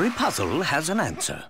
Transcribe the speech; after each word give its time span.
Every 0.00 0.12
puzzle 0.12 0.62
has 0.62 0.88
an 0.88 0.98
answer. 0.98 1.48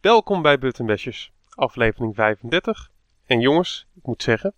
Welkom 0.00 0.42
bij 0.42 0.58
Buttonbashers, 0.58 1.32
aflevering 1.54 2.14
35. 2.14 2.90
En 3.26 3.40
jongens, 3.40 3.86
ik 3.94 4.06
moet 4.06 4.22
zeggen, 4.22 4.54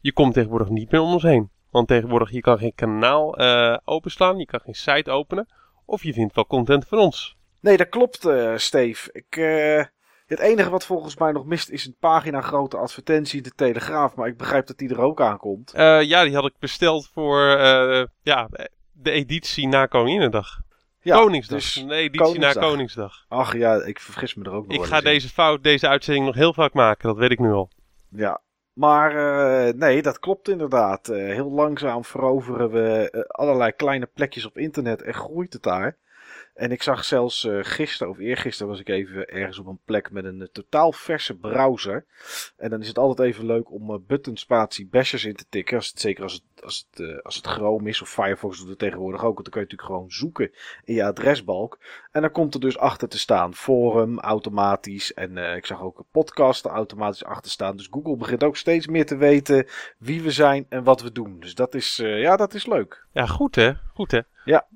je 0.00 0.12
komt 0.12 0.34
tegenwoordig 0.34 0.68
niet 0.68 0.90
meer 0.90 1.00
om 1.00 1.12
ons 1.12 1.22
heen. 1.22 1.52
Want 1.74 1.88
tegenwoordig, 1.88 2.30
je 2.30 2.40
kan 2.40 2.58
geen 2.58 2.74
kanaal 2.74 3.36
eh, 3.36 3.76
openslaan, 3.84 4.38
je 4.38 4.46
kan 4.46 4.60
geen 4.60 4.74
site 4.74 5.10
openen. 5.10 5.48
Of 5.84 6.02
je 6.02 6.12
vindt 6.12 6.34
wel 6.34 6.46
content 6.46 6.86
van 6.88 6.98
ons. 6.98 7.36
Nee, 7.60 7.76
dat 7.76 7.88
klopt, 7.88 8.24
eh 8.24 8.56
Steve. 8.56 9.08
Ik, 9.12 9.36
eh, 9.36 9.84
het 10.26 10.38
enige 10.38 10.70
wat 10.70 10.86
volgens 10.86 11.16
mij 11.16 11.32
nog 11.32 11.44
mist 11.44 11.68
is 11.68 11.86
een 11.86 11.96
pagina 12.00 12.40
grote 12.40 12.76
advertentie 12.76 13.36
in 13.36 13.42
de 13.42 13.52
Telegraaf. 13.54 14.14
Maar 14.14 14.28
ik 14.28 14.36
begrijp 14.36 14.66
dat 14.66 14.78
die 14.78 14.88
er 14.88 15.00
ook 15.00 15.20
aankomt. 15.20 15.72
Eh, 15.72 16.02
ja, 16.02 16.24
die 16.24 16.34
had 16.34 16.46
ik 16.46 16.54
besteld 16.58 17.08
voor 17.12 17.40
ja, 18.22 18.48
de 18.92 19.10
editie 19.10 19.68
na 19.68 19.86
Koninginnedag. 19.86 20.62
Ja, 21.00 21.16
Koningsdag, 21.16 21.58
dus- 21.58 21.76
een 21.76 21.90
editie 21.90 22.20
Koningsdag. 22.26 22.54
na 22.54 22.60
Koningsdag. 22.68 23.24
Ach 23.28 23.56
ja, 23.56 23.74
ik 23.74 24.00
vergis 24.00 24.34
me 24.34 24.44
er 24.44 24.52
ook 24.52 24.66
nog 24.66 24.76
Ik 24.76 24.84
ga 24.84 24.98
in. 24.98 25.04
deze 25.04 25.28
fout, 25.28 25.62
deze 25.62 25.88
uitzending 25.88 26.26
nog 26.26 26.34
heel 26.34 26.52
vaak 26.52 26.72
maken, 26.72 27.08
dat 27.08 27.16
weet 27.16 27.30
ik 27.30 27.38
nu 27.38 27.52
al. 27.52 27.70
Ja, 28.08 28.40
maar 28.74 29.16
eh, 29.16 29.74
nee, 29.74 30.02
dat 30.02 30.18
klopt 30.18 30.48
inderdaad. 30.48 31.08
Eh, 31.08 31.16
heel 31.16 31.50
langzaam 31.50 32.04
veroveren 32.04 32.70
we 32.70 33.10
eh, 33.10 33.20
allerlei 33.20 33.72
kleine 33.72 34.06
plekjes 34.06 34.46
op 34.46 34.58
internet 34.58 35.02
en 35.02 35.14
groeit 35.14 35.52
het 35.52 35.62
daar. 35.62 35.96
En 36.54 36.70
ik 36.72 36.82
zag 36.82 37.04
zelfs 37.04 37.44
eh, 37.44 37.58
gisteren 37.62 38.12
of 38.12 38.18
eergisteren 38.18 38.72
was 38.72 38.80
ik 38.80 38.88
even 38.88 39.28
ergens 39.28 39.58
op 39.58 39.66
een 39.66 39.80
plek 39.84 40.10
met 40.10 40.24
een 40.24 40.40
eh, 40.40 40.48
totaal 40.52 40.92
verse 40.92 41.36
browser. 41.36 42.04
En 42.56 42.70
dan 42.70 42.80
is 42.80 42.88
het 42.88 42.98
altijd 42.98 43.28
even 43.28 43.46
leuk 43.46 43.70
om 43.70 43.90
eh, 43.90 43.98
button 44.06 44.36
spatie 44.36 44.86
bashers 44.86 45.24
in 45.24 45.36
te 45.36 45.44
tikken. 45.48 45.76
Als 45.76 45.88
het, 45.88 46.00
zeker 46.00 46.22
als 46.22 46.32
het, 46.32 46.64
als, 46.64 46.86
het, 46.90 47.00
eh, 47.00 47.18
als 47.22 47.36
het 47.36 47.46
Chrome 47.46 47.88
is 47.88 48.02
of 48.02 48.08
Firefox 48.08 48.58
doet 48.58 48.68
het 48.68 48.78
tegenwoordig 48.78 49.24
ook. 49.24 49.34
Want 49.34 49.44
dan 49.44 49.52
kun 49.52 49.60
je 49.60 49.66
natuurlijk 49.66 49.98
gewoon 49.98 50.10
zoeken 50.10 50.50
in 50.84 50.94
je 50.94 51.04
adresbalk. 51.04 51.78
En 52.12 52.20
dan 52.20 52.30
komt 52.30 52.54
er 52.54 52.60
dus 52.60 52.78
achter 52.78 53.08
te 53.08 53.18
staan 53.18 53.54
forum 53.54 54.18
automatisch. 54.18 55.14
En 55.14 55.38
eh, 55.38 55.56
ik 55.56 55.66
zag 55.66 55.82
ook 55.82 55.98
een 55.98 56.06
podcast 56.10 56.64
automatisch 56.64 57.24
achter 57.24 57.50
staan. 57.50 57.76
Dus 57.76 57.88
Google 57.90 58.16
begint 58.16 58.44
ook 58.44 58.56
steeds 58.56 58.86
meer 58.86 59.06
te 59.06 59.16
weten 59.16 59.66
wie 59.98 60.22
we 60.22 60.30
zijn 60.30 60.66
en 60.68 60.84
wat 60.84 61.00
we 61.00 61.12
doen. 61.12 61.40
Dus 61.40 61.54
dat 61.54 61.74
is, 61.74 61.98
eh, 61.98 62.20
ja, 62.20 62.36
dat 62.36 62.54
is 62.54 62.66
leuk. 62.66 63.06
Ja, 63.12 63.26
goed 63.26 63.54
hè, 63.54 63.72
goed 63.94 64.10
hè. 64.10 64.20
Ja. 64.44 64.66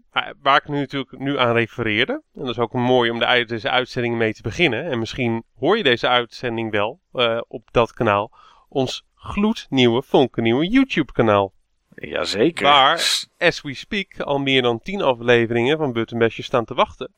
Waar 0.42 0.56
ik 0.56 0.68
nu 0.68 0.78
natuurlijk 0.78 1.18
nu 1.18 1.38
aan 1.38 1.52
refereerde, 1.52 2.12
en 2.12 2.40
dat 2.40 2.48
is 2.48 2.58
ook 2.58 2.72
mooi 2.72 3.10
om 3.10 3.18
de, 3.18 3.44
deze 3.46 3.70
uitzending 3.70 4.16
mee 4.16 4.34
te 4.34 4.42
beginnen. 4.42 4.84
En 4.84 4.98
misschien 4.98 5.44
hoor 5.58 5.76
je 5.76 5.82
deze 5.82 6.08
uitzending 6.08 6.70
wel 6.70 7.00
eh, 7.12 7.40
op 7.48 7.68
dat 7.70 7.92
kanaal. 7.92 8.32
Ons 8.68 9.06
gloednieuwe, 9.14 10.02
fonkennieuwe 10.02 10.68
YouTube 10.68 11.12
kanaal. 11.12 11.52
Jazeker. 11.94 12.64
Waar, 12.64 13.26
as 13.38 13.60
we 13.60 13.74
speak, 13.74 14.20
al 14.20 14.38
meer 14.38 14.62
dan 14.62 14.80
10 14.80 15.02
afleveringen 15.02 15.78
van 15.78 15.92
Button 15.92 16.18
Bashers 16.18 16.46
staan 16.46 16.64
te 16.64 16.74
wachten. 16.74 17.12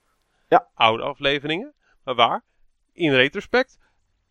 Ja. 0.48 0.68
Oude 0.74 1.02
afleveringen, 1.02 1.74
maar 2.04 2.14
waar, 2.14 2.44
in 2.92 3.12
retrospect, 3.12 3.78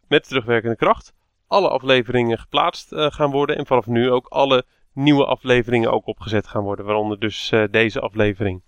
met 0.08 0.28
terugwerkende 0.28 0.76
kracht, 0.76 1.14
alle 1.48 1.70
afleveringen 1.70 2.40
geplaatst 2.40 2.92
eh, 2.92 3.12
gaan 3.12 3.32
worden. 3.32 3.58
En 3.58 3.66
vanaf 3.66 3.86
nu 3.86 4.12
ook 4.12 4.28
alle 4.28 4.66
nieuwe 4.94 5.26
afleveringen 5.26 5.92
ook 5.92 6.06
opgezet 6.06 6.48
gaan 6.48 6.64
worden. 6.64 6.86
Waaronder 6.86 7.20
dus 7.20 7.52
eh, 7.52 7.64
deze 7.72 8.00
aflevering. 8.00 8.62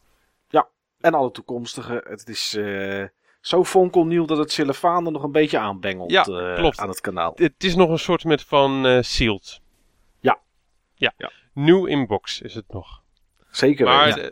En 1.01 1.13
alle 1.13 1.31
toekomstige. 1.31 2.03
Het 2.07 2.27
is 2.27 2.55
eh, 2.55 3.03
zo 3.39 3.63
fonkelnieuw 3.63 4.25
dat 4.25 4.37
het 4.37 4.51
Silefaan 4.51 5.05
er 5.05 5.11
nog 5.11 5.23
een 5.23 5.31
beetje 5.31 5.59
aanbengelt 5.59 6.11
Ja, 6.11 6.23
eh, 6.23 6.55
klopt. 6.55 6.79
aan 6.79 6.89
het 6.89 7.01
kanaal. 7.01 7.31
Het 7.35 7.63
is 7.63 7.75
nog 7.75 7.89
een 7.89 7.99
soort 7.99 8.23
met 8.23 8.43
van 8.43 9.03
sealed. 9.03 9.61
Ja. 10.19 10.39
Ja. 10.93 11.13
Ja. 11.17 11.31
New 11.53 11.87
inbox 11.87 12.41
is 12.41 12.53
het 12.53 12.65
nog. 12.67 13.01
Zeker 13.51 13.85
Maar 13.85 14.07
ja. 14.07 14.31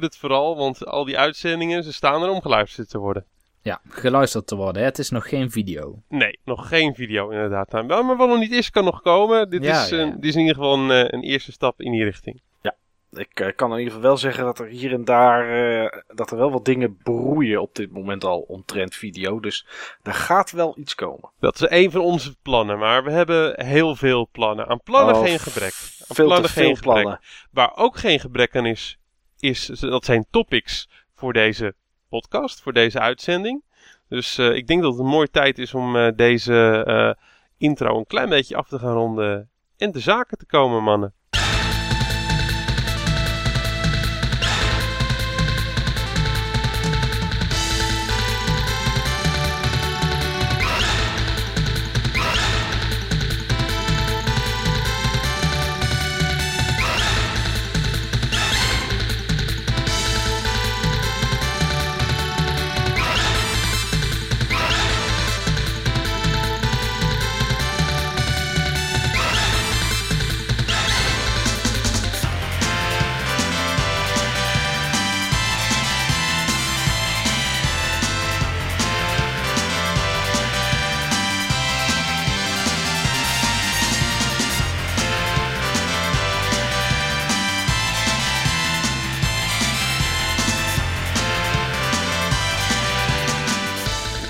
het 0.00 0.16
vooral, 0.16 0.56
want 0.56 0.86
al 0.86 1.04
die 1.04 1.18
uitzendingen, 1.18 1.84
ze 1.84 1.92
staan 1.92 2.22
er 2.22 2.30
om 2.30 2.40
geluisterd 2.40 2.88
te 2.88 2.98
worden. 2.98 3.26
Ja, 3.68 3.80
geluisterd 3.88 4.46
te 4.46 4.56
worden. 4.56 4.82
Hè? 4.82 4.88
Het 4.88 4.98
is 4.98 5.10
nog 5.10 5.28
geen 5.28 5.50
video. 5.50 6.02
Nee, 6.08 6.38
nog 6.44 6.68
geen 6.68 6.94
video 6.94 7.30
inderdaad. 7.30 7.70
Nou, 7.72 7.86
Maar 8.04 8.16
wat 8.16 8.28
nog 8.28 8.38
niet 8.38 8.52
is, 8.52 8.70
kan 8.70 8.84
nog 8.84 9.02
komen. 9.02 9.50
Dit, 9.50 9.64
Ja, 9.64 9.82
is, 9.82 9.88
ja, 9.88 9.98
een- 9.98 10.06
ja. 10.06 10.12
dit 10.14 10.24
is 10.24 10.34
in 10.34 10.40
ieder 10.40 10.54
geval 10.54 10.78
een, 10.78 10.90
eh, 10.90 11.12
een 11.12 11.22
eerste 11.22 11.52
stap 11.52 11.80
in 11.80 11.92
die 11.92 12.04
richting. 12.04 12.40
Ik 13.12 13.40
eh, 13.40 13.48
kan 13.56 13.70
in 13.72 13.78
ieder 13.78 13.92
geval 13.92 14.08
wel 14.08 14.16
zeggen 14.16 14.44
dat 14.44 14.58
er 14.58 14.66
hier 14.66 14.92
en 14.92 15.04
daar 15.04 15.50
eh, 15.84 16.00
dat 16.14 16.30
er 16.30 16.36
wel 16.36 16.50
wat 16.50 16.64
dingen 16.64 16.96
broeien 17.02 17.60
op 17.60 17.74
dit 17.74 17.90
moment 17.92 18.24
al 18.24 18.40
omtrent 18.40 18.94
video. 18.94 19.40
Dus 19.40 19.66
er 20.02 20.14
gaat 20.14 20.50
wel 20.50 20.74
iets 20.78 20.94
komen. 20.94 21.30
Dat 21.40 21.54
is 21.54 21.70
een 21.70 21.90
van 21.90 22.00
onze 22.00 22.36
plannen, 22.42 22.78
maar 22.78 23.04
we 23.04 23.10
hebben 23.10 23.64
heel 23.66 23.96
veel 23.96 24.28
plannen. 24.32 24.66
Aan 24.68 24.80
plannen 24.82 25.14
Oh, 25.14 25.20
geen 25.22 25.38
gebrek. 25.38 25.62
Aan 25.72 26.14
Veel 26.14 26.14
te 26.14 26.22
plannen 26.24 26.50
veel 26.50 26.62
geen 26.64 26.76
gebrek. 26.76 26.92
plannen. 26.94 27.20
Waar 27.50 27.76
ook 27.76 27.96
geen 27.96 28.20
gebrek 28.20 28.56
aan 28.56 28.66
is, 28.66 28.98
is 29.38 29.66
dat 29.66 30.04
zijn 30.04 30.26
topics 30.30 30.88
voor 31.14 31.32
deze 31.32 31.74
podcast, 32.08 32.60
voor 32.60 32.72
deze 32.72 32.98
uitzending. 32.98 33.62
Dus 34.08 34.38
eh, 34.38 34.54
ik 34.54 34.66
denk 34.66 34.82
dat 34.82 34.90
het 34.90 35.00
een 35.00 35.06
mooie 35.06 35.30
tijd 35.30 35.58
is 35.58 35.74
om 35.74 35.96
eh, 35.96 36.12
deze 36.16 36.84
eh, 36.86 37.24
intro 37.56 37.98
een 37.98 38.06
klein 38.06 38.28
beetje 38.28 38.56
af 38.56 38.68
te 38.68 38.78
gaan 38.78 38.94
ronden 38.94 39.50
en 39.76 39.92
de 39.92 40.00
zaken 40.00 40.38
te 40.38 40.46
komen, 40.46 40.82
mannen. 40.82 41.14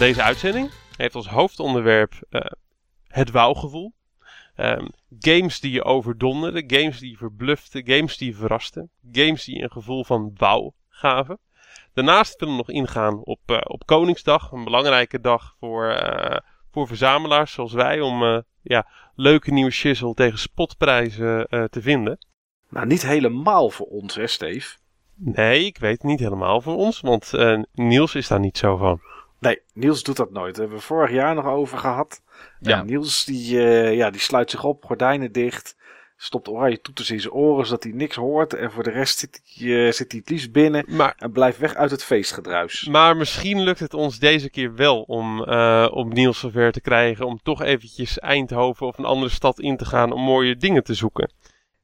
Deze 0.09 0.23
uitzending 0.23 0.71
heeft 0.97 1.15
als 1.15 1.29
hoofdonderwerp 1.29 2.13
eh, 2.31 2.41
het 3.07 3.31
wauwgevoel. 3.31 3.93
Ehm, 4.55 4.87
games 5.19 5.61
die 5.61 5.73
je 5.73 5.85
overdonderden, 5.85 6.65
games 6.67 6.99
die 6.99 7.11
je 7.11 7.17
verbluften, 7.17 7.87
games 7.87 8.17
die 8.17 8.29
je 8.29 8.35
verrasten, 8.35 8.91
games 9.13 9.45
die 9.45 9.57
je 9.57 9.63
een 9.63 9.71
gevoel 9.71 10.05
van 10.05 10.31
wauw 10.37 10.75
gaven. 10.89 11.39
Daarnaast 11.93 12.41
willen 12.41 12.55
we 12.55 12.61
nog 12.67 12.77
ingaan 12.77 13.25
op, 13.25 13.41
eh, 13.47 13.59
op 13.63 13.87
Koningsdag, 13.87 14.53
een 14.53 14.65
belangrijke 14.65 15.21
dag 15.21 15.57
voor, 15.59 15.89
eh, 15.89 16.39
voor 16.71 16.87
verzamelaars 16.87 17.53
zoals 17.53 17.73
wij, 17.73 18.01
om 18.01 18.43
ja, 18.63 18.87
leuke 19.15 19.51
nieuwe 19.51 19.71
shizzle 19.71 20.15
tegen 20.15 20.39
spotprijzen 20.39 21.47
te 21.71 21.83
vinden. 21.83 22.19
Nou, 22.69 22.87
niet 22.87 23.03
helemaal 23.03 23.71
voor 23.71 23.87
ons, 23.87 24.15
hè, 24.15 24.27
Steve? 24.27 24.77
Nee, 25.15 25.65
ik 25.65 25.79
weet 25.79 25.93
het 25.93 26.03
niet 26.03 26.21
helemaal 26.21 26.61
van 26.61 26.75
ons, 26.75 27.01
want 27.01 27.33
Niels 27.73 28.15
is 28.15 28.29
daar 28.29 28.41
niet 28.41 28.59
zo 28.59 28.77
van. 28.77 29.01
Nee, 29.41 29.61
Niels 29.75 30.03
doet 30.03 30.17
dat 30.17 30.31
nooit. 30.31 30.55
Daar 30.55 30.61
hebben 30.61 30.79
we 30.79 30.85
vorig 30.85 31.11
jaar 31.11 31.35
nog 31.35 31.47
over 31.47 31.79
gehad. 31.79 32.23
Ja. 32.61 32.83
Niels 32.83 33.25
die, 33.25 33.61
eh, 33.61 33.95
ja, 33.95 34.11
die 34.11 34.21
sluit 34.21 34.51
zich 34.51 34.65
op, 34.65 34.85
gordijnen 34.85 35.33
dicht. 35.33 35.77
Stopt 36.17 36.49
oranje 36.49 36.81
toeters 36.81 37.11
in 37.11 37.21
zijn 37.21 37.33
oren 37.33 37.67
zodat 37.67 37.83
hij 37.83 37.93
niks 37.93 38.17
hoort. 38.17 38.55
En 38.55 38.73
voor 38.73 38.83
de 38.83 38.91
rest 38.91 39.19
zit 39.19 39.43
hij, 39.45 39.87
eh, 39.87 39.93
zit 39.93 40.13
hij 40.13 40.21
het 40.21 40.31
liefst 40.31 40.53
binnen. 40.53 40.85
Maar 40.89 41.15
En 41.19 41.33
blijft 41.33 41.59
weg 41.59 41.75
uit 41.75 41.91
het 41.91 42.05
feestgedruis. 42.05 42.89
Maar 42.91 43.17
misschien 43.17 43.61
lukt 43.63 43.79
het 43.79 43.95
ons 43.95 44.19
deze 44.19 44.51
keer 44.51 44.75
wel 44.75 45.03
om, 45.03 45.45
eh 45.45 45.89
om 45.91 46.09
Niels 46.09 46.39
zover 46.39 46.73
te 46.73 46.81
krijgen. 46.81 47.27
Om 47.27 47.41
toch 47.43 47.63
eventjes 47.63 48.19
Eindhoven 48.19 48.87
of 48.87 48.99
een 48.99 49.05
andere 49.05 49.31
stad 49.31 49.61
in 49.61 49.77
te 49.77 49.85
gaan 49.85 50.13
om 50.13 50.21
mooie 50.23 50.57
dingen 50.57 50.83
te 50.83 50.95
zoeken. 50.95 51.33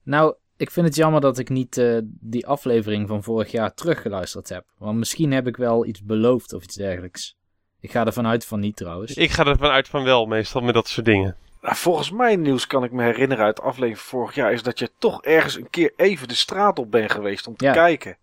Nou, 0.02 0.34
ik 0.56 0.70
vind 0.70 0.86
het 0.86 0.96
jammer 0.96 1.20
dat 1.20 1.38
ik 1.38 1.48
niet 1.48 1.76
eh, 1.76 1.98
die 2.04 2.46
aflevering 2.46 3.08
van 3.08 3.22
vorig 3.22 3.50
jaar 3.50 3.74
teruggeluisterd 3.74 4.48
heb. 4.48 4.64
Want 4.78 4.98
misschien 4.98 5.32
heb 5.32 5.46
ik 5.46 5.56
wel 5.56 5.86
iets 5.86 6.02
beloofd 6.02 6.52
of 6.52 6.62
iets 6.62 6.74
dergelijks. 6.74 7.36
Ik 7.84 7.90
ga 7.90 8.04
ervan 8.06 8.26
uit 8.26 8.44
van 8.46 8.60
niet 8.60 8.76
trouwens. 8.76 9.14
Ik 9.14 9.30
ga 9.30 9.44
ervan 9.46 9.70
uit 9.70 9.88
van 9.88 10.04
wel, 10.04 10.26
meestal 10.26 10.60
met 10.60 10.74
dat 10.74 10.88
soort 10.88 11.06
dingen. 11.06 11.36
Nou, 11.62 11.76
volgens 11.76 12.10
mij, 12.10 12.36
Niels, 12.36 12.66
kan 12.66 12.84
ik 12.84 12.92
me 12.92 13.02
herinneren 13.02 13.44
uit 13.44 13.56
de 13.56 13.62
aflevering 13.62 13.98
vorig 13.98 14.34
jaar. 14.34 14.52
Is 14.52 14.62
dat 14.62 14.78
je 14.78 14.90
toch 14.98 15.22
ergens 15.22 15.56
een 15.56 15.70
keer 15.70 15.92
even 15.96 16.28
de 16.28 16.34
straat 16.34 16.78
op 16.78 16.90
bent 16.90 17.10
geweest 17.12 17.46
om 17.46 17.56
te 17.56 17.64
Ja. 17.64 17.72
kijken. 17.72 18.16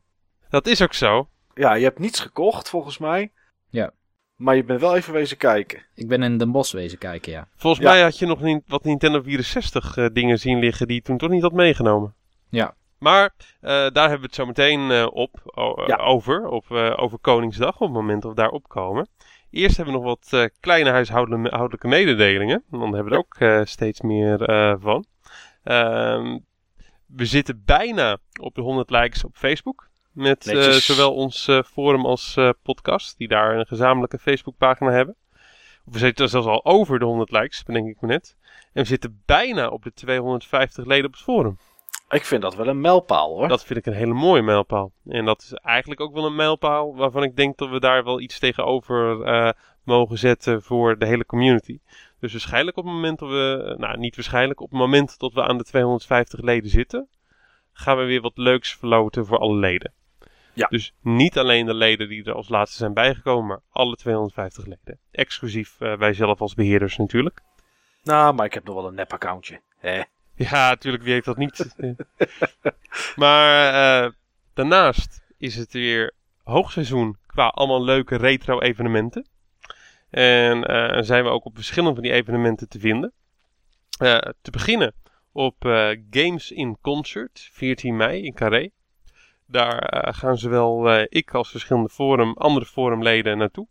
Dat 0.50 0.68
is 0.68 0.82
ook 0.82 0.94
zo. 0.94 1.28
Ja, 1.54 1.74
je 1.74 1.84
hebt 1.84 2.00
niets 2.00 2.20
gekocht 2.20 2.70
volgens 2.70 2.98
mij. 2.98 3.32
Ja. 3.70 3.92
Maar 4.36 4.56
je 4.56 4.64
bent 4.64 4.82
wel 4.82 4.96
even 4.96 5.14
wezen 5.14 5.38
kijken. 5.38 5.86
Ik 5.96 6.08
ben 6.08 6.24
in 6.24 6.38
Den 6.38 6.52
Bosch 6.52 6.74
wezen 6.74 6.98
kijken, 6.98 7.32
ja. 7.32 7.48
Volgens 7.56 7.84
Ja. 7.86 7.92
mij 7.92 8.02
had 8.02 8.20
je 8.20 8.26
nog 8.26 8.42
niet 8.42 8.62
wat 8.68 8.84
Nintendo 8.84 9.22
64 9.22 9.98
eh, 9.98 10.06
dingen 10.14 10.40
zien 10.40 10.60
liggen 10.60 10.88
die 10.88 10.96
je 10.96 11.02
toen 11.02 11.18
toch 11.18 11.30
niet 11.30 11.42
had 11.42 11.52
meegenomen. 11.54 12.16
Ja. 12.50 12.76
Maar 13.00 13.34
eh, 13.62 13.70
daar 13.72 14.10
hebben 14.10 14.20
we 14.20 14.26
het 14.26 14.36
zo 14.36 14.46
meteen 14.46 14.92
eh, 14.92 15.08
op, 15.12 15.42
o- 15.46 15.84
Ja. 15.88 15.96
over, 15.96 16.48
op, 16.48 16.72
eh, 16.72 16.94
over 16.98 17.18
Koningsdag, 17.20 17.74
op 17.74 17.80
het 17.88 17.92
moment 17.98 18.22
dat 18.22 18.32
we 18.32 18.38
daar 18.42 18.50
opkomen. 18.50 19.08
Eerst 19.52 19.76
hebben 19.78 19.94
we 19.94 20.00
nog 20.00 20.10
wat 20.10 20.28
eh, 20.30 20.50
kleine 20.60 20.90
huishoudelijke 20.90 21.88
mededelingen. 21.88 22.64
Want 22.70 22.84
daar 22.84 22.94
hebben 22.94 23.12
we 23.12 23.18
er 23.18 23.18
ook 23.18 23.36
eh, 23.36 23.66
steeds 23.66 24.02
meer 24.02 24.44
eh, 24.44 24.76
van. 24.80 25.06
Ehm, 25.64 26.40
we 27.06 27.26
zitten 27.26 27.64
bijna 27.66 28.18
op 28.42 28.56
de 28.56 28.62
100 28.62 28.90
likes 28.90 29.24
op 29.24 29.36
Facebook. 29.36 29.90
Met 30.12 30.44
zowel 30.70 31.14
ons 31.14 31.50
forum 31.66 32.06
als 32.06 32.38
podcast, 32.64 33.18
die 33.18 33.28
daar 33.28 33.58
een 33.58 33.66
gezamenlijke 33.66 34.20
Facebookpagina 34.20 34.92
hebben. 34.92 35.16
We 35.86 35.98
zitten 35.98 36.30
zelfs 36.30 36.48
al 36.48 36.66
over 36.66 37.00
de 37.00 37.06
100 37.06 37.32
likes, 37.32 37.64
bedenk 37.64 37.88
ik 37.88 38.02
me 38.02 38.08
net. 38.08 38.36
En 38.74 38.82
we 38.82 38.88
zitten 38.88 39.22
bijna 39.26 39.68
op 39.68 39.84
de 39.84 39.94
250 39.94 40.86
leden 40.86 41.06
op 41.06 41.12
het 41.12 41.22
forum. 41.22 41.58
Ik 42.12 42.26
vind 42.26 42.42
dat 42.42 42.56
wel 42.56 42.68
een 42.68 42.82
mijlpaal 42.82 43.30
hoor. 43.36 43.48
Dat 43.48 43.66
vind 43.66 43.80
ik 43.80 43.86
een 43.86 43.94
hele 43.94 44.14
mooie 44.14 44.42
mijlpaal. 44.42 44.92
En 45.06 45.26
dat 45.26 45.42
is 45.42 45.54
eigenlijk 45.54 46.02
ook 46.02 46.14
wel 46.14 46.26
een 46.26 46.36
mijlpaal 46.36 46.96
waarvan 46.96 47.24
ik 47.24 47.36
denk 47.36 47.58
dat 47.58 47.70
we 47.70 47.80
daar 47.80 48.04
wel 48.04 48.20
iets 48.20 48.40
tegenover 48.40 49.24
eh, 49.24 49.52
mogen 49.84 50.18
zetten 50.18 50.62
voor 50.62 50.98
de 50.98 51.06
hele 51.06 51.26
community. 51.26 51.80
Dus 52.20 52.32
waarschijnlijk 52.32 52.78
op 52.78 52.84
het 52.84 52.94
moment 52.94 53.20
dat 53.20 53.30
we, 53.30 53.76
nou 53.78 53.98
niet 53.98 54.16
waarschijnlijk, 54.16 54.62
op 54.62 54.70
het 54.70 54.80
moment 54.80 55.20
dat 55.20 55.34
we 55.34 55.44
aan 55.44 55.58
de 55.58 55.64
250 55.64 56.42
leden 56.42 56.70
zitten, 56.70 57.08
gaan 57.74 57.98
we 57.98 58.04
weer 58.04 58.22
wat 58.22 58.38
leuks 58.38 58.76
verloten 58.76 59.26
voor 59.26 59.38
alle 59.38 59.56
leden. 59.56 59.94
Ja. 60.54 60.68
Dus 60.68 60.94
niet 61.02 61.38
alleen 61.38 61.66
de 61.66 61.74
leden 61.74 62.10
die 62.10 62.24
er 62.24 62.34
als 62.34 62.50
laatste 62.50 62.78
zijn 62.78 62.94
bijgekomen, 62.94 63.48
maar 63.48 63.62
alle 63.70 63.96
250 63.96 64.66
leden. 64.66 65.00
Exclusief 65.12 65.76
eh, 65.80 65.98
wij 65.98 66.14
zelf 66.14 66.42
als 66.42 66.54
beheerders 66.54 66.98
natuurlijk. 66.98 67.42
Nou, 68.04 68.34
maar 68.34 68.46
ik 68.46 68.54
heb 68.54 68.64
nog 68.64 68.76
wel 68.76 68.88
een 68.88 68.96
nep-accountje. 68.96 69.62
Hè? 69.78 70.02
Ja, 70.50 70.70
natuurlijk, 70.70 71.04
wie 71.04 71.14
heeft 71.14 71.26
dat 71.26 71.38
niet? 71.38 71.76
maar 73.16 73.74
eh, 73.74 74.12
daarnaast 74.54 75.22
is 75.38 75.56
het 75.56 75.74
weer 75.74 76.14
hoogseizoen 76.44 77.18
qua 77.26 77.48
allemaal 77.48 77.84
leuke 77.84 78.16
retro-evenementen. 78.16 79.28
En 80.10 80.64
eh, 80.64 81.02
zijn 81.04 81.24
we 81.24 81.30
ook 81.30 81.46
op 81.46 81.56
verschillende 81.56 81.94
van 81.94 82.04
die 82.04 82.12
evenementen 82.12 82.70
te 82.70 82.80
vinden. 82.80 83.12
Eh, 84.00 84.18
te 84.42 84.52
beginnen 84.52 84.94
op 85.32 85.56
Games 86.10 86.52
in 86.52 86.78
Concert, 86.82 87.50
14 87.52 87.96
mei 87.96 88.24
in 88.24 88.34
Carré. 88.34 88.70
Daar 89.46 90.08
gaan 90.14 90.38
zowel 90.38 91.02
ik 91.02 91.34
als 91.34 91.50
verschillende 91.50 91.90
forum, 91.90 92.34
andere 92.34 92.66
forumleden 92.66 93.38
naartoe. 93.38 93.68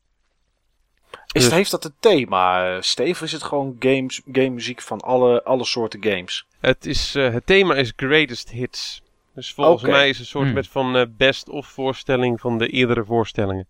Is, 1.32 1.42
Dus- 1.42 1.52
Heeft 1.52 1.70
dat 1.70 1.84
een 1.84 1.94
thema, 2.00 2.76
Steve? 2.80 3.10
Of 3.10 3.22
is 3.22 3.32
het 3.32 3.42
gewoon 3.42 3.76
games, 3.78 4.20
game 4.32 4.48
muziek 4.48 4.80
van 4.80 5.00
alle, 5.00 5.42
alle 5.42 5.64
soorten 5.64 6.02
games? 6.04 6.46
Het, 6.60 6.86
is, 6.86 7.14
eh, 7.14 7.32
het 7.32 7.46
thema 7.46 7.74
is 7.74 7.92
Greatest 7.96 8.50
Hits. 8.50 9.02
Dus 9.34 9.52
volgens 9.52 9.82
mij 9.82 10.08
is 10.08 10.10
het 10.18 10.18
een 10.18 10.30
soort 10.30 10.44
Hmm. 10.44 10.54
met 10.54 10.68
van 10.68 10.96
eh, 10.96 11.06
best-of 11.16 11.66
voorstelling 11.66 12.40
van 12.40 12.58
de 12.58 12.68
eerdere 12.68 13.04
voorstellingen. 13.04 13.68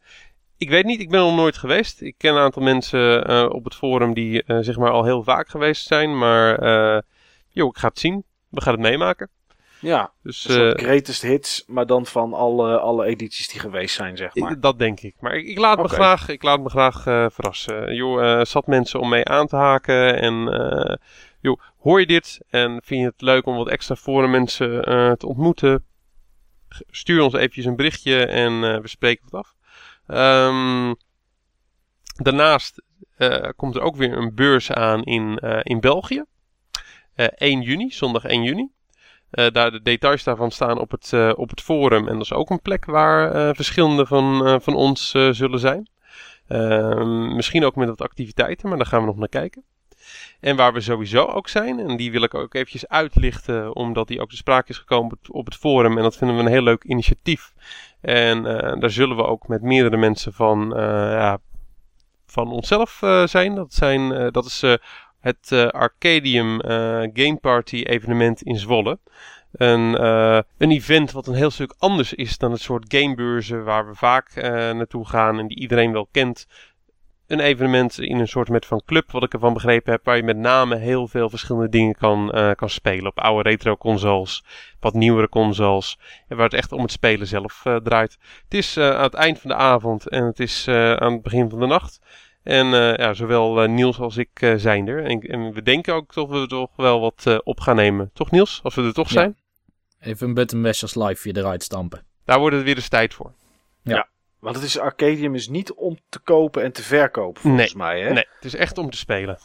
Ik 0.59 0.71
weet 0.71 0.85
niet, 0.85 1.01
ik 1.01 1.11
ben 1.11 1.21
er 1.21 1.27
nog 1.27 1.37
nooit 1.37 1.57
geweest. 1.57 2.01
Ik 2.01 2.15
ken 2.19 2.35
een 2.35 2.41
aantal 2.41 2.63
mensen 2.63 3.27
eh, 3.27 3.47
op 3.51 3.65
het 3.65 3.75
forum 3.75 4.15
die 4.15 4.43
eh, 4.43 4.59
zeg 4.61 4.77
maar 4.77 4.91
al 4.91 5.05
heel 5.05 5.23
vaak 5.23 5.49
geweest 5.49 5.87
zijn. 5.87 6.19
Maar 6.19 6.59
eh 6.59 7.03
joh, 7.49 7.69
ik 7.69 7.79
ga 7.79 7.89
het 7.89 7.99
zien. 7.99 8.25
We 8.49 8.61
gaan 8.61 8.73
het 8.73 8.83
meemaken. 8.83 9.29
Ja, 9.81 10.13
Dus 10.23 10.45
een 10.45 10.53
soort 10.55 10.75
eh, 10.79 10.85
greatest 10.85 11.23
hits, 11.23 11.65
maar 11.67 11.87
dan 11.87 12.07
van 12.07 12.33
alle, 12.35 12.79
alle 12.79 13.05
edities 13.07 13.49
die 13.49 13.61
geweest 13.61 13.95
zijn, 13.95 14.17
zeg 14.17 14.35
maar. 14.35 14.51
ik- 14.53 14.63
dat 14.63 14.79
denk 14.79 15.01
ik. 15.01 15.15
Maar 15.21 15.35
ik, 15.35 15.47
ik 15.47 15.59
laat, 15.59 15.77
me 15.77 15.83
graag, 15.89 16.29
ik 16.29 16.43
laat 16.43 16.61
me 16.61 16.69
graag 16.71 17.07
eh, 17.07 17.27
verrassen. 17.31 17.95
Joh, 17.95 18.39
eh, 18.41 18.45
zat 18.45 18.67
mensen 18.67 19.01
om 19.01 19.09
mee 19.09 19.25
aan 19.25 19.47
te 19.47 19.57
haken. 19.57 20.21
En 20.21 21.01
joh, 21.41 21.61
hoor 21.79 22.01
je 22.01 22.07
dit 22.07 22.41
en 22.49 22.81
vind 22.85 23.01
je 23.01 23.07
het 23.07 23.21
leuk 23.21 23.47
om 23.47 23.57
wat 23.57 23.69
extra 23.69 23.97
forum 23.97 24.31
mensen 24.31 24.83
te 25.19 25.27
ontmoeten? 25.27 25.85
Stuur 26.91 27.23
ons 27.23 27.35
eventjes 27.35 27.65
een 27.65 27.77
berichtje 27.77 28.27
en 28.27 28.61
we 28.83 28.89
spreken 28.89 29.25
het 29.25 29.35
af. 29.35 29.55
Ehm, 30.07 30.95
daarnaast 32.17 32.83
komt 33.57 33.77
er 33.77 33.83
ook 33.83 33.97
weer 33.97 34.17
een 34.17 34.35
beurs 34.35 34.73
aan 34.73 35.03
in, 35.03 35.37
in 35.63 35.81
België. 35.81 36.25
Eh 37.15 37.27
1 37.35 37.61
juni, 37.63 37.91
zondag 37.91 38.25
1 38.25 38.43
juni. 38.43 38.69
Eh, 39.31 39.47
daar 39.53 39.71
de 39.71 39.83
details 39.83 40.25
daarvan 40.25 40.51
staan 40.51 40.79
op 40.79 40.91
het, 40.91 41.13
eh, 41.13 41.33
op 41.35 41.51
het 41.51 41.61
forum. 41.61 42.09
En 42.09 42.13
dat 42.13 42.23
is 42.23 42.33
ook 42.33 42.51
een 42.51 42.61
plek 42.61 42.85
waar 42.85 43.33
eh, 43.33 43.55
verschillende 43.55 44.07
van, 44.07 44.61
van 44.63 44.75
ons 44.75 45.11
zullen 45.11 45.59
zijn. 45.59 45.89
Ehm, 46.49 47.35
misschien 47.35 47.65
ook 47.65 47.77
met 47.77 47.89
wat 47.89 48.01
activiteiten, 48.01 48.69
maar 48.69 48.79
daar 48.79 48.87
gaan 48.87 49.01
we 49.01 49.07
nog 49.07 49.17
naar 49.17 49.29
kijken. 49.29 49.65
En 50.41 50.57
waar 50.57 50.73
we 50.73 50.81
sowieso 50.81 51.25
ook 51.25 51.49
zijn, 51.49 51.79
en 51.79 51.97
die 51.97 52.11
wil 52.11 52.23
ik 52.23 52.35
ook 52.35 52.55
eventjes 52.55 52.89
uitlichten, 52.89 53.77
omdat 53.77 54.09
die 54.09 54.21
ook 54.21 54.31
te 54.31 54.37
sprake 54.37 54.71
is 54.71 54.79
gekomen 54.79 55.19
op 55.31 55.45
het, 55.45 55.57
forum. 55.57 55.97
En 55.97 56.03
dat 56.03 56.17
vinden 56.17 56.37
we 56.37 56.43
een 56.43 56.49
heel 56.49 56.63
leuk 56.63 56.85
initiatief. 56.85 57.53
En 58.01 58.43
daar 58.81 58.91
zullen 58.91 59.17
we 59.17 59.25
ook 59.25 59.49
met 59.49 59.63
meerdere 59.63 59.97
mensen 59.97 60.33
van, 60.33 60.73
ja, 60.77 61.39
van 62.27 62.51
onszelf 62.51 63.01
zijn. 63.25 63.55
Dat, 63.55 63.75
zijn 63.75 64.33
dat 64.33 64.45
is 64.45 64.65
het 65.21 65.53
eh, 65.53 65.67
Arcadium 65.67 66.61
eh, 66.61 66.77
Game 67.13 67.39
Party 67.41 67.83
evenement 67.83 68.43
in 68.43 68.57
Zwolle. 68.57 68.99
Een, 69.53 69.97
eh, 69.97 70.41
een 70.59 70.71
event 70.71 71.13
wat 71.13 71.27
een 71.27 71.35
heel 71.35 71.51
stuk 71.51 71.75
anders 71.79 72.15
is 72.15 72.39
dan 72.39 72.53
het 72.53 72.61
soort 72.61 72.95
gamebeurzen 72.95 73.65
waar 73.65 73.87
we 73.87 73.95
vaak 73.95 74.35
naartoe 74.75 75.09
gaan 75.09 75.39
en 75.39 75.47
die 75.47 75.59
iedereen 75.59 75.93
wel 75.93 76.09
kent. 76.11 76.47
Een 77.27 77.41
evenement 77.41 77.99
in 77.99 78.19
een 78.19 78.29
soort 78.29 78.49
met 78.49 78.67
van 78.67 78.83
club, 78.85 79.11
wat 79.11 79.23
ik 79.23 79.33
ervan 79.33 79.53
begrepen 79.53 79.93
heb, 79.93 80.05
waar 80.05 80.17
je 80.17 80.23
met 80.23 80.37
name 80.37 80.77
heel 80.77 81.09
veel 81.09 81.29
verschillende 81.29 81.69
dingen 81.69 81.95
kan, 81.95 82.35
kan 82.57 82.71
spelen. 82.71 83.07
Op 83.07 83.19
oude 83.19 83.49
retro 83.49 83.77
consoles, 83.77 84.45
wat 84.81 84.95
nieuwere 84.95 85.29
consoles. 85.29 85.99
En 86.29 86.37
waar 86.37 86.45
het 86.45 86.55
echt 86.55 86.73
om 86.73 86.83
het 86.83 86.93
spelen 86.93 87.27
zelf 87.27 87.63
draait. 87.83 88.19
Het 88.45 88.55
is 88.55 88.79
aan 88.79 89.03
het 89.03 89.15
eind 89.15 89.39
van 89.39 89.51
de 89.51 89.57
avond 89.57 90.09
en 90.09 90.25
het 90.25 90.41
is 90.41 90.69
aan 90.69 91.13
het 91.13 91.23
begin 91.23 91.51
van 91.51 91.61
de 91.61 91.67
nacht. 91.67 92.01
En 92.43 92.67
eh, 92.75 92.97
ja, 92.97 93.15
zowel 93.15 93.63
eh, 93.63 93.69
Niels 93.69 93.99
als 93.99 94.17
ik 94.17 94.31
eh, 94.35 94.55
zijn 94.57 94.89
er. 94.89 95.05
En, 95.05 95.21
en 95.21 95.53
we 95.53 95.63
denken 95.63 95.95
ook 95.95 96.15
dat 96.15 96.29
we 96.29 96.41
er 96.41 96.49
toch 96.49 96.71
wel 96.77 97.01
wat 97.01 97.23
eh, 97.27 97.39
op 97.45 97.61
gaan 97.61 97.77
nemen. 97.77 98.11
Toch 98.15 98.31
Niels? 98.31 98.61
Als 98.63 98.75
we 98.75 98.83
er 98.83 98.93
toch 98.93 99.07
Ja. 99.09 99.13
zijn? 99.13 99.37
Even 100.01 100.29
een 100.29 100.35
button 100.35 100.61
mashers 100.61 100.95
live 100.95 101.33
weer 101.33 101.43
eruit 101.43 101.63
stampen. 101.63 102.05
Daar 102.25 102.39
wordt 102.39 102.57
het 102.57 102.65
weer 102.65 102.77
eens 102.77 102.89
tijd 102.89 103.15
voor. 103.15 103.33
Want 104.39 104.57
het 104.57 104.65
is, 104.65 104.79
Arcadium 104.79 105.35
is 105.35 105.49
niet 105.49 105.73
om 105.73 105.99
te 106.09 106.19
kopen 106.19 106.63
en 106.63 106.73
te 106.73 106.83
verkopen, 106.83 107.43
volgens 107.43 107.75
mij. 107.75 108.01
Hè? 108.03 108.13
Nee, 108.13 108.27
het 108.35 108.45
is 108.45 108.55
echt 108.55 108.79
om 108.79 108.91
te 108.91 108.97
spelen. 108.97 109.39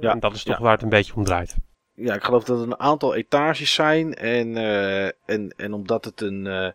Ja, 0.00 0.10
En 0.10 0.20
dat 0.20 0.34
is 0.34 0.42
toch 0.42 0.56
ja. 0.56 0.62
waar 0.62 0.72
het 0.72 0.82
een 0.82 0.88
beetje 0.88 1.14
om 1.14 1.24
draait. 1.24 1.56
Ja, 1.94 2.14
ik 2.14 2.24
geloof 2.24 2.44
dat 2.44 2.58
er 2.58 2.64
een 2.64 2.80
aantal 2.80 3.14
etages 3.14 3.74
zijn. 3.74 4.14
En, 4.14 4.56
eh, 4.56 5.04
en, 5.04 5.54
en 5.56 5.72
omdat 5.72 6.04
het 6.04 6.20
een, 6.20 6.46
eh, 6.46 6.70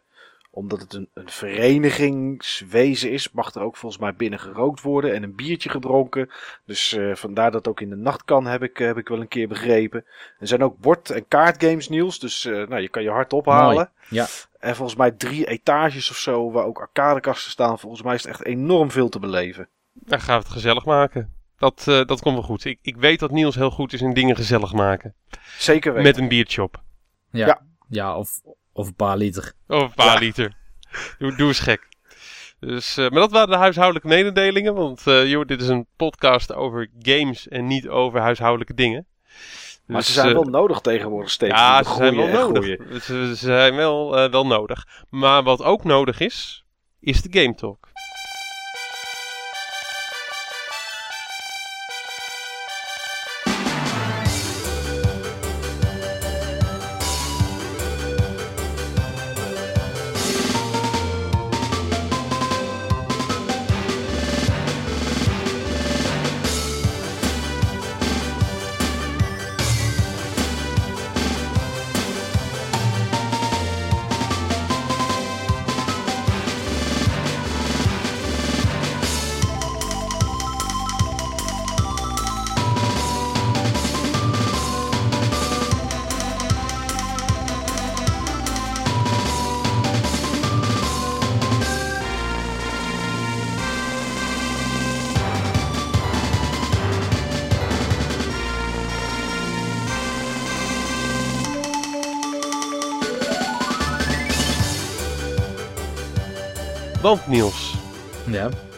omdat 0.58 0.82
het 0.82 0.94
een, 0.94 1.10
een 1.14 1.30
verenigingswezen 1.30 3.12
is, 3.12 3.32
mag 3.32 3.54
er 3.54 3.62
ook 3.62 3.78
volgens 3.78 4.02
mij 4.02 4.14
binnen 4.14 4.40
gerookt 4.40 4.82
worden 4.82 5.14
en 5.14 5.24
een 5.24 5.36
biertje 5.36 5.70
gedronken. 5.70 6.30
Dus 6.66 6.94
eh, 6.94 7.16
vandaar 7.16 7.52
dat 7.52 7.60
het 7.60 7.68
ook 7.68 7.82
in 7.82 7.90
de 7.90 7.96
nacht 7.96 8.24
kan, 8.24 8.46
heb 8.46 8.64
ik, 8.64 8.78
heb 8.78 8.98
ik 8.98 9.08
wel 9.08 9.20
een 9.22 9.28
keer 9.28 9.48
begrepen. 9.48 10.06
Er 10.40 10.48
zijn 10.48 10.64
ook 10.64 10.78
bord- 10.78 11.10
en 11.10 11.28
kaartgames 11.28 11.90
nieuws, 11.90 12.20
dus 12.20 12.46
eh, 12.46 12.54
nou, 12.54 12.82
je 12.82 12.90
kan 12.90 13.04
je 13.04 13.10
hart 13.10 13.34
ophalen. 13.34 13.76
Mooi. 13.76 13.88
Ja. 14.10 14.26
En 14.60 14.76
volgens 14.76 14.98
mij 14.98 15.12
drie 15.12 15.48
etages 15.48 16.10
of 16.10 16.18
zo, 16.18 16.52
waar 16.52 16.66
ook 16.66 16.80
arcadekasten 16.80 17.52
staan. 17.52 17.80
Volgens 17.80 18.02
mij 18.02 18.16
is 18.16 18.24
het 18.24 18.32
echt 18.32 18.46
enorm 18.46 18.92
veel 18.92 19.10
te 19.10 19.20
beleven. 19.20 19.70
Dan 19.94 20.22
gaan 20.22 20.38
we 20.38 20.44
het 20.44 20.54
gezellig 20.54 20.86
maken. 20.86 21.34
Dat, 21.58 21.86
eh, 21.88 22.06
dat 22.06 22.22
komt 22.22 22.36
wel 22.36 22.44
goed. 22.44 22.66
Ik, 22.66 22.80
ik 22.82 22.96
weet 22.96 23.20
dat 23.20 23.32
Niels 23.32 23.56
heel 23.56 23.72
goed 23.72 23.94
is 23.94 24.02
in 24.02 24.14
dingen 24.14 24.36
gezellig 24.36 24.74
maken. 24.74 25.14
Zeker 25.58 25.94
weten. 25.94 26.08
Met 26.08 26.18
een 26.18 26.28
biertje 26.28 26.64
op. 26.64 26.82
Ja, 27.32 27.48
Ja. 27.48 27.62
ja. 27.90 28.18
of, 28.18 28.42
of 28.78 28.88
een 28.88 28.96
paar 28.96 29.18
liter. 29.18 29.54
Of 29.68 29.82
een 29.82 29.94
paar 29.94 30.14
Ja. 30.14 30.20
liter. 30.20 30.54
Doe, 31.18 31.36
doe 31.36 31.48
eens 31.48 31.60
gek. 31.60 31.88
Dus, 32.60 32.98
eh, 32.98 33.10
maar 33.10 33.20
dat 33.20 33.32
waren 33.32 33.50
de 33.50 33.56
huishoudelijke 33.56 34.08
mededelingen. 34.08 34.74
Want 34.76 35.08
eh, 35.08 35.30
joh, 35.30 35.46
dit 35.46 35.62
is 35.62 35.68
een 35.68 35.86
podcast 35.96 36.54
over 36.54 36.88
games 37.02 37.48
en 37.48 37.68
niet 37.68 37.88
over 37.88 38.20
huishoudelijke 38.20 38.74
dingen. 38.74 39.06
maar 39.86 39.98
Dus, 39.98 40.06
ze 40.06 40.12
zijn 40.14 40.28
eh, 40.28 40.34
wel 40.34 40.44
nodig 40.44 40.80
tegenwoordig 40.80 41.32
steeds. 41.32 41.54
Ja, 41.54 41.84
ze 41.84 41.94
zijn 41.94 42.16
wel 42.16 42.28
nodig. 42.28 42.66
Ze, 42.92 43.00
ze 43.02 43.36
zijn 43.36 43.76
wel, 43.76 44.18
eh, 44.18 44.32
wel 44.32 44.46
nodig. 44.48 44.88
Maar 45.10 45.44
wat 45.44 45.64
ook 45.64 45.84
nodig 45.84 46.20
is, 46.20 46.66
is 47.00 47.22
de 47.22 47.40
Game 47.42 47.56
Talk. 47.56 47.90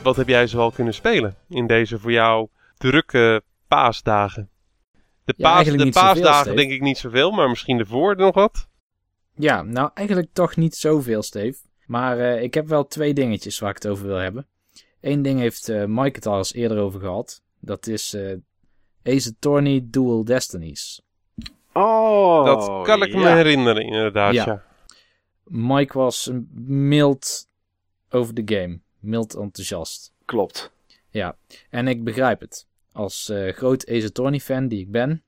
Wat 0.10 0.18
heb 0.18 0.28
jij 0.28 0.48
zoal 0.48 0.72
kunnen 0.72 0.94
spelen 0.94 1.36
in 1.50 1.68
deze 1.68 2.00
voor 2.00 2.12
jou 2.12 2.48
drukke 2.78 3.42
paasdagen? 3.68 4.50
De, 5.26 5.34
paas, 5.38 5.66
de 5.66 5.72
zoveel, 5.72 5.92
paasdagen 5.92 6.56
denk 6.56 6.72
ik 6.72 6.82
niet 6.82 6.98
zoveel, 6.98 7.32
maar 7.32 7.50
misschien 7.50 7.80
ervoor 7.80 8.16
nog 8.16 8.36
wat. 8.36 8.68
Ja, 9.36 9.62
nou 9.62 9.90
eigenlijk 9.94 10.30
toch 10.34 10.56
niet 10.56 10.76
zoveel, 10.76 11.22
Steve. 11.22 11.60
Maar 11.86 12.20
eh, 12.20 12.42
ik 12.42 12.54
heb 12.54 12.68
wel 12.68 12.88
twee 12.88 13.14
dingetjes 13.14 13.60
waar 13.60 13.70
ik 13.70 13.76
het 13.76 13.88
over 13.88 14.08
wil 14.08 14.16
hebben. 14.16 14.48
Eén 15.02 15.22
ding 15.22 15.40
heeft 15.40 15.70
eh, 15.70 15.86
Mike 15.86 16.16
het 16.16 16.26
al 16.26 16.38
eens 16.38 16.54
eerder 16.54 16.78
over 16.78 17.00
gehad. 17.00 17.42
Dat 17.60 17.88
is 17.88 18.14
eh 18.14 18.38
Ace 19.04 19.30
Attorney 19.30 19.82
Dual 19.84 20.24
Destinies. 20.24 21.02
Oh, 21.74 22.46
dat 22.46 22.86
kan 22.86 23.04
ik 23.04 23.16
me 23.16 23.28
herinneren 23.28 23.84
inderdaad, 23.84 24.34
Ja. 24.34 24.46
ja. 24.46 24.64
Mike 25.44 25.98
was 25.98 26.32
mild 26.66 27.48
over 28.10 28.34
de 28.34 28.56
game. 28.56 28.80
Mild 29.00 29.36
enthousiast. 29.36 30.14
Klopt. 30.26 30.72
En 31.70 31.88
ik 31.88 32.04
begrijp 32.04 32.40
het. 32.40 32.68
Als 32.92 33.30
eh, 33.30 33.54
groot 33.54 33.88
Ace 33.90 34.06
Attorney 34.06 34.40
fan 34.40 34.68
die 34.68 34.80
ik 34.80 34.92
ben, 34.92 35.24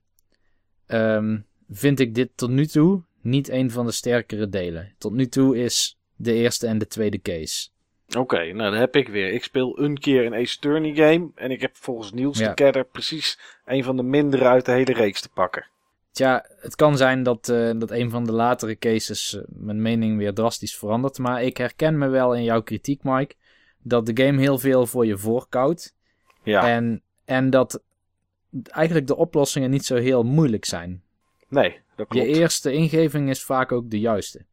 ehm, 0.86 1.38
vind 1.70 2.00
ik 2.00 2.14
dit 2.14 2.30
tot 2.34 2.50
nu 2.50 2.66
toe 2.66 3.02
niet 3.20 3.48
een 3.48 3.70
van 3.70 3.86
de 3.86 3.92
sterkere 3.92 4.48
delen. 4.48 4.94
Tot 4.98 5.12
nu 5.12 5.26
toe 5.26 5.58
is 5.58 5.98
de 6.16 6.32
eerste 6.32 6.66
en 6.66 6.78
de 6.78 6.86
tweede 6.86 7.20
case. 7.20 7.68
Oké, 8.18 8.36
nou 8.52 8.70
dan 8.70 8.80
heb 8.80 8.96
ik 8.96 9.08
weer. 9.08 9.32
Ik 9.32 9.44
speel 9.44 9.78
een 9.78 9.98
keer 9.98 10.26
een 10.26 10.34
Ace 10.34 10.56
Attorney 10.56 10.94
game. 10.94 11.30
En 11.34 11.50
ik 11.50 11.60
heb 11.60 11.76
volgens 11.76 12.12
Niels 12.12 12.38
Ja. 12.38 12.48
de 12.48 12.54
Kedder 12.54 12.84
precies 12.84 13.38
een 13.64 13.84
van 13.84 13.96
de 13.96 14.02
mindere 14.02 14.44
uit 14.44 14.64
de 14.64 14.72
hele 14.72 14.92
reeks 14.92 15.20
te 15.20 15.28
pakken. 15.28 15.66
Tja, 16.10 16.46
het 16.60 16.74
kan 16.74 16.96
zijn 16.96 17.22
dat, 17.22 17.48
eh, 17.48 17.70
dat 17.76 17.90
een 17.90 18.10
van 18.10 18.24
de 18.24 18.32
latere 18.32 18.78
cases 18.78 19.34
eh, 19.36 19.42
mijn 19.48 19.82
mening 19.82 20.18
weer 20.18 20.34
drastisch 20.34 20.76
verandert. 20.76 21.18
Maar 21.18 21.42
ik 21.42 21.56
herken 21.56 21.98
me 21.98 22.08
wel 22.08 22.34
in 22.34 22.42
jouw 22.44 22.62
kritiek, 22.62 23.02
Mike. 23.02 23.34
Dat 23.82 24.06
de 24.06 24.24
game 24.24 24.40
heel 24.40 24.58
veel 24.58 24.86
voor 24.86 25.06
je 25.06 25.18
voorkoudt. 25.18 25.94
Ja, 26.42 26.68
En, 26.68 27.02
en 27.24 27.50
dat 27.50 27.82
eigenlijk 28.66 29.06
de 29.06 29.16
oplossingen 29.16 29.70
niet 29.70 29.84
zo 29.84 29.96
heel 29.96 30.22
moeilijk 30.22 30.64
zijn. 30.64 31.02
nee, 31.48 31.80
dat 31.96 32.06
Je 32.10 32.26
eerste 32.26 32.72
ingeving 32.72 33.28
is 33.28 33.42
vaak 33.44 33.72
ook 33.72 33.90
de 33.90 34.00
juiste. 34.00 34.44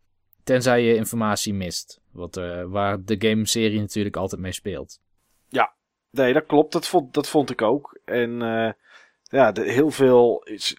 Tenzij 0.43 0.83
je 0.83 0.95
informatie 0.95 1.53
mist. 1.53 2.01
Wat, 2.11 2.37
eh, 2.37 2.63
waar 2.63 3.03
de 3.03 3.15
game-serie 3.19 3.79
natuurlijk 3.79 4.15
altijd 4.15 4.41
mee 4.41 4.51
speelt. 4.51 4.99
Nee, 6.11 6.33
dat 6.33 6.45
klopt. 6.45 6.71
Dat 6.71 6.87
vond, 6.87 7.13
dat 7.13 7.29
vond 7.29 7.49
ik 7.49 7.61
ook. 7.61 7.99
En 8.05 8.41
eh, 8.41 8.71
ja, 9.23 9.51
de, 9.51 9.71
heel 9.71 9.91
veel 9.91 10.43
is. 10.43 10.77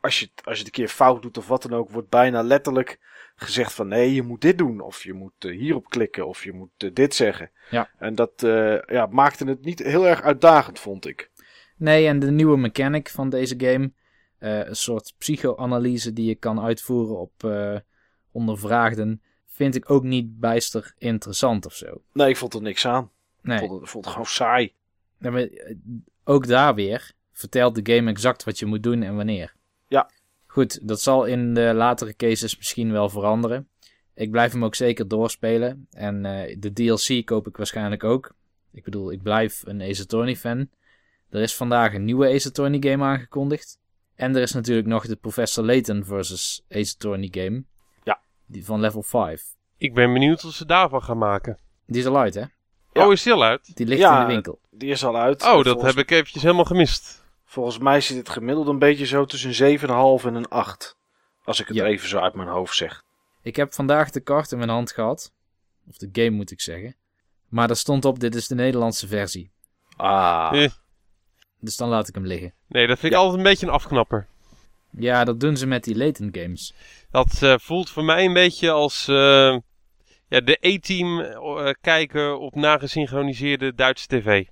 Als 0.00 0.20
je, 0.20 0.30
als 0.44 0.58
je 0.58 0.64
het 0.64 0.66
een 0.66 0.82
keer 0.82 0.88
fout 0.88 1.22
doet 1.22 1.38
of 1.38 1.48
wat 1.48 1.62
dan 1.62 1.74
ook, 1.74 1.90
wordt 1.90 2.08
bijna 2.08 2.42
letterlijk 2.42 2.98
gezegd 3.36 3.72
van 3.72 3.88
nee, 3.88 4.14
je 4.14 4.22
moet 4.22 4.40
dit 4.40 4.58
doen. 4.58 4.80
Of 4.80 5.02
je 5.02 5.12
moet 5.12 5.44
eh, 5.44 5.58
hierop 5.58 5.88
klikken. 5.88 6.26
Of 6.26 6.44
je 6.44 6.52
moet 6.52 6.70
eh, 6.76 6.90
dit 6.92 7.14
zeggen. 7.14 7.50
Ja. 7.70 7.90
En 7.98 8.14
dat 8.14 8.42
eh, 8.42 8.78
ja, 8.86 9.06
maakte 9.06 9.44
het 9.44 9.64
niet 9.64 9.78
heel 9.78 10.06
erg 10.06 10.22
uitdagend, 10.22 10.78
vond 10.78 11.06
ik. 11.06 11.30
Nee, 11.76 12.06
en 12.06 12.18
de 12.18 12.30
nieuwe 12.30 12.56
mechanic 12.56 13.08
van 13.08 13.28
deze 13.28 13.54
game. 13.58 13.92
een 14.38 14.76
soort 14.76 15.14
psychoanalyse 15.18 16.12
die 16.12 16.26
je 16.26 16.34
kan 16.34 16.60
uitvoeren 16.60 17.18
op 17.20 17.50
ondervraagden. 18.32 19.22
Vind 19.46 19.74
ik 19.74 19.90
ook 19.90 20.02
niet 20.02 20.40
bijster 20.40 20.94
interessant 20.98 21.66
of 21.66 21.74
zo. 21.74 22.02
Nee, 22.12 22.28
ik 22.28 22.36
vond 22.36 22.54
er 22.54 22.62
niks 22.62 22.86
aan. 22.86 23.10
Ik 23.42 23.48
Nee, 23.48 23.58
vond 23.58 23.70
het, 23.72 23.82
ik 23.82 23.88
vond 23.88 24.04
het 24.04 24.12
gewoon 24.12 24.28
saai. 24.28 24.72
Maar, 25.18 25.48
ook 26.24 26.46
daar 26.46 26.74
weer 26.74 27.12
vertelt 27.32 27.84
de 27.84 27.94
game 27.94 28.10
exact 28.10 28.44
wat 28.44 28.58
je 28.58 28.66
moet 28.66 28.82
doen 28.82 29.02
en 29.02 29.16
wanneer. 29.16 29.54
Ja. 29.88 30.10
Goed, 30.56 30.88
dat 30.88 31.00
zal 31.00 31.24
in 31.24 31.54
de 31.54 31.72
latere 31.74 32.16
cases 32.16 32.56
misschien 32.56 32.92
wel 32.92 33.08
veranderen. 33.08 33.68
Ik 34.14 34.30
blijf 34.30 34.52
hem 34.52 34.64
ook 34.64 34.74
zeker 34.74 35.08
doorspelen. 35.08 35.86
En 35.90 36.24
eh, 36.24 36.56
de 36.58 36.72
DLC 36.72 37.26
koop 37.26 37.46
ik 37.46 37.56
waarschijnlijk 37.56 38.04
ook. 38.04 38.34
Ik 38.72 38.84
bedoel, 38.84 39.12
ik 39.12 39.22
blijf 39.22 39.62
een 39.64 39.82
Ace 39.82 40.02
Attorney 40.02 40.36
fan. 40.36 40.68
Er 41.30 41.40
is 41.40 41.54
vandaag 41.54 41.94
een 41.94 42.04
nieuwe 42.04 42.28
Ace 42.28 42.48
Attorney 42.48 42.90
game 42.90 43.04
aangekondigd. 43.04 43.78
En 44.14 44.36
er 44.36 44.42
is 44.42 44.52
natuurlijk 44.52 44.86
nog 44.86 45.06
de 45.06 45.16
Professor 45.16 45.64
Layton 45.64 46.04
versus 46.04 46.64
Ace 46.70 46.94
Attorney 46.94 47.28
game. 47.30 47.64
Ja. 48.04 48.20
Die 48.46 48.64
van 48.64 48.80
level 48.80 49.02
5. 49.02 49.44
Ik 49.76 49.94
ben 49.94 50.12
benieuwd 50.12 50.42
wat 50.42 50.52
ze 50.52 50.66
daarvan 50.66 51.02
gaan 51.02 51.18
maken. 51.18 51.58
Die 51.86 52.00
is 52.00 52.06
al 52.06 52.18
uit, 52.18 52.34
hè? 52.34 52.44
Ja. 52.92 53.06
Oh, 53.06 53.12
is 53.12 53.22
die 53.22 53.32
al 53.32 53.44
uit? 53.44 53.76
Die 53.76 53.86
ligt 53.86 54.00
Ja, 54.00 54.20
in 54.20 54.26
de 54.26 54.32
winkel. 54.32 54.60
Die 54.70 54.90
is 54.90 55.04
al 55.04 55.16
uit. 55.16 55.42
Oh, 55.42 55.54
dat 55.54 55.64
volgens, 55.64 55.94
heb 55.94 56.04
ik 56.04 56.10
eventjes 56.10 56.42
helemaal 56.42 56.64
gemist. 56.64 57.24
Volgens 57.48 57.78
mij 57.78 58.00
zit 58.00 58.16
het 58.16 58.28
gemiddeld 58.28 58.66
een 58.68 58.78
beetje 58.78 59.06
zo 59.06 59.24
tussen 59.24 59.48
een 59.66 59.78
7,5 60.20 60.24
en 60.26 60.34
een 60.34 60.48
8. 60.48 60.96
Als 61.44 61.60
ik 61.60 61.66
het 61.68 61.76
Ja. 61.76 61.84
even 61.84 62.08
zo 62.08 62.18
uit 62.18 62.34
mijn 62.34 62.48
hoofd 62.48 62.76
zeg. 62.76 63.04
Ik 63.42 63.56
heb 63.56 63.74
vandaag 63.74 64.10
de 64.10 64.20
kaart 64.20 64.52
in 64.52 64.58
mijn 64.58 64.70
hand 64.70 64.92
gehad. 64.92 65.32
Of 65.88 65.96
de 65.96 66.08
game 66.12 66.30
moet 66.30 66.50
ik 66.50 66.60
zeggen. 66.60 66.96
Maar 67.48 67.70
er 67.70 67.76
stond 67.76 68.04
op, 68.04 68.18
dit 68.20 68.34
is 68.34 68.46
de 68.48 68.54
Nederlandse 68.54 69.06
versie. 69.06 69.50
Ah, 69.96 70.50
Eh, 70.62 70.70
Dus 71.60 71.76
dan 71.76 71.88
laat 71.88 72.08
ik 72.08 72.14
hem 72.14 72.26
liggen. 72.26 72.52
nee, 72.68 72.86
dat 72.86 72.98
vind 72.98 73.12
ik 73.12 73.18
altijd 73.18 73.36
een 73.38 73.42
beetje 73.44 73.66
een 73.66 73.72
afknapper. 73.72 74.26
Ja, 74.90 75.24
dat 75.24 75.40
doen 75.40 75.56
ze 75.56 75.66
met 75.66 75.84
die 75.84 75.96
Layton 75.96 76.28
games. 76.32 76.74
Dat 77.10 77.42
eh, 77.42 77.54
voelt 77.58 77.90
voor 77.90 78.04
mij 78.04 78.24
een 78.24 78.32
beetje 78.32 78.70
als 78.70 79.08
eh, 79.08 79.56
ja, 80.28 80.40
de 80.40 80.56
E-team 80.60 81.22
kijken 81.80 82.40
op 82.40 82.54
nagesynchroniseerde 82.54 83.74
Duitse 83.74 84.06
tv. 84.06 84.44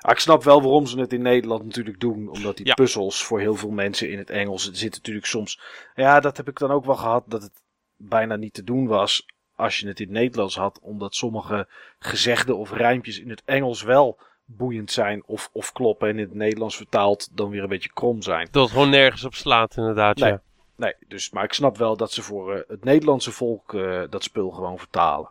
Ah, 0.00 0.10
ik 0.10 0.18
snap 0.18 0.44
wel 0.44 0.62
waarom 0.62 0.86
ze 0.86 1.00
het 1.00 1.12
in 1.12 1.22
Nederland 1.22 1.64
natuurlijk 1.64 2.00
doen. 2.00 2.28
Omdat 2.28 2.56
die 2.56 2.66
Ja. 2.66 2.74
puzzels 2.74 3.24
voor 3.24 3.40
heel 3.40 3.54
veel 3.54 3.70
mensen 3.70 4.10
in 4.10 4.18
het 4.18 4.30
Engels 4.30 4.68
er 4.68 4.76
zitten 4.76 4.98
natuurlijk 5.00 5.26
soms. 5.26 5.60
Ja, 5.94 6.20
dat 6.20 6.36
heb 6.36 6.48
ik 6.48 6.58
dan 6.58 6.70
ook 6.70 6.84
wel 6.84 6.96
gehad 6.96 7.24
dat 7.26 7.42
het 7.42 7.62
bijna 7.96 8.36
niet 8.36 8.54
te 8.54 8.64
doen 8.64 8.86
was 8.86 9.26
als 9.54 9.78
je 9.78 9.86
het 9.88 10.00
in 10.00 10.06
het 10.06 10.14
Nederlands 10.14 10.56
had. 10.56 10.78
Omdat 10.82 11.14
sommige 11.14 11.68
gezegden 11.98 12.56
of 12.56 12.72
rijmpjes 12.72 13.18
in 13.20 13.30
het 13.30 13.42
Engels 13.44 13.82
wel 13.82 14.18
boeiend 14.44 14.90
zijn 14.90 15.22
of, 15.26 15.50
of 15.52 15.72
kloppen. 15.72 16.08
En 16.08 16.18
in 16.18 16.24
het 16.24 16.34
Nederlands 16.34 16.76
vertaald 16.76 17.36
dan 17.36 17.50
weer 17.50 17.62
een 17.62 17.68
beetje 17.68 17.92
krom 17.92 18.22
zijn. 18.22 18.48
Dat 18.50 18.62
het 18.62 18.72
gewoon 18.72 18.90
nergens 18.90 19.24
op 19.24 19.34
slaat, 19.34 19.76
inderdaad. 19.76 20.16
Nee. 20.16 20.30
Ja. 20.30 20.42
Nee, 20.76 20.94
dus, 21.08 21.30
maar 21.30 21.44
ik 21.44 21.52
snap 21.52 21.76
wel 21.76 21.96
dat 21.96 22.12
ze 22.12 22.22
voor 22.22 22.54
eh, 22.54 22.60
het 22.68 22.84
Nederlandse 22.84 23.32
volk 23.32 23.74
eh, 23.74 24.02
dat 24.10 24.22
spul 24.22 24.50
gewoon 24.50 24.78
vertalen. 24.78 25.30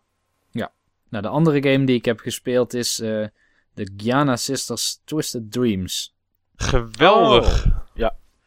Nou, 1.09 1.23
de 1.23 1.29
andere 1.29 1.71
game 1.71 1.85
die 1.85 1.95
ik 1.95 2.05
heb 2.05 2.19
gespeeld 2.19 2.73
is 2.73 2.99
eh 2.99 3.25
de 3.77 3.91
Giana 3.97 4.35
Sisters 4.35 5.01
Twisted 5.05 5.51
Dreams. 5.51 6.15
Geweldig. 6.55 7.65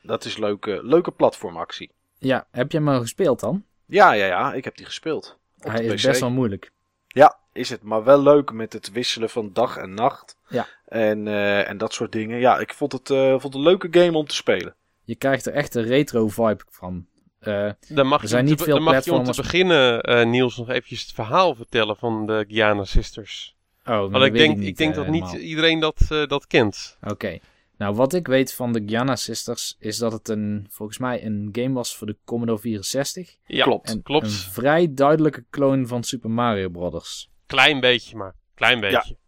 Dat 0.03 0.25
is 0.25 0.37
leuke, 0.37 0.81
leuke 0.83 1.11
platformactie. 1.11 1.91
Ja, 2.19 2.47
heb 2.51 2.73
je 2.73 2.79
hem 2.79 2.89
al 2.89 3.01
gespeeld 3.01 3.41
dan? 3.41 3.65
Ja, 3.87 4.13
ja, 4.13 4.27
ja, 4.27 4.53
ik 4.53 4.65
heb 4.65 4.77
die 4.77 4.87
gespeeld. 4.87 5.39
Op 5.59 5.71
Hij 5.71 5.85
is 5.85 6.01
PC. 6.03 6.07
best 6.09 6.21
wel 6.21 6.31
moeilijk. 6.31 6.73
Ja, 7.07 7.39
is 7.53 7.71
het. 7.71 7.83
Maar 7.83 8.05
wel 8.05 8.23
leuk 8.23 8.53
met 8.53 8.73
het 8.73 8.93
wisselen 8.93 9.31
van 9.31 9.53
dag 9.53 9.77
en 9.77 9.95
nacht. 9.95 10.37
Ja. 10.49 10.67
En, 10.87 11.29
eh, 11.29 11.69
en 11.69 11.79
dat 11.79 11.93
soort 11.93 12.13
dingen. 12.13 12.39
Ja, 12.39 12.59
ik 12.59 12.75
vond 12.75 12.93
het, 12.93 13.11
eh, 13.11 13.31
vond 13.31 13.43
het 13.43 13.55
een 13.55 13.61
leuke 13.61 13.89
game 13.91 14.17
om 14.19 14.27
te 14.27 14.35
spelen. 14.35 14.75
Je 15.05 15.15
krijgt 15.15 15.47
er 15.47 15.53
echt 15.53 15.75
een 15.75 15.85
retro 15.85 16.29
vibe 16.29 16.65
van. 16.69 17.07
Eh, 17.39 17.71
Dan 17.89 18.07
mag, 18.07 18.17
Er 18.19 18.25
je 18.25 18.29
zijn 18.29 18.43
om 18.43 18.49
niet 18.49 18.59
te, 18.59 18.65
veel 18.65 18.75
dan 18.75 18.83
mag 18.85 19.05
je 19.05 19.13
om 19.13 19.25
te 19.25 19.43
beginnen, 19.43 20.01
eh, 20.01 20.27
Niels, 20.27 20.57
nog 20.57 20.69
eventjes 20.69 21.03
het 21.03 21.13
verhaal 21.13 21.55
vertellen 21.55 21.97
van 21.97 22.27
de 22.27 22.45
Giana 22.49 22.85
Sisters. 22.85 23.57
Oh, 23.87 24.11
maar 24.11 24.23
ik 24.27 24.33
denk, 24.33 24.57
niet, 24.57 24.67
ik 24.69 24.77
denk 24.77 24.91
eh, 24.91 24.97
dat 24.97 25.07
niet 25.09 25.25
helemaal. 25.25 25.43
iedereen 25.43 25.81
dat, 25.81 26.01
eh, 26.09 26.27
dat 26.27 26.47
kent. 26.47 26.99
Oké. 27.03 27.39
Nou, 27.77 27.95
wat 27.95 28.13
ik 28.15 28.27
weet 28.27 28.55
van 28.55 28.73
de 28.73 28.83
Giana 28.87 29.17
Sisters 29.17 29.77
is 29.79 29.99
dat 29.99 30.13
het 30.13 30.29
een, 30.29 30.67
volgens 30.71 30.99
mij 30.99 31.25
een 31.25 31.49
game 31.53 31.73
was 31.75 31.97
voor 31.97 32.07
de 32.07 32.17
Commodore 32.25 32.59
64. 32.59 33.37
Ja, 33.47 33.65
Klopt. 33.65 33.89
En 33.91 34.03
klopt. 34.03 34.25
een 34.27 34.31
vrij 34.31 34.95
duidelijke 34.95 35.45
clone 35.51 35.87
van 35.87 36.03
Super 36.03 36.31
Mario 36.31 36.69
Brothers. 36.69 37.31
Klein 37.47 37.81
beetje 37.81 38.17
maar. 38.17 38.35
Klein 38.55 38.81
beetje. 38.81 39.19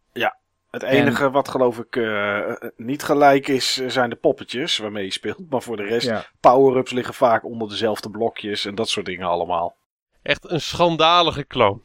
Het 0.73 0.83
enige 0.83 1.31
wat 1.31 1.49
geloof 1.49 1.79
ik 1.79 1.97
eh, 1.97 2.53
niet 2.77 3.03
gelijk 3.03 3.49
is, 3.49 3.79
eh, 3.79 3.89
zijn 3.89 4.11
de 4.11 4.17
poppetjes 4.17 4.79
waarmee 4.79 5.05
je 5.05 5.13
speelt. 5.13 5.51
Maar 5.51 5.63
voor 5.63 5.77
de 5.77 5.83
rest, 5.83 6.07
Ja. 6.07 6.27
power-ups 6.41 6.93
liggen 6.93 7.15
vaak 7.15 7.45
onder 7.45 7.69
dezelfde 7.69 8.11
blokjes 8.11 8.65
en 8.65 8.75
dat 8.75 8.89
soort 8.89 9.07
dingen 9.07 9.27
allemaal. 9.27 9.77
Echt 10.23 10.51
een 10.51 10.61
schandalige 10.61 11.45
kloon. 11.45 11.83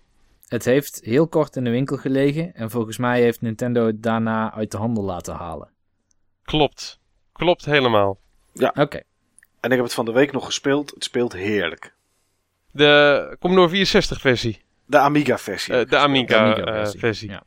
Het 0.47 0.65
heeft 0.65 0.99
heel 1.03 1.27
kort 1.27 1.55
in 1.55 1.63
de 1.63 1.69
winkel 1.69 1.97
gelegen 1.97 2.53
en 2.55 2.69
volgens 2.69 2.97
mij 2.97 3.21
heeft 3.21 3.41
Nintendo 3.41 3.85
het 3.85 4.03
daarna 4.03 4.53
uit 4.53 4.71
de 4.71 4.77
handel 4.77 5.03
laten 5.03 5.33
halen. 5.35 5.69
Klopt. 6.43 6.99
Klopt 7.33 7.65
helemaal. 7.65 8.19
Oké. 8.73 9.01
En 9.59 9.69
ik 9.71 9.75
heb 9.75 9.83
het 9.83 9.93
van 9.93 10.05
de 10.05 10.11
week 10.11 10.31
nog 10.31 10.45
gespeeld. 10.45 10.91
Het 10.93 11.03
speelt 11.03 11.33
heerlijk. 11.33 11.95
De 12.71 13.35
Commodore 13.39 13.69
64 13.69 14.21
versie. 14.21 14.61
De 14.85 14.97
Amiga-versie. 14.97 15.73
Eh, 15.73 15.89
de 15.89 15.97
Amiga, 15.97 16.37
Amiga-versie. 16.43 16.93
eh, 16.95 16.99
versie. 16.99 17.29
Ja. 17.29 17.43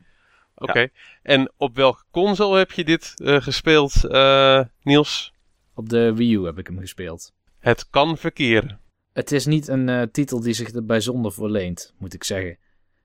Oké. 0.55 0.87
En 1.23 1.51
op 1.57 1.75
welke 1.75 2.03
console 2.11 2.57
heb 2.57 2.71
je 2.71 2.83
dit 2.83 3.13
eh, 3.15 3.41
gespeeld, 3.41 4.03
eh, 4.05 4.61
Niels? 4.81 5.33
Op 5.75 5.89
de 5.89 6.13
Wii 6.15 6.33
U 6.35 6.45
heb 6.45 6.57
ik 6.57 6.67
hem 6.67 6.79
gespeeld. 6.79 7.33
Het 7.59 7.89
kan 7.89 8.17
verkeren. 8.17 8.79
Het 9.13 9.31
is 9.31 9.45
niet 9.45 9.67
een 9.67 9.89
eh, 9.89 10.01
titel 10.11 10.39
die 10.41 10.53
zich 10.53 10.73
er 10.73 10.85
bijzonder 10.85 11.31
voor 11.31 11.49
leent, 11.49 11.93
moet 11.97 12.13
ik 12.13 12.23
zeggen. 12.23 12.57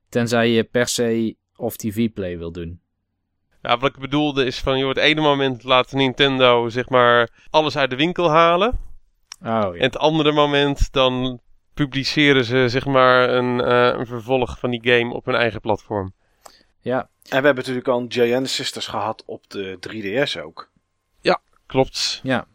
Tenzij 0.08 0.50
je 0.50 0.64
per 0.64 0.88
se 0.88 1.36
of 1.56 1.76
TV-play 1.76 2.38
wil 2.38 2.52
doen. 2.52 2.80
Ja, 3.62 3.78
wat 3.78 3.90
ik 3.94 4.00
bedoelde 4.00 4.44
is 4.44 4.58
van, 4.58 4.78
joh, 4.78 4.88
het 4.88 4.98
ene 4.98 5.20
moment 5.20 5.64
laat 5.64 5.92
Nintendo 5.92 6.68
zeg 6.68 6.88
maar 6.88 7.30
alles 7.50 7.76
uit 7.76 7.90
de 7.90 7.96
winkel 7.96 8.30
halen. 8.30 8.78
Oh 9.42 9.48
En 9.50 9.74
ja. 9.74 9.82
het 9.82 9.98
andere 9.98 10.32
moment 10.32 10.92
dan 10.92 11.40
publiceren 11.74 12.44
ze 12.44 12.68
zeg 12.68 12.86
maar 12.86 13.28
een, 13.28 13.60
eh, 13.60 13.98
een 13.98 14.06
vervolg 14.06 14.58
van 14.58 14.70
die 14.70 14.80
game 14.82 15.14
op 15.14 15.24
hun 15.24 15.34
eigen 15.34 15.60
platform. 15.60 16.12
Ja, 16.80 16.98
En 16.98 17.08
we 17.22 17.34
hebben 17.34 17.54
natuurlijk 17.54 17.88
al 17.88 18.04
Giant 18.08 18.48
Sisters 18.48 18.86
gehad 18.86 19.22
op 19.26 19.50
de 19.50 19.78
3DS 19.80 20.36
ook. 20.42 20.70
Klopt. 21.66 22.20
ja. 22.22 22.46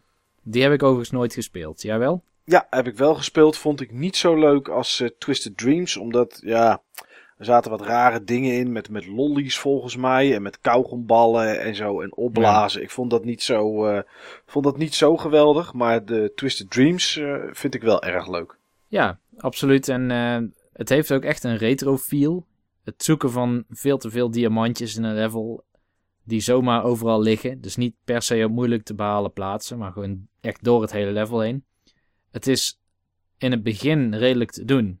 Die 0.42 0.62
heb 0.62 0.72
ik 0.72 0.82
overigens 0.82 1.10
nooit 1.10 1.34
gespeeld. 1.34 1.82
Jij 1.82 1.98
wel? 1.98 2.22
Ja, 2.44 2.66
heb 2.70 2.86
ik 2.86 2.96
wel 2.96 3.14
gespeeld. 3.14 3.56
Vond 3.56 3.80
ik 3.80 3.92
niet 3.92 4.16
zo 4.16 4.38
leuk 4.38 4.68
als 4.68 5.00
eh, 5.00 5.08
Twisted 5.18 5.56
Dreams. 5.56 5.96
Omdat, 5.96 6.40
ja, 6.44 6.82
er 7.42 7.48
zaten 7.48 7.70
wat 7.70 7.80
rare 7.80 8.24
dingen 8.24 8.54
in. 8.54 8.72
Met, 8.72 8.90
met 8.90 9.06
lollies 9.06 9.58
volgens 9.58 9.96
mij. 9.96 10.34
En 10.34 10.42
met 10.42 10.60
kauwgomballen 10.60 11.60
en 11.60 11.74
zo. 11.74 12.00
En 12.00 12.16
opblazen. 12.16 12.82
Ik 12.82 12.90
vond 12.90 13.10
dat 13.10 13.24
niet 13.24 13.42
zo, 13.42 13.86
eh, 13.86 14.02
vond 14.46 14.64
dat 14.64 14.76
niet 14.76 14.94
zo 14.94 15.16
geweldig. 15.16 15.72
Maar 15.72 16.04
de 16.04 16.32
Twisted 16.34 16.70
Dreams 16.70 17.16
eh, 17.16 17.34
vind 17.50 17.74
ik 17.74 17.82
wel 17.82 18.02
erg 18.02 18.28
leuk. 18.28 18.56
Ja, 18.86 19.18
absoluut. 19.36 19.88
En 19.88 20.10
eh, 20.10 20.38
het 20.72 20.88
heeft 20.88 21.12
ook 21.12 21.22
echt 21.22 21.44
een 21.44 21.56
retro 21.56 21.96
feel. 21.96 22.46
Het 22.84 23.02
zoeken 23.04 23.30
van 23.30 23.64
veel 23.68 23.98
te 23.98 24.10
veel 24.10 24.30
diamantjes 24.30 24.96
in 24.96 25.04
een 25.04 25.14
level 25.14 25.64
die 26.24 26.40
zomaar 26.40 26.84
overal 26.84 27.22
liggen. 27.22 27.60
Dus 27.60 27.76
niet 27.76 27.94
per 28.04 28.22
se 28.22 28.44
op 28.44 28.50
moeilijk 28.50 28.82
te 28.82 28.94
behalen 28.94 29.32
plaatsen, 29.32 29.78
maar 29.78 29.92
gewoon 29.92 30.26
echt 30.40 30.64
door 30.64 30.82
het 30.82 30.92
hele 30.92 31.12
level 31.12 31.40
heen. 31.40 31.64
Het 32.30 32.46
is 32.46 32.80
in 33.38 33.50
het 33.50 33.62
begin 33.62 34.14
redelijk 34.14 34.50
te 34.50 34.64
doen. 34.64 35.00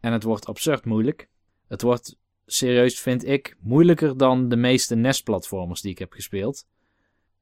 En 0.00 0.12
het 0.12 0.22
wordt 0.22 0.46
absurd 0.46 0.84
moeilijk. 0.84 1.28
Het 1.68 1.82
wordt 1.82 2.16
serieus, 2.46 3.00
vind 3.00 3.26
ik, 3.26 3.56
moeilijker 3.60 4.16
dan 4.16 4.48
de 4.48 4.56
meeste 4.56 4.94
NES-platformers 4.94 5.80
die 5.80 5.90
ik 5.90 5.98
heb 5.98 6.12
gespeeld. 6.12 6.66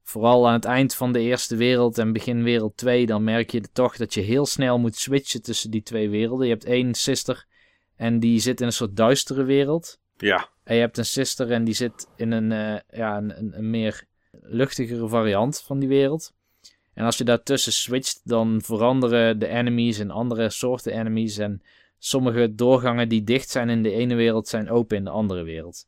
Vooral 0.03 0.47
aan 0.47 0.53
het 0.53 0.65
eind 0.65 0.95
van 0.95 1.11
de 1.11 1.19
eerste 1.19 1.55
wereld 1.55 1.97
en 1.97 2.13
begin 2.13 2.43
wereld 2.43 2.77
2, 2.77 3.05
dan 3.05 3.23
merk 3.23 3.51
je 3.51 3.61
toch 3.61 3.97
dat 3.97 4.13
je 4.13 4.21
heel 4.21 4.45
snel 4.45 4.79
moet 4.79 4.95
switchen 4.95 5.41
tussen 5.41 5.71
die 5.71 5.83
twee 5.83 6.09
werelden. 6.09 6.47
Je 6.47 6.53
hebt 6.53 6.65
één 6.65 6.93
sister 6.93 7.45
en 7.95 8.19
die 8.19 8.39
zit 8.39 8.59
in 8.59 8.65
een 8.65 8.73
soort 8.73 8.95
duistere 8.95 9.43
wereld. 9.43 9.99
Ja, 10.17 10.49
En 10.63 10.75
je 10.75 10.81
hebt 10.81 10.97
een 10.97 11.05
sister 11.05 11.51
en 11.51 11.63
die 11.63 11.73
zit 11.73 12.07
in 12.15 12.31
een, 12.31 12.51
eh, 12.51 12.99
ja, 12.99 13.17
een, 13.17 13.37
een, 13.37 13.57
een 13.57 13.69
meer 13.69 14.03
luchtigere 14.31 15.07
variant 15.07 15.61
van 15.61 15.79
die 15.79 15.89
wereld. 15.89 16.33
En 16.93 17.05
als 17.05 17.17
je 17.17 17.23
daartussen 17.23 17.73
switcht, 17.73 18.21
dan 18.23 18.61
veranderen 18.61 19.39
de 19.39 19.47
enemies 19.47 19.99
en 19.99 20.11
andere 20.11 20.49
soorten 20.49 20.93
enemies. 20.93 21.37
En 21.37 21.61
sommige 22.05 22.55
doorgangen 22.55 23.09
die 23.09 23.23
dicht 23.23 23.49
zijn 23.49 23.69
in 23.69 23.83
de 23.83 23.91
ene 23.91 24.15
wereld, 24.15 24.47
zijn 24.47 24.69
open 24.69 24.97
in 24.97 25.03
de 25.03 25.09
andere 25.09 25.43
wereld. 25.43 25.87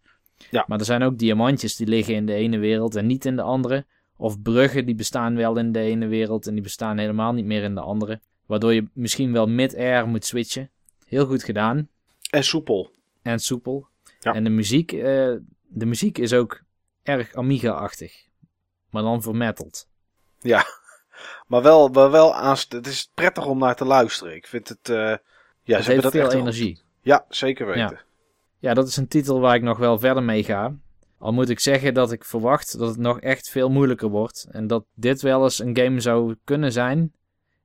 Ja. 0.50 0.64
Maar 0.68 0.80
er 0.80 0.86
zijn 0.86 1.04
ook 1.04 1.18
diamantjes 1.18 1.76
die 1.76 1.88
liggen 1.88 2.16
in 2.16 2.26
de 2.26 2.34
ene 2.34 2.58
wereld 2.58 2.96
en 2.96 3.06
niet 3.06 3.26
in 3.26 3.36
de 3.36 3.42
andere. 3.42 3.86
Of 4.18 4.42
bruggen 4.42 4.86
die 4.86 4.96
bestaan 4.96 5.36
wel 5.36 5.58
in 5.58 5.72
de 5.72 5.80
ene 5.80 6.08
wereld 6.08 6.48
en 6.48 6.54
die 6.54 6.64
bestaan 6.64 6.98
helemaal 6.98 7.34
niet 7.34 7.46
meer 7.46 7.64
in 7.64 7.76
de 7.76 7.82
andere. 7.82 8.22
Waardoor 8.46 8.74
je 8.74 8.88
misschien 8.94 9.34
wel 9.34 9.48
mid-air 9.48 10.08
moet 10.08 10.26
switchen. 10.26 10.70
Heel 11.06 11.26
goed 11.26 11.44
gedaan 11.44 11.90
en 12.30 12.44
soepel. 12.44 12.92
en 13.22 13.40
soepel. 13.40 13.88
Ja. 14.20 14.34
En 14.34 14.44
de 14.44 14.50
muziek, 14.50 14.92
eh, 14.92 15.34
de 15.68 15.86
muziek 15.86 16.18
is 16.18 16.34
ook 16.34 16.62
erg 17.04 17.34
Amiga-achtig. 17.34 18.26
Maar 18.90 19.04
dan 19.04 19.22
vermetteld. 19.22 19.88
Ja, 20.40 20.66
maar 21.48 21.62
wel, 21.62 21.88
maar 21.88 22.12
wel 22.12 22.36
aanst 22.36 22.72
het 22.72 22.88
is 22.88 23.12
prettig 23.14 23.46
om 23.46 23.58
naar 23.58 23.76
te 23.76 23.86
luisteren. 23.86 24.36
Ik 24.36 24.48
vind 24.48 24.68
het, 24.70 24.90
eh, 24.90 25.16
ja, 25.68 25.82
ze 25.82 25.92
heeft 25.92 26.04
hebben 26.04 26.22
dat 26.22 26.32
veel 26.32 26.42
energie. 26.42 26.82
Ja, 27.02 27.26
zeker 27.30 27.66
weten. 27.66 28.02
Ja, 28.60 28.74
dat 28.74 28.88
is 28.88 28.98
een 28.98 29.08
titel 29.08 29.40
waar 29.40 29.56
ik 29.56 29.62
nog 29.62 29.78
wel 29.78 30.00
verder 30.00 30.24
mee 30.24 30.44
ga. 30.44 30.76
Al 31.18 31.34
moet 31.34 31.50
ik 31.50 31.60
zeggen 31.60 31.94
dat 31.94 32.12
ik 32.12 32.24
verwacht 32.24 32.78
dat 32.78 32.88
het 32.90 32.98
nog 32.98 33.20
echt 33.20 33.50
veel 33.50 33.70
moeilijker 33.70 34.10
wordt. 34.10 34.48
En 34.52 34.68
dat 34.68 34.86
dit 34.94 35.22
wel 35.22 35.44
eens 35.44 35.60
een 35.60 35.78
game 35.78 36.00
zou 36.00 36.36
kunnen 36.44 36.72
zijn. 36.72 37.14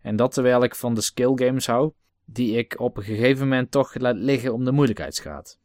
En 0.00 0.16
dat 0.16 0.32
terwijl 0.32 0.62
ik 0.62 0.74
van 0.74 0.94
de 0.94 1.00
skill 1.00 1.32
games 1.34 1.66
hou. 1.66 1.92
Die 2.24 2.56
ik 2.56 2.80
op 2.80 2.96
een 2.96 3.02
gegeven 3.02 3.48
moment 3.48 3.70
toch 3.70 3.94
laat 3.94 4.16
liggen 4.16 4.52
om 4.52 4.64
de 4.64 4.72
moeilijkheidsgraad. 4.72 5.58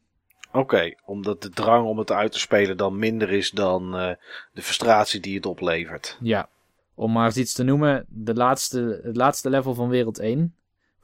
Oké, 0.51 0.93
omdat 1.05 1.41
de 1.41 1.49
drang 1.49 1.87
om 1.87 1.97
het 1.97 2.11
uit 2.11 2.31
te 2.31 2.39
spelen 2.39 2.77
dan 2.77 2.99
minder 2.99 3.31
is 3.31 3.51
dan 3.51 3.97
eh, 3.97 4.15
de 4.53 4.61
frustratie 4.61 5.19
die 5.19 5.35
het 5.35 5.45
oplevert. 5.45 6.17
Ja, 6.21 6.49
om 6.95 7.11
maar 7.11 7.25
eens 7.25 7.37
iets 7.37 7.53
te 7.53 7.63
noemen. 7.63 8.05
De 8.09 8.33
laatste, 8.33 9.01
het 9.03 9.15
laatste 9.15 9.49
level 9.49 9.73
van 9.73 9.89
wereld 9.89 10.19
1. 10.19 10.55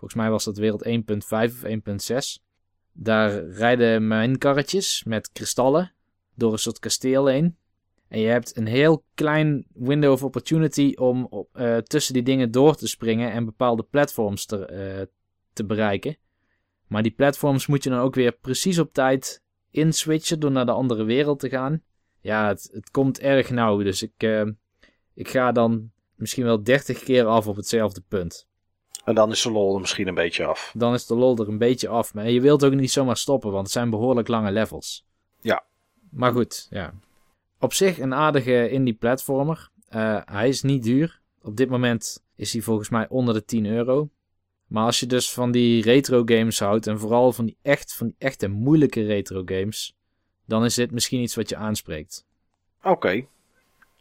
Volgens 0.04 0.22
mij 0.22 0.32
was 0.32 0.44
dat 0.44 0.58
wereld 0.58 0.86
1.5 0.86 0.94
of 1.30 1.63
1.6. 2.38 2.44
Daar 2.94 3.46
rijden 3.46 4.08
mijnkarretjes 4.08 5.04
met 5.04 5.32
kristallen 5.32 5.94
door 6.36 6.52
een 6.52 6.60
soort 6.60 6.80
kasteel 6.80 7.26
heen. 7.26 7.58
En 8.08 8.20
je 8.20 8.28
hebt 8.28 8.58
een 8.58 8.66
heel 8.66 9.06
klein 9.13 9.66
window 9.74 10.12
of 10.12 10.24
opportunity 10.24 10.94
om 10.96 11.26
op, 11.30 11.50
eh, 11.58 11.78
tussen 11.78 12.13
die 12.13 12.24
dingen 12.24 12.52
door 12.52 12.76
te 12.76 12.88
springen 12.88 13.32
en 13.32 13.46
bepaalde 13.46 13.84
platforms 13.84 14.46
te, 14.46 14.66
eh, 14.66 15.06
te 15.54 15.66
bereiken. 15.66 16.18
Maar 16.88 17.04
die 17.04 17.12
platforms 17.16 17.68
moet 17.68 17.84
je 17.84 17.89
dan 17.89 18.00
ook 18.00 18.16
weer 18.16 18.32
precies 18.32 18.80
op 18.80 18.94
tijd 18.94 19.44
inswitchen 19.72 20.39
door 20.39 20.52
naar 20.52 20.66
de 20.66 20.72
andere 20.72 21.04
wereld 21.04 21.39
te 21.39 21.50
gaan. 21.50 21.84
Ja, 22.22 22.48
het, 22.48 22.70
het 22.74 22.92
komt 22.92 23.20
erg 23.20 23.50
nauw. 23.50 23.84
Dus 23.84 24.04
ik, 24.04 24.13
eh, 24.18 24.46
ik 25.13 25.28
ga 25.28 25.52
dan 25.52 25.92
misschien 26.16 26.44
wel 26.44 26.63
30 26.63 27.04
keer 27.04 27.26
af 27.26 27.48
op 27.48 27.56
hetzelfde 27.56 28.02
punt. 28.08 28.52
En 29.04 29.16
dan 29.16 29.32
is 29.32 29.42
de 29.42 29.52
lol 29.52 29.74
er 29.74 29.80
misschien 29.80 30.08
een 30.08 30.13
beetje 30.13 30.46
af. 30.46 30.74
Dan 30.76 30.94
is 30.94 31.06
de 31.06 31.16
lol 31.16 31.38
er 31.38 31.48
een 31.48 31.58
beetje 31.58 31.88
af. 31.88 32.13
Maar 32.13 32.30
je 32.30 32.42
wilt 32.42 32.66
ook 32.66 32.74
niet 32.74 32.92
zomaar 32.92 33.18
stoppen, 33.18 33.52
want 33.52 33.63
het 33.63 33.72
zijn 33.72 33.89
behoorlijk 33.89 34.28
lange 34.28 34.52
levels. 34.52 35.06
Ja. 35.42 35.63
Maar 36.10 36.32
goed, 36.32 36.68
ja. 36.70 36.94
Op 37.60 37.74
zich 37.74 38.00
een 38.00 38.13
aardige 38.13 38.70
indie 38.70 38.94
platformer. 38.94 39.70
Eh, 39.88 40.18
hij 40.26 40.48
is 40.48 40.62
niet 40.62 40.84
duur. 40.84 41.22
Op 41.42 41.58
dit 41.58 41.70
moment 41.70 42.24
is 42.36 42.54
hij 42.54 42.62
volgens 42.62 42.89
mij 42.89 43.08
onder 43.10 43.34
de 43.34 43.46
10 43.46 43.66
euro. 43.66 44.10
Maar 44.68 44.86
als 44.86 45.00
je 45.00 45.06
dus 45.06 45.32
van 45.32 45.52
die 45.52 45.82
retro 45.82 46.22
games 46.26 46.60
houdt 46.60 46.88
en 46.88 47.00
vooral 47.00 47.34
van 47.34 47.46
die 47.46 47.58
echt, 47.62 47.94
van 47.94 48.08
die 48.08 48.16
echte 48.18 48.48
moeilijke 48.48 49.06
retro 49.06 49.42
games, 49.46 49.96
dan 50.46 50.66
is 50.66 50.76
dit 50.76 50.92
misschien 50.92 51.22
iets 51.22 51.36
wat 51.36 51.50
je 51.50 51.56
aanspreekt. 51.56 52.26
Oké, 52.84 53.26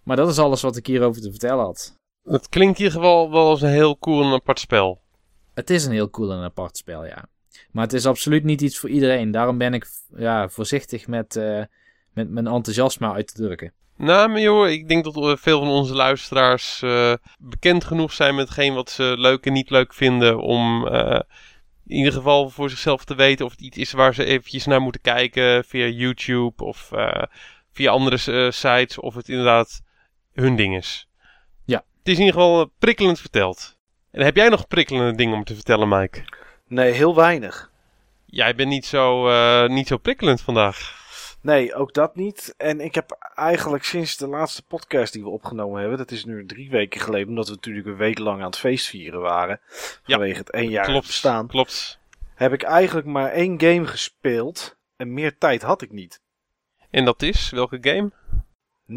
Maar 0.03 0.17
dat 0.17 0.29
is 0.29 0.39
alles 0.39 0.63
wat 0.63 0.77
ik 0.77 0.87
hierover 0.87 1.23
te 1.23 1.31
vertellen 1.31 1.65
had. 1.65 1.99
Het 2.25 2.49
klinkt 2.49 2.79
in 2.79 2.85
ieder 2.85 3.01
geval 3.01 3.31
wel 3.31 3.47
als 3.47 3.63
een 3.63 3.71
heel 3.71 3.99
cool 3.99 4.23
en 4.23 4.33
apart 4.33 4.61
spel. 4.61 5.01
Het 5.55 5.71
is 5.71 5.85
een 5.85 5.93
heel 5.93 6.11
cool 6.11 6.33
en 6.33 6.43
apart 6.43 6.77
spel, 6.77 7.07
ja. 7.07 7.29
Maar 7.71 7.85
het 7.85 7.93
is 7.93 8.07
absoluut 8.07 8.45
niet 8.45 8.61
iets 8.61 8.79
voor 8.79 8.89
iedereen. 8.89 9.31
Daarom 9.31 9.59
ben 9.59 9.75
ik 9.75 9.87
ja, 10.17 10.49
voorzichtig 10.49 11.07
met, 11.07 11.37
eh, 11.37 11.63
met 12.13 12.31
mijn 12.31 12.47
enthousiasme 12.47 13.13
uit 13.13 13.35
te 13.35 13.43
drukken. 13.43 13.73
Nou, 13.97 14.29
maar 14.29 14.41
joh, 14.41 14.69
ik 14.69 14.89
denk 14.89 15.05
dat 15.05 15.17
eh, 15.17 15.37
veel 15.37 15.59
van 15.59 15.69
onze 15.69 15.95
luisteraars 15.95 16.83
eh, 16.83 17.15
bekend 17.39 17.85
genoeg 17.85 18.13
zijn 18.13 18.35
met 18.35 18.45
hetgeen 18.45 18.75
wat 18.75 18.91
ze 18.91 19.15
leuk 19.19 19.47
en 19.47 19.53
niet 19.53 19.71
leuk 19.71 19.95
vinden. 19.95 20.41
Om 20.41 20.87
in 21.87 21.97
ieder 21.97 22.13
geval 22.13 22.51
voor 22.51 22.71
zichzelf 22.71 23.05
te 23.05 23.15
weten 23.15 23.45
of 23.45 23.51
het 23.51 23.61
iets 23.61 23.77
is 23.77 23.93
waar 23.93 24.15
ze 24.15 24.25
eventjes 24.25 24.67
naar 24.67 24.81
moeten 24.81 25.01
kijken 25.01 25.65
via 25.65 25.87
YouTube 25.87 26.65
of 26.65 26.91
via 27.73 27.91
andere 27.91 28.51
sites. 28.51 28.99
Of 28.99 29.15
het 29.15 29.29
inderdaad 29.29 29.83
hun 30.33 30.57
ding 30.57 30.77
is. 30.77 31.09
Het 32.03 32.11
is 32.13 32.19
in 32.19 32.25
ieder 32.25 32.41
geval 32.41 32.61
eh, 32.61 32.67
prikkelend 32.79 33.21
verteld. 33.21 33.77
En 34.11 34.25
heb 34.25 34.37
jij 34.37 34.49
nog 34.49 34.67
prikkelende 34.67 35.15
dingen 35.17 35.35
om 35.35 35.45
te 35.45 35.55
vertellen, 35.55 35.89
Mike? 35.89 36.25
nee, 36.67 36.93
heel 36.93 37.15
weinig. 37.15 37.71
Jij 38.27 38.55
bent 38.55 38.69
niet 38.69 38.87
zo, 38.87 39.29
eh, 39.29 39.69
niet 39.69 39.87
zo 39.87 39.97
prikkelend 39.97 40.41
vandaag. 40.41 41.01
Nee, 41.43 41.75
ook 41.75 41.95
dat 41.95 42.17
niet. 42.17 42.55
En 42.57 42.81
ik 42.81 42.95
heb 42.95 43.17
eigenlijk 43.35 43.85
sinds 43.85 44.17
de 44.17 44.27
laatste 44.27 44.63
podcast 44.63 45.13
die 45.13 45.23
we 45.23 45.29
opgenomen 45.29 45.81
hebben, 45.81 45.99
dat 45.99 46.11
is 46.11 46.25
nu 46.25 46.47
drie 46.47 46.71
weken 46.71 47.01
geleden, 47.01 47.29
omdat 47.29 47.49
we 47.49 47.55
natuurlijk 47.55 47.87
een 47.87 47.97
week 47.97 48.19
lang 48.19 48.41
aan 48.41 48.47
het 48.47 48.59
feestvieren 48.59 49.21
waren, 49.21 49.61
Ja, 50.05 50.17
vanwege 50.17 50.39
het 50.39 50.51
één 50.51 50.71
jaar 50.71 50.85
Klopt. 50.85 51.07
bestaan, 51.07 51.47
Klopt. 51.47 51.99
heb 52.35 52.53
ik 52.53 52.63
eigenlijk 52.63 53.07
maar 53.07 53.31
één 53.31 53.61
game 53.61 53.87
gespeeld 53.87 54.77
en 54.97 55.13
meer 55.15 55.39
tijd 55.39 55.63
had 55.63 55.83
ik 55.83 55.93
niet. 55.93 56.21
En 56.91 57.05
dat 57.05 57.23
is, 57.23 57.51
welke 57.51 57.79
game? 57.81 58.11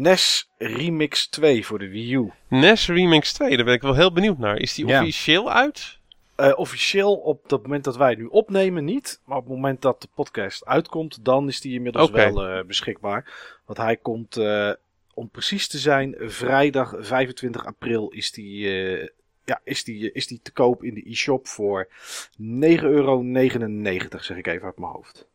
NES 0.00 0.50
Remix 0.58 1.26
2 1.28 1.66
voor 1.66 1.78
de 1.78 1.88
Wii 1.88 2.14
U. 2.14 2.30
NES 2.48 2.86
Remix 2.88 3.32
2, 3.32 3.56
daar 3.56 3.64
ben 3.64 3.74
ik 3.74 3.82
wel 3.82 3.94
heel 3.94 4.12
benieuwd 4.12 4.38
naar. 4.38 4.56
Is 4.58 4.74
die 4.74 4.86
Ja. 4.86 5.00
officieel 5.00 5.52
uit? 5.52 5.98
Eh, 6.34 6.52
officieel 6.58 7.14
op 7.14 7.50
het 7.50 7.62
moment 7.62 7.84
dat 7.84 7.96
wij 7.96 8.10
het 8.10 8.18
nu 8.18 8.24
opnemen 8.24 8.84
niet, 8.84 9.20
maar 9.24 9.36
op 9.36 9.44
het 9.44 9.52
moment 9.52 9.82
dat 9.82 10.00
de 10.02 10.08
podcast 10.14 10.64
uitkomt, 10.66 11.24
dan 11.24 11.48
is 11.48 11.60
die 11.60 11.74
inmiddels 11.74 12.10
wel 12.10 12.46
eh, 12.46 12.64
beschikbaar. 12.64 13.32
Want 13.66 13.78
hij 13.78 13.96
komt, 13.96 14.36
eh, 14.36 14.70
om 15.14 15.28
precies 15.30 15.68
te 15.68 15.78
zijn, 15.78 16.14
vrijdag 16.18 16.94
25 16.98 17.66
april 17.66 18.08
is 18.08 18.30
die, 18.32 18.68
eh, 18.68 19.08
ja, 19.44 19.60
is 19.64 19.84
die, 19.84 20.12
is 20.12 20.26
die 20.26 20.40
te 20.42 20.52
koop 20.52 20.84
in 20.84 20.94
de 20.94 21.10
e-shop 21.10 21.46
voor 21.46 21.88
9,99 22.36 22.82
euro, 22.82 24.22
zeg 24.22 24.36
ik 24.36 24.46
even 24.46 24.64
uit 24.66 24.78
mijn 24.78 24.92
hoofd. 24.92 25.26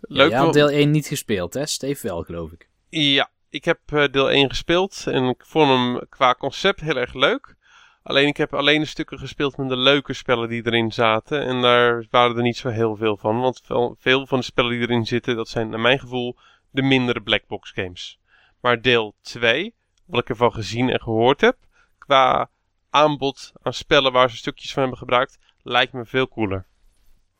Leuk. 0.00 0.30
Wel- 0.30 0.52
deel 0.52 0.70
1 0.70 0.90
niet 0.90 1.06
gespeeld, 1.06 1.54
hè? 1.54 1.66
Steve 1.66 2.06
wel, 2.06 2.22
geloof 2.22 2.52
ik. 2.52 2.68
Ja, 2.88 3.30
ik 3.56 3.64
heb 3.64 3.80
eh, 3.86 4.04
deel 4.10 4.30
1 4.30 4.48
gespeeld 4.48 5.04
en 5.06 5.24
ik 5.24 5.44
vond 5.46 5.68
hem 5.68 6.08
qua 6.08 6.34
concept 6.34 6.80
heel 6.80 6.96
erg 6.96 7.14
leuk. 7.14 7.54
Alleen 8.02 8.26
ik 8.26 8.36
heb 8.36 8.54
alleen 8.54 8.80
de 8.80 8.86
stukken 8.86 9.18
gespeeld 9.18 9.56
met 9.56 9.68
de 9.68 9.76
leuke 9.76 10.12
spellen 10.12 10.48
die 10.48 10.66
erin 10.66 10.92
zaten. 10.92 11.42
En 11.42 11.60
daar 11.60 12.06
waren 12.10 12.36
er 12.36 12.42
niet 12.42 12.56
zo 12.56 12.68
heel 12.68 12.96
veel 12.96 13.16
van. 13.16 13.40
Want 13.40 13.62
veel, 13.98 14.26
van 14.26 14.38
de 14.38 14.44
spellen 14.44 14.70
die 14.70 14.80
erin 14.80 15.04
zitten, 15.04 15.36
dat 15.36 15.48
zijn 15.48 15.68
naar 15.68 15.80
mijn 15.80 15.98
gevoel 15.98 16.36
de 16.70 16.82
mindere 16.82 17.22
blackbox 17.22 17.70
games. 17.70 18.18
Maar 18.60 18.80
deel 18.80 19.14
2, 19.20 19.74
wat 20.06 20.20
ik 20.20 20.28
ervan 20.28 20.52
gezien 20.52 20.90
en 20.90 21.00
gehoord 21.00 21.40
heb, 21.40 21.56
qua 21.98 22.50
aanbod 22.90 23.52
aan 23.62 23.72
spellen 23.72 24.12
waar 24.12 24.30
ze 24.30 24.36
stukjes 24.36 24.72
van 24.72 24.80
hebben 24.82 24.98
gebruikt, 24.98 25.38
lijkt 25.62 25.92
me 25.92 26.04
veel 26.04 26.28
cooler. 26.28 26.66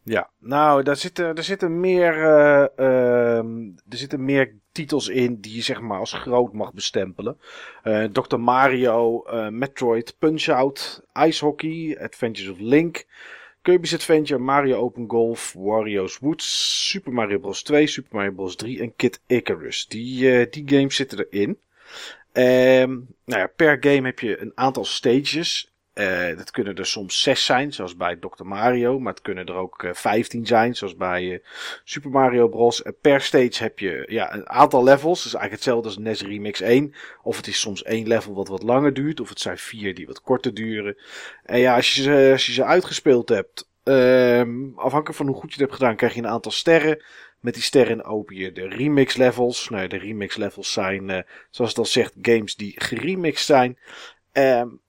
Ja, 0.09 0.31
nou, 0.39 0.83
daar 0.83 0.97
zitten, 0.97 1.37
er 1.37 1.45
zitten 1.45 1.81
meer, 1.81 2.17
uh, 2.17 3.39
er 3.89 3.99
zitten 3.99 4.25
meer 4.25 4.55
titels 4.73 5.09
in 5.09 5.41
die 5.41 5.55
je 5.55 5.63
zeg 5.63 5.81
maar 5.81 5.99
als 5.99 6.13
groot 6.13 6.53
mag 6.53 6.73
bestempelen. 6.73 7.39
Uh, 7.85 8.05
Dr. 8.05 8.37
Mario, 8.37 9.25
Metroid, 9.51 10.17
Punch-Out, 10.19 11.03
Ice 11.27 11.45
Hockey, 11.45 11.99
Adventures 12.01 12.51
of 12.51 12.59
Link, 12.59 13.07
Kirby's 13.63 13.95
Adventure, 13.95 14.41
Mario 14.41 14.77
Open 14.77 15.09
Golf, 15.09 15.55
Wario's 15.59 16.19
Woods, 16.19 16.45
Super 16.91 17.13
Mario 17.13 17.39
Bros. 17.39 17.63
2, 17.63 17.87
Super 17.87 18.17
Mario 18.17 18.33
Bros. 18.33 18.57
3 18.57 18.81
en 18.81 18.97
Kid 18.97 19.21
Icarus. 19.27 19.87
Die, 19.89 20.49
die 20.49 20.65
games 20.67 20.97
zitten 20.97 21.27
erin. 21.31 21.59
Um, 22.33 23.07
nou 23.25 23.41
ja, 23.41 23.47
per 23.47 23.77
game 23.81 24.07
heb 24.07 24.21
je 24.21 24.41
een 24.41 24.53
aantal 24.55 24.85
stages. 24.85 25.76
Uh, 25.99 26.37
dat 26.37 26.51
kunnen 26.51 26.77
er 26.77 26.87
soms 26.87 27.23
zes 27.23 27.45
zijn, 27.45 27.73
zoals 27.73 27.97
bij 27.97 28.17
Dr. 28.17 28.45
Mario. 28.45 28.99
Maar 28.99 29.13
het 29.13 29.23
kunnen 29.23 29.47
er 29.47 29.55
ook 29.55 29.83
uh, 29.83 29.93
15 29.93 30.47
zijn, 30.47 30.77
zoals 30.77 30.97
bij 30.97 31.23
uh, 31.23 31.39
Super 31.85 32.11
Mario 32.11 32.49
Bros. 32.49 32.83
Per 33.01 33.21
stage 33.21 33.63
heb 33.63 33.79
je 33.79 34.05
ja, 34.09 34.35
een 34.35 34.49
aantal 34.49 34.85
levels. 34.85 35.19
Is 35.19 35.35
eigenlijk 35.35 35.53
hetzelfde 35.53 35.89
als 35.89 35.99
NES 35.99 36.23
Remix 36.23 36.61
1. 36.61 36.95
Of 37.23 37.37
het 37.37 37.47
is 37.47 37.61
soms 37.61 37.83
één 37.83 38.07
level 38.07 38.35
wat 38.35 38.49
wat 38.49 38.63
langer 38.63 38.95
duurt. 38.95 39.21
Of 39.21 39.29
het 39.29 39.41
zijn 39.41 39.59
vier 39.59 39.95
die 39.95 40.07
wat 40.07 40.21
korter 40.21 40.55
duren. 40.55 40.97
En 41.45 41.59
ja, 41.59 41.77
als 41.77 41.95
je 41.95 42.03
ze, 42.03 42.29
als 42.33 42.47
je 42.47 42.53
ze 42.53 42.65
uitgespeeld 42.65 43.29
hebt, 43.29 43.69
afhankelijk 44.77 45.15
van 45.15 45.27
hoe 45.27 45.37
goed 45.37 45.49
je 45.55 45.61
het 45.61 45.61
hebt 45.61 45.75
gedaan, 45.75 45.97
krijg 45.97 46.15
je 46.15 46.21
een 46.21 46.29
aantal 46.29 46.53
sterren. 46.53 47.05
Met 47.41 47.55
die 47.55 47.63
sterren 47.63 48.05
open 48.05 48.37
je 48.37 48.53
de 48.53 48.69
remix 48.69 49.17
levels. 49.17 49.69
Nou, 49.69 49.87
de 49.87 49.99
remix 49.99 50.37
levels 50.37 50.73
zijn, 50.73 51.25
zoals 51.51 51.71
het 51.71 51.79
al 51.79 51.85
zegt, 51.85 52.15
games 52.23 52.57
die 52.57 52.75
geremixed 52.77 53.47
zijn. 53.47 53.79
Um, 54.33 54.81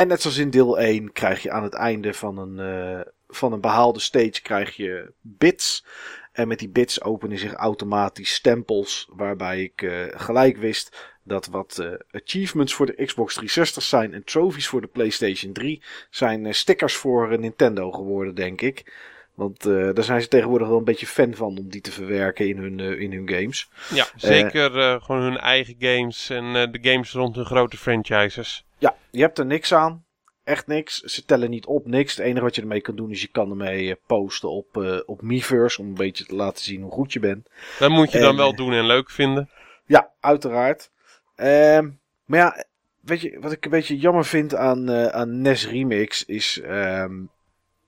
en 0.00 0.08
net 0.08 0.22
zoals 0.22 0.36
in 0.36 0.50
deel 0.50 0.78
1 0.78 1.12
krijg 1.12 1.42
je 1.42 1.50
aan 1.50 1.62
het 1.62 1.74
einde 1.74 2.14
van 2.14 2.38
een, 2.38 2.58
uh, 2.58 3.00
van 3.28 3.52
een 3.52 3.60
behaalde 3.60 4.00
stage 4.00 4.42
krijg 4.42 4.76
je 4.76 5.12
bits. 5.20 5.84
En 6.32 6.48
met 6.48 6.58
die 6.58 6.68
bits 6.68 7.02
openen 7.02 7.38
zich 7.38 7.52
automatisch 7.52 8.34
stempels. 8.34 9.08
Waarbij 9.10 9.62
ik 9.62 9.82
uh, 9.82 10.04
gelijk 10.10 10.56
wist 10.56 11.16
dat 11.22 11.46
wat 11.46 11.78
uh, 11.80 11.92
achievements 12.10 12.74
voor 12.74 12.86
de 12.86 13.04
Xbox 13.04 13.34
360 13.34 13.82
zijn 13.82 14.14
en 14.14 14.24
trophies 14.24 14.68
voor 14.68 14.80
de 14.80 14.86
PlayStation 14.86 15.52
3 15.52 15.82
zijn 16.10 16.54
stickers 16.54 16.94
voor 16.94 17.38
Nintendo 17.38 17.90
geworden, 17.90 18.34
denk 18.34 18.60
ik. 18.60 18.92
Want 19.34 19.62
daar 19.62 20.04
zijn 20.04 20.22
ze 20.22 20.28
tegenwoordig 20.28 20.68
wel 20.68 20.78
een 20.78 20.84
beetje 20.84 21.06
fan 21.06 21.34
van 21.34 21.58
om 21.58 21.68
die 21.68 21.80
te 21.80 21.92
verwerken 21.92 22.48
in 22.48 22.58
hun, 22.58 22.80
in 22.80 23.12
hun 23.12 23.28
games. 23.28 23.68
Ja, 23.94 24.06
zeker 24.16 25.00
gewoon 25.00 25.22
hun 25.22 25.38
eigen 25.38 25.74
games 25.78 26.30
en 26.30 26.52
de 26.52 26.78
games 26.82 27.12
rond 27.12 27.36
hun 27.36 27.44
grote 27.44 27.76
franchises. 27.76 28.64
Je 29.10 29.20
hebt 29.20 29.38
er 29.38 29.46
niks 29.46 29.74
aan. 29.74 30.04
Echt 30.44 30.66
niks. 30.66 31.00
Ze 31.00 31.24
tellen 31.24 31.50
niet 31.50 31.66
op, 31.66 31.86
niks. 31.86 32.16
Het 32.16 32.24
enige 32.24 32.44
wat 32.44 32.54
je 32.54 32.60
ermee 32.60 32.80
kan 32.80 32.96
doen 32.96 33.10
is 33.10 33.20
je 33.20 33.28
kan 33.28 33.50
ermee 33.50 33.96
posten 34.06 34.50
op, 34.50 35.02
op 35.06 35.22
Miiverse 35.22 35.80
om 35.80 35.86
een 35.86 35.94
beetje 35.94 36.24
te 36.24 36.34
laten 36.34 36.64
zien 36.64 36.82
hoe 36.82 36.92
goed 36.92 37.12
je 37.12 37.20
bent. 37.20 37.48
Dat 37.78 37.90
moet 37.90 38.12
je 38.12 38.18
en, 38.18 38.24
dan 38.24 38.36
wel 38.36 38.54
doen 38.54 38.72
en 38.72 38.86
leuk 38.86 39.10
vinden. 39.10 39.50
Ja, 39.86 40.10
uiteraard. 40.20 40.90
Ehm, 41.36 41.90
maar 42.24 42.38
ja, 42.38 42.64
weet 43.00 43.20
je, 43.20 43.38
wat 43.40 43.52
ik 43.52 43.64
een 43.64 43.70
beetje 43.70 43.98
jammer 43.98 44.24
vind 44.24 44.54
aan, 44.54 44.90
aan 44.90 45.40
NES 45.40 45.68
Remix 45.68 46.24
is... 46.24 46.60
Um, 46.64 47.30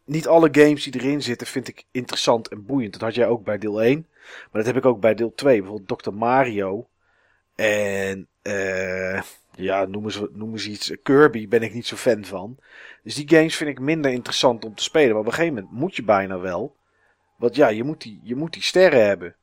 niet 0.05 0.29
alle 0.29 0.49
games 0.53 0.85
die 0.85 1.01
erin 1.01 1.23
zitten 1.23 1.47
vind 1.47 1.69
ik 1.69 1.85
interessant 1.91 2.49
en 2.49 2.67
boeiend. 2.67 2.93
Dat 2.93 3.03
had 3.03 3.15
jij 3.15 3.27
ook 3.27 3.45
bij 3.45 3.59
deel 3.59 3.83
1. 3.83 4.07
Maar 4.23 4.63
dat 4.63 4.67
heb 4.67 4.77
ik 4.77 4.87
ook 4.87 5.01
bij 5.01 5.15
deel 5.15 5.33
2. 5.35 5.61
Bijvoorbeeld 5.61 6.03
Dr. 6.03 6.13
Mario. 6.13 6.89
En 7.55 8.29
uh, 8.43 9.21
ja, 9.57 9.85
noemen 9.85 10.12
ze, 10.12 10.31
noemen 10.33 10.61
ze 10.61 10.71
iets. 10.71 10.95
Kirby 11.03 11.49
ben 11.49 11.62
ik 11.62 11.75
niet 11.75 11.87
zo 11.87 11.97
fan 11.97 12.25
van. 12.25 12.57
Dus 13.03 13.15
die 13.15 13.29
games 13.29 13.57
vind 13.57 13.71
ik 13.71 13.81
minder 13.81 14.12
interessant 14.12 14.65
om 14.65 14.75
te 14.75 14.83
spelen. 14.83 15.11
Maar 15.11 15.21
op 15.21 15.27
een 15.27 15.33
gegeven 15.33 15.55
moment 15.55 15.73
moet 15.73 15.97
je 15.97 16.05
bijna 16.05 16.38
wel. 16.38 16.77
Want 17.37 17.57
ja, 17.57 17.69
je 17.69 17.85
moet 17.85 18.03
die, 18.03 18.21
je 18.23 18.37
moet 18.37 18.53
die 18.53 18.62
sterren 18.62 19.07
hebben. 19.07 19.35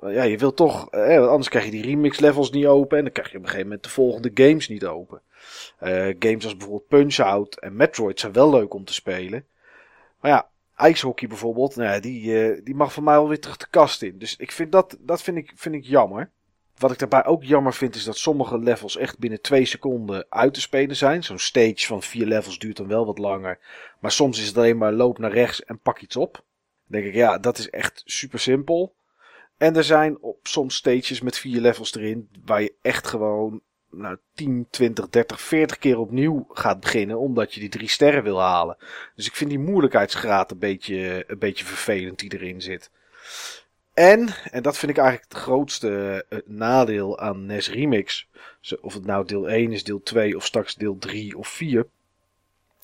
Ja, 0.00 0.22
je 0.22 0.38
wilt 0.38 0.56
toch, 0.56 0.90
eh, 0.90 1.28
anders 1.28 1.48
krijg 1.48 1.64
je 1.64 1.70
die 1.70 1.82
remix 1.82 2.18
levels 2.18 2.50
niet 2.50 2.66
open. 2.66 2.98
En 2.98 3.04
dan 3.04 3.12
krijg 3.12 3.30
je 3.30 3.36
op 3.36 3.42
een 3.42 3.48
gegeven 3.48 3.68
moment 3.68 3.84
de 3.84 3.90
volgende 3.90 4.30
games 4.34 4.68
niet 4.68 4.86
open. 4.86 5.20
Uh, 5.82 6.14
games 6.18 6.44
als 6.44 6.56
bijvoorbeeld 6.56 6.88
Punch-Out 6.88 7.58
en 7.60 7.76
Metroid 7.76 8.20
zijn 8.20 8.32
wel 8.32 8.50
leuk 8.50 8.74
om 8.74 8.84
te 8.84 8.92
spelen. 8.92 9.46
Maar 10.20 10.30
ja, 10.30 10.48
ijshockey 10.76 11.28
bijvoorbeeld, 11.28 11.76
nou 11.76 12.00
die, 12.00 12.24
uh, 12.24 12.60
die 12.64 12.74
mag 12.74 12.92
voor 12.92 13.02
mij 13.02 13.16
alweer 13.16 13.40
terug 13.40 13.56
de 13.56 13.66
kast 13.70 14.02
in. 14.02 14.18
Dus 14.18 14.36
ik 14.36 14.52
vind 14.52 14.72
dat, 14.72 14.96
dat 15.00 15.22
vind 15.22 15.36
ik, 15.36 15.52
vind 15.54 15.74
ik 15.74 15.84
jammer. 15.84 16.30
Wat 16.82 16.92
ik 16.92 16.98
daarbij 16.98 17.24
ook 17.24 17.44
jammer 17.44 17.74
vind 17.74 17.94
is 17.94 18.04
dat 18.04 18.16
sommige 18.16 18.58
levels 18.58 18.96
echt 18.96 19.18
binnen 19.18 19.40
twee 19.40 19.64
seconden 19.64 20.26
uit 20.28 20.54
te 20.54 20.60
spelen 20.60 20.96
zijn. 20.96 21.24
Zo'n 21.24 21.38
stage 21.38 21.86
van 21.86 22.02
vier 22.02 22.26
levels 22.26 22.58
duurt 22.58 22.76
dan 22.76 22.86
wel 22.88 23.06
wat 23.06 23.18
langer. 23.18 23.58
Maar 24.00 24.12
soms 24.12 24.40
is 24.40 24.46
het 24.46 24.56
alleen 24.56 24.78
maar 24.78 24.92
loop 24.92 25.18
naar 25.18 25.32
rechts 25.32 25.64
en 25.64 25.78
pak 25.78 26.00
iets 26.00 26.16
op. 26.16 26.32
Dan 26.32 26.42
denk 26.86 27.04
ik, 27.04 27.14
ja, 27.14 27.38
dat 27.38 27.58
is 27.58 27.70
echt 27.70 28.02
super 28.04 28.38
simpel. 28.38 28.94
En 29.56 29.76
er 29.76 29.84
zijn 29.84 30.18
op 30.20 30.38
soms 30.42 30.74
stages 30.74 31.20
met 31.20 31.38
vier 31.38 31.60
levels 31.60 31.94
erin 31.94 32.28
waar 32.44 32.62
je 32.62 32.74
echt 32.82 33.06
gewoon 33.06 33.60
nou, 33.90 34.16
10, 34.34 34.66
20, 34.70 35.08
30, 35.08 35.40
40 35.40 35.78
keer 35.78 35.98
opnieuw 35.98 36.46
gaat 36.48 36.80
beginnen. 36.80 37.18
Omdat 37.18 37.54
je 37.54 37.60
die 37.60 37.68
drie 37.68 37.88
sterren 37.88 38.22
wil 38.22 38.40
halen. 38.40 38.76
Dus 39.14 39.26
ik 39.26 39.34
vind 39.34 39.50
die 39.50 39.58
moeilijkheidsgraad 39.58 40.50
een 40.50 40.58
beetje, 40.58 41.24
een 41.26 41.38
beetje 41.38 41.64
vervelend 41.64 42.18
die 42.18 42.34
erin 42.34 42.60
zit. 42.60 42.90
En, 43.94 44.28
en 44.50 44.62
dat 44.62 44.78
vind 44.78 44.92
ik 44.92 44.98
eigenlijk 44.98 45.32
het 45.32 45.42
grootste 45.42 46.24
uh, 46.28 46.38
nadeel 46.44 47.18
aan 47.18 47.46
NES 47.46 47.70
Remix. 47.70 48.28
Of 48.80 48.94
het 48.94 49.04
nou 49.04 49.26
deel 49.26 49.48
1 49.48 49.72
is, 49.72 49.84
deel 49.84 50.02
2 50.02 50.36
of 50.36 50.44
straks 50.44 50.74
deel 50.74 50.98
3 50.98 51.38
of 51.38 51.48
4. 51.48 51.86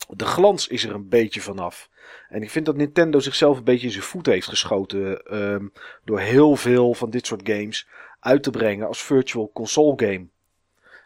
De 0.08 0.24
glans 0.24 0.66
is 0.66 0.84
er 0.84 0.94
een 0.94 1.08
beetje 1.08 1.40
vanaf. 1.40 1.88
En 2.28 2.42
ik 2.42 2.50
vind 2.50 2.66
dat 2.66 2.76
Nintendo 2.76 3.18
zichzelf 3.18 3.58
een 3.58 3.64
beetje 3.64 3.86
in 3.86 3.92
zijn 3.92 4.04
voet 4.04 4.26
heeft 4.26 4.48
geschoten. 4.48 5.36
Um, 5.38 5.72
door 6.04 6.20
heel 6.20 6.56
veel 6.56 6.94
van 6.94 7.10
dit 7.10 7.26
soort 7.26 7.48
games 7.48 7.88
uit 8.20 8.42
te 8.42 8.50
brengen 8.50 8.86
als 8.86 9.02
virtual 9.02 9.50
console 9.54 9.92
game. 9.96 10.26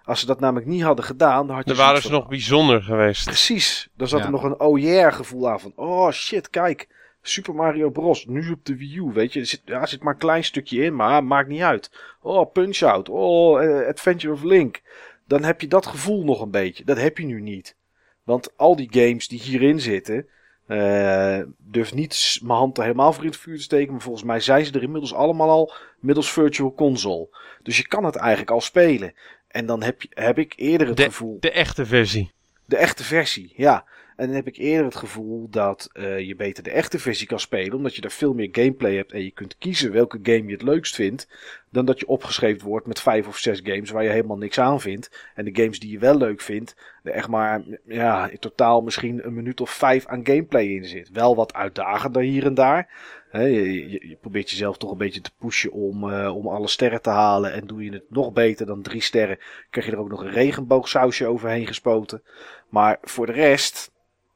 Als 0.05 0.21
ze 0.21 0.27
dat 0.27 0.41
namelijk 0.41 0.67
niet 0.67 0.83
hadden 0.83 1.05
gedaan, 1.05 1.47
dan 1.47 1.57
had 1.57 1.69
je. 1.69 1.75
Dan 1.75 1.85
waren 1.85 2.03
ze 2.03 2.11
nog 2.11 2.29
bijzonder 2.29 2.83
geweest. 2.83 3.25
Precies. 3.25 3.89
Dan 3.97 4.09
zat 4.09 4.19
ja. 4.19 4.25
er 4.25 4.31
nog 4.31 4.43
een 4.43 4.61
oh 4.61 4.79
yeah 4.79 5.15
gevoel 5.15 5.51
aan 5.51 5.61
van. 5.61 5.73
Oh 5.77 6.11
shit, 6.11 6.51
kijk. 6.51 6.89
Super 7.23 7.55
Mario 7.55 7.91
Bros. 7.91 8.27
Nu 8.27 8.51
op 8.51 8.65
de 8.65 8.77
Wii 8.77 8.97
U, 8.97 9.11
weet 9.13 9.33
je. 9.33 9.41
Er 9.41 9.47
zit, 9.47 9.63
ja, 9.65 9.81
er 9.81 9.89
zit 9.89 10.03
maar 10.03 10.13
een 10.13 10.19
klein 10.19 10.45
stukje 10.45 10.85
in, 10.85 10.97
maar 10.97 11.25
maakt 11.25 11.49
niet 11.49 11.61
uit. 11.61 11.91
Oh, 12.21 12.53
Punch 12.53 12.83
Out. 12.83 13.09
Oh, 13.09 13.63
uh, 13.63 13.89
Adventure 13.89 14.33
of 14.33 14.43
Link. 14.43 14.81
Dan 15.27 15.45
heb 15.45 15.61
je 15.61 15.69
dat 15.69 15.87
gevoel 15.87 16.25
nog 16.25 16.41
een 16.41 16.51
beetje. 16.51 16.85
Dat 16.85 16.97
heb 16.97 17.19
je 17.19 17.25
nu 17.25 17.41
niet. 17.41 17.77
Want 18.23 18.57
al 18.57 18.77
die 18.77 18.89
games 18.91 19.29
die 19.29 19.41
hierin 19.41 19.81
zitten. 19.81 20.27
Uh, 20.67 21.41
durf 21.57 21.95
niet 21.95 22.39
mijn 22.43 22.59
hand 22.59 22.79
er 22.79 22.85
helemaal 22.85 23.13
voor 23.13 23.25
in 23.25 23.31
het 23.31 23.39
vuur 23.39 23.57
te 23.57 23.63
steken. 23.63 23.93
Maar 23.93 24.03
volgens 24.03 24.25
mij 24.25 24.41
zijn 24.41 24.65
ze 24.65 24.73
er 24.73 24.83
inmiddels 24.83 25.15
allemaal 25.15 25.51
al 25.51 25.73
middels 25.99 26.33
Virtual 26.33 26.75
Console. 26.75 27.29
Dus 27.63 27.77
je 27.77 27.87
kan 27.87 28.05
het 28.05 28.17
eigenlijk 28.17 28.51
al 28.51 28.61
spelen. 28.61 29.15
En 29.49 29.67
dan 29.67 29.83
heb, 29.83 30.03
je, 30.03 30.09
heb 30.11 30.39
ik 30.39 30.53
eerder 30.57 30.87
het 30.87 30.97
de, 30.97 31.03
gevoel. 31.03 31.37
De 31.41 31.51
echte 31.51 31.87
versie. 31.87 32.33
De 32.65 32.77
echte 32.77 33.05
versie, 33.05 33.53
ja. 33.57 33.85
En 34.17 34.27
dan 34.27 34.35
heb 34.37 34.47
ik 34.47 34.57
eerder 34.57 34.85
het 34.85 34.97
gevoel 34.97 35.49
dat 35.51 35.91
uh, 35.93 36.21
je 36.21 36.37
beter 36.37 36.63
de 36.63 36.71
echte 36.71 36.99
versie 36.99 37.27
kan 37.27 37.41
spelen. 37.41 37.77
Omdat 37.77 37.95
je 37.95 38.01
daar 38.01 38.11
veel 38.11 38.35
meer 38.35 38.49
gameplay 38.53 38.95
hebt. 38.95 39.13
En 39.13 39.25
je 39.25 39.31
kunt 39.31 39.59
kiezen 39.59 39.93
welke 39.93 40.19
game 40.23 40.47
je 40.47 40.53
het 40.53 40.63
leukst 40.63 40.95
vindt. 40.95 41.29
Dan 41.71 41.85
dat 41.85 42.01
je 42.01 42.07
opgeschreven 42.09 42.69
wordt 42.69 42.87
met 42.87 43.01
vijf 43.01 43.27
of 43.27 43.39
zes 43.39 43.61
games 43.63 43.91
waar 43.91 44.03
je 44.03 44.11
helemaal 44.11 44.37
niks 44.37 44.59
aan 44.59 44.81
vindt. 44.81 45.31
En 45.35 45.45
de 45.45 45.63
games 45.63 45.81
die 45.81 45.91
je 45.91 45.99
wel 45.99 46.17
leuk 46.17 46.41
vindt. 46.41 46.77
Er 47.03 47.13
echt 47.13 47.29
maar 47.29 47.63
ja, 47.87 48.29
in 48.29 48.39
totaal 48.39 48.81
misschien 48.81 49.27
een 49.27 49.35
minuut 49.35 49.61
of 49.61 49.71
vijf 49.71 50.07
aan 50.07 50.27
gameplay 50.27 50.65
in 50.65 50.85
zit. 50.85 51.11
Wel 51.11 51.37
wat 51.37 51.55
uitdagender 51.55 52.23
hier 52.23 52.45
en 52.45 52.55
daar. 52.55 52.89
Je, 53.33 54.17
probeert 54.21 54.51
jezelf 54.51 54.77
toch 54.77 54.91
een 54.91 54.99
beetje 54.99 55.21
te 55.21 55.31
pushen 55.39 55.73
om, 55.73 56.05
uh, 56.11 56.37
om 56.37 56.49
alle 56.49 56.69
sterren 56.69 57.03
te 57.03 57.11
halen. 57.11 57.53
En 57.53 57.67
doe 57.67 57.85
je 57.85 57.93
het 57.93 58.11
nog 58.11 58.33
beter 58.33 58.67
dan 58.67 58.83
drie 58.83 59.01
sterren, 59.01 59.39
krijg 59.71 59.87
je 59.87 59.93
er 59.93 59.99
ook 59.99 60.09
nog 60.09 60.21
een 60.21 60.33
regenboogsausje 60.33 61.27
overheen 61.27 61.67
gespoten. 61.67 62.23
Maar 62.69 62.99
voor 63.03 63.27
de 63.27 63.33
rest, 63.33 63.93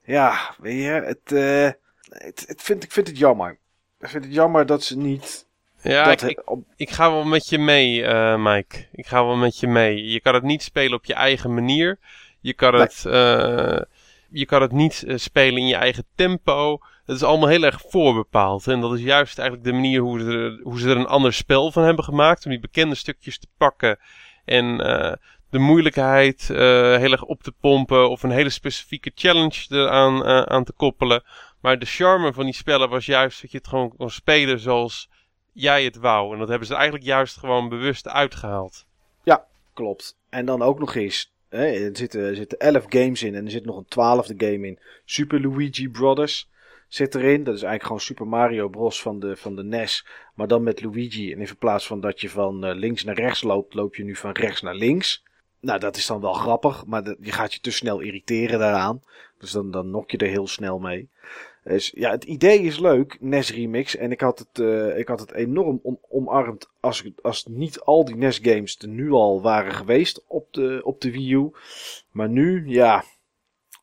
ja, 0.07 0.55
weet 0.59 0.83
je, 0.83 0.91
het, 0.91 1.33
uh, 1.33 1.71
het, 2.09 2.45
het 2.47 2.63
vind, 2.63 2.85
ik 2.85 2.93
vind 2.93 3.07
het 3.07 3.19
jammer. 3.19 3.59
Ik 4.01 4.09
vind 4.09 4.25
het 4.25 4.35
jammer 4.35 4.67
dat 4.67 4.83
ze 4.83 4.97
niet. 4.97 5.47
Ja, 5.83 6.11
ik, 6.11 6.23
ik, 6.23 6.43
ik, 6.77 6.91
ga 6.91 7.11
wel 7.11 7.25
met 7.25 7.49
je 7.49 7.59
mee, 7.59 7.99
uh, 8.01 8.45
Mike. 8.45 8.87
Ik 8.93 9.07
ga 9.07 9.25
wel 9.25 9.37
met 9.37 9.59
je 9.59 9.67
mee. 9.67 10.05
Je 10.05 10.21
kan 10.21 10.35
het 10.35 10.43
niet 10.43 10.63
spelen 10.63 10.99
op 10.99 11.05
je 11.05 11.15
eigen 11.15 11.55
manier. 11.55 11.99
Je 12.41 12.55
kan 12.55 12.73
nee. 12.73 12.81
het, 12.81 13.05
uh, 13.07 13.81
je 14.31 14.47
kan 14.47 14.63
het 14.63 14.73
niet 14.73 15.05
spelen 15.15 15.59
in 15.59 15.67
je 15.67 15.75
eigen 15.75 16.05
tempo. 16.15 16.79
Het 17.05 17.17
is 17.17 17.23
allemaal 17.23 17.49
heel 17.49 17.63
erg 17.63 17.83
voorbepaald. 17.89 18.67
En 18.67 18.81
dat 18.81 18.93
is 18.93 19.01
juist 19.01 19.39
eigenlijk 19.39 19.69
de 19.69 19.75
manier 19.75 20.01
hoe 20.01 20.21
ze 20.21 20.27
er, 20.27 20.61
hoe 20.63 20.79
ze 20.79 20.91
er 20.91 20.97
een 20.97 21.07
ander 21.07 21.33
spel 21.33 21.73
van 21.73 21.83
hebben 21.83 22.05
gemaakt. 22.05 22.45
Om 22.45 22.51
die 22.51 22.61
bekende 22.61 22.95
stukjes 22.95 23.39
te 23.39 23.49
pakken. 23.57 23.99
En 24.45 24.65
uh, 24.65 25.13
de 25.51 25.59
moeilijkheid 25.59 26.49
uh, 26.51 26.59
heel 26.97 27.13
erg 27.13 27.25
op 27.25 27.43
te 27.43 27.53
pompen. 27.61 28.11
Of 28.11 28.23
een 28.23 28.31
hele 28.31 28.51
specifieke 28.51 29.13
challenge 29.15 29.67
eraan 29.69 30.29
uh, 30.29 30.43
aan 30.43 30.65
te 30.65 30.73
koppelen. 30.73 31.23
Maar 31.61 31.79
de 31.79 31.87
charme 31.87 32.33
van 32.33 32.45
die 32.45 32.55
spellen 32.55 32.89
was 32.89 33.07
juist 33.07 33.41
dat 33.41 33.51
je 33.51 33.59
het 33.59 33.69
gewoon 33.69 33.97
kon 33.97 34.11
spelen 34.11 34.59
zoals 34.59 35.09
jij 35.53 35.85
het 35.85 35.97
wou. 35.97 36.33
En 36.33 36.39
dat 36.39 36.49
hebben 36.49 36.67
ze 36.67 36.75
eigenlijk 36.75 37.05
juist 37.05 37.37
gewoon 37.37 37.69
bewust 37.69 38.09
uitgehaald. 38.09 38.87
Ja, 39.23 39.47
klopt. 39.75 40.17
En 40.29 40.45
dan 40.47 40.63
ook 40.63 40.79
nog 40.79 40.95
eens. 40.95 41.35
Hè, 41.49 41.67
er, 41.67 41.97
zitten, 41.97 42.21
er 42.21 42.35
zitten 42.35 42.59
11 42.59 42.85
games 42.89 43.23
in 43.23 43.35
en 43.35 43.45
er 43.45 43.51
zit 43.51 43.65
nog 43.65 43.77
een 43.77 43.89
twaalfde 43.89 44.35
game 44.37 44.67
in. 44.67 44.79
Super 45.05 45.41
Luigi 45.41 45.89
Brothers. 45.89 46.49
zit 46.89 47.15
erin. 47.15 47.45
Dat 47.45 47.55
is 47.55 47.63
eigenlijk 47.63 47.83
gewoon 47.83 48.01
Super 48.01 48.27
Mario 48.27 48.69
Bros. 48.69 49.03
van 49.03 49.21
de, 49.21 49.37
van 49.37 49.57
de 49.57 49.65
NES. 49.65 50.07
Maar 50.35 50.47
dan 50.49 50.63
met 50.63 50.83
Luigi. 50.83 51.33
En 51.33 51.41
in 51.41 51.57
plaats 51.59 51.87
van 51.87 52.01
dat 52.01 52.21
je 52.21 52.31
van 52.31 52.65
eh, 52.65 52.75
links 52.75 53.05
naar 53.05 53.15
rechts 53.15 53.43
loopt, 53.43 53.75
loop 53.75 53.97
je 53.97 54.05
nu 54.05 54.17
van 54.17 54.33
rechts 54.33 54.63
naar 54.63 54.75
links. 54.75 55.25
Nou, 55.67 55.79
dat 55.79 55.97
is 55.97 56.07
dan 56.07 56.21
wel 56.21 56.33
grappig. 56.33 56.87
Maar 56.87 57.05
je 57.21 57.33
gaat 57.33 57.55
je 57.55 57.61
te 57.61 57.71
snel 57.71 58.01
irriteren 58.01 58.59
daaraan. 58.59 59.03
Dus 59.39 59.51
dan, 59.51 59.71
dan 59.71 59.91
nok 59.91 60.11
je 60.11 60.17
er 60.17 60.29
heel 60.29 60.47
snel 60.47 60.79
mee. 60.79 61.09
Dus 61.65 61.93
ja, 61.95 62.11
het 62.11 62.25
idee 62.25 62.61
is 62.61 62.79
leuk, 62.79 63.17
NES 63.21 63.53
Remix. 63.53 63.97
En 63.97 64.11
ik 64.11 64.21
had 64.21 64.39
het, 64.39 64.59
uh, 64.59 64.99
ik 64.99 65.09
had 65.09 65.21
het 65.21 65.33
enorm 65.33 65.81
om, 65.83 65.99
omarmd 66.09 66.69
als, 66.81 67.05
als 67.23 67.47
niet 67.49 67.81
al 67.81 68.05
die 68.05 68.17
NES 68.17 68.39
games 68.43 68.79
er 68.79 68.89
nu 68.89 69.11
al 69.11 69.43
waren 69.43 69.73
geweest 69.73 70.25
op 70.27 70.53
de, 70.53 70.81
op 70.85 71.01
de 71.01 71.11
Wii 71.11 71.35
U. 71.35 71.51
Maar 72.11 72.29
nu, 72.29 72.69
ja, 72.69 73.05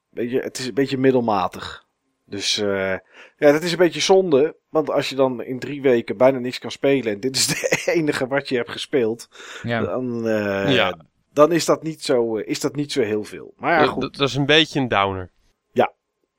beetje, 0.09 0.39
het 0.39 0.57
is 0.57 0.67
een 0.67 0.73
beetje 0.73 0.97
middelmatig. 0.97 1.85
Dus 2.25 2.57
uh, 2.57 2.97
ja, 3.37 3.51
dat 3.51 3.63
is 3.63 3.71
een 3.71 3.77
beetje 3.77 3.99
zonde. 3.99 4.55
Want 4.69 4.89
als 4.89 5.09
je 5.09 5.15
dan 5.15 5.43
in 5.43 5.59
drie 5.59 5.81
weken 5.81 6.17
bijna 6.17 6.39
niks 6.39 6.59
kan 6.59 6.71
spelen. 6.71 7.13
En 7.13 7.19
dit 7.19 7.35
is 7.35 7.47
de 7.53 7.83
enige 7.85 8.27
wat 8.27 8.49
je 8.49 8.55
hebt 8.55 8.71
gespeeld. 8.71 9.29
Ja. 9.63 9.81
Dan, 9.81 10.27
uh, 10.27 10.75
ja. 10.75 10.97
Dan 11.33 11.51
is, 11.51 11.65
dat 11.65 11.83
niet 11.83 12.03
zo, 12.03 12.35
is 12.35 12.59
dat 12.59 12.75
niet 12.75 12.91
zo 12.91 13.01
heel 13.01 13.23
veel. 13.23 13.53
Maar 13.57 13.81
ja, 13.81 13.87
goed. 13.87 14.01
Dat, 14.01 14.15
dat 14.15 14.27
is 14.27 14.35
een 14.35 14.45
beetje 14.45 14.79
een 14.79 14.87
downer. 14.87 15.31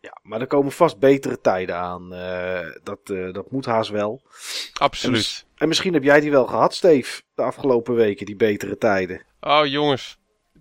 Ja, 0.04 0.18
maar 0.22 0.40
er 0.40 0.46
komen 0.46 0.72
vast 0.72 0.98
betere 0.98 1.40
tijden 1.40 1.76
aan. 1.76 2.12
Uh, 2.12 2.58
dat, 2.82 2.98
uh, 3.04 3.32
dat 3.32 3.50
moet 3.50 3.64
haast 3.66 3.90
wel. 3.90 4.22
Absoluut. 4.72 5.46
En, 5.46 5.54
en, 5.56 5.68
misschien 5.68 5.92
heb 5.92 6.02
jij 6.02 6.20
die 6.20 6.30
wel 6.30 6.46
gehad, 6.46 6.74
Steve, 6.74 7.22
de 7.34 7.42
afgelopen 7.42 7.94
weken, 7.94 8.26
die 8.26 8.36
betere 8.36 8.78
tijden. 8.78 9.22
Oh 9.40 9.66
jongens, 9.66 10.18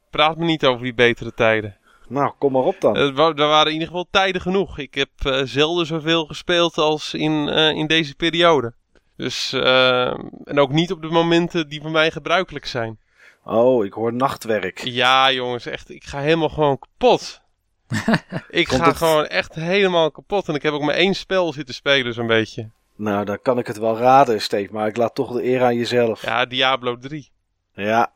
praat 0.10 0.38
me 0.38 0.46
niet 0.46 0.66
over 0.66 0.84
die 0.84 0.94
betere 0.94 1.34
tijden. 1.34 1.78
Nou, 2.08 2.34
kom 2.40 2.52
maar 2.52 2.64
op 2.64 2.76
dan. 2.80 2.96
Er, 2.96 3.18
er 3.18 3.36
waren 3.36 3.68
in 3.68 3.74
ieder 3.74 3.88
geval 3.88 4.08
tijden 4.12 4.42
genoeg. 4.42 4.78
Ik 4.78 4.94
heb 4.94 5.10
uh, 5.26 5.42
zelden 5.44 5.86
zoveel 5.86 6.26
gespeeld 6.26 6.78
als 6.78 7.14
in, 7.14 7.48
in 7.50 7.88
deze 7.88 8.16
periode. 8.16 8.74
Dus, 9.18 9.54
en 9.54 10.60
ook 10.60 10.72
niet 10.72 10.92
op 10.92 11.02
de 11.02 11.08
momenten 11.08 11.70
die 11.70 11.82
voor 11.82 11.92
mij 11.92 12.12
gebruikelijk 12.12 12.66
zijn. 12.66 13.00
Oh, 13.44 13.86
ik 13.86 13.94
hoor 13.94 14.14
nachtwerk. 14.14 14.80
Ja, 14.84 15.32
jongens, 15.32 15.66
echt. 15.66 15.90
Ik 15.90 16.04
ga 16.04 16.20
helemaal 16.20 16.50
gewoon 16.50 16.80
kapot. 16.80 17.42
ik 18.50 18.68
ga 18.68 18.94
gewoon 18.94 19.26
echt 19.26 19.56
helemaal 19.56 20.12
kapot. 20.12 20.48
En 20.48 20.56
ik 20.56 20.62
heb 20.62 20.74
ook 20.74 20.82
maar 20.82 20.96
één 20.96 21.14
spel 21.14 21.54
zitten 21.54 21.76
spelen, 21.76 22.14
zo'n 22.14 22.28
beetje. 22.28 22.70
Nou, 22.96 23.26
dan 23.26 23.42
kan 23.42 23.58
ik 23.58 23.68
het 23.68 23.78
wel 23.78 23.98
raden, 23.98 24.42
Steve. 24.42 24.74
Maar 24.74 24.88
ik 24.88 24.98
laat 24.98 25.16
toch 25.16 25.32
de 25.32 25.44
eer 25.44 25.64
aan 25.64 25.76
jezelf. 25.76 26.22
Ja, 26.22 26.46
Diablo 26.46 26.98
3. 26.98 27.32
Ja. 27.74 28.14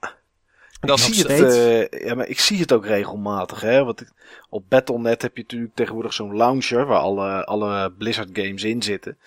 Dat 0.80 1.00
zie 1.00 1.26
het, 1.26 1.56
uh, 1.56 2.06
ja, 2.06 2.16
maar 2.16 2.28
ik 2.28 2.40
zie 2.40 2.60
het 2.60 2.74
ook 2.74 2.86
regelmatig. 2.86 3.62
Hè? 3.62 3.84
Want 3.84 4.02
ik, 4.02 4.12
op 4.50 4.64
Battle.net 4.70 5.22
heb 5.22 5.36
je 5.36 5.42
natuurlijk 5.42 5.76
tegenwoordig 5.76 6.14
zo'n 6.14 6.38
launcher 6.38 6.86
waar 6.86 7.00
alle, 7.00 7.46
alle 7.46 7.92
Blizzard 7.92 8.30
games 8.34 8.64
in 8.64 8.82
zitten. 8.82 9.18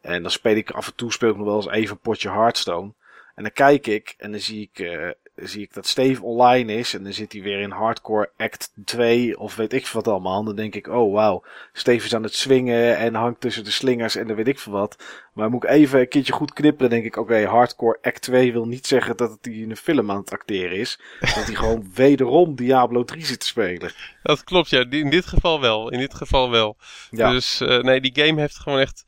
En 0.00 0.22
dan 0.22 0.30
speel 0.30 0.56
ik 0.56 0.70
af 0.70 0.86
en 0.86 0.94
toe 0.94 1.12
speel 1.12 1.30
ik 1.30 1.36
nog 1.36 1.46
wel 1.46 1.56
eens 1.56 1.68
even 1.68 1.90
een 1.90 2.00
potje 2.00 2.30
Hearthstone. 2.30 2.92
En 3.34 3.42
dan 3.42 3.52
kijk 3.52 3.86
ik 3.86 4.14
en 4.18 4.30
dan 4.30 4.40
zie 4.40 4.70
ik 4.72 4.78
uh, 4.78 5.10
zie 5.36 5.62
ik 5.62 5.74
dat 5.74 5.86
Steve 5.86 6.22
online 6.22 6.72
is. 6.72 6.94
En 6.94 7.02
dan 7.02 7.12
zit 7.12 7.32
hij 7.32 7.42
weer 7.42 7.60
in 7.60 7.70
Hardcore 7.70 8.30
Act 8.36 8.72
2 8.84 9.38
of 9.38 9.56
weet 9.56 9.72
ik 9.72 9.86
wat 9.86 10.08
allemaal. 10.08 10.44
Dan 10.44 10.56
denk 10.56 10.74
ik, 10.74 10.88
oh 10.88 11.12
wauw, 11.12 11.42
Steve 11.72 12.06
is 12.06 12.14
aan 12.14 12.22
het 12.22 12.34
swingen 12.34 12.96
en 12.96 13.14
hangt 13.14 13.40
tussen 13.40 13.64
de 13.64 13.70
slingers 13.70 14.16
en 14.16 14.26
dan 14.26 14.36
weet 14.36 14.48
ik 14.48 14.58
veel 14.58 14.72
wat. 14.72 14.96
Maar 15.32 15.50
moet 15.50 15.64
ik 15.64 15.70
even 15.70 16.00
een 16.00 16.08
keertje 16.08 16.32
goed 16.32 16.52
knipperen, 16.52 16.90
denk 16.90 17.04
ik, 17.04 17.16
oké, 17.16 17.46
Hardcore 17.46 17.98
Act 18.02 18.22
2 18.22 18.52
wil 18.52 18.66
niet 18.66 18.86
zeggen 18.86 19.16
dat 19.16 19.38
hij 19.40 19.52
in 19.52 19.70
een 19.70 19.76
film 19.76 20.10
aan 20.10 20.16
het 20.16 20.32
acteren 20.32 20.76
is. 20.78 21.00
dat 21.20 21.44
hij 21.44 21.54
gewoon 21.54 21.90
wederom 21.94 22.54
Diablo 22.54 23.04
3 23.04 23.24
zit 23.24 23.40
te 23.40 23.46
spelen. 23.46 23.92
Dat 24.22 24.44
klopt, 24.44 24.70
ja. 24.70 24.84
In 24.90 25.10
dit 25.10 25.26
geval 25.26 25.60
wel. 25.60 25.90
In 25.90 25.98
dit 25.98 26.14
geval 26.14 26.50
wel. 26.50 26.76
Ja. 27.10 27.30
Dus 27.30 27.60
uh, 27.60 27.82
nee, 27.82 28.00
die 28.00 28.24
game 28.24 28.40
heeft 28.40 28.58
gewoon 28.58 28.78
echt 28.78 29.04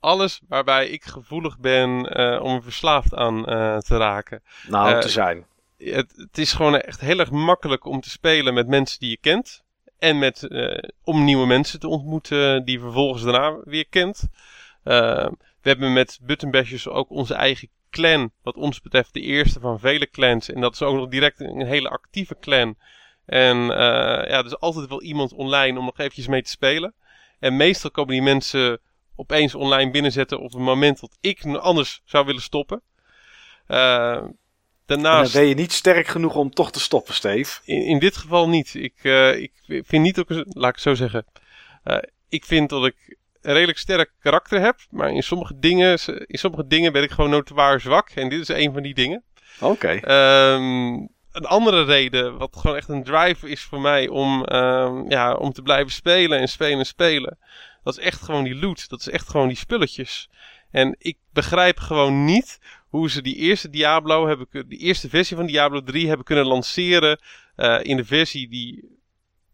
alles 0.00 0.40
waarbij 0.48 0.88
ik 0.88 1.04
gevoelig 1.04 1.58
ben 1.58 2.20
uh, 2.20 2.42
om 2.42 2.62
verslaafd 2.62 3.14
aan 3.14 3.38
uh, 3.38 3.78
te 3.78 3.96
raken. 3.96 4.42
Nou, 4.68 5.00
te 5.00 5.08
zijn 5.08 5.46
het, 5.84 6.12
het, 6.16 6.38
is 6.38 6.52
gewoon 6.52 6.76
echt 6.76 7.00
heel 7.00 7.18
erg 7.18 7.30
makkelijk 7.30 7.84
om 7.84 8.00
te 8.00 8.10
spelen 8.10 8.54
met 8.54 8.68
mensen 8.68 8.98
die 8.98 9.10
je 9.10 9.16
kent. 9.16 9.64
En 9.98 10.18
met, 10.18 10.46
uh, 10.48 10.78
om 11.04 11.24
nieuwe 11.24 11.46
mensen 11.46 11.80
te 11.80 11.88
ontmoeten 11.88 12.64
die 12.64 12.74
je 12.74 12.80
vervolgens 12.80 13.22
daarna 13.22 13.60
weer 13.64 13.88
kent. 13.88 14.28
Uh, 14.84 15.26
we 15.60 15.68
hebben 15.68 15.92
met 15.92 16.18
Buttonbashers 16.22 16.88
ook 16.88 17.10
onze 17.10 17.34
eigen 17.34 17.68
clan. 17.90 18.30
Wat 18.42 18.56
ons 18.56 18.80
betreft 18.80 19.12
de 19.12 19.20
eerste 19.20 19.60
van 19.60 19.80
vele 19.80 20.10
clans. 20.10 20.48
En 20.48 20.60
dat 20.60 20.72
is 20.72 20.82
ook 20.82 20.96
nog 20.96 21.08
direct 21.08 21.40
een 21.40 21.66
hele 21.66 21.88
actieve 21.88 22.36
clan. 22.40 22.76
En 23.26 23.56
uh, 23.56 23.68
ja, 23.68 24.24
er 24.24 24.44
is 24.44 24.58
altijd 24.58 24.88
wel 24.88 25.02
iemand 25.02 25.32
online 25.32 25.78
om 25.78 25.84
nog 25.84 25.98
eventjes 25.98 26.26
mee 26.26 26.42
te 26.42 26.50
spelen. 26.50 26.94
En 27.38 27.56
meestal 27.56 27.90
komen 27.90 28.12
die 28.12 28.22
mensen 28.22 28.80
opeens 29.16 29.54
online 29.54 29.90
binnenzetten 29.90 30.40
op 30.40 30.54
een 30.54 30.62
moment 30.62 31.00
dat 31.00 31.16
ik 31.20 31.44
anders 31.44 32.02
zou 32.04 32.26
willen 32.26 32.42
stoppen. 32.42 32.82
Daarnaast... 34.86 35.32
ben 35.32 35.46
je 35.46 35.54
niet 35.54 35.72
sterk 35.72 36.06
genoeg 36.06 36.34
om 36.34 36.50
toch 36.50 36.72
te 36.72 36.80
stoppen, 36.80 37.14
Steve. 37.14 37.60
In, 37.64 37.82
in 37.82 37.98
dit 37.98 38.16
geval 38.16 38.48
niet. 38.48 38.74
Ik, 38.74 38.94
uh, 39.02 39.36
ik 39.36 39.52
vind 39.66 40.02
niet, 40.02 40.18
ook, 40.18 40.30
laat 40.30 40.68
ik 40.68 40.74
het 40.74 40.80
zo 40.80 40.94
zeggen. 40.94 41.26
Uh, 41.84 41.96
ik 42.28 42.44
vind 42.44 42.68
dat 42.68 42.86
ik 42.86 43.16
een 43.42 43.52
redelijk 43.52 43.78
sterk 43.78 44.12
karakter 44.20 44.60
heb. 44.60 44.80
Maar 44.90 45.10
in 45.10 45.22
sommige 45.22 45.58
dingen, 45.58 45.98
in 46.26 46.38
sommige 46.38 46.66
dingen 46.66 46.92
ben 46.92 47.02
ik 47.02 47.10
gewoon 47.10 47.30
notoir 47.30 47.80
zwak. 47.80 48.10
En 48.10 48.28
dit 48.28 48.40
is 48.40 48.48
een 48.48 48.72
van 48.72 48.82
die 48.82 48.94
dingen. 48.94 49.22
Oké. 49.60 50.00
Okay. 50.00 50.54
Um, 50.54 51.08
een 51.32 51.46
andere 51.46 51.84
reden, 51.84 52.38
wat 52.38 52.56
gewoon 52.56 52.76
echt 52.76 52.88
een 52.88 53.04
drive 53.04 53.48
is 53.48 53.62
voor 53.62 53.80
mij 53.80 54.08
om, 54.08 54.52
um, 54.52 55.10
ja, 55.10 55.34
om 55.34 55.52
te 55.52 55.62
blijven 55.62 55.92
spelen 55.92 56.38
en 56.38 56.48
spelen 56.48 56.78
en 56.78 56.86
spelen. 56.86 57.38
Dat 57.82 57.98
is 57.98 58.04
echt 58.04 58.22
gewoon 58.22 58.44
die 58.44 58.54
loot. 58.54 58.88
Dat 58.88 59.00
is 59.00 59.08
echt 59.08 59.28
gewoon 59.28 59.48
die 59.48 59.56
spulletjes. 59.56 60.28
En 60.72 60.94
ik 60.98 61.16
begrijp 61.32 61.78
gewoon 61.78 62.24
niet 62.24 62.60
hoe 62.88 63.10
ze 63.10 63.22
die 63.22 63.36
eerste 63.36 63.70
Diablo 63.70 64.26
hebben, 64.26 64.68
die 64.68 64.78
eerste 64.78 65.08
versie 65.08 65.36
van 65.36 65.46
Diablo 65.46 65.82
3 65.82 66.08
hebben 66.08 66.24
kunnen 66.24 66.46
lanceren 66.46 67.20
uh, 67.56 67.78
in 67.82 67.96
de 67.96 68.04
versie 68.04 68.48
die 68.48 69.00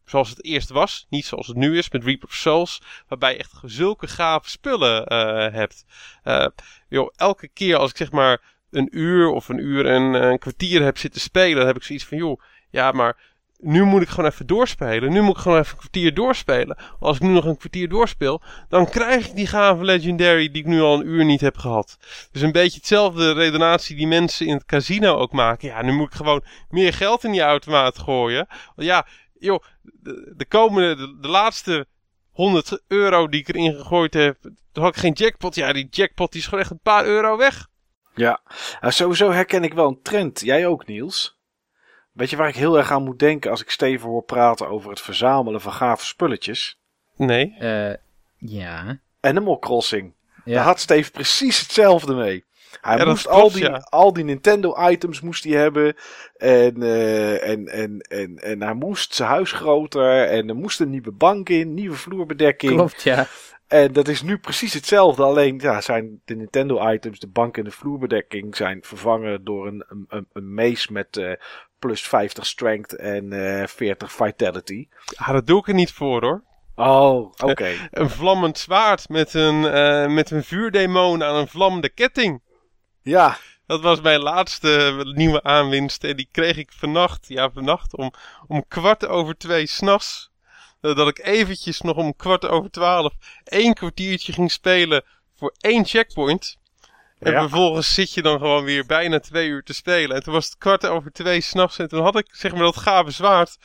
zoals 0.04 0.28
het 0.28 0.44
eerst 0.44 0.68
was, 0.68 1.06
niet 1.10 1.24
zoals 1.24 1.46
het 1.46 1.56
nu 1.56 1.78
is 1.78 1.90
met 1.90 2.04
Reaper 2.04 2.28
of 2.28 2.34
Souls, 2.34 2.82
waarbij 3.08 3.32
je 3.32 3.38
echt 3.38 3.52
zulke 3.62 4.06
gave 4.06 4.50
spullen 4.50 5.12
uh, 5.12 5.52
hebt. 5.52 5.84
Uh, 6.24 6.46
joh, 6.88 7.12
elke 7.16 7.48
keer 7.48 7.76
als 7.76 7.90
ik 7.90 7.96
zeg 7.96 8.10
maar 8.10 8.40
een 8.70 8.88
uur 8.90 9.28
of 9.28 9.48
een 9.48 9.58
uur 9.58 9.86
en 9.86 10.02
een 10.02 10.38
kwartier 10.38 10.82
heb 10.82 10.98
zitten 10.98 11.20
spelen, 11.20 11.56
dan 11.56 11.66
heb 11.66 11.76
ik 11.76 11.82
zoiets 11.82 12.04
van, 12.04 12.18
joh, 12.18 12.40
ja, 12.70 12.92
maar 12.92 13.16
nu 13.60 13.84
moet 13.84 14.02
ik 14.02 14.08
gewoon 14.08 14.30
even 14.30 14.46
doorspelen. 14.46 15.12
Nu 15.12 15.20
moet 15.20 15.36
ik 15.36 15.42
gewoon 15.42 15.58
even 15.58 15.72
een 15.72 15.78
kwartier 15.78 16.14
doorspelen. 16.14 16.76
Als 17.00 17.16
ik 17.16 17.22
nu 17.22 17.28
nog 17.28 17.44
een 17.44 17.56
kwartier 17.56 17.88
doorspeel, 17.88 18.42
dan 18.68 18.88
krijg 18.90 19.26
ik 19.26 19.36
die 19.36 19.46
gave 19.46 19.84
Legendary 19.84 20.50
die 20.50 20.62
ik 20.62 20.68
nu 20.68 20.80
al 20.80 20.94
een 20.94 21.06
uur 21.06 21.24
niet 21.24 21.40
heb 21.40 21.56
gehad. 21.56 21.98
Dus 22.32 22.42
een 22.42 22.52
beetje 22.52 22.78
hetzelfde 22.78 23.32
redenatie 23.32 23.96
die 23.96 24.06
mensen 24.06 24.46
in 24.46 24.54
het 24.54 24.64
casino 24.64 25.16
ook 25.16 25.32
maken. 25.32 25.68
Ja, 25.68 25.82
nu 25.82 25.92
moet 25.92 26.06
ik 26.06 26.14
gewoon 26.14 26.44
meer 26.68 26.92
geld 26.92 27.24
in 27.24 27.32
die 27.32 27.40
automaat 27.40 27.98
gooien. 27.98 28.46
Want 28.48 28.88
ja, 28.88 29.06
joh, 29.38 29.62
de, 29.82 30.32
de 30.36 30.46
komende, 30.46 31.18
de, 31.20 31.28
laatste 31.28 31.86
100 32.30 32.82
euro 32.88 33.28
die 33.28 33.40
ik 33.40 33.48
erin 33.48 33.74
gegooid 33.74 34.14
heb, 34.14 34.38
toen 34.72 34.82
had 34.84 34.94
ik 34.94 35.00
geen 35.00 35.12
jackpot. 35.12 35.54
Ja, 35.54 35.72
die 35.72 35.88
jackpot 35.90 36.32
die 36.32 36.40
is 36.40 36.46
gewoon 36.46 36.62
echt 36.62 36.72
een 36.72 36.80
paar 36.82 37.04
euro 37.04 37.36
weg. 37.36 37.66
Ja, 38.14 38.40
nou, 38.80 38.92
sowieso 38.92 39.30
herken 39.30 39.64
ik 39.64 39.74
wel 39.74 39.88
een 39.88 40.02
trend. 40.02 40.40
Jij 40.40 40.66
ook, 40.66 40.86
Niels? 40.86 41.37
Weet 42.18 42.30
je 42.30 42.36
waar 42.36 42.48
ik 42.48 42.56
heel 42.56 42.78
erg 42.78 42.90
aan 42.90 43.02
moet 43.02 43.18
denken 43.18 43.50
als 43.50 43.62
ik 43.62 43.70
Steven 43.70 44.08
hoor 44.08 44.22
praten 44.22 44.68
over 44.68 44.90
het 44.90 45.00
verzamelen 45.00 45.60
van 45.60 45.72
gave 45.72 46.04
spulletjes? 46.04 46.78
Nee. 47.16 47.56
Uh, 47.60 47.92
ja. 48.36 48.98
Animal 49.20 49.58
Crossing. 49.58 50.12
Ja. 50.44 50.54
Daar 50.54 50.64
had 50.64 50.80
Steve 50.80 51.10
precies 51.10 51.60
hetzelfde 51.60 52.14
mee. 52.14 52.44
Hij 52.80 53.04
moest 53.04 53.28
al, 53.28 53.50
die, 53.50 53.70
al 53.70 54.12
die 54.12 54.24
Nintendo-items 54.24 55.20
moest 55.20 55.44
hij 55.44 55.52
hebben. 55.52 55.96
En, 56.36 56.82
uh, 56.82 57.48
en, 57.48 57.66
en, 57.66 58.00
en, 58.00 58.36
en 58.36 58.62
hij 58.62 58.74
moest 58.74 59.14
zijn 59.14 59.28
huis 59.28 59.52
groter. 59.52 60.24
En 60.24 60.48
er 60.48 60.56
moest 60.56 60.80
een 60.80 60.90
nieuwe 60.90 61.12
bank 61.12 61.48
in, 61.48 61.74
nieuwe 61.74 61.96
vloerbedekking. 61.96 62.72
Klopt, 62.72 63.02
ja. 63.02 63.26
En 63.68 63.92
dat 63.92 64.08
is 64.08 64.22
nu 64.22 64.38
precies 64.38 64.74
hetzelfde. 64.74 65.22
Alleen 65.22 65.58
ja, 65.58 65.80
zijn 65.80 66.20
de 66.24 66.34
Nintendo-items, 66.34 67.18
de 67.18 67.26
bank 67.26 67.56
en 67.56 67.64
de 67.64 67.70
vloerbedekking, 67.70 68.56
zijn 68.56 68.82
vervangen 68.82 69.44
door 69.44 69.66
een, 69.66 69.84
een, 70.08 70.26
een 70.32 70.54
mees 70.54 70.88
met 70.88 71.16
uh, 71.16 71.32
plus 71.78 72.02
50 72.02 72.46
strength 72.46 72.96
en 72.96 73.32
uh, 73.32 73.62
eh, 73.62 73.68
40 73.68 74.12
vitality. 74.12 74.88
Ah, 75.14 75.28
dat 75.28 75.46
doe 75.46 75.58
ik 75.58 75.68
er 75.68 75.74
niet 75.74 75.92
voor 75.92 76.22
hoor. 76.22 76.42
Oh, 76.74 77.32
oké. 77.38 77.72
een 77.90 78.10
vlammend 78.10 78.58
zwaard 78.58 79.08
met 79.08 79.34
een, 79.34 79.62
uh, 79.62 80.14
met 80.14 80.30
een 80.30 80.44
vuurdemon 80.44 81.24
aan 81.24 81.36
een 81.36 81.48
vlammende 81.48 81.88
ketting. 81.88 82.42
Ja. 83.02 83.36
Dat 83.66 83.80
was 83.80 84.00
mijn 84.00 84.20
laatste 84.20 85.02
nieuwe 85.14 85.42
aanwinst. 85.42 86.04
En 86.04 86.16
die 86.16 86.28
kreeg 86.32 86.56
ik 86.56 86.72
vannacht, 86.72 87.28
ja 87.28 87.50
vannacht, 87.50 87.96
om, 87.96 88.12
om 88.46 88.64
kwart 88.68 89.06
over 89.06 89.36
twee 89.36 89.66
s'nachts. 89.66 90.30
Uh, 90.80 90.96
dat 90.96 91.08
ik 91.08 91.18
eventjes 91.18 91.80
nog 91.80 91.96
om 91.96 92.16
kwart 92.16 92.46
over 92.46 92.70
twaalf 92.70 93.12
één 93.44 93.74
kwartiertje 93.74 94.32
ging 94.32 94.50
spelen 94.50 95.04
voor 95.36 95.54
één 95.60 95.84
checkpoint. 95.84 96.56
En 97.18 97.32
vervolgens 97.32 97.94
zit 97.94 98.12
je 98.12 98.22
dan 98.22 98.38
gewoon 98.38 98.64
weer 98.64 98.86
bijna 98.86 99.20
twee 99.20 99.48
uur 99.48 99.62
te 99.62 99.74
spelen. 99.74 100.16
En 100.16 100.22
toen 100.22 100.32
was 100.32 100.44
het 100.44 100.58
kwart 100.58 100.86
over 100.86 101.12
twee 101.12 101.40
s'nachts. 101.40 101.78
En 101.78 101.88
toen 101.88 102.02
had 102.02 102.18
ik 102.18 102.26
zeg 102.30 102.52
maar 102.52 102.62
dat 102.62 102.76
gave 102.76 103.10
zwaard. 103.10 103.56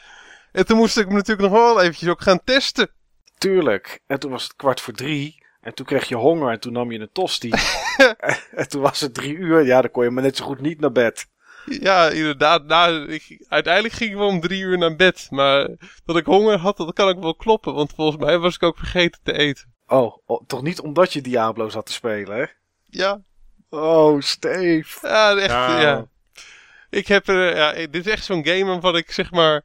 En 0.52 0.65
toen 0.65 0.78
moest 0.78 0.97
ik 0.97 1.08
me 1.08 1.13
natuurlijk 1.13 1.49
nog 1.49 1.60
wel 1.60 1.82
eventjes 1.82 2.10
ook 2.10 2.21
gaan 2.21 2.43
testen. 2.43 2.89
tuurlijk. 3.38 3.99
En 4.08 4.19
toen 4.19 4.32
was 4.32 4.43
het 4.43 4.56
kwart 4.56 4.82
voor 4.82 4.93
drie. 4.93 5.45
En 5.62 5.73
toen 5.73 5.86
kreeg 5.86 6.08
je 6.08 6.15
honger 6.15 6.52
en 6.52 6.60
toen 6.60 6.73
nam 6.73 6.91
je 6.91 6.99
een 6.99 7.12
tosti. 7.12 7.49
en 8.52 8.69
toen 8.69 8.82
was 8.82 8.99
het 8.99 9.13
drie 9.13 9.36
uur. 9.36 9.65
Ja, 9.65 9.82
dan 9.82 9.91
kon 9.91 10.04
je 10.04 10.10
maar 10.10 10.23
net 10.23 10.36
zo 10.36 10.45
goed 10.45 10.62
niet 10.62 10.80
naar 10.80 10.91
bed. 10.91 11.28
Ja, 11.82 12.10
inderdaad. 12.10 12.65
Nou, 12.65 13.08
ik, 13.12 13.45
uiteindelijk 13.47 13.93
gingen 13.93 14.17
we 14.17 14.23
om 14.23 14.39
drie 14.39 14.62
uur 14.62 14.78
naar 14.78 14.95
bed. 14.95 15.28
Maar 15.30 15.69
dat 16.06 16.17
ik 16.17 16.26
honger 16.26 16.58
had, 16.58 16.78
dat 16.78 16.93
kan 16.93 17.08
ook 17.08 17.21
wel 17.21 17.36
kloppen. 17.36 17.73
Want 17.73 17.93
volgens 17.95 18.23
mij 18.23 18.38
was 18.38 18.56
ik 18.56 18.63
ook 18.63 18.78
vergeten 18.78 19.19
te 19.23 19.38
eten. 19.38 19.73
Oh, 19.88 20.17
oh, 20.26 20.43
toch 20.47 20.62
niet 20.62 20.80
omdat 20.80 21.13
je 21.13 21.21
Diablo 21.21 21.69
zat 21.69 21.86
te 21.86 21.91
spelen, 21.91 22.38
hè? 22.38 22.45
Ja. 22.86 23.21
Oh, 23.69 24.21
Steve. 24.21 25.08
Ja, 25.08 25.36
echt, 25.36 25.82
ja. 25.82 26.08
Ik 26.89 27.08
heb 27.08 27.28
er, 27.28 27.56
ja, 27.56 27.73
dit 27.73 28.06
is 28.06 28.12
echt 28.12 28.26
zo'n 28.26 28.45
game 28.45 28.65
waarvan 28.65 28.95
ik 28.95 29.12
zeg 29.12 29.32
maar, 29.32 29.62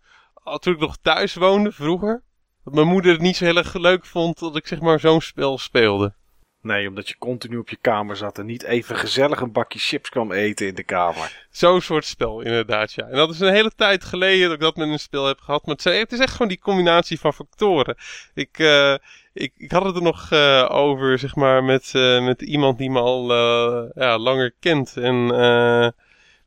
toen 0.59 0.75
ik 0.75 0.81
nog 0.81 0.97
thuis 1.03 1.35
woonde 1.35 1.73
vroeger, 1.73 2.23
dat 2.65 2.75
mijn 2.75 2.87
moeder 2.87 3.13
het 3.13 3.21
niet 3.21 3.37
zo 3.37 3.45
heel 3.45 3.57
erg 3.57 3.75
leuk 3.75 4.05
vond 4.05 4.39
dat 4.39 4.57
ik 4.57 4.67
zeg 4.67 4.81
maar 4.81 5.01
zo'n 5.01 5.21
spel 5.21 5.59
speelde. 5.59 6.15
Nee, 6.63 6.89
omdat 6.89 7.09
je 7.09 7.19
continu 7.19 7.57
op 7.57 7.69
je 7.69 7.77
kamer 7.81 8.17
zat 8.17 8.39
en 8.39 8.47
niet 8.47 8.63
even 8.63 8.97
gezellig 8.97 9.41
een 9.41 9.53
bakje 9.53 9.79
chips 9.79 10.09
kwam 10.09 10.33
eten 10.33 10.67
in 10.67 10.75
de 10.75 10.83
kamer. 10.83 11.47
Zo'n 11.51 11.81
soort 11.81 12.05
spel, 12.05 12.41
inderdaad, 12.41 12.93
ja. 12.93 13.07
En 13.07 13.17
dat 13.17 13.31
is 13.31 13.41
een 13.41 13.53
hele 13.53 13.73
tijd 13.77 14.05
geleden 14.05 14.45
dat 14.45 14.55
ik 14.55 14.61
dat 14.61 14.77
met 14.77 14.89
een 14.89 14.99
spel 14.99 15.27
heb 15.27 15.41
gehad. 15.41 15.67
Maar 15.67 15.77
het 15.83 16.13
is 16.13 16.19
echt 16.19 16.33
gewoon 16.33 16.49
die 16.49 16.59
combinatie 16.59 17.21
van 17.21 17.33
factoren. 17.33 17.97
Ik, 18.35 18.59
uh, 18.59 18.95
ik, 19.33 19.53
ik 19.57 19.71
had 19.71 19.85
het 19.85 19.97
er 19.97 20.03
nog 20.03 20.31
uh, 20.33 20.67
over, 20.71 21.19
zeg 21.19 21.35
maar, 21.35 21.65
met, 21.65 21.93
uh, 21.97 22.25
met 22.25 22.43
iemand 22.43 22.79
die 22.79 22.91
me 22.91 23.01
al 23.01 23.35
ja, 23.95 24.19
langer 24.19 24.55
kent. 24.61 24.97
En 24.97 25.27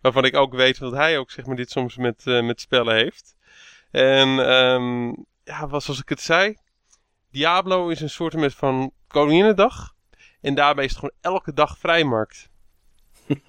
waarvan 0.02 0.26
ik 0.26 0.36
ook 0.36 0.54
weet 0.54 0.80
dat 0.80 0.92
hij 0.94 1.18
ook, 1.18 1.32
zeg 1.32 1.46
maar, 1.46 1.56
dit 1.56 1.72
soms 1.72 1.98
met, 1.98 2.26
met 2.26 2.62
spellen 2.62 2.96
heeft. 2.96 3.36
En 3.92 4.28
um, 4.30 5.26
ja, 5.44 5.68
zoals 5.68 6.00
ik 6.00 6.10
het 6.10 6.22
zei, 6.22 6.58
Diablo 7.32 7.90
is 7.90 8.02
een 8.02 8.10
soort 8.10 8.54
van 8.56 8.92
Koninginnedag. 9.08 9.94
En 10.42 10.56
daarbij 10.56 10.86
is 10.86 10.90
het 10.90 11.00
gewoon 11.00 11.34
elke 11.34 11.54
dag 11.54 11.78
vrijmarkt. 11.78 12.50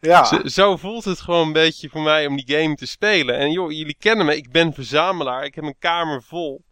ja. 0.00 0.24
Zo, 0.24 0.46
zo, 0.46 0.76
voelt 0.76 1.04
het 1.04 1.20
gewoon 1.20 1.46
een 1.46 1.52
beetje 1.52 1.88
voor 1.88 2.02
mij 2.02 2.26
om 2.26 2.36
die 2.36 2.56
game 2.56 2.74
te 2.74 2.86
spelen. 2.86 3.38
En 3.38 3.52
joh, 3.52 3.72
jullie 3.72 3.96
kennen 3.98 4.26
me, 4.26 4.36
ik 4.36 4.50
ben 4.50 4.72
verzamelaar. 4.72 5.44
Ik 5.44 5.54
heb 5.54 5.64
een 5.64 5.78
kamer 5.78 6.22
vol. 6.22 6.64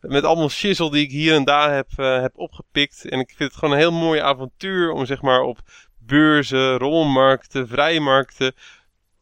Met 0.00 0.24
allemaal 0.24 0.48
shizzle 0.48 0.90
die 0.90 1.04
ik 1.04 1.10
hier 1.10 1.34
en 1.34 1.44
daar 1.44 1.74
heb, 1.74 1.88
uh, 1.96 2.20
heb 2.20 2.38
opgepikt. 2.38 3.08
En 3.08 3.18
ik 3.18 3.32
vind 3.36 3.50
het 3.50 3.58
gewoon 3.58 3.74
een 3.74 3.80
heel 3.80 3.92
mooi 3.92 4.20
avontuur 4.20 4.90
om 4.90 5.06
zeg 5.06 5.22
maar 5.22 5.40
op 5.40 5.58
beurzen, 5.98 6.78
rolmarkten, 6.78 7.68
vrijmarkten 7.68 8.54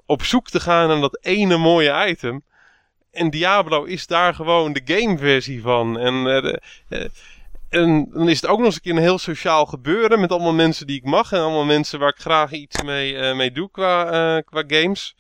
op 0.08 0.22
zoek 0.22 0.48
te 0.48 0.60
gaan 0.60 0.88
naar 0.88 1.00
dat 1.00 1.18
ene 1.20 1.56
mooie 1.56 2.06
item. 2.08 2.42
En 3.10 3.30
Diablo 3.30 3.84
is 3.84 4.06
daar 4.06 4.34
gewoon 4.34 4.72
de 4.72 4.82
gameversie 4.84 5.62
van. 5.62 5.98
En, 5.98 6.14
uh, 6.14 6.52
uh, 6.88 7.04
en 7.68 8.08
dan 8.10 8.28
is 8.28 8.40
het 8.40 8.50
ook 8.50 8.56
nog 8.56 8.66
eens 8.66 8.74
een 8.74 8.80
keer 8.80 8.92
een 8.92 8.98
heel 8.98 9.18
sociaal 9.18 9.66
gebeuren 9.66 10.20
met 10.20 10.30
allemaal 10.30 10.52
mensen 10.52 10.86
die 10.86 10.96
ik 10.96 11.04
mag 11.04 11.32
en 11.32 11.40
allemaal 11.40 11.64
mensen 11.64 11.98
waar 11.98 12.08
ik 12.08 12.20
graag 12.20 12.52
iets 12.52 12.82
mee, 12.82 13.12
uh, 13.12 13.34
mee 13.34 13.52
doe 13.52 13.70
qua, 13.70 14.36
uh, 14.36 14.42
qua 14.44 14.64
games. 14.66 15.16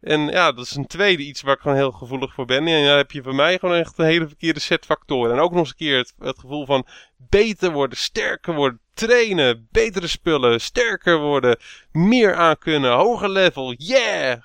En 0.00 0.20
ja, 0.20 0.52
dat 0.52 0.64
is 0.64 0.74
een 0.74 0.86
tweede 0.86 1.22
iets 1.22 1.42
waar 1.42 1.54
ik 1.54 1.60
gewoon 1.60 1.76
heel 1.76 1.90
gevoelig 1.90 2.34
voor 2.34 2.44
ben. 2.44 2.66
En 2.66 2.84
dan 2.86 2.96
heb 2.96 3.10
je 3.10 3.22
voor 3.22 3.34
mij 3.34 3.58
gewoon 3.58 3.76
echt 3.76 3.98
een 3.98 4.04
hele 4.04 4.26
verkeerde 4.26 4.60
set 4.60 4.84
factoren. 4.84 5.32
En 5.32 5.38
ook 5.38 5.50
nog 5.50 5.60
eens 5.60 5.68
een 5.68 5.76
keer 5.76 5.98
het, 6.18 6.38
gevoel 6.38 6.66
van 6.66 6.86
beter 7.16 7.72
worden, 7.72 7.98
sterker 7.98 8.54
worden, 8.54 8.80
trainen, 8.94 9.68
betere 9.70 10.06
spullen, 10.06 10.60
sterker 10.60 11.18
worden, 11.18 11.56
meer 11.92 12.34
aankunnen, 12.34 12.92
hoger 12.92 13.30
level, 13.30 13.72
yeah! 13.72 14.42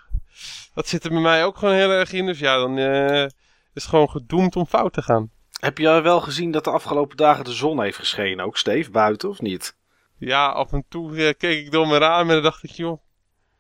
Dat 0.74 0.88
zit 0.88 1.04
er 1.04 1.10
bij 1.10 1.22
mij 1.22 1.46
ook 1.46 1.58
gewoon 1.58 1.76
heel 1.76 1.92
erg 1.92 2.12
in. 2.12 2.26
Dus 2.26 2.40
ja, 2.40 2.58
dan 2.58 2.78
uh, 2.78 3.24
is 3.24 3.30
het 3.74 3.84
gewoon 3.84 4.10
gedoemd 4.10 4.56
om 4.56 4.66
fout 4.66 4.94
te 4.94 5.02
gaan. 5.02 5.32
Heb 5.60 5.78
je 5.78 6.02
wel 6.02 6.22
gezien 6.22 6.52
dat 6.52 6.64
de 6.64 6.70
afgelopen 6.72 7.18
dagen 7.18 7.44
de 7.44 7.52
zon 7.52 7.82
heeft 7.82 7.98
geschenen 7.98 8.46
ook, 8.46 8.58
Steve? 8.58 8.92
Buiten 8.92 9.30
of 9.30 9.42
niet? 9.42 9.76
Ja, 10.18 10.48
af 10.48 10.72
en 10.72 10.86
toe 10.90 11.12
uh, 11.12 11.34
keek 11.38 11.66
ik 11.66 11.72
door 11.72 11.88
mijn 11.88 12.02
raam 12.02 12.28
en 12.28 12.34
dan 12.34 12.44
dacht 12.44 12.64
ik, 12.64 12.70
joh... 12.70 13.02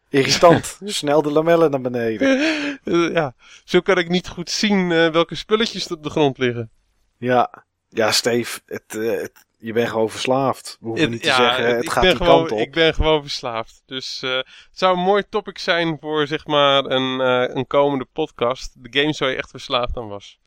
Irritant. 0.10 0.80
Snel 0.86 1.22
de 1.22 1.32
lamellen 1.32 1.72
naar 1.72 1.82
beneden. 1.82 2.40
uh, 2.84 3.14
ja, 3.18 3.36
zo 3.64 3.80
kan 3.80 3.98
ik 3.98 4.10
niet 4.10 4.28
goed 4.28 4.50
zien 4.50 4.90
uh, 4.90 5.10
welke 5.10 5.36
spulletjes 5.36 5.86
er 5.86 5.96
op 5.96 6.04
de 6.04 6.10
grond 6.10 6.38
liggen. 6.38 6.72
Ja, 7.18 7.66
ja 7.90 8.12
Steve, 8.12 8.60
het, 8.66 8.94
het, 8.94 9.46
je 9.58 9.74
bent 9.74 9.90
gewoon 9.90 10.10
verslaafd. 10.10 10.78
We 10.80 10.88
hoeven 10.88 11.04
het, 11.04 11.12
niet 11.12 11.22
te 11.22 11.28
ja, 11.28 11.36
zeggen, 11.36 11.76
het 11.76 11.90
gaat 11.90 12.04
die 12.04 12.16
gewoon, 12.16 12.38
kant 12.38 12.52
op. 12.52 12.60
Ik 12.60 12.72
ben 12.72 12.94
gewoon 12.94 13.22
verslaafd. 13.22 13.84
Dus 13.86 14.22
uh, 14.24 14.36
het 14.36 14.70
zou 14.72 14.98
een 14.98 15.04
mooi 15.04 15.24
topic 15.30 15.58
zijn 15.58 15.98
voor 16.00 16.28
zeg 16.28 16.46
maar 16.46 16.86
een, 16.86 17.20
uh, 17.20 17.56
een 17.56 17.68
komende 17.68 18.06
podcast. 18.14 18.74
De 18.84 19.00
game 19.00 19.14
zou 19.14 19.32
je 19.32 19.38
echt 19.38 19.50
verslaafd 19.50 19.98
aan 19.98 20.08
was. 20.08 20.40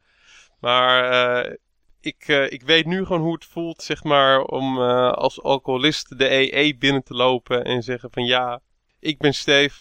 Maar 0.60 1.12
uh, 1.46 1.54
ik, 2.00 2.28
ik 2.28 2.62
weet 2.62 2.86
nu 2.86 3.04
gewoon 3.04 3.22
hoe 3.22 3.34
het 3.34 3.44
voelt, 3.44 3.82
zeg 3.82 4.04
maar, 4.04 4.42
om 4.42 4.80
als 5.10 5.42
alcoholist 5.42 6.18
de 6.18 6.54
EE 6.56 6.76
binnen 6.76 7.02
te 7.02 7.14
lopen 7.14 7.64
en 7.64 7.82
zeggen 7.82 8.10
van 8.10 8.24
ja, 8.24 8.60
ik 9.00 9.18
ben 9.18 9.34
Steve 9.34 9.80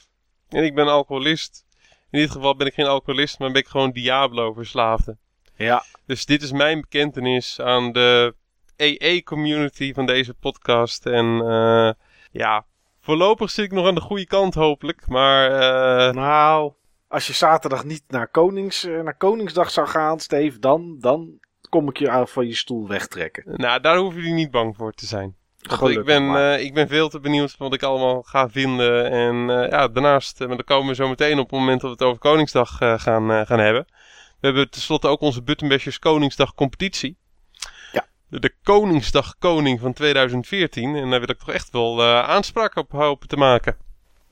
en 0.49 0.63
ik 0.63 0.75
ben 0.75 0.87
alcoholist. 0.87 1.65
In 2.11 2.19
dit 2.19 2.31
geval 2.31 2.55
ben 2.55 2.67
ik 2.67 2.73
geen 2.73 2.85
alcoholist, 2.85 3.39
maar 3.39 3.51
ben 3.51 3.61
ik 3.61 3.67
gewoon 3.67 3.91
Diablo 3.91 4.53
verslaafde. 4.53 5.17
Ja. 5.55 5.83
Dus 6.05 6.25
dit 6.25 6.41
is 6.41 6.51
mijn 6.51 6.81
bekentenis 6.81 7.61
aan 7.61 7.91
de 7.91 8.35
EE-community 8.75 9.93
van 9.93 10.05
deze 10.05 10.33
podcast. 10.33 11.05
En 11.05 11.25
uh, 11.25 11.91
ja, 12.31 12.65
voorlopig 12.99 13.49
zit 13.49 13.65
ik 13.65 13.71
nog 13.71 13.87
aan 13.87 13.95
de 13.95 14.01
goede 14.01 14.25
kant 14.25 14.53
hopelijk. 14.53 15.07
Maar. 15.07 16.13
Nou, 16.13 16.73
als 17.09 17.27
je 17.27 17.33
zaterdag 17.33 17.83
niet 17.83 18.03
naar, 18.07 18.27
Konings, 18.27 18.85
uh, 18.85 19.01
naar 19.01 19.17
Koningsdag 19.17 19.71
zou 19.71 19.87
gaan, 19.87 20.19
Steve, 20.19 20.59
dan, 20.59 20.95
dan 20.99 21.39
kom 21.69 21.89
ik 21.89 21.97
je 21.97 22.23
van 22.27 22.47
je 22.47 22.55
stoel 22.55 22.87
wegtrekken. 22.87 23.43
Nou, 23.55 23.81
daar 23.81 23.97
hoef 23.97 24.15
je 24.15 24.21
niet 24.21 24.51
bang 24.51 24.75
voor 24.75 24.93
te 24.93 25.05
zijn. 25.05 25.35
ik, 25.81 26.05
ben, 26.05 26.23
uh, 26.23 26.59
ik 26.59 26.73
ben 26.73 26.87
veel 26.87 27.09
te 27.09 27.19
benieuwd 27.19 27.57
wat 27.57 27.73
ik 27.73 27.83
allemaal 27.83 28.21
ga 28.21 28.49
vinden. 28.49 29.11
En 29.11 29.35
uh, 29.35 29.69
ja, 29.69 29.87
daarnaast, 29.87 30.39
maar 30.39 30.47
daar 30.47 30.63
komen 30.63 30.87
we 30.87 30.95
zo 30.95 31.07
meteen 31.07 31.39
op 31.39 31.49
het 31.49 31.59
moment 31.59 31.81
dat 31.81 31.89
we 31.89 31.95
het 31.95 32.05
over 32.05 32.19
Koningsdag 32.19 32.77
gaan, 32.77 32.99
gaan 33.47 33.59
hebben. 33.59 33.85
We 34.39 34.47
hebben 34.47 34.69
tenslotte 34.69 35.07
ook 35.07 35.21
onze 35.21 35.43
Buttonbashers 35.43 35.99
Koningsdag 35.99 36.53
competitie 36.53 37.17
de 38.31 38.53
Koningsdag 38.63 39.37
Koning 39.39 39.79
van 39.79 39.93
2014. 39.93 40.95
En 40.95 41.09
daar 41.09 41.19
wil 41.19 41.29
ik 41.29 41.37
toch 41.37 41.51
echt 41.51 41.71
wel 41.71 42.03
aanspraak 42.03 42.75
op 42.75 42.91
hopen 42.91 43.27
te 43.27 43.37
maken. 43.37 43.77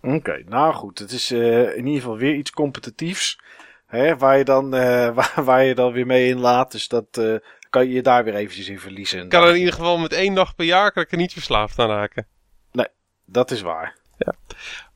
Oké, 0.07 0.15
okay, 0.15 0.43
nou 0.47 0.73
goed. 0.73 0.99
Het 0.99 1.11
is 1.11 1.31
uh, 1.31 1.77
in 1.77 1.85
ieder 1.85 2.01
geval 2.01 2.17
weer 2.17 2.35
iets 2.35 2.51
competitiefs. 2.51 3.39
Hè, 3.85 4.17
waar, 4.17 4.37
je 4.37 4.43
dan, 4.43 4.75
uh, 4.75 5.13
waar, 5.15 5.43
waar, 5.43 5.63
je 5.63 5.75
dan 5.75 5.91
weer 5.91 6.05
mee 6.05 6.27
inlaat. 6.27 6.71
Dus 6.71 6.87
dat 6.87 7.21
kan 7.69 7.87
je 7.87 7.93
je 7.93 8.01
daar 8.01 8.23
weer 8.23 8.35
eventjes 8.35 8.67
in 8.67 8.79
verliezen. 8.79 9.23
Ik 9.23 9.29
kan 9.29 9.43
er 9.43 9.49
in 9.49 9.57
ieder 9.57 9.73
geval 9.73 9.97
met 9.97 10.13
één 10.13 10.33
dag 10.33 10.55
per 10.55 10.65
jaar 10.65 10.91
kan 10.91 11.03
ik 11.03 11.11
er 11.11 11.17
niet 11.17 11.33
verslaafd 11.33 11.79
aan 11.79 11.89
raken. 11.89 12.27
Nee, 12.71 12.87
dat 13.25 13.51
is 13.51 13.61
waar. 13.61 13.97
Ja. 14.17 14.33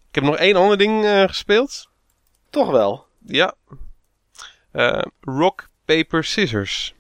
Ik 0.08 0.16
heb 0.16 0.24
nog 0.24 0.38
één 0.38 0.56
ander 0.56 0.78
ding 0.78 1.06
gespeeld. 1.06 1.90
Toch 2.50 2.70
wel? 2.70 3.06
Ja. 3.26 3.54
rock, 5.22 5.70
Paper, 5.86 6.24
Scissors. 6.24 6.94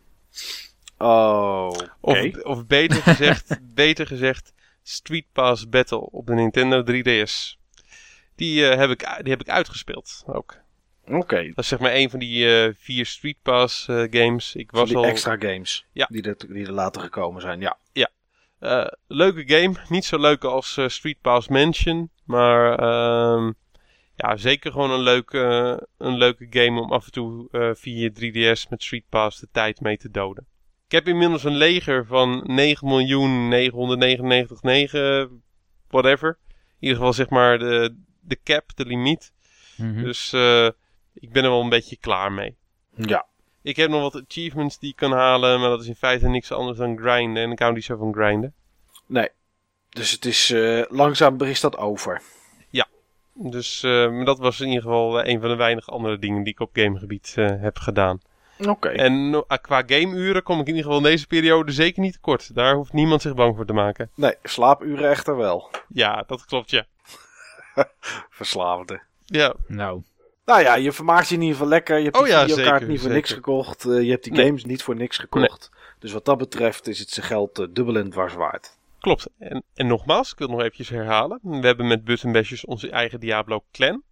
Oh. 0.97 1.71
Of, 1.99 2.35
of 2.43 2.65
beter 2.65 3.01
gezegd, 3.01 3.59
beter 3.73 4.07
gezegd, 4.07 4.53
Street 4.83 5.25
Pass 5.31 5.69
Battle 5.69 6.09
op 6.09 6.25
de 6.27 6.33
Nintendo 6.33 6.83
3DS. 6.83 7.60
Die, 8.41 8.61
uh, 8.61 8.75
heb, 8.75 8.89
ik, 8.89 9.19
die 9.21 9.31
heb 9.31 9.41
ik 9.41 9.49
uitgespeeld 9.49 10.23
ook. 10.25 10.55
Oké. 11.05 11.15
Okay. 11.15 11.47
Dat 11.47 11.57
is 11.57 11.67
zeg 11.67 11.79
maar 11.79 11.93
een 11.93 12.09
van 12.09 12.19
die 12.19 12.45
uh, 12.45 12.73
vier 12.77 13.05
Street 13.05 13.37
Pass 13.41 13.87
uh, 13.87 14.07
games. 14.09 14.55
Ik 14.55 14.71
was 14.71 14.87
die 14.87 14.97
al... 14.97 15.05
extra 15.05 15.35
games. 15.39 15.85
Ja. 15.91 16.07
Die 16.11 16.23
er, 16.23 16.35
die 16.47 16.65
er 16.65 16.71
later 16.71 17.01
gekomen 17.01 17.41
zijn, 17.41 17.59
ja. 17.59 17.77
Ja. 17.93 18.09
leuke 19.07 19.43
game. 19.45 19.75
Niet 19.89 20.05
zo 20.05 20.19
leuk 20.19 20.43
als 20.43 20.79
Street 20.85 21.21
Pass 21.21 21.47
Mansion. 21.47 22.09
Maar 22.25 22.79
ehm, 22.79 23.51
ja, 24.15 24.37
zeker 24.37 24.71
gewoon 24.71 24.91
een 24.91 25.01
leuke, 25.01 25.87
een 25.97 26.17
leuke 26.17 26.47
game 26.49 26.81
om 26.81 26.91
af 26.91 27.05
en 27.05 27.11
toe 27.11 27.47
via 27.77 28.09
3DS 28.09 28.69
met 28.69 28.83
Street 28.83 29.09
Pass 29.09 29.39
de 29.39 29.47
tijd 29.51 29.79
mee 29.79 29.97
te 29.97 30.09
doden. 30.09 30.47
Ik 30.85 30.91
heb 30.91 31.07
inmiddels 31.07 31.43
een 31.43 31.55
leger 31.55 32.05
van 32.05 32.49
9.999.9, 32.49 32.49
whatever. 35.87 36.37
In 36.49 36.87
ieder 36.87 36.97
geval 36.97 37.13
zeg 37.13 37.29
maar 37.29 37.59
de, 37.59 37.95
de 38.31 38.39
cap, 38.43 38.75
de 38.75 38.85
limiet. 38.85 39.31
Mm 39.75 39.93
-hmm. 39.93 40.03
Dus 40.03 40.33
uh, 40.33 40.65
ik 41.13 41.31
ben 41.31 41.43
er 41.43 41.49
wel 41.49 41.61
een 41.61 41.69
beetje 41.69 41.97
klaar 41.97 42.31
mee. 42.31 42.55
Ja. 42.95 43.25
Ik 43.61 43.75
heb 43.75 43.89
nog 43.89 44.01
wat 44.01 44.23
achievements 44.25 44.79
die 44.79 44.89
ik 44.89 44.95
kan 44.95 45.11
halen, 45.11 45.59
maar 45.59 45.69
dat 45.69 45.81
is 45.81 45.87
in 45.87 45.95
feite 45.95 46.27
niks 46.27 46.51
anders 46.51 46.77
dan 46.77 46.97
grinden. 46.97 47.43
En 47.43 47.51
ik 47.51 47.59
hou 47.59 47.73
niet 47.73 47.83
zo 47.83 47.97
van 47.97 48.13
grinden. 48.13 48.53
Nee. 49.05 49.29
Dus 49.89 50.11
het 50.11 50.25
is 50.25 50.49
uh, 50.49 50.83
langzaam 50.87 51.41
is 51.41 51.59
dat 51.59 51.77
over. 51.77 52.21
Ja. 52.69 52.87
Dus 53.33 53.83
uh, 53.83 54.25
dat 54.25 54.39
was 54.39 54.59
in 54.59 54.67
ieder 54.67 54.81
geval 54.81 55.25
een 55.25 55.39
van 55.39 55.49
de 55.49 55.55
weinige 55.55 55.91
andere 55.91 56.19
dingen 56.19 56.43
die 56.43 56.53
ik 56.53 56.59
op 56.59 56.69
gamegebied 56.73 57.35
heb 57.35 57.77
gedaan. 57.77 58.19
Oké. 58.67 58.89
En 58.89 59.45
qua 59.61 59.83
gameuren 59.85 60.43
kom 60.43 60.59
ik 60.59 60.67
in 60.67 60.75
ieder 60.75 60.83
geval 60.83 60.97
in 60.97 61.11
deze 61.11 61.27
periode 61.27 61.71
zeker 61.71 62.01
niet 62.01 62.13
tekort. 62.13 62.55
Daar 62.55 62.75
hoeft 62.75 62.93
niemand 62.93 63.21
zich 63.21 63.33
bang 63.33 63.55
voor 63.55 63.65
te 63.65 63.73
maken. 63.73 64.09
Nee, 64.15 64.35
slaapuren 64.43 65.09
echter 65.09 65.37
wel. 65.37 65.69
Ja, 65.87 66.23
dat 66.27 66.45
klopt, 66.45 66.69
ja. 66.69 66.85
Verslaafde. 68.39 69.01
Ja. 69.25 69.53
Nou, 69.67 70.01
Nou 70.45 70.61
ja, 70.61 70.75
je 70.75 70.91
vermaakt 70.91 71.27
je 71.27 71.35
in 71.35 71.41
ieder 71.41 71.55
geval 71.55 71.69
lekker. 71.69 71.97
Je 71.97 72.03
hebt 72.03 72.17
Oh 72.17 72.23
die 72.23 72.31
ja, 72.31 72.41
videokaart 72.41 72.69
zeker, 72.73 72.87
niet 72.87 73.01
voor 73.01 73.09
niks 73.11 73.31
gekocht. 73.31 73.85
Eh, 73.85 74.01
je 74.01 74.09
hebt 74.09 74.23
die 74.23 74.33
Nee. 74.33 74.45
games 74.45 74.65
niet 74.65 74.83
voor 74.83 74.95
niks 74.95 75.17
gekocht. 75.17 75.69
Dus 75.99 76.11
wat 76.11 76.25
dat 76.25 76.37
betreft 76.37 76.87
is 76.87 76.99
het 76.99 77.09
zijn 77.09 77.25
geld 77.25 77.59
eh, 77.59 77.65
dubbel 77.69 77.95
en 77.95 78.09
dwars 78.09 78.33
waard. 78.33 78.77
Klopt. 78.99 79.27
En, 79.39 79.63
en 79.73 79.87
nogmaals, 79.87 80.31
ik 80.31 80.37
wil 80.37 80.47
het 80.47 80.55
nog 80.55 80.65
eventjes 80.65 80.89
herhalen. 80.89 81.39
We 81.41 81.65
hebben 81.67 81.87
met 81.87 82.03
Button 82.03 82.31
Bashers 82.31 82.65
onze 82.65 82.89
eigen 82.89 83.19
Diablo 83.19 83.63
clan. 83.71 84.03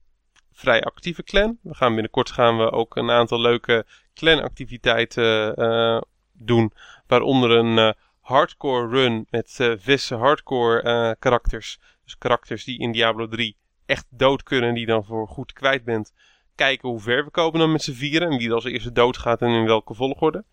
Vrij 0.53 0.83
actieve 0.83 1.23
clan. 1.23 1.57
We 1.61 1.75
gaan 1.75 1.93
binnenkort 1.93 2.31
gaan 2.31 2.57
we 2.57 2.71
ook 2.71 2.95
een 2.95 3.11
aantal 3.11 3.39
leuke 3.39 3.85
clan-activiteiten 4.13 5.55
eh, 5.55 6.01
doen. 6.33 6.73
Waaronder 7.07 7.51
een 7.51 7.77
eh, 7.77 7.91
hardcore 8.19 8.87
run 8.87 9.27
met 9.29 9.55
eh 9.59 9.71
visse 9.77 10.15
hardcore 10.15 10.81
eh, 10.81 11.11
karakters. 11.19 11.79
Dus 12.09 12.17
karakters 12.17 12.63
die 12.63 12.79
in 12.79 12.91
Diablo 12.91 13.27
3 13.27 13.55
echt 13.85 14.05
dood 14.09 14.43
kunnen. 14.43 14.73
Die 14.73 14.85
dan 14.85 15.05
voor 15.05 15.27
goed 15.27 15.53
kwijt 15.53 15.83
bent. 15.83 16.13
Kijken 16.55 16.89
hoe 16.89 16.99
ver 16.99 17.23
we 17.23 17.31
komen 17.31 17.59
dan 17.59 17.71
met 17.71 17.81
z'n 17.81 17.91
vieren. 17.91 18.29
En 18.29 18.37
wie 18.37 18.51
als 18.51 18.63
eerste 18.63 18.91
dood 18.91 19.17
gaat 19.17 19.41
en 19.41 19.49
in 19.49 19.65
welke 19.65 19.93
volgorde. 19.93 20.43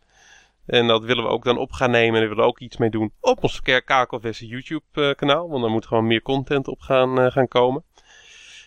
En 0.67 0.87
dat 0.87 1.05
willen 1.05 1.25
we 1.25 1.31
ook 1.31 1.45
dan 1.45 1.59
op 1.59 1.73
gaan 1.73 1.91
nemen. 1.91 2.15
En 2.15 2.21
daar 2.21 2.29
willen 2.29 2.45
we 2.45 2.51
ook 2.51 2.61
iets 2.61 2.77
mee 2.77 2.91
doen 2.91 3.13
op 3.21 3.43
ons 3.43 3.61
Kakelverse 3.61 4.47
YouTube 4.47 5.15
kanaal. 5.17 5.49
Want 5.49 5.63
daar 5.63 5.71
moet 5.71 5.87
gewoon 5.87 6.07
meer 6.07 6.23
content 6.23 6.69
op 6.69 6.81
gaan, 6.81 7.21
eh, 7.21 7.31
gaan 7.31 7.49
komen. 7.49 7.85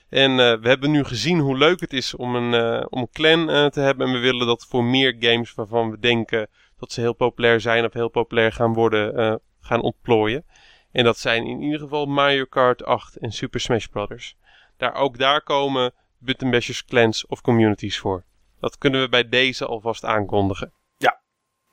En 0.10 0.32
eh, 0.32 0.60
we 0.62 0.68
hebben 0.68 0.92
nu 0.92 1.04
gezien 1.04 1.40
hoe 1.40 1.58
leuk 1.58 1.80
het 1.80 1.94
is 1.94 2.16
om 2.16 2.36
een, 2.36 2.54
eh, 2.54 2.86
om 2.90 3.00
een 3.00 3.12
clan 3.12 3.70
te 3.70 3.80
hebben. 3.80 4.08
En 4.08 4.14
we 4.14 4.20
willen 4.20 4.48
dat 4.48 4.66
voor 4.70 4.84
meer 4.84 5.16
games 5.20 5.54
waarvan 5.54 5.92
we 5.92 6.00
denken 6.00 6.48
dat 6.80 6.92
ze 6.92 7.02
heel 7.02 7.14
populair 7.14 7.62
zijn 7.62 7.86
of 7.86 7.94
heel 7.94 8.10
populair 8.10 8.52
gaan 8.52 8.74
worden, 8.74 9.42
gaan 9.60 9.82
ontplooien. 9.82 10.46
En 10.92 11.04
dat 11.04 11.18
zijn 11.18 11.46
in 11.46 11.62
ieder 11.62 11.80
geval 11.80 12.06
Mario 12.06 12.46
Kart 12.46 12.84
8 12.84 13.18
en 13.18 13.32
Super 13.32 13.60
Smash 13.60 13.86
Bros. 13.86 14.36
Daar, 14.78 14.94
ook 14.94 15.18
daar 15.18 15.44
komen 15.44 15.94
Button 16.18 16.52
Bashers 16.52 16.86
clans 16.86 17.26
of 17.26 17.42
communities 17.42 18.00
voor. 18.00 18.24
Dat 18.60 18.78
kunnen 18.78 19.02
we 19.02 19.10
bij 19.10 19.30
deze 19.30 19.66
alvast 19.66 20.06
aankondigen. 20.06 20.74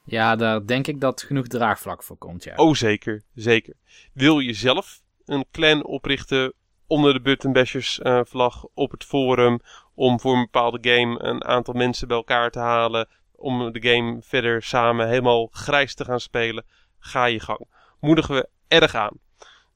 Ja, 0.07 0.37
daar 0.37 0.67
denk 0.67 0.87
ik 0.87 1.01
dat 1.01 1.23
genoeg 1.23 1.47
draagvlak 1.47 2.03
voor 2.03 2.17
komt, 2.17 2.45
ja. 2.45 2.55
Oh, 2.57 2.75
zeker, 2.75 3.23
zeker. 3.35 3.75
Wil 4.13 4.39
je 4.39 4.53
zelf 4.53 5.01
een 5.25 5.47
clan 5.51 5.85
oprichten 5.85 6.53
onder 6.87 7.13
de 7.13 7.21
Button 7.21 7.53
Bashers 7.53 8.01
eh, 8.01 8.21
vlag 8.25 8.67
op 8.75 8.91
het 8.91 9.05
forum 9.05 9.61
om 9.95 10.21
voor 10.21 10.35
een 10.35 10.49
bepaalde 10.51 10.79
game 10.91 11.23
een 11.23 11.45
aantal 11.45 11.75
mensen 11.75 12.09
bij 12.09 12.17
elkaar 12.17 12.51
te 12.51 12.59
halen 12.59 13.09
om 13.33 13.73
de 13.73 13.89
game 13.89 14.19
verder 14.23 14.63
samen 14.63 15.09
helemaal 15.09 15.49
grijs 15.51 15.95
te 15.95 16.05
gaan 16.05 16.21
spelen? 16.21 16.65
Ga 16.99 17.25
je 17.25 17.41
gang. 17.41 17.67
Moedigen 18.01 18.35
we 18.35 18.49
erg 18.69 18.95
aan. 18.95 19.19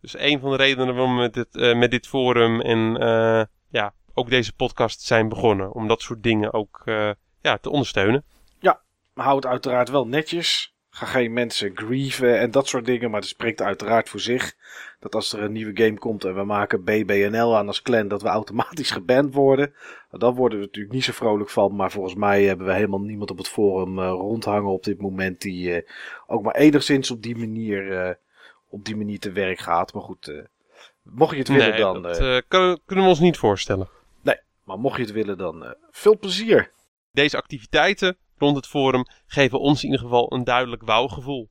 Dus 0.01 0.19
een 0.19 0.41
van 0.41 0.51
de 0.51 0.57
redenen 0.57 0.95
waarom 0.95 1.15
we 1.15 1.21
met 1.21 1.35
dit, 1.35 1.57
eh, 1.57 1.77
met 1.77 1.91
dit 1.91 2.07
forum 2.07 2.61
en 2.61 2.97
eh, 2.97 3.45
ja, 3.69 3.95
ook 4.15 4.31
deze 4.31 4.55
podcast 4.55 5.01
zijn 5.01 5.29
begonnen. 5.29 5.73
Om 5.73 5.89
dat 5.89 6.03
soort 6.03 6.23
dingen 6.23 6.53
ook 6.53 6.83
eh, 6.85 7.11
ja, 7.41 7.59
te 7.59 7.71
ondersteunen. 7.71 8.25
Maar 9.21 9.29
hou 9.29 9.41
het 9.41 9.51
uiteraard 9.51 9.89
wel 9.89 10.07
netjes. 10.07 10.75
Ga 10.91 11.07
geen 11.07 11.33
mensen 11.33 11.71
grieven 11.75 12.39
en 12.39 12.51
dat 12.51 12.69
soort 12.69 12.85
dingen. 12.85 13.11
Maar 13.11 13.21
het 13.21 13.29
spreekt 13.29 13.63
uiteraard 13.63 14.09
voor 14.09 14.21
zich. 14.21 14.55
Dat 15.01 15.15
als 15.15 15.33
er 15.33 15.43
een 15.43 15.53
nieuwe 15.53 15.83
game 15.85 15.99
komt 15.99 16.25
en 16.25 16.35
we 16.35 16.45
maken 16.45 16.85
BBNL 16.85 17.57
aan 17.57 17.67
als 17.67 17.83
clan, 17.83 18.09
dat 18.09 18.23
we 18.23 18.29
automatisch 18.29 18.91
geband 18.91 19.35
worden. 19.35 19.75
Dan 20.11 20.35
worden 20.35 20.59
we 20.59 20.65
natuurlijk 20.65 20.95
niet 20.95 21.05
zo 21.05 21.13
vrolijk 21.13 21.51
van. 21.51 21.77
Maar 21.77 21.91
volgens 21.91 22.15
mij 22.15 22.45
hebben 22.45 22.67
we 22.67 22.73
helemaal 22.73 23.01
niemand 23.01 23.31
op 23.31 23.39
het 23.39 23.49
forum 23.49 24.01
rondhangen 24.01 24.71
op 24.71 24.85
dit 24.85 25.01
moment. 25.01 25.41
Die 25.41 25.85
ook 26.27 26.43
maar 26.43 26.55
enigszins 26.55 27.11
op 27.11 27.23
die 27.23 27.37
manier, 27.37 28.19
op 28.71 28.85
die 28.85 28.97
manier 28.97 29.19
te 29.19 29.33
werk 29.33 29.59
gaat. 29.59 29.93
Maar 29.93 30.03
goed, 30.03 30.29
eh, 30.29 30.45
mocht 31.03 31.33
je 31.33 31.39
het 31.39 31.49
willen 31.49 31.69
Nee, 31.71 31.79
dan. 31.81 32.03
dat 32.03 32.19
eh, 32.19 32.37
eh, 32.37 32.43
kunnen 32.49 33.05
we 33.05 33.11
ons 33.11 33.19
niet 33.21 33.37
voorstellen. 33.39 33.89
maar 34.65 34.79
mocht 34.79 34.97
je 34.97 35.03
het 35.03 35.13
willen 35.13 35.39
dan. 35.39 35.65
eh, 35.65 35.71
veel 35.91 36.19
plezier. 36.19 36.71
Deze 37.13 37.37
activiteiten 37.37 38.17
rond 38.39 38.57
het 38.57 38.67
forum 38.67 39.05
geven 39.27 39.61
ons 39.61 39.83
in 39.83 39.91
ieder 39.91 40.05
geval 40.05 40.33
een 40.33 40.45
duidelijk 40.45 40.83
wauwgevoel. 40.83 41.49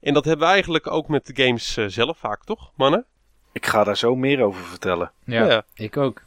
En 0.00 0.14
dat 0.14 0.24
hebben 0.24 0.46
we 0.46 0.52
eigenlijk 0.52 0.86
ook 0.86 1.08
met 1.08 1.26
de 1.26 1.44
games 1.44 1.72
zelf 1.86 2.18
vaak, 2.18 2.44
toch, 2.44 2.72
mannen? 2.76 3.06
Ik 3.52 3.66
ga 3.66 3.84
daar 3.84 3.96
zo 3.96 4.14
meer 4.16 4.42
over 4.42 4.64
vertellen. 4.64 5.12
Ja, 5.24 5.44
Ja. 5.46 5.64
ik 5.74 5.96
ook. 5.96 6.22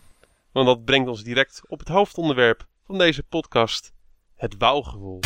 Want 0.52 0.68
dat 0.68 0.86
brengt 0.86 1.10
ons 1.10 1.24
direct 1.24 1.62
op 1.68 1.80
het 1.80 1.88
hoofdonderwerp 1.88 2.66
van 2.86 2.98
deze 2.98 3.24
podcast: 3.24 3.94
het 4.36 4.56
wauwgevoel. 4.58 5.20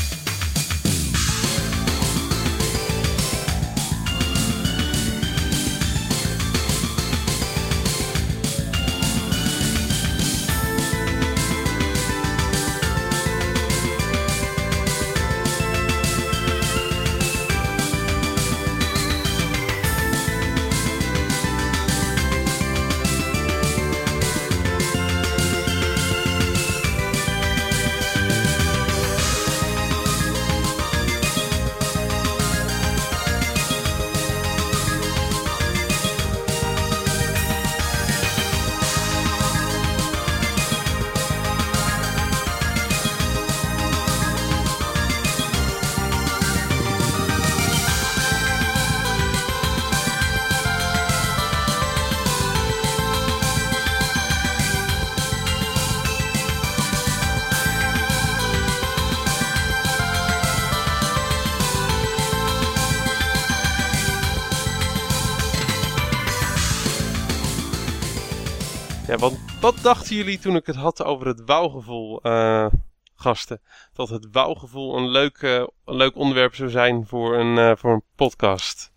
Wat 69.63 69.81
dachten 69.81 70.15
jullie 70.15 70.39
toen 70.39 70.55
ik 70.55 70.65
het 70.65 70.75
had 70.75 71.03
over 71.03 71.27
het 71.27 71.41
wauwgevoel, 71.45 72.21
eh, 72.21 72.67
gasten? 73.15 73.61
Dat 73.93 74.09
het 74.09 74.27
wauwgevoel 74.31 74.97
een 74.97 75.09
leuk, 75.09 75.37
eh, 75.37 75.65
een 75.85 75.95
leuk 75.95 76.15
onderwerp 76.15 76.55
zou 76.55 76.69
zijn 76.69 77.07
voor 77.07 77.35
een, 77.35 77.57
eh, 77.57 77.75
voor 77.75 77.91
een 77.93 78.03
podcast. 78.15 78.91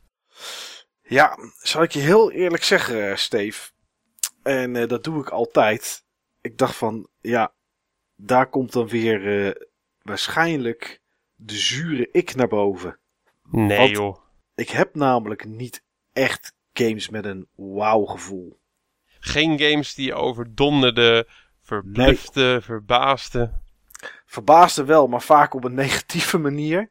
Ja, 1.02 1.38
zal 1.58 1.82
ik 1.82 1.90
je 1.90 1.98
heel 1.98 2.32
eerlijk 2.32 2.62
zeggen, 2.62 3.18
Steve. 3.18 3.70
En 4.42 4.88
dat 4.88 5.04
doe 5.04 5.20
ik 5.20 5.28
altijd. 5.28 6.04
Ik 6.40 6.58
dacht 6.58 6.76
van, 6.76 7.08
ja, 7.20 7.52
daar 8.16 8.48
komt 8.48 8.72
dan 8.72 8.88
weer 8.88 9.56
waarschijnlijk 10.02 11.00
de 11.34 11.56
zure 11.56 12.08
ik 12.12 12.34
naar 12.34 12.48
boven. 12.48 12.98
Nee 13.50 13.90
joh. 13.90 14.18
Ik 14.54 14.70
heb 14.70 14.94
namelijk 14.94 15.44
niet 15.44 15.82
echt 16.12 16.54
games 16.72 17.08
met 17.08 17.24
een 17.24 17.48
wauw 17.54 18.04
gevoel. 18.04 18.58
Geen 19.26 19.58
games 19.58 19.94
die 19.94 20.06
je 20.06 20.14
overdonderden, 20.14 21.26
verbluften, 21.62 22.62
verbaasden. 22.62 23.62
Verbaasde 24.26 24.84
wel, 24.84 25.06
maar 25.06 25.22
vaak 25.22 25.54
op 25.54 25.64
een 25.64 25.74
negatieve 25.84 26.38
manier. 26.38 26.90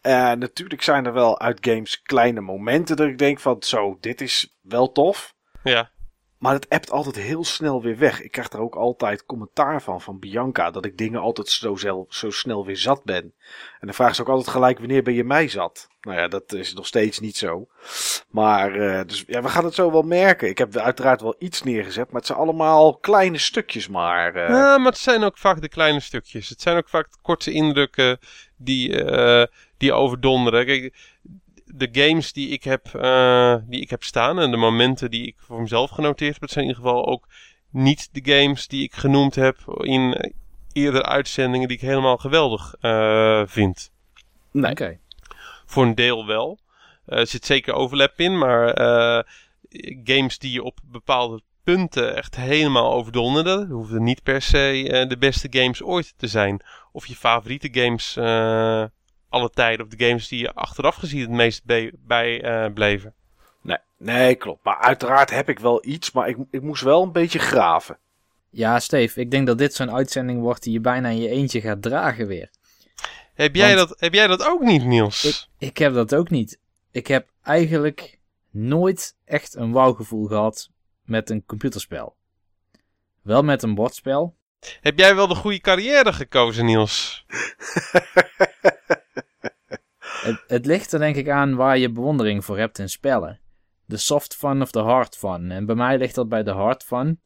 En 0.00 0.38
natuurlijk 0.38 0.82
zijn 0.82 1.06
er 1.06 1.12
wel 1.12 1.40
uit 1.40 1.58
games 1.60 2.02
kleine 2.02 2.40
momenten 2.40 2.96
dat 2.96 3.06
ik 3.06 3.18
denk 3.18 3.40
van, 3.40 3.56
zo, 3.58 3.96
dit 4.00 4.20
is 4.20 4.56
wel 4.60 4.92
tof. 4.92 5.34
Ja, 5.62 5.90
Maar 6.38 6.52
het 6.54 6.68
appt 6.68 6.90
altijd 6.90 7.16
heel 7.16 7.44
snel 7.44 7.82
weer 7.82 7.98
weg. 7.98 8.22
Ik 8.22 8.30
krijg 8.30 8.48
daar 8.48 8.60
ook 8.60 8.74
altijd 8.74 9.24
commentaar 9.26 9.82
van, 9.82 10.00
van 10.00 10.18
Bianca. 10.18 10.70
Dat 10.70 10.84
ik 10.84 10.98
dingen 10.98 11.20
altijd 11.20 11.48
zo, 11.48 11.76
zelf, 11.76 12.06
zo 12.08 12.30
snel 12.30 12.64
weer 12.66 12.76
zat 12.76 13.04
ben. 13.04 13.22
En 13.80 13.86
dan 13.86 13.94
vraagt 13.94 14.16
ze 14.16 14.20
ook 14.22 14.28
altijd 14.28 14.48
gelijk, 14.48 14.78
wanneer 14.78 15.02
ben 15.02 15.14
je 15.14 15.24
mij 15.24 15.48
zat? 15.48 15.88
Nou 16.00 16.18
ja, 16.18 16.28
dat 16.28 16.52
is 16.52 16.74
nog 16.74 16.86
steeds 16.86 17.20
niet 17.20 17.36
zo. 17.36 17.66
Maar, 18.30 18.74
eh, 18.74 19.06
dus 19.06 19.24
ja, 19.26 19.42
we 19.42 19.48
gaan 19.48 19.64
het 19.64 19.74
zo 19.74 19.92
wel 19.92 20.02
merken. 20.02 20.48
Ik 20.48 20.58
heb 20.58 20.76
uiteraard 20.76 21.20
wel 21.20 21.34
iets 21.38 21.62
neergezet, 21.62 22.06
maar 22.06 22.16
het 22.20 22.26
zijn 22.26 22.38
allemaal 22.38 22.96
kleine 22.96 23.38
stukjes 23.38 23.88
maar. 23.88 24.34
eh. 24.34 24.48
Ja, 24.48 24.78
maar 24.78 24.92
het 24.92 25.00
zijn 25.00 25.22
ook 25.22 25.38
vaak 25.38 25.60
de 25.60 25.68
kleine 25.68 26.00
stukjes. 26.00 26.48
Het 26.48 26.60
zijn 26.60 26.76
ook 26.76 26.88
vaak 26.88 27.08
korte 27.22 27.52
indrukken 27.52 28.18
die, 28.56 29.04
eh, 29.04 29.46
die 29.76 29.92
overdonderen. 29.92 30.66
Kijk, 30.66 30.94
de 31.74 31.88
games 31.92 32.32
die 32.32 32.48
ik, 32.48 32.64
heb, 32.64 32.94
eh, 32.94 33.56
die 33.66 33.80
ik 33.80 33.90
heb 33.90 34.02
staan 34.02 34.38
en 34.38 34.50
de 34.50 34.56
momenten 34.56 35.10
die 35.10 35.26
ik 35.26 35.34
voor 35.38 35.60
mezelf 35.60 35.90
genoteerd 35.90 36.32
heb, 36.32 36.40
dat 36.40 36.50
zijn 36.50 36.64
in 36.64 36.70
ieder 36.70 36.84
geval 36.84 37.06
ook 37.06 37.28
niet 37.70 38.08
de 38.12 38.32
games 38.32 38.68
die 38.68 38.82
ik 38.82 38.94
genoemd 38.94 39.34
heb 39.34 39.56
in 39.80 40.34
eerdere 40.72 41.04
uitzendingen 41.04 41.68
die 41.68 41.76
ik 41.76 41.82
helemaal 41.82 42.16
geweldig 42.16 42.74
eh, 42.80 43.42
vind. 43.46 43.90
Nee. 44.50 44.70
Oké. 44.70 44.98
Voor 45.66 45.84
een 45.84 45.94
deel 45.94 46.26
wel. 46.26 46.58
Eh, 47.06 47.18
er 47.18 47.26
zit 47.26 47.46
zeker 47.46 47.74
overlap 47.74 48.12
in, 48.16 48.38
maar 48.38 48.68
eh, 48.68 49.22
games 50.04 50.38
die 50.38 50.52
je 50.52 50.62
op 50.62 50.78
bepaalde 50.84 51.42
punten 51.66 52.16
echt 52.16 52.36
helemaal 52.36 52.92
overdonderde. 52.92 53.58
Het 53.58 53.68
hoefden 53.68 54.02
niet 54.02 54.22
per 54.22 54.42
se 54.42 54.88
eh, 54.90 55.08
de 55.08 55.18
beste 55.18 55.48
games 55.50 55.82
ooit 55.82 56.14
te 56.16 56.26
zijn. 56.26 56.60
Of 56.92 57.06
je 57.06 57.16
favoriete 57.16 57.68
games 57.72 58.16
eh, 58.16 58.84
alle 59.36 59.50
tijden. 59.50 59.86
Of 59.86 59.92
de 59.92 60.06
games 60.06 60.28
die 60.28 60.38
je 60.40 60.52
achteraf 60.54 60.94
gezien 60.94 61.20
het 61.20 61.30
meest 61.30 61.64
bij 62.06 62.42
eh, 62.42 62.72
bleven. 62.72 63.14
Nee, 63.62 63.78
nee, 63.98 64.34
klopt. 64.34 64.64
Maar 64.64 64.78
uiteraard 64.78 65.30
heb 65.30 65.48
ik 65.48 65.58
wel 65.58 65.86
iets, 65.86 66.10
maar 66.12 66.28
ik, 66.28 66.36
ik 66.50 66.62
moest 66.62 66.82
wel 66.82 67.02
een 67.02 67.12
beetje 67.12 67.38
graven. 67.38 67.98
Ja, 68.50 68.78
Steve, 68.80 69.20
ik 69.20 69.30
denk 69.30 69.46
dat 69.46 69.58
dit 69.58 69.74
zo'n 69.74 69.92
uitzending 69.92 70.40
wordt 70.40 70.62
die 70.62 70.72
je 70.72 70.80
bijna 70.80 71.08
in 71.08 71.20
je 71.20 71.28
eentje 71.28 71.60
gaat 71.60 71.82
dragen 71.82 72.26
weer. 72.26 72.50
Heb 73.34 73.54
jij, 73.54 73.76
Want- 73.76 73.88
dat, 73.88 74.00
heb 74.00 74.14
jij 74.14 74.26
dat 74.26 74.46
ook 74.46 74.60
niet, 74.60 74.84
Niels? 74.84 75.24
Ik, 75.24 75.68
ik 75.68 75.78
heb 75.78 75.94
dat 75.94 76.14
ook 76.14 76.30
niet. 76.30 76.58
Ik 76.90 77.06
heb 77.06 77.28
eigenlijk 77.42 78.18
nooit 78.50 79.16
echt 79.24 79.54
een 79.54 79.72
wauwgevoel 79.72 80.26
gehad 80.26 80.70
met 81.04 81.30
een 81.30 81.44
computerspel. 81.46 82.16
Wel 83.22 83.42
met 83.42 83.62
een 83.62 83.74
bordspel. 83.74 84.36
Heb 84.80 84.98
jij 84.98 85.14
wel 85.14 85.26
de 85.26 85.34
goede 85.34 85.60
carrière 85.60 86.12
gekozen, 86.12 86.64
Niels? 86.64 87.24
Het, 90.26 90.42
het 90.46 90.66
ligt 90.66 90.92
er 90.92 90.98
denk 90.98 91.16
ik 91.16 91.28
aan 91.28 91.54
waar 91.54 91.78
je 91.78 91.90
bewondering 91.90 92.44
voor 92.44 92.58
hebt 92.58 92.78
in 92.78 92.88
spellen. 92.88 93.40
De 93.84 93.96
soft 93.96 94.34
fun 94.34 94.62
of 94.62 94.70
de 94.70 94.78
hard 94.80 95.16
fun. 95.16 95.50
En 95.50 95.66
bij 95.66 95.74
mij 95.74 95.98
ligt 95.98 96.14
dat 96.14 96.28
bij 96.28 96.42
de 96.42 96.50
hard 96.50 96.82
fun. 96.82 97.20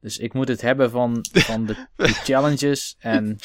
Dus 0.00 0.18
ik 0.18 0.32
moet 0.32 0.48
het 0.48 0.60
hebben 0.60 0.90
van, 0.90 1.18
van 1.32 1.66
de, 1.66 1.86
de 1.96 2.08
challenges 2.26 2.96
en 2.98 3.36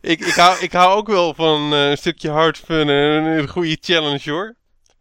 Ik, 0.00 0.20
ik, 0.20 0.34
hou, 0.34 0.58
ik 0.60 0.72
hou 0.72 0.96
ook 0.96 1.06
wel 1.06 1.34
van 1.34 1.72
eh, 1.72 1.90
een 1.90 1.98
stukje 1.98 2.30
hard 2.30 2.58
fun 2.58 2.88
en 2.88 3.24
een 3.24 3.48
goede 3.48 3.78
challenge 3.80 4.30
hoor. 4.30 4.54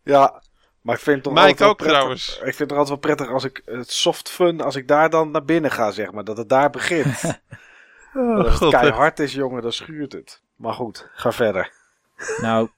Ja, 0.03 0.41
maar 0.81 0.95
ik 0.95 1.01
vind 1.01 1.15
het 1.15 1.23
toch 1.23 1.33
wel 1.33 1.49
ook 1.49 1.55
prettig- 1.77 1.87
trouwens. 1.87 2.29
Ik 2.37 2.43
vind 2.43 2.57
het 2.57 2.67
toch 2.69 2.77
altijd 2.77 3.01
wel 3.01 3.15
prettig 3.15 3.33
als 3.33 3.43
ik 3.43 3.61
het 3.65 3.91
soft 3.91 4.29
fun, 4.29 4.61
als 4.61 4.75
ik 4.75 4.87
daar 4.87 5.09
dan 5.09 5.31
naar 5.31 5.45
binnen 5.45 5.71
ga, 5.71 5.91
zeg 5.91 6.11
maar. 6.11 6.23
Dat 6.23 6.37
het 6.37 6.49
daar 6.49 6.69
begint. 6.69 7.21
Maar 8.13 8.35
als 8.37 8.47
het 8.47 8.55
God, 8.57 8.71
keihard 8.71 9.19
is, 9.19 9.33
jongen, 9.33 9.61
dan 9.61 9.71
schuurt 9.71 10.11
het. 10.13 10.41
Maar 10.55 10.73
goed, 10.73 11.09
ga 11.13 11.31
verder. 11.31 11.71
Nou, 12.41 12.69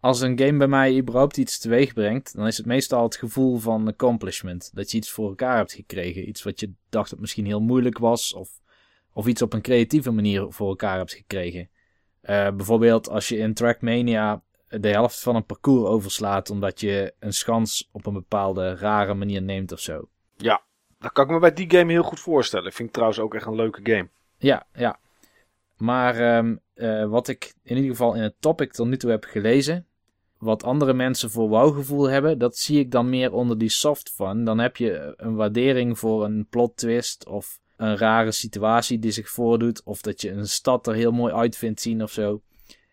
als 0.00 0.20
een 0.20 0.38
game 0.38 0.58
bij 0.58 0.66
mij 0.66 0.98
überhaupt 0.98 1.36
iets 1.36 1.58
teweeg 1.58 1.92
brengt, 1.92 2.36
dan 2.36 2.46
is 2.46 2.56
het 2.56 2.66
meestal 2.66 3.02
het 3.02 3.16
gevoel 3.16 3.58
van 3.58 3.88
accomplishment. 3.88 4.70
Dat 4.74 4.90
je 4.90 4.96
iets 4.96 5.10
voor 5.10 5.28
elkaar 5.28 5.56
hebt 5.56 5.72
gekregen. 5.72 6.28
Iets 6.28 6.42
wat 6.42 6.60
je 6.60 6.72
dacht 6.88 7.10
dat 7.10 7.18
misschien 7.18 7.46
heel 7.46 7.60
moeilijk 7.60 7.98
was, 7.98 8.34
of, 8.34 8.50
of 9.12 9.26
iets 9.26 9.42
op 9.42 9.52
een 9.52 9.62
creatieve 9.62 10.10
manier 10.10 10.46
voor 10.48 10.68
elkaar 10.68 10.96
hebt 10.96 11.12
gekregen. 11.12 11.68
Eh, 12.20 12.50
bijvoorbeeld 12.50 13.08
als 13.08 13.28
je 13.28 13.36
in 13.36 13.54
Trackmania 13.54 14.42
de 14.68 14.88
helft 14.88 15.20
van 15.20 15.36
een 15.36 15.46
parcours 15.46 15.88
overslaat 15.88 16.50
omdat 16.50 16.80
je 16.80 17.14
een 17.18 17.32
schans 17.32 17.88
op 17.92 18.06
een 18.06 18.12
bepaalde 18.12 18.74
rare 18.74 19.14
manier 19.14 19.42
neemt 19.42 19.72
of 19.72 19.80
zo. 19.80 20.08
Dat 20.98 21.12
kan 21.12 21.24
ik 21.24 21.30
me 21.30 21.38
bij 21.38 21.52
die 21.52 21.70
game 21.70 21.92
heel 21.92 22.02
goed 22.02 22.20
voorstellen. 22.20 22.72
Vind 22.72 22.88
ik 22.88 22.94
trouwens 22.94 23.20
ook 23.20 23.34
echt 23.34 23.46
een 23.46 23.54
leuke 23.54 23.80
game. 23.82 24.08
Ja, 24.38 24.66
ja. 24.72 24.98
Maar 25.76 26.16
ehm, 26.16 26.56
eh, 26.74 27.04
wat 27.04 27.28
ik 27.28 27.54
in 27.62 27.76
ieder 27.76 27.90
geval 27.90 28.14
in 28.14 28.22
het 28.22 28.34
topic 28.40 28.72
tot 28.72 28.86
nu 28.86 28.96
toe 28.96 29.10
heb 29.10 29.24
gelezen, 29.24 29.86
wat 30.38 30.64
andere 30.64 30.92
mensen 30.92 31.30
voor 31.30 31.48
wauwgevoel 31.48 32.08
hebben, 32.08 32.38
dat 32.38 32.56
zie 32.56 32.78
ik 32.78 32.90
dan 32.90 33.08
meer 33.08 33.32
onder 33.32 33.58
die 33.58 33.68
soft 33.68 34.10
fun. 34.10 34.44
Dan 34.44 34.58
heb 34.58 34.76
je 34.76 35.14
een 35.16 35.34
waardering 35.34 35.98
voor 35.98 36.24
een 36.24 36.46
plot 36.50 36.76
twist 36.76 37.26
of 37.26 37.60
een 37.76 37.96
rare 37.96 38.32
situatie 38.32 38.98
die 38.98 39.10
zich 39.10 39.28
voordoet, 39.28 39.82
of 39.84 40.00
dat 40.00 40.20
je 40.20 40.30
een 40.30 40.48
stad 40.48 40.86
er 40.86 40.94
heel 40.94 41.12
mooi 41.12 41.32
uit 41.32 41.56
vindt 41.56 41.80
zien 41.80 42.02
of 42.02 42.10
zo. 42.10 42.40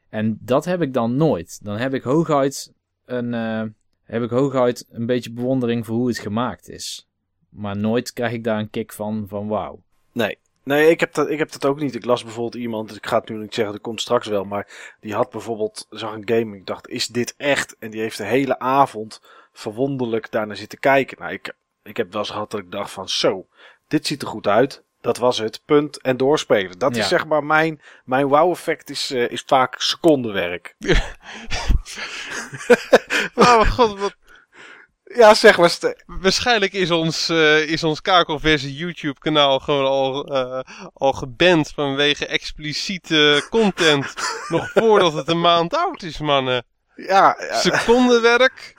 En 0.10 0.38
dat 0.42 0.66
heb 0.66 0.82
ik 0.82 0.94
dan 0.94 1.16
nooit. 1.16 1.60
Dan 1.64 1.78
heb 1.78 1.94
ik 1.94 2.04
hooguit 2.04 2.74
een, 3.06 3.34
eh, 3.34 3.64
heb 4.04 4.24
ik 4.24 4.30
hooguit 4.30 4.86
een 4.90 5.06
beetje 5.06 5.32
bewondering 5.32 5.86
voor 5.86 5.96
hoe 5.96 6.08
het 6.08 6.20
gemaakt 6.20 6.70
is. 6.70 7.08
Maar 7.50 7.78
nooit 7.78 8.14
krijg 8.14 8.32
ik 8.32 8.44
daar 8.44 8.60
een 8.60 8.70
kick 8.70 8.94
van, 8.94 9.26
van 9.28 9.48
wauw. 9.48 9.82
Nee. 10.12 10.38
Nee, 10.64 10.90
ik 10.90 11.00
heb, 11.00 11.14
dat, 11.14 11.30
ik 11.30 11.38
heb 11.40 11.52
dat 11.52 11.66
ook 11.66 11.80
niet. 11.80 11.96
Ik 11.96 12.06
las 12.06 12.24
bijvoorbeeld 12.24 12.64
iemand, 12.64 12.96
ik 12.96 13.08
ga 13.08 13.20
het 13.20 13.30
nu 13.30 13.38
niet 13.38 13.54
zeggen, 13.54 13.74
dat 13.74 13.84
komt 13.84 14.02
straks 14.02 14.28
wel. 14.28 14.44
Maar 14.44 14.68
die 15.00 15.14
had 15.14 15.30
bijvoorbeeld, 15.30 15.88
zag 15.90 16.14
een 16.14 16.28
game, 16.30 16.56
ik 16.58 16.66
dacht, 16.66 16.88
is 16.88 17.08
dit 17.08 17.34
echt? 17.38 17.76
En 17.80 17.92
die 17.92 18.02
heeft 18.02 18.18
de 18.18 18.24
hele 18.26 18.60
avond 18.60 19.22
verwonderlijk 19.54 20.32
daarnaar 20.32 20.56
zitten 20.56 20.80
kijken. 20.80 21.18
Nou, 21.20 21.34
ik, 21.34 21.54
ik 21.84 21.98
heb 21.98 22.12
wel 22.12 22.22
eens 22.22 22.30
gehad 22.30 22.52
dat 22.52 22.60
ik 22.60 22.72
dacht 22.72 22.92
van, 22.92 23.10
zo, 23.10 23.48
dit 23.88 24.08
ziet 24.08 24.22
er 24.22 24.28
goed 24.28 24.48
uit. 24.48 24.84
Dat 25.02 25.18
was 25.18 25.38
het, 25.38 25.62
punt, 25.66 26.02
en 26.02 26.18
doorspelen. 26.18 26.80
Dat 26.80 26.96
Ja. 26.96 27.02
is 27.02 27.08
zeg 27.08 27.26
maar 27.26 27.44
mijn, 27.44 27.82
mijn 28.06 28.28
wow-effect 28.28 28.90
is, 28.90 29.12
eh, 29.12 29.30
is 29.30 29.44
vaak 29.46 29.82
secondenwerk. 29.82 30.76
Oh 33.36 33.62
god, 33.72 34.00
wat, 34.00 34.16
Ja, 35.16 35.34
zeg 35.34 35.58
maar. 35.58 35.96
Waarschijnlijk 36.06 36.74
is 36.74 36.92
ons, 36.92 37.30
eh, 37.30 37.68
is 37.68 37.84
ons 37.84 38.02
kakelverse 38.02 38.74
YouTube 38.74 39.20
kanaal 39.20 39.60
gewoon 39.60 39.86
al, 39.86 40.26
eh, 40.26 40.60
al 40.94 41.14
geband 41.14 41.72
vanwege 41.76 42.26
expliciete 42.26 43.48
content. 43.50 44.14
nog 44.50 44.72
voordat 44.72 45.14
het 45.14 45.28
een 45.28 45.42
maand 45.42 45.76
oud 45.76 46.04
is, 46.04 46.20
mannen. 46.20 46.66
Ja, 46.96 47.38
ja, 47.40 47.60
Secondenwerk, 47.60 48.76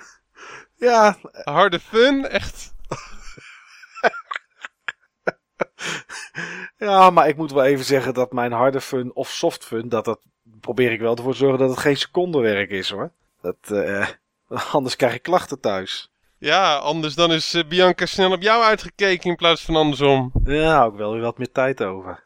ja, 0.77 1.17
harde 1.45 1.81
fun, 1.81 2.29
echt. 2.29 2.73
Ja, 6.77 7.11
maar 7.11 7.29
ik 7.29 7.37
moet 7.37 7.53
wel 7.53 7.65
even 7.65 7.85
zeggen 7.85 8.15
dat 8.15 8.33
mijn 8.33 8.53
harde 8.53 8.81
fun 8.81 9.15
of 9.15 9.29
soft 9.29 9.65
fun, 9.65 9.89
dat 9.89 10.05
dat 10.05 10.21
probeer 10.61 10.93
ik 10.93 11.01
wel 11.01 11.17
ervoor 11.17 11.33
te 11.33 11.39
zorgen 11.39 11.59
dat 11.59 11.71
het 11.71 11.79
geen 11.79 11.97
secondenwerk 11.97 12.71
is 12.71 12.91
hoor. 12.91 13.13
Dat, 13.41 13.57
eh, 13.71 14.09
anders 14.75 14.97
krijg 14.97 15.15
ik 15.15 15.23
klachten 15.23 15.61
thuis. 15.61 16.14
Ja, 16.45 16.77
anders 16.77 17.15
dan 17.15 17.33
is 17.33 17.55
eh, 17.55 17.65
Bianca 17.69 18.07
snel 18.07 18.33
op 18.33 18.43
jou 18.43 18.65
uitgekeken 18.65 19.31
in 19.31 19.37
plaats 19.37 19.63
van 19.63 19.77
andersom. 19.77 20.33
Ja, 20.45 20.85
ik 20.85 20.93
wel 20.93 21.13
weer 21.13 21.21
wat 21.21 21.39
meer 21.39 21.53
tijd 21.53 21.83
over. 21.83 22.25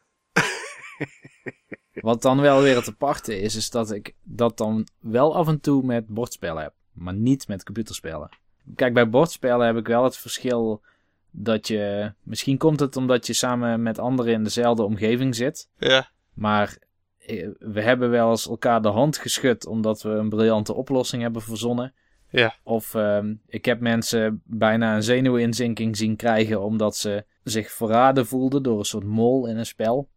Wat 1.92 2.22
dan 2.22 2.40
wel 2.40 2.62
weer 2.62 2.76
het 2.76 2.88
aparte 2.88 3.40
is, 3.40 3.54
is 3.54 3.70
dat 3.70 3.90
ik 3.90 4.14
dat 4.22 4.56
dan 4.56 4.86
wel 5.00 5.36
af 5.36 5.48
en 5.48 5.60
toe 5.60 5.82
met 5.82 6.06
bordspellen 6.06 6.62
heb, 6.62 6.72
maar 6.92 7.14
niet 7.14 7.48
met 7.48 7.64
computerspellen. 7.64 8.28
Kijk, 8.74 8.94
bij 8.94 9.08
bordspellen 9.08 9.66
heb 9.66 9.76
ik 9.76 9.86
wel 9.86 10.04
het 10.04 10.16
verschil 10.16 10.82
dat 11.30 11.68
je. 11.68 12.12
Misschien 12.22 12.58
komt 12.58 12.80
het 12.80 12.96
omdat 12.96 13.26
je 13.26 13.32
samen 13.32 13.82
met 13.82 13.98
anderen 13.98 14.32
in 14.32 14.44
dezelfde 14.44 14.82
omgeving 14.82 15.34
zit, 15.34 15.68
Ja, 15.78 16.08
maar 16.34 16.78
eh, 17.18 17.48
we 17.58 17.82
hebben 17.82 18.10
wel 18.10 18.30
eens 18.30 18.48
elkaar 18.48 18.82
de 18.82 18.88
hand 18.88 19.18
geschud 19.18 19.66
omdat 19.66 20.02
we 20.02 20.10
een 20.10 20.28
briljante 20.28 20.74
oplossing 20.74 21.22
hebben 21.22 21.42
verzonnen. 21.42 21.94
Ja. 22.30 22.54
Of 22.62 22.94
ehm, 22.94 23.34
ik 23.46 23.64
heb 23.64 23.80
mensen 23.80 24.42
bijna 24.44 24.96
een 24.96 25.02
zenuwinzinking 25.02 25.96
zien 25.96 26.16
krijgen 26.16 26.60
omdat 26.60 26.96
ze 26.96 27.24
zich 27.42 27.70
verraden 27.70 28.26
voelden 28.26 28.62
door 28.62 28.78
een 28.78 28.84
soort 28.84 29.04
mol 29.04 29.46
in 29.46 29.56
een 29.56 29.66
spel. 29.66 30.08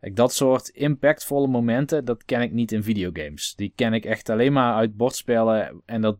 Kijk, 0.00 0.16
dat 0.16 0.32
soort 0.34 0.68
impactvolle 0.68 1.46
momenten, 1.46 2.04
dat 2.04 2.24
ken 2.24 2.40
ik 2.40 2.52
niet 2.52 2.72
in 2.72 2.82
videogames. 2.82 3.54
Die 3.54 3.72
ken 3.74 3.92
ik 3.92 4.04
echt 4.04 4.28
alleen 4.28 4.52
maar 4.52 4.74
uit 4.74 4.96
bordspellen 4.96 5.82
en 5.86 6.00
dat 6.00 6.16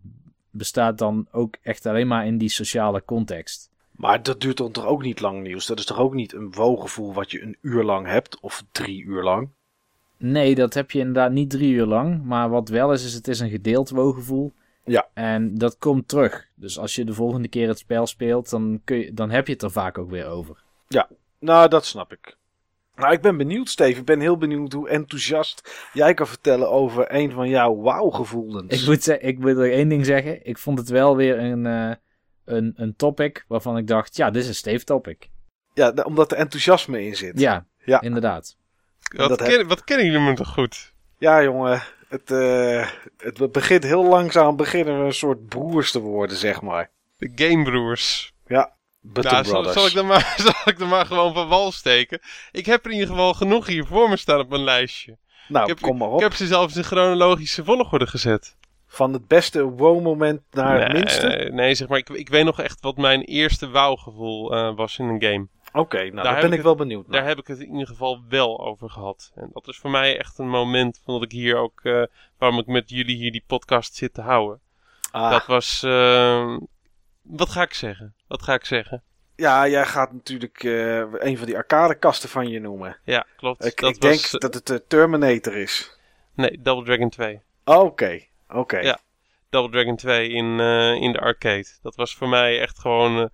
bestaat 0.51 0.99
dan 0.99 1.27
ook 1.31 1.57
echt 1.63 1.87
alleen 1.87 2.07
maar 2.07 2.27
in 2.27 2.39
die 2.39 2.49
sociale 2.49 3.03
context. 3.05 3.71
Maar 3.93 4.23
dat 4.23 4.41
duurt 4.41 4.57
dan 4.57 4.73
toch 4.73 4.87
ook 4.87 5.03
niet 5.03 5.21
lang 5.21 5.43
nieuws? 5.43 5.67
Dat 5.67 5.79
is 5.79 5.85
toch 5.85 5.99
ook 5.99 6.15
niet 6.15 6.33
een 6.33 6.53
woongevoel 6.53 7.15
wat 7.15 7.31
je 7.31 7.43
een 7.43 7.57
uur 7.61 7.83
lang 7.83 8.07
hebt 8.07 8.41
of 8.41 8.65
drie 8.73 9.03
uur 9.05 9.23
lang? 9.23 9.49
Nee, 10.17 10.55
dat 10.55 10.75
heb 10.75 10.91
je 10.91 10.99
inderdaad 10.99 11.33
niet 11.33 11.51
drie 11.51 11.73
uur 11.73 11.87
lang. 11.87 12.25
Maar 12.25 12.49
wat 12.49 12.69
wel 12.69 12.93
is, 12.93 13.05
is 13.05 13.15
het 13.15 13.29
is 13.29 13.41
een 13.41 13.51
gedeeld 13.51 13.91
woongevoel. 13.91 14.53
Ja. 14.85 15.09
En 15.15 15.59
dat 15.59 15.79
komt 15.79 16.09
terug. 16.09 16.47
Dus 16.55 16.79
als 16.79 16.95
je 16.95 17.05
de 17.05 17.15
volgende 17.15 17.49
keer 17.49 17.69
het 17.69 17.79
spel 17.79 18.07
speelt, 18.07 18.51
dan, 18.51 18.81
kun 18.85 18.97
je, 18.97 19.13
dan 19.15 19.31
heb 19.31 19.47
je 19.47 19.53
het 19.53 19.63
er 19.63 19.71
vaak 19.71 19.99
ook 19.99 20.11
weer 20.11 20.27
over. 20.27 20.63
Nou, 21.39 21.69
dat 21.69 21.85
snap 21.87 22.13
ik. 22.13 22.37
Nou, 22.95 23.13
ik 23.13 23.21
ben 23.21 23.37
benieuwd, 23.37 23.69
Steven. 23.69 23.99
Ik 24.01 24.05
ben 24.07 24.21
heel 24.21 24.37
benieuwd 24.37 24.73
hoe 24.73 24.89
enthousiast 24.89 25.89
jij 25.93 26.15
kan 26.15 26.27
vertellen 26.27 26.71
over 26.71 27.15
een 27.15 27.31
van 27.33 27.49
jouw 27.49 27.77
wauw-gevoelens. 27.81 28.81
Ik 28.81 28.87
moet, 28.89 29.03
ze- 29.03 29.19
ik 29.21 29.39
moet 29.39 29.57
er 29.57 29.73
één 29.73 29.89
ding 29.89 30.07
zeggen. 30.07 30.47
Ik 30.47 30.59
vond 30.59 30.79
het 30.79 30.89
wel 30.89 31.17
weer 31.17 31.39
een, 31.39 31.67
eh, 31.67 31.91
een, 32.45 32.73
een 32.77 32.97
topic 32.97 33.45
waarvan 33.49 33.77
ik 33.77 33.87
dacht, 33.87 34.17
ja, 34.17 34.31
dit 34.31 34.43
is 34.43 34.49
een 34.49 34.55
Steve 34.55 34.85
topic. 34.85 35.31
Ja, 35.75 35.93
da- 35.93 36.03
omdat 36.03 36.33
er 36.33 36.39
enthousiasme 36.39 37.05
in 37.05 37.17
zit. 37.17 37.41
Ja, 37.41 37.67
Ja. 37.85 38.01
inderdaad. 38.01 38.57
wat, 39.17 39.29
Dat 39.29 39.39
heb- 39.41 39.49
ken, 39.49 39.69
wat 39.69 39.85
kennen 39.85 40.07
jullie 40.07 40.21
me 40.21 40.35
toch 40.35 40.53
goed? 40.53 40.93
Ja, 41.19 41.43
jongen. 41.43 41.83
Het, 42.13 42.31
eh, 42.31 42.89
het 43.17 43.53
begint 43.53 43.85
heel 43.85 44.05
langzaam 44.05 44.57
beginnen 44.57 44.99
we 44.99 45.05
een 45.05 45.15
soort 45.15 45.49
broers 45.49 45.91
te 45.91 46.01
worden, 46.01 46.37
zeg 46.37 46.63
maar. 46.63 46.91
De 47.19 47.33
Gamebroers. 47.35 48.33
Butter 49.03 49.33
Nou, 49.33 49.45
zal, 49.45 49.53
Brothers. 49.53 49.75
zal, 49.75 49.87
ik 49.87 49.95
dan 49.95 50.07
maar, 50.07 50.35
zal 50.47 50.73
ik 50.73 50.79
dan 50.79 50.89
maar 50.89 51.07
gewoon 51.07 51.35
van 51.35 51.49
wal 51.49 51.73
steken? 51.73 52.21
Ik 52.53 52.67
heb 52.67 52.85
er 52.85 52.91
in 52.91 52.97
ieder 52.99 53.11
geval 53.11 53.35
genoeg 53.35 53.67
hier 53.67 53.87
voor 53.87 54.09
me 54.09 54.17
staan 54.17 54.41
op 54.41 54.49
mijn 54.49 54.65
lijstje. 54.65 55.17
nou, 55.49 55.63
ik 55.63 55.69
heb, 55.69 55.81
kom 55.81 55.97
maar 55.97 56.09
op. 56.09 56.15
Ik 56.15 56.23
heb 56.23 56.35
ze 56.35 56.47
zelfs 56.47 56.77
in 56.77 56.85
chronologische 56.85 57.65
volgorde 57.65 58.07
gezet. 58.07 58.57
Van 58.87 59.13
het 59.13 59.29
beste 59.29 59.63
wow-moment 59.63 60.41
naar 60.51 60.83
het 60.83 60.93
minste? 60.93 61.49
nee, 61.53 61.75
zeg 61.75 61.89
maar, 61.89 61.99
ik, 61.99 62.09
ik 62.09 62.29
weet 62.29 62.45
nog 62.45 62.61
echt 62.61 62.81
wat 62.81 62.97
mijn 62.97 63.23
eerste 63.23 63.69
wauwgevoel 63.69 64.55
eh 64.55 64.75
was 64.77 64.99
in 64.99 65.05
een 65.05 65.23
game. 65.23 65.49
Oké, 65.73 65.99
nou, 66.11 66.23
daar 66.23 66.41
ben 66.41 66.53
ik 66.53 66.63
wel 66.63 66.75
benieuwd 66.75 67.07
naar. 67.09 67.21
Daar 67.21 67.29
heb 67.29 67.39
ik 67.39 67.47
het 67.47 67.59
in 67.59 67.71
ieder 67.73 67.87
geval 67.87 68.23
wel 68.29 68.61
over 68.61 68.91
gehad. 68.91 69.33
En 69.35 69.51
dat 69.53 69.69
is 69.69 69.79
voor 69.79 69.91
mij 69.91 70.19
echt 70.19 70.39
een 70.39 70.49
moment 70.49 71.01
van 71.05 71.15
dat 71.15 71.23
ik 71.23 71.33
hier 71.33 71.57
ook, 71.57 71.81
eh, 71.83 72.03
waarom 72.39 72.59
ik 72.59 72.67
met 72.67 72.91
jullie 72.91 73.17
hier 73.17 73.33
die 73.33 73.45
podcast 73.47 73.95
zit 73.95 74.15
te 74.15 74.21
houden. 74.21 74.61
Ah, 75.11 75.31
Dat 75.31 75.47
was, 75.47 75.83
eh, 75.83 76.57
wat 77.23 77.51
ga 77.51 77.63
ik 77.63 77.75
zeggen? 77.75 78.15
Wat 78.27 78.43
ga 78.43 78.55
ik 78.55 78.65
zeggen? 78.65 79.03
Ja, 79.37 79.69
jij 79.69 79.87
gaat 79.87 80.13
natuurlijk 80.13 80.65
eh, 80.65 80.99
een 80.99 81.39
van 81.39 81.47
die 81.47 81.57
arcadekasten 81.57 82.29
van 82.29 82.49
je 82.49 82.61
noemen. 82.61 82.97
Ja, 83.05 83.27
klopt. 83.37 83.65
Ik, 83.65 83.81
dat 83.81 83.95
ik 83.95 84.01
denk 84.01 84.21
was, 84.21 84.33
eh, 84.35 84.41
dat 84.41 84.55
het 84.55 84.67
de 84.67 84.87
Terminator 84.87 85.57
is. 85.57 85.99
Nee, 86.35 86.63
Double 86.63 86.85
Dragon 86.85 87.11
2. 87.11 87.41
Oké, 87.65 88.21
oké. 88.49 88.79
Ja. 88.79 88.99
Double 89.51 89.71
Dragon 89.71 89.97
2 89.97 90.29
in, 90.29 90.61
in 91.01 91.13
de 91.13 91.21
arcade. 91.21 91.67
Dat 91.83 91.95
was 91.95 92.15
voor 92.15 92.29
mij 92.29 92.61
echt 92.61 92.79
gewoon. 92.79 93.31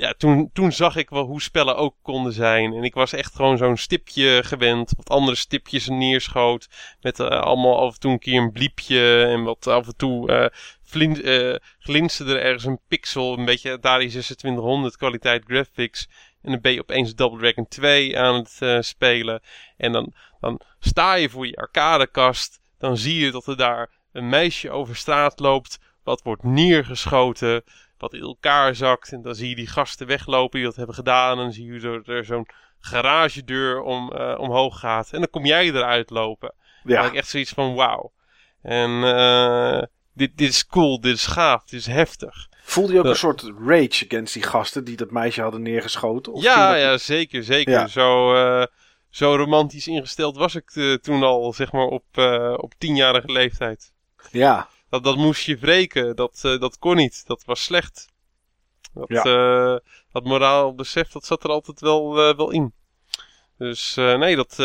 Ja, 0.00 0.14
toen, 0.18 0.50
toen 0.52 0.72
zag 0.72 0.96
ik 0.96 1.10
wel 1.10 1.24
hoe 1.24 1.42
spellen 1.42 1.76
ook 1.76 1.96
konden 2.02 2.32
zijn. 2.32 2.72
En 2.72 2.82
ik 2.82 2.94
was 2.94 3.12
echt 3.12 3.34
gewoon 3.34 3.56
zo'n 3.56 3.76
stipje 3.76 4.42
gewend. 4.44 4.92
Wat 4.96 5.10
andere 5.10 5.36
stipjes 5.36 5.88
neerschoot. 5.88 6.68
Met 7.00 7.20
eh, 7.20 7.28
allemaal 7.28 7.80
af 7.80 7.94
en 7.94 8.00
toe 8.00 8.12
een 8.12 8.18
keer 8.18 8.40
een 8.40 8.52
bliepje. 8.52 9.24
En 9.24 9.42
wat 9.42 9.66
af 9.66 9.86
en 9.86 9.96
toe 9.96 10.32
eh 10.32 10.46
vlin, 10.82 11.22
eh, 11.22 11.54
glinsterde 11.78 12.34
er 12.34 12.44
ergens 12.44 12.64
een 12.64 12.80
pixel. 12.88 13.38
Een 13.38 13.44
beetje 13.44 13.72
Atari 13.72 14.08
2600 14.08 14.96
kwaliteit 14.96 15.44
graphics. 15.46 16.08
En 16.42 16.50
dan 16.50 16.60
ben 16.60 16.72
je 16.72 16.80
opeens 16.80 17.14
Double 17.14 17.38
Dragon 17.38 17.68
2 17.68 18.18
aan 18.18 18.34
het 18.34 18.86
spelen. 18.86 19.40
En 19.76 19.92
dan, 19.92 20.12
dan 20.40 20.60
sta 20.78 21.14
je 21.14 21.28
voor 21.28 21.46
je 21.46 21.56
arcadekast. 21.56 22.60
Dan 22.78 22.96
zie 22.96 23.24
je 23.24 23.30
dat 23.30 23.46
er 23.46 23.56
daar 23.56 23.90
een 24.12 24.28
meisje 24.28 24.70
over 24.70 24.96
straat 24.96 25.40
loopt. 25.40 25.78
Wat 26.02 26.22
wordt 26.22 26.42
neergeschoten. 26.42 27.62
Wat 28.00 28.14
in 28.14 28.20
elkaar 28.20 28.74
zakt. 28.74 29.12
En 29.12 29.22
dan 29.22 29.34
zie 29.34 29.48
je 29.48 29.54
die 29.54 29.66
gasten 29.66 30.06
weglopen 30.06 30.58
die 30.58 30.68
dat 30.68 30.76
hebben 30.76 30.94
gedaan. 30.94 31.30
En 31.30 31.42
dan 31.44 31.52
zie 31.52 31.72
je 31.72 31.80
dat 31.80 32.06
er 32.08 32.24
zo'n 32.24 32.46
garagedeur 32.80 33.80
om, 33.82 34.12
eh, 34.12 34.38
omhoog 34.38 34.78
gaat. 34.78 35.12
En 35.12 35.18
dan 35.18 35.30
kom 35.30 35.46
jij 35.46 35.66
eruit 35.66 36.10
lopen. 36.10 36.54
Dan 36.82 36.92
Ja, 36.96 37.04
ik 37.06 37.14
echt 37.14 37.28
zoiets 37.28 37.50
van 37.52 37.74
wauw. 37.74 38.12
En 38.62 38.90
eh, 39.04 39.82
dit, 40.14 40.36
dit 40.36 40.48
is 40.48 40.66
cool, 40.66 41.00
dit 41.00 41.14
is 41.14 41.26
gaaf, 41.26 41.64
dit 41.64 41.80
is 41.80 41.86
heftig. 41.86 42.48
voelde 42.62 42.92
je 42.92 42.98
ook 42.98 43.04
een 43.04 43.16
soort 43.16 43.42
rage 43.66 44.04
against 44.08 44.34
die 44.34 44.42
gasten 44.42 44.84
die 44.84 44.96
dat 44.96 45.10
meisje 45.10 45.42
hadden 45.42 45.62
neergeschoten? 45.62 46.32
Of 46.32 46.42
Ja, 46.42 46.70
dat- 46.72 46.80
ja, 46.80 46.98
zeker, 46.98 47.42
zeker. 47.44 47.72
Ja. 47.72 47.86
Zo, 47.86 48.34
eh, 48.34 48.66
zo 49.10 49.36
romantisch 49.36 49.86
ingesteld 49.86 50.36
was 50.36 50.54
ik 50.54 50.98
toen 51.02 51.22
al, 51.22 51.52
zeg 51.52 51.72
maar, 51.72 51.86
op, 51.86 52.04
op 52.56 52.72
tienjarige 52.78 53.32
leeftijd. 53.32 53.92
ja. 54.30 54.68
Dat, 54.90 55.04
dat 55.04 55.16
moest 55.16 55.44
je 55.44 55.56
wreken, 55.56 56.16
dat, 56.16 56.40
eh, 56.44 56.60
dat 56.60 56.78
kon 56.78 56.96
niet, 56.96 57.26
dat 57.26 57.44
was 57.44 57.62
slecht. 57.64 58.08
Dat, 58.94 59.08
Ja. 59.08 59.22
eh, 59.22 59.78
dat 60.12 60.24
moraal 60.24 60.74
besef, 60.74 61.08
dat 61.10 61.24
zat 61.24 61.44
er 61.44 61.50
altijd 61.50 61.80
wel, 61.80 62.18
eh, 62.28 62.36
wel 62.36 62.50
in. 62.50 62.72
Dus 63.58 63.94
nee, 63.94 64.36
dat, 64.36 64.56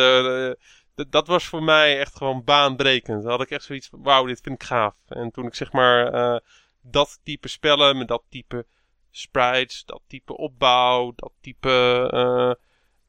dat 1.10 1.28
was 1.28 1.46
voor 1.46 1.64
mij 1.64 2.00
echt 2.00 2.16
gewoon 2.16 2.44
baanbrekend. 2.44 3.22
Dan 3.22 3.32
had 3.32 3.42
ik 3.42 3.50
echt 3.50 3.64
zoiets 3.64 3.88
van, 3.88 4.04
wauw, 4.04 4.26
dit 4.26 4.42
vind 4.42 4.62
ik 4.62 4.68
gaaf. 4.68 4.96
En 5.08 5.32
toen 5.32 5.46
ik 5.46 5.56
zeg 5.56 5.72
maar 5.72 6.42
dat 6.82 7.20
type 7.24 7.48
spellen, 7.48 7.98
met 7.98 8.08
dat 8.08 8.24
type 8.30 8.66
sprites, 9.12 9.86
dat 9.86 10.02
type 10.08 10.38
opbouw, 10.38 11.14
dat 11.16 11.32
type 11.42 12.58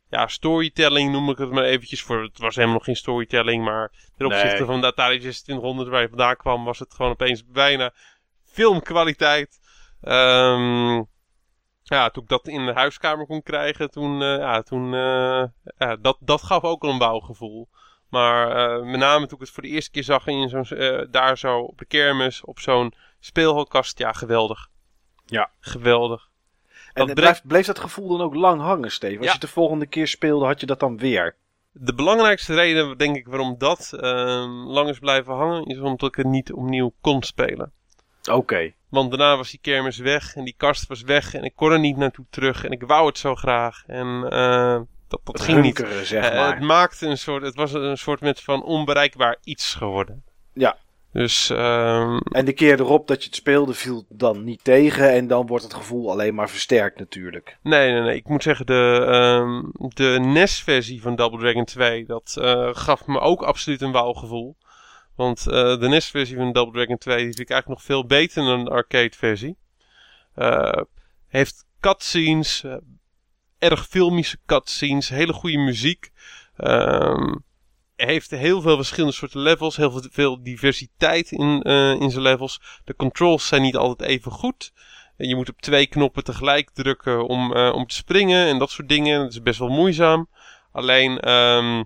ja, 0.09 0.27
storytelling 0.27 1.13
noem 1.13 1.31
ik 1.31 1.39
het 1.39 1.51
maar 1.51 1.65
eventjes 1.65 2.03
voor. 2.03 2.23
Het 2.23 2.39
was 2.39 2.55
helemaal 2.55 2.75
nog 2.77 2.85
geen 2.85 2.97
storytelling, 2.97 3.65
maar 3.65 3.93
ten 4.17 4.27
opzichte 4.27 4.57
Nee. 4.57 4.67
van 4.67 4.81
de 4.81 4.87
Atari 4.87 5.19
2600 5.19 5.89
waar 5.89 6.01
je 6.01 6.09
vandaan 6.09 6.37
kwam, 6.37 6.65
was 6.65 6.79
het 6.79 6.95
gewoon 6.95 7.13
opeens 7.13 7.47
bijna 7.47 7.93
filmkwaliteit. 8.45 9.61
Ehm, 10.01 11.03
ja, 11.83 12.11
toen 12.11 12.23
ik 12.23 12.29
dat 12.29 12.49
in 12.49 12.67
de 12.67 12.73
huiskamer 12.73 13.27
kon 13.27 13.43
krijgen, 13.43 13.91
toen, 13.91 14.23
eh, 14.23 14.39
ja, 14.39 14.63
toen 14.63 14.95
eh, 14.95 15.45
ja, 15.79 15.97
dat, 15.97 16.17
dat 16.21 16.43
gaf 16.43 16.63
ook 16.63 16.83
al 16.83 16.91
een 16.91 16.99
bouwgevoel. 16.99 17.69
Maar 18.09 18.51
eh, 18.51 18.85
met 18.85 19.01
name 19.01 19.27
toen 19.27 19.39
ik 19.39 19.45
het 19.45 19.55
voor 19.55 19.63
de 19.63 19.69
eerste 19.69 19.91
keer 19.91 20.05
zag 20.05 20.27
in 20.27 20.49
zo'n, 20.49 20.67
daar 21.11 21.39
zo 21.39 21.59
op 21.59 21.79
de 21.79 21.85
kermis, 21.85 22.45
op 22.45 22.59
zo'n 22.59 22.95
speelhoutkast, 23.21 23.99
ja, 23.99 24.13
geweldig. 24.13 24.69
Ja. 25.25 25.51
Geweldig. 25.61 26.29
En 26.97 27.07
Dat 27.15 27.43
bleef, 27.47 27.67
dat 27.67 27.79
gevoel 27.79 28.09
dan 28.09 28.21
ook 28.21 28.35
lang 28.35 28.61
hangen, 28.61 28.91
Steven? 28.91 29.17
Als 29.19 29.27
je 29.27 29.33
het 29.33 29.41
de 29.41 29.49
volgende 29.49 29.87
keer 29.87 30.07
speelde, 30.09 30.45
had 30.47 30.61
je 30.61 30.67
dat 30.67 30.81
dan 30.81 30.99
weer? 30.99 31.35
De 31.73 31.95
belangrijkste 31.95 32.55
reden, 32.55 32.99
denk 32.99 33.17
ik, 33.17 33.27
waarom 33.27 33.55
dat 33.59 33.93
ehm, 34.01 34.51
lang 34.51 34.89
is 34.89 34.99
blijven 34.99 35.35
hangen, 35.35 35.65
is 35.67 35.79
omdat 35.79 36.09
ik 36.09 36.15
het 36.15 36.27
niet 36.27 36.53
opnieuw 36.53 36.93
kon 37.01 37.23
spelen. 37.23 37.73
Oké. 38.31 38.73
Want 38.89 39.11
daarna 39.11 39.37
was 39.37 39.51
die 39.51 39.61
kermis 39.63 39.99
weg 39.99 40.35
en 40.35 40.45
die 40.45 40.55
kast 40.57 40.87
was 40.87 41.03
weg 41.03 41.35
en 41.35 41.45
ik 41.45 41.53
kon 41.55 41.73
er 41.73 41.79
niet 41.79 41.97
naartoe 41.97 42.25
terug 42.31 42.65
en 42.65 42.71
ik 42.71 42.83
wou 42.83 43.07
het 43.07 43.19
zo 43.19 43.35
graag. 43.35 43.83
En 43.87 44.27
eh, 44.31 44.81
dat, 45.09 45.21
dat 45.25 45.41
ging 45.41 45.63
niet. 45.63 45.87
zeg 46.03 46.25
Eh, 46.25 46.37
maar. 46.37 46.55
het 46.55 46.63
maakte 46.63 47.07
een 47.07 47.19
soort, 47.19 47.43
het 47.43 47.55
was 47.55 47.73
een 47.73 47.99
soort 47.99 48.21
met 48.21 48.41
van 48.43 48.63
onbereikbaar 48.63 49.37
iets 49.45 49.75
geworden. 49.75 50.25
Ja. 50.53 50.77
Dus 51.17 51.51
ehm, 51.51 52.17
En 52.17 52.45
de 52.45 52.53
keer 52.53 52.81
erop 52.81 53.07
dat 53.07 53.21
je 53.21 53.27
het 53.27 53.37
speelde, 53.37 53.75
viel 53.75 54.05
dan 54.09 54.45
niet 54.45 54.64
tegen. 54.64 55.12
En 55.12 55.27
dan 55.27 55.47
wordt 55.47 55.64
het 55.64 55.75
gevoel 55.75 56.11
alleen 56.11 56.35
maar 56.35 56.51
versterkt 56.51 56.99
natuurlijk. 56.99 57.59
nee, 57.62 57.93
nee, 57.93 58.01
nee. 58.01 58.17
Ik 58.17 58.29
moet 58.29 58.43
zeggen, 58.43 58.67
de, 58.67 59.07
ehm, 59.09 59.89
de 59.89 60.19
NES-versie 60.21 61.03
van 61.03 61.17
Double 61.17 61.39
Dragon 61.39 61.64
2, 61.64 62.07
dat 62.07 62.37
eh, 62.41 62.69
gaf 62.73 63.07
me 63.07 63.21
ook 63.21 63.43
absoluut 63.43 63.81
een 63.81 63.93
wauwgevoel. 63.93 64.57
Want 65.14 65.47
eh, 65.47 65.79
de 65.79 65.89
NES-versie 65.89 66.37
van 66.37 66.53
Double 66.53 66.73
Dragon 66.73 66.99
2 66.99 67.17
die 67.17 67.25
vind 67.25 67.39
ik 67.39 67.51
eigenlijk 67.51 67.81
nog 67.81 67.89
veel 67.89 68.07
beter 68.07 68.45
dan 68.45 68.64
de 68.64 68.71
arcade-versie. 68.71 69.57
Eh, 70.35 70.83
heeft 71.29 71.67
cutscenes, 71.81 72.64
erg 73.59 73.87
filmische 73.87 74.39
cutscenes, 74.47 75.09
hele 75.09 75.33
goede 75.33 75.59
muziek. 75.59 76.11
Ehm 76.57 77.35
heeft 77.97 78.31
heel 78.31 78.61
veel 78.61 78.77
verschillende 78.77 79.15
soorten 79.15 79.41
levels, 79.41 79.77
heel 79.77 80.03
veel, 80.11 80.43
diversiteit 80.43 81.31
in, 81.31 81.63
eh, 81.63 81.91
in 81.91 82.11
zijn 82.11 82.23
levels. 82.23 82.61
De 82.85 82.97
controls 82.97 83.47
zijn 83.47 83.63
niet 83.63 83.77
altijd 83.77 84.11
even 84.11 84.33
goed. 84.33 84.73
Je 85.17 85.37
moet 85.37 85.49
op 85.49 85.61
twee 85.61 85.87
knoppen 85.87 86.25
tegelijk 86.25 86.71
drukken 86.71 87.27
om, 87.27 87.55
eh, 87.55 87.73
om 87.75 87.87
te 87.87 87.95
springen 87.95 88.47
en 88.47 88.59
dat 88.59 88.71
soort 88.71 88.89
dingen. 88.89 89.21
Dat 89.21 89.31
is 89.31 89.43
best 89.43 89.59
wel 89.59 89.69
moeizaam. 89.69 90.29
Alleen, 90.73 91.21
ehm, 91.21 91.85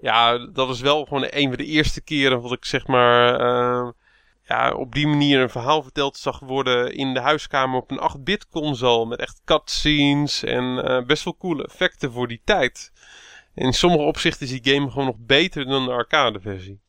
ja, 0.00 0.38
dat 0.38 0.66
was 0.66 0.80
wel 0.80 1.04
gewoon 1.04 1.26
een 1.30 1.48
van 1.48 1.56
de 1.56 1.64
eerste 1.64 2.00
keren 2.00 2.40
wat 2.40 2.52
ik 2.52 2.64
zeg 2.64 2.86
maar 2.86 3.40
eh, 3.40 3.90
ja, 4.42 4.72
op 4.72 4.94
die 4.94 5.06
manier 5.06 5.40
een 5.40 5.50
verhaal 5.50 5.82
verteld 5.82 6.16
zag 6.16 6.38
worden 6.38 6.94
in 6.94 7.14
de 7.14 7.20
huiskamer 7.20 7.80
op 7.80 7.90
een 7.90 8.00
8-bit 8.00 8.48
console. 8.48 9.06
Met 9.06 9.18
echt 9.18 9.40
cutscenes 9.44 10.42
en 10.42 11.04
best 11.06 11.24
wel 11.24 11.36
coole 11.36 11.64
effecten 11.64 12.12
voor 12.12 12.28
die 12.28 12.40
tijd. 12.44 12.92
In 13.56 13.72
sommige 13.72 14.02
opzichten 14.02 14.46
is 14.46 14.60
die 14.60 14.74
game 14.74 14.90
gewoon 14.90 15.06
nog 15.06 15.16
beter 15.18 15.64
dan 15.64 15.84
de 15.84 15.90
arcade 15.90 16.40
versie. 16.40 16.80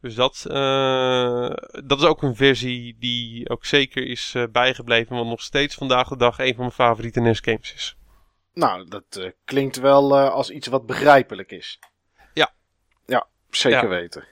Dus 0.00 0.14
dat, 0.14 0.44
eh, 0.48 1.50
dat 1.84 1.98
is 1.98 2.04
ook 2.04 2.22
een 2.22 2.36
versie 2.36 2.96
die 2.98 3.48
ook 3.48 3.64
zeker 3.64 4.06
is 4.06 4.32
eh, 4.34 4.44
bijgebleven. 4.52 5.16
Want 5.16 5.28
nog 5.28 5.40
steeds 5.42 5.74
vandaag 5.74 6.08
de 6.08 6.16
dag 6.16 6.38
een 6.38 6.48
van 6.54 6.58
mijn 6.58 6.70
favoriete 6.70 7.20
NES 7.20 7.40
games 7.40 7.74
is. 7.74 7.96
Nou, 8.54 8.88
dat 8.88 9.16
eh, 9.16 9.30
klinkt 9.44 9.76
wel 9.76 10.18
als 10.18 10.50
iets 10.50 10.66
wat 10.66 10.86
begrijpelijk 10.86 11.50
is. 11.50 11.78
Ja. 12.34 12.52
Ja, 13.06 13.26
zeker 13.50 13.82
Ja. 13.82 13.88
weten. 13.88 14.24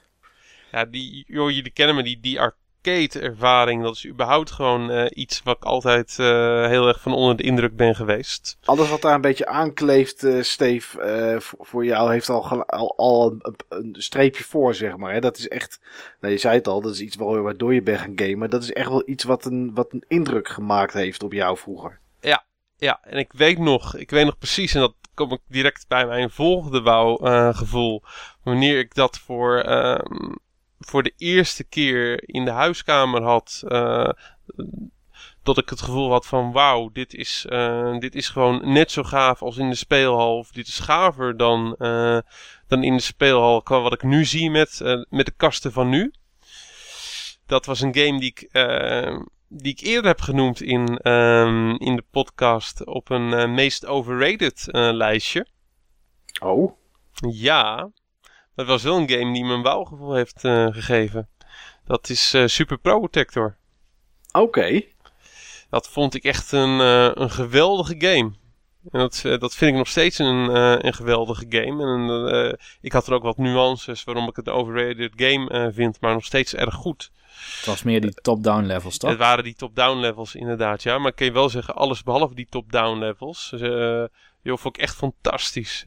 Ja, 0.71 0.85
die, 0.85 1.25
joh, 1.27 1.51
jullie 1.51 1.73
kennen 1.73 1.95
me, 1.97 2.03
die, 2.03 2.21
die 2.21 2.41
arcade 2.87 3.21
ervaring. 3.21 3.83
Dat 3.83 3.95
is 3.95 4.07
überhaupt 4.07 4.51
gewoon 4.51 4.91
eh, 4.91 5.07
iets 5.11 5.43
wat 5.43 5.57
ik 5.57 5.65
altijd 5.65 6.17
eh, 6.19 6.67
heel 6.67 6.89
erg 6.89 7.01
van 7.01 7.15
onder 7.15 7.37
de 7.37 7.43
indruk 7.43 7.77
ben 7.77 7.95
geweest. 7.95 8.59
Alles 8.65 8.89
wat 8.89 9.03
daar 9.03 9.15
een 9.15 9.21
beetje 9.21 9.47
aankleeft, 9.47 10.25
eh 10.25 10.43
Steve, 10.43 11.37
voor, 11.41 11.85
jou 11.85 12.13
heeft 12.13 12.29
al, 12.29 12.65
al, 12.65 12.97
al 12.97 13.31
een, 13.33 13.55
een 13.69 13.95
streepje 13.99 14.45
voor, 14.45 14.75
zeg 14.75 14.97
maar. 14.97 15.13
Hè? 15.13 15.21
Dat 15.21 15.39
is 15.39 15.49
echt, 15.49 15.81
nou, 16.21 16.33
je 16.33 16.39
zei 16.39 16.55
het 16.55 16.69
al, 16.69 16.81
dat 16.81 16.93
is 16.93 17.01
iets 17.01 17.17
waar- 17.17 17.43
waardoor 17.43 17.75
je 17.75 17.83
bent 17.83 17.99
gaan 17.99 18.13
gamen. 18.17 18.51
Dat 18.51 18.63
is 18.63 18.73
echt 18.73 18.89
wel 18.89 19.09
iets 19.09 19.25
wat 19.25 19.45
een, 19.45 19.75
wat 19.75 19.93
een 19.93 20.05
indruk 20.09 20.49
gemaakt 20.49 20.93
heeft 20.93 21.23
op 21.23 21.33
jou 21.33 21.57
vroeger. 21.57 22.03
Ja, 22.77 23.01
en 23.03 23.19
ik 23.19 23.33
weet 23.33 23.59
nog, 23.59 23.97
ik 23.97 24.11
weet 24.11 24.25
nog 24.25 24.39
precies, 24.39 24.75
en 24.75 24.81
dat 24.81 24.95
kom 25.15 25.33
ik 25.33 25.41
direct 25.49 25.85
bij 25.89 26.07
mijn 26.07 26.31
volgende 26.31 26.83
wou-gevoel. 26.83 28.03
wanneer 28.43 28.79
ik 28.79 28.95
dat 28.95 29.19
voor, 29.19 29.59
ehm, 29.59 30.33
voor 30.85 31.03
de 31.03 31.13
eerste 31.17 31.65
keer 31.65 32.29
in 32.29 32.45
de 32.45 32.51
huiskamer 32.51 33.23
had. 33.23 33.63
eh, 33.69 34.09
dat 35.43 35.59
ik 35.59 35.69
het 35.71 35.81
gevoel 35.83 36.11
had 36.11 36.27
van 36.27 36.53
wauw, 36.53 36.91
dit 36.93 37.15
is, 37.15 37.47
eh, 37.49 37.99
dit 37.99 38.15
is 38.15 38.29
gewoon 38.29 38.73
net 38.73 38.91
zo 38.91 39.03
gaaf 39.03 39.43
als 39.43 39.57
in 39.57 39.71
de 39.71 39.77
speelhal. 39.77 40.39
Of 40.39 40.51
dit 40.51 40.67
is 40.67 40.79
gaver 40.79 41.37
dan, 41.37 41.75
eh, 41.79 42.19
dan 42.67 42.83
in 42.83 42.97
de 42.97 43.03
speelhal 43.03 43.63
qua 43.63 43.81
wat 43.81 43.93
ik 43.93 44.03
nu 44.03 44.25
zie 44.25 44.51
met, 44.51 44.81
met 45.11 45.27
de 45.27 45.33
kasten 45.37 45.73
van 45.73 45.89
nu. 45.89 46.13
Dat 47.47 47.67
was 47.67 47.81
een 47.81 47.95
game 47.95 48.21
die 48.21 48.35
ik, 48.35 48.49
die 49.49 49.73
ik 49.73 49.81
eerder 49.81 50.07
heb 50.07 50.21
genoemd 50.21 50.61
in, 50.63 50.99
ehm, 50.99 51.71
in 51.71 51.97
de 51.97 52.05
podcast 52.11 52.87
op 52.87 53.11
een 53.11 53.55
meest 53.55 53.87
overrated 53.87 54.69
lijstje. 54.71 55.47
Oh, 56.43 56.73
Ja, 57.31 57.91
het 58.55 58.67
was 58.67 58.83
wel 58.83 58.97
een 58.97 59.11
game 59.11 59.33
die 59.33 59.45
me 59.45 59.53
een 59.55 59.63
wauwgevoel 59.63 60.15
heeft 60.15 60.45
eh, 60.45 60.67
gegeven. 60.71 61.29
Dat 61.85 62.09
is 62.09 62.35
eh, 62.35 62.47
Super 62.47 62.79
Protector. 62.79 63.57
oké. 64.33 64.83
Dat 65.71 65.89
vond 65.89 66.15
ik 66.15 66.25
echt 66.25 66.53
een, 66.53 66.81
eh, 66.81 67.11
een 67.15 67.31
geweldige 67.31 67.95
game. 67.99 68.33
En 68.93 68.99
dat, 69.01 69.23
dat 69.23 69.55
vind 69.55 69.71
ik 69.71 69.77
nog 69.77 69.89
steeds 69.89 70.19
een, 70.19 70.51
eh, 70.51 70.75
een 70.79 70.95
geweldige 70.95 71.47
game. 71.49 71.85
En 71.85 72.31
eh, 72.33 72.53
ik 72.81 72.93
had 72.93 73.07
er 73.07 73.15
ook 73.15 73.23
wat 73.23 73.37
nuances 73.37 74.05
waarom 74.05 74.29
ik 74.29 74.37
het 74.37 74.47
een 74.47 74.53
overrated 74.53 75.13
game 75.17 75.49
eh, 75.51 75.67
vind, 75.73 76.01
maar 76.01 76.13
nog 76.13 76.25
steeds 76.25 76.55
erg 76.55 76.75
goed. 76.75 77.11
Het 77.57 77.67
was 77.67 77.83
meer 77.83 78.01
die 78.01 78.15
top-down 78.15 78.65
levels, 78.65 78.99
toch? 78.99 79.11
Het 79.11 79.19
waren 79.19 79.45
die 79.45 79.55
top-down 79.55 79.99
levels 80.01 80.35
inderdaad, 80.35 80.83
ja. 80.83 80.99
Maar 80.99 81.11
ik 81.11 81.17
kan 81.17 81.27
je 81.27 81.33
wel 81.33 81.49
zeggen, 81.49 81.75
alles 81.75 82.03
behalve 82.03 82.35
die 82.35 82.47
top-down 82.51 82.99
levels. 82.99 83.49
Dus, 83.51 83.61
eh, 83.61 84.05
joh, 84.43 84.59
vond 84.59 84.77
ik 84.77 84.83
echt 84.83 84.95
fantastisch. 84.97 85.85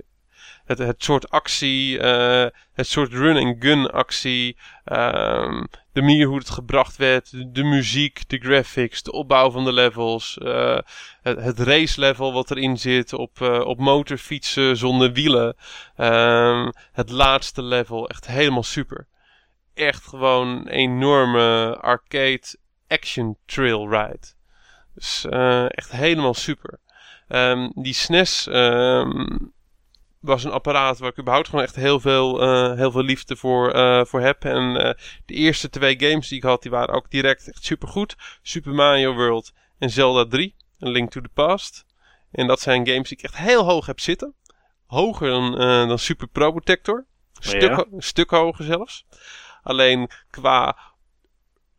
Het, 0.67 0.77
het 0.77 1.03
soort 1.03 1.29
actie, 1.29 1.99
eh, 1.99 2.47
het 2.73 2.87
soort 2.87 3.13
run-and-gun 3.13 3.91
actie. 3.91 4.57
ehm, 4.83 5.63
de 5.91 6.01
manier 6.01 6.27
hoe 6.27 6.37
het 6.37 6.49
gebracht 6.49 6.97
werd. 6.97 7.53
De, 7.55 7.63
muziek, 7.63 8.29
de 8.29 8.37
graphics, 8.37 9.03
de 9.03 9.11
opbouw 9.11 9.51
van 9.51 9.63
de 9.65 9.73
levels. 9.73 10.37
eh, 10.37 10.79
het, 11.21 11.59
race 11.59 11.99
level 11.99 12.33
wat 12.33 12.51
erin 12.51 12.77
zit 12.77 13.13
op, 13.13 13.41
eh, 13.41 13.59
op 13.59 13.79
motorfietsen 13.79 14.77
zonder 14.77 15.11
wielen. 15.11 15.55
Ehm, 15.95 16.71
het 16.91 17.09
laatste 17.09 17.63
level, 17.63 18.09
echt 18.09 18.27
helemaal 18.27 18.63
super. 18.63 19.07
Echt 19.73 20.03
gewoon 20.07 20.47
een 20.47 20.67
enorme 20.67 21.77
arcade 21.81 22.43
action 22.87 23.37
trail 23.45 23.89
ride. 23.89 24.27
Dus 24.95 25.25
echt 25.69 25.91
helemaal 25.91 26.33
super. 26.33 26.79
Ehm, 27.27 27.69
die 27.73 27.93
SNES 27.93 28.47
was 30.27 30.43
een 30.43 30.51
apparaat 30.51 30.97
waar 30.97 31.09
ik 31.09 31.19
überhaupt 31.19 31.49
gewoon 31.49 31.63
echt 31.63 31.75
heel 31.75 31.99
veel, 31.99 32.41
eh, 32.41 32.73
heel 32.77 32.91
veel 32.91 33.03
liefde 33.03 33.35
voor, 33.35 33.71
eh, 33.71 34.05
voor 34.05 34.21
heb. 34.21 34.43
En 34.45 34.77
eh, 34.77 34.93
de 35.25 35.33
eerste 35.33 35.69
twee 35.69 35.99
games 35.99 36.27
die 36.27 36.37
ik 36.37 36.43
had, 36.43 36.61
die 36.61 36.71
waren 36.71 36.95
ook 36.95 37.09
direct 37.11 37.47
echt 37.49 37.63
super 37.65 37.87
goed. 37.87 38.15
Super 38.41 38.73
Mario 38.73 39.13
World 39.13 39.53
en 39.77 39.89
Zelda 39.89 40.25
3. 40.25 40.55
Een 40.79 40.91
Link 40.91 41.11
to 41.11 41.21
the 41.21 41.29
Past. 41.33 41.85
En 42.31 42.47
dat 42.47 42.59
zijn 42.59 42.87
games 42.87 43.09
die 43.09 43.17
ik 43.17 43.23
echt 43.23 43.37
heel 43.37 43.63
hoog 43.63 43.85
heb 43.85 43.99
zitten. 43.99 44.33
Hoger 44.85 45.29
dan, 45.29 45.51
dan 45.87 45.99
Super 45.99 46.27
Pro 46.27 46.51
Protector. 46.51 47.05
Een 47.33 47.43
stuk, 47.43 47.61
Ja. 47.61 47.85
een 47.91 48.01
stuk 48.01 48.29
hoger 48.29 48.65
zelfs. 48.65 49.05
Alleen 49.63 50.09
qua 50.29 50.77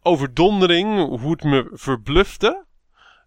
overdondering, 0.02 1.06
hoe 1.20 1.30
het 1.30 1.44
me 1.44 1.70
verblufte. 1.72 2.66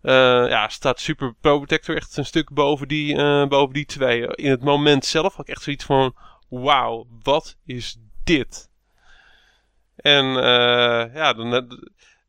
Eh, 0.01 0.49
ja, 0.49 0.69
staat 0.69 0.99
Super 0.99 1.33
Pro 1.41 1.57
Protector 1.57 1.95
echt 1.95 2.17
een 2.17 2.25
stuk 2.25 2.53
boven 2.53 2.87
die, 2.87 3.15
eh, 3.15 3.47
boven 3.47 3.73
die 3.73 3.85
twee. 3.85 4.27
In 4.27 4.49
het 4.49 4.63
moment 4.63 5.05
zelf 5.05 5.35
had 5.35 5.47
ik 5.47 5.53
echt 5.53 5.63
zoiets 5.63 5.85
van: 5.85 6.15
wauw, 6.49 7.07
wat 7.23 7.57
is 7.65 7.97
dit? 8.23 8.69
En 9.95 10.25
eh, 10.25 11.13
ja, 11.13 11.33
dan, 11.33 11.49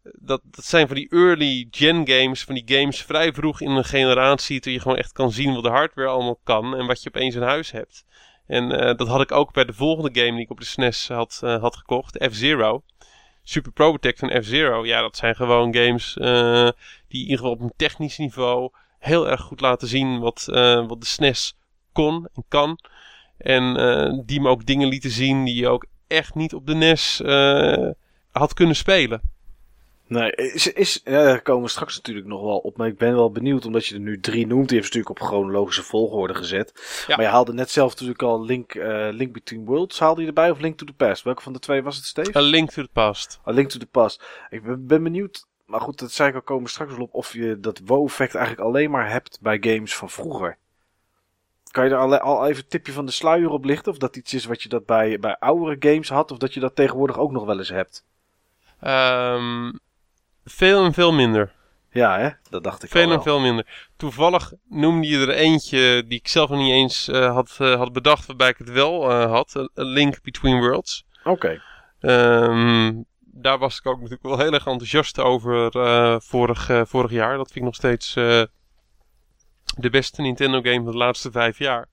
dat, 0.02 0.40
dat 0.44 0.64
zijn 0.64 0.86
van 0.86 0.96
die 0.96 1.10
early 1.10 1.66
gen 1.70 2.08
games, 2.08 2.44
van 2.44 2.54
die 2.54 2.78
games 2.78 3.02
vrij 3.02 3.32
vroeg 3.32 3.60
in 3.60 3.70
een 3.70 3.84
generatie, 3.84 4.60
toen 4.60 4.72
je 4.72 4.80
gewoon 4.80 4.98
echt 4.98 5.12
kan 5.12 5.32
zien 5.32 5.54
wat 5.54 5.62
de 5.62 5.70
hardware 5.70 6.08
allemaal 6.08 6.40
kan 6.44 6.76
en 6.76 6.86
wat 6.86 7.02
je 7.02 7.08
opeens 7.08 7.34
in 7.34 7.42
huis 7.42 7.70
hebt. 7.70 8.04
En 8.46 8.68
dat 8.96 9.08
had 9.08 9.20
ik 9.20 9.32
ook 9.32 9.52
bij 9.52 9.64
de 9.64 9.72
volgende 9.72 10.20
game 10.20 10.32
die 10.32 10.44
ik 10.44 10.50
op 10.50 10.58
de 10.58 10.64
SNES 10.64 11.08
had, 11.08 11.40
eh, 11.44 11.60
had 11.60 11.76
gekocht, 11.76 12.24
F-Zero. 12.30 12.82
Super 13.42 13.72
Pro 13.72 13.88
Protector 13.88 14.30
en 14.30 14.42
F-Zero. 14.42 14.86
Ja, 14.86 15.00
dat 15.00 15.16
zijn 15.16 15.34
gewoon 15.34 15.74
games 15.74 16.16
die 17.12 17.20
in 17.20 17.28
ieder 17.28 17.38
geval 17.38 17.52
op 17.52 17.60
een 17.60 17.72
technisch 17.76 18.18
niveau 18.18 18.70
heel 19.02 19.28
erg 19.28 19.40
goed 19.40 19.60
laten 19.60 19.88
zien 19.88 20.20
wat, 20.20 20.48
eh, 20.50 20.86
wat 20.86 21.00
de 21.00 21.06
SNES 21.06 21.56
kon 21.92 22.28
en 22.34 22.44
kan. 22.48 22.78
En 23.38 23.76
eh, 23.76 24.18
die 24.24 24.40
me 24.40 24.48
ook 24.48 24.66
dingen 24.66 24.88
lieten 24.88 25.10
zien 25.10 25.44
die 25.44 25.54
je 25.54 25.68
ook 25.68 25.86
echt 26.06 26.34
niet 26.34 26.54
op 26.54 26.66
de 26.66 26.74
NES 26.74 27.20
eh, 27.20 27.90
had 28.30 28.54
kunnen 28.54 28.76
spelen. 28.76 29.30
Nee, 30.06 30.32
is, 30.32 30.72
is, 30.72 31.00
ja, 31.04 31.22
daar 31.22 31.42
komen 31.42 31.62
we 31.62 31.68
straks 31.68 31.96
natuurlijk 31.96 32.26
nog 32.26 32.40
wel 32.40 32.58
op. 32.58 32.76
Maar 32.76 32.86
ik 32.86 32.98
ben 32.98 33.14
wel 33.14 33.30
benieuwd, 33.30 33.66
omdat 33.66 33.86
je 33.86 33.94
er 33.94 34.00
nu 34.00 34.20
drie 34.20 34.46
noemt. 34.46 34.68
Die 34.68 34.78
heeft 34.78 34.94
natuurlijk 34.94 35.20
op 35.20 35.28
chronologische 35.28 35.82
volgorde 35.82 36.34
gezet. 36.34 36.72
Ja. 37.06 37.16
Maar 37.16 37.24
je 37.24 37.30
haalde 37.30 37.52
net 37.52 37.70
zelf 37.70 37.90
natuurlijk 37.90 38.22
al 38.22 38.44
Link, 38.44 38.74
Link 39.10 39.32
Between 39.32 39.64
Worlds. 39.64 39.98
Haalde 39.98 40.20
je 40.20 40.26
erbij 40.26 40.50
of 40.50 40.60
Link 40.60 40.78
to 40.78 40.86
the 40.86 40.92
Past? 40.92 41.22
Welke 41.22 41.42
van 41.42 41.52
de 41.52 41.58
twee 41.58 41.82
was 41.82 41.96
het, 41.96 42.04
Steve? 42.04 42.38
A 42.38 42.40
Link 42.40 42.70
to 42.70 42.82
the 42.82 42.90
Past. 42.92 43.40
A 43.46 43.52
Link 43.52 43.68
to 43.68 43.78
the 43.78 43.86
Past. 43.86 44.24
Ik 44.50 44.62
ben, 44.62 44.86
ben 44.86 45.02
benieuwd, 45.02 45.46
maar 45.72 45.80
goed, 45.80 45.98
dat 45.98 46.12
zei 46.12 46.28
ik 46.28 46.34
al, 46.34 46.42
komen 46.42 46.70
straks 46.70 46.92
wel 46.92 47.02
op. 47.02 47.14
Of 47.14 47.32
je 47.32 47.60
dat 47.60 47.80
wow-effect 47.84 48.34
eigenlijk 48.34 48.66
alleen 48.66 48.90
maar 48.90 49.10
hebt 49.10 49.38
bij 49.40 49.58
games 49.60 49.96
van 49.96 50.10
vroeger. 50.10 50.56
Kan 51.70 51.84
je 51.84 51.90
er 51.90 51.96
al, 51.96 52.18
al 52.18 52.46
even 52.46 52.62
een 52.62 52.68
tipje 52.68 52.92
van 52.92 53.06
de 53.06 53.12
sluier 53.12 53.50
op 53.50 53.64
lichten? 53.64 53.92
Of 53.92 53.98
dat 53.98 54.16
iets 54.16 54.34
is 54.34 54.44
wat 54.44 54.62
je 54.62 54.68
dat 54.68 54.86
bij, 54.86 55.18
bij 55.18 55.36
oudere 55.38 55.76
games 55.78 56.08
had? 56.08 56.30
Of 56.30 56.38
dat 56.38 56.54
je 56.54 56.60
dat 56.60 56.76
tegenwoordig 56.76 57.18
ook 57.18 57.32
nog 57.32 57.44
wel 57.44 57.58
eens 57.58 57.68
hebt? 57.68 58.04
Ehm, 58.80 59.72
veel 60.44 60.84
en 60.84 60.92
veel 60.92 61.12
minder. 61.12 61.52
Ja, 61.90 62.18
hè? 62.18 62.28
Dat 62.50 62.64
dacht 62.64 62.82
ik 62.82 62.94
al 62.94 63.00
Veel 63.00 63.12
en 63.12 63.22
veel 63.22 63.40
minder. 63.40 63.90
Toevallig 63.96 64.52
noemde 64.68 65.06
je 65.06 65.18
er 65.18 65.30
eentje 65.30 66.04
die 66.06 66.18
ik 66.18 66.28
zelf 66.28 66.50
nog 66.50 66.58
niet 66.58 66.72
eens 66.72 67.08
eh, 67.08 67.32
had, 67.32 67.56
eh, 67.58 67.74
had 67.76 67.92
bedacht, 67.92 68.26
waarbij 68.26 68.48
ik 68.48 68.58
het 68.58 68.70
wel 68.70 69.10
eh, 69.10 69.30
had. 69.30 69.56
A 69.56 69.60
A 69.60 69.82
Link 69.82 70.22
Between 70.22 70.60
Worlds. 70.60 71.04
Oké. 71.24 71.62
Ehm, 72.00 72.92
daar 73.34 73.58
was 73.58 73.78
ik 73.78 73.86
ook 73.86 73.96
natuurlijk 73.96 74.22
wel 74.22 74.38
heel 74.38 74.52
erg 74.52 74.66
enthousiast 74.66 75.18
over 75.18 75.76
eh, 75.76 76.16
vorig, 76.20 76.68
eh, 76.68 76.82
vorig 76.84 77.10
jaar. 77.10 77.36
Dat 77.36 77.46
vind 77.46 77.58
ik 77.58 77.64
nog 77.64 77.74
steeds 77.74 78.16
eh, 78.16 78.42
de 79.76 79.90
beste 79.90 80.22
Nintendo 80.22 80.60
game 80.60 80.82
van 80.82 80.92
de 80.92 80.96
laatste 80.96 81.30
vijf 81.30 81.58
jaar. 81.58 81.88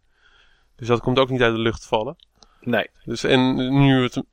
Dus 0.76 0.88
dat 0.88 1.00
komt 1.00 1.20
ook 1.20 1.30
niet 1.30 1.42
uit 1.42 1.54
de 1.54 1.62
lucht 1.62 1.86
vallen. 1.86 2.16
Nee. 2.62 2.90
Dus 3.04 3.24
en 3.24 3.56
nu, 3.80 4.04
het, 4.04 4.24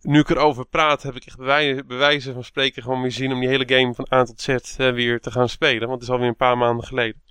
nu 0.00 0.18
ik 0.18 0.28
erover 0.28 0.66
praat, 0.66 1.02
heb 1.02 1.16
ik 1.16 1.26
echt 1.26 1.36
bewijzen, 1.36 1.86
bewijzen 1.86 2.34
van 2.34 2.44
spreken 2.44 2.82
gewoon 2.82 3.02
weer 3.02 3.12
zin 3.12 3.32
om 3.32 3.40
die 3.40 3.48
hele 3.48 3.68
game 3.68 3.94
van 3.94 4.06
A 4.12 4.24
tot 4.24 4.40
Z 4.40 4.76
weer 4.76 5.20
te 5.20 5.30
gaan 5.30 5.48
spelen. 5.48 5.88
Want 5.88 5.92
het 5.92 6.02
is 6.02 6.10
alweer 6.10 6.28
een 6.28 6.36
paar 6.36 6.58
maanden 6.58 6.86
geleden. 6.86 7.22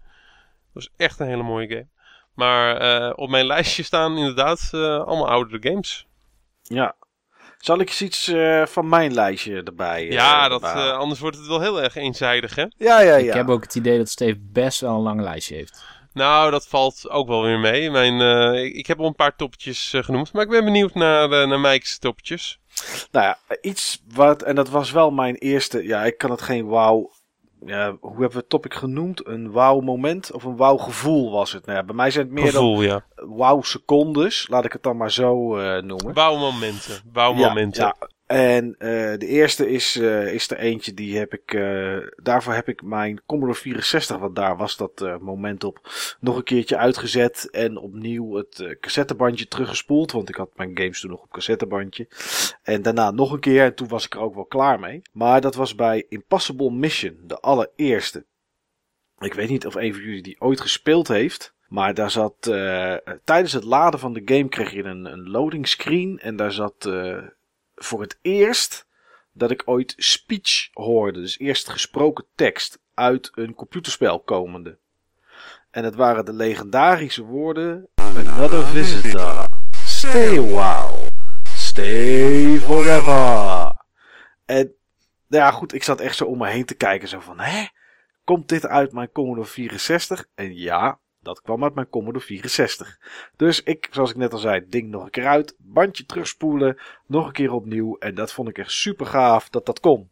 Dat 0.74 0.84
is 0.84 0.90
echt 0.98 1.20
een 1.20 1.28
hele 1.28 1.44
mooie 1.44 1.68
game. 1.68 1.88
Maar 2.34 3.14
op 3.14 3.30
mijn 3.30 3.46
lijstje 3.46 3.84
staan 3.84 4.18
inderdaad 4.18 4.70
allemaal 4.74 5.30
oudere 5.30 5.70
games. 5.70 6.08
Ja. 6.64 6.96
Zal 7.60 7.80
ik 7.80 7.88
eens 7.90 8.02
iets 8.02 8.28
eh, 8.28 8.66
van 8.66 8.90
mijn 8.90 9.14
lijstje 9.14 9.64
erbij? 9.64 10.08
eh, 10.08 10.12
Ja, 10.12 10.48
dat, 10.48 10.62
erbij 10.64 10.74
halen? 10.74 10.94
eh, 10.94 11.00
anders 11.00 11.20
wordt 11.20 11.38
het 11.38 11.48
wel 11.48 11.62
heel 11.62 11.82
erg 11.82 11.96
eenzijdig, 11.96 12.56
hè? 12.56 12.62
ja, 12.62 12.70
ja, 12.78 13.02
ja. 13.02 13.18
Ik 13.18 13.34
heb 13.34 13.50
ook 13.50 13.64
het 13.64 13.76
idee 13.76 13.98
dat 13.98 14.10
Steve 14.10 14.38
best 14.40 14.80
wel 14.82 14.96
een 14.96 15.02
lang 15.02 15.22
lijstje 15.22 15.56
heeft. 15.56 15.84
Nou, 16.14 16.52
dat 16.52 16.68
valt 16.68 17.10
ook 17.10 17.28
wel 17.28 17.44
weer 17.44 17.60
mee. 17.60 17.92
Mijn, 17.92 18.22
eh, 18.22 18.64
ik, 18.64 18.74
ik 18.76 18.88
heb 18.88 19.00
al 19.00 19.06
een 19.06 19.16
paar 19.16 19.36
toppetjes 19.36 19.94
eh, 19.94 20.04
genoemd, 20.04 20.34
maar 20.34 20.44
ik 20.44 20.50
ben 20.50 20.64
benieuwd 20.66 20.94
naar, 20.94 21.32
eh 21.32 21.48
naar 21.48 21.60
Mike's 21.60 22.00
toppetjes. 22.00 22.60
Nou 23.12 23.26
ja, 23.26 23.38
iets 23.62 24.02
wat, 24.14 24.42
en 24.44 24.56
dat 24.56 24.70
was 24.70 24.92
wel 24.92 25.12
mijn 25.12 25.36
eerste, 25.36 25.84
ja, 25.88 26.04
ik 26.04 26.18
kan 26.18 26.32
het 26.32 26.42
geen 26.42 26.68
wauw, 26.68 27.12
ja, 27.66 27.98
hoe 28.00 28.12
hebben 28.12 28.32
we 28.32 28.38
het 28.38 28.50
topic 28.50 28.74
genoemd? 28.74 29.28
Een 29.28 29.52
wauw 29.52 29.80
moment 29.80 30.32
of 30.32 30.44
een 30.44 30.56
wauw 30.56 30.78
gevoel 30.78 31.32
was 31.32 31.52
het? 31.52 31.66
Nou 31.66 31.78
ja, 31.78 31.84
bij 31.84 31.96
mij 31.96 32.12
zijn 32.12 32.26
het 32.26 32.34
meer 32.34 32.52
Gevoel, 32.52 32.82
ja. 32.82 33.06
dan 33.16 33.38
wauw 33.38 33.62
secondes, 33.62 34.48
laat 34.48 34.66
ik 34.66 34.74
het 34.74 34.84
dan 34.84 34.98
maar 34.98 35.12
zo 35.12 35.58
eh, 35.58 35.82
noemen. 35.82 36.14
Bouwmomenten. 36.14 37.02
Bouwmomenten. 37.06 37.84
Ja, 37.84 37.96
ja. 38.00 38.08
En 38.30 38.76
eh, 38.78 38.90
de 39.18 39.26
eerste 39.26 39.70
is, 39.70 39.96
eh, 39.96 40.34
is 40.34 40.50
er 40.50 40.58
eentje, 40.58 40.94
die 40.94 41.18
heb 41.18 41.34
ik, 41.34 41.54
eh, 41.54 41.98
daarvoor 42.16 42.54
heb 42.54 42.68
ik 42.68 42.84
mijn 42.84 43.22
Commodore 43.26 43.58
64, 43.58 44.18
want 44.18 44.36
daar 44.36 44.58
was 44.58 44.78
dat 44.78 45.20
moment 45.22 45.64
op, 45.64 45.80
nog 46.20 46.36
een 46.36 46.44
keertje 46.44 46.78
uitgezet 46.78 47.48
en 47.52 47.78
opnieuw 47.78 48.36
het 48.36 48.78
cassettebandje 48.80 49.48
teruggespoeld, 49.48 50.12
want 50.12 50.30
ik 50.30 50.36
had 50.36 50.58
mijn 50.58 50.78
games 50.78 51.00
toen 51.00 51.10
nog 51.10 51.22
op 51.22 51.32
cassettebandje. 51.32 52.08
En 52.64 52.82
daarna 52.82 53.12
nog 53.12 53.32
een 53.32 53.40
keer 53.40 53.64
en 53.64 53.76
toen 53.76 53.88
was 53.88 54.06
ik 54.06 54.14
er 54.14 54.20
ook 54.20 54.36
wel 54.36 54.46
klaar 54.46 54.80
mee. 54.80 55.02
Maar 55.12 55.42
dat 55.42 55.56
was 55.56 55.76
bij 55.76 56.06
Impossible 56.10 56.72
Mission, 56.72 57.18
de 57.24 57.40
allereerste. 57.40 58.26
Ik 59.20 59.34
weet 59.34 59.50
niet 59.50 59.66
of 59.66 59.76
een 59.76 59.94
van 59.94 60.04
jullie 60.04 60.24
die 60.24 60.42
ooit 60.42 60.62
gespeeld 60.62 61.08
heeft. 61.08 61.54
Maar 61.68 61.94
daar 61.94 62.12
zat 62.12 62.42
tijdens 63.24 63.54
het 63.54 63.64
laden 63.64 64.00
van 64.00 64.14
de 64.14 64.22
game 64.26 64.50
kreeg 64.50 64.72
je 64.72 64.84
een, 64.84 65.06
een 65.06 65.30
loading 65.30 65.68
screen. 65.68 66.20
En 66.20 66.36
daar 66.36 66.52
zat 66.52 66.90
voor 67.84 68.02
het 68.02 68.18
eerst 68.22 68.88
dat 69.32 69.52
ik 69.52 69.62
ooit 69.66 69.94
speech 69.98 70.70
hoorde. 70.74 71.20
Dus 71.20 71.40
eerst 71.40 71.70
gesproken 71.70 72.26
tekst 72.36 72.80
uit 72.94 73.32
een 73.34 73.54
computerspel 73.54 74.20
komende. 74.20 74.78
En 75.72 75.84
het 75.84 75.96
waren 75.96 76.26
de 76.26 76.34
legendarische 76.34 77.24
woorden: 77.24 77.90
Another 77.96 78.66
visitor. 78.66 79.48
Stay 79.86 80.38
a 80.38 80.42
while. 80.42 81.08
Stay 81.56 82.58
forever. 82.60 83.76
En 84.46 84.74
nou 85.28 85.44
ja, 85.44 85.52
goed, 85.52 85.74
ik 85.74 85.84
zat 85.84 86.00
echt 86.00 86.16
zo 86.16 86.26
om 86.26 86.38
me 86.38 86.48
heen 86.48 86.66
te 86.66 86.76
kijken. 86.76 87.08
Zo 87.08 87.20
van, 87.20 87.40
hè? 87.40 87.66
Komt 88.24 88.50
dit 88.50 88.66
uit 88.66 88.92
mijn 88.92 89.12
Commodore 89.12 89.48
64? 89.48 90.26
En 90.36 90.56
ja, 90.56 91.00
dat 91.22 91.42
kwam 91.42 91.64
uit 91.64 91.76
mijn 91.76 91.90
Commodore 91.90 92.26
64. 92.26 93.00
Dus 93.36 93.64
ik, 93.64 93.88
zoals 93.92 94.10
ik 94.10 94.16
net 94.16 94.34
al 94.34 94.40
zei, 94.40 94.66
ding 94.68 94.90
nog 94.90 95.04
een 95.04 95.10
keer 95.10 95.28
uit. 95.28 95.56
Bandje 95.58 96.06
terugspoelen. 96.06 96.78
Nog 97.06 97.26
een 97.28 97.34
keer 97.34 97.52
opnieuw. 97.52 97.98
En 97.98 98.16
dat 98.16 98.34
vond 98.34 98.50
ik 98.50 98.58
echt 98.58 98.72
super 98.72 99.06
gaaf 99.06 99.50
dat 99.50 99.66
dat 99.66 99.80
kon. 99.80 100.10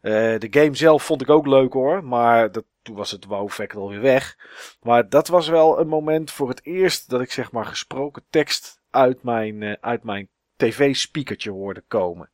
Eh, 0.00 0.12
de 0.38 0.48
game 0.50 0.74
zelf 0.74 1.02
vond 1.04 1.22
ik 1.22 1.30
ook 1.30 1.46
leuk 1.46 1.72
hoor. 1.72 2.04
Maar 2.04 2.52
dat, 2.52 2.64
toen 2.82 2.96
was 2.96 3.10
het 3.10 3.24
wow-effect 3.24 3.76
alweer 3.76 4.00
weg. 4.00 4.36
Maar 4.82 5.08
dat 5.08 5.28
was 5.28 5.48
wel 5.48 5.80
een 5.80 5.88
moment 5.88 6.30
voor 6.30 6.48
het 6.48 6.64
eerst 6.66 7.10
dat 7.10 7.20
ik 7.20 7.32
zeg 7.32 7.52
maar 7.52 7.66
gesproken 7.66 8.24
tekst 8.30 8.80
uit 8.90 9.22
mijn, 9.22 9.62
eh, 9.62 9.74
uit 9.80 10.02
mijn 10.02 10.28
tv-speakertje 10.56 11.50
hoorde 11.50 11.84
komen. 11.88 12.30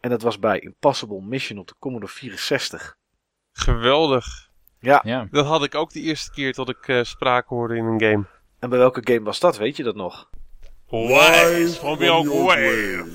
En 0.00 0.10
dat 0.10 0.22
was 0.22 0.38
bij 0.38 0.58
Impossible 0.58 1.20
Mission 1.20 1.58
op 1.58 1.68
de 1.68 1.74
Commodore 1.78 2.12
64. 2.12 2.96
Geweldig. 3.52 4.47
Ja. 4.80 5.00
Ja. 5.04 5.28
Dat 5.30 5.46
had 5.46 5.64
ik 5.64 5.74
ook 5.74 5.92
de 5.92 6.00
eerste 6.00 6.30
keer 6.30 6.54
dat 6.54 6.68
ik 6.68 6.88
eh, 6.88 7.02
sprake 7.02 7.54
hoorde 7.54 7.76
in 7.76 7.84
een 7.84 8.00
game. 8.00 8.24
En 8.58 8.68
bij 8.70 8.78
welke 8.78 9.00
game 9.04 9.22
was 9.22 9.40
dat? 9.40 9.56
Weet 9.56 9.76
je 9.76 9.82
dat 9.82 9.94
nog? 9.96 10.28
Wise 10.90 11.76
from 11.78 11.98
your 11.98 12.24
grave. 12.26 13.06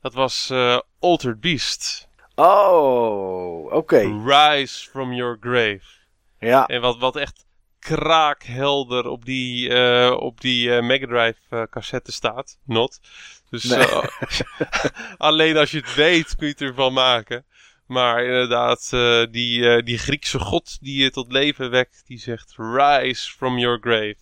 Dat 0.00 0.14
was 0.14 0.50
eh 0.50 0.78
Altered 0.98 1.40
Beast. 1.40 2.08
Oh, 2.34 3.72
oké. 3.72 4.20
Rise 4.24 4.90
from 4.90 5.12
your 5.12 5.36
grave. 5.40 5.80
Ja, 6.38 6.66
En 6.66 6.80
wat, 6.80 6.98
wat 6.98 7.16
echt 7.16 7.44
kraakhelder 7.78 9.06
op 9.06 9.24
die, 9.24 9.68
eh, 9.74 10.16
op 10.18 10.40
die 10.40 10.74
eh, 10.76 10.82
Mega 10.82 11.06
Drive 11.06 11.38
eh, 11.48 11.62
cassette 11.70 12.12
staat. 12.12 12.58
Not. 12.64 13.00
Dus 13.50 13.62
Nee. 13.64 13.78
eh, 13.88 14.04
alleen 15.18 15.56
als 15.56 15.70
je 15.70 15.78
het 15.78 15.94
weet 15.94 16.36
kun 16.36 16.46
je 16.46 16.52
het 16.52 16.62
ervan 16.62 16.92
maken. 16.92 17.44
Maar 17.90 18.24
inderdaad, 18.24 18.88
eh, 18.92 19.22
die, 19.30 19.68
eh, 19.70 19.84
die 19.84 19.98
Griekse 19.98 20.38
god 20.38 20.78
die 20.80 21.02
je 21.02 21.10
tot 21.10 21.32
leven 21.32 21.70
wekt, 21.70 22.02
die 22.06 22.18
zegt 22.18 22.54
rise 22.56 23.30
from 23.30 23.58
your 23.58 23.78
grave. 23.80 24.16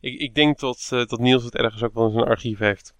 Ik, 0.00 0.20
ik 0.20 0.34
denk 0.34 0.58
dat, 0.58 0.88
eh, 0.92 1.04
dat 1.06 1.18
Niels 1.18 1.44
het 1.44 1.54
ergens 1.56 1.82
ook 1.82 1.94
wel 1.94 2.06
in 2.06 2.12
zijn 2.12 2.24
archief 2.24 2.58
heeft. 2.58 2.94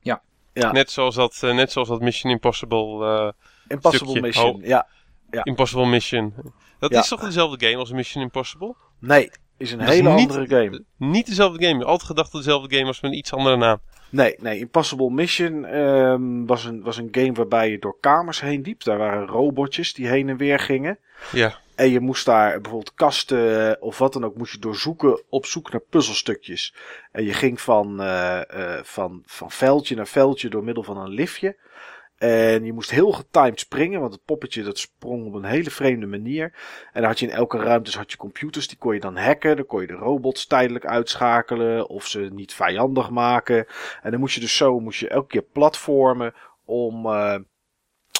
Ja. 0.00 0.22
Ja. 0.52 0.72
Net, 0.72 0.90
zoals 0.90 1.14
dat, 1.14 1.38
net 1.40 1.72
zoals 1.72 1.88
dat 1.88 2.00
Mission 2.00 2.32
Impossible, 2.32 3.34
Impossible 3.68 4.08
stukje. 4.08 4.20
Mission. 4.20 4.54
Oh. 4.54 4.64
Ja. 4.64 4.86
Ja. 5.30 5.44
Impossible 5.44 5.86
Mission. 5.86 6.34
Dat 6.78 6.90
Ja. 6.90 7.00
is 7.00 7.08
toch 7.08 7.20
dezelfde 7.20 7.66
game 7.66 7.78
als 7.78 7.92
Mission 7.92 8.22
Impossible? 8.22 8.74
Nee, 9.00 9.30
is 9.56 9.72
een 9.72 9.78
Dat 9.78 9.88
is 9.88 9.94
hele 9.94 10.14
niet- 10.14 10.30
andere 10.30 10.46
game. 10.48 10.84
Niet 10.96 11.26
dezelfde 11.26 11.66
game. 11.66 11.84
Altijd 11.84 12.08
gedacht 12.08 12.32
dat 12.32 12.40
het 12.40 12.44
dezelfde 12.44 12.74
game 12.74 12.86
was 12.86 13.00
met 13.00 13.10
een 13.10 13.16
iets 13.18 13.32
andere 13.32 13.56
naam. 13.56 13.80
Nee, 14.10 14.34
nee, 14.38 14.58
Impossible 14.58 15.10
Mission 15.10 15.64
ehm, 15.64 16.44
was, 16.44 16.64
een, 16.64 16.82
was 16.82 16.96
een 16.96 17.08
game 17.12 17.32
waarbij 17.32 17.70
je 17.70 17.78
door 17.78 17.96
kamers 18.00 18.40
heen 18.40 18.62
liep. 18.62 18.84
Daar 18.84 18.98
waren 18.98 19.26
robotjes 19.26 19.94
die 19.94 20.08
heen 20.08 20.28
en 20.28 20.36
weer 20.36 20.58
gingen. 20.58 20.98
Ja. 21.32 21.58
En 21.74 21.90
je 21.90 22.00
moest 22.00 22.24
daar 22.24 22.60
bijvoorbeeld 22.60 22.94
kasten 22.94 23.82
of 23.82 23.98
wat 23.98 24.12
dan 24.12 24.24
ook 24.24 24.36
moest 24.36 24.52
je 24.52 24.58
doorzoeken 24.58 25.22
op 25.28 25.46
zoek 25.46 25.70
naar 25.72 25.80
puzzelstukjes. 25.80 26.74
En 27.12 27.24
je 27.24 27.32
ging 27.32 27.60
van, 27.60 28.00
eh, 28.00 28.76
eh, 28.76 28.84
van, 28.84 29.22
van 29.26 29.50
veldje 29.50 29.96
naar 29.96 30.06
veldje 30.06 30.48
door 30.48 30.64
middel 30.64 30.82
van 30.82 30.96
een 30.96 31.08
liftje. 31.08 31.56
En 32.20 32.64
je 32.64 32.72
moest 32.72 32.90
heel 32.90 33.12
getimed 33.12 33.60
springen, 33.60 34.00
want 34.00 34.12
het 34.12 34.24
poppetje 34.24 34.62
dat 34.62 34.78
sprong 34.78 35.26
op 35.26 35.34
een 35.34 35.44
hele 35.44 35.70
vreemde 35.70 36.06
manier. 36.06 36.44
En 36.92 37.00
dan 37.00 37.04
had 37.10 37.18
je 37.18 37.26
in 37.26 37.32
elke 37.32 37.58
ruimte 37.58 37.98
had 37.98 38.10
je 38.10 38.16
computers, 38.16 38.68
die 38.68 38.78
kon 38.78 38.94
je 38.94 39.00
dan 39.00 39.16
hacken. 39.16 39.56
Dan 39.56 39.66
kon 39.66 39.80
je 39.80 39.86
de 39.86 39.92
robots 39.92 40.46
tijdelijk 40.46 40.86
uitschakelen 40.86 41.88
of 41.88 42.06
ze 42.06 42.28
niet 42.32 42.54
vijandig 42.54 43.10
maken. 43.10 43.66
En 44.02 44.10
dan 44.10 44.20
moest 44.20 44.34
je 44.34 44.40
dus 44.40 44.56
zo, 44.56 44.80
moest 44.80 45.00
je 45.00 45.08
elke 45.08 45.26
keer 45.26 45.42
platformen 45.42 46.34
om, 46.64 47.06
eh, 47.06 47.38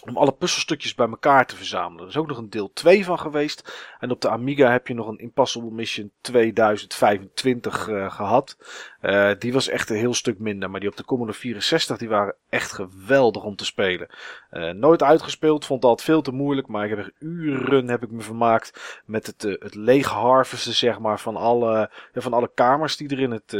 om 0.06 0.16
alle 0.16 0.32
puzzelstukjes 0.32 0.94
bij 0.94 1.08
elkaar 1.08 1.46
te 1.46 1.56
verzamelen. 1.56 2.02
Er 2.02 2.08
is 2.08 2.16
ook 2.16 2.26
nog 2.26 2.38
een 2.38 2.50
deel 2.50 2.72
2 2.72 3.04
van 3.04 3.18
geweest. 3.18 3.94
En 3.98 4.10
op 4.10 4.20
de 4.20 4.28
Amiga 4.28 4.70
heb 4.70 4.86
je 4.86 4.94
nog 4.94 5.06
een 5.08 5.18
Impossible 5.18 5.70
Mission 5.70 6.12
2025 6.20 7.88
eh, 7.88 8.10
gehad. 8.10 8.56
Eh, 9.00 9.30
die 9.38 9.52
was 9.52 9.68
echt 9.68 9.90
een 9.90 9.96
heel 9.96 10.14
stuk 10.14 10.38
minder. 10.38 10.70
Maar 10.70 10.80
die 10.80 10.88
op 10.88 10.96
de 10.96 11.04
Commodore 11.04 11.38
64 11.38 11.98
die 11.98 12.08
waren 12.08 12.34
echt 12.48 12.72
geweldig 12.72 13.44
om 13.44 13.56
te 13.56 13.64
spelen. 13.64 14.08
Eh, 14.50 14.70
nooit 14.70 15.02
uitgespeeld, 15.02 15.66
vond 15.66 15.84
altijd 15.84 16.08
veel 16.08 16.22
te 16.22 16.32
moeilijk. 16.32 16.68
Maar 16.68 16.84
ik 16.84 16.90
heb 16.90 16.98
er 16.98 17.12
uren 17.18 17.88
heb 17.88 18.02
ik 18.02 18.10
me 18.10 18.22
vermaakt 18.22 19.00
met 19.04 19.26
het, 19.26 19.42
het 19.42 19.74
leeg 19.74 20.08
harvesten 20.08 20.74
zeg 20.74 20.98
maar, 20.98 21.20
van, 21.20 21.36
alle, 21.36 21.90
van 22.12 22.32
alle 22.32 22.50
kamers 22.54 22.96
die 22.96 23.08
er 23.08 23.20
in 23.20 23.30
het, 23.30 23.52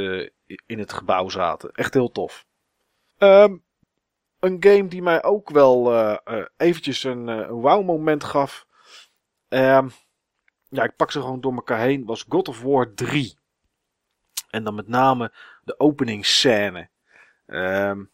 in 0.66 0.78
het 0.78 0.93
gebouw 0.93 1.28
zaten. 1.28 1.70
Echt 1.72 1.95
heel 1.95 2.11
tof. 2.11 2.45
Ehm, 3.18 3.57
een 4.41 4.57
game 4.61 4.88
die 4.88 5.03
mij 5.03 5.22
ook 5.22 5.51
wel 5.51 5.95
eh, 5.95 6.45
eventjes 6.57 7.05
een, 7.05 7.28
eh, 7.28 7.36
een 7.36 7.51
wow 7.51 7.84
moment 7.84 8.24
gaf. 8.24 8.66
Ehm, 9.49 9.88
ja, 10.68 10.84
ik 10.84 10.97
pak 10.97 11.11
ze 11.11 11.20
gewoon 11.20 11.41
door 11.41 11.55
elkaar 11.55 11.78
heen. 11.78 12.05
Was 12.05 12.24
God 12.28 12.49
of 12.49 12.62
War 12.62 12.95
3. 12.95 13.38
En 14.51 14.64
dan 14.64 14.74
met 14.74 14.88
name 14.88 15.32
de 15.64 15.78
openingsscène. 15.78 16.88
Ehm, 17.47 18.05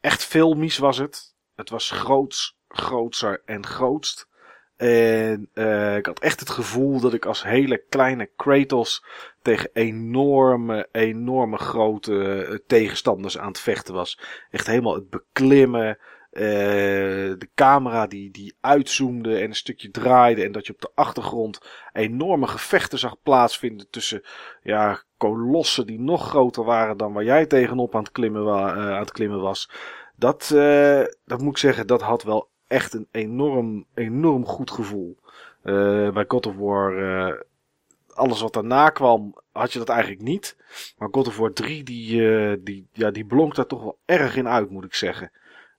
echt 0.00 0.24
filmisch 0.24 0.78
was 0.78 0.98
het. 0.98 1.34
Het 1.54 1.70
was 1.70 1.90
groots, 1.90 2.58
grootser 2.68 3.42
en 3.44 3.66
grootst. 3.66 4.28
En 4.76 5.50
ik 5.96 6.06
had 6.06 6.20
echt 6.20 6.40
het 6.40 6.50
gevoel 6.50 7.00
dat 7.00 7.14
ik 7.14 7.24
als 7.26 7.42
hele 7.42 7.84
kleine 7.88 8.30
Kratos 8.36 9.04
tegen 9.46 9.70
enorme, 9.72 10.88
enorme 10.92 11.56
grote 11.56 12.44
eh, 12.44 12.58
tegenstanders 12.66 13.38
aan 13.38 13.48
het 13.48 13.60
vechten 13.60 13.94
was. 13.94 14.20
Echt 14.50 14.66
helemaal 14.66 14.94
het 14.94 15.10
beklimmen. 15.10 15.98
eh, 16.30 16.42
de 17.38 17.48
camera 17.54 18.06
die, 18.06 18.30
die 18.30 18.56
uitzoomde 18.60 19.38
en 19.38 19.48
een 19.48 19.54
stukje 19.54 19.90
draaide. 19.90 20.44
En 20.44 20.52
dat 20.52 20.66
je 20.66 20.72
op 20.72 20.80
de 20.80 20.90
achtergrond 20.94 21.60
enorme 21.92 22.46
gevechten 22.46 22.98
zag 22.98 23.16
plaatsvinden 23.22 23.90
tussen 23.90 24.22
ja, 24.62 25.02
kolossen 25.16 25.86
die 25.86 26.00
nog 26.00 26.28
groter 26.28 26.64
waren 26.64 26.96
dan 26.96 27.12
waar 27.12 27.24
jij 27.24 27.46
tegenop 27.46 27.94
aan 27.94 28.02
het 28.02 28.12
klimmen, 28.12 28.46
eh, 28.46 28.52
aan 28.76 29.00
het 29.00 29.12
klimmen 29.12 29.40
was. 29.40 29.70
Dat, 30.16 30.48
dat 31.24 31.40
moet 31.40 31.52
ik 31.52 31.58
zeggen, 31.58 31.86
dat 31.86 32.02
had 32.02 32.22
wel 32.22 32.48
echt 32.66 32.94
een 32.94 33.08
enorm, 33.10 33.86
enorm 33.94 34.46
goed 34.46 34.70
gevoel. 34.70 35.16
Bij 36.12 36.24
God 36.28 36.46
of 36.46 36.56
War, 36.56 36.94
alles 38.16 38.40
wat 38.40 38.52
daarna 38.52 38.88
kwam, 38.88 39.34
had 39.52 39.72
je 39.72 39.78
dat 39.78 39.88
eigenlijk 39.88 40.22
niet. 40.22 40.56
Maar 40.98 41.08
God 41.10 41.26
of 41.26 41.36
War 41.36 41.52
3, 41.52 41.82
die, 41.82 42.28
eh, 42.30 42.56
die, 42.60 42.88
ja, 42.92 43.10
die 43.10 43.24
blonk 43.24 43.54
daar 43.54 43.66
toch 43.66 43.82
wel 43.82 43.98
erg 44.04 44.36
in 44.36 44.48
uit, 44.48 44.70
moet 44.70 44.84
ik 44.84 44.94
zeggen. 44.94 45.30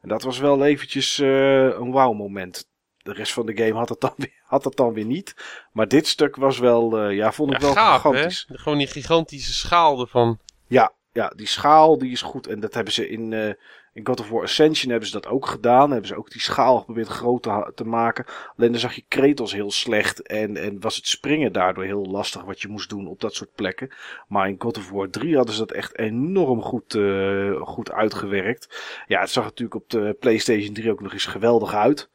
En 0.02 0.10
dat 0.10 0.24
was 0.24 0.40
wel 0.40 0.66
eventjes 0.66 1.20
eh, 1.20 1.64
een 1.64 1.92
wauw 1.92 2.14
moment. 2.14 2.70
De 2.98 3.14
rest 3.14 3.34
van 3.34 3.46
de 3.46 3.58
game 3.58 3.74
had 3.74 3.90
het 3.90 4.00
dan 4.02 4.14
weer, 4.18 4.42
had 4.44 4.64
het 4.64 4.76
dan 4.76 4.94
weer 4.94 5.06
niet. 5.06 5.36
Maar 5.72 5.88
dit 5.88 6.08
stuk 6.08 6.36
was 6.36 6.60
wel, 6.60 6.98
eh, 6.98 7.16
ja, 7.16 7.32
vond 7.32 7.54
ik 7.54 7.60
Ja, 7.60 7.66
wel 7.66 7.74
gaaf, 7.76 8.02
gigantisch. 8.02 8.46
hè? 8.48 8.58
Gewoon 8.58 8.78
die 8.78 8.88
gigantische 8.88 9.54
schaal 9.54 10.00
ervan. 10.00 10.40
Ja, 10.68 10.92
ja, 11.18 11.32
die 11.36 11.48
schaal 11.48 11.98
die 11.98 12.12
is 12.12 12.22
goed. 12.22 12.48
En 12.48 12.60
dat 12.60 12.74
hebben 12.74 12.94
ze 12.94 13.10
in, 13.10 13.34
eh, 13.34 13.54
in 13.94 14.06
God 14.06 14.20
of 14.20 14.30
War 14.30 14.44
Ascension 14.44 14.90
hebben 14.92 15.10
ze 15.10 15.20
dat 15.20 15.28
ook 15.28 15.46
gedaan. 15.46 15.92
Hebben 15.92 16.08
ze 16.08 16.18
ook 16.18 16.32
die 16.32 16.42
schaal 16.42 16.78
geprobeerd 16.78 17.08
groot 17.08 17.44
te, 17.76 17.84
maken. 17.84 18.26
Alleen 18.58 18.72
dan 18.72 18.80
zag 18.80 18.94
je 18.94 19.06
Kratos 19.08 19.54
heel 19.54 19.72
slecht. 19.72 20.22
En, 20.22 20.58
en 20.58 20.80
was 20.80 20.96
het 20.96 21.08
springen 21.08 21.54
daardoor 21.54 21.84
heel 21.84 22.06
lastig 22.06 22.44
wat 22.44 22.62
je 22.62 22.68
moest 22.68 22.90
doen 22.90 23.08
op 23.08 23.22
dat 23.22 23.34
soort 23.34 23.54
plekken. 23.56 23.90
Maar 24.28 24.48
in 24.50 24.56
God 24.60 24.78
of 24.78 24.90
War 24.90 25.10
3 25.10 25.36
hadden 25.36 25.54
ze 25.54 25.60
dat 25.60 25.72
echt 25.72 25.98
enorm 25.98 26.62
goed, 26.62 26.96
eh, 26.96 27.62
goed 27.62 27.92
uitgewerkt. 27.92 29.02
Ja, 29.08 29.20
het 29.20 29.30
zag 29.30 29.44
natuurlijk 29.44 29.82
op 29.82 29.90
de 29.90 30.16
PlayStation 30.20 30.74
3 30.74 30.92
ook 30.92 31.02
nog 31.02 31.14
eens 31.14 31.26
geweldig 31.26 31.74
uit. 31.74 32.10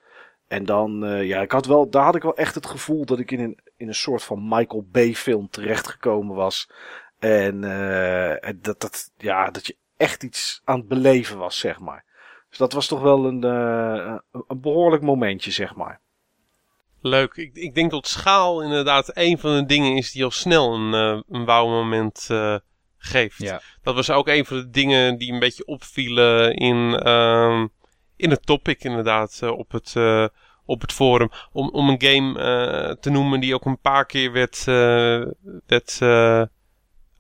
En 0.52 0.64
dan, 0.64 1.04
eh, 1.04 1.26
ja, 1.26 1.40
ik 1.40 1.52
had 1.52 1.66
wel, 1.66 1.90
daar 1.90 2.04
had 2.04 2.14
ik 2.14 2.22
wel 2.22 2.36
echt 2.36 2.54
het 2.54 2.66
gevoel 2.66 3.04
dat 3.04 3.18
ik 3.18 3.30
in 3.30 3.40
een, 3.40 3.58
in 3.76 3.88
een 3.88 3.94
soort 3.94 4.22
van 4.22 4.48
Michael 4.48 4.86
Bay 4.90 5.14
film 5.14 5.48
terechtgekomen 5.50 6.36
was. 6.36 6.68
En 7.22 7.64
eh, 7.64 8.44
en 8.48 8.58
dat, 8.62 8.80
dat, 8.80 9.10
ja, 9.16 9.50
dat 9.50 9.66
je 9.66 9.76
echt 9.96 10.22
iets 10.22 10.60
aan 10.64 10.78
het 10.78 10.88
beleven 10.88 11.38
was, 11.38 11.58
zeg 11.58 11.78
maar. 11.80 12.04
Dus 12.48 12.58
dat 12.58 12.72
was 12.72 12.86
toch 12.86 13.00
wel 13.00 13.24
een, 13.24 13.44
eh, 13.44 14.16
een- 14.48 14.60
behoorlijk 14.60 15.02
momentje, 15.02 15.50
zeg 15.50 15.74
maar. 15.74 16.00
Leuk. 17.00 17.34
Ik, 17.34 17.54
ik 17.54 17.74
denk 17.74 17.90
dat 17.90 18.06
schaal 18.06 18.62
inderdaad 18.62 19.10
een 19.16 19.38
van 19.38 19.54
de 19.56 19.66
dingen 19.66 19.96
is 19.96 20.12
die 20.12 20.24
al 20.24 20.30
snel 20.30 20.74
een, 20.74 20.94
eh 20.94 21.20
een 21.28 21.44
wauw 21.44 21.68
moment 21.68 22.26
eh, 22.30 22.56
geeft. 22.98 23.38
Ja. 23.38 23.60
Dat 23.82 23.94
was 23.94 24.10
ook 24.10 24.28
een 24.28 24.44
van 24.44 24.56
de 24.56 24.70
dingen 24.70 25.18
die 25.18 25.32
een 25.32 25.38
beetje 25.38 25.64
opvielen 25.66 26.54
in, 26.54 26.94
ehm, 26.98 27.66
in 28.16 28.30
het 28.30 28.46
topic 28.46 28.84
inderdaad 28.84 29.42
op, 29.42 29.72
het, 29.72 29.96
eh, 29.96 30.26
op 30.64 30.80
het 30.80 30.92
forum. 30.92 31.30
Om, 31.52 31.68
om 31.70 31.88
een 31.88 32.02
game 32.02 32.38
eh, 32.40 32.94
te 33.00 33.10
noemen 33.10 33.40
die 33.40 33.54
ook 33.54 33.64
een 33.64 33.80
paar 33.80 34.06
keer 34.06 34.32
werd, 34.32 34.58
eh, 34.58 35.22
werd 35.66 35.98
eh, 36.00 36.42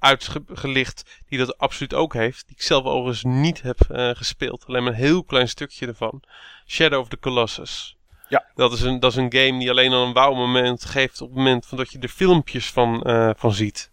uitgelicht. 0.02 1.20
Die 1.28 1.38
dat 1.38 1.58
absoluut 1.58 1.94
ook 1.94 2.14
heeft. 2.14 2.46
Die 2.46 2.56
ik 2.56 2.62
zelf 2.62 2.84
overigens 2.84 3.22
niet 3.22 3.62
heb 3.62 3.80
eh, 3.80 4.10
gespeeld. 4.10 4.64
Alleen 4.66 4.82
maar 4.82 4.92
een 4.92 4.98
heel 4.98 5.24
klein 5.24 5.48
stukje 5.48 5.86
ervan. 5.86 6.22
Shadow 6.66 7.00
of 7.00 7.08
the 7.08 7.18
Colossus. 7.18 7.96
Ja. 8.28 8.46
Dat 8.54 8.72
is, 8.72 8.80
een, 8.80 9.00
dat 9.00 9.10
is 9.10 9.16
een 9.16 9.32
game 9.32 9.58
die 9.58 9.70
alleen 9.70 9.92
al 9.92 10.06
een 10.06 10.12
wauw 10.12 10.34
moment 10.34 10.84
geeft 10.84 11.20
op 11.20 11.28
het 11.28 11.36
moment 11.36 11.66
van 11.66 11.78
dat 11.78 11.92
je 11.92 11.98
er 11.98 12.08
filmpjes 12.08 12.70
van, 12.70 13.02
eh, 13.02 13.30
van 13.36 13.52
ziet. 13.52 13.90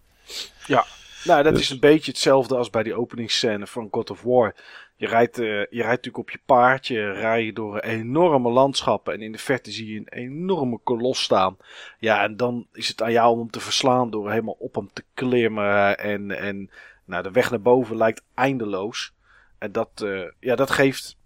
Nou, 1.24 1.43
dat 1.43 1.53
Dus- 1.53 1.62
is 1.62 1.70
een 1.70 1.80
beetje 1.80 2.12
hetzelfde 2.12 2.55
als 2.55 2.70
bij 2.70 2.84
die 2.84 2.95
openingsscène 2.95 3.68
van 3.68 3.88
God 3.91 4.10
of 4.10 4.22
War. 4.22 4.55
Je 5.00 5.08
rijdt, 5.08 5.38
eh, 5.38 5.45
je 5.45 5.66
rijdt 5.70 5.88
natuurlijk 5.88 6.18
op 6.18 6.30
je 6.30 6.39
paardje, 6.45 7.12
rij 7.12 7.45
je 7.45 7.54
door 7.54 7.80
enorme 7.80 8.50
landschappen 8.50 9.14
en 9.14 9.22
in 9.22 9.32
de 9.32 9.38
verte 9.38 9.72
zie 9.72 9.93
je 9.93 10.00
een 10.00 10.08
enorme 10.10 10.80
kolos 10.84 11.24
staan. 11.24 11.58
Ja, 12.00 12.24
en 12.24 12.38
dan 12.38 12.68
is 12.74 12.88
het 12.88 13.02
aan 13.02 13.12
jou 13.12 13.32
om 13.32 13.39
hem 13.39 13.50
te 13.50 13.60
verslaan 13.60 14.10
door 14.10 14.30
helemaal 14.30 14.56
op 14.60 14.76
hem 14.76 14.89
te 14.93 15.04
klimmen 15.14 15.97
en, 15.97 16.32
en 16.32 16.70
nou, 17.06 17.24
de 17.24 17.32
weg 17.32 17.50
naar 17.50 17.62
boven 17.62 17.97
lijkt 17.97 18.24
eindeloos. 18.34 19.14
En 19.58 19.72
dat, 19.72 20.02
eh, 20.02 20.32
ja, 20.39 20.56
dat 20.56 20.72
geeft, 20.72 21.18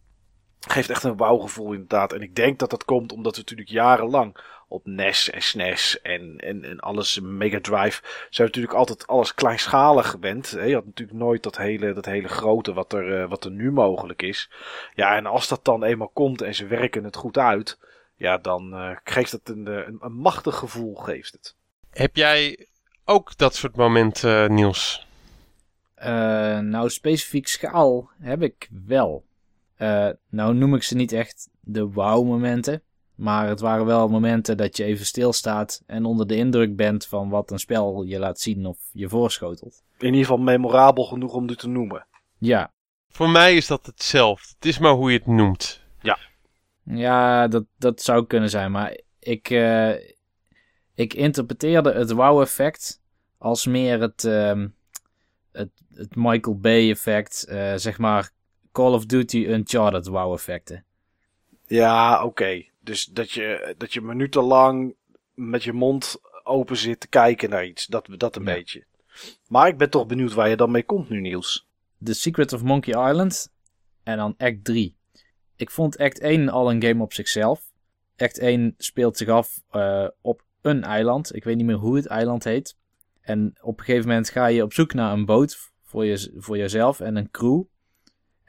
geeft 0.68 0.90
echt 0.90 1.04
een 1.04 1.18
wauwgevoel 1.18 1.72
inderdaad. 1.72 2.14
En 2.14 2.22
ik 2.22 2.36
denk 2.36 2.60
dat 2.60 2.70
dat 2.70 2.86
komt 2.86 3.12
omdat 3.12 3.34
we 3.36 3.42
natuurlijk 3.42 3.70
jarenlang 3.70 4.38
op 4.68 4.86
NES 4.86 5.30
en 5.30 5.42
SNES 5.42 6.02
en, 6.02 6.38
en, 6.38 6.64
en 6.64 6.80
alles 6.80 7.20
Mega 7.20 7.60
Drive 7.62 8.02
zijn 8.30 8.48
natuurlijk 8.48 8.74
altijd 8.74 9.08
alles 9.08 9.34
kleinschalig 9.34 10.10
gewend. 10.10 10.52
hè. 10.52 10.64
Je 10.64 10.74
had 10.74 10.86
natuurlijk 10.86 11.18
nooit 11.18 11.44
dat 11.44 11.58
hele, 11.58 11.94
dat 11.94 12.06
hele 12.06 12.28
grote 12.28 12.74
wat 12.74 12.94
er, 12.94 13.22
eh, 13.22 13.30
wat 13.30 13.46
er 13.46 13.52
nu 13.52 13.72
mogelijk 13.72 14.22
is. 14.22 14.50
Ja, 14.94 15.16
en 15.16 15.26
als 15.26 15.48
dat 15.48 15.66
dan 15.66 15.84
eenmaal 15.84 16.10
komt 16.14 16.42
en 16.42 16.56
ze 16.56 16.68
werken 16.68 17.04
het 17.04 17.16
goed 17.16 17.38
uit. 17.38 17.80
Ja, 18.16 18.38
dan 18.38 18.74
uh, 18.74 18.98
geeft 19.04 19.32
het 19.32 19.50
een, 19.50 19.66
een, 19.66 19.98
een, 20.00 20.14
machtig 20.14 20.56
gevoel, 20.56 20.96
geeft 20.96 21.32
het. 21.32 21.56
Heb 21.90 22.16
jij 22.16 22.68
ook 23.06 23.38
dat 23.38 23.56
soort 23.56 23.76
momenten, 23.76 24.54
Niels? 24.54 25.08
Uh, 25.98 26.06
nou, 26.60 26.90
specifiek 26.90 27.48
schaal 27.48 28.10
heb 28.20 28.42
ik 28.42 28.70
wel. 28.86 29.26
Uh, 29.78 30.10
nou 30.30 30.54
noem 30.54 30.76
ik 30.76 30.84
ze 30.84 30.96
niet 30.96 31.12
echt 31.12 31.50
de 31.60 31.86
wow-momenten. 31.86 32.82
Maar 33.16 33.48
het 33.48 33.60
waren 33.60 33.86
wel 33.86 34.10
momenten 34.10 34.58
dat 34.58 34.78
je 34.78 34.84
even 34.84 35.06
stilstaat 35.06 35.82
en 35.86 36.06
onder 36.06 36.28
de 36.28 36.36
indruk 36.36 36.76
bent 36.76 37.06
van 37.06 37.30
wat 37.30 37.52
een 37.52 37.60
spel 37.60 38.04
je 38.04 38.20
laat 38.20 38.40
zien 38.40 38.66
of 38.66 38.78
je 38.92 39.10
voorschotelt. 39.10 39.84
In 39.98 40.06
ieder 40.06 40.22
geval 40.22 40.38
memorabel 40.38 41.04
genoeg 41.04 41.34
om 41.34 41.48
dit 41.48 41.60
te 41.60 41.68
noemen. 41.68 42.08
Ja. 42.38 42.74
Voor 43.10 43.30
mij 43.30 43.56
is 43.56 43.68
dat 43.68 43.86
hetzelfde. 43.86 44.48
Het 44.56 44.66
is 44.66 44.80
maar 44.80 44.92
hoe 44.92 45.12
je 45.12 45.18
het 45.18 45.28
noemt. 45.28 45.82
Ja. 46.02 46.18
Ja, 46.84 47.48
dat, 47.48 47.66
dat 47.78 48.02
zou 48.02 48.26
kunnen 48.26 48.50
zijn. 48.50 48.72
Maar 48.72 49.00
ik, 49.20 49.50
uh, 49.50 49.94
ik 50.96 51.14
interpreteerde 51.14 51.94
het 51.94 52.12
wow-effect 52.12 53.02
als 53.38 53.66
meer 53.66 54.02
het, 54.02 54.24
uh, 54.24 54.66
het, 55.52 55.70
het 55.94 56.16
Michael 56.16 56.60
Bay 56.60 56.90
effect. 56.90 57.46
Uh, 57.50 57.74
zeg 57.76 57.98
maar 57.98 58.32
Call 58.74 58.94
of 58.94 59.06
Duty 59.06 59.46
Uncharted 59.48 60.08
wow-effecten. 60.08 60.86
Ja, 61.66 62.16
oké. 62.16 62.26
Okay. 62.26 62.72
Dus 62.80 63.06
dat 63.06 63.32
je, 63.32 63.76
dat 63.78 63.94
je 63.94 64.02
minutenlang 64.02 64.96
met 65.34 65.64
je 65.64 65.74
mond 65.74 66.16
open 66.44 66.78
zit 66.78 67.00
te 67.00 67.08
kijken 67.08 67.50
naar 67.50 67.66
iets. 67.66 67.86
Dat, 67.86 68.08
dat 68.18 68.36
een 68.36 68.44
ja. 68.44 68.54
beetje. 68.54 68.86
Maar 69.48 69.68
ik 69.68 69.78
ben 69.78 69.90
toch 69.90 70.06
benieuwd 70.06 70.34
waar 70.34 70.50
je 70.50 70.56
dan 70.56 70.72
mee 70.72 70.84
komt 70.84 71.10
nu, 71.10 71.20
Niels. 71.20 71.68
The 72.04 72.14
Secret 72.14 72.54
of 72.54 72.64
Monkey 72.64 73.10
Island. 73.10 73.52
En 74.04 74.18
dan 74.18 74.36
Act 74.38 74.64
3. 74.64 74.98
Ik 75.56 75.72
vond 75.72 75.98
Act 75.98 76.20
1 76.20 76.50
al 76.50 76.72
een 76.72 76.84
game 76.84 77.04
op 77.04 77.14
zichzelf. 77.14 77.72
Act 78.18 78.40
1 78.40 78.74
speelt 78.78 79.18
zich 79.18 79.28
af 79.28 79.62
uh, 79.72 80.08
op 80.22 80.44
een 80.62 80.84
eiland. 80.84 81.36
Ik 81.36 81.44
weet 81.44 81.56
niet 81.56 81.66
meer 81.66 81.76
hoe 81.76 81.96
het 81.96 82.06
eiland 82.06 82.44
heet. 82.44 82.78
En 83.22 83.56
op 83.62 83.80
een 83.80 83.86
gegeven 83.86 84.08
moment 84.08 84.30
ga 84.30 84.46
je 84.46 84.64
op 84.64 84.74
zoek 84.74 84.94
naar 84.94 85.14
een 85.14 85.26
boot 85.26 85.72
voor, 85.84 86.06
je, 86.06 86.34
voor 86.38 86.58
jezelf 86.58 87.00
en 87.00 87.16
een 87.16 87.32
crew. 87.32 87.64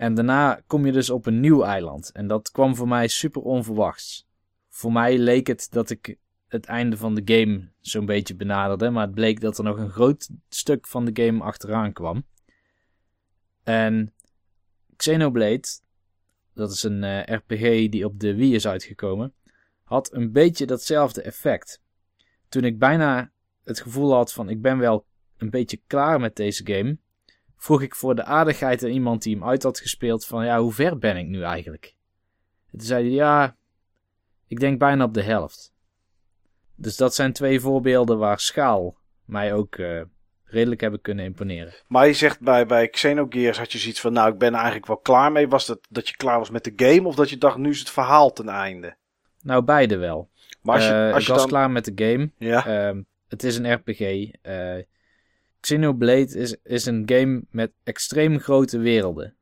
En 0.05 0.15
daarna 0.15 0.63
kom 0.67 0.87
je 0.87 0.93
dus 0.93 1.11
op 1.11 1.27
een 1.27 1.41
nieuw 1.41 1.63
eiland. 1.63 2.13
En 2.13 2.27
dat 2.27 2.51
kwam 2.51 2.77
voor 2.77 2.89
mij 2.89 3.09
super 3.09 3.43
onverwachts. 3.43 4.27
Voor 4.69 4.93
mij 4.93 5.19
leek 5.19 5.47
het 5.47 5.67
dat 5.71 5.91
ik 5.91 6.17
het 6.47 6.67
einde 6.67 6.97
van 6.97 7.15
de 7.15 7.23
game 7.25 7.73
zo'n 7.81 8.07
beetje 8.07 8.37
benaderde. 8.37 8.91
Maar 8.91 9.07
het 9.07 9.15
bleek 9.15 9.41
dat 9.41 9.59
er 9.59 9.65
nog 9.65 9.79
een 9.79 9.91
groot 9.91 10.29
stuk 10.49 10.87
van 10.87 11.05
de 11.05 11.25
game 11.25 11.43
achteraan 11.43 11.93
kwam. 11.93 12.27
En 13.63 14.15
Xenoblade, 14.97 15.69
dat 16.55 16.71
is 16.71 16.83
een 16.83 17.03
uh, 17.03 17.23
RPG 17.23 17.89
die 17.89 18.05
op 18.05 18.21
de 18.21 18.35
Wii 18.35 18.55
is 18.55 18.67
uitgekomen, 18.67 19.35
had 19.83 20.13
een 20.13 20.33
beetje 20.33 20.67
datzelfde 20.67 21.23
effect. 21.23 21.83
Toen 22.49 22.65
ik 22.65 22.79
bijna 22.79 23.33
het 23.63 23.81
gevoel 23.81 24.13
had 24.13 24.33
van 24.33 24.49
ik 24.49 24.63
ben 24.63 24.79
wel 24.79 25.07
een 25.37 25.51
beetje 25.51 25.81
klaar 25.87 26.21
met 26.21 26.37
deze 26.37 26.67
game, 26.67 26.99
vroeg 27.57 27.83
ik 27.83 27.95
voor 27.95 28.15
de 28.15 28.25
aardigheid 28.25 28.83
aan 28.83 28.91
iemand 28.91 29.23
die 29.23 29.35
hem 29.35 29.45
uit 29.45 29.63
had 29.63 29.81
gespeeld 29.81 30.27
van 30.27 30.45
ja, 30.45 30.61
hoe 30.61 30.73
ver 30.73 30.99
ben 30.99 31.17
ik 31.17 31.27
nu 31.27 31.43
eigenlijk? 31.43 31.95
En 32.73 32.79
toen 32.79 32.87
zei 32.87 33.05
hij 33.05 33.15
ja, 33.15 33.57
ik 34.47 34.61
denk 34.61 34.79
bijna 34.79 35.05
op 35.05 35.15
de 35.15 35.23
helft. 35.23 35.73
Dus 36.75 36.97
dat 36.97 37.15
zijn 37.15 37.33
twee 37.33 37.61
voorbeelden 37.61 38.19
waar 38.19 38.41
schaal 38.41 38.97
mij 39.25 39.55
ook 39.55 39.77
uh, 39.77 40.03
redelijk 40.45 40.81
hebben 40.81 41.01
kunnen 41.01 41.25
imponeren. 41.25 41.75
Maar 41.87 42.07
je 42.07 42.13
zegt 42.13 42.41
bij, 42.41 42.67
bij 42.67 42.89
Xenogears 42.89 43.59
had 43.59 43.73
je 43.73 43.79
zoiets 43.79 44.01
van 44.01 44.13
nou 44.13 44.33
ik 44.33 44.39
ben 44.39 44.55
eigenlijk 44.55 44.87
wel 44.87 44.97
klaar 44.97 45.33
mee. 45.33 45.49
Was 45.49 45.67
dat 45.67 45.81
dat 45.89 46.09
je 46.09 46.17
klaar 46.17 46.39
was 46.39 46.51
met 46.51 46.65
de 46.65 46.73
game 46.77 47.09
of 47.09 47.15
dat 47.15 47.31
je 47.31 47.39
dacht 47.39 47.57
nu 47.57 47.71
is 47.71 47.79
het 47.79 47.91
verhaal 47.91 48.33
ten 48.33 48.49
einde? 48.49 48.97
Nou 49.43 49.63
beide 49.63 49.97
wel. 49.97 50.31
Maar 50.63 50.75
als 50.75 50.87
je, 50.87 50.93
uh, 50.93 51.13
als 51.13 51.21
ik 51.21 51.27
je 51.27 51.33
was 51.33 51.41
dan... 51.41 51.51
klaar 51.51 51.71
met 51.71 51.85
de 51.85 51.93
game. 51.95 52.31
Ja. 52.39 52.91
Uh, 52.93 53.01
het 53.29 53.43
is 53.43 53.57
een 53.57 53.73
RPG. 53.73 54.31
Xenoblade 55.65 56.39
is, 56.39 56.57
is 56.63 56.87
een 56.87 57.03
game 57.07 57.43
met 57.51 57.73
extreem 57.85 58.39
grote 58.39 58.79
werelden. 58.79 59.37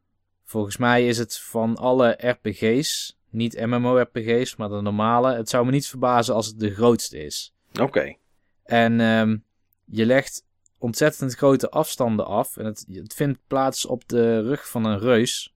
Volgens 0.44 0.76
mij 0.76 1.06
is 1.06 1.18
het 1.18 1.38
van 1.38 1.76
alle 1.76 2.16
RPG's, 2.18 3.18
niet 3.30 3.66
MMORPG's, 3.66 4.56
maar 4.56 4.68
de 4.68 4.80
normale. 4.80 5.34
Het 5.34 5.48
zou 5.48 5.64
me 5.64 5.70
niet 5.70 5.88
verbazen 5.88 6.34
als 6.34 6.46
het 6.46 6.58
de 6.58 6.74
grootste 6.74 7.24
is. 7.24 7.54
Oké. 7.72 7.82
Okay. 7.82 8.18
En 8.64 9.00
um, 9.00 9.44
je 9.84 10.06
legt 10.06 10.44
ontzettend 10.78 11.34
grote 11.34 11.70
afstanden 11.70 12.26
af. 12.26 12.56
En 12.56 12.64
het, 12.64 12.84
het 12.88 13.14
vindt 13.14 13.38
plaats 13.46 13.86
op 13.86 14.08
de 14.08 14.40
rug 14.40 14.68
van 14.68 14.84
een 14.84 14.98
reus. 14.98 15.54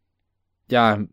Ja, 0.66 1.06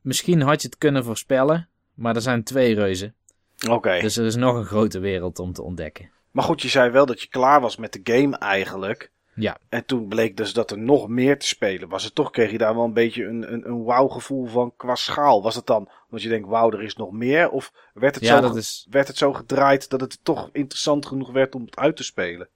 misschien 0.00 0.40
had 0.40 0.62
je 0.62 0.68
het 0.68 0.78
kunnen 0.78 1.04
voorspellen, 1.04 1.68
maar 1.94 2.14
er 2.14 2.22
zijn 2.22 2.44
twee 2.44 2.74
reuzen. 2.74 3.14
Oké. 3.62 3.72
Okay. 3.72 4.00
Dus 4.00 4.16
er 4.16 4.24
is 4.24 4.36
nog 4.36 4.56
een 4.56 4.64
grote 4.64 4.98
wereld 4.98 5.38
om 5.38 5.52
te 5.52 5.62
ontdekken. 5.62 6.10
Maar 6.34 6.44
goed, 6.44 6.62
je 6.62 6.68
zei 6.68 6.90
wel 6.90 7.06
dat 7.06 7.20
je 7.22 7.28
klaar 7.28 7.60
was 7.60 7.76
met 7.76 7.92
de 7.92 8.00
game 8.12 8.36
eigenlijk. 8.36 9.12
Ja. 9.34 9.58
En 9.68 9.84
toen 9.84 10.08
bleek 10.08 10.36
dus 10.36 10.52
dat 10.52 10.70
er 10.70 10.78
nog 10.78 11.08
meer 11.08 11.38
te 11.38 11.46
spelen 11.46 11.88
was. 11.88 12.04
En 12.04 12.12
toch 12.12 12.30
kreeg 12.30 12.50
je 12.50 12.58
daar 12.58 12.74
wel 12.74 12.84
een 12.84 12.92
beetje 12.92 13.24
een, 13.24 13.52
een, 13.52 13.68
een 13.68 13.84
wauw 13.84 14.08
gevoel 14.08 14.46
van 14.46 14.72
qua 14.76 14.94
schaal. 14.94 15.42
Was 15.42 15.54
het 15.54 15.66
dan 15.66 15.88
omdat 16.04 16.22
je 16.22 16.28
denkt, 16.28 16.48
wauw, 16.48 16.70
er 16.70 16.82
is 16.82 16.96
nog 16.96 17.12
meer? 17.12 17.50
Of 17.50 17.72
werd 17.92 18.14
het, 18.14 18.24
ja, 18.24 18.42
zo, 18.42 18.54
is... 18.54 18.86
werd 18.90 19.08
het 19.08 19.16
zo 19.16 19.32
gedraaid 19.32 19.90
dat 19.90 20.00
het 20.00 20.18
toch 20.22 20.48
interessant 20.52 21.06
genoeg 21.06 21.30
werd 21.30 21.54
om 21.54 21.64
het 21.64 21.76
uit 21.76 21.96
te 21.96 22.04
spelen? 22.04 22.48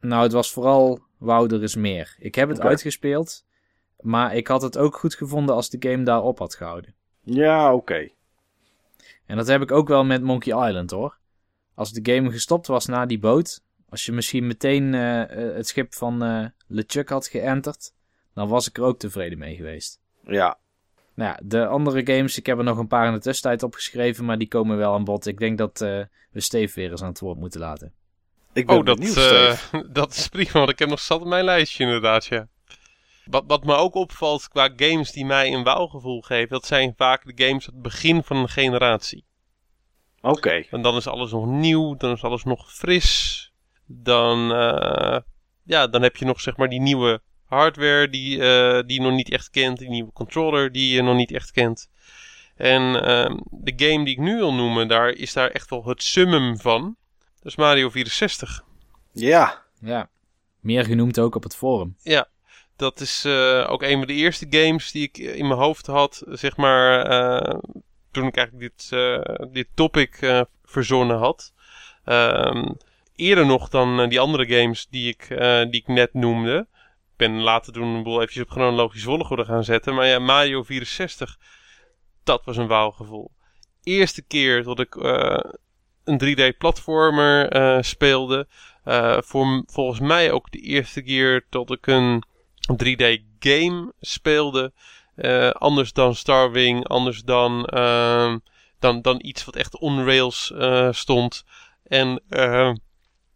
Nou, 0.00 0.22
het 0.22 0.32
was 0.32 0.52
vooral, 0.52 1.00
wauw, 1.18 1.48
er 1.48 1.62
is 1.62 1.76
meer. 1.76 2.16
Ik 2.18 2.34
heb 2.34 2.48
het 2.48 2.58
okay. 2.58 2.70
uitgespeeld, 2.70 3.44
maar 4.00 4.34
ik 4.36 4.46
had 4.46 4.62
het 4.62 4.78
ook 4.78 4.96
goed 4.96 5.14
gevonden 5.14 5.54
als 5.54 5.70
de 5.70 5.88
game 5.90 6.02
daarop 6.02 6.38
had 6.38 6.54
gehouden. 6.54 6.94
Ja, 7.20 7.66
oké. 7.66 7.92
Okay. 7.92 8.14
En 9.26 9.36
dat 9.36 9.46
heb 9.46 9.62
ik 9.62 9.72
ook 9.72 9.88
wel 9.88 10.04
met 10.04 10.22
Monkey 10.22 10.68
Island 10.68 10.90
hoor. 10.90 11.18
Als 11.80 11.92
de 11.92 12.12
game 12.12 12.30
gestopt 12.30 12.66
was 12.66 12.86
na 12.86 13.06
die 13.06 13.18
boot, 13.18 13.62
als 13.88 14.06
je 14.06 14.12
misschien 14.12 14.46
meteen 14.46 14.92
uh, 14.92 15.22
het 15.28 15.68
schip 15.68 15.94
van 15.94 16.24
uh, 16.24 16.46
LeChuck 16.66 17.08
had 17.08 17.26
geënterd, 17.26 17.92
dan 18.34 18.48
was 18.48 18.68
ik 18.68 18.76
er 18.76 18.82
ook 18.82 18.98
tevreden 18.98 19.38
mee 19.38 19.56
geweest. 19.56 20.00
Ja. 20.26 20.58
Nou 21.14 21.30
ja, 21.30 21.40
de 21.42 21.66
andere 21.66 22.14
games, 22.14 22.38
ik 22.38 22.46
heb 22.46 22.58
er 22.58 22.64
nog 22.64 22.78
een 22.78 22.86
paar 22.86 23.06
in 23.06 23.12
de 23.12 23.18
tussentijd 23.18 23.62
opgeschreven, 23.62 24.24
maar 24.24 24.38
die 24.38 24.48
komen 24.48 24.76
wel 24.76 24.94
aan 24.94 25.04
bod. 25.04 25.26
Ik 25.26 25.38
denk 25.38 25.58
dat 25.58 25.80
uh, 25.80 26.04
we 26.30 26.40
Steve 26.40 26.80
weer 26.80 26.90
eens 26.90 27.02
aan 27.02 27.08
het 27.08 27.20
woord 27.20 27.38
moeten 27.38 27.60
laten. 27.60 27.92
Ik 28.52 28.66
ben 28.66 28.78
oh, 28.78 28.84
dat, 28.84 29.04
Steve. 29.04 29.88
dat 29.92 30.12
is 30.12 30.28
prima, 30.28 30.52
want 30.52 30.70
ik 30.70 30.78
heb 30.78 30.88
nog 30.88 31.00
zat 31.00 31.20
op 31.20 31.26
mijn 31.26 31.44
lijstje 31.44 31.84
inderdaad, 31.84 32.26
ja. 32.26 32.48
Wat, 33.24 33.44
wat 33.46 33.64
me 33.64 33.74
ook 33.74 33.94
opvalt 33.94 34.48
qua 34.48 34.72
games 34.76 35.12
die 35.12 35.24
mij 35.24 35.52
een 35.52 35.64
wauwgevoel 35.64 36.20
geven, 36.20 36.48
dat 36.48 36.66
zijn 36.66 36.94
vaak 36.96 37.36
de 37.36 37.44
games 37.44 37.68
aan 37.68 37.74
het 37.74 37.82
begin 37.82 38.22
van 38.22 38.36
een 38.36 38.48
generatie. 38.48 39.24
Oké. 40.20 40.36
Okay. 40.36 40.66
En 40.70 40.82
dan 40.82 40.96
is 40.96 41.06
alles 41.06 41.30
nog 41.30 41.46
nieuw, 41.46 41.96
dan 41.96 42.12
is 42.12 42.22
alles 42.22 42.44
nog 42.44 42.72
fris. 42.72 43.52
Dan, 43.86 44.52
uh, 44.52 45.18
ja, 45.62 45.86
dan 45.86 46.02
heb 46.02 46.16
je 46.16 46.24
nog 46.24 46.40
zeg 46.40 46.56
maar 46.56 46.68
die 46.68 46.80
nieuwe 46.80 47.20
hardware 47.44 48.08
die, 48.08 48.36
uh, 48.36 48.80
die 48.86 49.00
je 49.00 49.06
nog 49.06 49.12
niet 49.12 49.30
echt 49.30 49.50
kent. 49.50 49.78
Die 49.78 49.88
nieuwe 49.88 50.12
controller 50.12 50.72
die 50.72 50.94
je 50.94 51.02
nog 51.02 51.16
niet 51.16 51.32
echt 51.32 51.50
kent. 51.50 51.90
En 52.56 52.82
uh, 52.82 53.36
de 53.50 53.72
game 53.76 54.04
die 54.04 54.14
ik 54.14 54.18
nu 54.18 54.36
wil 54.36 54.54
noemen, 54.54 54.88
daar 54.88 55.10
is 55.10 55.32
daar 55.32 55.50
echt 55.50 55.70
wel 55.70 55.84
het 55.84 56.02
summum 56.02 56.58
van. 56.58 56.96
Dat 57.18 57.52
is 57.52 57.56
Mario 57.56 57.90
64. 57.90 58.64
Ja. 59.12 59.62
Ja. 59.80 60.08
Meer 60.60 60.84
genoemd 60.84 61.18
ook 61.18 61.34
op 61.34 61.42
het 61.42 61.56
forum. 61.56 61.96
Ja. 62.02 62.28
Dat 62.76 63.00
is 63.00 63.24
uh, 63.26 63.70
ook 63.70 63.82
een 63.82 63.98
van 63.98 64.06
de 64.06 64.12
eerste 64.12 64.46
games 64.50 64.90
die 64.90 65.02
ik 65.02 65.18
in 65.18 65.46
mijn 65.46 65.60
hoofd 65.60 65.86
had, 65.86 66.22
zeg 66.26 66.56
maar, 66.56 67.10
uh, 67.10 67.58
toen 68.10 68.26
ik 68.26 68.36
eigenlijk 68.36 68.76
dit, 68.76 68.90
uh, 68.92 69.52
dit 69.52 69.68
topic 69.74 70.20
uh, 70.20 70.40
verzonnen 70.64 71.18
had. 71.18 71.52
Um, 72.04 72.76
eerder 73.16 73.46
nog 73.46 73.68
dan 73.68 74.00
uh, 74.00 74.08
die 74.08 74.20
andere 74.20 74.46
games 74.46 74.86
die 74.90 75.08
ik, 75.08 75.26
die 75.70 75.80
ik 75.80 75.86
net 75.86 76.14
noemde. 76.14 76.66
Ik 77.12 77.16
ben 77.16 77.40
later 77.40 77.72
toen 77.72 77.86
een 77.86 78.02
boel 78.02 78.16
eventjes 78.16 78.42
op 78.42 78.50
chronologisch 78.50 79.02
volgorde 79.02 79.44
gaan 79.44 79.64
zetten. 79.64 79.94
Maar 79.94 80.06
ja, 80.06 80.18
Mario 80.18 80.62
64, 80.62 81.38
dat 82.24 82.44
was 82.44 82.56
een 82.56 82.66
wauwgevoel. 82.66 83.30
Eerste 83.82 84.22
keer 84.22 84.62
dat 84.62 84.80
ik 84.80 84.94
een 86.04 86.20
3D-platformer 86.24 87.84
speelde. 87.84 88.46
voor, 89.24 89.64
volgens 89.66 90.00
mij 90.00 90.32
ook 90.32 90.50
de 90.50 90.58
eerste 90.58 91.02
keer 91.02 91.46
dat 91.48 91.70
ik 91.70 91.86
een 91.86 92.24
3D-game 92.72 93.92
speelde. 94.00 94.72
Anders 95.52 95.92
dan 95.92 96.14
Starwing, 96.14 96.86
anders 96.86 97.22
dan, 97.22 97.62
dan, 98.78 99.02
dan 99.02 99.18
iets 99.18 99.44
wat 99.44 99.56
echt 99.56 99.78
on 99.78 100.04
rails 100.04 100.52
stond. 100.90 101.44
En 101.82 102.22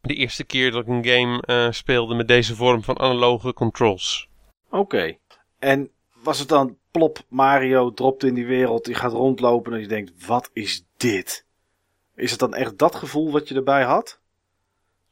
de 0.05 0.15
eerste 0.15 0.45
keer 0.45 0.71
dat 0.71 0.83
ik 0.83 0.89
een 0.89 1.05
game 1.05 1.43
uh, 1.47 1.73
speelde 1.73 2.15
met 2.15 2.29
deze 2.29 2.55
vorm 2.55 2.83
van 2.83 2.99
analoge 2.99 3.53
controls. 3.53 4.29
Oké. 4.71 5.17
En 5.59 5.91
was 6.23 6.39
het 6.39 6.49
dan 6.49 6.77
plop, 6.91 7.19
Mario 7.29 7.93
dropt 7.93 8.25
in 8.25 8.35
die 8.35 8.47
wereld, 8.47 8.85
die 8.85 8.95
gaat 8.95 9.13
rondlopen 9.13 9.73
en 9.73 9.81
je 9.81 9.87
denkt, 9.87 10.27
wat 10.27 10.51
is 10.53 10.85
dit? 10.97 11.47
Is 12.15 12.31
het 12.31 12.41
dan 12.41 12.55
echt 12.55 12.79
dat 12.79 12.95
gevoel 12.95 13.31
wat 13.31 13.49
je 13.49 13.55
erbij 13.55 13.85
had? 13.85 14.21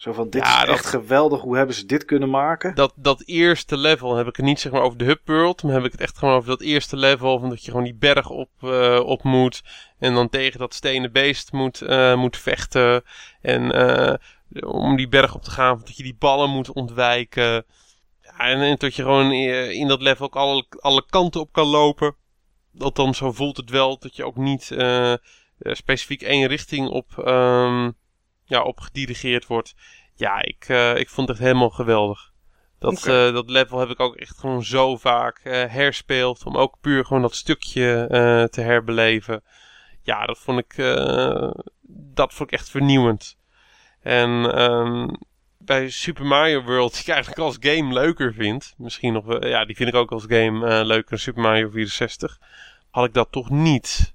Zo 0.03 0.13
van, 0.13 0.31
dit 0.31 0.43
Ja, 0.43 0.61
is 0.61 0.67
dat- 0.67 0.75
echt 0.77 0.87
geweldig, 0.87 1.41
hoe 1.41 1.57
hebben 1.57 1.75
ze 1.75 1.87
dit 1.87 2.05
kunnen 2.05 2.31
maken? 2.31 2.75
Dat, 2.75 2.93
dat 2.97 3.23
eerste 3.25 3.77
level 3.77 4.17
heb 4.17 4.27
ik 4.27 4.37
het 4.37 4.45
niet 4.45 4.61
zeg 4.61 4.73
maar 4.73 4.83
over 4.83 4.99
de 4.99 5.05
hub 5.05 5.21
world, 5.25 5.63
maar 5.63 5.73
heb 5.73 5.85
ik 5.85 5.93
het 5.93 6.01
echt 6.01 6.19
gewoon 6.19 6.35
over 6.35 6.49
dat 6.49 6.61
eerste 6.61 6.97
level. 6.97 7.39
Van 7.39 7.49
dat 7.49 7.65
je 7.65 7.71
gewoon 7.71 7.85
die 7.87 7.95
berg 7.95 8.29
op, 8.31 8.49
eh, 8.61 9.01
op 9.05 9.23
moet. 9.23 9.63
En 9.99 10.15
dan 10.15 10.29
tegen 10.29 10.59
dat 10.59 10.75
stenen 10.75 11.13
beest 11.13 11.53
moet, 11.53 11.81
eh, 11.81 12.15
moet 12.17 12.37
vechten. 12.37 13.03
En 13.41 13.73
eh, 13.73 14.15
om 14.65 14.97
die 14.97 15.09
berg 15.09 15.35
op 15.35 15.43
te 15.43 15.51
gaan, 15.51 15.81
dat 15.85 15.97
je 15.97 16.03
die 16.03 16.17
ballen 16.19 16.51
moet 16.51 16.73
ontwijken. 16.73 17.65
Ja, 18.23 18.39
en, 18.39 18.61
en 18.61 18.77
dat 18.79 18.95
je 18.95 19.03
gewoon 19.03 19.33
in 19.33 19.89
dat 19.89 20.01
level 20.03 20.27
ook 20.27 20.37
alle, 20.37 20.67
alle 20.79 21.05
kanten 21.11 21.41
op 21.41 21.53
kan 21.53 21.67
lopen. 21.67 22.15
Althans, 22.79 23.19
zo 23.19 23.33
voelt 23.33 23.57
het 23.57 23.71
wel 23.71 23.99
dat 23.99 24.17
je 24.17 24.25
ook 24.25 24.37
niet 24.37 24.71
specifiek 25.61 26.23
één 26.23 26.47
richting 26.49 26.89
op, 26.89 27.19
ehm, 27.25 27.91
ja, 28.53 28.63
op 28.63 28.81
gedirigeerd 28.81 29.47
wordt. 29.47 29.75
Ja, 30.15 30.43
ik, 30.43 30.65
eh, 30.69 30.97
ik 30.97 31.09
vond 31.09 31.29
het 31.29 31.37
echt 31.37 31.47
helemaal 31.47 31.71
geweldig. 31.71 32.33
Dat, 32.79 32.93
Oké. 32.99 33.27
eh, 33.27 33.33
dat 33.33 33.51
level 33.51 33.79
heb 33.79 33.89
ik 33.89 34.01
ook 34.01 34.17
echt 34.17 34.39
gewoon 34.39 34.65
zo 34.65 34.97
vaak 34.97 35.39
eh, 35.39 35.65
herspeeld. 35.73 36.45
Om 36.45 36.57
ook 36.57 36.81
puur 36.81 37.05
gewoon 37.05 37.23
dat 37.23 37.35
stukje 37.35 38.07
te 38.51 38.61
herbeleven. 38.61 39.43
Ja, 40.03 40.27
dat 40.27 40.39
vond 40.39 40.59
ik, 40.59 40.77
dat 42.15 42.35
vond 42.35 42.53
ik 42.53 42.59
echt 42.59 42.71
vernieuwend. 42.71 43.37
En 44.01 44.55
ehm, 44.55 45.09
bij 45.59 45.91
Super 45.91 46.27
Mario 46.27 46.63
World, 46.63 46.93
die 46.93 47.01
ik 47.01 47.09
eigenlijk 47.09 47.41
als 47.41 47.57
game 47.61 47.93
leuker 47.93 48.35
vind. 48.35 48.75
Misschien 48.77 49.13
nog 49.13 49.25
wel, 49.25 49.47
ja, 49.47 49.65
die 49.65 49.77
vind 49.77 49.89
ik 49.89 49.95
ook 49.95 50.13
als 50.13 50.25
game 50.29 50.85
leuker 50.85 51.11
dan 51.11 51.19
Super 51.19 51.43
Mario 51.43 51.71
64. 51.71 52.39
Had 52.91 53.05
ik 53.05 53.15
dat 53.15 53.33
toch 53.33 53.51
niet. 53.51 54.15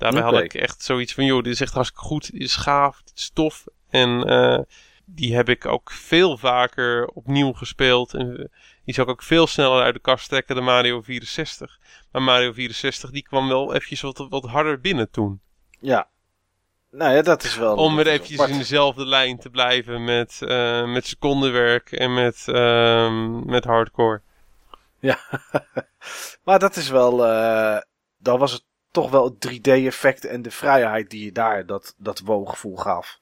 Daarbij 0.00 0.22
had 0.22 0.40
ik 0.40 0.54
echt 0.54 0.82
zoiets 0.82 1.14
van, 1.14 1.24
joh, 1.24 1.42
dit 1.42 1.52
is 1.52 1.60
echt 1.60 1.74
hartstikke 1.74 2.06
goed. 2.06 2.32
Dit 2.32 2.40
is 2.40 2.56
gaaf, 2.56 3.02
dit 3.02 3.18
is 3.18 3.30
tof. 3.30 3.64
En 3.90 4.24
eh, 4.24 4.58
die 5.04 5.34
heb 5.34 5.48
ik 5.48 5.66
ook 5.66 5.90
veel 5.90 6.36
vaker 6.36 7.06
opnieuw 7.06 7.52
gespeeld. 7.52 8.14
En 8.14 8.36
eh, 8.36 8.44
die 8.84 8.94
zou 8.94 9.06
ik 9.06 9.12
ook 9.12 9.22
veel 9.22 9.46
sneller 9.46 9.82
uit 9.82 9.94
de 9.94 10.00
kast 10.00 10.28
trekken 10.28 10.54
dan 10.54 10.64
Mario 10.64 11.02
64. 11.02 11.78
Maar 12.12 12.22
Mario 12.22 12.52
64 12.52 13.10
die 13.10 13.22
kwam 13.22 13.48
wel 13.48 13.74
eventjes 13.74 14.00
wat, 14.00 14.26
wat 14.28 14.44
harder 14.44 14.80
binnen 14.80 15.10
toen. 15.10 15.40
Ja. 15.80 16.08
Nou 16.90 17.14
ja, 17.14 17.22
dat 17.22 17.42
is 17.42 17.56
wel... 17.56 17.76
Om 17.76 17.96
weer 17.96 18.06
eventjes 18.06 18.38
apart. 18.38 18.50
in 18.50 18.58
dezelfde 18.58 19.06
lijn 19.06 19.38
te 19.38 19.50
blijven 19.50 20.04
met, 20.04 20.38
eh 20.42 20.92
met 20.92 21.06
secondenwerk 21.06 21.92
en 21.92 22.14
met, 22.14 22.44
ehm, 22.46 23.46
met 23.46 23.64
hardcore. 23.64 24.20
Maar 26.44 26.58
dat 26.58 26.76
is 26.76 26.88
wel... 26.88 27.16
dan 28.18 28.38
was 28.38 28.52
het 28.52 28.64
toch 28.90 29.10
wel 29.10 29.24
het 29.24 29.48
3D-effect 29.48 30.24
en 30.24 30.42
de 30.42 30.50
vrijheid 30.50 31.10
die 31.10 31.24
je 31.24 31.32
daar 31.32 31.66
dat, 31.66 31.94
dat 31.98 32.20
woongevoel 32.20 32.76
gaf. 32.76 33.20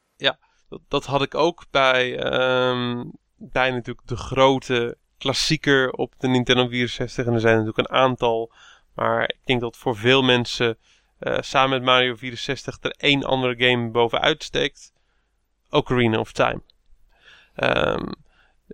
Dat, 0.69 0.81
dat 0.89 1.05
had 1.05 1.23
ik 1.23 1.35
ook 1.35 1.65
bij, 1.71 2.19
ehm, 2.19 3.05
bij 3.37 3.71
natuurlijk 3.71 4.07
de 4.07 4.17
grote 4.17 4.97
klassieker 5.19 5.91
op 5.91 6.15
de 6.19 6.29
Nintendo 6.29 6.69
64. 6.69 7.27
En 7.27 7.33
er 7.33 7.41
zijn 7.41 7.57
natuurlijk 7.57 7.89
een 7.89 7.97
aantal. 7.97 8.53
Maar 8.95 9.23
ik 9.23 9.41
denk 9.45 9.61
dat 9.61 9.77
voor 9.77 9.97
veel 9.97 10.23
mensen 10.23 10.79
eh, 11.19 11.37
samen 11.41 11.71
met 11.71 11.83
Mario 11.83 12.17
64 12.17 12.79
er 12.81 12.91
één 12.91 13.25
andere 13.25 13.69
game 13.69 13.91
bovenuit 13.91 14.43
steekt. 14.43 14.93
Ocarina 15.71 16.19
of 16.19 16.33
Time. 16.33 16.63
Ehm, 17.55 18.07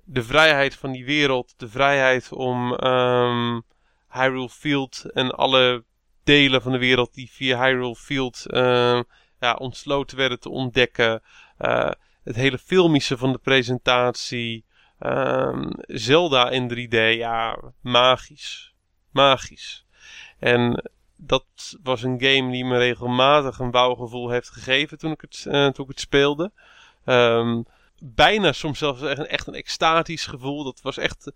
de 0.05 0.23
vrijheid 0.23 0.75
van 0.75 0.93
die 0.93 1.05
wereld, 1.05 1.55
de 1.57 1.69
vrijheid 1.69 2.33
om 2.33 2.75
ehm, 2.75 3.61
Hyrule 4.11 4.49
Field 4.49 5.05
en 5.13 5.31
alle 5.31 5.85
delen 6.25 6.63
van 6.63 6.73
de 6.73 6.79
wereld 6.79 7.15
die 7.15 7.31
via 7.31 7.59
Hyrule 7.59 7.97
Field 7.97 8.47
ehm, 8.47 9.03
ja, 9.41 9.55
ontsloten 9.55 10.17
werden 10.17 10.41
te 10.41 10.51
ontdekken. 10.51 11.23
Eh, 11.59 11.91
het 12.25 12.37
hele 12.37 12.59
filmische 12.59 13.19
van 13.19 13.33
de 13.33 13.39
presentatie. 13.39 14.65
ehm, 14.99 15.71
Zelda 15.87 16.51
in 16.51 16.69
3D, 16.69 17.17
ja, 17.17 17.59
magisch. 17.81 18.75
Magisch. 19.11 19.87
En 20.39 20.91
dat 21.17 21.45
was 21.83 22.03
een 22.03 22.21
game 22.21 22.53
die 22.53 22.65
me 22.65 22.79
regelmatig 22.79 23.59
een 23.59 23.71
bouwgevoel 23.71 24.31
heeft 24.31 24.51
gegeven 24.51 24.99
toen 24.99 25.13
ik 25.13 25.21
het, 25.21 25.45
eh, 25.47 25.67
toen 25.69 25.85
ik 25.85 25.91
het 25.91 26.01
speelde. 26.01 26.53
Ehm, 27.05 27.63
bijna 27.99 28.53
soms 28.53 28.79
zelfs 28.79 29.03
echt 29.03 29.19
een, 29.19 29.27
echt 29.27 29.47
een 29.47 29.55
extatisch 29.55 30.27
gevoel. 30.27 30.65
Dat 30.65 30.81
was 30.83 30.97
echt, 30.97 31.27
eh, 31.27 31.35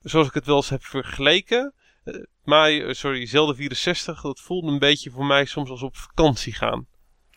zoals 0.00 0.26
ik 0.26 0.34
het 0.34 0.46
wel 0.46 0.56
eens 0.56 0.68
heb 0.68 0.84
vergeleken. 0.84 1.74
Eh, 2.14 2.22
Mario, 2.44 2.92
sorry, 2.92 3.26
Zelda 3.26 3.54
64, 3.54 4.20
dat 4.20 4.40
voelde 4.40 4.72
een 4.72 4.78
beetje 4.78 5.10
voor 5.10 5.24
mij 5.24 5.44
soms 5.44 5.70
als 5.70 5.82
op 5.82 5.96
vakantie 5.96 6.54
gaan 6.54 6.86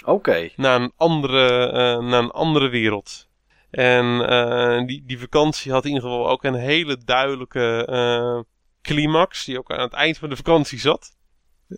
Oké. 0.05 0.49
naar 0.55 0.82
een 0.82 0.93
andere, 0.95 1.67
eh, 1.67 2.03
naar 2.09 2.24
een 2.24 2.32
andere 2.32 2.69
wereld. 2.69 3.30
En 3.72 4.30
eh, 4.30 4.86
die, 4.86 5.03
die 5.05 5.19
vakantie 5.19 5.72
had 5.72 5.86
in 5.86 5.93
ieder 5.93 6.09
geval 6.09 6.30
ook 6.30 6.43
een 6.43 6.53
hele 6.53 6.97
duidelijke 6.97 7.86
eh, 7.86 8.39
climax, 8.82 9.45
die 9.45 9.57
ook 9.57 9.72
aan 9.72 9.80
het 9.80 9.93
eind 9.93 10.17
van 10.17 10.30
de 10.30 10.36
vakantie 10.36 10.80
zat. 10.80 11.15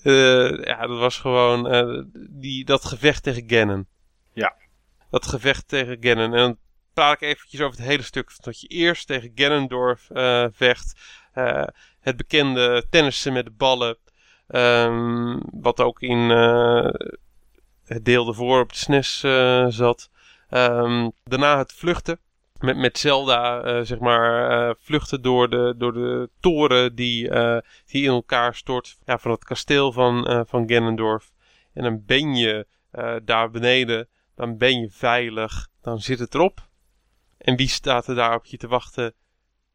Eh, 0.01 0.63
ja, 0.63 0.87
dat 0.87 0.99
was 0.99 1.17
gewoon 1.17 1.67
eh, 1.67 2.03
die, 2.29 2.65
dat 2.65 2.85
gevecht 2.85 3.23
tegen 3.23 3.43
Ganon. 3.47 3.87
Ja. 4.33 4.55
Dat 5.09 5.27
gevecht 5.27 5.67
tegen 5.67 5.97
Ganon. 5.99 6.33
En 6.33 6.37
dan 6.37 6.57
praat 6.93 7.13
ik 7.13 7.21
eventjes 7.21 7.61
over 7.61 7.77
het 7.77 7.87
hele 7.87 8.03
stuk. 8.03 8.31
Dat 8.41 8.61
je 8.61 8.67
eerst 8.67 9.07
tegen 9.07 9.31
Ganondorf 9.35 10.09
eh, 10.09 10.45
vecht. 10.51 11.01
Het 12.03 12.17
bekende 12.17 12.85
tennissen 12.89 13.33
met 13.33 13.45
de 13.45 13.51
ballen. 13.51 13.97
Ehm, 14.47 15.39
wat 15.51 15.79
ook 15.79 16.01
in 16.01 16.31
eh, 16.31 16.89
het 17.85 18.05
deel 18.05 18.27
ervoor 18.27 18.59
op 18.59 18.69
de 18.69 18.77
SNES 18.77 19.23
eh, 19.23 19.65
zat. 19.67 20.09
Ehm, 20.49 21.09
daarna 21.23 21.57
het 21.57 21.73
vluchten. 21.73 22.19
Met, 22.59 22.77
met 22.77 22.97
Zelda, 22.97 23.61
eh, 23.61 23.79
zeg 23.81 23.99
maar, 23.99 24.75
vluchten 24.79 25.21
door 25.21 25.49
de, 25.49 25.73
door 25.77 25.93
de 25.93 26.29
toren 26.39 26.95
die, 26.95 27.29
die 27.85 28.03
in 28.03 28.09
elkaar 28.09 28.55
stort. 28.55 28.97
Ja, 29.05 29.17
van 29.17 29.31
het 29.31 29.43
kasteel 29.43 29.91
van, 29.91 30.45
van 30.47 30.69
Ganondorf. 30.69 31.31
En 31.73 31.83
dan 31.83 32.03
ben 32.05 32.35
je 32.35 32.67
daar 33.23 33.51
beneden. 33.51 34.07
Dan 34.35 34.57
ben 34.57 34.79
je 34.79 34.89
veilig. 34.89 35.67
Dan 35.81 35.99
zit 35.99 36.19
het 36.19 36.35
erop. 36.35 36.67
En 37.37 37.55
wie 37.55 37.67
staat 37.67 38.07
er 38.07 38.15
daar 38.15 38.35
op 38.35 38.45
je 38.45 38.57
te 38.57 38.67
wachten? 38.67 39.13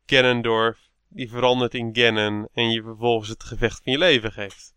Ganondorf. 0.07 0.88
Die 1.09 1.31
verandert 1.31 1.75
in 1.75 1.97
Ganon. 1.97 2.49
En 2.55 2.71
je 2.71 2.83
vervolgens 2.83 3.29
het 3.29 3.45
gevecht 3.45 3.81
van 3.83 3.93
je 3.93 3.99
leven 3.99 4.33
geeft. 4.33 4.75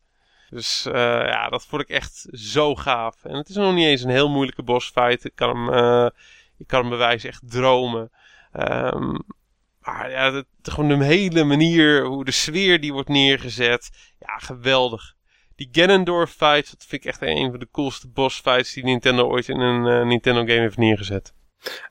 Dus 0.49 0.85
eh, 0.85 0.93
ja, 1.25 1.49
dat 1.49 1.65
vond 1.65 1.81
ik 1.81 1.89
echt 1.89 2.27
zo 2.31 2.75
gaaf. 2.75 3.25
En 3.25 3.35
het 3.35 3.49
is 3.49 3.55
nog 3.55 3.73
niet 3.73 3.85
eens 3.85 4.03
een 4.03 4.09
heel 4.09 4.29
moeilijke 4.29 4.63
bossfight. 4.63 5.25
Ik 5.25 5.35
kan 5.35 5.49
hem, 5.49 5.73
eh, 5.73 6.09
ik 6.57 6.67
kan 6.67 6.79
hem 6.79 6.89
bij 6.89 6.97
wijze 6.97 7.27
echt 7.27 7.51
dromen. 7.51 8.11
Ehm, 8.51 9.17
maar 9.79 10.11
ja, 10.11 10.43
gewoon 10.61 10.99
de 10.99 11.05
hele 11.05 11.43
manier, 11.43 12.05
hoe 12.05 12.25
de 12.25 12.31
sfeer 12.31 12.81
die 12.81 12.93
wordt 12.93 13.09
neergezet. 13.09 14.13
Ja, 14.19 14.37
geweldig. 14.37 15.15
Die 15.55 15.69
Ganondorf 15.71 16.29
fight, 16.29 16.71
dat 16.71 16.85
vind 16.87 17.05
ik 17.05 17.05
echt 17.05 17.21
een 17.21 17.49
van 17.49 17.59
de 17.59 17.67
coolste 17.71 18.07
bossfights 18.07 18.73
die 18.73 18.83
Nintendo 18.83 19.29
ooit 19.29 19.49
in 19.49 19.59
een 19.59 19.87
eh, 19.87 20.07
Nintendo 20.07 20.39
game 20.39 20.59
heeft 20.59 20.77
neergezet. 20.77 21.33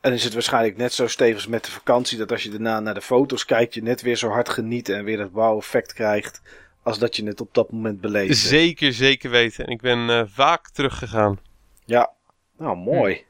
En 0.00 0.12
is 0.12 0.24
het 0.24 0.32
waarschijnlijk 0.32 0.76
net 0.76 0.92
zo 0.92 1.06
stevig 1.06 1.48
met 1.48 1.64
de 1.64 1.70
vakantie 1.70 2.18
dat 2.18 2.32
als 2.32 2.42
je 2.42 2.50
daarna 2.50 2.80
naar 2.80 2.94
de 2.94 3.00
foto's 3.00 3.44
kijkt, 3.44 3.74
je 3.74 3.82
net 3.82 4.02
weer 4.02 4.16
zo 4.16 4.28
hard 4.28 4.48
geniet 4.48 4.88
en 4.88 5.04
weer 5.04 5.16
dat 5.16 5.30
wow-effect 5.32 5.92
krijgt 5.92 6.40
als 6.82 6.98
dat 6.98 7.16
je 7.16 7.26
het 7.26 7.40
op 7.40 7.54
dat 7.54 7.72
moment 7.72 8.00
beleeft. 8.00 8.38
Zeker, 8.38 8.92
zeker 8.92 9.30
weten. 9.30 9.66
En 9.66 9.72
ik 9.72 9.80
ben 9.80 10.10
eh, 10.10 10.22
vaak 10.26 10.68
teruggegaan. 10.70 11.40
Ja, 11.84 12.12
nou 12.58 12.76
mooi. 12.76 13.24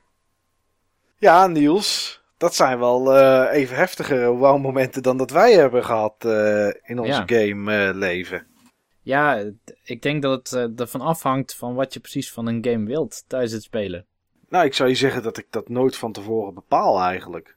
Ja, 1.19 1.47
Niels, 1.47 2.21
dat 2.37 2.55
zijn 2.55 2.79
wel 2.79 3.17
eh, 3.17 3.59
even 3.61 3.77
heftigere 3.77 4.27
wow-momenten 4.31 5.03
dan 5.03 5.17
dat 5.17 5.31
wij 5.31 5.53
hebben 5.53 5.85
gehad 5.85 6.15
eh, 6.25 6.67
in 6.83 6.99
ons 6.99 7.09
Ja. 7.09 7.23
game-leven. 7.27 8.47
Ja, 9.03 9.45
ik 9.85 10.03
denk 10.03 10.23
dat 10.23 10.51
het 10.51 10.53
eh, 10.53 10.81
ervan 10.81 11.01
afhangt 11.01 11.55
van 11.55 11.75
wat 11.75 11.95
je 11.95 12.01
precies 12.01 12.33
van 12.33 12.47
een 12.47 12.65
game 12.65 12.87
wilt 12.87 13.25
tijdens 13.27 13.53
het 13.53 13.63
spelen. 13.63 14.07
Nou, 14.51 14.65
ik 14.65 14.75
zou 14.75 14.89
je 14.89 14.95
zeggen 14.95 15.23
dat 15.23 15.39
ik 15.39 15.47
dat 15.51 15.69
nooit 15.69 15.97
van 15.97 16.13
tevoren 16.13 16.55
bepaal 16.55 17.01
eigenlijk. 17.01 17.57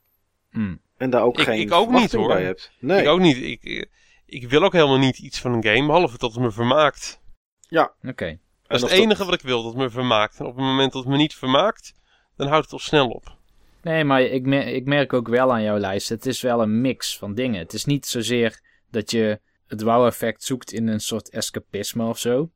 Hmm. 0.52 0.82
En 0.98 1.10
daar 1.10 1.22
ook 1.24 1.38
Ik- 1.40 1.46
geen 1.46 1.60
ik 1.60 1.72
ook 1.72 1.92
niet, 1.92 2.12
hoor. 2.12 2.28
bij 2.28 2.44
heb. 2.44 2.60
Nee. 2.80 3.02
Ik 3.02 3.08
ook 3.08 3.20
niet. 3.20 3.38
Ik, 3.38 3.64
eh, 3.64 3.84
ik 4.26 4.50
wil 4.50 4.64
ook 4.64 4.74
helemaal 4.74 4.98
niet 4.98 5.20
iets 5.20 5.40
van 5.42 5.54
een 5.54 5.64
game, 5.64 5.86
behalve 5.86 6.18
dat 6.18 6.34
het 6.34 6.42
me 6.44 6.52
vermaakt. 6.52 7.22
Oké. 8.04 8.26
En 8.26 8.40
Dat 8.68 8.78
is 8.78 8.82
het 8.82 8.92
enige 9.00 9.26
wat 9.26 9.34
ik 9.34 9.42
wil, 9.42 9.64
dat 9.64 9.72
het 9.74 9.82
me 9.82 9.90
vermaakt. 9.90 10.40
En 10.40 10.46
op 10.46 10.56
het 10.56 10.66
moment 10.66 10.92
dat 10.94 11.02
het 11.04 11.12
me 11.12 11.18
niet 11.18 11.36
vermaakt, 11.36 11.94
dan 12.36 12.48
houdt 12.48 12.64
het 12.64 12.74
al 12.74 12.80
snel 12.80 13.10
op. 13.10 13.38
Nee, 13.82 14.04
maar 14.04 14.22
ik, 14.22 14.46
mer- 14.46 14.68
ik 14.68 14.86
merk 14.86 15.14
ook 15.14 15.28
wel 15.28 15.54
aan 15.54 15.64
jouw 15.64 15.78
lijst. 15.78 16.10
Het 16.10 16.26
is 16.26 16.42
wel 16.42 16.62
een 16.62 16.82
mix 16.82 17.18
van 17.18 17.34
dingen. 17.34 17.60
Het 17.60 17.74
is 17.74 17.86
niet 17.86 18.06
zozeer 18.06 18.62
dat 18.92 19.12
je 19.12 19.40
het 19.68 19.82
wow-effect 19.82 20.44
zoekt 20.44 20.72
in 20.72 20.88
een 20.88 21.00
soort 21.00 21.30
escapisme 21.30 22.06
of 22.08 22.18
zo. 22.20 22.50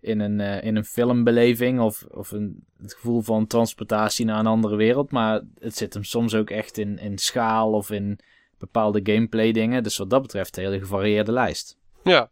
In 0.00 0.20
een, 0.20 0.40
eh, 0.40 0.62
in 0.64 0.76
een 0.76 0.84
filmbeleving 0.84 1.80
of, 1.80 2.04
of 2.10 2.30
een, 2.30 2.64
het 2.82 2.94
gevoel 2.94 3.20
van 3.20 3.46
transportatie 3.46 4.24
naar 4.24 4.38
een 4.38 4.46
andere 4.46 4.76
wereld. 4.76 5.10
Maar 5.10 5.40
het 5.58 5.76
zit 5.76 5.94
hem 5.94 6.04
soms 6.04 6.34
ook 6.34 6.50
echt 6.50 6.78
in, 6.78 6.98
in 6.98 7.18
schaal 7.18 7.72
of 7.72 7.90
in 7.90 8.18
bepaalde 8.58 9.00
gameplay 9.02 9.52
dingen. 9.52 9.82
Dus 9.82 9.96
wat 9.98 10.10
dat 10.10 10.22
betreft 10.22 10.56
een 10.56 10.64
hele 10.64 10.78
gevarieerde 10.78 11.32
lijst. 11.32 11.78
Ja. 12.04 12.30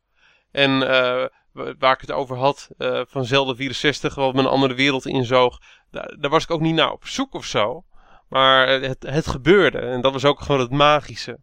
En 0.50 0.70
eh, 0.82 1.24
wa- 1.52 1.74
waar 1.78 1.92
ik 1.94 2.00
het 2.00 2.12
over 2.12 2.36
had, 2.36 2.68
eh, 2.78 3.00
van 3.06 3.24
Zelda 3.24 3.54
64, 3.54 4.14
wat 4.14 4.34
me 4.34 4.40
een 4.40 4.46
andere 4.46 4.74
wereld 4.74 5.06
inzoog, 5.06 5.58
daar, 5.90 6.16
daar 6.20 6.30
was 6.30 6.42
ik 6.42 6.50
ook 6.50 6.60
niet 6.60 6.74
naar 6.74 6.92
op 6.92 7.06
zoek 7.06 7.34
of 7.34 7.44
zo. 7.44 7.84
Maar 8.28 8.68
het, 8.68 9.02
het 9.02 9.26
gebeurde 9.26 9.78
en 9.78 10.00
dat 10.00 10.12
was 10.12 10.24
ook 10.24 10.40
gewoon 10.40 10.60
het 10.60 10.70
magische. 10.70 11.38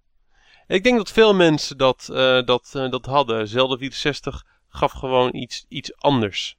Ik 0.67 0.83
denk 0.83 0.97
dat 0.97 1.11
veel 1.11 1.33
mensen 1.35 1.77
dat, 1.77 2.05
dat, 2.45 2.69
dat 2.89 3.05
hadden. 3.05 3.47
Zelda 3.47 3.77
64 3.77 4.45
gaf 4.75 4.91
gewoon 4.91 5.35
iets, 5.35 5.65
iets 5.67 5.97
anders. 5.97 6.57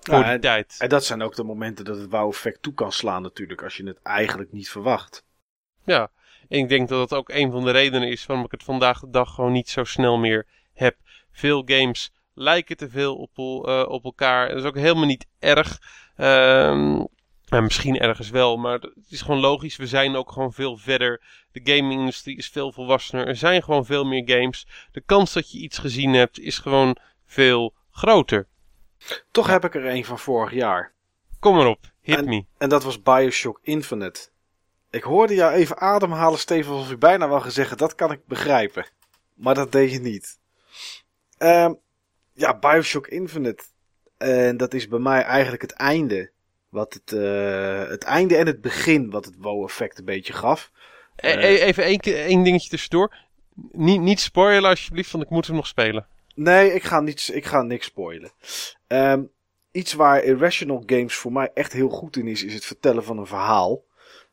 Voor 0.00 0.14
Ja, 0.14 0.22
die 0.22 0.32
en- 0.32 0.40
tijd. 0.40 0.76
En 0.78 0.88
dat 0.88 1.04
zijn 1.04 1.22
ook 1.22 1.34
de 1.34 1.44
momenten 1.44 1.84
dat 1.84 1.96
het 1.96 2.10
wow-effect 2.10 2.62
toe 2.62 2.74
kan 2.74 2.92
slaan 2.92 3.22
natuurlijk. 3.22 3.62
Als 3.62 3.76
je 3.76 3.86
het 3.86 4.02
eigenlijk 4.02 4.52
niet 4.52 4.68
verwacht. 4.70 5.24
Ja, 5.84 6.10
en 6.48 6.58
ik 6.58 6.68
denk 6.68 6.88
dat 6.88 7.08
dat 7.08 7.18
ook 7.18 7.28
een 7.28 7.50
van 7.50 7.64
de 7.64 7.70
redenen 7.70 8.08
is 8.08 8.26
waarom 8.26 8.44
ik 8.44 8.50
het 8.50 8.62
vandaag 8.62 9.00
de 9.00 9.10
dag 9.10 9.34
gewoon 9.34 9.52
niet 9.52 9.68
zo 9.68 9.84
snel 9.84 10.18
meer 10.18 10.46
heb. 10.74 10.96
Veel 11.32 11.62
games 11.66 12.12
lijken 12.34 12.76
te 12.76 12.90
veel 12.90 13.16
op, 13.16 13.38
eh, 13.38 13.84
op 13.88 14.04
elkaar. 14.04 14.48
Dat 14.48 14.58
is 14.58 14.64
ook 14.64 14.76
helemaal 14.76 15.06
niet 15.06 15.26
erg. 15.38 15.80
Ehm, 16.16 17.04
misschien 17.48 17.98
ergens 17.98 18.30
wel, 18.30 18.56
maar 18.56 18.78
het 18.78 19.10
is 19.10 19.22
gewoon 19.22 19.40
logisch. 19.40 19.76
We 19.76 19.86
zijn 19.86 20.16
ook 20.16 20.32
gewoon 20.32 20.52
veel 20.52 20.76
verder. 20.76 21.20
De 21.52 21.60
gaming-industrie 21.64 22.36
is 22.36 22.48
veel 22.48 22.72
volwassener. 22.72 23.26
Er 23.26 23.36
zijn 23.36 23.62
gewoon 23.62 23.84
veel 23.84 24.04
meer 24.04 24.22
games. 24.26 24.66
De 24.92 25.00
kans 25.00 25.32
dat 25.32 25.50
je 25.52 25.58
iets 25.58 25.78
gezien 25.78 26.12
hebt 26.12 26.38
is 26.38 26.58
gewoon 26.58 26.96
veel 27.34 27.74
groter. 27.90 28.46
Toch 29.30 29.46
heb 29.46 29.64
ik 29.64 29.74
er 29.74 29.86
een 29.86 30.04
van 30.04 30.18
vorig 30.18 30.52
jaar. 30.52 30.92
Kom 31.40 31.54
maar 31.56 31.66
op, 31.66 31.92
hit 32.00 32.18
En- 32.18 32.24
me. 32.28 32.44
En 32.58 32.68
dat 32.68 32.82
was 32.84 33.02
Bioshock 33.02 33.58
Infinite. 33.62 34.28
Ik 34.90 35.02
hoorde 35.02 35.34
jou 35.34 35.52
even 35.52 35.78
ademhalen, 35.80 36.38
Steven, 36.38 36.72
alsof 36.72 36.88
je 36.88 36.98
bijna 36.98 37.28
wel 37.28 37.40
gezegd 37.40 37.78
dat 37.78 37.94
kan 37.94 38.12
ik 38.12 38.26
begrijpen. 38.26 38.86
Maar 39.34 39.54
dat 39.54 39.72
deed 39.72 39.92
je 39.92 40.00
niet. 40.00 40.38
Ehm, 41.38 41.74
ja, 42.32 42.58
Bioshock 42.58 43.06
Infinite. 43.06 43.64
En 44.18 44.56
dat 44.56 44.74
is 44.74 44.88
bij 44.88 44.98
mij 44.98 45.22
eigenlijk 45.22 45.62
het 45.62 45.72
einde. 45.72 46.30
Wat 46.68 46.92
het, 46.94 47.12
eh, 47.12 47.88
het 47.88 48.02
einde 48.04 48.36
en 48.36 48.46
het 48.46 48.60
begin 48.60 49.10
wat 49.10 49.24
het 49.24 49.34
wow-effect 49.38 49.98
een 49.98 50.04
beetje 50.04 50.32
gaf. 50.32 50.70
E- 51.16 51.28
e- 51.30 51.60
even 51.60 51.84
één 51.84 52.42
dingetje 52.42 52.68
tussendoor. 52.68 53.14
Niet, 53.72 54.00
niet 54.00 54.20
spoilen 54.20 54.70
alsjeblieft, 54.70 55.10
want 55.10 55.24
ik 55.24 55.30
moet 55.30 55.46
hem 55.46 55.56
nog 55.56 55.66
spelen. 55.66 56.06
Nee, 56.34 56.72
ik 56.72 56.82
ga, 56.82 57.00
niets, 57.00 57.30
ik 57.30 57.44
ga 57.44 57.62
niks 57.62 57.86
spoilen. 57.86 58.30
Ehm, 58.86 59.22
iets 59.70 59.92
waar 59.92 60.24
Irrational 60.24 60.82
Games 60.86 61.14
voor 61.14 61.32
mij 61.32 61.50
echt 61.54 61.72
heel 61.72 61.88
goed 61.88 62.16
in 62.16 62.26
is, 62.26 62.44
is 62.44 62.54
het 62.54 62.64
vertellen 62.64 63.04
van 63.04 63.18
een 63.18 63.26
verhaal. 63.26 63.84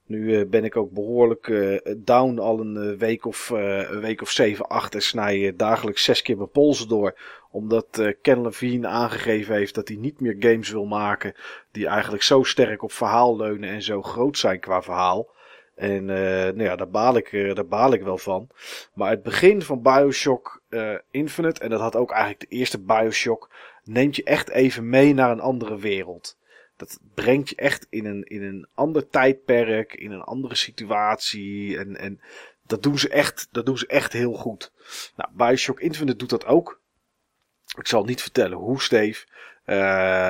Nu 0.06 0.40
eh, 0.40 0.50
ben 0.50 0.64
ik 0.64 0.76
ook 0.76 0.92
behoorlijk 0.92 1.48
eh, 1.48 1.94
down 1.98 2.40
al 2.40 2.60
een 2.60 2.78
eh, 2.78 2.98
week 2.98 3.26
of, 3.26 3.52
eh, 3.52 3.90
een 3.90 4.00
week 4.00 4.22
of 4.22 4.30
zeven, 4.30 4.68
acht 4.68 4.96
en 4.96 5.02
snij 5.02 5.54
dagelijks 5.56 6.04
zes 6.04 6.22
keer 6.22 6.38
mijn 6.38 6.52
polsen 6.52 6.88
door. 6.88 7.18
Omdat 7.52 8.14
Ken 8.22 8.42
Levine 8.42 8.88
aangegeven 8.88 9.56
heeft 9.56 9.76
dat 9.76 9.88
hij 9.88 9.98
niet 9.98 10.20
meer 10.20 10.36
games 10.40 10.70
wil 10.70 10.86
maken 10.86 11.36
die 11.72 11.88
eigenlijk 11.88 12.24
zo 12.24 12.44
sterk 12.44 12.84
op 12.84 12.92
verhaal 12.92 13.38
leunen 13.38 13.70
en 13.70 13.82
zo 13.82 14.02
groot 14.02 14.38
zijn 14.38 14.60
qua 14.60 14.82
verhaal. 14.82 15.30
En 15.82 16.10
eh, 16.10 16.54
nou 16.54 16.64
ja, 16.64 16.76
daar 16.76 16.90
baal, 16.90 17.16
ik, 17.16 17.32
eh, 17.32 17.56
daar 17.56 17.68
baal 17.68 17.94
ik 17.94 18.02
wel 18.02 18.18
van. 18.18 18.50
Maar 18.94 19.10
het 19.10 19.24
begin 19.24 19.62
van 19.62 19.82
Bioshock 19.82 20.62
eh, 20.70 20.96
Infinite, 21.12 21.62
en 21.62 21.70
dat 21.70 21.80
had 21.80 21.96
ook 21.96 22.12
eigenlijk 22.12 22.40
de 22.40 22.56
eerste 22.56 22.80
Bioshock, 22.80 23.50
neemt 23.84 24.16
je 24.16 24.24
echt 24.24 24.50
even 24.50 24.90
mee 24.90 25.14
naar 25.14 25.32
een 25.32 25.40
andere 25.40 25.78
wereld. 25.78 26.38
Dat 26.76 27.00
brengt 27.14 27.50
je 27.50 27.56
echt 27.56 27.88
in 27.90 28.06
een, 28.06 28.24
in 28.24 28.44
een 28.44 28.68
ander 28.74 29.10
tijdperk, 29.10 29.94
in 29.94 30.12
een 30.12 30.22
andere 30.22 30.56
situatie. 30.56 31.78
En, 31.78 31.98
en 31.98 32.22
dat, 32.66 32.84
doen 32.84 33.00
ze 33.00 33.10
echt, 33.10 33.48
dat 33.52 33.66
doen 33.66 33.78
ze 33.78 33.88
echt 33.88 34.14
heel 34.14 34.34
goed. 34.34 34.72
Nou, 35.16 35.30
Bioshock 35.34 35.80
Infinite 35.80 36.18
doet 36.18 36.30
dat 36.30 36.46
ook. 36.46 36.82
Ik 37.78 37.88
zal 37.88 38.04
niet 38.04 38.22
vertellen 38.22 38.58
hoe, 38.58 38.82
Steve. 38.82 39.26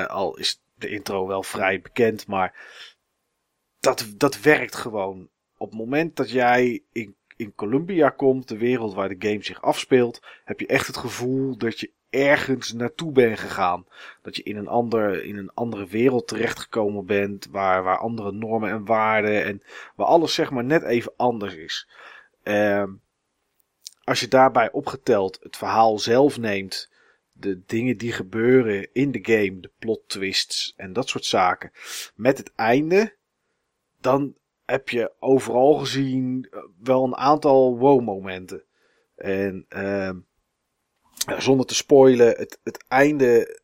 Al 0.08 0.36
is 0.36 0.62
de 0.74 0.88
intro 0.88 1.26
wel 1.26 1.42
vrij 1.42 1.80
bekend, 1.80 2.26
maar 2.26 2.54
dat, 3.80 4.06
dat 4.16 4.40
werkt 4.40 4.76
gewoon. 4.76 5.30
Op 5.62 5.70
het 5.70 5.78
moment 5.78 6.16
dat 6.16 6.30
jij 6.30 6.82
in, 6.92 7.16
in 7.36 7.54
Columbia 7.54 8.08
komt, 8.08 8.48
de 8.48 8.56
wereld 8.56 8.94
waar 8.94 9.08
de 9.08 9.28
game 9.28 9.44
zich 9.44 9.62
afspeelt, 9.62 10.22
heb 10.44 10.60
je 10.60 10.66
echt 10.66 10.86
het 10.86 10.96
gevoel 10.96 11.56
dat 11.56 11.80
je 11.80 11.90
ergens 12.10 12.72
naartoe 12.72 13.12
bent 13.12 13.38
gegaan. 13.38 13.86
Dat 14.22 14.36
je 14.36 14.42
in 14.42 14.56
een, 14.56 14.68
ander, 14.68 15.24
in 15.24 15.36
een 15.36 15.50
andere 15.54 15.86
wereld 15.86 16.28
terechtgekomen 16.28 17.06
bent, 17.06 17.46
waar, 17.50 17.82
waar 17.82 17.98
andere 17.98 18.32
normen 18.32 18.70
en 18.70 18.84
waarden 18.84 19.44
en 19.44 19.62
waar 19.94 20.06
alles 20.06 20.34
zeg 20.34 20.50
maar 20.50 20.64
net 20.64 20.82
even 20.82 21.12
anders 21.16 21.54
is. 21.54 21.88
Ehm, 22.42 22.92
als 24.04 24.20
je 24.20 24.28
daarbij 24.28 24.72
opgeteld 24.72 25.38
het 25.42 25.56
verhaal 25.56 25.98
zelf 25.98 26.38
neemt, 26.38 26.90
de 27.32 27.62
dingen 27.66 27.96
die 27.96 28.12
gebeuren 28.12 28.88
in 28.92 29.10
de 29.10 29.20
game, 29.22 29.60
de 29.60 29.70
plot 29.78 30.08
twists 30.08 30.72
en 30.76 30.92
dat 30.92 31.08
soort 31.08 31.24
zaken, 31.24 31.72
met 32.14 32.38
het 32.38 32.52
einde, 32.54 33.16
dan 34.00 34.34
heb 34.72 34.88
je 34.88 35.12
overal 35.18 35.74
gezien 35.74 36.48
eh, 36.50 36.60
wel 36.82 37.04
een 37.04 37.16
aantal 37.16 37.78
wow-momenten. 37.78 38.64
En 39.16 39.64
ehm, 39.68 40.18
zonder 41.38 41.66
te 41.66 41.74
spoilen, 41.74 42.26
het, 42.26 42.58
het 42.62 42.84
einde 42.88 43.60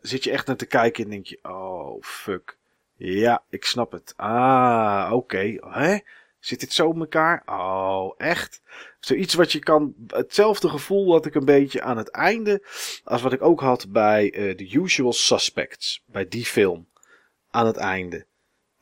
zit 0.00 0.24
je 0.24 0.30
echt 0.30 0.46
naar 0.46 0.56
te 0.56 0.66
kijken 0.66 1.04
en 1.04 1.10
denk 1.10 1.26
je, 1.26 1.38
oh 1.42 2.02
fuck. 2.02 2.58
Ja, 2.96 3.44
ik 3.48 3.64
snap 3.64 3.92
het. 3.92 4.12
Ah, 4.16 5.10
oké. 5.12 5.56
Hè? 5.60 5.98
Zit 6.38 6.60
dit 6.60 6.72
zo 6.72 6.90
in 6.90 7.00
elkaar? 7.00 7.42
Oh, 7.46 8.14
echt? 8.16 8.62
Zoiets 9.00 9.34
wat 9.34 9.52
je 9.52 9.58
kan. 9.58 9.94
Hetzelfde 10.06 10.68
gevoel 10.68 11.12
had 11.12 11.26
ik 11.26 11.34
een 11.34 11.44
beetje 11.44 11.82
aan 11.82 11.96
het 11.96 12.10
einde. 12.10 12.66
Als 13.04 13.22
wat 13.22 13.32
ik 13.32 13.42
ook 13.42 13.60
had 13.60 13.92
bij 13.92 14.32
eh 14.32 14.54
The 14.54 14.72
Usual 14.72 15.12
Suspects. 15.12 16.02
Bij 16.06 16.28
die 16.28 16.44
film. 16.44 16.88
Aan 17.50 17.66
het 17.66 17.76
einde. 17.76 18.26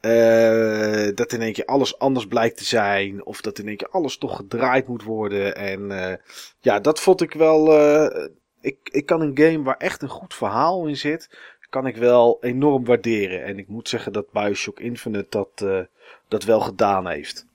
Eh, 0.01 1.09
dat 1.15 1.33
in 1.33 1.43
één 1.43 1.53
keer 1.53 1.65
alles 1.65 1.99
anders 1.99 2.27
blijkt 2.27 2.57
te 2.57 2.65
zijn. 2.65 3.25
Of 3.25 3.41
dat 3.41 3.59
in 3.59 3.69
één 3.69 3.77
keer 3.77 3.89
alles 3.89 4.19
toch 4.19 4.37
gedraaid 4.37 4.89
moet 4.89 5.03
worden. 5.03 5.57
En 5.57 5.91
eh, 5.91 6.17
ja, 6.61 6.81
dat 6.81 7.01
vond 7.01 7.21
ik 7.21 7.33
wel. 7.33 7.73
eh, 7.79 8.29
ik, 8.61 8.77
ik 8.83 9.07
kan 9.07 9.21
een 9.21 9.39
game 9.39 9.63
waar 9.63 9.77
echt 9.77 10.03
een 10.03 10.09
goed 10.09 10.35
verhaal 10.35 10.87
in 10.87 10.97
zit. 10.97 11.39
Kan 11.71 11.87
ik 11.87 11.97
wel 11.97 12.39
enorm 12.41 12.85
waarderen. 12.85 13.45
En 13.45 13.59
ik 13.59 13.69
moet 13.69 13.89
zeggen 13.89 14.13
dat 14.13 14.33
Bioshock 14.33 14.81
Infinite 14.81 15.27
dat, 15.29 15.87
dat 16.29 16.45
wel 16.45 16.61
gedaan 16.61 17.09
heeft. 17.09 17.47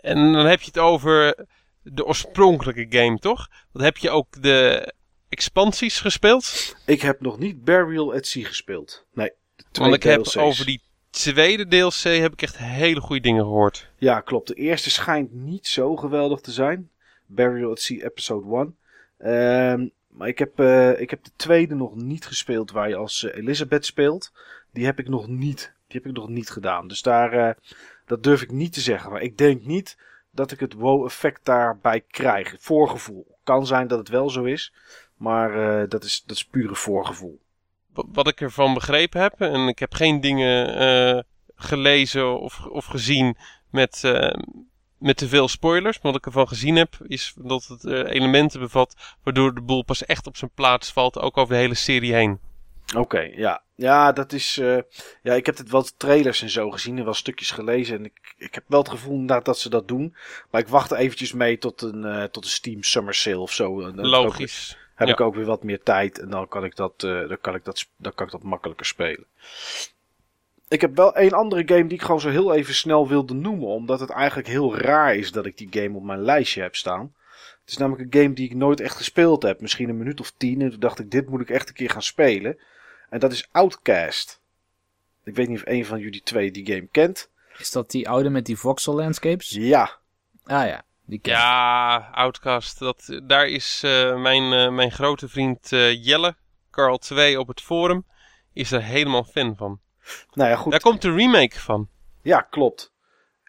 En 0.00 0.32
dan 0.32 0.46
heb 0.46 0.60
je 0.60 0.66
het 0.66 0.78
over 0.78 1.46
de 1.82 2.04
oorspronkelijke 2.06 2.86
game, 2.88 3.18
toch? 3.18 3.48
Dan 3.72 3.82
heb 3.82 3.96
je 3.96 4.10
ook 4.10 4.42
de 4.42 4.92
expansies 5.28 6.00
gespeeld. 6.00 6.76
Ik 6.86 7.00
heb 7.00 7.20
nog 7.20 7.38
niet 7.38 7.64
Burial 7.64 8.14
at 8.14 8.26
Sea 8.26 8.46
gespeeld. 8.46 9.06
Nee, 9.12 9.30
Want 9.72 9.94
ik 9.94 10.02
heb 10.02 10.26
over 10.36 10.66
die 10.66 10.82
tweede 11.18 11.66
DLC 11.66 12.02
heb 12.02 12.32
ik 12.32 12.42
echt 12.42 12.58
hele 12.58 13.00
goede 13.00 13.22
dingen 13.22 13.42
gehoord. 13.42 13.90
Ja, 13.96 14.20
klopt. 14.20 14.48
De 14.48 14.54
eerste 14.54 14.90
schijnt 14.90 15.32
niet 15.32 15.66
zo 15.66 15.96
geweldig 15.96 16.40
te 16.40 16.52
zijn. 16.52 16.90
Burial 17.26 17.70
at 17.70 17.80
Sea 17.80 18.04
Episode 18.04 18.56
1. 18.56 18.76
Ehm, 19.18 19.88
maar 20.08 20.28
ik 20.28 20.38
heb, 20.38 20.58
eh, 20.60 21.00
ik 21.00 21.10
heb 21.10 21.24
de 21.24 21.30
tweede 21.36 21.74
nog 21.74 21.94
niet 21.94 22.26
gespeeld 22.26 22.70
waar 22.70 22.88
je 22.88 22.96
als 22.96 23.24
eh, 23.24 23.36
Elizabeth 23.36 23.86
speelt. 23.86 24.32
Die 24.72 24.84
heb 24.84 24.98
ik 24.98 25.08
nog 25.08 25.26
niet. 25.26 25.72
Die 25.86 26.00
heb 26.00 26.10
ik 26.10 26.16
nog 26.16 26.28
niet 26.28 26.50
gedaan. 26.50 26.88
Dus 26.88 27.02
daar, 27.02 27.32
eh, 27.32 27.54
dat 28.06 28.22
durf 28.22 28.42
ik 28.42 28.50
niet 28.50 28.72
te 28.72 28.80
zeggen. 28.80 29.10
Maar 29.10 29.22
ik 29.22 29.38
denk 29.38 29.64
niet 29.64 29.98
dat 30.30 30.50
ik 30.50 30.60
het 30.60 30.72
wow-effect 30.72 31.44
daarbij 31.44 32.00
krijg. 32.00 32.54
Voorgevoel. 32.58 33.36
Kan 33.44 33.66
zijn 33.66 33.88
dat 33.88 33.98
het 33.98 34.08
wel 34.08 34.30
zo 34.30 34.44
is. 34.44 34.72
Maar 35.16 35.88
dat, 35.88 36.04
is, 36.04 36.22
dat 36.26 36.36
is 36.36 36.44
pure 36.44 36.74
voorgevoel. 36.74 37.40
Wa- 37.98 38.04
Wat 38.12 38.28
ik 38.28 38.40
ervan 38.40 38.74
begrepen 38.74 39.20
heb, 39.20 39.40
en 39.40 39.68
ik 39.68 39.78
heb 39.78 39.94
geen 39.94 40.20
dingen 40.20 40.76
eh, 40.78 41.22
gelezen 41.56 42.40
of, 42.40 42.66
of 42.66 42.84
gezien 42.84 43.36
met, 43.70 44.04
eh, 44.04 44.34
met 44.98 45.16
te 45.16 45.28
veel 45.28 45.48
spoilers. 45.48 46.00
Maar 46.00 46.12
wat 46.12 46.20
ik 46.20 46.26
ervan 46.26 46.48
gezien 46.48 46.76
heb, 46.76 46.98
is 47.06 47.34
dat 47.36 47.64
het 47.66 47.84
eh, 47.84 47.92
elementen 48.14 48.60
bevat 48.60 48.94
waardoor 49.22 49.54
de 49.54 49.60
boel 49.60 49.82
pas 49.84 50.04
echt 50.04 50.26
op 50.26 50.36
zijn 50.36 50.50
plaats 50.54 50.92
valt, 50.92 51.18
ook 51.18 51.36
over 51.36 51.54
de 51.54 51.60
hele 51.60 51.74
serie 51.74 52.14
heen. 52.14 52.38
Oké, 52.96 53.20
ja. 53.20 53.62
Ja, 53.74 54.12
dat 54.12 54.32
is. 54.32 54.54
ja, 55.22 55.34
ik 55.34 55.46
heb 55.46 55.56
het 55.56 55.70
wel 55.70 55.86
trailers 55.96 56.42
en 56.42 56.50
zo 56.50 56.70
gezien 56.70 56.98
en 56.98 57.04
wel 57.04 57.14
stukjes 57.14 57.50
gelezen. 57.50 57.98
En 57.98 58.04
ik, 58.04 58.34
ik 58.38 58.54
heb 58.54 58.64
wel 58.66 58.78
het 58.80 58.88
gevoel 58.88 59.12
inderdaad 59.12 59.44
dat 59.44 59.58
ze 59.58 59.70
dat 59.70 59.88
doen. 59.88 60.16
Maar 60.50 60.60
ik 60.60 60.68
wacht 60.68 60.92
eventjes 60.92 61.32
mee 61.32 61.58
tot 61.58 61.82
een, 61.82 62.28
tot 62.30 62.44
een 62.44 62.50
Steam 62.50 62.82
Summer 62.82 63.14
Sale 63.14 63.38
of 63.38 63.52
zo. 63.52 63.90
Logisch. 63.94 64.76
Heb 64.98 65.08
Ja. 65.08 65.14
ik 65.14 65.20
ook 65.20 65.34
weer 65.34 65.44
wat 65.44 65.62
meer 65.62 65.82
tijd 65.82 66.18
en 66.18 66.30
dan 66.30 66.48
kan 66.48 66.64
ik 66.64 66.76
dat, 66.76 66.92
eh, 66.96 67.28
dan 67.28 67.38
kan 67.40 67.54
ik 67.54 67.64
dat, 67.64 67.86
dan 67.96 68.14
kan 68.14 68.26
ik 68.26 68.32
dat 68.32 68.42
makkelijker 68.42 68.86
spelen. 68.86 69.26
Ik 70.68 70.80
heb 70.80 70.96
wel 70.96 71.18
een 71.18 71.32
andere 71.32 71.62
game 71.66 71.86
die 71.86 71.98
ik 71.98 72.02
gewoon 72.04 72.20
zo 72.20 72.28
heel 72.28 72.54
even 72.54 72.74
snel 72.74 73.08
wilde 73.08 73.34
noemen. 73.34 73.68
Omdat 73.68 74.00
het 74.00 74.10
eigenlijk 74.10 74.48
heel 74.48 74.76
raar 74.76 75.14
is 75.14 75.32
dat 75.32 75.46
ik 75.46 75.56
die 75.56 75.68
game 75.70 75.96
op 75.96 76.02
mijn 76.02 76.22
lijstje 76.22 76.62
heb 76.62 76.76
staan. 76.76 77.14
Het 77.60 77.70
is 77.70 77.76
namelijk 77.76 78.14
een 78.14 78.22
game 78.22 78.34
die 78.34 78.44
ik 78.50 78.54
nooit 78.54 78.80
echt 78.80 78.96
gespeeld 78.96 79.42
heb. 79.42 79.60
Misschien 79.60 79.88
een 79.88 79.96
minuut 79.98 80.20
of 80.20 80.32
tien. 80.36 80.60
En 80.62 80.70
toen 80.70 80.80
dacht 80.80 80.98
ik, 80.98 81.10
dit 81.10 81.28
moet 81.28 81.40
ik 81.40 81.50
echt 81.50 81.68
een 81.68 81.74
keer 81.74 81.90
gaan 81.90 82.02
spelen. 82.02 82.58
En 83.10 83.18
dat 83.20 83.32
is 83.32 83.48
Outcast. 83.52 84.40
Ik 85.24 85.34
weet 85.34 85.48
niet 85.48 85.58
of 85.58 85.66
een 85.66 85.84
van 85.84 85.98
jullie 86.00 86.22
twee 86.22 86.50
die 86.50 86.66
game 86.66 86.88
kent. 86.90 87.30
Is 87.58 87.70
dat 87.70 87.90
die 87.90 88.08
oude 88.08 88.28
met 88.30 88.46
die 88.46 88.56
voxel 88.58 88.94
landscapes? 88.94 89.50
Ja, 89.50 89.96
Ah 90.44 90.66
ja, 90.66 90.82
die 91.08 91.18
ken 91.18 91.32
ik. 91.32 91.38
Ja, 91.38 91.96
Outcast. 92.12 92.78
Dat, 92.78 93.20
daar 93.26 93.46
is 93.46 93.82
eh, 93.84 94.20
mijn, 94.20 94.52
eh, 94.52 94.70
mijn 94.70 94.90
grote 94.90 95.28
vriend 95.28 95.72
eh, 95.72 96.04
Jelle, 96.04 96.36
Carl 96.70 96.98
2 96.98 97.40
op 97.40 97.48
het 97.48 97.60
forum, 97.60 98.06
is 98.52 98.72
er 98.72 98.82
helemaal 98.82 99.24
fan 99.24 99.56
van. 99.56 99.80
nou 100.32 100.50
ja, 100.50 100.56
goed. 100.56 100.70
Daar 100.72 100.80
komt 100.80 101.02
de 101.02 101.12
remake 101.12 101.60
van. 101.60 101.88
Ja, 102.22 102.40
klopt. 102.40 102.92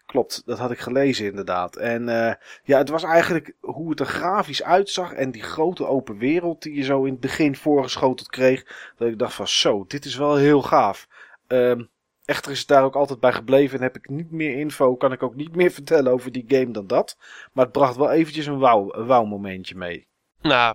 klopt. 0.06 0.42
Dat 0.46 0.58
had 0.58 0.70
ik 0.70 0.78
gelezen 0.78 1.26
inderdaad. 1.26 1.76
En 1.76 2.08
eh, 2.08 2.34
ja, 2.62 2.78
het 2.78 2.88
was 2.88 3.02
eigenlijk 3.02 3.54
hoe 3.60 3.90
het 3.90 4.00
er 4.00 4.06
grafisch 4.06 4.62
uitzag 4.62 5.12
en 5.12 5.30
die 5.30 5.42
grote 5.42 5.86
open 5.86 6.18
wereld 6.18 6.62
die 6.62 6.74
je 6.74 6.82
zo 6.82 7.04
in 7.04 7.12
het 7.12 7.20
begin 7.20 7.56
voorgeschoteld 7.56 8.28
kreeg. 8.28 8.92
Dat 8.96 9.08
ik 9.08 9.18
dacht 9.18 9.34
van 9.34 9.48
zo, 9.48 9.84
dit 9.86 10.04
is 10.04 10.16
wel 10.16 10.36
heel 10.36 10.62
gaaf. 10.62 11.08
Ehm, 11.46 11.82
echter 12.30 12.52
is 12.52 12.58
het 12.58 12.68
daar 12.68 12.84
ook 12.84 12.94
altijd 12.96 13.20
bij 13.20 13.32
gebleven 13.32 13.76
en 13.78 13.82
heb 13.82 13.96
ik 13.96 14.08
niet 14.08 14.30
meer 14.30 14.58
info, 14.58 14.96
kan 14.96 15.12
ik 15.12 15.22
ook 15.22 15.34
niet 15.34 15.56
meer 15.56 15.70
vertellen 15.80 16.12
over 16.12 16.32
die 16.32 16.44
game 16.48 16.70
dan 16.70 16.86
dat. 16.86 17.16
Maar 17.52 17.64
het 17.64 17.72
bracht 17.72 17.96
wel 17.96 18.10
eventjes 18.10 18.46
een 18.46 18.58
wauw, 18.58 18.94
een 18.94 19.06
wauw 19.06 19.24
momentje 19.24 19.74
mee. 19.74 20.06
Nou, 20.40 20.74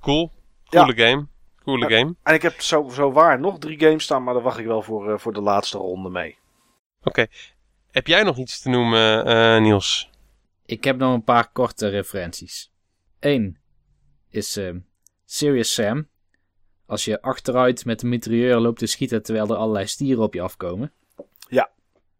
cool. 0.00 0.32
Coole 0.68 0.96
game. 0.96 1.26
Coole 1.64 1.88
Ja. 1.88 1.98
game. 1.98 2.14
En 2.22 2.34
ik 2.34 2.42
heb 2.42 2.60
zo, 2.60 2.88
zo 2.88 3.12
waar 3.12 3.40
nog 3.40 3.58
drie 3.58 3.78
games 3.80 4.04
staan, 4.04 4.22
maar 4.22 4.34
daar 4.34 4.42
wacht 4.42 4.58
ik 4.58 4.66
wel 4.66 4.82
voor, 4.82 5.12
eh, 5.12 5.18
voor 5.18 5.32
de 5.32 5.40
laatste 5.40 5.78
ronde 5.78 6.08
mee. 6.08 6.38
Oké. 7.02 7.26
Heb 7.90 8.06
jij 8.06 8.22
nog 8.22 8.36
iets 8.38 8.60
te 8.60 8.68
noemen, 8.68 9.24
eh, 9.26 9.60
Niels? 9.60 10.10
Ik 10.66 10.84
heb 10.84 10.96
nog 10.96 11.14
een 11.14 11.24
paar 11.24 11.52
korte 11.52 11.88
referenties. 11.88 12.72
Eén 13.20 13.58
is 14.30 14.56
eh, 14.56 14.70
Serious 15.24 15.74
Sam. 15.74 16.08
Als 16.92 17.04
je 17.04 17.22
achteruit 17.22 17.84
met 17.84 18.00
de 18.00 18.06
mitrailleur 18.06 18.58
loopt 18.58 18.78
te 18.78 18.86
schieten 18.86 19.22
terwijl 19.22 19.48
er 19.48 19.56
allerlei 19.56 19.86
stieren 19.86 20.22
op 20.22 20.34
je 20.34 20.40
afkomen. 20.40 20.92
Ja. 21.48 21.70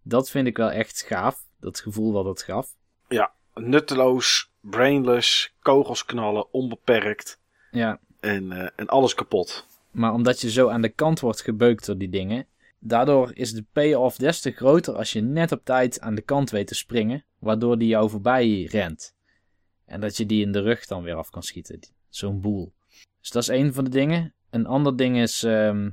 Dat 0.03 0.31
vind 0.31 0.47
ik 0.47 0.57
wel 0.57 0.71
echt 0.71 1.03
gaaf. 1.03 1.45
Dat 1.61 1.81
gevoel 1.81 2.13
wat 2.13 2.25
het 2.25 2.43
gaf. 2.43 2.77
Nutteloos, 3.55 4.51
brainless, 4.61 5.55
kogels 5.63 6.05
knallen, 6.05 6.53
onbeperkt 6.53 7.41
Ja, 7.71 8.01
en, 8.21 8.53
eh, 8.53 8.69
en 8.77 8.87
alles 8.87 9.15
kapot. 9.15 9.67
maar 9.91 10.13
omdat 10.13 10.41
je 10.41 10.51
zo 10.51 10.69
aan 10.69 10.83
de 10.83 10.89
kant 10.89 11.21
wordt 11.21 11.41
gebeukt 11.41 11.87
door 11.87 11.99
die 11.99 12.09
dingen. 12.09 12.47
Daardoor 12.79 13.31
is 13.35 13.53
de 13.53 13.65
payoff 13.73 14.17
des 14.17 14.41
te 14.41 14.51
groter 14.51 14.95
als 14.95 15.13
je 15.13 15.21
net 15.21 15.53
op 15.53 15.65
tijd 15.65 16.01
aan 16.01 16.15
de 16.15 16.23
kant 16.23 16.51
weet 16.51 16.67
te 16.67 16.75
springen. 16.75 17.25
Waardoor 17.39 17.79
die 17.79 17.89
jou 17.89 18.11
voorbij 18.11 18.63
rent. 18.63 19.15
En 19.85 20.01
dat 20.01 20.17
je 20.17 20.27
die 20.27 20.45
in 20.45 20.53
de 20.53 20.61
rug 20.61 20.87
dan 20.87 21.03
weer 21.03 21.15
af 21.15 21.31
kan 21.31 21.43
schieten. 21.43 21.81
Zo'n 22.09 22.41
boel. 22.41 22.73
Dus 23.21 23.31
dat 23.31 23.43
is 23.43 23.49
één 23.49 23.75
van 23.75 23.85
de 23.85 23.91
dingen. 23.91 24.35
Een 24.53 24.67
ander 24.67 24.97
ding 24.97 25.19
is 25.19 25.43
ehm, 25.43 25.91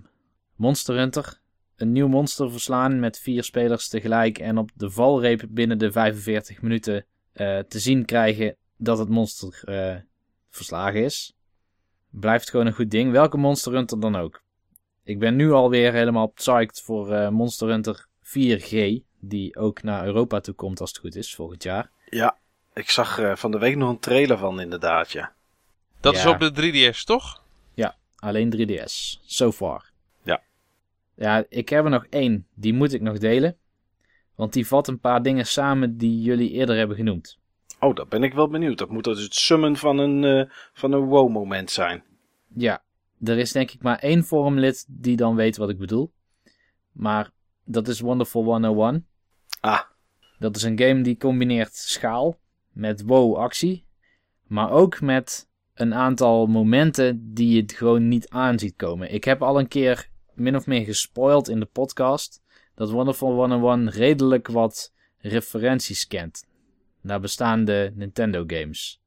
Monster 0.55 0.95
Hunter. 0.95 1.39
Een 1.75 1.91
nieuw 1.91 2.07
monster 2.07 2.51
verslaan 2.51 2.99
met 2.99 3.19
vier 3.19 3.43
spelers 3.43 3.87
tegelijk. 3.87 4.37
En 4.39 4.57
op 4.57 4.69
de 4.75 4.89
valreep 4.89 5.45
binnen 5.49 5.77
de 5.77 5.91
45 5.91 6.61
minuten 6.61 7.05
eh, 7.33 7.59
te 7.59 7.79
zien 7.79 8.05
krijgen 8.05 8.55
dat 8.77 8.97
het 8.97 9.09
monster 9.09 9.61
eh, 9.63 9.95
verslagen 10.49 11.03
is. 11.03 11.33
Blijft 12.09 12.49
gewoon 12.49 12.65
een 12.65 12.73
goed 12.73 12.91
ding. 12.91 13.11
Welke 13.11 13.37
Monster 13.37 13.73
Hunter 13.73 13.99
dan 13.99 14.15
ook. 14.15 14.41
Ik 15.03 15.19
ben 15.19 15.35
nu 15.35 15.51
alweer 15.51 15.93
helemaal 15.93 16.27
psyched 16.27 16.81
voor 16.81 17.11
eh, 17.11 17.29
Monster 17.29 17.67
Hunter 17.67 18.07
4G. 18.23 19.03
Die 19.19 19.57
ook 19.57 19.83
naar 19.83 20.05
Europa 20.05 20.39
toe 20.39 20.53
komt 20.53 20.79
als 20.79 20.89
het 20.89 20.99
goed 20.99 21.15
is 21.15 21.35
volgend 21.35 21.63
jaar. 21.63 21.91
Ja, 22.09 22.37
ik 22.73 22.89
zag 22.89 23.19
eh, 23.19 23.35
van 23.35 23.51
de 23.51 23.57
week 23.57 23.75
nog 23.75 23.89
een 23.89 23.99
trailer 23.99 24.37
van 24.37 24.61
inderdaad, 24.61 25.11
ja. 25.11 25.33
Dat 25.99 26.15
is 26.15 26.25
op 26.25 26.39
de 26.39 26.91
3DS, 26.93 27.03
toch? 27.03 27.43
Alleen 28.19 28.53
3DS. 28.57 29.19
So 29.25 29.51
far. 29.51 29.91
Ja. 30.23 30.41
Ja, 31.15 31.45
ik 31.49 31.69
heb 31.69 31.83
er 31.83 31.89
nog 31.89 32.05
één. 32.09 32.47
Die 32.53 32.73
moet 32.73 32.93
ik 32.93 33.01
nog 33.01 33.17
delen. 33.17 33.57
Want 34.35 34.53
die 34.53 34.67
vat 34.67 34.87
een 34.87 34.99
paar 34.99 35.21
dingen 35.21 35.45
samen 35.45 35.97
die 35.97 36.21
jullie 36.21 36.51
eerder 36.51 36.77
hebben 36.77 36.95
genoemd. 36.95 37.37
Oh, 37.79 37.95
daar 37.95 38.07
ben 38.07 38.23
ik 38.23 38.33
wel 38.33 38.47
benieuwd. 38.47 38.77
Dat 38.77 38.89
moet 38.89 39.03
dus 39.03 39.23
het 39.23 39.33
summen 39.35 39.75
van 39.75 39.97
een, 39.97 40.23
eh, 40.23 40.51
van 40.73 40.91
een 40.91 41.05
wow-moment 41.05 41.71
zijn. 41.71 42.03
Ja, 42.55 42.83
er 43.23 43.37
is 43.37 43.51
denk 43.51 43.71
ik 43.71 43.81
maar 43.81 43.99
één 43.99 44.23
forumlid 44.23 44.85
die 44.87 45.15
dan 45.15 45.35
weet 45.35 45.57
wat 45.57 45.69
ik 45.69 45.77
bedoel. 45.77 46.11
Maar 46.91 47.31
dat 47.65 47.87
is 47.87 47.99
Wonderful 47.99 48.43
101. 48.43 49.07
Ah, 49.59 49.81
Dat 50.39 50.55
is 50.55 50.63
een 50.63 50.79
game 50.79 51.01
die 51.01 51.17
combineert 51.17 51.75
schaal 51.75 52.39
met 52.71 53.03
wow-actie. 53.03 53.85
Maar 54.47 54.71
ook 54.71 55.01
met 55.01 55.48
een 55.79 55.93
aantal 55.93 56.47
momenten 56.47 57.33
die 57.33 57.55
je 57.55 57.75
gewoon 57.75 58.07
niet 58.07 58.29
aan 58.29 58.59
ziet 58.59 58.75
komen. 58.75 59.13
Ik 59.13 59.23
heb 59.23 59.41
al 59.41 59.59
een 59.59 59.67
keer 59.67 60.09
min 60.33 60.55
of 60.55 60.65
meer 60.67 60.83
gespoild 60.85 61.49
in 61.49 61.59
de 61.59 61.65
podcast. 61.65 62.41
Dat 62.75 62.91
Wonderful 62.91 63.33
101 63.33 63.89
redelijk 63.89 64.47
wat 64.47 64.91
referenties 65.17 66.07
kent. 66.07 66.45
Naar 67.01 67.19
bestaande 67.19 67.91
Nintendo 67.95 68.43
games. 68.47 68.99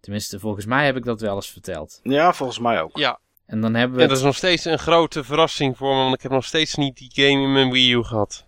Tenminste, 0.00 0.38
volgens 0.40 0.64
mij 0.66 0.84
heb 0.86 0.96
ik 0.96 1.04
dat 1.04 1.20
wel 1.20 1.34
eens 1.34 1.50
verteld. 1.50 2.00
ja, 2.02 2.32
volgens 2.32 2.58
mij 2.58 2.82
ook. 2.82 2.96
Ja. 2.96 3.18
En 3.46 3.60
dan 3.60 3.74
hebben 3.74 3.96
we 3.96 4.00
het- 4.02 4.10
dat 4.10 4.18
is 4.18 4.24
nog 4.24 4.36
steeds 4.36 4.64
een 4.64 4.78
grote 4.78 5.24
verrassing 5.24 5.76
voor 5.76 5.94
me, 5.96 6.02
want 6.02 6.14
ik 6.14 6.22
heb 6.22 6.32
nog 6.32 6.44
steeds 6.44 6.74
niet 6.74 6.96
die 6.96 7.10
game 7.12 7.42
in 7.42 7.52
mijn 7.52 7.70
Wii 7.70 7.92
U 7.92 8.02
gehad. 8.02 8.45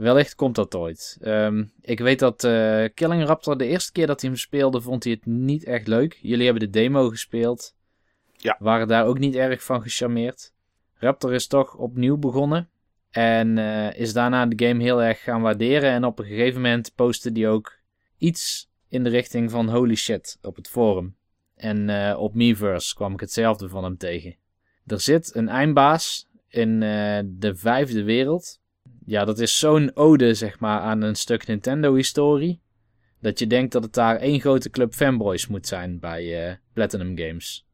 Wellicht 0.00 0.34
komt 0.34 0.54
dat 0.54 0.74
ooit. 0.74 1.18
Ehm, 1.20 1.64
ik 1.80 1.98
weet 1.98 2.18
dat 2.18 2.44
eh, 2.44 2.84
Killing 2.94 3.24
Raptor 3.24 3.58
de 3.58 3.66
eerste 3.66 3.92
keer 3.92 4.06
dat 4.06 4.20
hij 4.20 4.30
hem 4.30 4.38
speelde, 4.38 4.80
vond 4.80 5.04
hij 5.04 5.12
het 5.12 5.26
niet 5.26 5.64
echt 5.64 5.86
leuk. 5.86 6.18
Jullie 6.22 6.44
hebben 6.44 6.62
de 6.62 6.70
demo 6.78 7.08
gespeeld. 7.08 7.74
Ja. 8.36 8.56
Waren 8.58 8.88
daar 8.88 9.06
ook 9.06 9.18
niet 9.18 9.34
erg 9.34 9.62
van 9.62 9.82
gecharmeerd. 9.82 10.52
Raptor 10.94 11.34
is 11.34 11.46
toch 11.46 11.74
opnieuw 11.74 12.16
begonnen. 12.16 12.68
En 13.10 13.58
eh, 13.58 14.00
is 14.00 14.12
daarna 14.12 14.46
de 14.46 14.66
game 14.66 14.82
heel 14.82 15.02
erg 15.02 15.22
gaan 15.22 15.42
waarderen. 15.42 15.90
En 15.90 16.04
op 16.04 16.18
een 16.18 16.26
gegeven 16.26 16.60
moment 16.60 16.92
postte 16.94 17.30
hij 17.32 17.48
ook 17.48 17.78
iets 18.18 18.70
in 18.88 19.04
de 19.04 19.10
richting 19.10 19.50
van 19.50 19.68
holy 19.68 19.94
shit 19.94 20.38
op 20.42 20.56
het 20.56 20.68
forum. 20.68 21.16
En 21.54 21.88
eh, 21.88 22.18
op 22.18 22.34
Miiverse 22.34 22.94
kwam 22.94 23.12
ik 23.12 23.20
hetzelfde 23.20 23.68
van 23.68 23.84
hem 23.84 23.96
tegen. 23.96 24.36
Er 24.86 25.00
zit 25.00 25.34
een 25.34 25.48
eindbaas 25.48 26.28
in 26.48 26.80
de 27.38 27.52
vijfde 27.54 28.02
wereld 28.02 28.60
ja, 29.06 29.24
dat 29.24 29.38
is 29.38 29.58
zo'n 29.58 29.96
ode, 29.96 30.34
zeg 30.34 30.58
maar, 30.58 30.80
aan 30.80 31.02
een 31.02 31.14
stuk 31.16 31.46
Nintendo-historie. 31.46 32.60
Dat 33.20 33.38
je 33.38 33.46
denkt 33.46 33.72
dat 33.72 33.82
het 33.82 33.94
daar 33.94 34.16
één 34.16 34.40
grote 34.40 34.70
club 34.70 34.94
fanboys 34.94 35.46
moet 35.46 35.66
zijn 35.66 35.98
bij 35.98 36.48
eh, 36.48 36.54
Platinum 36.72 37.18
Games. 37.18 37.66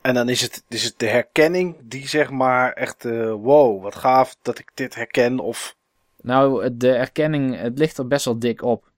En 0.00 0.14
dan 0.14 0.28
is 0.28 0.40
het, 0.40 0.64
is 0.68 0.84
het 0.84 0.98
de 0.98 1.06
herkenning 1.06 1.76
die 1.82 2.08
zeg 2.08 2.30
maar 2.30 2.72
echt, 2.72 3.04
eh, 3.04 3.32
wow, 3.32 3.82
wat 3.82 3.94
gaaf 3.94 4.36
dat 4.42 4.58
ik 4.58 4.70
dit 4.74 4.94
herken. 4.94 5.38
Of, 5.38 5.76
Nou, 6.20 6.76
de 6.76 6.92
erkenning, 6.92 7.56
het 7.56 7.78
ligt 7.78 7.98
er 7.98 8.06
best 8.06 8.24
wel 8.24 8.38
dik 8.38 8.62
op. 8.62 8.90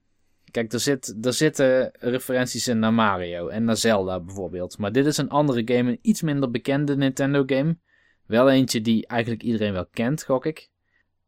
Kijk, 0.51 0.73
er, 0.73 0.79
zit, 0.79 1.15
er 1.21 1.33
zitten 1.33 1.91
referenties 1.99 2.67
in 2.67 2.79
naar 2.79 2.93
Mario 2.93 3.47
en 3.47 3.63
naar 3.63 3.77
Zelda 3.77 4.19
bijvoorbeeld. 4.19 4.77
Maar 4.77 4.91
dit 4.91 5.05
is 5.05 5.17
een 5.17 5.29
andere 5.29 5.61
game, 5.65 5.91
een 5.91 5.99
iets 6.01 6.21
minder 6.21 6.51
bekende 6.51 6.97
Nintendo 6.97 7.43
game. 7.45 7.77
Wel 8.25 8.49
eentje 8.49 8.81
die 8.81 9.07
eigenlijk 9.07 9.43
iedereen 9.43 9.73
wel 9.73 9.85
kent, 9.85 10.23
gok 10.23 10.45
ik. 10.45 10.69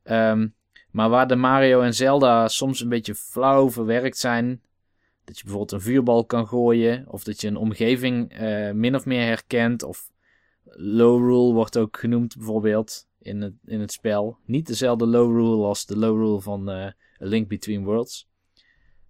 Ehm, 0.08 0.48
maar 0.92 1.10
waar 1.10 1.28
de 1.28 1.36
Mario 1.36 1.82
en 1.82 1.94
Zelda 1.94 2.48
soms 2.48 2.82
een 2.82 2.90
beetje 2.90 3.16
flauw 3.16 3.72
verwerkt 3.72 4.18
zijn. 4.18 4.62
Dat 5.26 5.38
je 5.38 5.44
bijvoorbeeld 5.44 5.72
een 5.72 5.82
vuurbal 5.82 6.26
kan 6.26 6.48
gooien. 6.48 7.06
Of 7.08 7.24
dat 7.24 7.42
je 7.42 7.48
een 7.48 7.58
omgeving 7.58 8.34
eh, 8.34 8.72
min 8.72 8.96
of 8.96 9.06
meer 9.06 9.26
herkent. 9.26 9.84
Of 9.84 10.12
low 10.64 11.20
rule 11.20 11.54
wordt 11.54 11.78
ook 11.78 11.98
genoemd 11.98 12.36
bijvoorbeeld 12.36 13.08
in 13.20 13.42
het, 13.42 13.54
in 13.66 13.80
het 13.80 13.92
spel. 13.92 14.38
Niet 14.46 14.68
dezelfde 14.68 15.06
low 15.06 15.36
rule 15.36 15.66
als 15.66 15.86
de 15.86 15.98
low 15.98 16.18
rule 16.18 16.42
van 16.42 16.70
eh, 16.70 16.86
A 16.86 16.94
Link 17.18 17.48
Between 17.48 17.84
Worlds. 17.84 18.30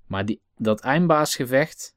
Maar 0.05 0.25
die, 0.25 0.41
dat 0.55 0.79
eindbaasgevecht, 0.81 1.95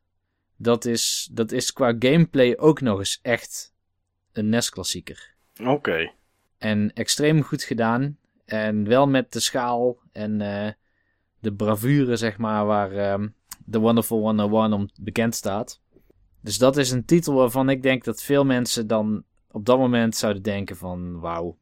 dat 0.56 0.84
is, 0.84 1.28
dat 1.32 1.52
is 1.52 1.72
qua 1.72 1.94
gameplay 1.98 2.56
ook 2.56 2.80
nog 2.80 2.98
eens 2.98 3.18
echt 3.22 3.74
een 4.32 4.48
NES-klassieker. 4.48 5.34
oké. 5.64 6.12
En 6.58 6.92
extreem 6.92 7.42
goed 7.42 7.62
gedaan. 7.62 8.18
En 8.50 8.88
wel 8.88 9.08
met 9.08 9.32
de 9.32 9.40
schaal 9.40 9.96
en 10.12 10.40
eh, 10.40 10.72
de 11.38 11.52
bravure, 11.52 12.16
zeg 12.16 12.38
maar, 12.38 12.66
waar 12.66 12.92
ehm 12.92 13.28
The 13.70 13.78
Wonderful 13.78 14.20
101 14.20 14.72
om 14.72 14.88
bekend 15.00 15.34
staat. 15.34 15.80
Dus 16.40 16.58
dat 16.58 16.76
is 16.76 16.90
een 16.90 17.04
titel 17.04 17.34
waarvan 17.34 17.68
ik 17.68 17.82
denk 17.82 18.04
dat 18.04 18.22
veel 18.22 18.44
mensen 18.44 18.86
dan 18.86 19.24
op 19.50 19.64
dat 19.64 19.78
moment 19.78 20.16
zouden 20.16 20.42
denken 20.42 20.76
van... 20.76 21.20
Wauw, 21.20 21.56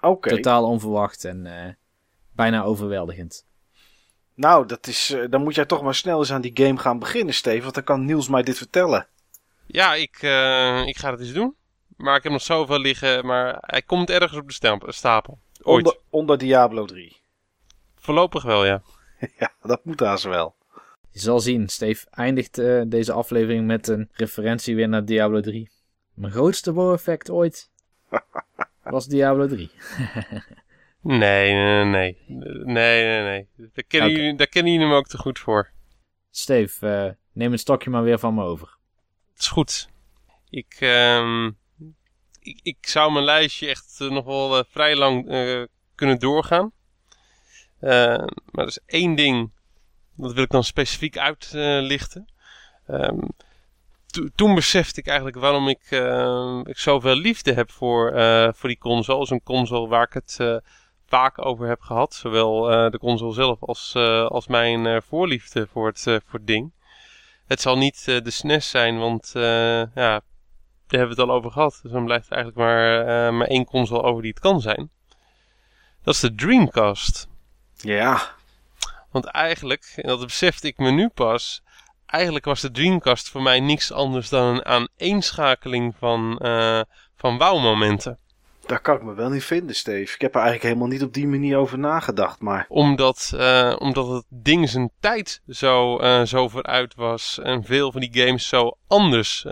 Oké. 0.00 0.28
totaal 0.28 0.64
onverwacht 0.64 1.24
en 1.24 1.46
eh, 1.46 1.72
bijna 2.32 2.62
overweldigend. 2.62 3.46
Nou, 4.34 4.66
dat 4.66 4.86
is, 4.86 5.10
eh, 5.10 5.24
dan 5.30 5.42
moet 5.42 5.54
jij 5.54 5.66
toch 5.66 5.82
maar 5.82 5.94
snel 5.94 6.18
eens 6.18 6.32
aan 6.32 6.40
die 6.40 6.64
game 6.64 6.78
gaan 6.78 6.98
beginnen, 6.98 7.34
Steve. 7.34 7.62
Want 7.62 7.74
dan 7.74 7.84
kan 7.84 8.04
Niels 8.04 8.28
mij 8.28 8.42
dit 8.42 8.56
vertellen. 8.56 9.06
Ja, 9.66 9.94
ik, 9.94 10.18
eh, 10.20 10.86
ik 10.86 10.98
ga 10.98 11.10
het 11.10 11.20
eens 11.20 11.32
doen. 11.32 11.56
Maar 11.96 12.16
ik 12.16 12.22
heb 12.22 12.32
nog 12.32 12.42
zoveel 12.42 12.78
liggen, 12.78 13.26
maar 13.26 13.58
hij 13.60 13.82
komt 13.82 14.10
ergens 14.10 14.38
op 14.38 14.80
de 14.80 14.92
stapel. 14.92 15.38
Ooit. 15.68 15.86
Onder, 15.86 16.00
onder 16.10 16.38
Diablo 16.38 16.84
3. 16.84 17.16
Voorlopig 18.04 18.42
wel, 18.42 18.64
ja. 18.64 18.82
ja, 19.38 19.52
dat 19.62 19.84
moet 19.84 20.00
haast 20.00 20.24
wel. 20.24 20.54
Je 21.10 21.18
zal 21.20 21.40
zien, 21.40 21.68
Steve 21.68 22.06
eindigt 22.10 22.58
eh, 22.58 22.82
deze 22.86 23.12
aflevering 23.12 23.66
met 23.66 23.88
een 23.88 24.08
referentie 24.12 24.76
weer 24.76 24.88
naar 24.88 25.04
Diablo 25.04 25.40
3. 25.40 25.70
Mijn 26.14 26.32
grootste 26.32 26.72
wow-effect 26.72 27.30
ooit 27.30 27.70
was 28.82 29.06
Diablo 29.06 29.46
3. 29.46 29.70
Nee, 31.00 31.52
nee, 31.52 31.84
nee. 31.84 32.16
Nee, 32.26 33.04
nee, 33.04 33.22
nee. 33.22 33.48
Daar 33.56 33.84
kennen, 33.86 34.10
Oké. 34.10 34.18
jullie, 34.18 34.36
daar 34.36 34.46
kennen 34.46 34.72
jullie 34.72 34.86
me 34.88 34.94
ook 34.94 35.06
te 35.06 35.18
goed 35.18 35.38
voor. 35.38 35.70
Steve, 36.30 36.88
eh, 36.88 37.12
neem 37.32 37.52
een 37.52 37.58
stokje 37.58 37.90
maar 37.90 38.02
weer 38.02 38.18
van 38.18 38.34
me 38.34 38.44
over. 38.44 38.76
Het 39.32 39.40
is 39.40 39.48
goed. 39.48 39.88
Ik, 40.50 40.76
ehm, 40.78 41.50
ik, 42.40 42.60
ik 42.62 42.76
zou 42.80 43.12
mijn 43.12 43.24
lijstje 43.24 43.68
echt 43.68 43.96
eh, 43.98 44.10
nog 44.10 44.24
wel 44.24 44.58
eh, 44.58 44.64
vrij 44.68 44.96
lang 44.96 45.28
eh, 45.28 45.62
kunnen 45.94 46.18
doorgaan. 46.18 46.72
maar 47.80 48.28
er 48.52 48.66
is 48.66 48.78
één 48.86 49.14
ding, 49.14 49.50
dat 50.14 50.32
wil 50.32 50.42
ik 50.42 50.50
dan 50.50 50.64
specifiek 50.64 51.18
uitlichten. 51.18 52.28
Ehm, 52.86 53.18
toen 54.34 54.54
besefte 54.54 55.00
ik 55.00 55.06
eigenlijk 55.06 55.38
waarom 55.38 55.68
ik, 55.68 55.90
ik 56.68 56.78
zoveel 56.78 57.16
liefde 57.16 57.52
heb 57.52 57.70
voor, 57.70 58.12
voor 58.54 58.68
die 58.68 58.78
console. 58.78 59.26
Zo'n 59.26 59.42
console 59.42 59.88
waar 59.88 60.06
ik 60.06 60.12
het 60.12 60.62
vaak 61.06 61.46
over 61.46 61.68
heb 61.68 61.80
gehad. 61.80 62.14
Zowel 62.14 62.62
de 62.90 62.98
console 62.98 63.32
zelf 63.32 63.62
als, 63.62 63.94
als 64.28 64.46
mijn 64.46 65.02
voorliefde 65.02 65.66
voor 65.66 65.86
het, 65.86 66.00
voor 66.02 66.38
het 66.38 66.46
ding. 66.46 66.72
Het 67.46 67.60
zal 67.60 67.78
niet 67.78 68.04
de 68.04 68.30
SNES 68.30 68.70
zijn, 68.70 68.98
want 68.98 69.30
ja, 69.94 70.22
daar 70.88 71.00
hebben 71.00 71.16
we 71.16 71.22
het 71.22 71.30
al 71.30 71.36
over 71.36 71.50
gehad. 71.50 71.78
Dus 71.82 71.92
dan 71.92 72.04
blijft 72.04 72.30
eigenlijk 72.30 72.60
maar, 72.62 73.00
uh, 73.00 73.38
maar 73.38 73.46
één 73.46 73.64
console 73.64 74.02
over 74.02 74.22
die 74.22 74.30
het 74.30 74.40
kan 74.40 74.60
zijn. 74.60 74.90
Dat 76.02 76.14
is 76.14 76.20
de 76.20 76.34
Dreamcast. 76.34 77.28
Ja. 77.74 78.20
Want 79.10 79.24
eigenlijk, 79.24 79.92
en 79.96 80.08
dat 80.08 80.20
besefte 80.20 80.66
ik 80.66 80.78
me 80.78 80.90
nu 80.90 81.08
pas, 81.08 81.62
eigenlijk 82.06 82.44
was 82.44 82.60
de 82.60 82.70
Dreamcast 82.70 83.28
voor 83.28 83.42
mij 83.42 83.60
niks 83.60 83.92
anders 83.92 84.28
dan 84.28 84.46
een 84.46 84.64
aaneenschakeling 84.64 85.94
van, 85.98 86.38
uh, 86.42 86.80
van 87.16 87.38
wauw-momenten. 87.38 88.18
Daar 88.66 88.80
kan 88.80 88.96
ik 88.96 89.02
me 89.02 89.14
wel 89.14 89.28
niet 89.28 89.44
vinden, 89.44 89.74
Steve. 89.74 90.14
Ik 90.14 90.20
heb 90.20 90.34
er 90.34 90.40
eigenlijk 90.40 90.62
helemaal 90.62 90.88
niet 90.88 91.02
op 91.02 91.14
die 91.14 91.26
manier 91.26 91.56
over 91.56 91.78
nagedacht, 91.78 92.40
maar... 92.40 92.66
Omdat, 92.68 93.32
uh, 93.34 93.76
omdat 93.78 94.08
het 94.08 94.24
ding 94.28 94.68
zijn 94.68 94.90
tijd 95.00 95.42
zo, 95.48 96.00
uh, 96.00 96.22
zo 96.22 96.48
vooruit 96.48 96.94
was 96.94 97.38
en 97.42 97.64
veel 97.64 97.92
van 97.92 98.00
die 98.00 98.24
games 98.24 98.48
zo 98.48 98.78
anders 98.86 99.42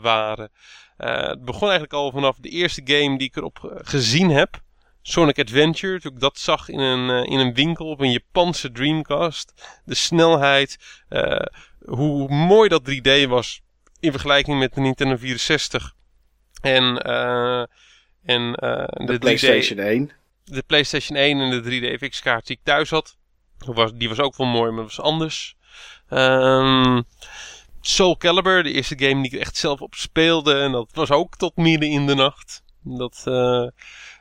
waren. 0.00 0.50
Uh, 0.98 1.28
het 1.28 1.44
begon 1.44 1.62
eigenlijk 1.62 1.92
al 1.92 2.10
vanaf 2.10 2.36
de 2.40 2.48
eerste 2.48 2.82
game 2.84 3.18
die 3.18 3.28
ik 3.28 3.36
erop 3.36 3.58
eh, 3.64 3.78
gezien 3.82 4.30
heb. 4.30 4.60
Sonic 5.02 5.38
Adventure, 5.38 6.00
toen 6.00 6.12
ik 6.12 6.20
dat 6.20 6.38
zag 6.38 6.68
in 6.68 6.78
een, 6.78 7.08
uh, 7.08 7.32
in 7.32 7.38
een 7.38 7.54
winkel 7.54 7.86
op 7.86 8.00
een 8.00 8.10
Japanse 8.10 8.72
Dreamcast. 8.72 9.78
De 9.84 9.94
snelheid, 9.94 10.76
hoe 11.84 12.28
mooi 12.28 12.68
dat 12.68 12.90
3D 12.90 13.28
was 13.28 13.60
in 14.00 14.10
vergelijking 14.10 14.58
met 14.58 14.74
de 14.74 14.80
Nintendo 14.80 15.16
64. 15.16 15.94
En, 16.60 16.82
uh, 17.06 17.60
en 18.24 18.52
de, 18.52 19.04
de 19.06 19.18
PlayStation 19.18 19.78
1. 19.78 20.10
De 20.44 20.62
PlayStation 20.66 21.18
1 21.18 21.40
en 21.40 21.62
de 21.62 21.96
3D 21.96 22.02
FX 22.02 22.20
kaart 22.20 22.46
die 22.46 22.56
ik 22.56 22.62
thuis 22.64 22.90
had. 22.90 23.16
Was, 23.58 23.90
die 23.94 24.08
was 24.08 24.20
ook 24.20 24.36
wel 24.36 24.46
mooi, 24.46 24.70
maar 24.70 24.82
was 24.82 25.00
anders. 25.00 25.56
Um, 26.10 27.04
Soul 27.88 28.16
Calibur, 28.16 28.62
de 28.62 28.72
eerste 28.72 28.98
game 28.98 29.22
die 29.22 29.32
ik 29.32 29.40
echt 29.40 29.56
zelf 29.56 29.80
op 29.80 29.94
speelde. 29.94 30.54
En 30.54 30.72
dat 30.72 30.90
was 30.92 31.10
ook 31.10 31.36
tot 31.36 31.56
midden 31.56 31.88
in 31.88 32.06
de 32.06 32.14
nacht. 32.14 32.62
Dat 32.82 33.24
uh, 33.28 33.66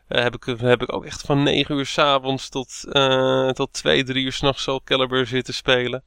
heb, 0.07 0.35
ik, 0.35 0.43
heb 0.59 0.81
ik 0.81 0.93
ook 0.93 1.05
echt 1.05 1.21
van 1.21 1.43
9 1.43 1.75
uur 1.75 1.85
s'avonds 1.85 2.49
tot, 2.49 2.83
uh, 2.87 3.49
tot 3.49 3.73
2, 3.73 4.03
3 4.03 4.25
uur 4.25 4.31
s'nachts 4.31 4.63
Soul 4.63 4.81
Calibur 4.83 5.27
zitten 5.27 5.53
spelen. 5.53 6.03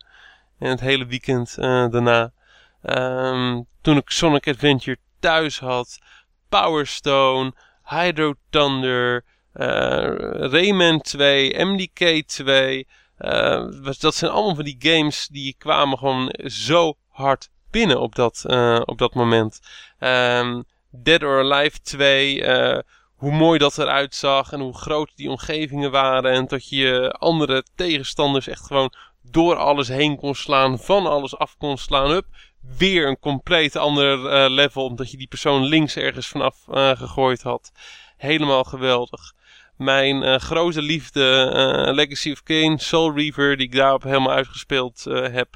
En 0.59 0.71
het 0.71 0.81
hele 0.81 1.07
weekend 1.07 1.55
daarna. 1.57 2.33
Um, 2.83 3.67
toen 3.81 3.97
ik 3.97 4.11
Sonic 4.11 4.49
Adventure 4.49 4.99
thuis 5.21 5.59
had. 5.59 5.99
Power 6.49 6.87
Stone, 6.87 7.53
Hydro 7.85 8.35
Thunder, 8.51 9.25
Rayman 9.53 11.01
2, 11.01 11.65
MDK 11.65 12.27
2. 12.27 12.87
dat 13.99 14.15
zijn 14.15 14.31
allemaal 14.31 14.55
van 14.55 14.65
die 14.65 14.77
games 14.79 15.29
die 15.31 15.55
kwamen 15.59 15.99
gewoon 15.99 16.35
zo 16.45 16.97
hard 17.19 17.51
binnen 17.71 18.01
op 18.01 18.15
dat, 18.15 18.45
uh, 18.47 18.81
op 18.85 18.99
dat 18.99 19.15
moment. 19.15 19.61
Um, 19.99 20.65
Dead 20.91 21.23
or 21.23 21.53
Alive 21.53 21.81
2, 21.83 22.35
uh, 22.35 22.71
eh, 22.71 22.83
hoe 23.15 23.33
mooi 23.33 23.59
dat 23.59 23.79
eruit 23.79 24.15
zag 24.15 24.53
en 24.53 24.61
hoe 24.61 24.75
groot 24.75 25.11
die 25.15 25.31
omgevingen 25.31 25.91
waren. 25.91 26.33
En 26.33 26.47
dat 26.47 26.69
je 26.69 27.15
andere 27.19 27.65
tegenstanders 27.75 28.47
echt 28.47 28.67
gewoon 28.67 28.93
door 29.23 29.57
alles 29.57 29.89
heen 29.89 30.17
kon 30.17 30.35
slaan, 30.35 30.79
van 30.79 31.07
alles 31.07 31.37
af 31.37 31.57
kon 31.57 31.79
slaan. 31.79 32.11
Up, 32.11 32.27
weer 32.79 33.07
een 33.07 33.19
compleet 33.19 33.77
ander 33.77 34.19
uh, 34.19 34.51
level, 34.51 34.85
omdat 34.85 35.11
je 35.11 35.17
die 35.17 35.29
persoon 35.29 35.65
links 35.65 35.97
ergens 35.97 36.27
vanaf 36.27 36.57
gegooid 36.71 37.43
had. 37.43 37.73
Helemaal 38.17 38.65
geweldig. 38.65 39.33
Mijn 39.77 40.23
uh, 40.23 40.37
grote 40.37 40.83
liefde, 40.83 41.91
Legacy 41.95 42.31
of 42.31 42.43
Kane, 42.43 42.79
Soul 42.79 43.15
Reaver, 43.15 43.57
die 43.57 43.67
ik 43.67 43.75
daarop 43.75 44.03
helemaal 44.03 44.33
uitgespeeld 44.33 45.05
heb. 45.09 45.49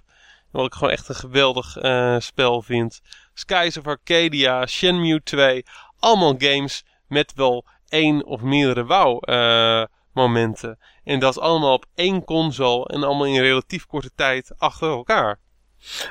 Wat 0.53 0.67
ik 0.67 0.75
gewoon 0.75 0.93
echt 0.93 1.09
een 1.09 1.15
geweldig 1.15 1.83
uh, 1.83 2.19
spel 2.19 2.63
vind. 2.63 3.01
Skies 3.35 3.77
of 3.77 3.87
Arcadia, 3.87 4.67
Shenmue 4.67 5.23
2. 5.23 5.65
Allemaal 5.99 6.35
games 6.39 6.85
met 7.07 7.33
wel 7.35 7.65
één 7.89 8.25
of 8.25 8.41
meerdere 8.41 8.85
WoW 8.85 9.29
uh, 9.29 9.85
momenten. 10.13 10.79
En 11.05 11.19
dat 11.19 11.39
allemaal 11.39 11.73
op 11.73 11.87
één 11.95 12.25
console 12.25 12.87
en 12.87 13.03
allemaal 13.03 13.27
in 13.27 13.41
relatief 13.41 13.87
korte 13.87 14.11
tijd 14.15 14.53
achter 14.59 14.89
elkaar. 14.89 15.39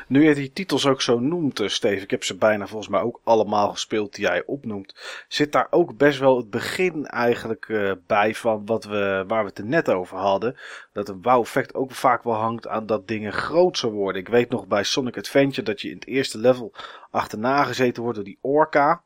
Nu 0.07 0.23
je 0.23 0.35
die 0.35 0.53
titels 0.53 0.87
ook 0.87 1.01
zo 1.01 1.19
noemt, 1.19 1.59
uh, 1.59 1.67
Steve, 1.67 2.03
ik 2.03 2.11
heb 2.11 2.23
ze 2.23 2.35
bijna 2.35 2.67
volgens 2.67 2.89
mij 2.89 3.01
ook 3.01 3.21
allemaal 3.23 3.69
gespeeld 3.69 4.15
die 4.15 4.25
jij 4.25 4.43
opnoemt. 4.45 4.95
Zit 5.27 5.51
daar 5.51 5.67
ook 5.69 5.97
best 5.97 6.19
wel 6.19 6.37
het 6.37 6.49
begin 6.49 7.05
eigenlijk 7.05 7.67
uh, 7.67 7.91
bij 8.07 8.35
van 8.35 8.65
wat 8.65 8.83
we, 8.83 9.23
waar 9.27 9.43
we 9.43 9.49
het 9.49 9.57
er 9.57 9.65
net 9.65 9.89
over 9.89 10.17
hadden. 10.17 10.57
Dat 10.93 11.09
een 11.09 11.21
wow-effect 11.21 11.73
ook 11.73 11.91
vaak 11.91 12.23
wel 12.23 12.33
hangt 12.33 12.67
aan 12.67 12.85
dat 12.85 13.07
dingen 13.07 13.33
groter 13.33 13.91
worden. 13.91 14.21
Ik 14.21 14.27
weet 14.27 14.49
nog 14.49 14.67
bij 14.67 14.83
Sonic 14.83 15.17
Adventure 15.17 15.63
dat 15.63 15.81
je 15.81 15.89
in 15.89 15.95
het 15.95 16.07
eerste 16.07 16.37
level 16.37 16.73
achterna 17.11 17.63
gezeten 17.63 18.01
wordt 18.01 18.17
door 18.17 18.27
die 18.27 18.39
orka. 18.41 19.03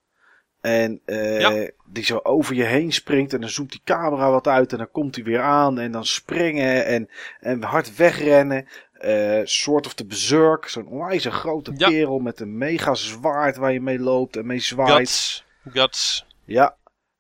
En 0.66 1.02
uh, 1.06 1.40
ja. 1.40 1.70
die 1.86 2.04
zo 2.04 2.20
over 2.24 2.56
je 2.56 2.64
heen 2.64 2.94
springt 2.94 3.34
en 3.34 3.40
dan 3.40 3.50
zoomt 3.50 3.72
die 3.72 3.82
camera 3.84 4.32
wat 4.32 4.48
uit 4.48 4.72
en 4.72 4.78
dan 4.78 4.92
komt 4.92 5.16
hij 5.16 5.24
weer 5.24 5.42
aan 5.42 5.80
en 5.80 5.92
dan 5.92 6.06
springen 6.06 6.86
en, 6.86 7.10
en 7.40 7.64
hard 7.64 7.96
wegrennen. 7.96 8.68
Uh, 9.03 9.41
Sword 9.43 9.85
of 9.85 9.93
the 9.93 10.05
Berserk, 10.05 10.67
zo'n 10.67 10.88
onwijs 10.88 11.26
grote 11.26 11.73
ja. 11.76 11.89
kerel 11.89 12.19
met 12.19 12.39
een 12.39 12.57
mega 12.57 12.93
zwaard 12.93 13.55
waar 13.55 13.73
je 13.73 13.81
mee 13.81 13.99
loopt 13.99 14.38
en 14.38 14.45
mee 14.45 14.59
zwaait. 14.59 14.97
Guts. 14.97 15.45
Guts. 15.72 16.26
Ja. 16.45 16.77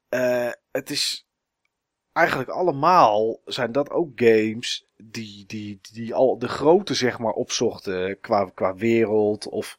Uh, 0.09 0.51
het 0.71 0.89
is 0.89 1.27
eigenlijk 2.13 2.49
allemaal 2.49 3.39
zijn 3.45 3.71
dat 3.71 3.89
ook 3.89 4.09
games 4.15 4.87
die, 4.97 5.43
die, 5.47 5.79
die 5.93 6.13
al 6.13 6.37
de 6.39 6.47
grote 6.47 6.93
zeg 6.93 7.19
maar 7.19 7.33
opzochten 7.33 8.19
qua, 8.19 8.51
qua 8.53 8.75
wereld 8.75 9.49
of, 9.49 9.77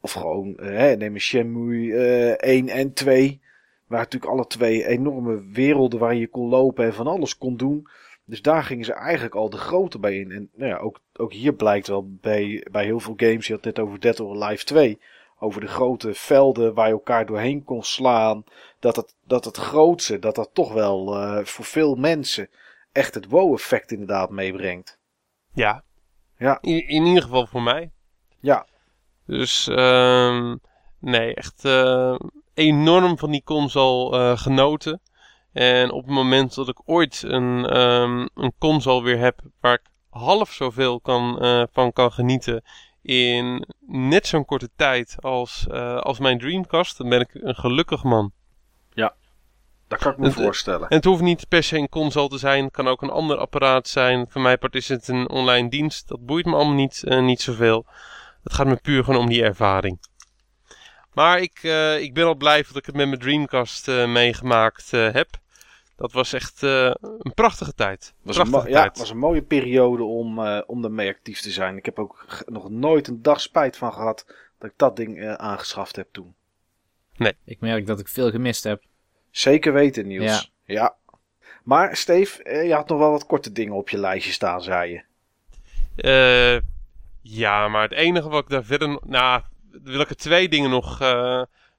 of 0.00 0.12
gewoon, 0.12 0.56
uh, 0.60 0.92
neem 0.92 1.14
een 1.14 1.20
Shenmue 1.20 1.86
uh, 1.86 2.30
1 2.30 2.68
en 2.68 2.92
2. 2.92 3.40
Waar 3.86 4.00
natuurlijk 4.00 4.32
alle 4.32 4.46
twee 4.46 4.86
enorme 4.86 5.44
werelden 5.52 5.98
waar 5.98 6.14
je 6.14 6.28
kon 6.28 6.48
lopen 6.48 6.84
en 6.84 6.94
van 6.94 7.06
alles 7.06 7.38
kon 7.38 7.56
doen. 7.56 7.88
Dus 8.24 8.42
daar 8.42 8.64
gingen 8.64 8.84
ze 8.84 8.92
eigenlijk 8.92 9.34
al 9.34 9.50
de 9.50 9.56
grote 9.56 9.98
bij 9.98 10.18
in. 10.18 10.30
En 10.30 10.50
nou 10.54 10.70
ja, 10.70 10.76
ook, 10.76 11.00
ook 11.12 11.32
hier 11.32 11.54
blijkt 11.54 11.86
wel 11.86 12.08
bij, 12.20 12.66
bij 12.70 12.84
heel 12.84 13.00
veel 13.00 13.14
games, 13.16 13.46
je 13.46 13.52
had 13.52 13.64
net 13.64 13.78
over 13.78 14.00
Dead 14.00 14.20
or 14.20 14.42
Alive 14.42 14.64
2, 14.64 15.00
over 15.38 15.60
de 15.60 15.66
grote 15.66 16.14
velden 16.14 16.74
waar 16.74 16.86
je 16.86 16.92
elkaar 16.92 17.26
doorheen 17.26 17.64
kon 17.64 17.82
slaan, 17.82 18.44
dat 18.78 18.96
het, 18.96 19.14
dat 19.24 19.44
het 19.44 19.56
grootste, 19.56 20.18
dat 20.18 20.34
dat 20.34 20.50
toch 20.52 20.72
wel 20.72 21.16
uh, 21.16 21.44
voor 21.44 21.64
veel 21.64 21.94
mensen 21.94 22.48
echt 22.92 23.14
het 23.14 23.28
wow-effect 23.28 23.92
inderdaad 23.92 24.30
meebrengt. 24.30 24.98
Ja. 25.52 25.84
Ja. 26.36 26.58
In, 26.60 26.88
in 26.88 27.04
ieder 27.04 27.22
geval 27.22 27.46
voor 27.46 27.62
mij. 27.62 27.90
Ja. 28.40 28.66
Dus, 29.26 29.68
uh, 29.68 30.54
nee, 30.98 31.34
echt 31.34 31.64
uh, 31.64 32.18
enorm 32.54 33.18
van 33.18 33.30
die 33.30 33.42
console 33.44 34.18
uh, 34.18 34.38
genoten. 34.38 35.00
En 35.52 35.90
op 35.90 36.04
het 36.04 36.14
moment 36.14 36.54
dat 36.54 36.68
ik 36.68 36.80
ooit 36.84 37.22
een, 37.22 37.78
um, 37.80 38.28
een 38.34 38.52
console 38.58 39.02
weer 39.02 39.18
heb 39.18 39.40
waar 39.60 39.74
ik 39.74 39.90
half 40.10 40.52
zoveel 40.52 41.00
kan, 41.00 41.44
uh, 41.44 41.62
van 41.72 41.92
kan 41.92 42.12
genieten 42.12 42.62
in 43.02 43.66
net 43.86 44.26
zo'n 44.26 44.44
korte 44.44 44.70
tijd 44.76 45.16
als, 45.20 45.66
uh, 45.70 45.96
als 45.96 46.18
mijn 46.18 46.38
Dreamcast, 46.38 46.98
dan 46.98 47.08
ben 47.08 47.20
ik 47.20 47.30
een 47.32 47.54
gelukkig 47.54 48.02
man. 48.02 48.32
Ja, 48.94 49.14
dat 49.88 49.98
kan 49.98 50.12
ik 50.12 50.18
me 50.18 50.30
voorstellen. 50.30 50.88
En 50.88 50.96
het 50.96 51.04
hoeft 51.04 51.22
niet 51.22 51.48
per 51.48 51.62
se 51.62 51.78
een 51.78 51.88
console 51.88 52.28
te 52.28 52.38
zijn, 52.38 52.64
het 52.64 52.72
kan 52.72 52.88
ook 52.88 53.02
een 53.02 53.10
ander 53.10 53.36
apparaat 53.36 53.88
zijn. 53.88 54.26
Voor 54.28 54.40
mij 54.40 54.58
part 54.58 54.74
is 54.74 54.88
het 54.88 55.08
een 55.08 55.28
online 55.28 55.68
dienst, 55.68 56.08
dat 56.08 56.26
boeit 56.26 56.46
me 56.46 56.54
allemaal 56.54 56.74
niet, 56.74 57.02
uh, 57.04 57.22
niet 57.22 57.40
zoveel. 57.40 57.86
Het 58.42 58.52
gaat 58.52 58.66
me 58.66 58.76
puur 58.76 59.04
gewoon 59.04 59.20
om 59.20 59.28
die 59.28 59.42
ervaring. 59.42 59.98
Maar 61.14 61.40
ik, 61.40 61.62
uh, 61.62 62.00
ik 62.00 62.14
ben 62.14 62.24
al 62.24 62.34
blij 62.34 62.62
dat 62.62 62.76
ik 62.76 62.86
het 62.86 62.94
met 62.94 63.08
mijn 63.08 63.20
Dreamcast 63.20 63.88
uh, 63.88 64.12
meegemaakt 64.12 64.90
heb 64.90 65.40
dat 66.02 66.12
was 66.12 66.32
echt 66.32 66.62
uh, 66.62 66.90
een 67.18 67.34
prachtige 67.34 67.74
tijd. 67.74 68.14
Was 68.22 68.36
prachtige 68.36 68.66
een 68.66 68.72
ja, 68.72 68.82
het 68.82 68.98
was 68.98 69.10
een 69.10 69.18
mooie 69.18 69.42
periode 69.42 70.02
om, 70.02 70.38
uh, 70.38 70.60
om 70.66 70.84
ermee 70.84 71.08
actief 71.08 71.40
te 71.40 71.50
zijn. 71.50 71.76
Ik 71.76 71.84
heb 71.84 71.98
ook 71.98 72.44
nog 72.46 72.70
nooit 72.70 73.08
een 73.08 73.22
dag 73.22 73.40
spijt 73.40 73.76
van 73.76 73.92
gehad 73.92 74.26
dat 74.58 74.70
ik 74.70 74.76
dat 74.76 74.96
ding 74.96 75.18
uh, 75.18 75.34
aangeschaft 75.34 75.96
heb 75.96 76.08
toen. 76.12 76.34
Nee. 77.16 77.36
Ik 77.44 77.60
merk 77.60 77.86
dat 77.86 78.00
ik 78.00 78.08
veel 78.08 78.30
gemist 78.30 78.64
heb. 78.64 78.82
Zeker 79.30 79.72
weten, 79.72 80.06
Niels. 80.06 80.52
Ja. 80.64 80.74
ja. 80.74 80.96
Maar 81.62 81.96
Steve, 81.96 82.64
je 82.66 82.74
had 82.74 82.88
nog 82.88 82.98
wel 82.98 83.10
wat 83.10 83.26
korte 83.26 83.52
dingen 83.52 83.74
op 83.74 83.88
je 83.88 83.98
lijstje 83.98 84.32
staan, 84.32 84.62
zei 84.62 84.92
je. 84.92 86.62
ja, 87.20 87.68
maar 87.68 87.82
het 87.82 87.92
enige 87.92 88.28
wat 88.28 88.42
ik 88.42 88.48
daar 88.48 88.64
verder... 88.64 89.00
Nou, 89.04 89.42
wil 89.82 90.00
ik 90.00 90.10
er 90.10 90.16
twee 90.16 90.48
dingen 90.48 90.70
nog, 90.70 90.98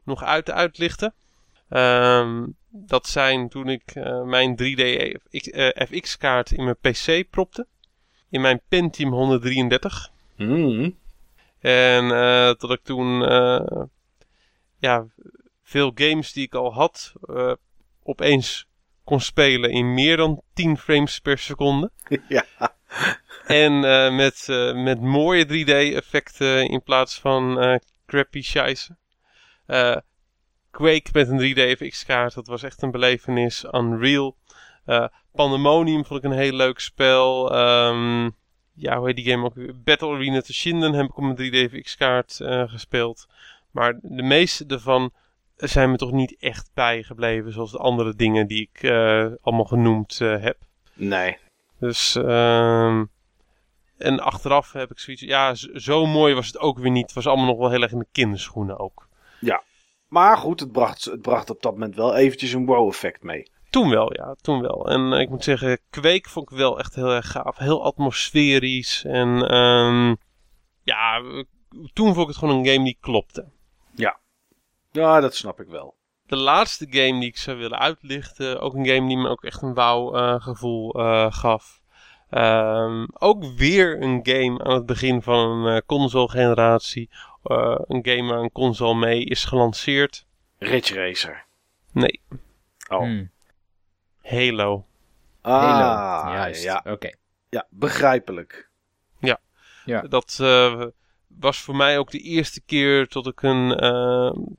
nog 0.03 0.23
uit 0.23 0.51
uitlichten. 0.51 1.13
Ehm, 1.69 2.45
dat 2.69 3.07
zijn 3.07 3.49
toen 3.49 3.69
ik 3.69 3.91
eh, 3.93 4.23
mijn 4.23 4.55
3D 4.55 4.81
FX-kaart 5.89 6.51
in 6.51 6.63
mijn 6.63 6.77
PC 6.81 7.29
propte. 7.29 7.67
In 8.29 8.41
mijn 8.41 8.61
Pentium 8.67 9.11
133. 9.11 10.11
Hmm. 10.35 10.97
En 11.59 12.11
eh, 12.11 12.53
dat 12.57 12.71
ik 12.71 12.83
toen 12.83 13.25
eh, 13.25 13.81
ja, 14.77 15.05
veel 15.63 15.91
games 15.95 16.33
die 16.33 16.45
ik 16.45 16.55
al 16.55 16.73
had 16.73 17.13
eh, 17.29 17.53
opeens 18.03 18.67
kon 19.03 19.19
spelen 19.19 19.71
in 19.71 19.93
meer 19.93 20.17
dan 20.17 20.41
10 20.53 20.77
frames 20.77 21.19
per 21.19 21.37
seconde. 21.37 21.91
ja. 22.27 22.45
En 23.45 23.83
eh, 23.83 24.15
met, 24.15 24.47
eh, 24.49 24.73
met 24.73 25.01
mooie 25.01 25.45
3D-effecten 25.45 26.69
in 26.69 26.83
plaats 26.83 27.19
van 27.19 27.59
eh, 27.59 27.75
crappy 28.05 28.41
scheisse. 28.41 28.95
Quake 30.71 31.09
met 31.13 31.29
een 31.29 31.39
3D 31.39 31.77
FX-kaart, 31.77 32.33
dat 32.33 32.47
was 32.47 32.63
echt 32.63 32.81
een 32.81 32.91
belevenis. 32.91 33.65
Unreal. 33.71 34.37
Pandemonium 35.31 36.05
vond 36.05 36.23
ik 36.23 36.31
een 36.31 36.37
heel 36.37 36.53
leuk 36.53 36.79
spel. 36.79 37.55
Ehm, 37.55 38.29
ja, 38.73 38.97
hoe 38.97 39.07
heet 39.07 39.15
die 39.15 39.29
game 39.29 39.45
ook? 39.45 39.53
weer? 39.53 39.81
Battle 39.83 40.13
Arena 40.13 40.41
Toshinden 40.41 40.93
heb 40.93 41.05
ik 41.05 41.17
op 41.17 41.23
een 41.23 41.35
3D 41.35 41.71
FX-kaart 41.71 42.39
eh, 42.39 42.69
gespeeld. 42.69 43.27
Maar 43.71 43.99
de 44.01 44.23
meeste 44.23 44.65
ervan 44.65 45.11
zijn 45.55 45.91
me 45.91 45.97
toch 45.97 46.11
niet 46.11 46.35
echt 46.39 46.71
bijgebleven. 46.73 47.51
Zoals 47.51 47.71
de 47.71 47.77
andere 47.77 48.15
dingen 48.15 48.47
die 48.47 48.69
ik 48.71 48.89
allemaal 49.41 49.65
genoemd 49.65 50.19
heb. 50.19 50.57
Nee. 50.93 51.37
Dus, 51.79 52.15
ehm 52.15 53.03
en 53.97 54.19
achteraf 54.19 54.71
heb 54.71 54.91
ik 54.91 54.99
zoiets, 54.99 55.23
ja, 55.23 55.55
zo 55.55 56.05
mooi 56.05 56.33
was 56.33 56.47
het 56.47 56.59
ook 56.59 56.79
weer 56.79 56.91
niet. 56.91 57.05
Het 57.05 57.13
was 57.13 57.27
allemaal 57.27 57.45
nog 57.45 57.57
wel 57.57 57.69
heel 57.69 57.81
erg 57.81 57.91
in 57.91 57.99
de 57.99 58.07
kinderschoenen 58.11 58.79
ook. 58.79 59.07
Maar 60.13 60.37
goed, 60.37 60.59
het 60.59 60.71
bracht, 60.71 61.05
het 61.05 61.21
bracht 61.21 61.49
op 61.49 61.61
dat 61.61 61.71
moment 61.71 61.95
wel 61.95 62.15
eventjes 62.15 62.53
een 62.53 62.65
wow-effect 62.65 63.23
mee. 63.23 63.51
Toen 63.69 63.89
wel, 63.89 64.13
ja, 64.13 64.35
toen 64.41 64.61
wel. 64.61 64.89
En 64.89 65.13
eh, 65.13 65.19
ik 65.19 65.29
moet 65.29 65.43
zeggen, 65.43 65.79
Kweek 65.89 66.29
vond 66.29 66.51
ik 66.51 66.57
wel 66.57 66.79
echt 66.79 66.95
heel 66.95 67.11
erg 67.11 67.31
gaaf. 67.31 67.57
Heel 67.57 67.83
atmosferisch. 67.83 69.03
En 69.03 69.47
ehm 69.49 70.15
ja, 70.83 71.21
toen 71.93 72.13
vond 72.13 72.17
ik 72.17 72.27
het 72.27 72.37
gewoon 72.37 72.57
een 72.57 72.65
game 72.65 72.83
die 72.83 72.97
klopte. 72.99 73.51
Ja, 74.91 75.19
dat 75.19 75.35
snap 75.35 75.59
ik 75.59 75.67
wel. 75.67 75.95
De 76.25 76.35
laatste 76.35 76.87
game 76.89 77.19
die 77.19 77.29
ik 77.29 77.37
zou 77.37 77.57
willen 77.57 77.79
uitlichten, 77.79 78.61
ook 78.61 78.73
een 78.73 78.87
game 78.87 79.07
die 79.07 79.17
me 79.17 79.29
ook 79.29 79.43
echt 79.43 79.61
een 79.61 79.73
wauw 79.73 80.15
eh, 80.15 80.41
gevoel 80.41 80.93
eh, 80.93 81.31
gaf. 81.31 81.81
Ehm, 82.33 83.05
ook 83.13 83.43
weer 83.43 84.01
een 84.01 84.19
game 84.23 84.63
aan 84.63 84.73
het 84.73 84.85
begin 84.85 85.21
van 85.21 85.49
een 85.49 85.75
eh, 85.75 85.81
console 85.85 86.29
generatie. 86.29 87.09
Eh, 87.43 87.75
een 87.87 88.05
game 88.05 88.29
waar 88.33 88.39
een 88.43 88.51
console 88.51 88.95
mee 88.95 89.25
is 89.25 89.45
gelanceerd. 89.45 90.25
Ridge 90.57 90.93
Racer. 90.93 91.45
Nee, 91.91 92.21
Oh. 92.89 92.99
Hmm. 92.99 93.31
Halo. 94.21 94.85
Ah, 95.41 95.61
Halo, 95.61 96.33
juist. 96.33 96.63
Ja, 96.63 96.83
Oké. 96.87 97.09
ja, 97.49 97.65
begrijpelijk. 97.69 98.69
Ja. 99.85 100.01
Dat 100.01 100.37
eh, 100.41 100.85
was 101.27 101.57
voor 101.61 101.75
mij 101.75 101.97
ook 101.97 102.11
de 102.11 102.19
eerste 102.19 102.61
keer 102.61 103.07
dat 103.09 103.27
ik 103.27 103.41
een, 103.41 103.67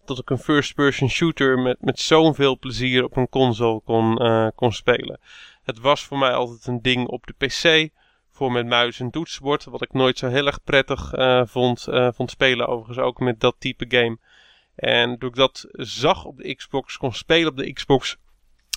dat 0.05 0.19
ik 0.19 0.31
een 0.31 0.39
first-person 0.39 1.09
shooter 1.11 1.59
met, 1.59 1.77
met 1.81 1.99
zo'n 2.01 2.35
veel 2.35 2.59
plezier 2.59 3.05
op 3.05 3.17
een 3.17 3.29
console 3.29 3.81
kon, 3.81 4.19
eh, 4.19 4.49
kon 4.55 4.73
spelen. 4.73 5.21
Het 5.65 5.79
was 5.79 6.05
voor 6.05 6.19
mij 6.19 6.33
altijd 6.33 6.67
een 6.67 6.83
ding 6.83 7.07
op 7.07 7.27
de 7.27 7.47
PC. 7.47 7.93
Voor 8.31 8.53
met 8.53 8.67
muis 8.67 9.01
en 9.01 9.11
toetsenbord. 9.11 9.65
Wat 9.65 9.83
ik 9.83 9.93
nooit 9.93 10.19
zo 10.19 10.29
heel 10.29 10.47
erg 10.47 10.63
prettig 10.63 11.13
eh, 11.13 11.43
vond, 11.47 11.89
eh, 11.89 12.09
vond 12.13 12.31
spelen. 12.31 12.67
Overigens 12.67 13.07
ook 13.07 13.21
met 13.21 13.41
dat 13.41 13.57
type 13.59 13.85
game. 13.89 14.19
En 14.75 15.19
toen 15.19 15.29
ik 15.29 15.35
dat 15.35 15.67
zag 15.73 16.25
op 16.25 16.37
de 16.37 16.55
Xbox, 16.55 16.97
kon 16.97 17.13
spelen 17.13 17.51
op 17.51 17.57
de 17.57 17.73
Xbox. 17.73 18.17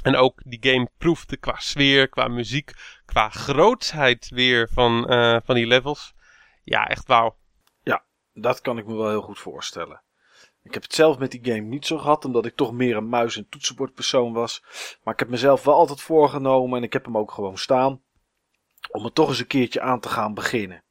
En 0.03 0.15
ook 0.15 0.41
die 0.45 0.71
game 0.71 0.89
proefde 0.97 1.37
qua 1.37 1.55
sfeer, 1.59 2.09
qua 2.09 2.27
muziek, 2.27 2.71
qua 3.05 3.29
grootsheid 3.29 4.29
weer 4.29 4.69
van, 4.73 5.07
eh, 5.09 5.37
van 5.43 5.55
die 5.55 5.67
levels. 5.67 6.13
Ja, 6.63 6.87
echt 6.87 7.07
wauw. 7.07 7.37
Dat 8.39 8.61
kan 8.61 8.77
ik 8.77 8.85
me 8.85 8.95
wel 8.95 9.09
heel 9.09 9.21
goed 9.21 9.39
voorstellen. 9.39 10.01
Ik 10.67 10.73
heb 10.73 10.83
het 10.83 10.93
zelf 10.93 11.17
met 11.17 11.31
die 11.31 11.39
game 11.43 11.67
niet 11.67 11.85
zo 11.85 11.97
gehad, 11.97 12.25
omdat 12.25 12.45
ik 12.45 12.55
toch 12.55 12.73
meer 12.73 12.95
een 12.95 13.09
muis- 13.09 13.37
en 13.37 13.49
toetsenbordpersoon 13.49 14.33
was. 14.33 14.63
Maar 15.03 15.13
ik 15.13 15.19
heb 15.19 15.29
mezelf 15.29 15.63
wel 15.63 15.73
altijd 15.73 16.01
voorgenomen, 16.01 16.77
en 16.77 16.83
ik 16.83 16.93
heb 16.93 17.05
hem 17.05 17.17
ook 17.17 17.31
gewoon 17.31 17.57
staan, 17.57 18.01
om 18.91 19.03
het 19.03 19.15
toch 19.15 19.29
eens 19.29 19.39
een 19.39 19.47
keertje 19.47 19.81
aan 19.81 19.99
te 19.99 20.09
gaan 20.09 20.33
beginnen. 20.33 20.83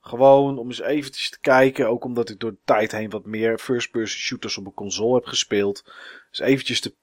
Gewoon 0.00 0.58
om 0.58 0.66
eens 0.66 0.80
eventjes 0.80 1.30
te 1.30 1.40
kijken, 1.40 1.88
ook 1.88 2.04
omdat 2.04 2.28
ik 2.28 2.40
door 2.40 2.50
de 2.50 2.58
tijd 2.64 2.92
heen 2.92 3.10
wat 3.10 3.24
meer 3.24 3.58
first-person 3.58 4.20
shooters 4.20 4.58
op 4.58 4.66
een 4.66 4.74
console 4.74 5.14
heb 5.14 5.24
gespeeld. 5.26 5.84
Dus 6.30 6.38
eventjes 6.38 6.80
te 6.80 6.94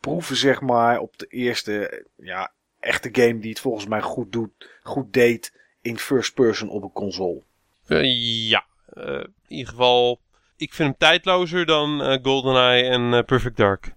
proeven, 0.00 0.36
zeg 0.36 0.60
maar, 0.60 0.98
op 0.98 1.18
de 1.18 1.26
eerste, 1.26 2.06
ja, 2.16 2.52
echte 2.78 3.08
game 3.12 3.38
die 3.38 3.50
het 3.50 3.60
volgens 3.60 3.86
mij 3.86 4.02
goed 4.02 4.32
doet, 4.32 4.78
goed 4.82 5.12
deed 5.12 5.52
in 5.80 5.98
first-person 5.98 6.68
op 6.68 6.82
een 6.82 6.92
console. 6.92 7.42
Eh, 7.86 8.48
ja, 8.48 8.68
Eh, 8.90 9.14
in 9.14 9.56
ieder 9.56 9.68
geval, 9.68 10.20
ik 10.60 10.74
vind 10.74 10.88
hem 10.88 10.98
tijdlozer 10.98 11.66
dan 11.66 12.02
eh, 12.02 12.18
GoldenEye 12.22 12.82
en 12.82 13.14
eh, 13.14 13.24
Perfect 13.24 13.56
Dark. 13.56 13.94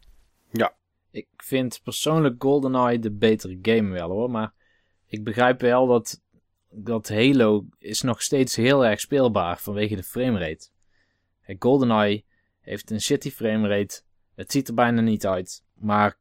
Ik 1.12 1.28
vind 1.38 1.80
persoonlijk 1.84 2.36
GoldenEye 2.44 3.00
de 3.00 3.12
betere 3.12 3.60
game 3.62 3.92
wel 3.92 4.10
hoor. 4.10 4.32
Maar 4.32 4.54
ik 5.06 5.24
begrijp 5.24 5.62
wel 5.62 5.88
dat, 5.88 6.22
dat 6.70 7.10
Halo 7.10 7.66
is 7.78 8.02
nog 8.02 8.22
steeds 8.22 8.56
heel 8.56 8.86
erg 8.86 9.00
speelbaar 9.00 9.58
vanwege 9.58 9.96
de 9.96 10.04
framerate. 10.04 10.70
Hey, 11.40 11.56
GoldenEye 11.60 12.24
heeft 12.62 12.92
een 12.92 13.02
shitty 13.02 13.32
framerate. 13.32 14.02
Het 14.36 14.52
ziet 14.52 14.68
er 14.68 14.74
bijna 14.74 15.02
niet 15.02 15.26
uit. 15.26 15.64
Maar 15.74 16.18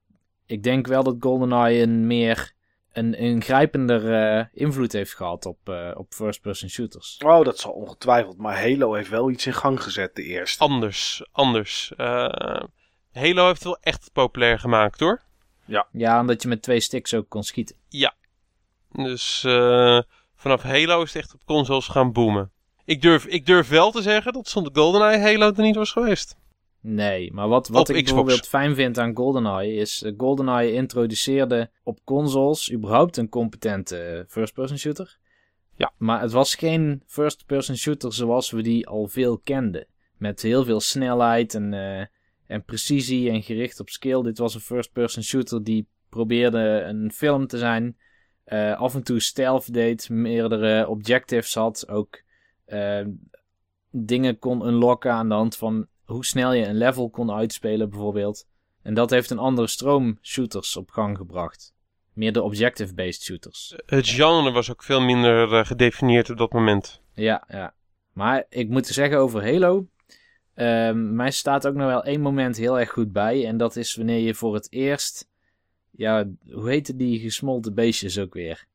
ik 0.46 0.62
denk 0.62 0.86
wel 0.86 1.02
dat 1.02 1.16
GoldenEye 1.18 1.82
een 1.82 2.06
meer 2.06 2.52
een 2.92 3.14
ingrijpender 3.14 4.14
eh, 4.14 4.46
invloed 4.52 4.92
heeft 4.92 5.14
gehad 5.14 5.46
op, 5.46 5.68
eh, 5.68 5.90
op 5.94 6.14
first-person 6.14 6.68
shooters. 6.68 7.18
Oh, 7.24 7.44
dat 7.44 7.58
zal 7.58 7.72
ongetwijfeld. 7.72 8.38
Maar 8.38 8.60
Halo 8.60 8.94
heeft 8.94 9.10
wel 9.10 9.30
iets 9.30 9.46
in 9.46 9.54
gang 9.54 9.82
gezet, 9.82 10.14
de 10.14 10.22
eerste. 10.22 10.64
Anders, 10.64 11.26
anders. 11.32 11.92
Eh, 11.96 12.62
Halo 13.12 13.46
heeft 13.46 13.58
het 13.58 13.64
wel 13.64 13.78
echt 13.80 14.10
populair 14.12 14.58
gemaakt 14.58 15.00
hoor. 15.00 15.22
Ja, 15.92 16.20
omdat 16.20 16.42
je 16.42 16.48
met 16.48 16.62
twee 16.62 16.80
sticks 16.80 17.14
ook 17.14 17.28
kon 17.28 17.42
schieten. 17.42 17.76
Dus 18.92 19.44
eh, 19.44 20.00
vanaf 20.34 20.62
Halo 20.62 21.02
is 21.02 21.12
het 21.12 21.22
echt 21.22 21.34
op 21.34 21.44
consoles 21.44 21.86
gaan 21.88 22.12
boomen. 22.12 22.50
Ik 22.84 23.02
durf, 23.02 23.26
ik 23.26 23.46
durf 23.46 23.68
wel 23.68 23.90
te 23.90 24.02
zeggen 24.02 24.32
dat 24.32 24.48
zonder 24.48 24.72
GoldenEye 24.74 25.20
Halo 25.20 25.52
er 25.52 25.62
niet 25.62 25.76
was 25.76 25.92
geweest. 25.92 26.36
Nee, 26.84 27.32
maar 27.32 27.48
wat, 27.48 27.68
wat 27.68 27.88
ik 27.88 27.94
Xbox. 27.94 28.08
bijvoorbeeld 28.08 28.48
fijn 28.48 28.74
vind 28.74 28.98
aan 28.98 29.16
GoldenEye 29.16 29.74
is... 29.74 30.02
eh, 30.02 30.12
GoldenEye 30.16 30.72
introduceerde 30.72 31.70
op 31.84 31.98
consoles 32.04 32.72
überhaupt 32.72 33.16
een 33.16 33.28
competente 33.28 33.98
eh, 33.98 34.24
first-person 34.28 34.78
shooter. 34.78 35.18
Ja. 35.76 35.92
Maar 35.96 36.20
het 36.20 36.32
was 36.32 36.54
geen 36.54 37.02
first-person 37.06 37.76
shooter 37.76 38.12
zoals 38.12 38.50
we 38.50 38.62
die 38.62 38.86
al 38.86 39.06
veel 39.06 39.38
kenden. 39.38 39.86
Met 40.16 40.42
heel 40.42 40.64
veel 40.64 40.80
snelheid 40.80 41.54
en, 41.54 41.74
eh, 41.74 42.06
en 42.46 42.64
precisie 42.64 43.30
en 43.30 43.42
gericht 43.42 43.80
op 43.80 43.88
skill. 43.88 44.22
Dit 44.22 44.38
was 44.38 44.54
een 44.54 44.60
first-person 44.60 45.22
shooter 45.22 45.64
die 45.64 45.86
probeerde 46.08 46.84
een 46.88 47.12
film 47.12 47.46
te 47.46 47.58
zijn. 47.58 47.96
af 48.76 48.94
en 48.94 49.02
toe 49.02 49.20
stealth 49.20 49.72
deed, 49.72 50.08
meerdere 50.08 50.88
objectives 50.88 51.54
had. 51.54 51.88
Ook 51.88 52.22
dingen 53.90 54.38
kon 54.38 54.66
unlocken 54.66 55.12
aan 55.12 55.28
de 55.28 55.34
hand 55.34 55.56
van 55.56 55.86
hoe 56.04 56.24
snel 56.24 56.52
je 56.52 56.66
een 56.66 56.76
level 56.76 57.10
kon 57.10 57.32
uitspelen 57.32 57.90
bijvoorbeeld. 57.90 58.46
En 58.82 58.94
dat 58.94 59.10
heeft 59.10 59.30
een 59.30 59.38
andere 59.38 59.66
stroom 59.66 60.18
shooters 60.22 60.76
op 60.76 60.90
gang 60.90 61.16
gebracht. 61.16 61.74
Meer 62.12 62.32
de 62.32 62.42
objective-based 62.42 63.22
shooters. 63.22 63.74
Het 63.86 64.08
genre 64.08 64.50
was 64.50 64.70
ook 64.70 64.82
veel 64.82 65.00
minder 65.00 65.52
eh, 65.54 65.64
gedefinieerd 65.66 66.30
op 66.30 66.38
dat 66.38 66.52
moment. 66.52 67.00
Ja, 67.14 67.44
ja. 67.48 67.74
Maar 68.12 68.44
ik 68.48 68.68
moet 68.68 68.86
zeggen 68.86 69.18
over 69.18 69.42
Halo. 69.44 69.86
ehm, 70.54 71.14
mij 71.14 71.30
staat 71.30 71.66
ook 71.66 71.74
nog 71.74 71.86
wel 71.86 72.04
één 72.04 72.20
moment 72.20 72.56
heel 72.56 72.78
erg 72.80 72.90
goed 72.90 73.12
bij. 73.12 73.46
En 73.46 73.56
dat 73.56 73.76
is 73.76 73.94
wanneer 73.94 74.18
je 74.18 74.34
voor 74.34 74.54
het 74.54 74.72
eerst. 74.72 75.28
Ja, 75.90 76.28
hoe 76.50 76.68
heette 76.68 76.96
die 76.96 77.20
gesmolten 77.20 77.74
beestjes 77.74 78.18
ook 78.18 78.34
weer? 78.34 78.66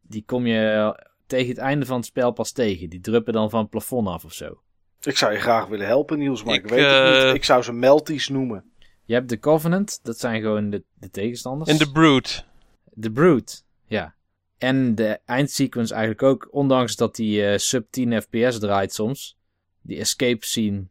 Die 0.00 0.22
kom 0.26 0.46
je 0.46 0.94
tegen 1.26 1.48
het 1.48 1.58
einde 1.58 1.86
van 1.86 1.96
het 1.96 2.06
spel 2.06 2.32
pas 2.32 2.52
tegen. 2.52 2.90
Die 2.90 3.00
druppen 3.00 3.32
dan 3.32 3.50
van 3.50 3.60
het 3.60 3.70
plafond 3.70 4.08
af 4.08 4.24
of 4.24 4.32
zo. 4.32 4.60
Ik 5.02 5.16
zou 5.16 5.32
je 5.32 5.38
graag 5.38 5.66
willen 5.66 5.86
helpen, 5.86 6.18
Niels, 6.18 6.42
maar 6.44 6.54
ik, 6.54 6.62
Ik, 6.64 6.70
weet 6.70 6.84
het 6.84 7.18
eh, 7.18 7.26
niet. 7.26 7.34
Ik 7.34 7.44
zou 7.44 7.62
ze 7.62 7.72
Melties 7.72 8.28
noemen. 8.28 8.64
Je 9.04 9.14
hebt 9.14 9.28
de 9.28 9.38
Covenant, 9.38 10.00
dat 10.02 10.18
zijn 10.18 10.40
gewoon 10.40 10.70
de, 10.70 10.82
de 10.94 11.10
tegenstanders. 11.10 11.70
En 11.70 11.76
de 11.78 11.92
Brood. 11.92 12.44
The 13.00 13.10
Brute, 13.10 13.54
ja. 13.86 14.14
En 14.58 14.94
de 14.94 15.18
eindsequence 15.24 15.92
eigenlijk 15.94 16.22
ook, 16.22 16.48
ondanks 16.50 16.96
dat 16.96 17.16
die 17.16 17.46
eh, 17.46 17.58
sub 17.58 17.86
10 17.90 18.22
fps 18.22 18.58
draait 18.58 18.94
soms. 18.94 19.36
Die 19.82 19.98
escape 19.98 20.46
scene. 20.46 20.84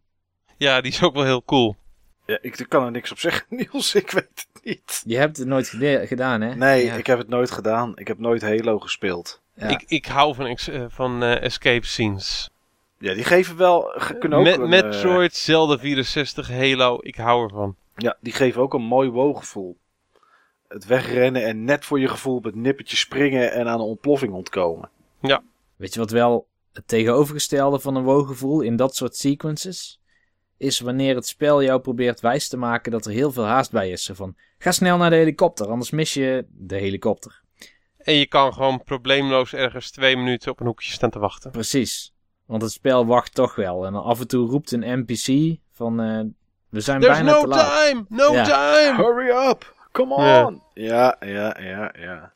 Ja, 0.57 0.81
die 0.81 0.91
is 0.91 1.03
ook 1.03 1.13
wel 1.13 1.23
heel 1.23 1.43
cool. 1.43 1.75
Ja, 2.25 2.37
ik 2.41 2.65
kan 2.67 2.85
er 2.85 2.91
niks 2.91 3.11
op 3.11 3.19
zeggen, 3.19 3.45
Niels. 3.57 3.95
Ik 3.95 4.11
weet 4.11 4.29
het 4.53 4.63
niet. 4.63 5.03
Je 5.05 5.17
hebt 5.17 5.37
het 5.37 5.47
nooit 5.47 5.67
gedaan, 6.07 6.41
hè? 6.41 6.55
Nee, 6.55 6.85
Ja. 6.85 6.93
ik 6.95 7.07
heb 7.07 7.17
het 7.17 7.27
nooit 7.27 7.51
gedaan. 7.51 7.97
Ik 7.97 8.07
heb 8.07 8.19
nooit 8.19 8.41
Halo 8.41 8.79
gespeeld. 8.79 9.41
Ja. 9.55 9.67
Ik, 9.67 9.83
ik 9.87 10.05
hou 10.05 10.35
van, 10.35 10.45
eh, 10.47 10.85
van 10.87 11.23
eh, 11.23 11.41
escape 11.41 11.85
scenes. 11.85 12.49
Ja, 13.05 13.13
die 13.13 13.23
geven 13.23 13.57
wel... 13.57 13.81
ge- 13.95 14.17
Kunnen 14.17 14.37
ook 14.37 14.43
Met 14.43 14.59
een, 14.59 14.69
Metroid, 14.69 15.35
Zelda 15.35 15.77
64, 15.77 16.49
Halo, 16.49 16.97
ik 17.01 17.15
hou 17.15 17.43
ervan. 17.43 17.75
Ja, 17.95 18.17
die 18.21 18.33
geven 18.33 18.61
ook 18.61 18.73
een 18.73 18.83
mooi 18.83 19.09
wooggevoel. 19.09 19.77
Het 20.67 20.85
wegrennen 20.85 21.43
en 21.45 21.63
net 21.63 21.85
voor 21.85 21.99
je 21.99 22.07
gevoel 22.07 22.35
op 22.35 22.43
het 22.43 22.55
nippertje 22.55 22.97
springen 22.97 23.51
en 23.51 23.67
aan 23.67 23.79
een 23.79 23.85
ontploffing 23.85 24.33
ontkomen. 24.33 24.89
Weet 25.75 25.93
je 25.93 25.99
wat 25.99 26.11
wel 26.11 26.47
het 26.73 26.87
tegenovergestelde 26.87 27.79
van 27.79 27.95
een 27.95 28.03
wooggevoel 28.03 28.61
in 28.61 28.75
dat 28.75 28.95
soort 28.95 29.15
sequences? 29.15 29.99
Is 30.57 30.79
wanneer 30.79 31.15
het 31.15 31.27
spel 31.27 31.63
jou 31.63 31.79
probeert 31.81 32.19
wijs 32.19 32.47
te 32.47 32.57
maken 32.57 32.91
dat 32.91 33.05
er 33.05 33.11
heel 33.11 33.31
veel 33.31 33.45
haast 33.45 33.71
bij 33.71 33.89
is. 33.89 34.03
Zo 34.03 34.13
van, 34.13 34.35
ga 34.57 34.71
snel 34.71 34.97
naar 34.97 35.09
de 35.09 35.15
helikopter, 35.15 35.67
anders 35.67 35.89
mis 35.91 36.13
je 36.13 36.45
de 36.49 36.75
helikopter. 36.77 37.41
En 37.97 38.13
je 38.13 38.27
kan 38.27 38.53
gewoon 38.53 38.83
probleemloos 38.83 39.53
ergens 39.53 39.91
twee 39.91 40.17
minuten 40.17 40.51
op 40.51 40.59
een 40.59 40.65
hoekje 40.65 40.91
staan 40.91 41.09
te 41.09 41.19
wachten. 41.19 41.51
Precies. 41.51 42.13
Want 42.45 42.61
het 42.61 42.71
spel 42.71 43.05
wacht 43.05 43.33
toch 43.33 43.55
wel. 43.55 43.85
En 43.85 43.93
dan 43.93 44.03
af 44.03 44.19
en 44.19 44.27
toe 44.27 44.49
roept 44.49 44.71
een 44.71 44.99
NPC 44.99 45.57
van, 45.71 45.99
eh, 46.01 46.21
we 46.69 46.81
zijn 46.81 46.99
There's 47.01 47.15
bijna 47.17 47.31
no 47.31 47.41
te 47.41 47.47
laat. 47.47 47.87
time! 47.89 48.05
No 48.09 48.31
Ja. 48.33 48.43
time! 48.43 49.03
Hurry 49.03 49.29
up! 49.49 49.73
Come 49.91 50.13
on! 50.15 50.61
Ja, 50.73 51.15
ja, 51.19 51.57
ja, 51.59 51.93
ja. 51.99 52.33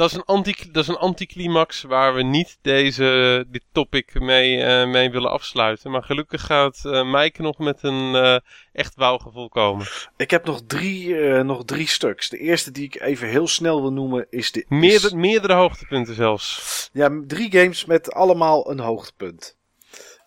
Dat 0.00 0.10
is 0.10 0.16
een, 0.16 0.24
anti, 0.24 0.54
dat 0.72 0.82
is 0.82 0.88
een 0.88 0.96
anticlimax 0.96 1.82
waar 1.82 2.14
we 2.14 2.22
niet 2.22 2.58
deze, 2.62 3.44
dit 3.48 3.62
topic 3.72 4.20
mee, 4.20 4.62
eh, 4.62 4.88
mee 4.88 5.10
willen 5.10 5.30
afsluiten. 5.30 5.90
Maar 5.90 6.02
gelukkig 6.02 6.40
gaat 6.46 6.80
eh 6.84 7.10
Maaike 7.10 7.42
nog 7.42 7.58
met 7.58 7.78
een 7.82 8.14
eh, 8.14 8.36
echt 8.72 8.94
wauwgevoel 8.94 9.48
komen. 9.48 9.86
Ik 10.16 10.30
heb 10.30 10.44
nog 10.44 10.60
drie, 10.66 11.14
nog 11.42 11.64
drie 11.64 11.88
stuks. 11.88 12.28
De 12.28 12.38
eerste 12.38 12.70
die 12.70 12.84
ik 12.84 13.00
even 13.00 13.28
heel 13.28 13.48
snel 13.48 13.80
wil 13.80 13.92
noemen 13.92 14.26
is 14.30 14.52
de... 14.52 14.64
Meerdere, 14.68 15.06
is- 15.06 15.12
meerdere 15.12 15.54
hoogtepunten 15.54 16.14
zelfs. 16.14 16.88
Ja, 16.92 17.20
drie 17.26 17.50
games 17.50 17.84
met 17.84 18.12
allemaal 18.12 18.70
een 18.70 18.80
hoogtepunt. 18.80 19.58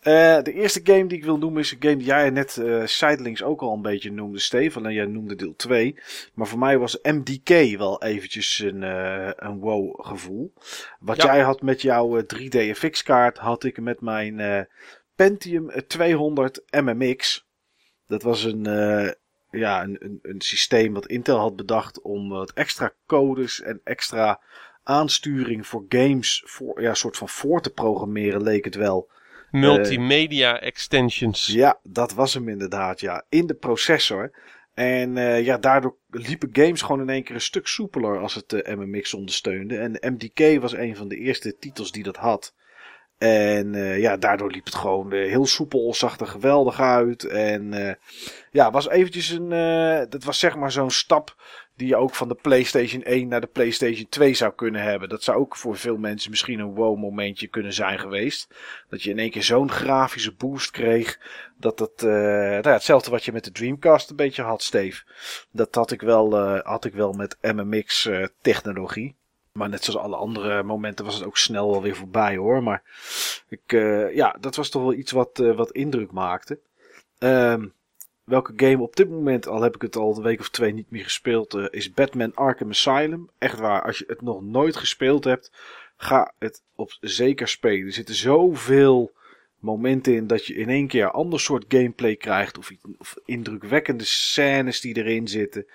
Eh, 0.04 0.42
de 0.42 0.54
eerste 0.54 0.82
game 0.84 1.06
die 1.08 1.18
ik 1.18 1.24
wil 1.24 1.38
noemen 1.38 1.62
is 1.62 1.72
een 1.72 1.78
game 1.82 1.96
die 1.98 2.06
jij 2.06 2.30
net 2.30 2.62
zijdelings 2.86 3.44
ook 3.44 3.62
al 3.62 3.74
een 3.74 3.82
beetje 3.82 4.12
noemde, 4.12 4.40
Steve. 4.40 4.82
En 4.84 4.94
jij 4.94 5.06
noemde 5.06 5.36
deel 5.36 5.56
2. 5.56 5.96
Maar 6.34 6.48
voor 6.48 6.60
mij 6.60 6.78
was 6.78 7.00
MDK 7.02 7.78
wel 7.78 8.02
eventjes 8.04 8.60
een, 8.60 8.84
eh, 8.84 9.30
een 9.36 9.60
wow 9.60 10.06
gevoel. 10.06 10.54
Wat 11.00 11.16
Ja. 11.22 11.26
jij 11.34 11.44
had 11.44 11.62
met 11.62 11.82
jouw 11.82 12.18
eh, 12.18 12.24
3D 12.24 12.78
FX 12.78 13.04
kaart, 13.04 13.38
had 13.38 13.64
ik 13.64 13.80
met 13.82 14.02
mijn 14.02 14.68
Pentium 15.16 15.72
200 15.88 16.62
MMX. 16.70 17.48
Dat 18.08 18.24
was 18.24 18.44
een, 18.44 18.64
ja, 19.52 19.84
een, 19.84 19.98
een, 20.00 20.20
een 20.22 20.42
systeem 20.42 20.94
wat 20.94 21.08
Intel 21.08 21.38
had 21.38 21.56
bedacht 21.56 22.02
om 22.02 22.30
wat 22.30 22.54
extra 22.54 22.94
codes 23.06 23.62
en 23.62 23.82
extra 23.84 24.40
aansturing 24.84 25.68
voor 25.68 25.86
games 25.90 26.44
voor, 26.46 26.82
ja, 26.82 26.94
soort 26.94 27.18
van 27.18 27.30
voor 27.30 27.62
te 27.62 27.70
programmeren, 27.74 28.42
leek 28.44 28.66
het 28.66 28.76
wel. 28.76 29.10
Multimedia 29.62 30.60
extensions. 30.60 31.48
Ja, 31.48 31.80
dat 31.84 32.14
was 32.14 32.34
hem 32.34 32.50
inderdaad, 32.50 33.00
ja. 33.00 33.26
In 33.30 33.48
de 33.48 33.54
processor. 33.54 34.32
En 34.74 35.18
eh, 35.18 35.46
ja, 35.46 35.58
daardoor 35.58 35.96
liepen 36.10 36.50
games 36.52 36.82
gewoon 36.82 37.02
in 37.02 37.10
één 37.10 37.24
keer 37.24 37.36
een 37.36 37.42
stuk 37.42 37.68
soepeler 37.68 38.20
als 38.20 38.36
het 38.36 38.54
eh, 38.54 38.76
MMX 38.76 39.14
ondersteunde. 39.14 39.78
En 39.78 39.98
MDK 40.14 40.62
was 40.62 40.74
een 40.74 40.96
van 40.96 41.08
de 41.08 41.18
eerste 41.18 41.58
titels 41.58 41.92
die 41.92 42.04
dat 42.04 42.16
had. 42.16 42.54
En 43.18 43.76
eh, 43.76 44.00
ja, 44.00 44.18
daardoor 44.18 44.52
liep 44.52 44.66
het 44.66 44.76
gewoon 44.76 45.12
eh, 45.12 45.30
heel 45.30 45.46
soepel, 45.46 45.94
zag 45.94 46.20
er 46.20 46.28
geweldig 46.28 46.80
uit. 46.80 47.24
En 47.24 47.74
eh, 47.74 47.94
ja, 48.52 48.72
was 48.72 48.90
eventjes 48.90 49.30
een. 49.30 49.52
eh, 49.52 50.10
dat 50.10 50.24
was 50.24 50.40
zeg 50.40 50.56
maar 50.56 50.72
zo'n 50.72 50.92
stap 50.92 51.36
die 51.76 51.88
je 51.88 51.95
ook 51.95 52.16
van 52.16 52.28
de 52.28 52.36
PlayStation 52.41 53.04
1 53.04 53.28
naar 53.28 53.41
de 53.41 53.48
PlayStation 53.48 54.10
2 54.10 54.34
zou 54.34 54.54
kunnen 54.54 54.82
hebben. 54.82 55.10
Dat 55.10 55.24
zou 55.24 55.38
ook 55.38 55.56
voor 55.56 55.78
veel 55.78 55.98
mensen 55.98 56.30
misschien 56.30 56.60
een 56.60 56.76
wow-momentje 56.76 57.48
kunnen 57.48 57.74
zijn 57.74 58.00
geweest. 58.00 58.56
Dat 58.90 59.04
je 59.04 59.10
in 59.10 59.20
één 59.20 59.32
keer 59.32 59.44
zo'n 59.44 59.72
grafische 59.72 60.34
boost 60.34 60.72
kreeg. 60.72 61.20
Dat 61.58 61.78
dat. 61.78 61.91
eh, 61.98 62.10
nou 62.10 62.62
ja, 62.62 62.72
hetzelfde 62.72 63.12
wat 63.12 63.26
je 63.26 63.32
met 63.32 63.44
de 63.44 63.52
Dreamcast 63.52 64.10
een 64.10 64.16
beetje 64.16 64.44
had, 64.44 64.62
Steve. 64.62 65.04
Dat 65.52 65.76
had 65.76 65.91
ik 65.91 66.02
wel, 66.02 66.38
eh, 66.38 66.60
had 66.64 66.86
ik 66.86 66.94
wel 66.94 67.14
met 67.14 67.38
MMX-technologie. 67.41 69.16
Maar 69.54 69.70
net 69.70 69.84
zoals 69.84 70.00
alle 70.00 70.16
andere 70.16 70.64
momenten 70.64 71.06
was 71.06 71.16
het 71.16 71.26
ook 71.26 71.38
snel 71.38 71.72
wel 71.72 71.82
weer 71.82 71.95
voorbij 71.95 72.36
hoor. 72.36 72.64
Maar 72.64 72.84
ik, 73.48 73.74
eh, 73.74 74.16
ja, 74.16 74.38
dat 74.40 74.56
was 74.56 74.70
toch 74.70 74.82
wel 74.82 74.94
iets 74.94 75.12
wat, 75.12 75.40
eh, 75.40 75.56
wat 75.56 75.72
indruk 75.72 76.12
maakte. 76.12 76.60
Ehm, 77.18 77.68
welke 78.24 78.54
game 78.56 78.82
op 78.82 78.95
dit 78.95 79.10
moment, 79.10 79.48
al 79.48 79.62
heb 79.62 79.76
ik 79.76 79.82
het 79.82 79.95
al 79.95 80.16
een 80.16 80.24
week 80.24 80.40
of 80.40 80.50
twee 80.50 80.74
niet 80.74 80.91
meer 80.91 81.04
gespeeld, 81.04 81.54
eh, 81.54 81.66
is 81.70 81.94
Batman 81.94 82.36
Arkham 82.36 82.70
Asylum. 82.70 83.30
Echt 83.38 83.60
waar, 83.60 83.82
als 83.84 83.98
je 83.98 84.04
het 84.08 84.22
nog 84.22 84.41
nooit 84.41 84.76
gespeeld 84.76 85.24
hebt, 85.24 85.52
ga 85.98 86.34
het 86.40 86.64
op 86.76 86.98
zeker 87.00 87.48
spelen. 87.48 87.86
Er 87.86 87.94
zitten 87.94 88.16
zoveel 88.16 89.12
momenten 89.60 90.14
in 90.14 90.28
dat 90.28 90.45
je 90.45 90.54
in 90.54 90.70
één 90.70 90.88
keer 90.88 91.04
een 91.04 91.10
ander 91.12 91.40
soort 91.40 91.66
gameplay 91.68 92.16
krijgt. 92.16 92.58
Of, 92.58 92.72
of 92.98 93.16
indrukwekkende 93.26 94.04
scènes 94.04 94.82
die 94.82 94.98
erin 94.98 95.28
zitten. 95.28 95.66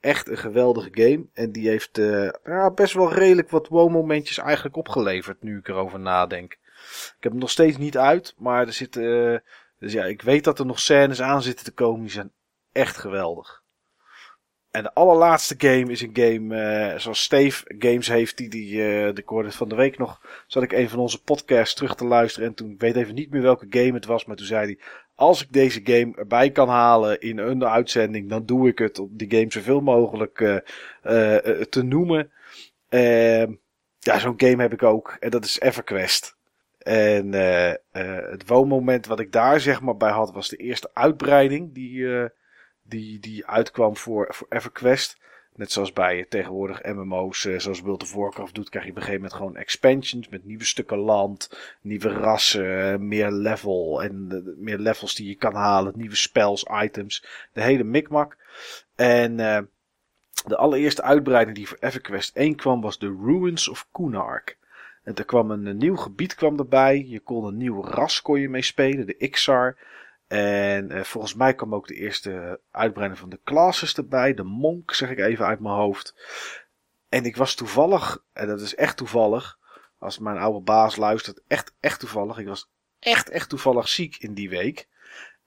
Echt 0.00 0.28
een 0.28 0.38
geweldige 0.38 0.90
game. 0.92 1.26
En 1.32 1.52
die 1.52 1.68
heeft 1.68 1.98
eh, 1.98 2.30
ja, 2.44 2.70
best 2.70 2.94
wel 2.94 3.12
redelijk 3.12 3.50
wat 3.50 3.68
wow-momentjes 3.68 4.38
eigenlijk 4.38 4.76
opgeleverd. 4.76 5.42
Nu 5.42 5.58
ik 5.58 5.68
erover 5.68 6.00
nadenk. 6.00 6.52
Ik 7.16 7.16
heb 7.20 7.32
hem 7.32 7.40
nog 7.40 7.50
steeds 7.50 7.76
niet 7.76 7.98
uit. 7.98 8.34
Maar 8.38 8.66
er 8.66 8.72
zitten. 8.72 9.32
eh, 9.32 9.40
dus 9.78 9.92
ja, 9.92 10.04
ik 10.04 10.22
weet 10.22 10.44
dat 10.44 10.58
er 10.58 10.66
nog 10.66 10.80
scènes 10.80 11.22
aan 11.22 11.42
zitten 11.42 11.64
te 11.64 11.72
komen. 11.72 12.00
Die 12.00 12.10
zijn 12.10 12.32
echt 12.72 12.96
geweldig. 12.96 13.62
En 14.70 14.82
de 14.82 14.94
allerlaatste 14.94 15.54
game 15.58 15.92
is 15.92 16.02
een 16.02 16.10
game 16.12 16.56
eh, 16.56 16.98
zoals 16.98 17.22
Steve 17.22 17.74
Games 17.78 18.08
heeft. 18.08 18.36
Die, 18.36 18.48
die 18.48 18.82
eh, 18.82 19.14
de 19.14 19.50
van 19.50 19.68
de 19.68 19.74
week 19.74 19.98
nog. 19.98 20.20
Zat 20.46 20.62
ik 20.62 20.72
een 20.72 20.88
van 20.88 20.98
onze 20.98 21.22
podcasts 21.22 21.74
terug 21.74 21.94
te 21.94 22.04
luisteren. 22.04 22.48
En 22.48 22.54
toen 22.54 22.70
ik 22.70 22.80
weet 22.80 22.96
even 22.96 23.14
niet 23.14 23.30
meer 23.30 23.42
welke 23.42 23.66
game 23.70 23.92
het 23.92 24.06
was. 24.06 24.24
Maar 24.24 24.36
toen 24.36 24.46
zei 24.46 24.64
hij. 24.64 24.78
Als 25.14 25.42
ik 25.42 25.52
deze 25.52 25.80
game 25.84 26.16
erbij 26.16 26.50
kan 26.50 26.68
halen 26.68 27.20
in 27.20 27.38
een 27.38 27.64
uitzending. 27.64 28.28
Dan 28.28 28.46
doe 28.46 28.68
ik 28.68 28.78
het. 28.78 28.98
Om 28.98 29.08
die 29.12 29.30
game 29.30 29.52
zoveel 29.52 29.80
mogelijk 29.80 30.40
eh, 30.40 30.56
te 31.68 31.82
noemen. 31.82 32.32
Ehm, 32.88 33.52
ja, 33.98 34.18
zo'n 34.18 34.40
game 34.40 34.62
heb 34.62 34.72
ik 34.72 34.82
ook. 34.82 35.16
En 35.20 35.30
dat 35.30 35.44
is 35.44 35.60
EverQuest. 35.60 36.37
En 36.88 37.34
eh, 37.34 37.72
het 38.30 38.46
woonmoment 38.46 39.06
wat 39.06 39.20
ik 39.20 39.32
daar 39.32 39.60
zeg 39.60 39.80
maar 39.80 39.96
bij 39.96 40.10
had, 40.10 40.32
was 40.32 40.48
de 40.48 40.56
eerste 40.56 40.90
uitbreiding 40.94 41.74
die, 41.74 42.18
eh, 42.18 42.28
die, 42.82 43.18
die 43.18 43.46
uitkwam 43.46 43.96
voor, 43.96 44.34
voor 44.34 44.46
EverQuest. 44.50 45.18
Net 45.54 45.72
zoals 45.72 45.92
bij 45.92 46.26
tegenwoordig 46.28 46.82
MMO's, 46.82 47.40
zoals 47.40 47.80
World 47.80 48.02
of 48.02 48.14
Warcraft 48.14 48.54
doet, 48.54 48.68
krijg 48.68 48.84
je 48.84 48.90
op 48.90 48.96
een 48.96 49.02
gegeven 49.02 49.22
moment 49.22 49.40
gewoon 49.40 49.56
expansions 49.56 50.28
met 50.28 50.44
nieuwe 50.44 50.64
stukken 50.64 50.98
land, 50.98 51.58
nieuwe 51.80 52.08
rassen, 52.08 53.08
meer 53.08 53.30
level 53.30 54.02
en 54.02 54.44
meer 54.58 54.78
levels 54.78 55.14
die 55.14 55.28
je 55.28 55.34
kan 55.34 55.54
halen, 55.54 55.92
nieuwe 55.96 56.16
spells, 56.16 56.66
items, 56.82 57.24
de 57.52 57.62
hele 57.62 57.84
mikmak. 57.84 58.36
En 58.94 59.36
de 60.46 60.56
allereerste 60.56 61.02
uitbreiding 61.02 61.56
die 61.56 61.68
voor 61.68 61.78
EverQuest 61.80 62.36
1 62.36 62.54
kwam 62.54 62.80
was 62.80 62.98
de 62.98 63.18
Ruins 63.26 63.68
of 63.68 63.88
Kunark. 63.92 64.57
En 65.08 65.14
er 65.14 65.24
kwam 65.24 65.50
een, 65.50 65.66
een 65.66 65.76
nieuw 65.76 65.96
gebied 65.96 66.34
kwam 66.34 66.58
erbij. 66.58 67.04
Je 67.06 67.20
kon 67.20 67.44
een 67.44 67.56
nieuw 67.56 67.84
ras 67.84 68.22
kon 68.22 68.50
mee 68.50 68.62
spelen, 68.62 69.06
de 69.06 69.16
Ixar. 69.16 69.78
En 70.26 70.90
eh, 70.90 71.02
volgens 71.02 71.34
mij 71.34 71.54
kwam 71.54 71.74
ook 71.74 71.86
de 71.86 71.94
eerste 71.94 72.60
uitbreiding 72.70 73.20
van 73.20 73.28
de 73.28 73.40
classes 73.44 73.96
erbij. 73.96 74.34
De 74.34 74.42
monk, 74.42 74.94
zeg 74.94 75.10
ik 75.10 75.18
even 75.18 75.46
uit 75.46 75.60
mijn 75.60 75.74
hoofd. 75.74 76.14
En 77.08 77.24
ik 77.24 77.36
was 77.36 77.54
toevallig, 77.54 78.24
en 78.32 78.46
dat 78.46 78.60
is 78.60 78.74
echt 78.74 78.96
toevallig, 78.96 79.58
als 79.98 80.18
mijn 80.18 80.38
oude 80.38 80.60
baas 80.60 80.96
luistert, 80.96 81.42
echt, 81.46 81.74
echt 81.80 82.00
toevallig. 82.00 82.38
Ik 82.38 82.46
was 82.46 82.70
echt, 82.98 83.30
echt 83.30 83.48
toevallig 83.48 83.88
ziek 83.88 84.16
in 84.16 84.34
die 84.34 84.48
week. 84.48 84.88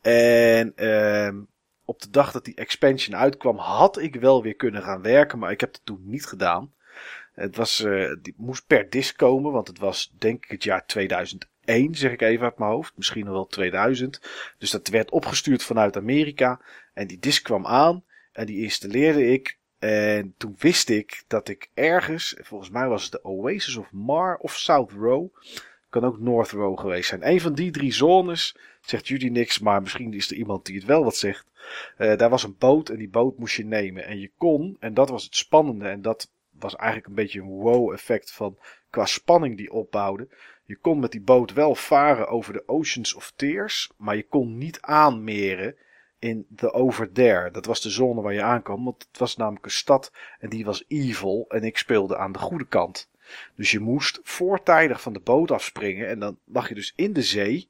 En 0.02 0.76
ehm, 0.76 1.42
op 1.86 2.02
de 2.02 2.10
dag 2.10 2.32
dat 2.32 2.46
die 2.46 2.56
expansion 2.56 3.16
uitkwam, 3.16 3.58
had 3.58 3.98
ik 3.98 4.16
wel 4.16 4.44
weer 4.44 4.56
kunnen 4.56 4.82
gaan 4.82 5.02
werken, 5.02 5.40
maar 5.40 5.52
ik 5.52 5.60
heb 5.60 5.74
het 5.74 5.86
toen 5.86 6.02
niet 6.04 6.26
gedaan. 6.26 6.74
Het 7.32 7.56
was, 7.56 7.84
eh, 7.84 8.12
die 8.22 8.34
moest 8.38 8.68
per 8.68 8.90
disc 8.90 9.18
komen, 9.18 9.52
want 9.52 9.68
het 9.68 9.80
was 9.80 10.12
denk 10.18 10.44
ik 10.44 10.52
het 10.52 10.64
jaar 10.64 10.86
2001, 10.86 11.96
zeg 11.96 12.12
ik 12.12 12.22
even 12.22 12.46
uit 12.46 12.58
mijn 12.58 12.72
hoofd. 12.72 12.94
Misschien 12.98 13.32
wel 13.32 13.48
2000. 13.48 14.22
Dus 14.58 14.72
dat 14.72 14.88
werd 14.88 15.12
opgestuurd 15.12 15.64
vanuit 15.64 15.98
Amerika. 15.98 16.62
En 16.94 17.08
die 17.08 17.20
disc 17.20 17.44
kwam 17.44 17.66
aan 17.66 18.04
en 18.32 18.46
die 18.46 18.64
installeerde 18.64 19.28
ik. 19.28 19.60
En 19.80 20.34
toen 20.38 20.56
wist 20.58 20.90
ik 20.90 21.24
dat 21.28 21.50
ik 21.50 21.70
ergens, 21.74 22.36
volgens 22.42 22.70
mij 22.70 22.88
was 22.88 23.04
het 23.04 23.12
de 23.12 23.24
Oasis 23.24 23.76
of 23.76 23.92
Mar 23.92 24.38
of 24.38 24.58
South 24.58 24.92
Row. 24.92 25.28
Kan 25.90 26.04
ook 26.04 26.20
North 26.20 26.52
Row 26.52 26.80
geweest 26.80 27.10
zijn. 27.10 27.28
Een 27.28 27.42
van 27.42 27.54
die 27.54 27.72
drie 27.72 27.94
zones, 27.94 28.56
zegt 28.82 29.08
Judy 29.08 29.28
niks, 29.28 29.60
maar 29.60 29.82
misschien 29.82 30.14
is 30.14 30.32
er 30.32 30.38
iemand 30.38 30.66
die 30.66 30.76
het 30.76 30.86
wel 30.86 31.04
wat 31.04 31.16
zegt. 31.16 31.46
Eh, 31.98 32.18
daar 32.18 32.30
was 32.30 32.44
een 32.44 32.56
boot 32.58 32.90
en 32.90 32.98
die 32.98 33.10
boot 33.10 33.38
moest 33.38 33.56
je 33.56 33.66
nemen. 33.66 34.06
En 34.06 34.20
je 34.20 34.32
kon, 34.38 34.78
en 34.80 34.94
dat 34.94 35.10
was 35.10 35.24
het 35.24 35.36
spannende, 35.36 35.88
en 35.88 36.02
dat 36.02 36.32
was 36.62 36.76
eigenlijk 36.76 37.08
een 37.08 37.16
beetje 37.16 37.42
een 37.42 37.48
wow-effect 37.48 38.32
van 38.32 38.58
qua 38.90 39.06
spanning 39.06 39.58
die 39.58 39.72
opbouwde. 39.72 40.28
Je 40.66 40.76
kon 40.76 41.00
met 41.00 41.12
die 41.12 41.22
boot 41.22 41.54
wel 41.54 41.76
varen 41.76 42.28
over 42.28 42.54
de 42.54 42.68
Oceans 42.68 43.14
of 43.14 43.34
Tears, 43.36 43.92
maar 43.98 44.16
je 44.16 44.28
kon 44.28 44.58
niet 44.58 44.82
aanmeren 44.82 45.76
in 46.20 46.46
The 46.56 46.74
Over 46.74 47.12
There. 47.12 47.52
Dat 47.52 47.66
was 47.66 47.82
de 47.82 47.90
zone 47.90 48.22
waar 48.22 48.34
je 48.34 48.42
aankwam, 48.42 48.84
want 48.84 49.06
het 49.08 49.18
was 49.18 49.36
namelijk 49.36 49.66
een 49.66 49.72
stad 49.72 50.12
en 50.40 50.50
die 50.50 50.66
was 50.66 50.84
evil 50.88 51.46
en 51.50 51.64
ik 51.64 51.78
speelde 51.78 52.18
aan 52.18 52.32
de 52.32 52.40
goede 52.40 52.68
kant. 52.68 53.10
Dus 53.56 53.72
je 53.72 53.80
moest 53.80 54.20
voortijdig 54.24 55.02
van 55.02 55.14
de 55.14 55.20
boot 55.20 55.52
afspringen 55.52 56.08
en 56.08 56.20
dan 56.20 56.38
lag 56.46 56.68
je 56.68 56.76
dus 56.76 56.94
in 56.96 57.14
de 57.14 57.22
zee. 57.22 57.70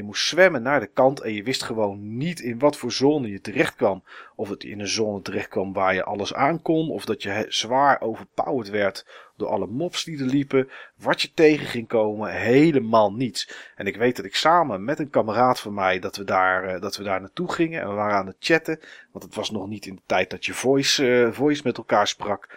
Je 0.00 0.06
moest 0.06 0.26
zwemmen 0.26 0.62
naar 0.62 0.80
de 0.80 0.86
kant 0.86 1.20
en 1.20 1.32
je 1.34 1.42
wist 1.42 1.62
gewoon 1.62 2.16
niet 2.16 2.40
in 2.40 2.58
wat 2.58 2.76
voor 2.76 2.92
zone 2.92 3.28
je 3.28 3.40
terecht 3.40 3.74
kwam. 3.74 4.02
Of 4.36 4.48
het 4.48 4.64
in 4.64 4.80
een 4.80 4.88
zone 4.88 5.22
terecht 5.22 5.48
kwam 5.48 5.72
waar 5.72 5.94
je 5.94 6.04
alles 6.04 6.34
aan 6.34 6.62
kon. 6.62 6.90
Of 6.90 7.04
dat 7.04 7.22
je 7.22 7.46
zwaar 7.48 8.00
overpowered 8.00 8.70
werd 8.70 9.06
door 9.36 9.48
alle 9.48 9.66
mobs 9.66 10.04
die 10.04 10.18
er 10.18 10.26
liepen. 10.26 10.68
Wat 10.96 11.22
je 11.22 11.32
tegen 11.34 11.66
ging 11.66 11.88
komen, 11.88 12.32
helemaal 12.32 13.12
niets. 13.12 13.72
En 13.74 13.86
ik 13.86 13.96
weet 13.96 14.16
dat 14.16 14.24
ik 14.24 14.34
samen 14.36 14.84
met 14.84 14.98
een 14.98 15.10
kameraad 15.10 15.60
van 15.60 15.74
mij, 15.74 15.98
dat 15.98 16.16
we 16.16 16.24
daar, 16.24 16.64
eh, 16.64 16.80
dat 16.80 16.96
we 16.96 17.02
daar 17.02 17.20
naartoe 17.20 17.52
gingen. 17.52 17.80
En 17.80 17.88
we 17.88 17.94
waren 17.94 18.16
aan 18.16 18.26
het 18.26 18.36
chatten. 18.38 18.80
Want 19.12 19.24
het 19.24 19.34
was 19.34 19.50
nog 19.50 19.68
niet 19.68 19.86
in 19.86 19.94
de 19.94 20.02
tijd 20.06 20.30
dat 20.30 20.46
je 20.46 20.54
voice, 20.54 21.04
uh, 21.04 21.32
voice 21.32 21.62
met 21.64 21.76
elkaar 21.76 22.06
sprak. 22.06 22.48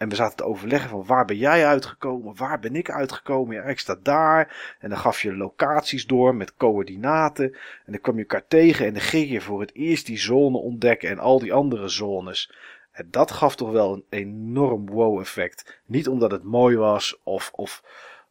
En 0.00 0.08
we 0.08 0.14
zaten 0.14 0.36
te 0.36 0.44
overleggen 0.44 0.90
van 0.90 1.04
waar 1.04 1.24
ben 1.24 1.36
jij 1.36 1.66
uitgekomen, 1.66 2.36
waar 2.36 2.58
ben 2.58 2.76
ik 2.76 2.90
uitgekomen. 2.90 3.54
Ja, 3.54 3.62
ik 3.62 3.78
sta 3.78 3.96
daar. 4.02 4.76
En 4.78 4.88
dan 4.88 4.98
gaf 4.98 5.22
je 5.22 5.36
locaties 5.36 6.06
door 6.06 6.34
met 6.34 6.56
coördinaten. 6.56 7.52
En 7.84 7.92
dan 7.92 8.00
kwam 8.00 8.14
je 8.14 8.20
elkaar 8.20 8.46
tegen 8.46 8.86
en 8.86 8.92
dan 8.92 9.02
ging 9.02 9.30
je 9.30 9.40
voor 9.40 9.60
het 9.60 9.74
eerst 9.74 10.06
die 10.06 10.18
zone 10.18 10.58
ontdekken 10.58 11.08
en 11.08 11.18
al 11.18 11.38
die 11.38 11.52
andere 11.52 11.88
zones. 11.88 12.52
En 12.92 13.08
dat 13.10 13.30
gaf 13.30 13.56
toch 13.56 13.70
wel 13.70 13.92
een 13.92 14.04
enorm 14.08 14.90
wow 14.90 15.20
effect. 15.20 15.80
Niet 15.86 16.08
omdat 16.08 16.30
het 16.30 16.42
mooi 16.42 16.76
was 16.76 17.20
of, 17.22 17.50
of, 17.54 17.82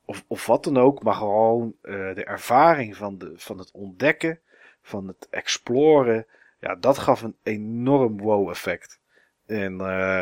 of, 0.06 0.24
of 0.28 0.46
wat 0.46 0.64
dan 0.64 0.78
ook, 0.78 1.04
maar 1.04 1.16
gewoon 1.16 1.74
uh, 1.84 2.16
de 2.16 2.24
ervaring 2.24 2.96
van, 2.96 3.18
de, 3.18 3.34
van 3.36 3.58
het 3.58 3.72
ontdekken, 3.72 4.40
van 4.82 5.08
het 5.08 5.28
exploren. 5.30 6.26
Ja, 6.60 6.76
dat 6.76 6.98
gaf 6.98 7.22
een 7.22 7.38
enorm 7.44 8.18
wow 8.18 8.50
effect. 8.50 9.00
En... 9.46 9.74
Uh, 9.74 10.22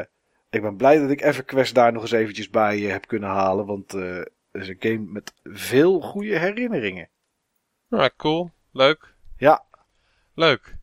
ik 0.57 0.63
ben 0.63 0.75
blij 0.75 0.99
dat 0.99 1.09
ik 1.09 1.21
EverQuest 1.21 1.73
daar 1.73 1.93
nog 1.93 2.01
eens 2.01 2.11
eventjes 2.11 2.49
bij 2.49 2.79
uh, 2.79 2.91
heb 2.91 3.07
kunnen 3.07 3.29
halen. 3.29 3.65
Want 3.65 3.93
uh, 3.93 4.17
het 4.51 4.61
is 4.61 4.67
een 4.67 4.75
game 4.79 5.11
met 5.11 5.34
veel 5.43 6.01
goede 6.01 6.38
herinneringen. 6.39 7.09
Ah, 7.89 8.09
cool. 8.17 8.51
Leuk. 8.71 9.13
Ja. 9.38 9.65
Leuk. 10.34 10.75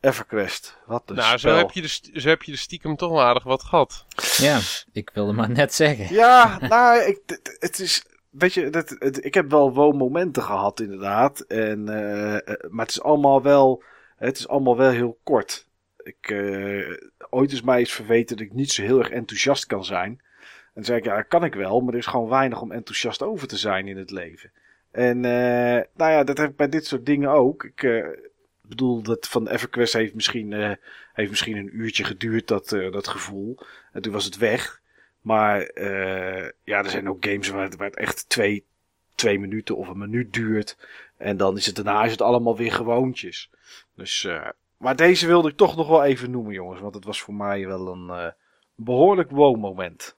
EverQuest. 0.00 0.78
Wat 0.86 1.02
een 1.10 1.16
Nou, 1.16 1.38
spel. 1.38 1.52
zo 1.52 1.58
heb, 1.58 1.70
je 1.70 1.80
de, 1.80 2.20
zo 2.20 2.28
heb 2.28 2.42
je 2.42 2.52
de 2.52 2.58
stiekem 2.58 2.96
toch 2.96 3.10
wel 3.10 3.22
aardig 3.22 3.42
wat 3.42 3.62
gehad. 3.62 4.06
Ja, 4.36 4.60
ik 4.92 5.10
wilde 5.14 5.32
maar 5.32 5.50
net 5.50 5.74
zeggen. 5.74 6.14
Ja, 6.14 6.58
nou, 6.68 7.00
ik, 7.00 7.40
het, 7.58 7.78
is... 7.78 8.04
Weet 8.30 8.54
je, 8.54 8.64
het, 8.64 9.24
ik 9.24 9.34
heb 9.34 9.50
wel 9.50 9.74
wo-momenten 9.74 10.42
gehad 10.42 10.80
inderdaad. 10.80 11.40
En, 11.40 11.80
uh, 11.80 12.66
maar 12.68 12.86
het 12.86 12.90
is 12.90 13.02
allemaal 13.02 13.42
wel... 13.42 13.82
Het 14.16 14.38
is 14.38 14.48
allemaal 14.48 14.76
wel 14.76 14.90
heel 14.90 15.18
kort. 15.22 15.68
Ik, 16.02 16.30
uh, 16.30 16.96
ooit 17.30 17.52
is 17.52 17.62
mij 17.62 17.78
eens 17.78 17.92
verweten 17.92 18.36
dat 18.36 18.46
ik 18.46 18.52
niet 18.52 18.72
zo 18.72 18.82
heel 18.82 18.98
erg 18.98 19.10
enthousiast 19.10 19.66
kan 19.66 19.84
zijn. 19.84 20.20
En 20.74 20.84
zei 20.84 20.98
ik, 20.98 21.04
ja, 21.04 21.22
kan 21.22 21.44
ik 21.44 21.54
wel, 21.54 21.80
maar 21.80 21.92
er 21.92 21.98
is 21.98 22.06
gewoon 22.06 22.28
weinig 22.28 22.60
om 22.60 22.72
enthousiast 22.72 23.22
over 23.22 23.48
te 23.48 23.56
zijn 23.56 23.88
in 23.88 23.96
het 23.96 24.10
leven. 24.10 24.52
En 24.90 25.16
uh, 25.16 25.80
nou 25.94 26.10
ja, 26.10 26.24
dat 26.24 26.38
heb 26.38 26.50
ik 26.50 26.56
bij 26.56 26.68
dit 26.68 26.86
soort 26.86 27.06
dingen 27.06 27.30
ook. 27.30 27.64
Ik 27.64 27.82
uh, 27.82 28.06
bedoel, 28.62 29.02
dat 29.02 29.28
van 29.28 29.48
EverQuest 29.48 29.92
heeft 29.92 30.14
misschien, 30.14 30.76
heeft 31.12 31.30
misschien 31.30 31.56
een 31.56 31.76
uurtje 31.76 32.04
geduurd, 32.04 32.48
dat, 32.48 32.68
dat 32.68 33.08
gevoel. 33.08 33.58
En 33.92 34.02
toen 34.02 34.12
was 34.12 34.24
het 34.24 34.36
weg. 34.36 34.80
Maar 35.20 35.58
ja, 36.64 36.84
er 36.84 36.90
zijn 36.90 37.08
ook 37.08 37.24
games 37.24 37.48
waar 37.48 37.62
het, 37.62 37.76
waar 37.76 37.86
het 37.86 37.96
echt 37.96 38.28
twee, 38.28 38.64
twee 39.14 39.38
minuten 39.38 39.76
of 39.76 39.88
een 39.88 39.98
minuut 39.98 40.32
duurt. 40.32 40.76
En 41.16 41.36
dan 41.36 41.56
is 41.56 41.66
het 41.66 41.74
daarna 41.74 42.04
is 42.04 42.10
het 42.10 42.22
allemaal 42.22 42.56
weer 42.56 42.72
gewoontjes. 42.72 43.50
Dus 43.94 44.28
maar 44.80 44.96
deze 44.96 45.26
wilde 45.26 45.48
ik 45.48 45.56
toch 45.56 45.76
nog 45.76 45.88
wel 45.88 46.04
even 46.04 46.30
noemen, 46.30 46.52
jongens. 46.52 46.80
Want 46.80 46.94
het 46.94 47.04
was 47.04 47.20
voor 47.20 47.34
mij 47.34 47.66
wel 47.66 47.88
een 47.88 48.06
uh, 48.06 48.26
behoorlijk 48.74 49.30
wow-moment. 49.30 50.16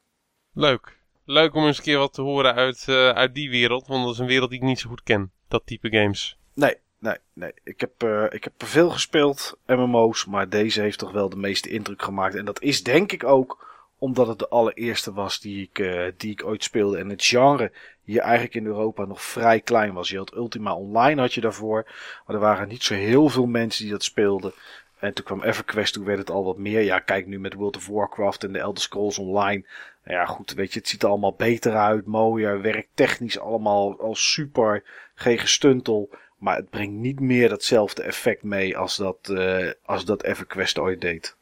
Leuk. 0.52 0.98
Leuk 1.24 1.54
om 1.54 1.66
eens 1.66 1.76
een 1.78 1.82
keer 1.82 1.98
wat 1.98 2.12
te 2.12 2.22
horen 2.22 2.54
uit, 2.54 2.86
uh, 2.88 3.08
uit 3.08 3.34
die 3.34 3.50
wereld. 3.50 3.86
Want 3.86 4.04
dat 4.04 4.12
is 4.12 4.18
een 4.18 4.26
wereld 4.26 4.50
die 4.50 4.58
ik 4.58 4.64
niet 4.64 4.80
zo 4.80 4.88
goed 4.88 5.02
ken. 5.02 5.32
Dat 5.48 5.66
type 5.66 5.90
games. 5.90 6.38
Nee, 6.54 6.76
nee, 6.98 7.16
nee. 7.32 7.52
Ik 7.64 7.80
heb, 7.80 8.02
uh, 8.02 8.24
ik 8.30 8.44
heb 8.44 8.52
veel 8.56 8.90
gespeeld, 8.90 9.58
MMO's. 9.66 10.26
Maar 10.26 10.48
deze 10.48 10.80
heeft 10.80 10.98
toch 10.98 11.12
wel 11.12 11.28
de 11.28 11.36
meeste 11.36 11.70
indruk 11.70 12.02
gemaakt. 12.02 12.34
En 12.34 12.44
dat 12.44 12.60
is 12.60 12.82
denk 12.82 13.12
ik 13.12 13.24
ook 13.24 13.71
omdat 14.02 14.26
het 14.26 14.38
de 14.38 14.48
allereerste 14.48 15.12
was 15.12 15.40
die 15.40 15.62
ik, 15.62 15.78
uh, 15.78 16.04
die 16.16 16.30
ik 16.30 16.44
ooit 16.44 16.62
speelde. 16.62 16.98
En 16.98 17.08
het 17.08 17.24
genre 17.24 17.72
hier 18.04 18.20
eigenlijk 18.20 18.54
in 18.54 18.66
Europa 18.66 19.04
nog 19.04 19.22
vrij 19.22 19.60
klein 19.60 19.92
was. 19.92 20.08
Je 20.08 20.16
had 20.16 20.34
Ultima 20.34 20.74
Online 20.74 21.20
had 21.20 21.34
je 21.34 21.40
daarvoor. 21.40 21.82
Maar 22.26 22.36
er 22.36 22.42
waren 22.42 22.68
niet 22.68 22.82
zo 22.82 22.94
heel 22.94 23.28
veel 23.28 23.46
mensen 23.46 23.82
die 23.82 23.92
dat 23.92 24.04
speelden. 24.04 24.52
En 24.98 25.14
toen 25.14 25.24
kwam 25.24 25.42
EverQuest, 25.42 25.92
toen 25.92 26.04
werd 26.04 26.18
het 26.18 26.30
al 26.30 26.44
wat 26.44 26.58
meer. 26.58 26.80
Ja, 26.80 26.98
kijk 26.98 27.26
nu 27.26 27.40
met 27.40 27.54
World 27.54 27.76
of 27.76 27.86
Warcraft 27.86 28.44
en 28.44 28.52
de 28.52 28.58
Elder 28.58 28.82
Scrolls 28.82 29.18
Online. 29.18 29.64
Nou 30.04 30.18
ja, 30.18 30.24
goed, 30.24 30.52
weet 30.52 30.72
je, 30.72 30.78
het 30.78 30.88
ziet 30.88 31.02
er 31.02 31.08
allemaal 31.08 31.34
beter 31.34 31.76
uit, 31.76 32.06
mooier, 32.06 32.60
werkt 32.60 32.88
technisch 32.94 33.38
allemaal 33.38 34.00
al 34.00 34.14
super, 34.14 34.84
geen 35.14 35.38
gestuntel. 35.38 36.10
Maar 36.38 36.56
het 36.56 36.70
brengt 36.70 36.94
niet 36.94 37.20
meer 37.20 37.48
datzelfde 37.48 38.02
effect 38.02 38.42
mee 38.42 38.78
als 38.78 38.96
dat, 38.96 39.28
uh, 39.30 39.70
als 39.84 40.04
dat 40.04 40.24
EverQuest 40.24 40.78
ooit 40.78 41.00
deed. 41.00 41.36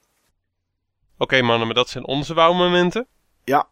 Oké 1.20 1.34
okay, 1.34 1.46
mannen, 1.46 1.66
maar 1.66 1.76
dat 1.76 1.88
zijn 1.88 2.06
onze 2.06 2.34
wauwmomenten. 2.34 3.06
Ja. 3.44 3.68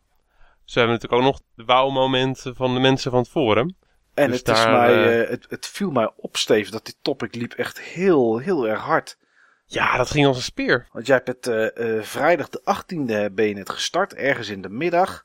Ze 0.64 0.78
hebben 0.78 0.96
natuurlijk 0.96 1.22
ook 1.22 1.32
nog 1.32 1.40
de 1.54 1.64
wauwmomenten 1.64 2.54
van 2.54 2.74
de 2.74 2.80
mensen 2.80 3.10
van 3.10 3.20
het 3.20 3.28
forum. 3.28 3.76
En 4.14 4.28
dus 4.28 4.36
het, 4.36 4.46
daar, 4.46 4.56
is 4.56 4.64
mij, 4.64 5.22
uh, 5.22 5.28
het, 5.28 5.46
het 5.48 5.66
viel 5.66 5.90
mij 5.90 6.10
op, 6.16 6.36
Steve, 6.36 6.70
dat 6.70 6.86
dit 6.86 6.96
topic 7.02 7.34
liep 7.34 7.52
echt 7.52 7.80
heel, 7.80 8.38
heel 8.38 8.68
erg 8.68 8.80
hard. 8.80 9.18
Ja, 9.66 9.96
dat 9.96 10.10
ging 10.10 10.26
als 10.26 10.36
een 10.36 10.42
speer. 10.42 10.88
Want 10.92 11.06
jij 11.06 11.20
hebt 11.24 11.28
het 11.28 11.76
uh, 11.76 11.94
uh, 11.94 12.02
vrijdag 12.02 12.48
de 12.48 12.60
18e 12.60 13.32
ben 13.34 13.48
je 13.48 13.58
het 13.58 13.70
gestart, 13.70 14.14
ergens 14.14 14.48
in 14.48 14.62
de 14.62 14.70
middag. 14.70 15.24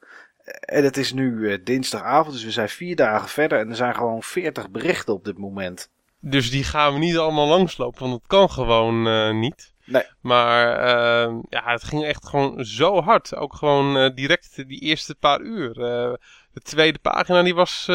En 0.59 0.83
het 0.83 0.97
is 0.97 1.13
nu 1.13 1.63
dinsdagavond, 1.63 2.33
dus 2.33 2.43
we 2.43 2.51
zijn 2.51 2.69
vier 2.69 2.95
dagen 2.95 3.29
verder 3.29 3.59
en 3.59 3.69
er 3.69 3.75
zijn 3.75 3.95
gewoon 3.95 4.23
40 4.23 4.69
berichten 4.69 5.13
op 5.13 5.25
dit 5.25 5.37
moment. 5.37 5.89
Dus 6.19 6.51
die 6.51 6.63
gaan 6.63 6.93
we 6.93 6.99
niet 6.99 7.17
allemaal 7.17 7.47
langslopen, 7.47 7.99
want 7.99 8.11
dat 8.11 8.27
kan 8.27 8.49
gewoon 8.49 9.39
niet. 9.39 9.72
Nee. 9.85 10.03
Maar 10.21 10.77
uh, 10.77 11.39
ja, 11.49 11.71
het 11.71 11.83
ging 11.83 12.03
echt 12.03 12.27
gewoon 12.27 12.65
zo 12.65 13.01
hard. 13.01 13.35
Ook 13.35 13.55
gewoon 13.55 13.97
uh, 13.97 14.09
direct 14.15 14.67
die 14.67 14.79
eerste 14.79 15.15
paar 15.15 15.41
uur. 15.41 15.77
Uh, 15.77 16.13
de 16.53 16.61
tweede 16.63 16.99
pagina 16.99 17.43
die 17.43 17.55
was, 17.55 17.85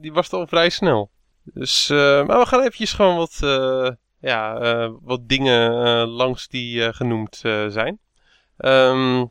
die 0.00 0.12
was 0.12 0.32
al 0.32 0.46
vrij 0.46 0.68
snel. 0.68 1.10
Dus, 1.44 1.88
maar 1.88 2.38
we 2.38 2.46
gaan 2.46 2.60
eventjes 2.60 2.92
gewoon 2.92 3.16
wat, 3.16 3.38
ja, 4.20 4.58
wat 5.02 5.28
dingen 5.28 5.72
langs 6.08 6.48
die 6.48 6.92
genoemd 6.92 7.36
zijn. 7.68 7.98
Um, 8.58 9.30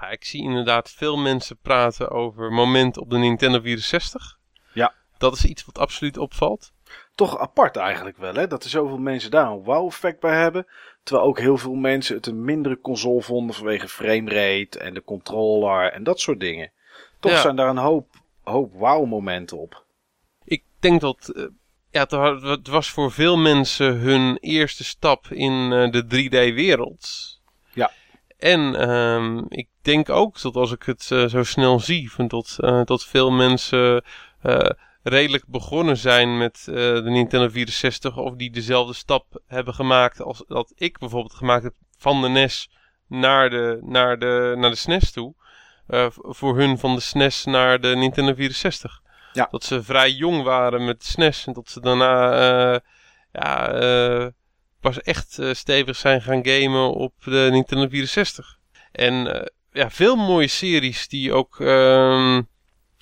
ja, 0.00 0.08
ik 0.08 0.24
zie 0.24 0.42
inderdaad 0.42 0.90
veel 0.90 1.16
mensen 1.16 1.58
praten 1.62 2.10
over 2.10 2.52
moment 2.52 2.98
op 2.98 3.10
de 3.10 3.16
Nintendo 3.16 3.60
64. 3.60 4.38
Ja. 4.72 4.94
Dat 5.18 5.34
is 5.34 5.44
iets 5.44 5.64
wat 5.64 5.78
absoluut 5.78 6.18
opvalt. 6.18 6.72
Toch 7.14 7.38
apart 7.38 7.76
eigenlijk 7.76 8.16
wel, 8.16 8.34
hè? 8.34 8.46
Dat 8.46 8.64
er 8.64 8.70
zoveel 8.70 8.98
mensen 8.98 9.30
daar 9.30 9.50
een 9.50 9.62
wow-effect 9.62 10.20
bij 10.20 10.40
hebben. 10.40 10.66
Terwijl 11.04 11.26
ook 11.28 11.38
heel 11.38 11.58
veel 11.58 11.74
mensen 11.74 12.16
het 12.16 12.26
een 12.26 12.44
mindere 12.44 12.80
console 12.80 13.22
vonden 13.22 13.56
vanwege 13.56 13.88
framerate 13.88 14.78
en 14.78 14.94
de 14.94 15.04
controller 15.04 15.92
en 15.92 16.02
dat 16.02 16.20
soort 16.20 16.40
dingen. 16.40 16.72
Toch 17.20 17.32
ja. 17.32 17.40
zijn 17.40 17.56
daar 17.56 17.68
een 17.68 17.76
hoop, 17.76 18.06
hoop 18.42 18.72
wow-momenten 18.72 19.58
op. 19.58 19.84
Ik 20.44 20.62
denk 20.78 21.00
dat 21.00 21.32
uh, 21.34 21.46
ja, 21.90 22.06
het 22.40 22.68
was 22.68 22.90
voor 22.90 23.12
veel 23.12 23.36
mensen 23.36 23.96
hun 23.96 24.36
eerste 24.40 24.84
stap 24.84 25.26
in 25.26 25.52
uh, 25.52 25.90
de 25.90 26.04
3D-wereld. 26.04 27.40
Ja. 27.72 27.90
En 28.38 28.90
um, 28.90 29.46
ik 29.48 29.68
denk 29.82 30.08
ook 30.08 30.40
dat 30.42 30.56
als 30.56 30.72
ik 30.72 30.82
het 30.82 31.10
uh, 31.12 31.26
zo 31.26 31.42
snel 31.42 31.80
zie, 31.80 32.10
dat, 32.26 32.56
dat 32.84 33.04
veel 33.04 33.30
mensen 33.30 34.04
redelijk 35.04 35.46
begonnen 35.46 35.96
zijn 35.96 36.38
met 36.38 36.66
uh, 36.68 36.74
de 36.76 37.10
Nintendo 37.10 37.48
64 37.48 38.16
of 38.16 38.34
die 38.34 38.50
dezelfde 38.50 38.94
stap 38.94 39.42
hebben 39.46 39.74
gemaakt 39.74 40.20
als 40.20 40.44
dat 40.46 40.72
ik 40.74 40.98
bijvoorbeeld 40.98 41.34
gemaakt 41.34 41.62
heb 41.62 41.74
van 41.98 42.22
de 42.22 42.28
NES 42.28 42.70
naar 43.08 43.50
de, 43.50 43.78
naar 43.82 44.18
de, 44.18 44.54
naar 44.56 44.70
de 44.70 44.76
SNES 44.76 45.12
toe. 45.12 45.34
Uh, 45.88 46.06
voor 46.10 46.58
hun 46.58 46.78
van 46.78 46.94
de 46.94 47.00
SNES 47.00 47.44
naar 47.44 47.80
de 47.80 47.96
Nintendo 47.96 48.34
64. 48.34 49.02
Ja. 49.32 49.48
Dat 49.50 49.64
ze 49.64 49.82
vrij 49.82 50.10
jong 50.10 50.42
waren 50.42 50.84
met 50.84 51.00
de 51.00 51.06
SNES 51.06 51.46
en 51.46 51.52
dat 51.52 51.70
ze 51.70 51.80
daarna 51.80 52.32
uh, 52.72 52.78
ja, 53.32 53.82
uh, 53.82 54.26
pas 54.80 55.00
echt 55.00 55.38
stevig 55.52 55.96
zijn 55.96 56.22
gaan 56.22 56.46
gamen 56.46 56.94
op 56.94 57.14
de 57.24 57.48
Nintendo 57.50 57.88
64. 57.88 58.58
En 58.92 59.48
ja, 59.72 59.90
veel 59.90 60.16
mooie 60.16 60.48
series 60.48 61.08
die 61.08 61.32
ook 61.32 61.60
ehm, 61.60 62.42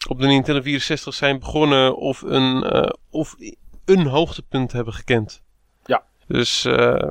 op 0.07 0.21
de 0.21 0.27
Nintendo 0.27 0.63
64 0.63 1.15
zijn 1.15 1.39
begonnen 1.39 1.97
of 1.97 2.23
een, 2.23 2.77
uh, 2.77 2.89
of 3.11 3.37
een 3.85 4.07
hoogtepunt 4.07 4.73
hebben 4.73 4.95
gekend. 4.95 5.43
Ja. 5.85 6.03
Dus 6.27 6.65
uh, 6.65 7.11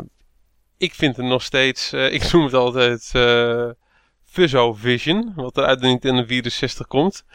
ik 0.77 0.93
vind 0.93 1.15
het 1.17 1.25
nog 1.25 1.43
steeds, 1.43 1.93
uh, 1.93 2.13
ik 2.13 2.31
noem 2.31 2.43
het 2.43 2.53
altijd 2.53 3.11
Fuzzo 4.23 4.73
Vision, 4.73 5.33
wat 5.35 5.57
er 5.57 5.63
uit 5.63 5.79
de 5.79 5.87
Nintendo 5.87 6.25
64 6.25 6.87
komt. 6.87 7.25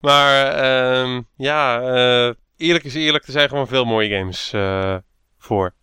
Maar 0.00 0.62
uh, 0.64 1.20
ja, 1.36 1.80
eerlijk 2.56 2.84
is 2.84 2.94
eerlijk, 2.94 3.26
er 3.26 3.32
zijn 3.32 3.48
gewoon 3.48 3.68
veel 3.68 3.84
mooie 3.84 4.18
games 4.18 4.50
voor. 5.38 5.74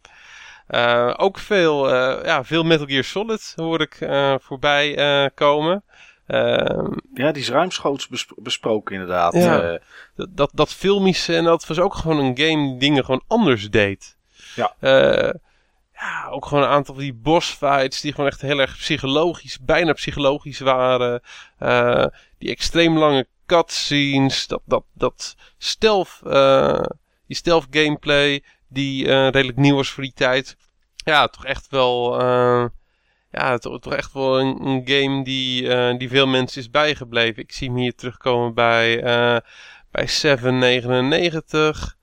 ook 1.17 1.39
veel, 1.39 1.89
ja, 2.25 2.43
veel 2.43 2.63
Metal 2.63 2.85
Gear 2.85 3.03
Solid 3.03 3.53
hoor 3.55 3.81
ik 3.81 3.97
voorbij 4.41 4.95
komen. 5.33 5.83
Ehm, 6.31 6.91
Ja, 7.13 7.31
die 7.31 7.41
is 7.41 7.49
ruimschoots 7.49 8.07
bes- 8.07 8.27
besproken 8.35 8.93
inderdaad. 8.95 9.33
Ja. 9.33 9.61
Eh, 9.61 9.79
dat, 10.15 10.27
dat, 10.31 10.51
dat 10.53 10.73
filmische 10.73 11.35
en 11.35 11.43
dat 11.43 11.67
was 11.67 11.79
ook 11.79 11.95
gewoon 11.95 12.17
een 12.19 12.37
game 12.37 12.67
die 12.69 12.77
dingen 12.77 13.05
gewoon 13.05 13.23
anders 13.27 13.69
deed. 13.69 14.17
Ja. 14.55 14.73
Eh, 14.79 15.33
ja, 15.93 16.27
ook 16.29 16.45
gewoon 16.45 16.63
een 16.63 16.69
aantal 16.69 16.93
van 16.95 17.03
die 17.03 17.13
boss 17.13 17.49
fights 17.53 18.01
die 18.01 18.11
gewoon 18.13 18.29
echt 18.29 18.41
heel 18.41 18.59
erg 18.59 18.77
psychologisch, 18.77 19.59
bijna 19.61 19.93
psychologisch 19.93 20.59
waren. 20.59 21.21
Eh, 21.57 22.05
die 22.37 22.49
extreem 22.49 22.97
lange 22.97 23.27
cutscenes, 23.45 24.47
dat, 24.47 24.61
dat, 24.65 24.83
dat 24.93 25.35
stealth, 25.57 26.19
eh, 26.25 26.83
die 27.27 27.35
stealth 27.37 27.67
gameplay 27.69 28.43
die 28.67 29.05
eh, 29.07 29.11
redelijk 29.29 29.57
nieuw 29.57 29.75
was 29.75 29.89
voor 29.89 30.03
die 30.03 30.13
tijd. 30.15 30.57
Ja, 30.95 31.27
toch 31.27 31.45
echt 31.45 31.67
wel, 31.69 32.19
eh, 32.21 32.65
ja, 33.31 33.57
toch, 33.57 33.79
toch 33.79 33.93
echt 33.93 34.13
wel 34.13 34.39
een, 34.39 34.65
een 34.65 34.81
game 34.85 35.23
die, 35.23 35.67
eh, 35.75 35.97
die 35.97 36.09
veel 36.09 36.27
mensen 36.27 36.61
is 36.61 36.69
bijgebleven. 36.69 37.43
Ik 37.43 37.51
zie 37.51 37.67
hem 37.67 37.77
hier 37.77 37.95
terugkomen 37.95 38.53
bij, 38.53 39.03
eh 39.03 39.37
bij 39.91 40.07
799. 40.07 41.95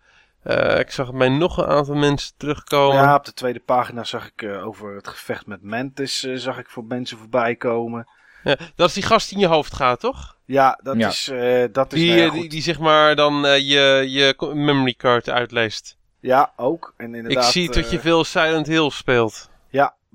Eh, 0.43 0.79
ik 0.79 0.91
zag 0.91 1.07
het 1.07 1.17
bij 1.19 1.29
nog 1.29 1.57
een 1.59 1.67
aantal 1.67 1.95
mensen 1.95 2.33
terugkomen. 2.37 2.97
ja, 3.03 3.15
op 3.15 3.25
de 3.25 3.33
tweede 3.33 3.61
pagina 3.61 4.05
zag 4.05 4.27
ik 4.27 4.43
eh, 4.43 4.67
over 4.67 4.95
het 4.95 5.09
gevecht 5.09 5.47
met 5.47 5.63
Mantis 5.63 6.21
zag 6.21 6.59
ik 6.59 6.69
voor 6.69 6.85
mensen 6.85 7.19
voorbij 7.19 7.57
komen. 7.57 8.09
Ja, 8.45 8.57
dat 8.75 8.89
is 8.89 8.95
die 8.95 9.03
gast 9.03 9.29
die 9.29 9.39
in 9.39 9.43
je 9.45 9.49
hoofd 9.51 9.75
gaat, 9.75 10.01
toch? 10.01 10.37
Ja, 10.45 10.81
dat 10.83 10.97
Ja. 10.97 11.09
is, 11.09 11.29
eh, 11.29 11.65
dat 11.73 11.93
is 11.93 11.99
Die, 12.01 12.09
nou 12.11 12.21
ja, 12.23 12.31
die, 12.31 12.49
die 12.49 12.63
zeg 12.63 12.79
maar 12.79 13.17
dan 13.17 13.47
eh, 13.47 13.57
je, 13.59 14.05
je 14.09 14.53
memory 14.55 14.95
card 14.95 15.29
uitleest. 15.31 15.97
Ja, 16.21 16.53
ook. 16.57 16.95
En 16.97 17.09
Ik 17.11 17.15
inderdaad, 17.17 17.53
zie 17.53 17.71
dat 17.71 17.91
je 17.91 18.01
veel 18.01 18.25
Silent 18.25 18.67
Hill 18.67 18.91
speelt. 18.91 19.48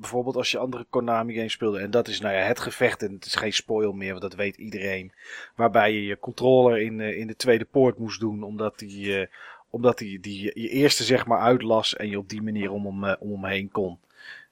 Bijvoorbeeld 0.03 0.35
als 0.35 0.51
je 0.51 0.57
andere 0.57 0.85
Konami 0.89 1.33
games 1.33 1.51
speelde. 1.51 1.79
En 1.79 1.91
dat 1.91 2.07
is 2.07 2.19
nou 2.19 2.35
ja, 2.35 2.41
het 2.41 2.59
gevecht. 2.59 3.03
En 3.03 3.13
het 3.13 3.25
is 3.25 3.35
geen 3.35 3.53
spoil 3.53 3.91
meer, 3.91 4.09
want 4.09 4.21
dat 4.21 4.35
weet 4.35 4.57
iedereen. 4.57 5.11
Waarbij 5.55 5.93
je 5.93 6.05
je 6.05 6.19
controller 6.19 6.81
in, 6.81 7.01
eh, 7.01 7.17
in 7.17 7.27
de 7.27 7.35
tweede 7.35 7.65
poort 7.65 7.97
moest 7.97 8.19
doen. 8.19 8.43
Omdat 8.43 8.79
die, 8.79 9.19
eh, 9.19 9.27
omdat 9.69 9.97
die, 9.97 10.19
die 10.19 10.51
je 10.53 10.69
eerste 10.69 11.03
zeg 11.03 11.25
maar 11.25 11.39
uitlas. 11.39 11.95
En 11.95 12.09
je 12.09 12.17
op 12.17 12.29
die 12.29 12.41
manier 12.41 12.71
om 12.71 12.85
hem, 12.85 13.03
eh, 13.03 13.15
om 13.19 13.31
hem 13.31 13.51
heen 13.51 13.71
kon. 13.71 13.99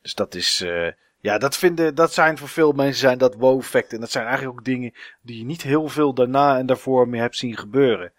Dus 0.02 0.15
dat 0.15 0.36
is... 0.36 0.65
ja, 1.19 1.38
dat, 1.38 1.57
vinden, 1.57 1.95
dat 1.95 2.14
zijn 2.14 2.38
voor 2.38 2.48
veel 2.48 2.72
mensen 2.72 2.99
zijn 2.99 3.18
dat 3.18 3.36
wow-effecten. 3.36 3.95
En 3.95 4.02
dat 4.02 4.11
zijn 4.11 4.26
eigenlijk 4.26 4.57
ook 4.60 4.65
dingen 4.65 4.94
die 5.22 5.38
je 5.38 5.45
niet 5.45 5.61
heel 5.61 5.88
veel 5.88 6.14
daarna 6.14 6.57
en 6.57 6.65
daarvoor 6.65 7.07
meer 7.07 7.22
hebt 7.22 7.38
zien 7.38 7.57
gebeuren. 7.57 8.11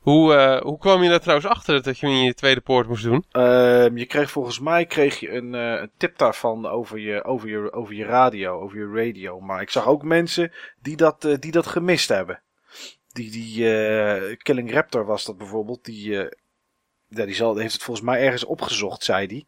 Hoe, 0.00 0.34
eh, 0.34 0.60
hoe 0.60 0.78
kwam 0.78 1.02
je 1.02 1.08
daar 1.08 1.20
trouwens 1.20 1.48
achter 1.48 1.82
dat 1.82 1.98
je 1.98 2.06
in 2.06 2.22
je 2.22 2.34
tweede 2.34 2.60
poort 2.60 2.88
moest 2.88 3.02
doen? 3.02 3.24
Ehm, 3.30 3.96
je 3.96 4.06
kreeg 4.06 4.30
volgens 4.30 4.58
mij 4.58 4.86
kreeg 4.86 5.20
je 5.20 5.32
een, 5.32 5.54
eh, 5.54 5.80
een 5.80 5.90
tip 5.96 6.18
daarvan 6.18 6.66
over 6.66 6.98
je, 6.98 7.24
over, 7.24 7.48
je, 7.48 7.72
over 7.72 7.94
je 7.94 8.04
radio, 8.04 8.60
over 8.60 8.78
je 8.78 9.02
radio. 9.02 9.40
Maar 9.40 9.60
ik 9.60 9.70
zag 9.70 9.86
ook 9.86 10.02
mensen 10.02 10.52
die 10.82 10.96
dat, 10.96 11.24
eh, 11.24 11.34
die 11.38 11.52
dat 11.52 11.66
gemist 11.66 12.08
hebben. 12.08 12.42
Die, 13.12 13.30
die 13.30 14.36
Killing 14.36 14.72
Raptor 14.72 15.04
was 15.04 15.24
dat 15.24 15.38
bijvoorbeeld. 15.38 15.84
Die, 15.84 16.28
die 17.08 17.34
zal, 17.34 17.56
heeft 17.56 17.72
het 17.72 17.82
volgens 17.82 18.06
mij 18.06 18.20
ergens 18.20 18.44
opgezocht, 18.44 19.04
zei 19.04 19.44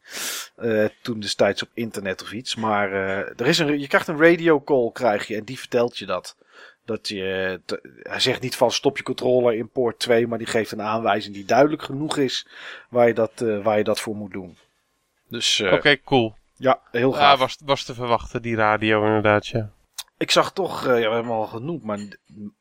hij. 0.56 0.90
Toen 1.02 1.20
destijds 1.20 1.62
op 1.62 1.70
internet 1.74 2.22
of 2.22 2.32
iets. 2.32 2.56
Maar 2.56 2.92
er 2.92 3.46
is 3.46 3.58
een, 3.58 3.80
je 3.80 3.86
krijgt 3.86 4.08
een 4.08 4.22
radio 4.22 4.62
call 4.62 4.90
krijg 4.92 5.26
je 5.26 5.36
en 5.36 5.44
die 5.44 5.58
vertelt 5.58 5.98
je 5.98 6.06
dat. 6.06 6.36
Dat 6.84 7.08
je, 7.08 7.60
te- 7.64 8.00
hij 8.02 8.20
zegt 8.20 8.40
niet 8.40 8.56
van 8.56 8.70
stop 8.70 8.96
je 8.96 9.02
controller 9.02 9.54
in 9.54 9.68
poort 9.70 9.98
2, 9.98 10.26
maar 10.26 10.38
die 10.38 10.46
geeft 10.46 10.72
een 10.72 10.82
aanwijzing 10.82 11.34
die 11.34 11.44
duidelijk 11.44 11.82
genoeg 11.82 12.16
is 12.16 12.46
waar 12.88 13.06
je 13.06 13.14
dat, 13.14 13.40
eh, 13.40 13.62
waar 13.62 13.78
je 13.78 13.84
dat 13.84 14.00
voor 14.00 14.16
moet 14.16 14.32
doen. 14.32 14.56
Dus 15.28 15.60
eh, 15.60 15.72
Oké, 15.72 16.00
cool. 16.00 16.34
ja, 16.56 16.80
heel 16.90 17.12
Ja, 17.12 17.18
gaaf. 17.18 17.38
was, 17.38 17.58
was 17.64 17.84
te 17.84 17.94
verwachten, 17.94 18.42
die 18.42 18.56
radio 18.56 19.04
inderdaad, 19.06 19.46
ja. 19.46 19.70
Ik 20.16 20.30
zag 20.30 20.52
toch, 20.52 20.80
eh, 20.86 20.88
ja, 20.88 20.92
we 21.08 21.14
hebben 21.14 21.22
hem 21.22 21.30
al 21.30 21.46
genoemd, 21.46 21.82
maar 21.82 21.98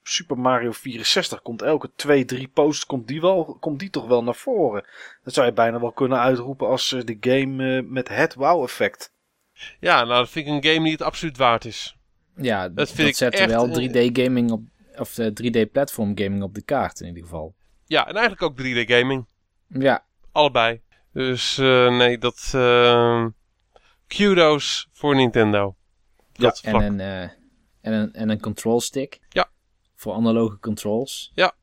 Super 0.03 0.37
Mario 0.37 0.71
64 0.71 1.41
komt 1.41 1.61
elke 1.61 1.89
2, 1.95 2.25
3 2.25 2.47
posts, 2.47 2.85
komt 2.85 3.07
die, 3.07 3.21
wel, 3.21 3.57
komt 3.59 3.79
die 3.79 3.89
toch 3.89 4.07
wel 4.07 4.23
naar 4.23 4.35
voren. 4.35 4.85
Dat 5.23 5.33
zou 5.33 5.45
je 5.47 5.53
bijna 5.53 5.79
wel 5.79 5.91
kunnen 5.91 6.19
uitroepen 6.19 6.67
als 6.67 6.89
de 6.89 7.17
game 7.19 7.81
met 7.81 8.07
het 8.07 8.33
wow-effect. 8.33 9.11
Ja, 9.79 9.95
nou, 10.03 10.19
dat 10.19 10.29
vind 10.29 10.47
ik 10.47 10.53
een 10.53 10.71
game 10.71 10.83
die 10.83 10.91
het 10.93 11.01
absoluut 11.01 11.37
waard 11.37 11.65
is. 11.65 11.95
Ja, 12.41 12.67
Dat 12.67 12.75
dat, 12.75 12.91
vind 12.91 13.07
ik 13.07 13.15
zet 13.15 13.33
echt 13.33 13.49
wel 13.49 13.77
een- 13.77 13.89
3D 13.89 14.19
gaming 14.21 14.51
op, 14.51 14.61
of 14.95 15.17
eh, 15.17 15.27
3D 15.33 15.71
platform 15.71 16.17
gaming 16.17 16.43
op 16.43 16.53
de 16.53 16.61
kaart 16.61 16.99
in 16.99 17.07
ieder 17.07 17.23
geval. 17.23 17.55
Ja, 17.85 18.07
en 18.07 18.13
eigenlijk 18.15 18.41
ook 18.41 18.57
3D 18.61 18.89
gaming. 18.91 19.25
Ja, 19.67 20.05
Allebei. 20.31 20.81
Dus 21.13 21.57
eh, 21.57 21.97
nee, 21.97 22.17
dat... 22.17 22.51
eh, 22.55 23.25
kudos 24.07 24.87
voor 24.93 25.15
Nintendo. 25.15 25.75
Dat 26.33 26.59
en 26.63 26.69
vlak. 26.71 26.83
een, 26.83 26.99
eh, 26.99 27.21
en, 27.21 27.93
een, 27.93 28.13
en 28.13 28.29
een 28.29 28.39
control 28.39 28.81
stick. 28.81 29.19
Ja. 29.29 29.49
Voor 29.95 30.13
analoge 30.13 30.59
controls. 30.59 31.31
Ja, 31.35 31.53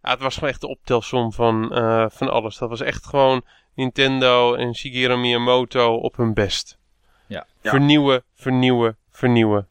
het 0.00 0.20
was 0.20 0.34
gewoon 0.34 0.50
echt 0.50 0.60
de 0.60 0.68
optelsom 0.68 1.32
van, 1.32 1.74
eh, 1.74 2.06
van 2.08 2.30
alles. 2.30 2.58
Dat 2.58 2.68
was 2.68 2.80
echt 2.80 3.06
gewoon 3.06 3.44
Nintendo 3.74 4.54
en 4.54 4.74
Shigeru 4.74 5.16
Miyamoto 5.16 5.94
op 5.96 6.16
hun 6.16 6.34
best. 6.34 6.78
Ja. 7.26 7.46
Ja. 7.60 7.70
Vernieuwen, 7.70 8.24
vernieuwen, 8.34 8.96
vernieuwen. 9.10 9.68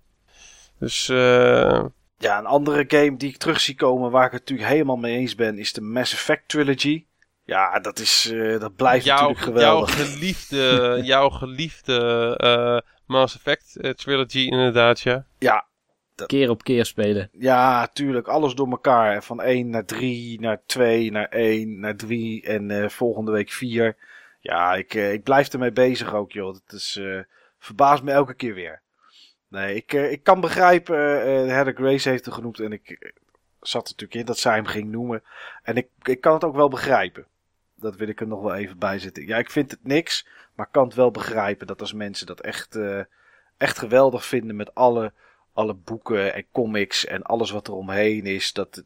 Dus 0.82 1.10
eh, 1.10 1.86
Ja, 2.18 2.38
een 2.38 2.46
andere 2.46 2.84
game 2.88 3.18
die 3.18 3.30
ik 3.30 3.38
terug 3.38 3.60
zie 3.62 3.76
komen 3.76 4.12
waar 4.12 4.26
ik 4.26 4.32
het 4.32 4.40
natuurlijk 4.40 4.70
helemaal 4.70 4.98
mee 4.98 5.18
eens 5.18 5.36
ben, 5.36 5.58
is 5.58 5.74
de 5.74 5.82
Mass 5.82 6.14
Effect 6.14 6.48
Trilogy. 6.48 7.06
Ja, 7.46 7.80
dat, 7.80 8.00
is, 8.00 8.32
eh, 8.32 8.60
dat 8.60 8.76
blijft 8.76 9.06
jouw, 9.06 9.18
natuurlijk 9.18 9.46
geweldig. 9.46 9.96
jouw 9.96 10.06
geliefde, 10.06 11.00
jouw 11.04 11.30
geliefde 11.30 12.36
eh, 12.38 12.94
Mass 13.06 13.36
Effect 13.36 13.76
eh, 13.76 13.92
trilogy 13.92 14.40
inderdaad, 14.40 15.02
ja. 15.02 15.26
Ja, 15.40 15.66
Keer 16.28 16.50
op 16.50 16.64
keer 16.64 16.86
spelen. 16.86 17.30
Ja, 17.32 17.88
tuurlijk. 17.88 18.28
Alles 18.28 18.54
door 18.54 18.70
elkaar. 18.70 19.24
Van 19.24 19.42
1 19.42 19.70
naar 19.70 19.86
3, 19.86 20.40
naar 20.40 20.62
2, 20.66 21.12
naar 21.12 21.28
1, 21.30 21.80
naar 21.80 21.96
3 21.96 22.44
en 22.44 22.72
eh, 22.72 22.90
volgende 22.90 23.32
week 23.32 23.52
4. 23.52 23.96
Ja, 24.40 24.74
ik, 24.74 24.94
eh, 24.94 25.14
ik 25.14 25.24
blijf 25.24 25.48
ermee 25.54 25.72
bezig 25.72 26.14
ook, 26.14 26.32
joh. 26.32 26.54
Het 26.54 26.74
is, 26.74 26.98
eh, 27.02 27.20
verbaast 27.60 28.04
me 28.04 28.12
elke 28.12 28.34
keer 28.34 28.54
weer. 28.54 28.81
Nee, 29.52 29.76
ik, 29.76 29.94
eh, 29.94 30.12
ik 30.12 30.24
kan 30.24 30.42
begrijpen, 30.42 31.22
eh 31.22 31.48
Heather 31.48 31.74
Grace 31.76 32.10
heeft 32.10 32.26
het 32.26 32.34
genoemd 32.34 32.60
en 32.60 32.72
ik 32.72 32.90
eh, 32.90 33.12
zat 33.62 33.86
er 33.86 33.92
natuurlijk 33.92 34.20
in 34.20 34.26
dat 34.26 34.38
zij 34.38 34.56
hem 34.56 34.66
ging 34.66 34.92
noemen. 34.92 35.24
En 35.64 35.76
ik, 35.78 35.88
ik 36.02 36.22
kan 36.22 36.34
het 36.34 36.44
ook 36.44 36.56
wel 36.56 36.70
begrijpen. 36.70 37.26
Dat 37.76 37.96
wil 37.96 38.08
ik 38.08 38.22
er 38.22 38.28
nog 38.28 38.42
wel 38.42 38.56
even 38.56 38.78
bij 38.80 39.00
zetten. 39.00 39.28
Ja, 39.28 39.38
ik 39.38 39.50
vind 39.52 39.72
het 39.72 39.84
niks, 39.84 40.28
maar 40.56 40.66
ik 40.66 40.72
kan 40.72 40.84
het 40.86 40.94
wel 40.96 41.12
begrijpen 41.12 41.68
dat 41.68 41.82
als 41.82 41.94
mensen 41.94 42.26
dat 42.28 42.40
echt, 42.42 42.76
eh, 42.76 43.00
echt 43.58 43.78
geweldig 43.78 44.26
vinden 44.26 44.56
met 44.56 44.76
alle 44.76 45.14
alle 45.54 45.74
boeken 45.74 46.34
en 46.34 46.46
comics 46.52 47.06
en 47.06 47.24
alles 47.24 47.52
wat 47.52 47.68
er 47.68 47.74
omheen 47.74 48.26
is. 48.26 48.54
Dat, 48.54 48.76
het, 48.76 48.86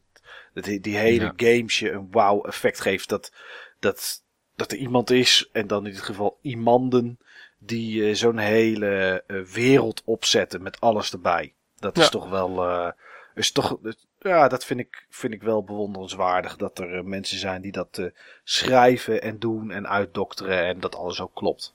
dat 0.54 0.64
die, 0.64 0.80
die 0.80 0.98
hele 0.98 1.24
Ja. 1.24 1.34
games 1.36 1.80
je 1.80 1.92
een 1.92 2.08
wow 2.12 2.48
effect 2.48 2.80
geeft. 2.80 3.10
Dat, 3.10 3.34
dat, 3.80 4.24
dat 4.56 4.72
er 4.72 4.78
iemand 4.78 5.10
is, 5.10 5.50
en 5.52 5.68
dan 5.68 5.86
in 5.86 5.92
dit 5.92 6.02
geval 6.02 6.38
iemanden, 6.42 7.20
die 7.66 8.08
eh, 8.08 8.16
zo'n 8.16 8.38
hele 8.38 9.24
eh, 9.28 9.42
wereld 9.42 10.02
opzetten 10.06 10.62
met 10.62 10.82
alles 10.82 11.12
erbij. 11.12 11.54
Dat 11.80 11.98
is 11.98 12.10
toch 12.10 12.30
wel. 12.30 12.64
eh, 12.68 12.92
is 13.36 13.52
toch, 13.52 13.78
ja, 14.20 14.48
dat 14.48 14.66
vind 14.66 14.80
ik, 14.80 15.06
vind 15.10 15.34
ik 15.34 15.42
wel 15.42 15.64
bewonderenswaardig. 15.64 16.56
Dat 16.56 16.80
er 16.80 17.06
mensen 17.06 17.38
zijn 17.38 17.62
die 17.62 17.72
dat 17.72 18.12
schrijven 18.44 19.22
en 19.22 19.40
doen 19.40 19.72
en 19.72 19.88
uitdokteren 19.88 20.66
en 20.66 20.80
dat 20.80 20.96
alles 20.96 21.22
ook 21.22 21.36
klopt. 21.36 21.74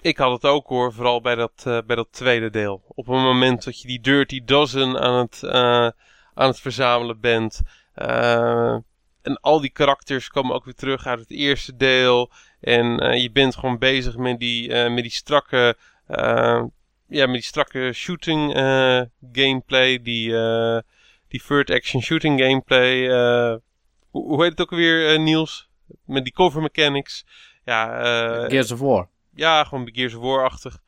Ik 0.00 0.16
had 0.16 0.32
het 0.32 0.44
ook 0.44 0.66
hoor, 0.66 0.92
vooral 0.92 1.20
bij 1.20 1.34
dat, 1.34 1.62
bij 1.64 1.96
dat 1.96 2.08
tweede 2.10 2.50
deel. 2.50 2.82
Op 2.88 3.06
het 3.06 3.16
moment 3.16 3.64
dat 3.64 3.80
je 3.80 3.88
die 3.88 4.00
Dirty 4.00 4.44
Dozen 4.44 5.00
aan 5.00 5.18
het, 5.18 5.44
aan 6.34 6.46
het 6.48 6.60
verzamelen 6.60 7.20
bent. 7.20 7.60
en 9.22 9.40
al 9.40 9.60
die 9.60 9.70
karakters 9.70 10.28
komen 10.28 10.54
ook 10.54 10.64
weer 10.64 10.74
terug 10.74 11.06
uit 11.06 11.18
het 11.20 11.30
eerste 11.30 11.76
deel. 11.76 12.30
En 12.62 12.98
eh, 13.00 13.22
je 13.22 13.30
bent 13.30 13.56
gewoon 13.56 13.78
bezig 13.78 14.16
met 14.16 14.38
die, 14.38 14.72
eh, 14.72 14.92
met 14.92 15.02
die 15.02 15.12
strakke, 15.12 15.76
eh, 16.06 16.62
ja, 17.06 17.26
met 17.26 17.32
die 17.34 17.42
strakke 17.42 17.92
shooting 17.92 18.54
eh, 18.54 19.00
gameplay. 19.32 20.02
Die, 20.02 20.36
eh, 20.36 20.78
die 21.28 21.42
third 21.46 21.70
action 21.70 22.02
shooting 22.02 22.40
gameplay. 22.40 23.08
eh, 23.10 23.56
hoe, 24.10 24.26
hoe 24.26 24.42
heet 24.42 24.50
het 24.50 24.60
ook 24.60 24.70
alweer, 24.70 25.12
eh, 25.12 25.18
Niels? 25.18 25.68
Met 26.04 26.24
die 26.24 26.32
cover 26.32 26.62
mechanics. 26.62 27.24
Ja, 27.64 27.98
eh, 28.00 28.48
Gears 28.48 28.72
of 28.72 28.78
War. 28.78 29.08
ja, 29.34 29.64
gewoon 29.64 29.88
Gears 29.92 30.14
of 30.14 30.22
War-achtig. 30.22 30.78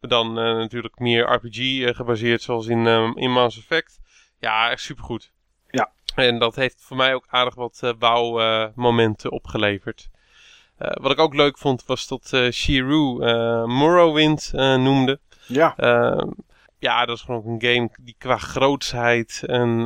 Maar 0.00 0.10
dan 0.10 0.38
eh, 0.38 0.44
natuurlijk 0.44 0.98
meer 0.98 1.32
RPG 1.32 1.96
gebaseerd, 1.96 2.42
zoals 2.42 2.66
in, 2.66 2.86
in 3.16 3.30
Mass 3.32 3.58
Effect. 3.58 3.98
Ja, 4.38 4.70
echt 4.70 4.82
supergoed. 4.82 5.32
Ja. 5.70 5.90
En 6.14 6.38
dat 6.38 6.56
heeft 6.56 6.82
voor 6.82 6.96
mij 6.96 7.14
ook 7.14 7.24
aardig 7.28 7.54
wat 7.54 7.80
eh 7.82 7.92
bouwmomenten 7.98 9.30
opgeleverd. 9.30 10.08
Eh, 10.78 10.90
wat 11.02 11.10
ik 11.10 11.18
ook 11.18 11.34
leuk 11.34 11.58
vond, 11.58 11.84
was 11.86 12.06
dat 12.06 12.32
eh 12.32 12.50
Shiru 12.50 13.20
eh, 13.20 13.64
Morrowind 13.64 14.50
noemde. 14.52 15.20
Ja, 15.46 15.76
Ehm, 15.76 16.30
ja, 16.78 17.06
dat 17.06 17.16
is 17.16 17.22
gewoon 17.22 17.40
ook 17.40 17.46
een 17.46 17.62
game 17.62 17.90
die 18.00 18.14
qua 18.18 18.36
grootsheid 18.36 19.42
en 19.46 19.84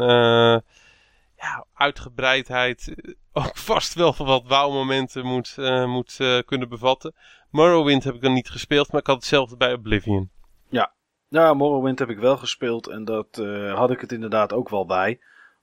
ja, 1.37 1.65
uitgebreidheid 1.75 2.95
ook 3.33 3.57
vast 3.71 3.95
wel 3.95 4.15
wat 4.17 4.43
wauwmomenten 4.47 5.25
moet, 5.27 5.55
moet 5.87 6.17
kunnen 6.45 6.69
bevatten. 6.69 7.15
Morrowind 7.51 8.05
heb 8.05 8.15
ik 8.15 8.21
dan 8.21 8.33
niet 8.33 8.51
gespeeld, 8.51 8.93
maar 8.93 9.01
ik 9.01 9.07
had 9.07 9.17
hetzelfde 9.17 9.57
bij 9.57 9.73
Oblivion. 9.73 10.31
Ja, 10.69 11.55
Morrowind 11.55 11.99
heb 11.99 12.11
ik 12.11 12.19
wel 12.19 12.37
gespeeld 12.37 12.89
en 12.89 13.05
dat 13.05 13.43
had 13.75 13.91
ik 13.91 14.01
het 14.01 14.13
inderdaad 14.13 14.53
ook 14.53 14.69
wel 14.69 14.87
bij. 14.87 15.21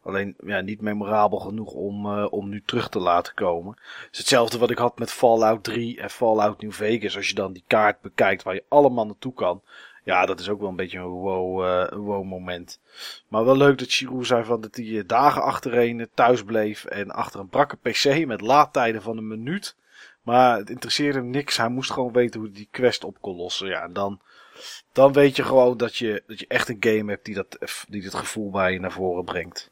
Alleen 0.09 0.35
ja, 0.45 0.59
niet 0.61 0.81
memorabel 0.81 1.39
genoeg 1.39 1.71
om, 1.71 2.05
eh, 2.05 2.27
om 2.29 2.49
nu 2.49 2.63
terug 2.65 2.89
te 2.89 2.99
laten 2.99 3.33
komen. 3.33 3.77
Het 3.81 4.07
is 4.11 4.17
hetzelfde 4.17 4.57
wat 4.57 4.69
ik 4.69 4.77
had 4.77 4.99
met 4.99 5.11
Fallout 5.11 5.63
3 5.63 6.01
en 6.01 6.09
Fallout 6.09 6.61
New 6.61 6.71
Vegas. 6.71 7.15
Als 7.15 7.27
je 7.27 7.35
dan 7.35 7.53
die 7.53 7.63
kaart 7.67 8.01
bekijkt 8.01 8.43
waar 8.43 8.53
je 8.53 8.63
allemaal 8.67 9.05
naartoe 9.05 9.33
kan. 9.33 9.61
Ja, 10.03 10.25
dat 10.25 10.39
is 10.39 10.49
ook 10.49 10.59
wel 10.59 10.69
een 10.69 10.75
beetje 10.75 10.97
een 10.97 11.05
wow, 11.05 11.63
eh, 11.65 11.97
wow 11.97 12.23
moment. 12.23 12.79
Maar 13.27 13.45
wel 13.45 13.57
leuk 13.57 13.77
dat 13.77 13.93
Giroud 13.93 14.25
zei 14.25 14.43
van 14.43 14.61
dat 14.61 14.75
hij 14.75 14.97
eh, 14.97 15.03
dagen 15.07 15.41
achtereen 15.41 16.09
thuis 16.13 16.43
bleef. 16.43 16.85
En 16.85 17.11
achter 17.11 17.39
een 17.39 17.49
brakke 17.49 17.77
pc 17.77 18.25
met 18.25 18.41
laadtijden 18.41 19.01
van 19.01 19.17
een 19.17 19.27
minuut. 19.27 19.75
Maar 20.21 20.57
het 20.57 20.69
interesseerde 20.69 21.19
hem 21.19 21.29
niks. 21.29 21.57
Hij 21.57 21.69
moest 21.69 21.91
gewoon 21.91 22.13
weten 22.13 22.39
hoe 22.39 22.49
hij 22.49 22.57
die 22.57 22.67
quest 22.71 23.03
op 23.03 23.17
kon 23.21 23.35
lossen. 23.35 23.67
Ja, 23.67 23.83
en 23.83 23.93
dan, 23.93 24.21
dan 24.93 25.13
weet 25.13 25.35
je 25.35 25.43
gewoon 25.43 25.77
dat 25.77 25.95
je, 25.95 26.23
dat 26.27 26.39
je 26.39 26.47
echt 26.47 26.69
een 26.69 26.77
game 26.79 27.11
hebt 27.11 27.25
die 27.25 27.35
dat, 27.35 27.57
die 27.89 28.03
dat 28.03 28.15
gevoel 28.15 28.49
bij 28.49 28.73
je 28.73 28.79
naar 28.79 28.91
voren 28.91 29.25
brengt. 29.25 29.71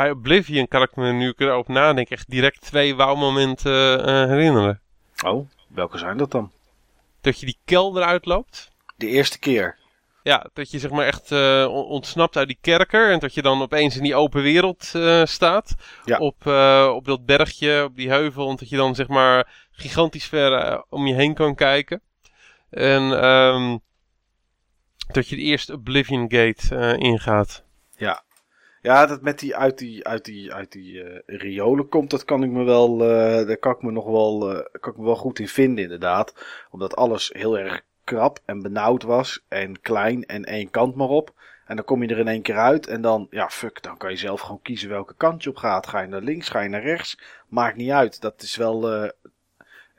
Bij 0.00 0.10
Oblivion 0.10 0.68
kan 0.68 0.82
ik 0.82 0.96
me 0.96 1.12
nu 1.12 1.28
ik 1.28 1.40
erover 1.40 1.72
nadenk 1.72 2.08
echt 2.08 2.30
direct 2.30 2.60
twee 2.60 2.94
wauw-momenten 2.94 4.06
eh, 4.06 4.14
herinneren. 4.28 4.80
Oh, 5.24 5.48
welke 5.68 5.98
zijn 5.98 6.16
dat 6.16 6.30
dan? 6.30 6.50
Dat 7.20 7.40
je 7.40 7.46
die 7.46 7.58
kelder 7.64 8.02
uitloopt. 8.02 8.70
De 8.96 9.06
eerste 9.06 9.38
keer. 9.38 9.76
Ja, 10.22 10.46
dat 10.52 10.70
je 10.70 10.78
zeg 10.78 10.90
maar 10.90 11.06
echt 11.06 11.32
eh, 11.32 11.66
on- 11.68 11.84
ontsnapt 11.84 12.36
uit 12.36 12.46
die 12.48 12.58
kerker. 12.60 13.10
En 13.10 13.18
dat 13.18 13.34
je 13.34 13.42
dan 13.42 13.62
opeens 13.62 13.96
in 13.96 14.02
die 14.02 14.14
open 14.14 14.42
wereld 14.42 14.90
eh, 14.94 15.24
staat. 15.24 15.74
Ja. 16.04 16.18
Op, 16.18 16.46
eh, 16.46 16.92
op 16.94 17.04
dat 17.04 17.26
bergje, 17.26 17.84
op 17.84 17.96
die 17.96 18.08
heuvel. 18.08 18.50
En 18.50 18.56
dat 18.56 18.68
je 18.68 18.76
dan 18.76 18.94
zeg 18.94 19.08
maar 19.08 19.68
gigantisch 19.70 20.26
ver 20.26 20.52
eh, 20.52 20.80
om 20.88 21.06
je 21.06 21.14
heen 21.14 21.34
kan 21.34 21.54
kijken. 21.54 22.00
En 22.70 23.22
ehm, 23.22 23.76
dat 25.12 25.28
je 25.28 25.36
de 25.36 25.42
eerste 25.42 25.72
Oblivion 25.72 26.20
Gate 26.32 26.76
eh, 26.76 26.98
ingaat. 26.98 27.64
Ja. 27.96 28.22
Ja, 28.82 29.06
dat 29.06 29.22
met 29.22 29.38
die 29.38 29.56
uit 29.56 29.78
die, 29.78 30.06
uit 30.06 30.24
die, 30.24 30.52
uit 30.54 30.72
die 30.72 31.02
eh, 31.02 31.38
riolen 31.38 31.88
komt, 31.88 32.10
dat 32.10 32.24
kan 32.24 32.42
ik 32.42 32.50
me 32.50 32.64
wel, 32.64 33.02
eh, 33.02 33.46
daar 33.46 33.56
kan 33.56 33.72
ik 33.72 33.82
me 33.82 33.90
nog 33.90 34.04
wel, 34.04 34.50
eh, 34.54 34.64
kan 34.80 34.92
ik 34.92 34.98
me 34.98 35.04
wel 35.04 35.16
goed 35.16 35.38
in 35.38 35.48
vinden 35.48 35.84
inderdaad. 35.84 36.34
Omdat 36.70 36.96
alles 36.96 37.30
heel 37.32 37.58
erg 37.58 37.82
krap 38.04 38.38
en 38.44 38.62
benauwd 38.62 39.02
was 39.02 39.44
en 39.48 39.80
klein 39.80 40.24
en 40.24 40.44
één 40.44 40.70
kant 40.70 40.94
maar 40.94 41.08
op. 41.08 41.34
En 41.66 41.76
dan 41.76 41.84
kom 41.84 42.02
je 42.02 42.08
er 42.08 42.18
in 42.18 42.28
één 42.28 42.42
keer 42.42 42.58
uit 42.58 42.86
en 42.86 43.00
dan, 43.00 43.26
ja 43.30 43.48
fuck, 43.48 43.82
dan 43.82 43.96
kan 43.96 44.10
je 44.10 44.16
zelf 44.16 44.40
gewoon 44.40 44.62
kiezen 44.62 44.88
welke 44.88 45.14
kant 45.16 45.42
je 45.42 45.50
op 45.50 45.56
gaat. 45.56 45.86
Ga 45.86 46.00
je 46.00 46.08
naar 46.08 46.22
links, 46.22 46.48
ga 46.48 46.60
je 46.60 46.68
naar 46.68 46.82
rechts, 46.82 47.18
maakt 47.48 47.76
niet 47.76 47.90
uit. 47.90 48.20
Dat 48.20 48.42
is 48.42 48.56
wel, 48.56 49.10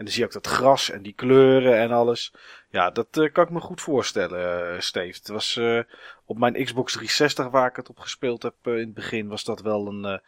dan 0.04 0.14
zie 0.14 0.22
je 0.22 0.28
ook 0.28 0.44
dat 0.44 0.48
gras 0.48 0.90
en 0.90 1.02
die 1.02 1.14
kleuren 1.14 1.78
en 1.78 1.92
alles. 1.92 2.34
Ja, 2.70 2.90
dat 2.90 3.18
eh, 3.18 3.32
kan 3.32 3.44
ik 3.44 3.50
me 3.50 3.60
goed 3.60 3.82
voorstellen, 3.82 4.74
uh, 4.74 4.80
Steve. 4.80 5.18
Het 5.18 5.28
was 5.28 5.58
eh, 5.58 5.80
op 6.26 6.38
mijn 6.38 6.64
Xbox 6.64 6.92
360 6.92 7.50
waar 7.50 7.70
ik 7.70 7.76
het 7.76 7.90
op 7.90 8.00
gespeeld 8.00 8.44
heb 8.44 8.56
in 8.64 8.72
het 8.74 8.94
begin, 8.94 9.28
was 9.28 9.44
dat 9.44 9.62
wel 9.62 9.88
een 9.88 10.22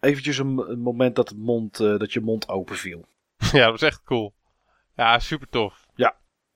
eventjes 0.00 0.38
een, 0.38 0.70
een 0.70 0.80
moment 0.80 1.16
dat, 1.16 1.28
het 1.28 1.38
mond, 1.38 1.76
dat 1.76 2.12
je 2.12 2.20
mond 2.20 2.48
open 2.48 2.76
viel. 2.76 3.06
ja, 3.52 3.62
dat 3.62 3.70
was 3.70 3.82
echt 3.82 4.02
cool. 4.02 4.34
Ja, 4.94 5.18
super 5.18 5.48
tof. 5.48 5.86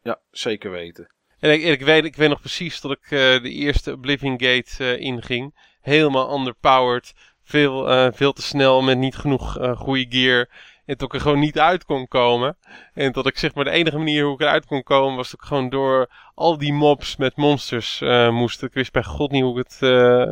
Ja, 0.03 0.21
zeker 0.31 0.71
weten. 0.71 1.13
En 1.39 1.53
ik, 1.53 1.63
ik, 1.63 1.81
weet, 1.81 2.05
ik 2.05 2.17
weet 2.17 2.29
nog 2.29 2.41
precies 2.41 2.81
dat 2.81 2.91
ik 2.91 3.09
de 3.43 3.51
eerste 3.51 3.93
Oblivion 3.93 4.41
Gate 4.41 4.99
inging. 4.99 5.77
Helemaal 5.81 6.39
underpowered. 6.39 7.13
Veel, 7.43 8.13
veel 8.13 8.33
te 8.33 8.43
snel 8.43 8.83
met 8.83 8.99
niet 8.99 9.17
genoeg 9.17 9.77
goede 9.77 10.07
gear. 10.09 10.49
En 10.85 10.95
dat 10.97 11.03
ik 11.03 11.15
er 11.15 11.21
gewoon 11.21 11.39
niet 11.39 11.59
uit 11.59 11.85
kon 11.85 12.09
komen. 12.09 12.57
En 12.95 13.13
dat 13.13 13.27
ik 13.27 13.39
zeg 13.39 13.55
maar 13.55 13.65
de 13.65 13.71
enige 13.71 13.99
manier 13.99 14.25
hoe 14.25 14.35
ik 14.35 14.41
eruit 14.41 14.67
kon 14.67 14.83
komen 14.83 15.17
was 15.17 15.31
dat 15.31 15.41
ik 15.41 15.47
gewoon 15.47 15.69
door 15.69 16.11
al 16.35 16.59
die 16.59 16.73
mobs 16.73 17.17
met 17.17 17.37
monsters 17.37 18.01
eh, 18.01 18.31
moest. 18.31 18.63
Ik 18.63 18.73
wist 18.73 18.93
bij 18.93 19.05
god 19.05 19.31
niet 19.31 19.43
hoe 19.43 19.59
ik 19.59 19.67
het 19.67 19.83
eh, 19.83 20.23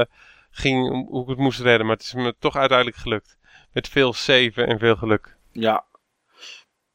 eh, 0.00 0.06
ging, 0.50 1.06
hoe 1.08 1.22
ik 1.22 1.28
het 1.28 1.38
moest 1.38 1.60
redden. 1.60 1.86
Maar 1.86 1.96
het 1.96 2.04
is 2.04 2.14
me 2.14 2.34
toch 2.38 2.56
uiteindelijk 2.56 2.98
gelukt. 2.98 3.38
Met 3.72 3.88
veel 3.88 4.12
saven 4.12 4.66
en 4.66 4.78
veel 4.78 4.96
geluk. 4.96 5.36
Ja. 5.52 5.86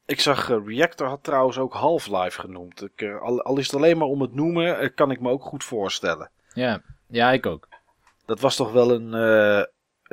Ik 0.06 0.20
zag, 0.20 0.48
Reactor 0.48 1.08
had 1.08 1.22
trouwens 1.22 1.58
ook 1.58 1.72
Half-Life 1.72 2.40
genoemd. 2.40 2.82
Ik, 2.82 3.18
al, 3.20 3.42
al 3.42 3.58
is 3.58 3.66
het 3.66 3.74
alleen 3.74 3.98
maar 3.98 4.06
om 4.06 4.20
het 4.20 4.34
noemen, 4.34 4.94
kan 4.94 5.10
ik 5.10 5.20
me 5.20 5.30
ook 5.30 5.42
goed 5.42 5.64
voorstellen. 5.64 6.30
Ja, 6.52 6.80
ja 7.08 7.32
ik 7.32 7.46
ook. 7.46 7.68
Dat 8.26 8.40
was 8.40 8.56
toch 8.56 8.72
wel 8.72 8.90
een, 8.90 9.14
eh, 9.14 9.64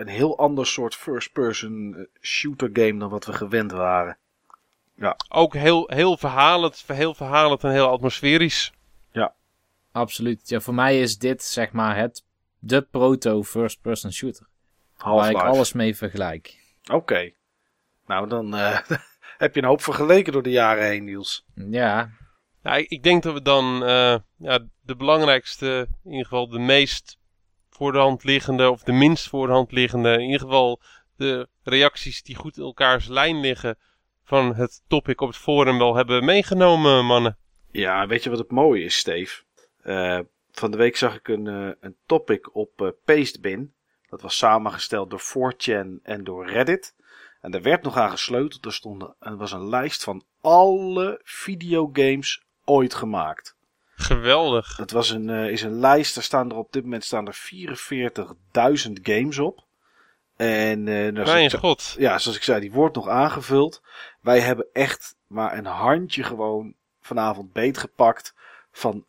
een 0.02 0.08
heel 0.08 0.38
ander 0.38 0.66
soort 0.66 0.96
first-person 0.96 1.96
eh, 1.96 2.04
shooter 2.22 2.70
game 2.74 3.00
dan 3.00 3.10
wat 3.10 3.26
we 3.26 3.34
gewend 3.34 3.72
waren. 3.72 4.18
Ook 5.30 5.54
heel, 5.54 5.90
heel 5.94 6.18
verhalend, 6.18 6.84
heel 6.88 7.14
verhalend 7.14 7.64
en 7.64 7.72
heel 7.72 7.88
atmosferisch. 7.88 8.74
Absoluut. 9.92 10.50
Ja, 10.50 10.60
voor 10.60 10.74
mij 10.74 11.02
is 11.02 11.18
dit 11.18 11.44
zeg 11.44 11.72
maar 11.72 11.98
het 11.98 12.26
de 12.60 12.82
proto 12.82 13.44
first-person 13.44 14.12
shooter. 14.12 14.48
Waar 14.98 15.30
ik 15.30 15.38
alles 15.38 15.74
mee 15.74 15.96
vergelijk. 15.96 16.60
Oké. 16.92 17.32
Nou, 18.06 18.28
dan 18.28 18.56
eh, 18.56 18.80
heb 19.38 19.56
je 19.56 19.62
een 19.62 19.68
hoop 19.68 19.82
vergeleken 19.82 20.34
door 20.34 20.44
de 20.44 20.50
jaren 20.50 20.86
heen, 20.86 21.04
Niels. 21.04 21.46
Ja, 21.56 22.12
Ja, 22.64 22.76
ik, 22.76 22.90
ik 22.90 23.04
denk 23.04 23.24
dat 23.24 23.34
we 23.34 23.42
dan 23.42 23.84
eh, 23.84 24.18
ja, 24.38 24.60
de 24.82 24.96
belangrijkste, 24.96 25.88
in 26.04 26.12
ieder 26.12 26.26
geval 26.26 26.50
de 26.50 26.60
meest 26.60 27.18
voor 27.82 28.18
liggende, 28.22 28.70
of 28.70 28.84
de 28.84 28.92
minst 28.92 29.30
voor 29.30 29.48
de 29.48 29.54
hand 29.54 29.72
liggende, 29.72 30.14
in 30.14 30.26
ieder 30.26 30.40
geval 30.40 30.82
de 31.16 31.48
reacties 31.64 32.24
die 32.24 32.36
goed 32.36 32.58
in 32.58 32.64
elkaars 32.64 33.08
lijn 33.08 33.40
liggen 33.40 33.78
van 34.24 34.56
het 34.56 34.82
topic 34.88 35.22
op 35.22 35.28
het 35.28 35.38
forum 35.38 35.78
wel 35.78 35.96
hebben 35.96 36.26
meegenomen, 36.26 37.06
mannen. 37.06 37.38
Ja, 37.72 38.08
weet 38.08 38.24
je 38.24 38.30
wat 38.30 38.40
het 38.40 38.52
mooie 38.52 38.84
is, 38.84 38.98
Steve? 38.98 39.44
Eh, 39.82 40.20
van 40.52 40.72
de 40.72 40.78
week 40.78 40.98
zag 40.98 41.16
ik 41.16 41.28
een, 41.28 41.48
eh, 41.48 41.70
een 41.80 41.96
topic 42.06 42.56
op 42.56 42.82
eh, 42.82 42.88
Pastebin. 43.06 43.74
Dat 44.10 44.22
was 44.22 44.38
samengesteld 44.38 45.10
door 45.10 45.22
4chan 45.22 46.00
en 46.04 46.24
door 46.24 46.50
Reddit. 46.50 46.96
En 47.42 47.52
daar 47.52 47.62
werd 47.62 47.84
nog 47.84 47.98
aan 47.98 48.12
gesleuteld. 48.12 48.66
Er, 48.66 48.74
stond, 48.74 49.04
er 49.20 49.38
was 49.38 49.52
een 49.52 49.70
lijst 49.70 50.04
van 50.04 50.24
alle 50.42 51.20
videogames 51.24 52.44
ooit 52.66 52.94
gemaakt. 52.94 53.56
Geweldig. 54.02 54.78
Het 54.78 54.92
was 54.92 55.10
een, 55.10 55.30
eh, 55.30 55.50
is 55.50 55.62
een 55.62 55.80
lijst, 55.80 56.16
daar 56.16 56.24
staan 56.24 56.50
er 56.50 56.56
op 56.58 56.72
dit 56.72 56.84
moment 56.84 57.04
staan 57.04 57.28
er 57.28 57.34
44.000 57.34 59.00
games 59.04 59.40
op. 59.40 59.64
En 60.36 60.88
eh, 60.88 60.94
nou, 60.94 61.14
zoals 61.14 61.30
Mijn 61.30 61.46
ik- 61.46 61.52
god. 61.60 61.96
ja, 61.98 62.20
zoals 62.20 62.38
ik 62.38 62.44
zei, 62.44 62.60
die 62.60 62.72
wordt 62.72 62.96
nog 62.96 63.08
aangevuld. 63.08 63.82
Wij 64.22 64.40
hebben 64.40 64.66
echt 64.74 65.16
maar 65.28 65.58
een 65.58 65.66
handje 65.66 66.24
gewoon 66.24 66.74
vanavond 67.02 67.54
beetgepakt 67.54 68.34
van 68.72 69.06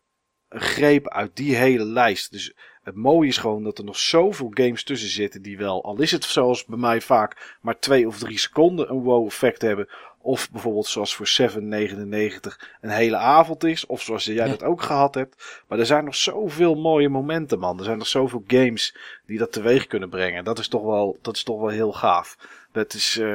een 0.49 0.61
greep 0.61 1.07
uit 1.09 1.35
die 1.35 1.55
hele 1.55 1.85
lijst. 1.85 2.31
Dus 2.31 2.53
het 2.83 2.95
mooie 2.95 3.27
is 3.27 3.37
gewoon 3.37 3.63
dat 3.63 3.77
er 3.77 3.83
nog 3.83 3.97
zoveel 3.99 4.51
games 4.53 4.83
tussen 4.83 5.09
zitten 5.09 5.41
die 5.41 5.57
wel, 5.57 5.83
al 5.83 6.01
is 6.01 6.11
het 6.11 6.23
zoals 6.23 6.65
bij 6.65 6.77
mij 6.77 7.01
vaak 7.01 7.57
maar 7.61 7.79
twee 7.79 8.07
of 8.07 8.17
drie 8.19 8.37
seconden 8.37 8.89
een 8.89 9.01
wow 9.03 9.25
effect 9.25 9.61
hebben. 9.61 9.89
Of 10.25 10.51
bijvoorbeeld 10.51 10.87
zoals 10.87 11.15
voor 11.15 11.27
7,99 11.27 12.59
een 12.81 12.89
hele 12.89 13.17
avond 13.17 13.63
is. 13.63 13.85
Of 13.85 14.01
zoals 14.01 14.25
jij 14.25 14.35
Ja. 14.35 14.47
dat 14.47 14.63
ook 14.63 14.81
gehad 14.81 15.15
hebt. 15.15 15.63
Maar 15.67 15.79
er 15.79 15.85
zijn 15.85 16.05
nog 16.05 16.15
zoveel 16.15 16.75
mooie 16.75 17.09
momenten, 17.09 17.59
man. 17.59 17.77
Er 17.77 17.83
zijn 17.83 17.97
nog 17.97 18.07
zoveel 18.07 18.43
games 18.47 18.95
die 19.25 19.37
dat 19.37 19.51
teweeg 19.51 19.87
kunnen 19.87 20.09
brengen. 20.09 20.43
Dat 20.43 20.59
is 20.59 20.67
toch 20.67 20.83
wel, 20.83 21.17
dat 21.21 21.35
is 21.35 21.43
toch 21.43 21.59
wel 21.59 21.69
heel 21.69 21.91
gaaf. 21.93 22.37
Dat 22.71 22.93
is, 22.93 23.17
eh, 23.17 23.25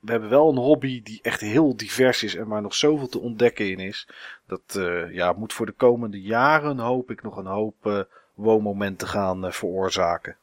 we 0.00 0.10
hebben 0.10 0.28
wel 0.30 0.48
een 0.50 0.56
hobby 0.56 1.02
die 1.02 1.18
echt 1.22 1.40
heel 1.40 1.76
divers 1.76 2.22
is 2.22 2.34
en 2.34 2.46
waar 2.46 2.62
nog 2.62 2.74
zoveel 2.74 3.08
te 3.08 3.20
ontdekken 3.20 3.70
in 3.70 3.78
is. 3.78 4.08
Dat 4.46 4.76
eh, 4.76 5.14
ja, 5.14 5.32
moet 5.32 5.52
voor 5.52 5.66
de 5.66 5.72
komende 5.72 6.20
jaren, 6.20 6.78
hoop 6.78 7.10
ik, 7.10 7.22
nog 7.22 7.36
een 7.36 7.46
hoop 7.46 7.86
eh 7.86 8.00
wow-momenten 8.34 9.08
gaan 9.08 9.52
veroorzaken. 9.52 10.36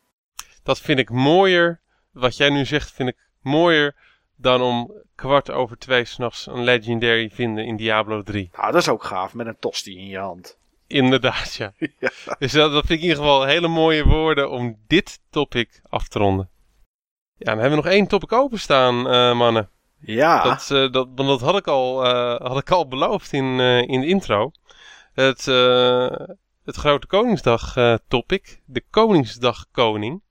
Dat 0.64 0.80
vind 0.80 1.00
ik 1.00 1.10
mooier. 1.10 1.80
Wat 2.12 2.38
jij 2.38 2.50
nu 2.50 2.66
zegt 2.66 2.92
vind 2.92 3.10
ik 3.10 3.18
mooier 3.42 3.96
dan 4.38 4.62
om 4.62 4.92
kwart 5.16 5.52
over 5.52 5.78
twee 5.78 6.06
s'nachts 6.06 6.48
een 6.48 6.64
legendary 6.64 7.30
vinden 7.30 7.66
in 7.66 7.76
Diablo 7.76 8.22
3. 8.22 8.50
Nou, 8.54 8.72
dat 8.72 8.82
is 8.82 8.90
ook 8.90 9.04
gaaf 9.04 9.34
met 9.34 9.48
een 9.48 9.60
tosti 9.60 9.98
in 9.98 10.08
je 10.08 10.18
hand. 10.18 10.58
Inderdaad, 10.88 11.56
ja. 11.56 11.74
Ja. 12.00 12.12
Dus 12.40 12.52
dat, 12.52 12.72
dat 12.72 12.86
vind 12.86 13.00
ik 13.00 13.06
in 13.06 13.10
ieder 13.10 13.18
geval 13.18 13.46
hele 13.46 13.68
mooie 13.68 14.04
woorden 14.04 14.50
om 14.50 14.78
dit 14.88 15.20
topic 15.30 15.82
af 15.90 16.08
te 16.08 16.20
ronden. 16.20 16.50
Ja, 17.38 17.46
dan 17.46 17.58
hebben 17.60 17.78
we 17.78 17.84
nog 17.84 17.94
één 17.94 18.08
topic 18.08 18.32
openstaan, 18.32 19.10
eh 19.10 19.38
mannen. 19.38 19.70
Ja, 20.00 20.44
Dat, 20.44 20.72
eh, 20.72 20.92
dat, 20.92 21.08
want 21.16 21.30
dat 21.30 21.42
had 21.42 21.58
ik 21.58 21.68
al, 21.68 22.06
eh, 22.06 22.48
had 22.48 22.58
ik 22.58 22.72
al 22.72 22.88
beloofd 22.88 23.34
in, 23.34 23.60
in 23.90 24.02
de 24.02 24.08
intro. 24.08 24.52
Het, 25.14 25.46
het 26.66 26.76
Grote 26.76 27.08
Koningsdag 27.08 27.76
topic. 28.08 28.62
De 28.66 28.84
Koningsdag 28.90 29.66
Koning. 29.72 30.22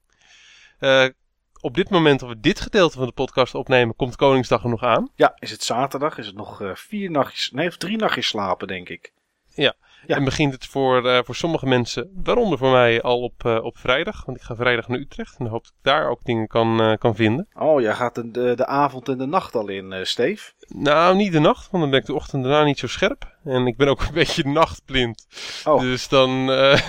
Op 1.60 1.74
dit 1.74 1.90
moment 1.90 2.20
dat 2.20 2.28
we 2.28 2.40
dit 2.40 2.60
gedeelte 2.60 2.98
van 2.98 3.06
de 3.06 3.12
podcast 3.12 3.54
opnemen, 3.54 3.96
komt 3.96 4.16
Koningsdag 4.16 4.62
er 4.62 4.68
nog 4.68 4.82
aan. 4.82 5.10
ja, 5.14 5.36
is 5.38 5.50
het 5.50 5.62
zaterdag? 5.62 6.18
Is 6.18 6.26
het 6.26 6.36
nog 6.36 6.62
eh, 6.62 6.74
vier 6.74 7.10
nachtjes, 7.10 7.50
nee, 7.50 7.68
of 7.68 7.76
drie 7.76 7.96
nachtjes 7.96 8.26
slapen, 8.26 8.66
denk 8.66 8.88
ik. 8.88 9.12
Ja. 9.54 9.74
En 10.06 10.24
begint 10.24 10.52
het 10.52 10.66
voor, 10.66 11.08
eh, 11.08 11.18
voor 11.24 11.34
sommige 11.34 11.66
mensen, 11.66 12.10
waaronder 12.24 12.58
voor 12.58 12.70
mij, 12.70 13.02
al 13.02 13.20
op, 13.20 13.44
eh, 13.44 13.64
op 13.64 13.78
vrijdag. 13.78 14.24
Want 14.24 14.36
ik 14.38 14.42
ga 14.42 14.54
vrijdag 14.54 14.88
naar 14.88 14.98
Utrecht 14.98 15.38
en 15.38 15.44
dan 15.44 15.52
hoop 15.52 15.64
ik 15.64 15.72
daar 15.82 16.08
ook 16.08 16.20
dingen 16.24 16.46
kan, 16.46 16.96
kan 16.98 17.14
vinden. 17.14 17.48
Oh, 17.54 17.80
jij 17.80 17.94
gaat 17.94 18.14
de, 18.14 18.30
de, 18.30 18.54
de 18.54 18.66
avond 18.66 19.08
en 19.08 19.18
de 19.18 19.26
nacht 19.26 19.54
al 19.54 19.68
in, 19.68 20.06
Steve. 20.06 20.52
Nou, 20.68 21.16
niet 21.16 21.32
de 21.32 21.38
nacht, 21.38 21.70
want 21.70 21.82
dan 21.82 21.90
ben 21.90 22.00
ik 22.00 22.06
de 22.06 22.14
ochtend 22.14 22.44
daarna 22.44 22.64
niet 22.64 22.78
zo 22.78 22.86
scherp. 22.86 23.35
En 23.47 23.66
ik 23.66 23.77
ben 23.77 23.89
ook 23.89 24.01
een 24.01 24.14
beetje 24.23 24.44
nachtblind. 24.44 25.27
Oh. 25.64 25.81
Dus 25.81 26.09
dan... 26.09 26.51
eh 26.51 26.81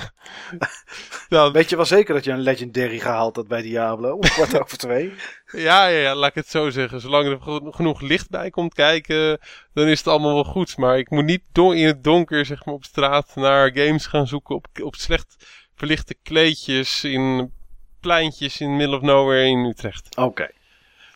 dan 1.30 1.52
Weet 1.52 1.70
je 1.70 1.76
wel 1.76 1.86
zeker 1.86 2.14
dat 2.14 2.24
je 2.24 2.32
een 2.32 2.40
Legendary 2.40 3.00
gehaald 3.00 3.36
had 3.36 3.48
bij 3.48 3.62
Diablo? 3.62 4.14
Om 4.14 4.20
kwart 4.22 4.62
over 4.62 4.78
twee? 4.78 5.14
Ja, 5.52 5.88
ja, 5.88 6.00
ja, 6.00 6.16
laat 6.16 6.30
ik 6.30 6.36
het 6.36 6.50
zo 6.50 6.70
zeggen. 6.70 7.02
Zolang 7.02 7.28
er 7.28 7.42
geno- 7.42 7.72
genoeg 7.72 8.02
licht 8.02 8.30
bij 8.30 8.50
komt 8.50 8.74
kijken, 8.74 9.40
dan 9.74 9.88
is 9.88 9.98
het 9.98 10.08
allemaal 10.08 10.34
wel 10.34 10.44
goed. 10.44 10.78
Maar 10.78 10.98
ik 10.98 11.10
moet 11.10 11.26
niet 11.26 11.42
in 11.54 11.86
het 11.86 12.04
donker, 12.04 12.46
zeg 12.46 12.66
maar, 12.66 12.74
op 12.76 12.84
straat 12.84 13.36
naar 13.36 13.72
games 13.74 14.06
gaan 14.06 14.28
zoeken 14.28 14.56
op, 14.56 14.68
op 14.84 14.96
slecht 14.96 15.36
verlichte 15.76 16.16
kleedjes 16.24 17.04
in 17.04 17.52
pleintjes 18.00 18.62
in 18.62 18.76
middle 18.76 18.96
of 18.96 19.02
nowhere 19.02 19.46
in 19.46 19.66
Utrecht. 19.66 20.18
Oké. 20.18 20.50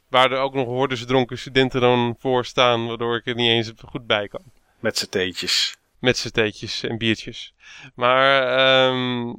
Waar 0.10 0.32
er 0.32 0.40
ook 0.40 0.54
nog 0.54 0.68
hordes 0.68 1.06
dronken 1.06 1.38
studenten 1.38 1.82
dan 1.82 2.16
voor 2.20 2.46
staan, 2.46 2.88
waardoor 2.88 3.16
ik 3.16 3.28
er 3.28 3.36
niet 3.36 3.50
eens 3.50 3.72
goed 3.86 4.08
bij 4.08 4.28
kan. 4.28 4.44
Met 4.82 4.98
z'n 4.98 5.10
theetjes. 5.10 5.78
Met 6.00 6.18
z'n 6.18 6.30
theetjes 6.30 6.84
en 6.84 6.98
biertjes. 6.98 7.54
Maar 7.96 8.58
ehm, 8.58 9.34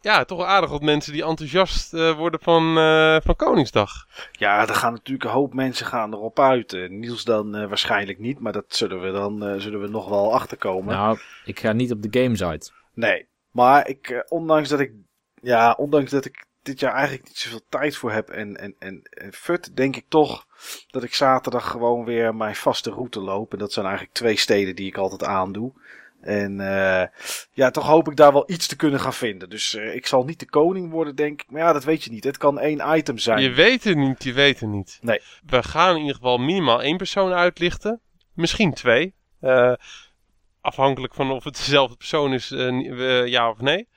ja, 0.00 0.24
toch 0.24 0.38
wel 0.38 0.46
aardig 0.46 0.70
wat 0.70 0.82
mensen 0.82 1.12
die 1.12 1.24
enthousiast 1.24 1.94
eh, 1.94 2.16
worden 2.16 2.40
van, 2.40 2.78
eh, 2.78 3.16
van 3.22 3.36
Koningsdag. 3.36 4.06
Ja, 4.32 4.68
er 4.68 4.74
gaan 4.74 4.92
natuurlijk 4.92 5.24
een 5.24 5.30
hoop 5.30 5.54
mensen 5.54 5.86
gaan 5.86 6.12
erop 6.12 6.40
uit. 6.40 6.72
Eh, 6.72 6.88
Niels 6.88 7.24
dan 7.24 7.54
eh, 7.54 7.68
waarschijnlijk 7.68 8.18
niet, 8.18 8.38
maar 8.38 8.52
dat 8.52 8.64
zullen 8.68 9.00
we 9.00 9.10
dan 9.10 9.44
eh, 9.44 9.60
zullen 9.60 9.80
we 9.80 9.88
nog 9.88 10.08
wel 10.08 10.34
achterkomen. 10.34 10.94
Nou, 10.94 11.18
ik 11.44 11.60
ga 11.60 11.72
niet 11.72 11.92
op 11.92 12.02
de 12.02 12.20
games 12.20 12.42
uit. 12.42 12.72
Nee, 12.94 13.26
maar 13.50 13.88
ik, 13.88 14.24
ondanks 14.28 14.68
dat 14.68 14.80
ik, 14.80 14.92
ja, 15.42 15.72
ondanks 15.72 16.10
dat 16.10 16.24
ik 16.24 16.44
dit 16.64 16.80
jaar 16.80 16.92
eigenlijk 16.92 17.28
niet 17.28 17.38
zoveel 17.38 17.64
tijd 17.68 17.96
voor 17.96 18.12
heb 18.12 18.30
en, 18.30 18.56
en, 18.56 18.74
en, 18.78 19.02
en 19.02 19.32
fut, 19.32 19.76
denk 19.76 19.96
ik 19.96 20.04
toch 20.08 20.46
dat 20.90 21.02
ik 21.02 21.14
zaterdag 21.14 21.70
gewoon 21.70 22.04
weer 22.04 22.34
mijn 22.34 22.54
vaste 22.54 22.90
route 22.90 23.20
loop. 23.20 23.52
En 23.52 23.58
dat 23.58 23.72
zijn 23.72 23.86
eigenlijk 23.86 24.14
twee 24.14 24.36
steden 24.36 24.76
die 24.76 24.86
ik 24.86 24.96
altijd 24.96 25.24
aandoe. 25.24 25.72
En 26.20 26.60
eh, 26.60 27.08
ja, 27.52 27.70
toch 27.70 27.86
hoop 27.86 28.08
ik 28.08 28.16
daar 28.16 28.32
wel 28.32 28.50
iets 28.50 28.66
te 28.66 28.76
kunnen 28.76 29.00
gaan 29.00 29.14
vinden. 29.14 29.50
Dus 29.50 29.74
eh, 29.74 29.94
ik 29.94 30.06
zal 30.06 30.24
niet 30.24 30.40
de 30.40 30.48
koning 30.48 30.90
worden, 30.90 31.16
denk 31.16 31.42
ik. 31.42 31.50
Maar 31.50 31.60
ja, 31.60 31.72
dat 31.72 31.84
weet 31.84 32.04
je 32.04 32.10
niet. 32.10 32.24
Het 32.24 32.36
kan 32.36 32.58
één 32.58 32.96
item 32.96 33.18
zijn. 33.18 33.42
Je 33.42 33.50
weet 33.50 33.84
het 33.84 33.96
niet, 33.96 34.24
je 34.24 34.32
weet 34.32 34.60
het 34.60 34.68
niet. 34.68 34.98
Nee. 35.00 35.20
We 35.46 35.62
gaan 35.62 35.94
in 35.94 36.00
ieder 36.00 36.14
geval 36.14 36.38
minimaal 36.38 36.82
één 36.82 36.96
persoon 36.96 37.32
uitlichten. 37.32 38.00
Misschien 38.32 38.74
twee. 38.74 39.14
Eh, 39.40 39.72
afhankelijk 40.60 41.14
van 41.14 41.30
of 41.30 41.44
het 41.44 41.56
dezelfde 41.56 41.96
persoon 41.96 42.32
is, 42.32 42.48
ja 43.28 43.50
of 43.50 43.60
nee. 43.60 43.88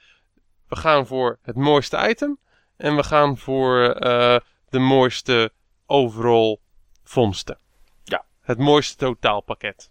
We 0.67 0.75
gaan 0.75 1.07
voor 1.07 1.39
het 1.41 1.55
mooiste 1.55 2.09
item. 2.09 2.39
En 2.77 2.95
we 2.95 3.03
gaan 3.03 3.37
voor 3.37 3.89
eh, 3.89 4.37
de 4.69 4.79
mooiste 4.79 5.51
overall 5.85 6.57
vondsten. 7.03 7.57
Ja. 8.03 8.25
Het 8.41 8.57
mooiste 8.57 8.95
totaalpakket. 8.95 9.89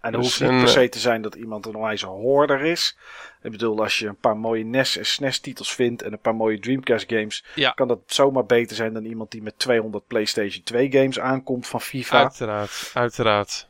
En 0.00 0.12
het 0.12 0.12
Dus 0.12 0.20
hoeft 0.22 0.40
niet 0.40 0.48
per 0.60 0.68
eh, 0.68 0.82
se 0.82 0.88
te 0.88 0.98
zijn 0.98 1.22
dat 1.22 1.34
iemand 1.34 1.66
een 1.66 1.80
wijze 1.80 2.06
hoorder 2.06 2.60
is. 2.60 2.98
Ik 3.42 3.50
bedoel, 3.50 3.82
als 3.82 3.98
je 3.98 4.06
een 4.06 4.16
paar 4.16 4.36
mooie 4.36 4.64
NES 4.64 4.96
en 4.96 5.06
SNES 5.06 5.40
titels 5.40 5.74
vindt 5.74 6.02
en 6.02 6.12
een 6.12 6.20
paar 6.20 6.34
mooie 6.34 6.58
Dreamcast 6.58 7.04
games, 7.08 7.44
Ja. 7.54 7.70
kan 7.70 7.88
dat 7.88 7.98
zomaar 8.06 8.46
beter 8.46 8.76
zijn 8.76 8.92
dan 8.92 9.04
iemand 9.04 9.30
die 9.30 9.42
met 9.42 9.58
200 9.58 10.06
PlayStation 10.06 10.62
2 10.64 10.90
games 10.92 11.20
aankomt 11.20 11.66
van 11.66 11.80
FIFA. 11.80 12.18
Uiteraard, 12.22 12.90
uiteraard. 12.94 13.68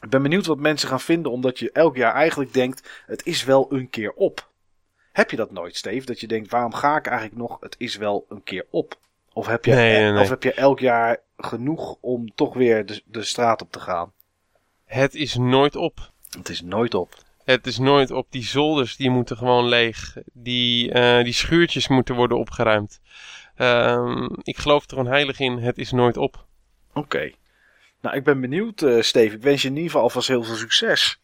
Ik 0.00 0.10
ben 0.10 0.22
benieuwd 0.22 0.46
wat 0.46 0.58
mensen 0.58 0.88
gaan 0.88 1.00
vinden, 1.00 1.32
omdat 1.32 1.58
je 1.58 1.72
elk 1.72 1.96
jaar 1.96 2.14
eigenlijk 2.14 2.52
denkt, 2.52 2.88
het 3.06 3.26
is 3.26 3.44
wel 3.44 3.72
een 3.72 3.90
keer 3.90 4.12
op. 4.12 4.48
Heb 5.14 5.30
je 5.30 5.36
dat 5.36 5.50
nooit, 5.50 5.76
Steve? 5.76 6.06
Dat 6.06 6.20
je 6.20 6.26
denkt, 6.26 6.50
waarom 6.50 6.74
ga 6.74 6.96
ik 6.96 7.06
eigenlijk 7.06 7.36
nog? 7.38 7.56
Het 7.60 7.74
is 7.78 7.96
wel 7.96 8.26
een 8.28 8.42
keer 8.42 8.66
op. 8.70 8.98
Of 9.32 9.46
heb 9.46 9.64
je, 9.64 9.74
Nee, 9.74 10.00
nee, 10.00 10.12
nee. 10.12 10.22
Of 10.22 10.28
heb 10.28 10.42
je 10.42 10.54
elk 10.54 10.80
jaar 10.80 11.20
genoeg 11.36 11.96
om 12.00 12.34
toch 12.34 12.54
weer 12.54 12.86
de, 12.86 13.02
de 13.04 13.22
straat 13.22 13.62
op 13.62 13.72
te 13.72 13.80
gaan? 13.80 14.12
Het 14.84 15.14
is 15.14 15.36
nooit 15.36 15.76
op. 15.76 16.10
Het 16.36 16.48
is 16.48 16.62
nooit 16.62 16.94
op. 16.94 17.14
Het 17.44 17.66
is 17.66 17.78
nooit 17.78 18.10
op. 18.10 18.26
Die 18.30 18.44
zolders 18.44 18.96
die 18.96 19.10
moeten 19.10 19.36
gewoon 19.36 19.68
leeg. 19.68 20.16
Die, 20.32 20.92
eh, 20.92 21.24
die 21.24 21.32
schuurtjes 21.32 21.88
moeten 21.88 22.14
worden 22.14 22.38
opgeruimd. 22.38 23.00
Ehm, 23.56 24.28
ik 24.42 24.56
geloof 24.56 24.82
er 24.82 24.88
gewoon 24.88 25.12
heilig 25.12 25.38
in. 25.38 25.58
Het 25.58 25.78
is 25.78 25.92
nooit 25.92 26.16
op. 26.16 26.46
Oké. 26.94 27.30
Nou, 28.00 28.16
ik 28.16 28.24
ben 28.24 28.40
benieuwd, 28.40 28.82
eh 28.82 29.00
Steve. 29.00 29.34
Ik 29.34 29.42
wens 29.42 29.62
je 29.62 29.68
in 29.68 29.74
ieder 29.74 29.90
geval 29.90 30.04
alvast 30.04 30.28
heel 30.28 30.42
veel 30.42 30.56
succes. 30.56 31.18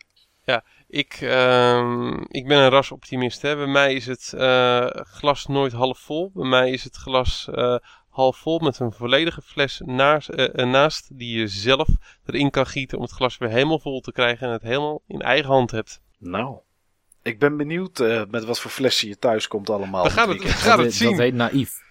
Ik, 0.91 1.19
ehm, 1.21 2.13
ik 2.29 2.47
ben 2.47 2.59
een 2.59 2.71
rasoptimist. 2.71 3.43
Hè. 3.43 3.57
Bij 3.57 3.67
mij 3.67 3.95
is 3.95 4.07
het 4.07 4.33
eh, 4.33 4.87
glas 4.91 5.47
nooit 5.47 5.73
half 5.73 5.99
vol. 5.99 6.31
Bij 6.35 6.49
mij 6.49 6.71
is 6.71 6.85
het 6.85 6.97
glas 6.97 7.49
eh, 7.53 7.77
half 8.09 8.37
vol 8.37 8.59
met 8.59 8.79
een 8.79 8.93
volledige 8.93 9.43
fles 9.43 9.81
naast, 9.85 10.29
eh, 10.29 10.67
naast 10.67 11.19
die 11.19 11.39
je 11.39 11.49
zelf 11.49 11.89
erin 12.27 12.51
kan 12.51 12.67
gieten 12.67 12.99
om 12.99 13.05
het 13.05 13.13
glas 13.13 13.39
weer 13.39 13.49
helemaal 13.49 13.79
vol 13.79 14.01
te 14.01 14.13
krijgen 14.13 14.47
en 14.47 14.53
het 14.53 14.63
helemaal 14.63 15.03
in 15.07 15.21
eigen 15.21 15.51
hand 15.51 15.71
hebt. 15.71 16.01
Nou, 16.19 16.59
ik 17.23 17.39
ben 17.39 17.57
benieuwd 17.57 18.01
eh, 18.01 18.23
met 18.31 18.45
wat 18.45 18.61
voor 18.61 18.71
flessen 18.71 19.09
je 19.09 19.19
thuis 19.19 19.49
komt 19.49 19.71
allemaal. 19.71 20.05
We 20.05 20.11
gaan 20.11 20.29
het, 20.29 20.43
we 20.43 20.49
gaan 20.49 20.77
dat, 20.77 20.87
het 20.87 20.99
dat 20.99 21.09
zien. 21.09 21.21
heet 21.21 21.35
naïef. 21.35 21.89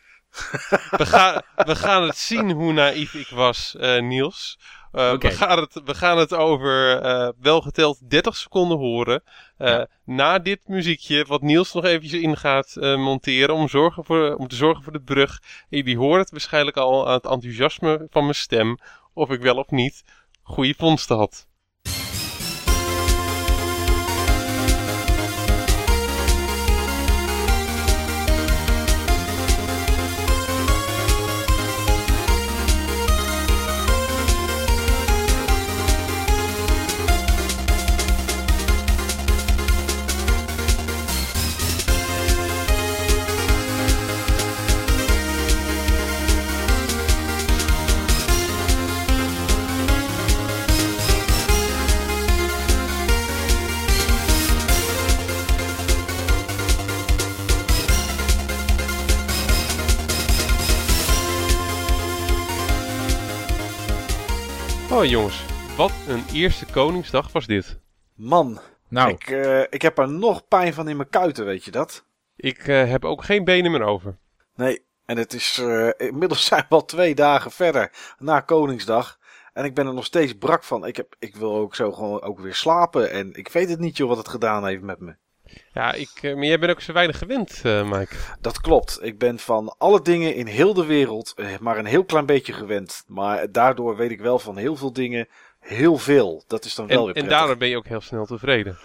We 0.89 1.05
gaan, 1.05 1.41
we 1.55 1.75
gaan 1.75 2.03
het 2.03 2.17
zien 2.17 2.51
hoe 2.51 2.73
naïef 2.73 3.13
ik 3.13 3.27
was, 3.27 3.75
eh, 3.75 4.01
Niels. 4.01 4.59
Eh, 4.91 5.17
we, 5.17 5.31
gaan 5.31 5.59
het, 5.59 5.81
we 5.85 5.93
gaan 5.95 6.17
het 6.17 6.33
over 6.33 7.01
eh 7.01 7.29
welgeteld 7.39 8.09
30 8.09 8.35
seconden 8.35 8.77
horen. 8.77 9.23
Ja. 9.57 9.87
Na 10.05 10.39
dit 10.39 10.67
muziekje, 10.67 11.25
wat 11.25 11.41
Niels 11.41 11.73
nog 11.73 11.85
eventjes 11.85 12.21
in 12.21 12.37
gaat 12.37 12.75
monteren 12.79 13.55
om, 13.55 13.67
zorgen 13.67 14.05
voor, 14.05 14.35
om 14.35 14.47
te 14.47 14.55
zorgen 14.55 14.83
voor 14.83 14.93
de 14.93 15.01
brug. 15.01 15.41
En 15.69 15.77
jullie 15.77 15.97
horen 15.97 16.19
het 16.19 16.31
waarschijnlijk 16.31 16.77
al 16.77 17.07
aan 17.07 17.13
het 17.13 17.25
enthousiasme 17.25 18.07
van 18.09 18.23
mijn 18.23 18.35
stem. 18.35 18.77
Of 19.13 19.29
ik 19.29 19.41
wel 19.41 19.55
of 19.55 19.69
niet 19.69 20.03
goede 20.41 20.73
vondsten 20.77 21.17
had. 21.17 21.47
Oh 64.99 65.05
jongens, 65.05 65.45
wat 65.77 65.91
een 66.07 66.23
eerste 66.33 66.65
Koningsdag 66.65 67.31
was 67.31 67.45
dit. 67.45 67.79
Man, 68.15 68.59
Nou, 68.89 69.09
ik, 69.09 69.27
eh, 69.27 69.61
ik 69.61 69.81
heb 69.81 69.97
er 69.97 70.11
nog 70.11 70.47
pijn 70.47 70.73
van 70.73 70.87
in 70.89 70.97
mijn 70.97 71.09
kuiten, 71.09 71.45
weet 71.45 71.65
je 71.65 71.71
dat? 71.71 72.05
Ik 72.35 72.67
eh, 72.67 72.89
heb 72.89 73.05
ook 73.05 73.23
geen 73.23 73.43
benen 73.43 73.71
meer 73.71 73.83
over. 73.83 74.17
Nee, 74.55 74.85
en 75.05 75.17
het 75.17 75.33
is. 75.33 75.57
eh, 75.57 75.89
inmiddels 75.97 76.45
zijn 76.45 76.65
we 76.69 76.75
al 76.75 76.85
twee 76.85 77.15
dagen 77.15 77.51
verder 77.51 77.91
na 78.17 78.39
Koningsdag. 78.39 79.19
En 79.53 79.65
ik 79.65 79.73
ben 79.73 79.87
er 79.87 79.93
nog 79.93 80.05
steeds 80.05 80.37
brak 80.37 80.63
van. 80.63 80.85
Ik, 80.85 80.95
heb, 80.95 81.15
ik 81.19 81.35
wil 81.35 81.55
ook 81.55 81.75
zo 81.75 81.91
gewoon 81.91 82.21
ook 82.21 82.39
weer 82.39 82.55
slapen. 82.55 83.11
En 83.11 83.33
ik 83.33 83.47
weet 83.47 83.69
het 83.69 83.79
niet, 83.79 83.97
joh, 83.97 84.07
wat 84.07 84.17
het 84.17 84.29
gedaan 84.29 84.65
heeft 84.65 84.81
met 84.81 84.99
me. 84.99 85.15
Ja, 85.73 85.93
ik, 85.93 86.09
eh, 86.21 86.35
maar 86.35 86.45
jij 86.45 86.59
bent 86.59 86.71
ook 86.71 86.81
zo 86.81 86.93
weinig 86.93 87.17
gewend, 87.17 87.61
eh, 87.63 87.89
Mike. 87.89 88.15
Dat 88.41 88.61
klopt. 88.61 88.99
Ik 89.01 89.17
ben 89.17 89.39
van 89.39 89.75
alle 89.77 90.01
dingen 90.01 90.35
in 90.35 90.45
heel 90.45 90.73
de 90.73 90.85
wereld 90.85 91.33
eh, 91.35 91.57
maar 91.59 91.77
een 91.77 91.85
heel 91.85 92.05
klein 92.05 92.25
beetje 92.25 92.53
gewend. 92.53 93.03
Maar 93.07 93.51
daardoor 93.51 93.95
weet 93.95 94.11
ik 94.11 94.19
wel 94.21 94.39
van 94.39 94.57
heel 94.57 94.75
veel 94.75 94.93
dingen 94.93 95.27
heel 95.59 95.97
veel. 95.97 96.43
Dat 96.47 96.65
is 96.65 96.75
dan 96.75 96.87
wel 96.87 96.97
En, 96.97 97.05
weer 97.05 97.15
en 97.15 97.21
prettig. 97.21 97.37
daardoor 97.37 97.57
ben 97.57 97.67
je 97.69 97.77
ook 97.77 97.87
heel 97.87 98.01
snel 98.01 98.25
tevreden. 98.25 98.77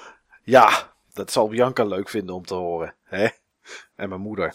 Ja, 0.42 0.92
dat 1.12 1.32
zal 1.32 1.48
Bianca 1.48 1.84
leuk 1.84 2.08
vinden 2.08 2.34
om 2.34 2.44
te 2.44 2.54
horen. 2.54 2.94
Hè? 3.04 3.28
En 3.96 4.08
mijn 4.08 4.20
moeder. 4.20 4.54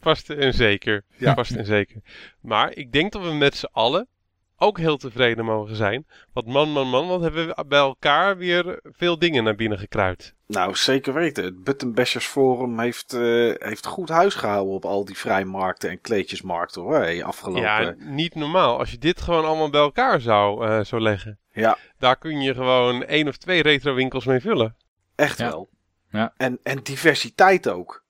Vast 0.00 0.30
en 0.30 0.54
zeker. 0.54 1.04
Ja. 1.16 1.34
Vast 1.34 1.56
en 1.56 1.64
zeker. 1.64 2.00
Maar 2.40 2.72
ik 2.76 2.92
denk 2.92 3.12
dat 3.12 3.22
we 3.22 3.32
met 3.32 3.56
z'n 3.56 3.68
allen 3.72 4.08
ook 4.58 4.78
heel 4.78 4.96
tevreden 4.96 5.44
mogen 5.44 5.76
zijn. 5.76 6.06
Want 6.32 6.46
man, 6.46 6.70
man, 6.72 6.88
man, 6.88 7.08
wat 7.08 7.20
hebben 7.20 7.46
we 7.46 7.64
bij 7.68 7.78
elkaar 7.78 8.36
weer 8.36 8.80
veel 8.82 9.18
dingen 9.18 9.44
naar 9.44 9.54
binnen 9.54 9.78
gekruid. 9.78 10.34
Nou, 10.46 10.74
zeker 10.74 11.14
weten. 11.14 11.44
Het 11.44 11.64
Button 11.64 11.94
Bashers 11.94 12.26
Forum 12.26 12.80
heeft, 12.80 13.12
eh, 13.12 13.20
heeft 13.58 13.86
goed 13.86 14.08
huis 14.08 14.34
gehouden 14.34 14.74
op 14.74 14.84
al 14.84 15.04
die 15.04 15.16
vrijmarkten 15.18 15.90
en 15.90 16.00
kleedjesmarkten 16.00 16.82
hoor. 16.82 16.94
Hey, 16.94 17.24
afgelopen. 17.24 17.62
Ja, 17.62 17.94
niet 17.98 18.34
normaal. 18.34 18.78
Als 18.78 18.90
je 18.90 18.98
dit 18.98 19.20
gewoon 19.20 19.44
allemaal 19.44 19.70
bij 19.70 19.80
elkaar 19.80 20.20
zou, 20.20 20.66
eh, 20.66 20.84
zou 20.84 21.02
leggen. 21.02 21.38
Ja, 21.52 21.78
Daar 21.98 22.16
kun 22.16 22.40
je 22.40 22.54
gewoon 22.54 23.04
één 23.04 23.28
of 23.28 23.36
twee 23.36 23.62
retro 23.62 23.94
winkels 23.94 24.24
mee 24.24 24.40
vullen. 24.40 24.76
echt 25.14 25.38
Ja. 25.38 25.48
wel. 25.48 25.68
Ja. 26.10 26.32
En, 26.36 26.58
en 26.62 26.82
diversiteit 26.82 27.68
ook. 27.68 28.04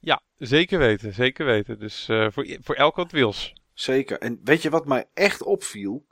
Ja, 0.00 0.20
zeker 0.36 0.78
weten, 0.78 1.12
zeker 1.14 1.44
weten. 1.46 1.78
Dus 1.78 2.08
eh, 2.08 2.26
voor, 2.30 2.46
voor 2.60 2.74
elk 2.74 2.96
wat 2.96 3.10
wils. 3.12 3.52
Zeker. 3.80 4.18
En 4.18 4.40
weet 4.44 4.62
je 4.62 4.70
wat 4.70 4.86
mij 4.86 5.08
echt 5.14 5.42
opviel? 5.42 6.06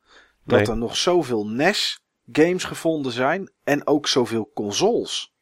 Dat 0.45 0.59
Nee. 0.59 0.69
er 0.69 0.77
nog 0.77 0.97
zoveel 0.97 1.47
NES-games 1.47 2.65
gevonden 2.65 3.13
zijn. 3.13 3.51
En 3.65 3.87
ook 3.87 4.07
zoveel 4.07 4.51
consoles. 4.55 5.35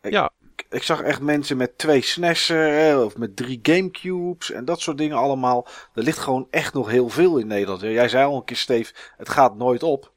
Ik, 0.00 0.12
Ja. 0.12 0.30
ik, 0.68 0.82
zag 0.82 1.00
echt 1.02 1.20
mensen 1.20 1.56
met 1.56 1.78
twee 1.78 2.00
SNES'en. 2.02 3.04
Of 3.04 3.16
met 3.16 3.36
drie 3.36 3.58
Gamecubes. 3.62 4.50
En 4.50 4.64
dat 4.64 4.80
soort 4.80 4.98
dingen 4.98 5.16
allemaal. 5.16 5.66
Er 5.94 6.02
ligt 6.02 6.18
gewoon 6.18 6.46
echt 6.50 6.74
nog 6.74 6.90
heel 6.90 7.08
veel 7.08 7.38
in 7.38 7.46
Nederland. 7.46 7.80
Jij 7.80 8.08
zei 8.08 8.26
al 8.26 8.36
een 8.36 8.44
keer, 8.44 8.56
Steve, 8.56 8.94
het 9.16 9.28
gaat 9.28 9.56
nooit 9.56 9.82
op. 9.82 10.12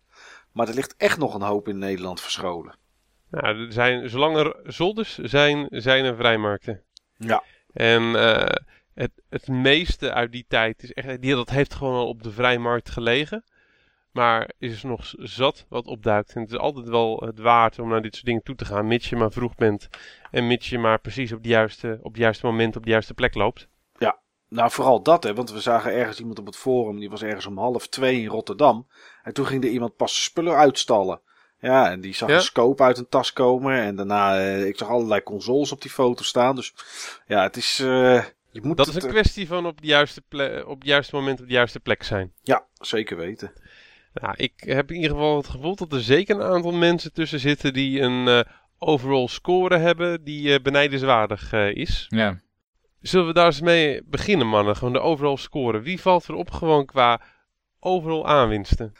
Maar 0.52 0.68
er 0.68 0.74
ligt 0.74 0.96
echt 0.98 1.18
nog 1.18 1.34
een 1.34 1.42
hoop 1.42 1.68
in 1.68 1.78
Nederland 1.78 2.22
verscholen. 2.22 2.76
Nou, 3.30 3.66
er 3.66 3.74
zijn, 3.74 4.10
zolang 4.10 4.38
er 4.38 4.56
zolders 4.64 5.18
zijn, 5.18 5.68
zijn 5.70 6.06
er 6.06 6.16
vrijmarkten. 6.16 6.84
Ja. 7.18 7.44
En 7.74 8.16
eh, 8.16 8.56
het, 8.98 9.12
het 9.30 9.48
meeste 9.48 10.14
uit 10.14 10.32
die 10.32 10.46
tijd 10.48 10.84
is 10.84 10.94
echt, 10.94 11.22
die, 11.22 11.36
dat 11.36 11.50
heeft 11.50 11.74
gewoon 11.74 11.94
al 11.96 12.08
op 12.08 12.24
de 12.24 12.32
vrijmarkt 12.32 12.90
gelegen. 12.90 13.44
Maar 14.12 14.52
is 14.58 14.84
er 14.84 14.90
nog 14.90 15.14
zat 15.18 15.66
wat 15.70 15.86
opduikt. 15.86 16.34
En 16.34 16.42
het 16.42 16.52
is 16.52 16.58
altijd 16.58 16.88
wel 16.88 17.20
het 17.26 17.40
waard 17.40 17.80
om 17.80 17.90
naar 17.90 18.02
dit 18.02 18.14
soort 18.14 18.26
dingen 18.26 18.44
toe 18.44 18.56
te 18.56 18.66
gaan. 18.66 18.88
Mits 18.88 19.10
je 19.10 19.16
maar 19.16 19.32
vroeg 19.32 19.56
bent. 19.56 19.90
En 20.32 20.48
mits 20.48 20.70
je 20.70 20.78
maar 20.80 21.00
precies 21.00 21.32
op, 21.32 21.44
de 21.44 21.50
juiste, 21.50 22.00
op 22.02 22.12
het 22.12 22.22
juiste 22.22 22.46
moment 22.46 22.76
op 22.76 22.84
de 22.84 22.90
juiste 22.90 23.14
plek 23.14 23.36
loopt. 23.36 23.68
Nou, 24.50 24.72
vooral 24.72 25.02
dat, 25.02 25.24
hè. 25.24 25.34
Want 25.34 25.52
we 25.52 25.60
zagen 25.60 25.94
ergens 25.94 26.20
iemand 26.20 26.40
op 26.40 26.46
het 26.46 26.56
forum. 26.58 27.00
Die 27.00 27.10
was 27.10 27.22
ergens 27.24 27.46
om 27.46 27.58
half 27.58 27.88
twee 27.88 28.22
in 28.22 28.28
Rotterdam. 28.28 28.88
En 29.24 29.34
toen 29.34 29.46
ging 29.46 29.64
er 29.64 29.70
iemand 29.70 29.96
pas 29.96 30.24
spullen 30.24 30.56
uitstallen. 30.56 31.22
Ja, 31.60 31.92
en 31.92 32.02
die 32.02 32.16
zag 32.16 32.30
Ja. 32.30 32.36
een 32.36 32.42
scope 32.42 32.84
uit 32.84 32.98
een 32.98 33.10
tas 33.10 33.34
komen. 33.34 33.80
En 33.82 33.96
daarna, 33.96 34.38
eh, 34.38 34.66
ik 34.66 34.78
zag 34.78 34.90
allerlei 34.90 35.24
consoles 35.24 35.72
op 35.72 35.82
die 35.82 35.92
foto 35.92 36.24
staan. 36.24 36.56
Dus 36.56 36.74
ja, 37.26 37.44
het 37.44 37.58
is... 37.58 37.80
eh, 37.80 38.24
je 38.52 38.62
moet 38.64 38.78
Dat 38.78 38.88
is 38.88 38.96
een 38.96 39.02
eh, 39.02 39.10
kwestie 39.10 39.48
van 39.48 39.66
op, 39.66 39.82
de 39.82 39.88
juiste 39.88 40.22
ple- 40.22 40.64
op 40.66 40.80
het 40.80 40.88
juiste 40.88 41.16
moment 41.16 41.40
op 41.40 41.48
de 41.48 41.54
juiste 41.54 41.80
plek 41.80 42.04
zijn. 42.04 42.32
Ja, 42.42 42.66
zeker 42.74 43.18
weten. 43.18 43.54
Nou, 44.14 44.34
ik 44.38 44.54
heb 44.56 44.90
in 44.90 44.96
ieder 44.96 45.12
geval 45.12 45.38
het 45.38 45.48
gevoel 45.48 45.76
dat 45.76 45.94
er 45.94 46.02
zeker 46.02 46.36
een 46.36 46.54
aantal 46.54 46.72
mensen 46.72 47.14
tussen 47.14 47.40
zitten 47.40 47.74
die 47.74 48.00
een 48.00 48.28
eh, 48.28 48.40
overall 48.80 49.28
score 49.28 49.78
hebben 49.78 50.24
die 50.24 50.54
eh, 50.54 50.62
benijdenswaardig 50.62 51.54
eh, 51.54 51.76
is. 51.76 52.06
Ja. 52.10 52.40
Zullen 53.02 53.28
we 53.28 53.34
daar 53.34 53.46
eens 53.46 53.62
mee 53.62 54.02
beginnen, 54.06 54.48
mannen? 54.48 54.76
Gewoon 54.76 54.94
de 54.94 55.00
overall 55.00 55.38
score. 55.38 55.80
Wie 55.80 56.02
valt 56.02 56.30
erop 56.30 56.52
gewoon 56.52 56.86
qua 56.86 57.22
overall 57.80 58.24
aanwinsten? 58.24 58.94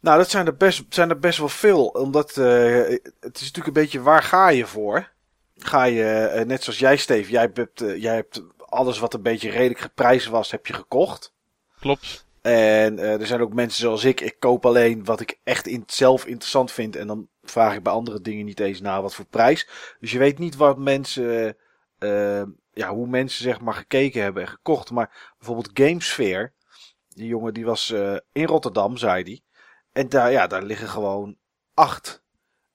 Nou, 0.00 0.18
dat 0.18 0.30
zijn 0.30 0.46
er 0.46 0.56
best, 0.56 0.84
zijn 0.88 1.10
er 1.10 1.18
best 1.18 1.38
wel 1.38 1.48
veel. 1.48 1.86
Omdat 1.86 2.36
eh, 2.36 2.88
het 3.20 3.34
is 3.34 3.40
natuurlijk 3.40 3.66
een 3.66 3.82
beetje 3.82 4.00
waar 4.00 4.22
ga 4.22 4.48
je 4.48 4.66
voor? 4.66 5.10
Ga 5.56 5.84
je, 5.84 6.42
net 6.46 6.62
zoals 6.62 6.78
jij, 6.78 6.96
Steve, 6.96 7.30
jij 7.30 7.50
hebt, 7.52 7.82
jij 7.96 8.14
hebt 8.14 8.42
alles 8.72 8.98
wat 8.98 9.14
een 9.14 9.22
beetje 9.22 9.50
redelijk 9.50 9.80
geprijsd 9.80 10.26
was, 10.26 10.50
heb 10.50 10.66
je 10.66 10.72
gekocht. 10.72 11.32
Klopt. 11.80 12.26
En 12.42 12.98
eh, 12.98 13.20
er 13.20 13.26
zijn 13.26 13.40
ook 13.40 13.52
mensen 13.54 13.80
zoals 13.80 14.04
ik. 14.04 14.20
Ik 14.20 14.36
koop 14.38 14.66
alleen 14.66 15.04
wat 15.04 15.20
ik 15.20 15.38
echt 15.44 15.66
in, 15.66 15.82
zelf 15.86 16.26
interessant 16.26 16.70
vind. 16.72 16.96
En 16.96 17.06
dan 17.06 17.28
vraag 17.42 17.74
ik 17.74 17.82
bij 17.82 17.92
andere 17.92 18.20
dingen 18.20 18.44
niet 18.44 18.60
eens 18.60 18.80
naar 18.80 19.02
wat 19.02 19.14
voor 19.14 19.24
prijs. 19.24 19.68
Dus 20.00 20.12
je 20.12 20.18
weet 20.18 20.38
niet 20.38 20.56
wat 20.56 20.78
mensen. 20.78 21.56
eh, 21.98 22.42
ja, 22.72 22.88
hoe 22.94 23.06
mensen 23.06 23.42
zeg 23.42 23.60
maar 23.60 23.74
gekeken 23.74 24.22
hebben 24.22 24.42
en 24.42 24.48
gekocht. 24.48 24.90
Maar 24.90 25.34
bijvoorbeeld 25.38 25.70
Gamesphere. 25.74 26.52
Die 27.08 27.26
jongen 27.26 27.54
die 27.54 27.64
was 27.64 27.90
eh, 27.90 28.16
in 28.32 28.46
Rotterdam, 28.46 28.96
zei 28.96 29.22
die. 29.22 29.44
En 29.92 30.08
daar, 30.08 30.30
ja, 30.32 30.46
daar 30.46 30.62
liggen 30.62 30.88
gewoon 30.88 31.36
acht 31.74 32.22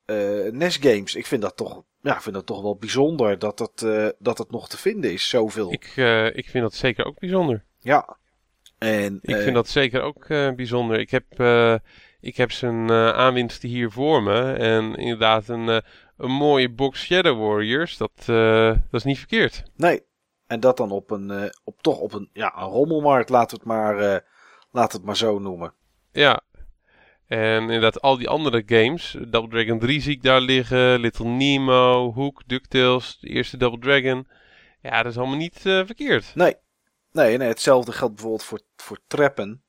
eh 0.05 0.51
NES 0.51 0.75
games. 0.75 1.15
Ik 1.15 1.25
vind 1.25 1.41
dat 1.41 1.55
toch, 1.57 1.83
ja, 2.01 2.15
ik 2.15 2.21
vind 2.21 2.35
dat 2.35 2.45
toch 2.45 2.61
wel 2.61 2.75
bijzonder 2.75 3.39
dat 3.39 3.57
dat, 3.57 3.81
eh, 3.81 4.07
dat 4.19 4.37
het 4.37 4.51
nog 4.51 4.69
te 4.69 4.77
vinden 4.77 5.13
is. 5.13 5.29
Zoveel. 5.29 5.71
Ik, 5.71 5.93
eh, 5.95 6.25
ik 6.35 6.49
vind 6.49 6.63
dat 6.63 6.73
zeker 6.73 7.05
ook 7.05 7.19
bijzonder. 7.19 7.63
ja. 7.79 8.17
En, 8.77 9.19
Ik 9.21 9.35
eh, 9.35 9.41
vind 9.43 9.55
dat 9.55 9.67
zeker 9.67 10.01
ook 10.01 10.25
eh, 10.25 10.51
bijzonder. 10.51 10.99
Ik 10.99 11.09
heb, 11.11 11.23
eh, 11.39 11.75
ik 12.19 12.37
heb 12.37 12.51
zijn 12.51 12.89
eh, 12.89 13.09
aanwinsten 13.09 13.69
hier 13.69 13.91
voor 13.91 14.23
me. 14.23 14.53
En 14.53 14.95
inderdaad 14.95 15.47
een, 15.47 15.69
eh, 15.69 15.77
een 16.17 16.31
mooie 16.31 16.69
box 16.69 17.01
Shadow 17.03 17.39
Warriors. 17.47 17.97
Dat, 17.97 18.11
eh, 18.25 18.67
dat 18.67 18.81
is 18.99 19.03
niet 19.03 19.17
verkeerd. 19.17 19.63
Nee. 19.75 20.01
En 20.47 20.59
dat 20.59 20.77
dan 20.77 20.91
op 20.91 21.11
een, 21.11 21.31
eh, 21.31 21.49
op, 21.63 21.81
toch 21.81 21.99
op 21.99 22.13
een, 22.13 22.29
ja, 22.33 22.53
een 22.57 22.67
rommelmarkt, 22.69 23.29
laten 23.29 23.49
we 23.57 23.63
het 23.63 23.65
maar, 23.73 23.97
eh, 23.97 24.19
laten 24.71 24.91
we 24.91 24.97
het 24.97 25.05
maar 25.05 25.17
zo 25.17 25.39
noemen. 25.39 25.73
Ja. 26.11 26.41
En 27.27 27.61
inderdaad, 27.61 28.01
al 28.01 28.17
die 28.17 28.29
andere 28.29 28.63
games. 28.65 29.15
Double 29.27 29.49
Dragon 29.49 29.79
3 29.79 30.01
zie 30.01 30.11
ik 30.15 30.23
daar 30.23 30.41
liggen. 30.41 30.99
Little 30.99 31.25
Nemo, 31.25 32.13
Hook, 32.13 32.43
DuckTales, 32.45 33.17
de 33.19 33.27
eerste 33.27 33.57
Double 33.57 33.79
Dragon. 33.79 34.27
Ja, 34.81 35.03
dat 35.03 35.11
is 35.11 35.17
allemaal 35.17 35.37
niet 35.37 35.65
eh, 35.65 35.85
verkeerd. 35.85 36.31
Nee. 36.35 36.55
Nee, 37.11 37.37
nee, 37.37 37.47
hetzelfde 37.47 37.91
geldt 37.91 38.13
bijvoorbeeld 38.13 38.43
voor, 38.43 38.61
voor 38.75 38.99
Treppen. 39.07 39.61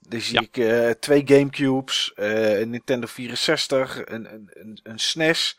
Daar 0.00 0.20
zie 0.20 0.34
Ja. 0.34 0.40
ik 0.40 0.56
eh, 0.56 0.90
twee 0.90 1.22
Gamecubes, 1.24 2.12
eh, 2.14 2.60
een 2.60 2.70
Nintendo 2.70 3.06
64, 3.06 3.96
een, 4.06 4.32
een, 4.34 4.50
een, 4.52 4.80
een 4.82 4.98
SNES. 4.98 5.58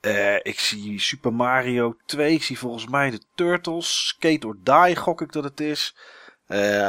Eh, 0.00 0.34
ik 0.34 0.58
zie 0.60 1.00
Super 1.00 1.32
Mario 1.32 1.96
2, 2.06 2.34
ik 2.34 2.42
zie 2.42 2.58
volgens 2.58 2.86
mij 2.86 3.10
de 3.10 3.20
Turtles, 3.34 4.06
Skate 4.06 4.46
or 4.46 4.56
Die 4.62 4.96
gok 4.96 5.20
ik 5.20 5.32
dat 5.32 5.44
het 5.44 5.60
is. 5.60 5.96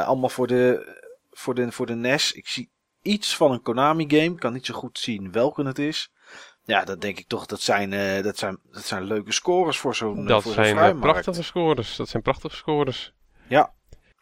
Allemaal 0.04 0.28
voor 0.28 0.46
de, 0.46 0.96
voor, 1.30 1.54
de, 1.54 1.72
voor 1.72 1.86
de 1.86 1.94
NES. 1.94 2.32
Ik 2.32 2.48
zie 2.48 2.70
iets 3.08 3.36
van 3.36 3.52
een 3.52 3.62
Konami 3.62 4.04
game, 4.08 4.34
kan 4.34 4.52
niet 4.52 4.66
zo 4.66 4.74
goed 4.74 4.98
zien 4.98 5.32
welke 5.32 5.64
het 5.64 5.78
is. 5.78 6.10
Ja, 6.68 6.84
dat 6.84 7.00
denk 7.00 7.18
ik 7.18 7.26
toch, 7.26 7.46
dat 7.46 7.60
zijn, 7.60 7.92
eh, 7.92 8.22
dat 8.22 8.38
zijn, 8.38 8.58
dat 8.72 8.84
zijn 8.84 9.04
leuke 9.04 9.32
scores 9.32 9.78
voor 9.78 9.94
zo'n 9.94 10.26
Dat 10.26 10.42
voor 10.42 10.52
zijn 10.52 10.76
eh, 10.76 11.00
prachtige 11.00 11.42
scores. 11.42 11.96
Dat 11.96 12.08
zijn 12.08 12.22
prachtige 12.22 12.56
scores. 12.56 13.12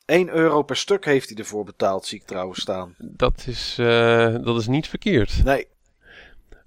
1 0.06 0.28
euro 0.28 0.62
per 0.62 0.76
stuk 0.76 1.04
heeft 1.04 1.28
hij 1.28 1.38
ervoor 1.38 1.64
betaald, 1.64 2.06
zie 2.06 2.18
ik 2.18 2.26
trouwens 2.26 2.60
staan. 2.60 2.94
Dat 2.98 3.44
is, 3.46 3.76
eh, 3.78 4.34
dat 4.42 4.58
is 4.58 4.66
niet 4.66 4.88
verkeerd. 4.88 5.44
Nee, 5.44 5.66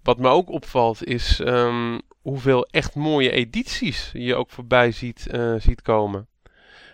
Wat 0.04 0.18
me 0.18 0.28
ook 0.28 0.50
opvalt 0.50 1.06
is 1.06 1.40
ehm, 1.40 2.00
hoeveel 2.22 2.66
echt 2.66 2.96
mooie 2.96 3.32
edities 3.32 4.10
je 4.14 4.36
ook 4.36 4.50
voorbij 4.50 4.92
ziet, 4.92 5.28
ziet 5.58 5.82
komen. 5.82 6.28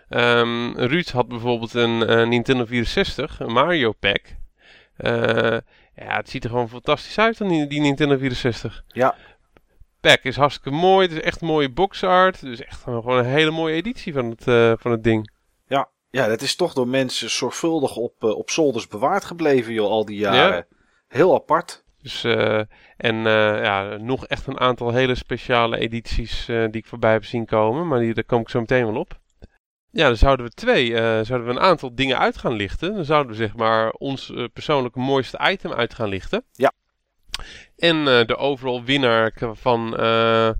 Ehm, 0.08 0.72
Ruud 0.76 1.08
had 1.08 1.28
bijvoorbeeld 1.28 1.74
een 1.74 2.28
Nintendo 2.28 2.64
64, 2.64 3.40
een 3.40 3.52
Mario 3.52 3.92
Pack. 3.92 4.22
Eh, 4.96 5.58
ja, 5.94 6.16
het 6.16 6.28
ziet 6.30 6.44
er 6.44 6.50
gewoon 6.50 6.68
fantastisch 6.68 7.18
uit, 7.18 7.38
dan 7.38 7.48
die, 7.48 7.66
die 7.66 7.80
Nintendo 7.80 8.18
64. 8.18 8.84
Ja. 8.86 9.14
Pack 10.00 10.22
is 10.22 10.36
hartstikke 10.36 10.78
mooi, 10.78 11.06
het 11.06 11.16
is 11.16 11.22
echt 11.22 11.40
mooie 11.40 11.70
box 11.70 12.04
art. 12.04 12.40
Dus 12.40 12.60
echt 12.60 12.82
gewoon 12.82 13.18
een 13.18 13.24
hele 13.24 13.50
mooie 13.50 13.74
editie 13.74 14.12
van 14.12 14.30
het, 14.30 14.48
eh, 14.48 14.72
van 14.76 14.90
het 14.90 15.04
ding. 15.04 15.30
ja, 15.66 15.88
ja, 16.10 16.26
dat 16.26 16.42
is 16.42 16.56
toch 16.56 16.72
door 16.72 16.88
mensen 16.88 17.30
zorgvuldig 17.30 17.96
op, 17.96 18.24
eh, 18.24 18.30
op 18.30 18.50
zolders 18.50 18.88
bewaard 18.88 19.24
gebleven, 19.24 19.72
joh, 19.72 19.90
al 19.90 20.04
die 20.04 20.18
jaren. 20.18 20.66
Heel 21.08 21.34
apart. 21.34 21.84
Dus, 22.02 22.24
en 22.96 23.16
ja, 23.16 23.96
nog 23.96 24.26
echt 24.26 24.46
een 24.46 24.60
aantal 24.60 24.92
hele 24.92 25.14
speciale 25.14 25.78
edities 25.78 26.46
die 26.46 26.70
ik 26.70 26.86
voorbij 26.86 27.12
heb 27.12 27.24
zien 27.24 27.46
komen. 27.46 27.88
Maar 27.88 27.98
die, 27.98 28.14
daar 28.14 28.24
kom 28.24 28.40
ik 28.40 28.48
zo 28.48 28.60
meteen 28.60 28.86
wel 28.86 29.00
op. 29.00 29.18
Ja, 29.96 30.06
dan 30.06 30.16
zouden 30.16 30.46
we 30.46 30.52
twee, 30.52 30.94
eh, 30.94 31.00
zouden 31.02 31.44
we 31.44 31.50
een 31.52 31.60
aantal 31.60 31.94
dingen 31.94 32.18
uit 32.18 32.38
gaan 32.38 32.52
lichten. 32.52 32.94
Dan 32.94 33.04
zouden 33.04 33.30
we 33.32 33.36
zeg 33.38 33.56
maar 33.56 33.90
ons 33.90 34.30
eh, 34.34 34.44
persoonlijke 34.52 34.98
mooiste 34.98 35.38
item 35.50 35.72
uit 35.72 35.94
gaan 35.94 36.08
lichten. 36.08 36.44
Ja. 36.52 36.72
En 37.76 37.96
eh, 38.08 38.26
de 38.26 38.36
overal 38.36 38.84
winnaar 38.84 39.32
van, 39.52 39.96
eh, 39.96 40.50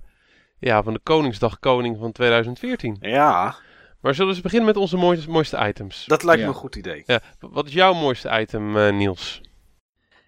ja, 0.59 0.83
van 0.83 0.93
de 0.93 0.99
Koningsdag 1.03 1.59
Koning 1.59 1.97
van 1.99 2.11
2014. 2.11 2.97
Ja, 2.99 3.55
Maar 4.01 4.13
zullen 4.13 4.27
we 4.29 4.33
eens 4.33 4.43
beginnen 4.43 4.67
met 4.67 4.77
onze 4.77 4.97
mooiste, 4.97 5.29
mooiste 5.29 5.67
items? 5.67 6.05
dat 6.05 6.23
lijkt 6.23 6.39
Ja. 6.41 6.47
me 6.47 6.53
een 6.53 6.59
goed 6.59 6.75
idee. 6.75 7.03
Ja, 7.05 7.21
wat 7.39 7.65
is 7.67 7.73
jouw 7.73 7.93
mooiste 7.93 8.39
item, 8.39 8.77
eh, 8.77 8.93
Niels? 8.93 9.41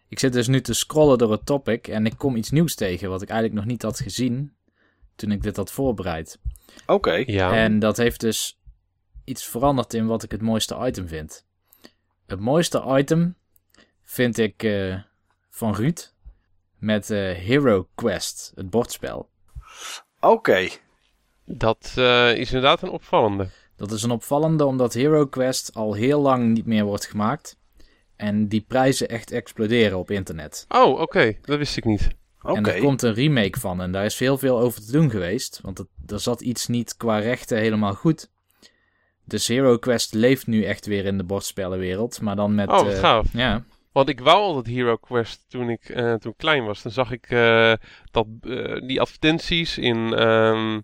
Ik 0.08 0.20
zit 0.20 0.34
dus 0.34 0.48
nu 0.48 0.62
te 0.62 0.74
scrollen 0.74 1.18
door 1.18 1.32
het 1.32 1.46
topic 1.46 1.88
en 1.88 2.06
ik 2.06 2.14
kom 2.18 2.36
iets 2.36 2.52
nieuws 2.52 2.76
tegen 2.76 3.10
wat 3.10 3.22
ik 3.22 3.30
eigenlijk 3.30 3.60
nog 3.60 3.70
niet 3.72 3.82
had 3.82 4.00
gezien 4.00 4.54
toen 5.16 5.32
ik 5.32 5.42
dit 5.44 5.56
had 5.56 5.72
voorbereid. 5.72 6.40
Oké, 6.86 7.24
Ja. 7.26 7.54
En 7.54 7.80
dat 7.80 7.98
heeft 7.98 8.20
dus 8.20 8.59
iets 9.30 9.46
veranderd 9.46 9.94
in 9.94 10.06
wat 10.06 10.24
ik 10.24 10.32
het 10.32 10.42
mooiste 10.42 10.78
item 10.86 11.08
vind. 11.08 11.46
Het 12.26 12.40
mooiste 12.40 12.84
item 12.88 13.36
vind 14.04 14.38
ik 14.38 14.64
eh, 14.64 14.96
van 15.50 15.76
Ruud 15.76 16.14
met 16.78 17.10
eh, 17.10 17.18
Hero 17.32 17.88
Quest, 17.96 18.52
het 18.56 18.70
bordspel. 18.70 19.30
oké. 20.20 20.68
Dat 21.46 21.94
eh, 21.96 22.36
is 22.36 22.48
inderdaad 22.48 22.82
een 22.82 22.90
opvallende. 22.90 23.50
Dat 23.76 23.92
is 23.92 24.04
een 24.04 24.12
opvallende 24.12 24.66
omdat 24.66 24.94
Hero 24.94 25.26
Quest 25.26 25.74
al 25.74 25.94
heel 25.94 26.22
lang 26.22 26.54
niet 26.54 26.66
meer 26.66 26.84
wordt 26.84 27.06
gemaakt. 27.06 27.58
En 28.16 28.48
die 28.48 28.66
prijzen 28.68 29.10
echt 29.10 29.32
exploderen 29.32 29.98
op 29.98 30.12
internet. 30.12 30.66
Oh, 30.70 31.00
oké. 31.00 31.38
Dat 31.42 31.58
wist 31.58 31.78
ik 31.78 31.86
niet. 31.86 32.08
Oké. 32.42 32.56
En 32.56 32.66
er 32.66 32.82
komt 32.82 33.02
een 33.02 33.14
remake 33.14 33.60
van 33.60 33.82
en 33.82 33.92
daar 33.92 34.06
is 34.06 34.20
heel 34.20 34.38
veel 34.38 34.60
over 34.60 34.82
te 34.82 34.92
doen 34.92 35.10
geweest. 35.10 35.60
Want 35.62 35.78
het, 35.78 35.88
er 36.06 36.20
zat 36.20 36.42
iets 36.42 36.68
niet 36.68 36.98
qua 36.98 37.20
rechten 37.20 37.58
helemaal 37.58 37.94
goed. 37.94 38.30
Dus 39.30 39.48
Hero 39.48 39.78
Quest 39.78 40.14
leeft 40.14 40.48
nu 40.48 40.64
echt 40.64 40.86
weer 40.86 41.06
in 41.06 41.18
de 41.18 41.24
bordspellenwereld. 41.24 42.22
Maar 42.22 42.36
dan 42.36 42.56
met... 42.56 42.70
Oh, 42.70 42.92
eh, 42.92 43.00
gaaf. 43.00 43.26
ja, 43.34 43.64
Want 43.92 44.10
ik 44.10 44.20
wou 44.20 44.38
altijd 44.42 44.76
Hero 44.76 44.96
Quest 44.96 45.46
toen 45.50 45.70
ik, 45.70 45.90
eh, 45.90 46.14
toen 46.14 46.32
ik 46.32 46.38
klein 46.38 46.66
was. 46.66 46.82
Dan 46.82 46.92
zag 46.92 47.12
ik 47.12 47.26
eh, 47.30 47.74
dat, 48.12 48.26
eh, 48.42 48.88
die 48.88 49.02
advertenties 49.02 49.78
in, 49.78 50.14
ehm, 50.14 50.80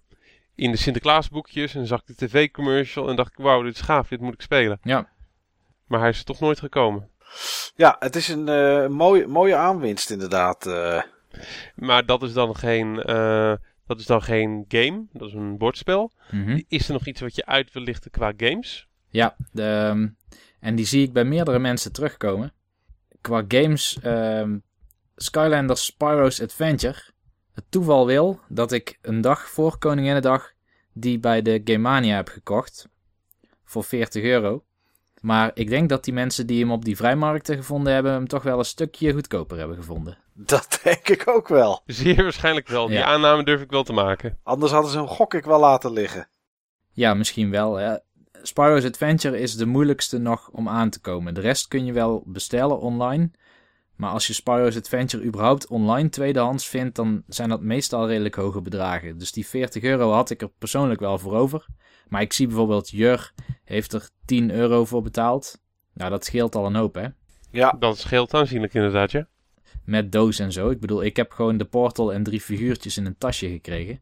in 0.56 0.72
de 0.72 0.78
Sinterklaasboekjes. 0.78 1.72
En 1.74 1.80
dan 1.80 1.88
zag 1.88 2.02
ik 2.06 2.18
de 2.18 2.26
tv-commercial 2.28 3.10
en 3.10 3.16
dacht 3.16 3.32
ik, 3.32 3.38
wauw, 3.38 3.62
dit 3.64 3.74
is 3.76 3.82
gaaf, 3.82 4.08
dit 4.08 4.20
moet 4.22 4.34
ik 4.34 4.42
spelen. 4.42 4.80
Ja. 4.84 5.10
Maar 5.88 6.00
hij 6.00 6.10
is 6.10 6.20
er 6.20 6.26
toch 6.26 6.40
nooit 6.40 6.60
gekomen. 6.60 7.10
Ja, 7.76 7.96
het 8.00 8.16
is 8.16 8.28
een 8.28 8.50
eh, 8.50 8.88
mooie, 8.88 9.28
mooie 9.28 9.56
aanwinst 9.56 10.10
inderdaad. 10.12 10.66
eh. 10.66 11.02
Maar 11.76 12.06
dat 12.06 12.24
is 12.24 12.34
dan 12.34 12.56
geen, 12.56 13.02
eh, 13.04 13.54
dat 13.86 14.00
is 14.00 14.06
dan 14.06 14.22
geen 14.22 14.66
game, 14.68 15.06
dat 15.12 15.28
is 15.28 15.34
een 15.34 15.58
bordspel. 15.58 16.12
Mhm. 16.32 16.62
Is 16.68 16.88
er 16.88 16.94
nog 16.94 17.06
iets 17.06 17.22
wat 17.22 17.36
je 17.36 17.46
uit 17.46 17.74
wil 17.74 17.84
lichten 17.84 18.12
qua 18.12 18.34
games? 18.38 18.88
Ja, 19.10 19.36
de, 19.52 19.64
ehm, 19.64 20.08
en 20.60 20.76
die 20.76 20.86
zie 20.86 21.04
ik 21.04 21.14
bij 21.14 21.26
meerdere 21.26 21.60
mensen 21.60 21.92
terugkomen. 21.92 22.54
Qua 23.22 23.46
games, 23.48 24.00
ehm 24.02 24.58
Skylanders 25.16 25.86
Spyro's 25.86 26.42
Adventure. 26.42 27.14
Het 27.54 27.66
toeval 27.70 28.06
wil 28.06 28.40
dat 28.48 28.72
ik 28.72 28.98
een 29.02 29.22
dag 29.22 29.50
voor 29.50 29.78
Koninginnedag 29.78 30.54
die 30.94 31.20
bij 31.20 31.42
de 31.42 31.62
Gamania 31.64 32.16
heb 32.16 32.28
gekocht. 32.28 32.90
Voor 33.64 33.84
40 33.84 34.24
euro. 34.24 34.64
Maar 35.22 35.52
ik 35.54 35.70
denk 35.70 35.90
dat 35.90 36.04
die 36.04 36.14
mensen 36.14 36.48
die 36.48 36.60
hem 36.62 36.72
op 36.72 36.86
die 36.86 36.96
vrijmarkten 36.96 37.56
gevonden 37.56 37.94
hebben, 37.94 38.12
hem 38.12 38.28
toch 38.28 38.44
wel 38.44 38.60
een 38.60 38.66
stukje 38.66 39.14
goedkoper 39.14 39.58
hebben 39.58 39.76
gevonden. 39.78 40.18
Dat 40.34 40.80
denk 40.84 41.08
ik 41.10 41.28
ook 41.28 41.48
wel. 41.48 41.82
Zeer 41.86 42.24
waarschijnlijk 42.24 42.68
wel. 42.68 42.88
Die 42.88 42.98
Ja. 42.98 43.06
aanname 43.06 43.44
durf 43.44 43.62
ik 43.62 43.72
wel 43.72 43.84
te 43.84 43.94
maken. 43.94 44.38
Anders 44.44 44.72
hadden 44.72 44.92
ze 44.92 44.98
hem 44.98 45.08
gok 45.08 45.34
ik 45.34 45.46
wel 45.46 45.60
laten 45.60 45.92
liggen. 45.92 46.28
Ja, 46.92 47.14
misschien 47.14 47.52
wel. 47.52 47.76
Hè. 47.76 47.96
Spyro's 48.42 48.86
Adventure 48.86 49.40
is 49.40 49.56
de 49.56 49.66
moeilijkste 49.66 50.18
nog 50.18 50.50
om 50.52 50.70
aan 50.70 50.90
te 50.90 51.00
komen. 51.02 51.34
De 51.34 51.42
rest 51.42 51.68
kun 51.68 51.86
je 51.86 51.94
wel 51.94 52.24
bestellen 52.26 52.80
online. 52.80 53.32
Maar 53.96 54.12
als 54.12 54.28
je 54.28 54.34
Spyro's 54.34 54.78
Adventure 54.78 55.24
überhaupt 55.24 55.68
online 55.68 56.10
tweedehands 56.10 56.68
vindt, 56.68 56.96
dan 56.96 57.24
zijn 57.28 57.50
dat 57.50 57.62
meestal 57.62 58.08
redelijk 58.08 58.36
hoge 58.36 58.62
bedragen. 58.62 59.18
Dus 59.18 59.32
die 59.32 59.48
40 59.48 59.84
euro 59.84 60.12
had 60.12 60.30
ik 60.30 60.42
er 60.42 60.50
persoonlijk 60.60 61.00
wel 61.00 61.18
voor 61.20 61.34
over. 61.36 61.66
Maar 62.08 62.22
ik 62.22 62.34
zie 62.34 62.48
bijvoorbeeld 62.48 62.90
Jur 62.90 63.32
heeft 63.64 63.94
er 63.94 64.10
10 64.26 64.52
euro 64.52 64.86
voor 64.86 65.02
betaald. 65.02 65.62
Nou, 65.94 66.10
dat 66.10 66.26
scheelt 66.26 66.56
al 66.56 66.66
een 66.66 66.76
hoop, 66.76 66.96
hè. 66.96 67.08
Ja, 67.52 67.76
Dat 67.80 67.98
scheelt 67.98 68.34
aanzienlijk 68.34 68.74
inderdaad, 68.74 69.12
ja. 69.12 69.28
Met 69.84 70.12
doos 70.12 70.40
en 70.40 70.52
zo. 70.52 70.70
Ik 70.70 70.80
bedoel, 70.80 71.04
ik 71.04 71.16
heb 71.16 71.32
gewoon 71.32 71.58
de 71.58 71.66
portal 71.66 72.14
en 72.14 72.24
drie 72.24 72.42
figuurtjes 72.42 72.98
in 72.98 73.06
een 73.06 73.18
tasje 73.18 73.50
gekregen. 73.50 74.02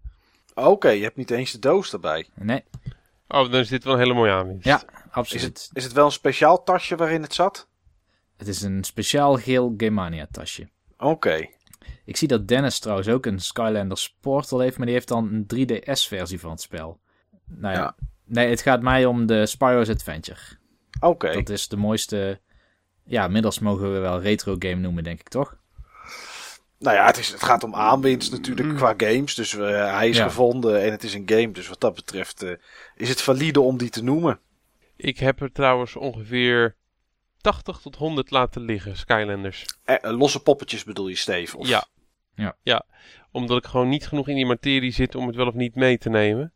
oké, 0.53 0.89
je 0.89 1.03
hebt 1.03 1.15
niet 1.15 1.31
eens 1.31 1.51
de 1.51 1.59
doos 1.59 1.93
erbij. 1.93 2.27
Nee, 2.35 2.63
Oh, 3.27 3.51
dan 3.51 3.59
is 3.59 3.67
dit 3.67 3.84
wel 3.84 3.93
een 3.93 3.99
hele 3.99 4.13
mooie 4.13 4.31
aanwinst. 4.31 4.65
ja, 4.65 4.75
Is 4.84 4.84
absoluut. 5.11 5.43
het, 5.43 5.69
is 5.73 5.84
het 5.84 5.93
wel 5.93 6.05
een 6.05 6.11
speciaal 6.11 6.63
tasje 6.63 6.95
waarin 6.95 7.21
het 7.21 7.34
zat? 7.34 7.67
Het 8.38 8.47
is 8.47 8.61
een 8.61 8.84
speciaal 8.84 9.38
geel 9.38 9.73
Gamania 9.77 10.27
tasje. 10.31 10.69
Oké. 10.97 11.47
Ik 12.05 12.17
zie 12.17 12.27
dat 12.27 12.47
Dennis 12.47 12.80
trouwens 12.80 13.07
ook 13.07 13.25
een 13.25 13.39
Skylanders 13.39 14.15
Portal 14.21 14.59
heeft, 14.59 14.77
maar 14.77 14.85
die 14.85 14.95
heeft 14.95 15.07
dan 15.07 15.30
een 15.34 15.45
3DS-versie 15.55 16.39
van 16.39 16.51
het 16.51 16.61
spel. 16.61 16.99
Nou 17.47 17.73
ja, 17.73 17.79
Ja. 17.79 17.95
nee, 18.25 18.49
het 18.49 18.61
gaat 18.61 18.81
mij 18.81 19.05
om 19.05 19.25
de 19.25 19.45
Spyro's 19.45 19.89
Adventure. 19.89 20.39
Oké. 20.99 21.33
Dat 21.33 21.49
is 21.49 21.67
de 21.67 21.77
mooiste, 21.77 22.39
ja, 23.05 23.27
middels 23.27 23.59
mogen 23.59 23.93
we 23.93 23.99
wel 23.99 24.21
retro 24.21 24.55
game 24.59 24.75
noemen, 24.75 25.03
denk 25.03 25.19
ik 25.19 25.29
toch? 25.29 25.57
Nou 26.79 26.95
ja, 26.95 27.05
het, 27.05 27.17
is, 27.17 27.29
het 27.31 27.43
gaat 27.43 27.63
om 27.63 27.75
aanwinst 27.75 28.31
natuurlijk 28.31 28.75
qua 28.77 28.93
games. 28.97 29.35
Dus 29.35 29.53
eh, 29.55 29.95
hij 29.97 30.09
is 30.09 30.17
Ja. 30.17 30.23
gevonden 30.23 30.83
en 30.83 30.91
het 30.91 31.03
is 31.03 31.13
een 31.13 31.23
game. 31.25 31.51
Dus 31.51 31.67
wat 31.67 31.79
dat 31.81 31.93
betreft 31.95 32.43
eh, 32.43 32.51
is 32.95 33.09
het 33.09 33.21
valide 33.21 33.61
om 33.61 33.77
die 33.77 33.89
te 33.89 34.03
noemen. 34.03 34.39
Ik 34.95 35.17
heb 35.19 35.41
er 35.41 35.51
trouwens 35.51 35.95
ongeveer 35.95 36.75
80 37.41 37.77
tot 37.79 37.95
100 37.95 38.31
laten 38.31 38.61
liggen, 38.61 38.97
Skylanders. 38.97 39.65
Eh, 39.83 40.11
losse 40.17 40.39
poppetjes 40.41 40.83
bedoel 40.83 41.07
je, 41.07 41.15
Steve? 41.15 41.57
Of... 41.57 41.67
Ja. 41.67 41.85
Ja. 42.35 42.55
ja. 42.63 42.85
Omdat 43.31 43.57
ik 43.57 43.65
gewoon 43.65 43.89
niet 43.89 44.07
genoeg 44.07 44.27
in 44.27 44.35
die 44.35 44.45
materie 44.45 44.91
zit 44.91 45.15
om 45.15 45.27
het 45.27 45.35
wel 45.35 45.47
of 45.47 45.53
niet 45.53 45.75
mee 45.75 45.97
te 45.97 46.09
nemen. 46.09 46.51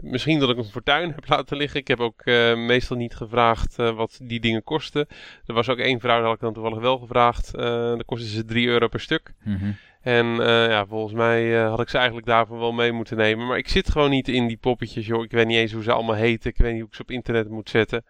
Misschien 0.00 0.38
dat 0.38 0.50
ik 0.50 0.56
een 0.56 0.64
fortuin 0.64 1.12
heb 1.14 1.28
laten 1.28 1.56
liggen. 1.56 1.80
Ik 1.80 1.88
heb 1.88 2.00
ook 2.00 2.20
eh, 2.20 2.56
meestal 2.56 2.96
niet 2.96 3.14
gevraagd 3.14 3.78
eh, 3.78 3.96
wat 3.96 4.20
die 4.22 4.40
dingen 4.40 4.62
kosten. 4.62 5.06
Er 5.46 5.54
was 5.54 5.68
ook 5.68 5.78
één 5.78 6.00
vrouw, 6.00 6.16
die 6.16 6.24
had 6.24 6.34
ik 6.34 6.40
dan 6.40 6.52
toevallig 6.52 6.78
wel 6.78 6.98
gevraagd. 6.98 7.54
Eh 7.54 7.62
dan 7.64 8.02
kostte 8.06 8.28
ze 8.28 8.44
3 8.44 8.66
euro 8.66 8.88
per 8.88 9.00
stuk. 9.00 9.32
Mhm. 9.44 9.72
En 10.00 10.26
ja, 10.36 10.86
volgens 10.86 11.14
mij 11.14 11.56
had 11.56 11.80
ik 11.80 11.88
ze 11.88 11.96
eigenlijk 11.96 12.26
daarvan 12.26 12.58
wel 12.58 12.72
mee 12.72 12.92
moeten 12.92 13.16
nemen. 13.16 13.46
Maar 13.46 13.58
ik 13.58 13.68
zit 13.68 13.90
gewoon 13.90 14.10
niet 14.10 14.28
in 14.28 14.46
die 14.46 14.56
poppetjes, 14.56 15.06
joh. 15.06 15.24
Ik 15.24 15.30
weet 15.30 15.46
niet 15.46 15.56
eens 15.56 15.72
hoe 15.72 15.82
ze 15.82 15.92
allemaal 15.92 16.14
heten. 16.14 16.50
Ik 16.50 16.56
weet 16.56 16.70
niet 16.72 16.80
hoe 16.80 16.88
ik 16.88 16.94
ze 16.94 17.02
op 17.02 17.10
internet 17.10 17.48
moet 17.48 17.70
zetten. 17.70 18.04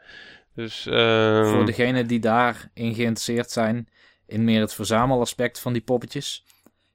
Dus 0.54 0.86
ehm, 0.86 1.46
Voor 1.46 1.66
degenen 1.66 2.06
die 2.06 2.18
daarin 2.18 2.94
geïnteresseerd 2.94 3.50
zijn, 3.50 3.88
in 4.26 4.44
meer 4.44 4.60
het 4.60 4.74
verzamelaspect 4.74 5.60
van 5.60 5.72
die 5.72 5.82
poppetjes. 5.82 6.44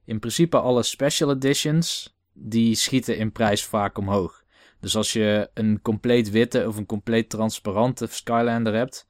In 0.05 0.19
principe 0.19 0.59
alle 0.59 0.83
special 0.83 1.31
editions, 1.31 2.15
die 2.33 2.75
schieten 2.75 3.17
in 3.17 3.31
prijs 3.31 3.63
vaak 3.63 3.97
omhoog. 3.97 4.43
Dus 4.79 4.95
als 4.95 5.13
je 5.13 5.49
een 5.53 5.81
compleet 5.81 6.29
witte 6.29 6.67
of 6.67 6.77
een 6.77 6.85
compleet 6.85 7.29
transparante 7.29 8.07
Skylander 8.09 8.73
hebt, 8.73 9.07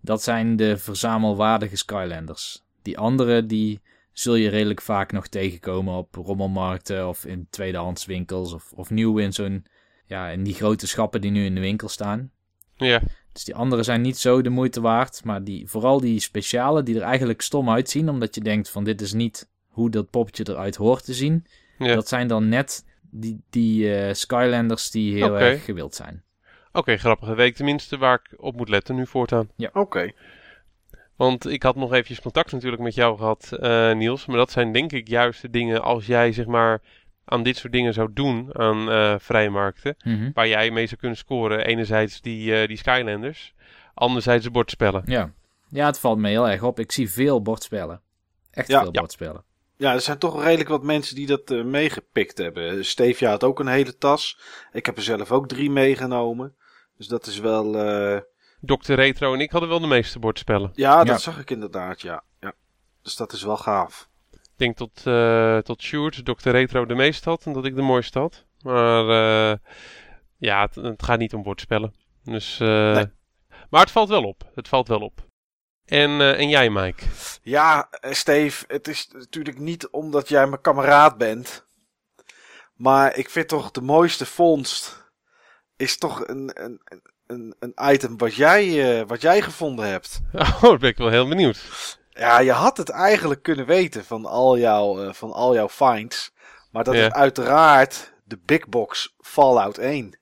dat 0.00 0.22
zijn 0.22 0.56
de 0.56 0.76
verzamelwaardige 0.76 1.76
Skylanders. 1.76 2.62
Die 2.82 2.98
andere, 2.98 3.46
die 3.46 3.80
zul 4.12 4.34
je 4.34 4.48
redelijk 4.48 4.80
vaak 4.80 5.12
nog 5.12 5.26
tegenkomen 5.26 5.94
op 5.94 6.14
rommelmarkten 6.14 7.08
of 7.08 7.24
in 7.24 7.46
tweedehands 7.50 8.06
winkels 8.06 8.52
of, 8.52 8.72
of 8.72 8.90
nieuw 8.90 9.18
in 9.18 9.32
zo'n, 9.32 9.64
ja, 10.06 10.28
in 10.28 10.42
die 10.42 10.54
grote 10.54 10.86
schappen 10.86 11.20
die 11.20 11.30
nu 11.30 11.44
in 11.44 11.54
de 11.54 11.60
winkel 11.60 11.88
staan. 11.88 12.30
ja, 12.76 13.00
Dus 13.32 13.44
die 13.44 13.54
andere 13.54 13.82
zijn 13.82 14.00
niet 14.00 14.16
zo 14.18 14.42
de 14.42 14.48
moeite 14.48 14.80
waard. 14.80 15.24
Maar 15.24 15.44
die, 15.44 15.68
vooral 15.68 16.00
die 16.00 16.20
speciale, 16.20 16.82
die 16.82 16.96
er 16.96 17.02
eigenlijk 17.02 17.40
stom 17.40 17.70
uitzien. 17.70 18.08
Omdat 18.08 18.34
je 18.34 18.40
denkt 18.40 18.70
van 18.70 18.84
dit 18.84 19.00
is 19.00 19.12
niet 19.12 19.48
hoe 19.66 19.90
dat 19.90 20.10
poppetje 20.10 20.48
eruit 20.48 20.76
hoort 20.76 21.04
te 21.04 21.14
zien. 21.14 21.46
ja. 21.78 21.94
Dat 21.94 22.08
zijn 22.08 22.28
dan 22.28 22.48
net 22.48 22.84
die, 23.10 23.40
die 23.50 23.94
eh, 23.96 24.14
Skylanders 24.14 24.90
die 24.90 25.14
heel 25.14 25.38
erg 25.38 25.64
gewild 25.64 25.94
zijn. 25.94 26.22
Oké, 26.72 26.96
grappige 26.96 27.34
week 27.34 27.54
tenminste 27.54 27.98
waar 27.98 28.20
ik 28.24 28.40
op 28.40 28.56
moet 28.56 28.68
letten 28.68 28.94
nu 28.94 29.06
voortaan. 29.06 29.50
Oké. 29.72 30.10
Want 31.16 31.46
ik 31.46 31.62
had 31.62 31.76
nog 31.76 31.92
eventjes 31.92 32.20
contact 32.20 32.52
natuurlijk 32.52 32.82
met 32.82 32.94
jou 32.94 33.16
gehad, 33.18 33.52
eh, 33.52 33.92
Niels. 33.92 34.26
Maar 34.26 34.36
dat 34.36 34.50
zijn 34.50 34.72
denk 34.72 34.92
ik 34.92 35.08
juist 35.08 35.42
de 35.42 35.50
dingen 35.50 35.82
als 35.82 36.06
jij 36.06 36.32
zeg 36.32 36.46
maar 36.46 36.80
aan 37.24 37.42
dit 37.42 37.56
soort 37.56 37.72
dingen 37.72 37.94
zou 37.94 38.10
doen 38.12 38.54
aan 38.58 38.90
eh 38.90 39.14
vrijmarkten. 39.18 39.96
Mhm. 40.04 40.30
Waar 40.34 40.48
jij 40.48 40.70
mee 40.70 40.86
zou 40.86 41.00
kunnen 41.00 41.18
scoren. 41.18 41.64
Enerzijds 41.66 42.20
die, 42.20 42.54
eh, 42.60 42.68
die 42.68 42.76
Skylanders. 42.76 43.54
Anderzijds 43.94 44.44
de 44.44 44.50
bordspellen. 44.50 45.02
Ja. 45.06 45.32
ja, 45.68 45.86
het 45.86 45.98
valt 46.00 46.18
me 46.18 46.28
heel 46.28 46.48
erg 46.48 46.62
op. 46.62 46.78
Ik 46.80 46.92
zie 46.92 47.10
veel 47.10 47.42
bordspellen. 47.42 48.00
Echt 48.50 48.68
Ja. 48.68 48.78
veel 48.82 48.92
Ja. 48.92 49.00
bordspellen. 49.00 49.44
Ja, 49.44 49.47
er 49.78 50.00
zijn 50.00 50.18
toch 50.18 50.42
redelijk 50.42 50.68
wat 50.68 50.82
mensen 50.82 51.14
die 51.14 51.26
dat 51.26 51.50
eh, 51.50 51.64
meegepikt 51.64 52.38
hebben. 52.38 52.84
Stevia 52.84 53.30
had 53.30 53.44
ook 53.44 53.58
een 53.60 53.66
hele 53.66 53.96
tas. 53.96 54.38
Ik 54.72 54.86
heb 54.86 54.96
er 54.96 55.02
zelf 55.02 55.32
ook 55.32 55.48
drie 55.48 55.70
meegenomen. 55.70 56.56
Dus 56.96 57.06
dat 57.06 57.26
is 57.26 57.38
wel... 57.38 57.76
eh, 57.78 58.20
Dr. 58.60 58.92
Retro 58.92 59.34
en 59.34 59.40
ik 59.40 59.50
hadden 59.50 59.68
wel 59.68 59.80
de 59.80 59.86
meeste 59.86 60.18
bordspellen. 60.18 60.70
Ja, 60.74 60.96
dat 60.98 61.06
Ja. 61.06 61.18
zag 61.18 61.38
ik 61.40 61.50
inderdaad, 61.50 62.00
ja. 62.00 62.22
ja. 62.40 62.52
Dus 63.02 63.16
dat 63.16 63.32
is 63.32 63.42
wel 63.42 63.56
gaaf. 63.56 64.08
Ik 64.32 64.40
denk 64.56 64.76
tot, 64.76 65.00
eh 65.06 65.58
tot 65.58 65.82
Sjoerd, 65.82 66.24
Dr. 66.24 66.50
Retro 66.50 66.86
de 66.86 66.94
meeste 66.94 67.28
had 67.28 67.44
en 67.46 67.52
dat 67.52 67.64
ik 67.64 67.74
de 67.76 67.82
mooiste 67.82 68.18
had. 68.18 68.44
Maar 68.62 69.08
eh, 69.08 69.56
ja, 70.36 70.62
het, 70.62 70.74
het 70.74 71.02
gaat 71.02 71.18
niet 71.18 71.34
om 71.34 71.42
bordspellen. 71.42 71.94
Dus, 72.24 72.60
eh, 72.60 72.68
Nee. 72.94 73.06
Maar 73.70 73.80
het 73.80 73.90
valt 73.90 74.08
wel 74.08 74.22
op. 74.24 74.50
Het 74.54 74.68
valt 74.68 74.88
wel 74.88 75.00
op. 75.00 75.26
En, 75.88 76.20
eh, 76.20 76.38
en 76.38 76.48
jij, 76.48 76.70
Mike? 76.70 77.04
Ja, 77.42 77.88
eh, 77.90 78.12
Steve, 78.12 78.64
het 78.68 78.88
is 78.88 79.08
natuurlijk 79.12 79.58
niet 79.58 79.88
omdat 79.88 80.28
jij 80.28 80.46
mijn 80.46 80.60
kameraad 80.60 81.18
bent. 81.18 81.66
Maar 82.74 83.16
ik 83.16 83.30
vind 83.30 83.48
toch 83.48 83.70
de 83.70 83.80
mooiste 83.80 84.26
vondst 84.26 85.06
is 85.76 85.98
toch 85.98 86.26
een, 86.28 86.50
een, 86.54 86.80
een, 87.26 87.54
een 87.58 87.74
item 87.92 88.16
wat 88.18 88.34
jij, 88.34 88.98
eh, 89.00 89.06
wat 89.06 89.20
jij 89.20 89.42
gevonden 89.42 89.86
hebt. 89.88 90.20
Oh, 90.32 90.62
daar 90.62 90.78
ben 90.78 90.90
ik 90.90 90.96
wel 90.96 91.08
heel 91.10 91.28
benieuwd. 91.28 91.58
Ja, 92.10 92.38
je 92.38 92.52
had 92.52 92.76
het 92.76 92.88
eigenlijk 92.88 93.42
kunnen 93.42 93.66
weten 93.66 94.04
van 94.04 94.26
al 94.26 94.58
jouw, 94.58 95.12
van 95.12 95.32
al 95.32 95.54
jouw 95.54 95.68
finds. 95.68 96.32
Maar 96.70 96.84
dat 96.84 96.94
Ja. 96.94 97.06
is 97.06 97.12
uiteraard 97.12 98.12
de 98.24 98.38
Big 98.44 98.68
Box 98.68 99.14
Fallout 99.18 99.78
1. 99.78 100.18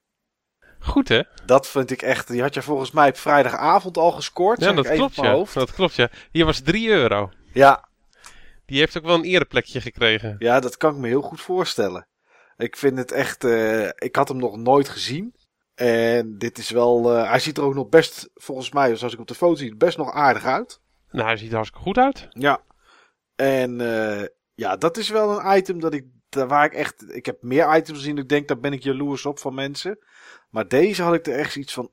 Goed, 0.87 1.07
hè? 1.07 1.21
Dat 1.45 1.67
vind 1.67 1.91
ik 1.91 2.01
echt. 2.01 2.27
Die 2.27 2.41
had 2.41 2.53
je 2.53 2.61
volgens 2.61 2.91
mij 2.91 3.09
op 3.09 3.17
vrijdagavond 3.17 3.97
al 3.97 4.11
gescoord. 4.11 4.59
Ja, 4.61 4.73
dat 4.73 4.89
klopt, 4.91 5.15
ja. 5.15 5.31
hoofd. 5.31 5.53
Dat 5.53 5.73
klopt, 5.73 5.95
ja. 5.95 6.09
Hier 6.31 6.45
was 6.45 6.59
3 6.59 6.89
euro. 6.89 7.29
Ja, 7.53 7.87
Die 8.65 8.79
heeft 8.79 8.97
ook 8.97 9.03
wel 9.05 9.15
een 9.15 9.23
ereplekje 9.23 9.81
gekregen. 9.81 10.35
ja, 10.39 10.59
dat 10.59 10.77
kan 10.77 10.93
ik 10.93 10.97
me 10.99 11.07
heel 11.07 11.21
goed 11.21 11.41
voorstellen. 11.41 12.07
Ik 12.57 12.75
vind 12.77 12.97
het 12.97 13.11
echt. 13.11 13.43
eh, 13.43 13.85
ik 13.85 14.15
had 14.15 14.27
hem 14.27 14.37
nog 14.37 14.57
nooit 14.57 14.89
gezien. 14.89 15.35
En 15.75 16.37
dit 16.37 16.57
is 16.57 16.69
wel. 16.69 17.15
eh, 17.17 17.29
hij 17.29 17.39
ziet 17.39 17.57
er 17.57 17.63
ook 17.63 17.73
nog 17.73 17.89
best, 17.89 18.29
volgens 18.33 18.71
mij, 18.71 18.95
zoals 18.95 19.13
ik 19.13 19.19
op 19.19 19.27
de 19.27 19.35
foto 19.35 19.55
zie, 19.55 19.75
best 19.75 19.97
nog 19.97 20.11
aardig 20.13 20.45
uit. 20.45 20.79
Nou, 21.11 21.25
hij 21.27 21.37
ziet 21.37 21.49
er 21.49 21.55
hartstikke 21.55 21.85
goed 21.85 21.97
uit. 21.97 22.27
Ja. 22.29 22.59
En 23.35 23.81
eh, 23.81 24.25
ja, 24.55 24.75
dat 24.77 24.97
is 24.97 25.09
wel 25.09 25.39
een 25.39 25.57
item 25.57 25.79
dat 25.79 25.93
ik. 25.93 26.05
Waar 26.29 26.65
ik 26.65 26.73
echt. 26.73 27.15
Ik 27.15 27.25
heb 27.25 27.37
meer 27.41 27.75
items 27.77 27.97
gezien. 27.97 28.17
Ik 28.17 28.29
denk, 28.29 28.47
daar 28.47 28.59
ben 28.59 28.73
ik 28.73 28.83
jaloers 28.83 29.25
op 29.25 29.39
van 29.39 29.53
mensen. 29.53 29.99
Maar 30.49 30.67
deze 30.67 31.03
had 31.03 31.13
ik 31.13 31.27
er 31.27 31.33
echt 31.35 31.55
iets 31.55 31.73
van. 31.73 31.89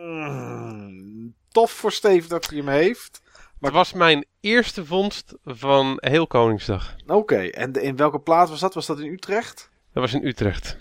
mm, 0.00 1.34
tof 1.48 1.70
voor 1.70 1.92
Steve 1.92 2.28
dat 2.28 2.46
hij 2.48 2.58
hem 2.58 2.68
heeft. 2.68 3.20
Het 3.60 3.72
was 3.72 3.92
mijn 3.92 4.26
eerste 4.40 4.84
vondst 4.84 5.34
van 5.44 5.96
heel 6.00 6.26
Koningsdag. 6.26 6.94
Oké, 7.06 7.36
en 7.38 7.72
de- 7.72 7.82
in 7.82 7.96
welke 7.96 8.18
plaats 8.20 8.50
was 8.50 8.60
dat? 8.60 8.74
Was 8.74 8.86
dat 8.86 9.00
in 9.00 9.12
Utrecht? 9.12 9.70
Dat 9.92 10.02
was 10.02 10.14
in 10.14 10.26
Utrecht. 10.26 10.76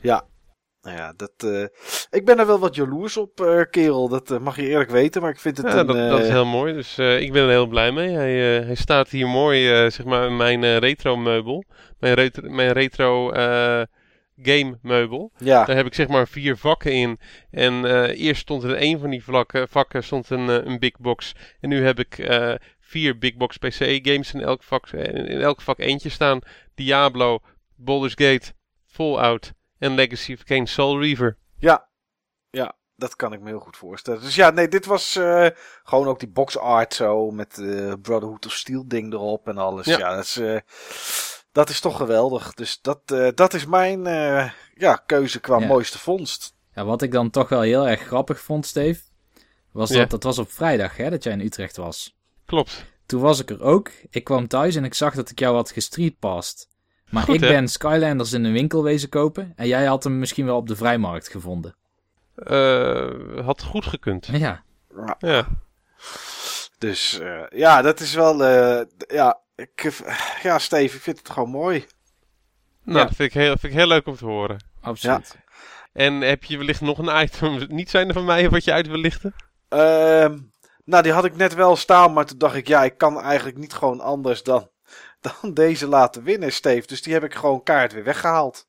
Nou 0.82 0.98
ja, 0.98 1.14
dat, 1.16 1.32
eh, 1.38 1.64
ik 2.10 2.26
ben 2.26 2.40
er 2.40 2.48
wel 2.48 2.60
wat 2.60 2.76
jaloers 2.76 3.18
op, 3.18 3.42
eh, 3.42 3.62
kerel. 3.70 4.10
Dat 4.10 4.32
eh, 4.32 4.40
mag 4.40 4.56
je 4.56 4.68
eerlijk 4.68 4.90
weten, 4.90 5.22
maar 5.22 5.32
ik 5.32 5.40
vind 5.40 5.58
het 5.58 5.66
Ja, 5.72 5.78
een... 5.80 5.86
dat, 5.88 5.96
dat 6.10 6.20
is 6.20 6.28
heel 6.28 6.46
mooi. 6.46 6.74
Dus 6.74 6.98
ik 7.00 7.32
ben 7.32 7.44
er 7.44 7.50
heel 7.50 7.68
blij 7.68 7.92
mee. 7.92 8.10
Hij, 8.10 8.34
hij 8.64 8.76
staat 8.76 9.10
hier 9.10 9.28
mooi, 9.28 9.66
zeg 9.92 10.04
maar, 10.06 10.26
in 10.26 10.36
mijn 10.36 10.80
retro 10.80 11.16
meubel. 11.18 11.64
Mijn, 12.00 12.14
retro, 12.14 12.50
mijn 12.50 12.72
retro 12.72 13.32
game 14.42 14.78
meubel. 14.82 15.32
Ja, 15.38 15.66
Daar 15.66 15.76
heb 15.76 15.86
ik 15.86 15.94
zeg 15.94 16.08
maar 16.08 16.28
vier 16.28 16.58
vakken 16.58 16.92
in. 16.92 17.20
En 17.52 17.86
eh, 17.86 18.20
eerst 18.26 18.42
stond 18.42 18.64
er 18.64 18.70
in 18.70 18.76
één 18.76 19.00
van 19.00 19.10
die 19.10 19.24
vlakken, 19.24 19.68
vakken 19.70 20.04
stond 20.04 20.30
een, 20.30 20.50
eh, 20.50 20.66
een 20.66 20.80
big 20.80 20.98
box. 21.00 21.36
En 21.60 21.70
nu 21.70 21.84
heb 21.86 22.00
ik 22.00 22.18
eh, 22.18 22.54
vier 22.80 23.18
big 23.18 23.36
box 23.36 23.58
PC 23.58 24.00
games 24.02 24.34
in 24.34 24.42
elk 24.42 24.64
vak, 24.64 24.90
in 24.90 25.42
elk 25.42 25.62
vak 25.62 25.80
eentje 25.80 26.10
staan. 26.10 26.40
Diablo, 26.76 27.40
Baldur's 27.76 28.14
Gate, 28.16 28.54
Fallout 28.86 29.54
en 29.78 29.96
Legacy 29.96 30.34
of 30.34 30.44
Kain 30.44 30.68
Soul 30.68 31.02
Reaver. 31.02 31.38
ja, 31.58 31.88
ja, 32.50 32.78
dat 32.96 33.16
kan 33.16 33.34
ik 33.34 33.40
me 33.40 33.48
heel 33.48 33.60
goed 33.60 33.78
voorstellen. 33.78 34.22
Dus 34.22 34.36
ja, 34.36 34.50
nee, 34.50 34.68
dit 34.68 34.86
was 34.86 35.12
gewoon 35.84 36.08
ook 36.08 36.20
die 36.20 36.30
box 36.30 36.58
art 36.58 36.94
zo 36.94 37.32
met 37.32 37.54
Brotherhood 38.02 38.46
of 38.46 38.54
Steel 38.54 38.88
ding 38.88 39.14
erop 39.14 39.48
en 39.48 39.58
alles. 39.58 39.86
Ja, 39.86 39.98
Ja. 39.98 40.16
dat, 40.16 40.24
is, 40.24 40.40
dat 41.52 41.70
is 41.70 41.80
toch 41.80 41.98
geweldig. 41.98 42.54
Dus 42.54 42.82
dat, 42.82 43.00
eh, 43.06 43.28
dat 43.36 43.54
is 43.54 43.66
mijn 43.66 44.08
eh, 44.08 44.50
ja, 44.76 44.96
keuze 45.06 45.40
qua 45.40 45.60
Ja. 45.60 45.68
mooiste 45.68 46.00
vondst. 46.00 46.54
Ja, 46.74 46.86
wat 46.86 47.02
ik 47.02 47.12
dan 47.12 47.30
toch 47.30 47.50
wel 47.50 47.62
heel 47.62 47.88
erg 47.88 48.02
grappig 48.02 48.40
vond, 48.42 48.66
Steve, 48.66 49.02
was 49.72 49.90
Ja. 49.90 49.98
dat 50.00 50.10
dat 50.10 50.24
was 50.24 50.38
op 50.38 50.52
vrijdag 50.52 50.98
hè, 50.98 51.10
dat 51.10 51.24
jij 51.24 51.34
in 51.34 51.40
Utrecht 51.42 51.76
was. 51.78 52.18
Klopt. 52.46 52.86
Toen 53.06 53.22
was 53.22 53.40
ik 53.40 53.50
er 53.50 53.62
ook. 53.62 53.92
Ik 54.10 54.24
kwam 54.24 54.48
thuis 54.48 54.76
en 54.76 54.84
ik 54.84 54.94
zag 54.94 55.16
dat 55.16 55.30
ik 55.30 55.40
jou 55.40 55.56
had 55.56 55.72
gestreetpast. 55.72 56.68
Maar 57.10 57.24
Goed, 57.24 57.36
ik 57.36 57.42
hè? 57.42 57.48
ben 57.48 57.68
Skylanders 57.68 58.34
in 58.34 58.44
een 58.44 58.54
winkel 58.54 58.84
wezen 58.84 59.10
kopen 59.10 59.54
en 59.56 59.68
jij 59.68 59.86
had 59.86 60.04
hem 60.04 60.20
misschien 60.20 60.46
wel 60.46 60.56
op 60.58 60.68
de 60.68 60.76
vrijmarkt 60.76 61.28
gevonden. 61.30 61.76
Eh, 62.36 63.10
had 63.46 63.64
goed 63.64 63.86
gekund. 63.86 64.26
Ja, 64.32 64.64
Ja. 65.20 65.48
Dus 66.78 67.20
eh, 67.20 67.42
ja, 67.50 67.82
dat 67.82 68.00
is 68.00 68.14
wel. 68.14 68.44
eh, 68.46 68.86
ja, 69.08 69.40
ik, 69.60 69.84
eh, 69.84 70.20
ja, 70.42 70.60
Steve, 70.60 70.96
ik 70.96 71.02
vind 71.02 71.18
het 71.18 71.30
gewoon 71.30 71.50
mooi. 71.50 71.86
Nou, 72.84 72.98
Ja. 72.98 73.04
dat 73.06 73.16
vind 73.16 73.30
ik, 73.36 73.42
heel, 73.42 73.58
vind 73.58 73.74
ik 73.74 73.80
heel 73.80 73.88
leuk 73.88 74.08
om 74.08 74.16
te 74.16 74.26
horen. 74.26 74.64
absoluut. 74.82 75.38
En 75.94 76.22
heb 76.22 76.44
je 76.44 76.58
wellicht 76.58 76.82
nog 76.82 76.98
een 76.98 77.22
item, 77.24 77.66
niet 77.70 77.90
zijn 77.90 78.14
van 78.14 78.26
mij, 78.26 78.50
wat 78.50 78.64
je 78.64 78.74
uit 78.74 78.88
wil 78.88 78.98
lichten? 78.98 79.34
Ehm, 79.70 80.38
nou, 80.86 81.04
die 81.04 81.12
had 81.12 81.26
ik 81.26 81.36
net 81.36 81.54
wel 81.54 81.76
staan, 81.76 82.14
maar 82.14 82.26
toen 82.26 82.38
dacht 82.38 82.56
ik, 82.56 82.68
ja, 82.68 82.84
ik 82.84 82.98
kan 82.98 83.22
eigenlijk 83.22 83.58
niet 83.58 83.74
gewoon 83.74 84.00
anders 84.00 84.44
dan, 84.44 84.70
dan 85.42 85.54
deze 85.54 85.88
laten 85.88 86.24
winnen, 86.24 86.52
Steve. 86.52 86.88
Dus 86.88 87.02
die 87.02 87.14
heb 87.14 87.24
ik 87.24 87.36
gewoon 87.36 87.64
kaart 87.64 87.94
weer 87.94 88.04
weggehaald. 88.04 88.68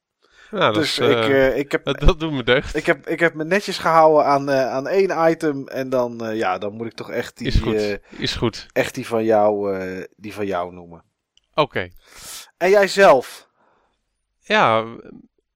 Nou, 0.51 0.73
dat 0.73 0.75
dus 0.75 0.99
is, 0.99 1.09
ik, 1.09 1.17
eh, 1.17 1.47
eh, 1.47 1.59
ik, 1.59 1.73
heb, 1.73 1.85
dat, 1.85 2.01
dat 2.07 2.21
doet 2.21 2.33
me 2.33 2.43
deugd. 2.43 2.77
ik, 2.77 2.87
heb, 2.87 3.09
ik 3.09 3.21
heb 3.21 3.35
me 3.35 3.45
netjes 3.45 3.79
gehouden 3.79 4.25
aan, 4.25 4.51
eh, 4.51 4.71
aan 4.71 4.89
één 4.89 5.31
item. 5.31 5.69
En 5.69 5.91
dan, 5.91 6.31
ja, 6.35 6.59
dan 6.59 6.73
moet 6.73 6.87
ik 6.87 6.93
toch 6.93 7.11
echt 7.11 7.39
die, 7.39 7.47
Is 7.47 7.57
goed. 7.57 7.99
Is 8.19 8.35
goed. 8.35 8.67
echt 8.73 8.95
die, 8.95 9.07
van 9.07 9.25
jou, 9.25 9.77
die 10.17 10.35
van 10.35 10.47
jou 10.47 10.75
noemen. 10.75 11.05
Oké. 11.55 11.89
En 12.57 12.71
jij 12.71 12.89
zelf? 12.89 13.49
Ja, 14.41 14.85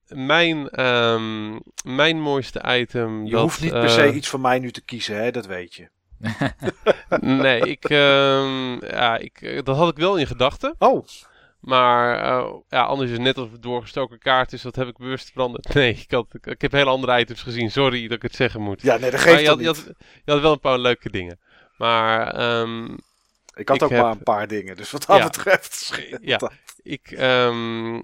mijn, 0.07 0.69
ehm, 0.69 1.59
mijn 1.83 2.21
mooiste 2.21 2.63
item. 2.67 3.25
Je 3.25 3.31
dat, 3.31 3.41
hoeft 3.41 3.61
niet 3.61 3.71
per 3.71 3.89
se 3.89 4.13
iets 4.13 4.29
van 4.29 4.41
mij 4.41 4.59
nu 4.59 4.71
te 4.71 4.81
kiezen, 4.81 5.15
hè? 5.15 5.31
dat 5.31 5.45
weet 5.45 5.73
je. 5.73 5.89
Nee, 7.19 7.59
ik, 7.59 7.83
ehm, 7.83 8.85
ja, 8.85 9.17
ik, 9.17 9.61
dat 9.63 9.77
had 9.77 9.89
ik 9.89 9.97
wel 9.97 10.17
in 10.17 10.27
gedachten. 10.27 10.75
Oh, 10.77 11.05
Maar 11.65 12.19
eh, 12.21 12.53
ja, 12.69 12.83
anders 12.83 13.09
is 13.09 13.15
het 13.15 13.25
net 13.25 13.37
of 13.37 13.51
het 13.51 13.61
doorgestoken 13.61 14.19
kaart 14.19 14.53
is. 14.53 14.61
Dat 14.61 14.75
heb 14.75 14.87
ik 14.87 14.97
bewust 14.97 15.31
veranderd. 15.31 15.73
Nee, 15.73 15.93
ik, 15.93 16.11
had, 16.11 16.25
ik, 16.31 16.45
ik 16.45 16.61
heb 16.61 16.71
hele 16.71 16.89
andere 16.89 17.19
items 17.19 17.41
gezien. 17.41 17.71
Sorry 17.71 18.01
dat 18.07 18.17
ik 18.17 18.21
het 18.21 18.35
zeggen 18.35 18.61
moet. 18.61 18.81
ja, 18.81 18.97
nee, 18.97 19.11
dat 19.11 19.19
maar 19.19 19.29
geeft 19.29 19.41
je 19.41 19.47
had, 19.47 19.59
je, 19.59 19.65
had, 19.65 19.85
je 20.25 20.31
had 20.31 20.41
wel 20.41 20.51
een 20.51 20.59
paar 20.59 20.79
leuke 20.79 21.09
dingen. 21.09 21.39
Maar 21.77 22.27
ehm, 22.33 22.93
Ik 23.55 23.67
had 23.67 23.75
ik 23.77 23.83
ook 23.83 23.89
heb- 23.89 24.01
maar 24.01 24.11
een 24.11 24.23
paar 24.23 24.47
dingen, 24.47 24.75
dus 24.75 24.91
wat 24.91 25.05
dat 25.05 25.17
Ja. 25.17 25.23
betreft... 25.23 26.01
Ja. 26.21 26.37
dat. 26.37 26.53
ik, 26.83 27.11
ehm, 27.11 27.95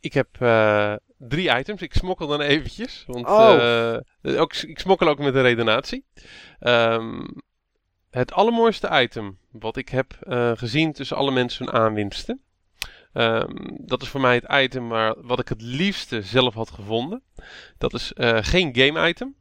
ik 0.00 0.12
heb 0.12 0.28
eh, 0.38 0.94
drie 1.18 1.58
items. 1.58 1.82
Ik 1.82 1.94
smokkel 1.94 2.26
dan 2.26 2.40
eventjes. 2.40 3.04
Want 3.06 3.26
Oh. 3.26 3.94
eh, 4.22 4.40
ook, 4.40 4.54
ik 4.54 4.78
smokkel 4.78 5.08
ook 5.08 5.18
met 5.18 5.34
een 5.34 5.42
redenatie. 5.42 6.04
Ehm, 6.58 7.22
het 8.10 8.32
allermooiste 8.32 8.88
item 9.02 9.38
wat 9.50 9.76
ik 9.76 9.88
heb 9.88 10.16
gezien 10.54 10.92
tussen 10.92 11.16
alle 11.16 11.30
mensen 11.30 11.64
hun 11.64 11.74
aanwinsten. 11.74 12.40
Ehm, 13.16 13.54
dat 13.78 14.02
is 14.02 14.08
voor 14.08 14.20
mij 14.20 14.34
het 14.34 14.64
item 14.64 14.88
waar, 14.88 15.14
wat 15.22 15.38
ik 15.38 15.48
het 15.48 15.62
liefste 15.62 16.22
zelf 16.22 16.54
had 16.54 16.70
gevonden. 16.70 17.22
Dat 17.78 17.94
is 17.94 18.12
eh, 18.12 18.38
geen 18.40 18.76
game 18.76 19.08
item. 19.08 19.34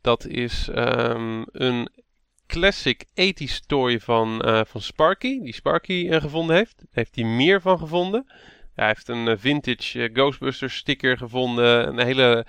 Dat 0.00 0.26
is 0.26 0.68
ehm, 0.68 1.42
een 1.52 1.88
classic 2.46 3.04
80s 3.04 3.66
toy 3.66 4.00
van, 4.00 4.40
eh, 4.40 4.60
van 4.66 4.80
Sparky. 4.80 5.40
Die 5.40 5.54
Sparky 5.54 6.08
eh, 6.10 6.20
gevonden 6.20 6.56
heeft. 6.56 6.76
Daar 6.76 6.86
heeft 6.90 7.14
hij 7.14 7.24
meer 7.24 7.60
van 7.60 7.78
gevonden. 7.78 8.32
Hij 8.74 8.86
heeft 8.86 9.08
een 9.08 9.38
vintage 9.38 10.10
Ghostbusters 10.12 10.76
sticker 10.76 11.18
gevonden. 11.18 11.88
Een 11.88 11.98
hele, 11.98 12.46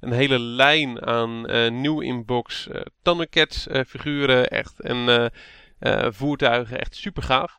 een 0.00 0.12
hele 0.12 0.38
lijn 0.38 1.06
aan 1.06 1.46
nieuw 1.80 2.00
inbox 2.00 2.68
eh 2.68 2.80
Thundercats 3.02 3.66
figuren. 3.86 4.48
Echt. 4.48 4.80
En 4.80 5.32
voertuigen. 6.12 6.78
Echt 6.78 6.94
super 6.94 7.22
gaaf. 7.22 7.58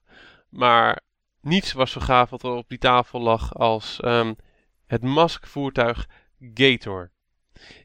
Maar 0.49 1.01
niets 1.41 1.73
was 1.73 1.91
zo 1.91 1.99
gaaf 1.99 2.29
wat 2.29 2.43
er 2.43 2.51
op 2.51 2.69
die 2.69 2.77
tafel 2.77 3.21
lag 3.21 3.53
als 3.53 3.99
ehm, 3.99 4.33
het 4.85 5.03
Mask 5.03 5.45
voertuig 5.47 6.07
Gator. 6.53 7.11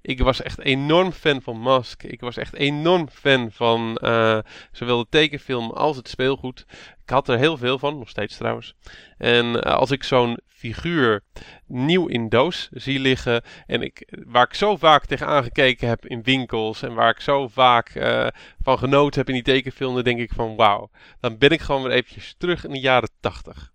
Ik 0.02 0.20
was 0.20 0.42
echt 0.42 0.58
enorm 0.58 1.12
fan 1.12 1.42
van 1.42 1.60
Mask. 1.60 2.02
Ik 2.02 2.20
was 2.20 2.36
echt 2.36 2.54
enorm 2.54 3.08
fan 3.08 3.52
van 3.52 3.96
eh, 3.96 4.38
zowel 4.72 4.98
de 4.98 5.06
tekenfilm 5.08 5.70
als 5.70 5.96
het 5.96 6.08
speelgoed. 6.08 6.64
Ik 7.02 7.10
had 7.10 7.28
er 7.28 7.38
heel 7.38 7.56
veel 7.56 7.78
van, 7.78 7.98
nog 7.98 8.08
steeds 8.08 8.36
trouwens. 8.36 8.74
En 9.18 9.62
eh, 9.62 9.74
als 9.74 9.90
ik 9.90 10.02
zo'n 10.02 10.38
figuur 10.46 11.22
nieuw 11.66 12.06
in 12.06 12.28
doos 12.28 12.68
zie 12.72 12.98
liggen. 12.98 13.42
En 13.66 13.82
ik, 13.82 14.12
waar 14.26 14.44
ik 14.44 14.54
zo 14.54 14.76
vaak 14.76 15.06
tegenaan 15.06 15.42
gekeken 15.42 15.88
heb 15.88 16.06
in 16.06 16.22
winkels. 16.22 16.82
En 16.82 16.94
waar 16.94 17.10
ik 17.10 17.20
zo 17.20 17.48
vaak 17.48 17.88
eh, 17.88 18.26
van 18.62 18.78
genoten 18.78 19.18
heb 19.18 19.28
in 19.28 19.34
die 19.34 19.42
tekenfilm. 19.42 19.94
Dan 19.94 20.04
denk 20.04 20.20
ik 20.20 20.32
van 20.32 20.56
wauw. 20.56 20.90
Dan 21.20 21.38
ben 21.38 21.50
ik 21.50 21.60
gewoon 21.60 21.82
weer 21.82 21.92
eventjes 21.92 22.34
terug 22.38 22.64
in 22.64 22.70
de 22.70 22.80
jaren 22.80 23.10
tachtig. 23.20 23.72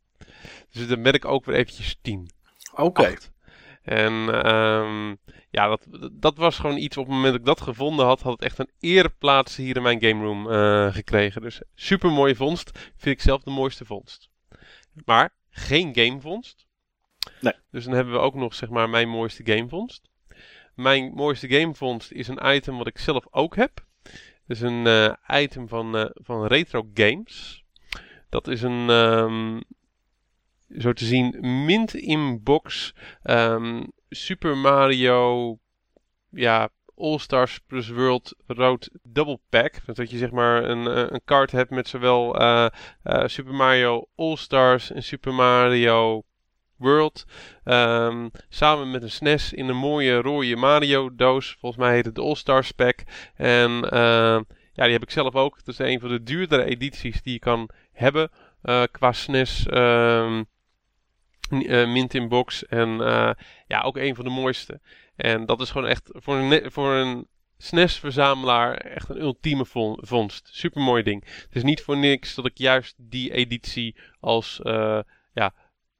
Dus 0.71 0.87
dan 0.87 1.01
ben 1.01 1.13
ik 1.13 1.25
ook 1.25 1.45
weer 1.45 1.55
eventjes 1.55 1.97
tien. 2.01 2.29
Oké. 2.75 3.17
En 3.81 4.43
ehm, 4.43 5.15
ja, 5.49 5.67
dat, 5.67 5.87
dat 6.11 6.37
was 6.37 6.59
gewoon 6.59 6.77
iets 6.77 6.97
op 6.97 7.05
het 7.05 7.13
moment 7.13 7.31
dat 7.31 7.41
ik 7.41 7.47
dat 7.47 7.61
gevonden 7.61 8.05
had, 8.05 8.21
had 8.21 8.31
het 8.31 8.41
echt 8.41 8.59
een 8.59 8.71
ereplaats 8.79 9.55
hier 9.55 9.75
in 9.75 9.81
mijn 9.81 10.03
game 10.03 10.23
room 10.23 10.51
eh, 10.51 10.93
gekregen. 10.93 11.41
Dus 11.41 11.61
super 11.75 12.11
mooie 12.11 12.35
vondst. 12.35 12.91
Vind 12.97 13.15
ik 13.15 13.21
zelf 13.21 13.43
de 13.43 13.51
mooiste 13.51 13.85
vondst. 13.85 14.29
Maar 15.05 15.33
geen 15.49 15.95
gamevondst. 15.95 16.65
Nee. 17.41 17.53
Dus 17.71 17.83
dan 17.83 17.93
hebben 17.93 18.13
we 18.13 18.19
ook 18.19 18.35
nog 18.35 18.55
zeg 18.55 18.69
maar 18.69 18.89
mijn 18.89 19.09
mooiste 19.09 19.45
gamevondst. 19.45 20.09
Mijn 20.75 21.11
mooiste 21.13 21.47
gamevondst 21.49 22.11
is 22.11 22.27
een 22.27 22.53
item 22.55 22.77
wat 22.77 22.87
ik 22.87 22.97
zelf 22.97 23.25
ook 23.31 23.55
heb. 23.55 23.85
Dat 24.47 24.57
is 24.57 24.61
een 24.61 24.87
eh, 24.87 25.41
item 25.41 25.67
van, 25.67 25.97
eh, 25.97 26.05
van 26.13 26.45
Retro 26.45 26.89
Games. 26.93 27.63
Dat 28.29 28.47
is 28.47 28.61
een, 28.61 28.89
ehm, 28.89 29.61
zo 30.77 30.93
te 30.93 31.06
zien, 31.06 31.38
mint 31.65 31.93
in 31.95 32.43
box 32.43 32.93
ehm, 33.23 33.84
Super 34.10 34.57
Mario, 34.57 35.57
ja, 36.30 36.69
All-Stars 37.02 37.60
plus 37.68 37.89
World 37.89 38.35
Road 38.48 38.89
Double 39.03 39.39
Pack. 39.49 39.85
Dat 39.85 40.11
je 40.11 40.18
zeg 40.18 40.31
maar 40.31 40.64
een, 40.64 40.88
eh, 40.88 41.06
een 41.10 41.22
kaart 41.26 41.52
hebt 41.52 41.69
met 41.69 41.88
zowel 41.88 42.39
eh, 42.39 42.65
eh, 43.03 43.27
Super 43.27 43.53
Mario 43.53 44.07
All-Stars 44.15 44.91
en 44.91 45.03
Super 45.03 45.34
Mario 45.34 46.23
World. 46.77 47.26
ehm, 47.64 48.30
samen 48.49 48.91
met 48.91 49.03
een 49.03 49.11
SNES 49.11 49.53
in 49.53 49.68
een 49.68 49.77
mooie 49.77 50.22
rode 50.22 50.56
Mario 50.56 51.15
doos. 51.15 51.56
Volgens 51.60 51.81
mij 51.81 51.93
heet 51.93 52.06
het 52.06 52.15
de 52.15 52.22
All-Stars 52.22 52.72
Pack. 52.72 53.03
En 53.35 53.72
ja, 54.73 54.84
die 54.84 54.93
heb 54.93 55.03
ik 55.03 55.11
zelf 55.11 55.35
ook. 55.35 55.56
Dat 55.65 55.68
is 55.68 55.80
een 55.80 55.99
van 55.99 56.10
de 56.10 56.23
duurdere 56.23 56.64
edities 56.64 57.22
die 57.22 57.34
je 57.34 57.39
kan 57.39 57.69
hebben 57.91 58.30
qua 58.91 59.11
SNES. 59.11 59.65
Mint 61.91 62.13
in 62.13 62.27
box. 62.27 62.65
En 62.65 63.01
eh, 63.01 63.31
ja, 63.67 63.81
ook 63.81 63.97
een 63.97 64.15
van 64.15 64.25
de 64.25 64.31
mooiste. 64.31 64.81
En 65.15 65.45
dat 65.45 65.61
is 65.61 65.69
gewoon 65.71 65.87
echt 65.87 66.09
voor 66.13 66.35
een, 66.35 66.71
voor 66.71 66.93
een 66.93 67.27
SNES-verzamelaar 67.57 68.73
echt 68.77 69.09
een 69.09 69.19
ultieme 69.21 69.65
vo- 69.65 69.97
vondst. 69.99 70.49
Super 70.51 70.81
mooi 70.81 71.03
ding. 71.03 71.23
Het 71.25 71.55
is 71.55 71.63
niet 71.63 71.81
voor 71.81 71.97
niks 71.97 72.35
dat 72.35 72.45
ik 72.45 72.57
juist 72.57 72.95
die 72.97 73.33
editie 73.33 73.95
als 74.19 74.61
eh, 74.61 74.99
ja, 75.33 75.53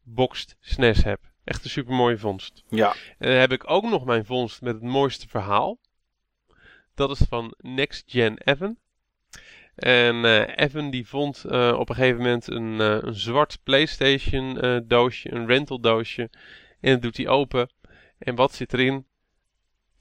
boxed 0.04 0.56
SNES 0.60 1.04
heb. 1.04 1.20
Echt 1.44 1.64
een 1.64 1.70
super 1.70 1.94
mooie 1.94 2.18
vondst. 2.18 2.64
Ja. 2.70 2.92
En 3.18 3.30
dan 3.30 3.38
heb 3.40 3.52
ik 3.52 3.70
ook 3.70 3.84
nog 3.84 4.06
mijn 4.06 4.26
vondst 4.26 4.62
met 4.62 4.74
het 4.74 4.84
mooiste 4.84 5.28
verhaal. 5.28 5.78
Dat 6.96 7.10
is 7.10 7.26
van 7.30 7.54
Next 7.58 8.04
Gen 8.12 8.38
Evan. 8.44 8.78
En 9.76 10.26
eh, 10.26 10.66
Evan 10.66 10.90
die 10.90 11.08
vond 11.08 11.44
eh, 11.44 11.76
op 11.78 11.90
een 11.90 11.96
gegeven 11.96 12.18
moment 12.18 12.48
een, 12.48 12.82
eh, 12.82 12.98
een 13.02 13.16
zwart 13.16 13.60
PlayStation 13.64 14.84
doosje, 14.88 15.32
een 15.32 15.48
rental 15.48 15.80
doosje. 15.80 16.30
En 16.80 16.92
dat 16.92 17.02
doet 17.02 17.18
hij 17.18 17.28
open. 17.28 17.70
En 18.18 18.36
wat 18.36 18.54
zit 18.54 18.74
erin? 18.74 19.06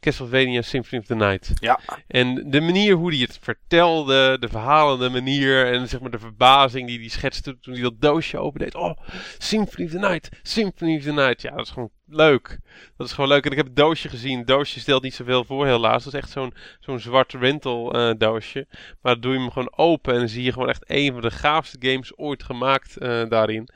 Castlevania 0.00 0.62
Symphony 0.62 1.00
of 1.00 1.06
the 1.06 1.14
Night. 1.14 1.50
Ja. 1.54 1.80
En 2.06 2.50
de 2.50 2.60
manier 2.60 2.94
hoe 2.94 3.10
hij 3.10 3.20
het 3.20 3.38
vertelde, 3.42 4.36
de 4.38 4.48
verhalende 4.48 5.08
manier 5.08 5.72
en 5.72 5.88
zeg 5.88 6.00
maar 6.00 6.10
de 6.10 6.18
verbazing 6.18 6.86
die 6.86 6.98
hij 6.98 7.08
schetste 7.08 7.58
toen 7.58 7.72
hij 7.72 7.82
dat 7.82 8.00
doosje 8.00 8.38
opendeed. 8.38 8.74
Oh, 8.74 8.96
Symphony 9.38 9.84
of 9.86 9.90
the 9.92 9.98
Night, 9.98 10.28
Symphony 10.42 10.96
of 10.96 11.02
the 11.02 11.12
Night. 11.12 11.42
Ja, 11.42 11.50
dat 11.50 11.66
is 11.66 11.70
gewoon 11.72 11.90
leuk. 12.06 12.58
Dat 12.96 13.06
is 13.06 13.12
gewoon 13.12 13.30
leuk. 13.30 13.44
En 13.44 13.50
ik 13.50 13.56
heb 13.56 13.66
het 13.66 13.76
doosje 13.76 14.08
gezien. 14.08 14.38
Het 14.38 14.46
doosje 14.46 14.80
stelt 14.80 15.02
niet 15.02 15.14
zoveel 15.14 15.44
voor 15.44 15.66
helaas. 15.66 16.04
Dat 16.04 16.14
is 16.14 16.20
echt 16.20 16.30
zo'n 16.30 16.54
zo'n 16.80 16.98
zwart 17.00 17.32
rental 17.32 17.92
eh, 17.92 18.14
doosje. 18.18 18.66
Maar 19.00 19.12
dan 19.12 19.20
doe 19.20 19.32
je 19.32 19.38
hem 19.38 19.50
gewoon 19.50 19.72
open 19.76 20.12
en 20.12 20.18
dan 20.18 20.28
zie 20.28 20.42
je 20.42 20.52
gewoon 20.52 20.68
echt 20.68 20.84
een 20.86 21.12
van 21.12 21.20
de 21.22 21.30
gaafste 21.30 21.76
games 21.80 22.18
ooit 22.18 22.42
gemaakt 22.42 22.96
eh, 22.96 23.28
daarin. 23.28 23.68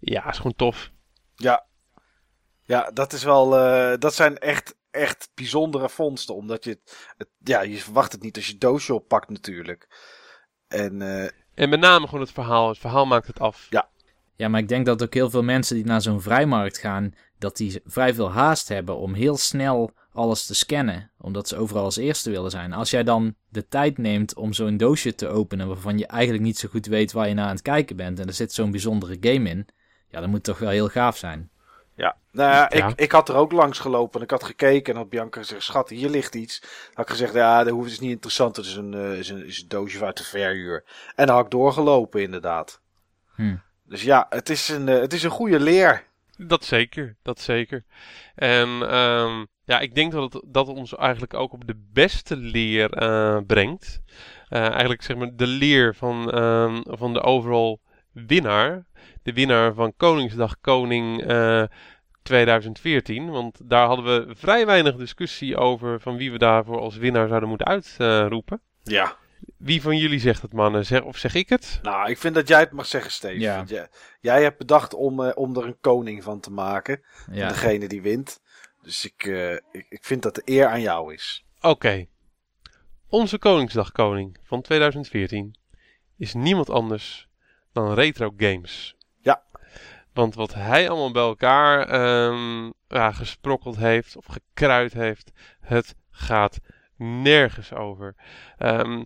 Ja, 0.00 0.28
is 0.28 0.36
gewoon 0.36 0.56
tof. 0.56 0.90
Ja. 1.36 1.64
Ja, 2.64 2.90
dat 2.94 3.12
is 3.12 3.22
wel. 3.24 3.58
eh, 3.58 3.98
dat 3.98 4.14
zijn 4.14 4.38
echt, 4.38 4.74
echt 4.90 5.30
bijzondere 5.34 5.88
vondsten. 5.88 6.34
Omdat 6.34 6.64
je 6.64 6.70
het, 6.70 7.12
het- 7.16 7.28
Ja, 7.38 7.60
je 7.62 7.76
verwacht 7.76 8.12
het 8.12 8.22
niet 8.22 8.36
als 8.36 8.46
je 8.46 8.52
het 8.52 8.60
doosje 8.60 8.94
oppakt, 8.94 9.28
natuurlijk. 9.28 9.88
En. 10.68 11.02
eh, 11.02 11.30
En 11.54 11.68
met 11.68 11.80
name 11.80 12.04
gewoon 12.06 12.20
het 12.20 12.32
verhaal. 12.32 12.68
Het 12.68 12.78
verhaal 12.78 13.06
maakt 13.06 13.26
het 13.26 13.40
af. 13.40 13.66
Ja, 14.36 14.48
maar 14.48 14.60
ik 14.60 14.68
denk 14.68 14.86
dat 14.86 15.02
ook 15.02 15.14
heel 15.14 15.30
veel 15.30 15.42
mensen 15.42 15.76
die 15.76 15.84
naar 15.84 16.02
zo'n 16.02 16.20
vrijmarkt 16.22 16.78
gaan, 16.78 17.14
dat 17.38 17.56
die 17.56 17.80
vrij 17.84 18.14
veel 18.14 18.30
haast 18.30 18.68
hebben 18.68 18.96
om 18.96 19.14
heel 19.14 19.36
snel 19.36 19.90
alles 20.12 20.46
te 20.46 20.54
scannen, 20.54 21.10
omdat 21.18 21.48
ze 21.48 21.56
overal 21.56 21.84
als 21.84 21.96
eerste 21.96 22.30
willen 22.30 22.50
zijn. 22.50 22.72
Als 22.72 22.90
jij 22.90 23.02
dan 23.02 23.34
de 23.48 23.68
tijd 23.68 23.98
neemt 23.98 24.34
om 24.36 24.52
zo'n 24.52 24.76
doosje 24.76 25.14
te 25.14 25.28
openen 25.28 25.66
waarvan 25.68 25.98
je 25.98 26.06
eigenlijk 26.06 26.42
niet 26.44 26.58
zo 26.58 26.68
goed 26.68 26.86
weet 26.86 27.12
waar 27.12 27.28
je 27.28 27.34
naar 27.34 27.44
aan 27.46 27.50
het 27.54 27.62
kijken 27.62 27.96
bent 27.96 28.18
en 28.20 28.26
er 28.26 28.32
zit 28.32 28.52
zo'n 28.52 28.70
bijzondere 28.70 29.16
game 29.20 29.48
in, 29.48 29.66
ja, 30.08 30.20
dan 30.20 30.28
moet 30.28 30.34
het 30.34 30.44
toch 30.44 30.58
wel 30.58 30.70
heel 30.70 30.88
gaaf 30.88 31.16
zijn. 31.16 31.49
Ja, 32.00 32.16
nou 32.32 32.50
ja, 32.50 32.70
Ja. 32.70 32.88
Ik, 32.88 33.00
ik 33.00 33.12
had 33.12 33.28
er 33.28 33.34
ook 33.34 33.52
langs 33.52 33.78
gelopen 33.78 34.18
en 34.18 34.24
ik 34.24 34.30
had 34.30 34.44
gekeken 34.44 34.92
en 34.92 34.98
had 34.98 35.08
Bianca 35.08 35.40
gezegd, 35.40 35.62
schat, 35.62 35.88
hier 35.88 36.08
ligt 36.08 36.34
iets. 36.34 36.60
Dan 36.60 36.70
had 36.92 37.04
ik 37.04 37.10
gezegd, 37.10 37.34
ja, 37.34 37.64
dat 37.64 37.86
is 37.86 38.00
niet 38.00 38.10
interessant, 38.10 38.56
het 38.56 38.66
is 38.66 38.76
een, 38.76 38.94
eh, 38.94 39.18
is 39.18 39.28
een, 39.28 39.46
is 39.46 39.60
een 39.62 39.68
doosje 39.68 40.04
uit 40.04 40.16
de 40.16 40.24
verhuur. 40.24 40.84
En 41.14 41.26
dan 41.26 41.36
had 41.36 41.44
ik 41.44 41.50
doorgelopen, 41.50 42.22
inderdaad. 42.22 42.80
Hm. 43.34 43.56
Dus 43.84 44.02
ja, 44.02 44.26
het 44.28 44.48
is 44.48 44.68
een, 44.68 44.88
eh, 44.88 45.00
het 45.00 45.12
is 45.12 45.22
een 45.22 45.30
goede 45.30 45.60
leer. 45.60 46.04
Dat 46.36 46.64
zeker, 46.64 47.16
dat 47.22 47.40
zeker. 47.40 47.84
En 48.34 48.68
ehm, 48.68 49.44
ja, 49.64 49.78
ik 49.80 49.94
denk 49.94 50.12
dat 50.12 50.32
het, 50.32 50.42
dat 50.46 50.68
ons 50.68 50.96
eigenlijk 50.96 51.34
ook 51.34 51.52
op 51.52 51.66
de 51.66 51.86
beste 51.92 52.36
leer 52.36 52.92
eh, 52.92 53.38
brengt. 53.46 54.00
Eh, 54.48 54.68
eigenlijk 54.68 55.02
zeg 55.02 55.16
maar 55.16 55.30
de 55.36 55.46
leer 55.46 55.94
van, 55.94 56.30
ehm, 56.30 56.80
van 56.84 57.12
de 57.12 57.22
overall 57.22 57.78
winnaar. 58.12 58.84
De 59.22 59.32
winnaar 59.32 59.74
van 59.74 59.92
Koningsdag 59.96 60.60
Koning 60.60 61.22
eh, 61.22 61.64
2014. 62.22 63.30
Want 63.30 63.60
daar 63.62 63.86
hadden 63.86 64.04
we 64.04 64.34
vrij 64.34 64.66
weinig 64.66 64.96
discussie 64.96 65.56
over 65.56 66.00
van 66.00 66.16
wie 66.16 66.32
we 66.32 66.38
daarvoor 66.38 66.80
als 66.80 66.96
winnaar 66.96 67.28
zouden 67.28 67.48
moeten 67.48 67.66
uitroepen. 67.66 68.60
Ja. 68.82 69.16
wie 69.56 69.82
van 69.82 69.96
jullie 69.96 70.18
zegt 70.18 70.42
het 70.42 70.52
mannen? 70.52 70.86
Zeg, 70.86 71.02
of 71.02 71.16
zeg 71.16 71.34
ik 71.34 71.48
het? 71.48 71.78
Nou, 71.82 72.10
ik 72.10 72.18
vind 72.18 72.34
dat 72.34 72.48
jij 72.48 72.60
het 72.60 72.72
mag 72.72 72.86
zeggen, 72.86 73.10
Steve. 73.10 73.38
Ja. 73.40 73.56
Want 73.56 73.68
jij, 73.68 73.88
jij 74.20 74.42
hebt 74.42 74.58
bedacht 74.58 74.94
om, 74.94 75.24
eh, 75.24 75.30
om 75.34 75.56
er 75.56 75.64
een 75.64 75.80
koning 75.80 76.22
van 76.22 76.40
te 76.40 76.50
maken. 76.50 77.02
Ja. 77.32 77.48
Degene 77.48 77.88
die 77.88 78.02
wint. 78.02 78.40
Dus 78.82 79.04
ik, 79.04 79.24
eh, 79.24 79.52
ik, 79.52 79.86
ik 79.88 80.04
vind 80.04 80.22
dat 80.22 80.34
de 80.34 80.42
eer 80.44 80.66
aan 80.66 80.80
jou 80.80 81.14
is. 81.14 81.44
Oké. 81.60 82.06
Onze 83.08 83.38
Koningsdagkoning 83.38 84.38
van 84.42 84.62
2014 84.62 85.54
is 86.16 86.34
niemand 86.34 86.70
anders 86.70 87.28
dan 87.72 87.94
Retro 87.94 88.32
Games. 88.36 88.94
Ja. 89.20 89.42
Want 90.12 90.34
wat 90.34 90.54
hij 90.54 90.88
allemaal 90.88 91.12
bij 91.12 91.22
elkaar 91.22 91.88
ehm, 91.88 92.70
ja, 92.88 93.12
gesprokkeld 93.12 93.76
heeft 93.76 94.16
of 94.16 94.26
gekruid 94.26 94.92
heeft, 94.92 95.32
het 95.60 95.94
gaat 96.10 96.58
nergens 96.96 97.72
over. 97.72 98.14
Ehm, 98.58 99.02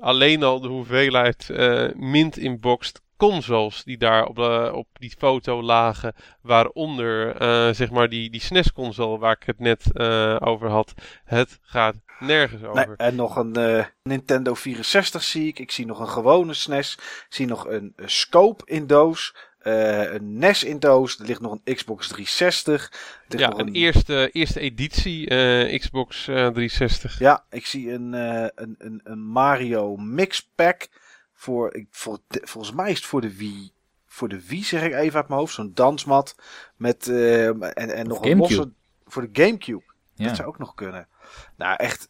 alleen 0.00 0.42
al 0.42 0.60
de 0.60 0.68
hoeveelheid 0.68 1.50
eh 1.50 1.88
mint 1.94 2.36
inboxed 2.38 3.00
consoles 3.18 3.84
die 3.84 3.98
daar 3.98 4.26
op, 4.26 4.36
de, 4.36 4.70
op 4.74 4.88
die 4.92 5.14
foto 5.18 5.62
lagen, 5.62 6.14
waaronder 6.40 7.36
eh, 7.36 7.74
zeg 7.74 7.90
maar 7.90 8.08
die, 8.08 8.30
die 8.30 8.40
SNES-console 8.40 9.18
waar 9.18 9.36
ik 9.40 9.46
het 9.46 9.58
net 9.58 9.92
eh, 9.92 10.36
over 10.40 10.68
had. 10.68 10.94
Het 11.24 11.58
gaat 11.62 11.96
nergens 12.20 12.62
over. 12.62 12.86
Nee, 12.86 12.96
en 12.96 13.14
nog 13.14 13.36
een 13.36 13.56
eh, 13.56 13.84
Nintendo 14.02 14.54
64 14.54 15.22
zie 15.22 15.46
ik. 15.46 15.58
Ik 15.58 15.70
zie 15.70 15.86
nog 15.86 16.00
een 16.00 16.08
gewone 16.08 16.54
SNES. 16.54 16.94
Ik 16.98 17.26
zie 17.28 17.46
nog 17.46 17.66
een, 17.66 17.92
een 17.96 18.10
scope 18.10 18.62
in 18.66 18.86
doos. 18.86 19.34
eh, 19.58 20.12
een 20.12 20.38
NES 20.38 20.64
in 20.64 20.78
doos. 20.78 21.18
Er 21.18 21.26
ligt 21.26 21.40
nog 21.40 21.58
een 21.64 21.74
Xbox 21.74 22.08
360. 22.08 22.84
Er 22.84 22.90
ligt 23.28 23.42
ja, 23.42 23.48
nog 23.48 23.58
een 23.58 23.72
eerste, 23.74 24.30
eerste 24.32 24.60
editie 24.60 25.28
eh, 25.28 25.78
Xbox 25.78 26.28
eh, 26.28 26.34
360. 26.34 27.18
Ja, 27.18 27.44
ik 27.50 27.66
zie 27.66 27.92
een, 27.92 28.14
eh, 28.14 28.46
een, 28.54 28.74
een, 28.78 29.00
een 29.04 29.20
Mario 29.26 29.96
Mix 29.96 30.50
Pack. 30.54 30.88
Voor, 31.34 31.74
ik, 31.74 31.86
voor, 31.90 32.18
de- 32.28 32.40
volgens 32.44 32.74
mij 32.74 32.90
is 32.90 32.96
het 32.96 33.06
voor 33.06 33.20
de 33.20 33.36
Wii. 33.36 33.72
Voor 34.06 34.28
de 34.28 34.46
Wii 34.46 34.64
zeg 34.64 34.82
ik 34.82 34.92
even 34.94 35.16
uit 35.18 35.28
mijn 35.28 35.40
hoofd. 35.40 35.54
Zo'n 35.54 35.70
dansmat. 35.74 36.34
Met, 36.76 37.08
eh, 37.08 37.46
en, 37.46 37.72
en 37.72 38.06
nog 38.06 38.24
een 38.24 38.36
losse. 38.38 38.70
Voor 39.06 39.30
de 39.32 39.42
Gamecube. 39.42 39.82
Ja. 40.14 40.26
Dat 40.26 40.36
zou 40.36 40.48
ook 40.48 40.58
nog 40.58 40.74
kunnen. 40.74 41.08
Nou, 41.56 41.76
echt 41.76 42.08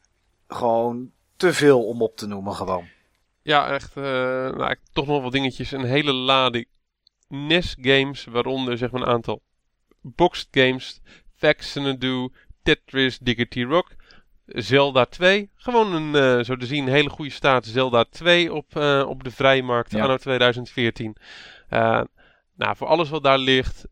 gewoon 0.48 1.10
te 1.36 1.52
veel 1.52 1.86
om 1.86 2.02
op 2.02 2.16
te 2.16 2.26
noemen 2.26 2.54
gewoon. 2.54 2.88
Ja, 3.42 3.68
echt. 3.70 3.96
eh, 3.96 4.02
nou, 4.02 4.76
toch 4.92 5.06
nog 5.06 5.22
wat 5.22 5.32
dingetjes. 5.32 5.72
Een 5.72 5.84
hele 5.84 6.12
lading 6.12 6.66
NES 7.28 7.76
games, 7.80 8.24
waaronder 8.24 8.78
zeg 8.78 8.90
maar 8.90 9.02
een 9.02 9.08
aantal 9.08 9.42
boxed 10.00 10.48
games. 10.50 11.00
Do, 11.98 12.28
Tetris, 12.62 13.18
Diggity 13.18 13.62
Rock. 13.62 13.96
Zelda 14.46 15.04
2. 15.04 15.50
Gewoon 15.54 15.94
een, 15.94 16.14
eh, 16.38 16.44
zo 16.44 16.56
te 16.56 16.66
zien, 16.66 16.88
hele 16.88 17.08
goede 17.10 17.30
staat. 17.30 17.66
Zelda 17.66 18.04
2 18.04 18.52
op, 18.54 18.76
eh, 18.76 19.04
op 19.08 19.24
de 19.24 19.30
vrijmarkt 19.30 19.90
Ja. 19.92 20.02
anno 20.02 20.16
2014. 20.16 21.16
Eh, 21.68 22.00
nou, 22.56 22.76
voor 22.76 22.86
alles 22.86 23.08
wat 23.08 23.22
daar 23.22 23.38
ligt. 23.38 23.86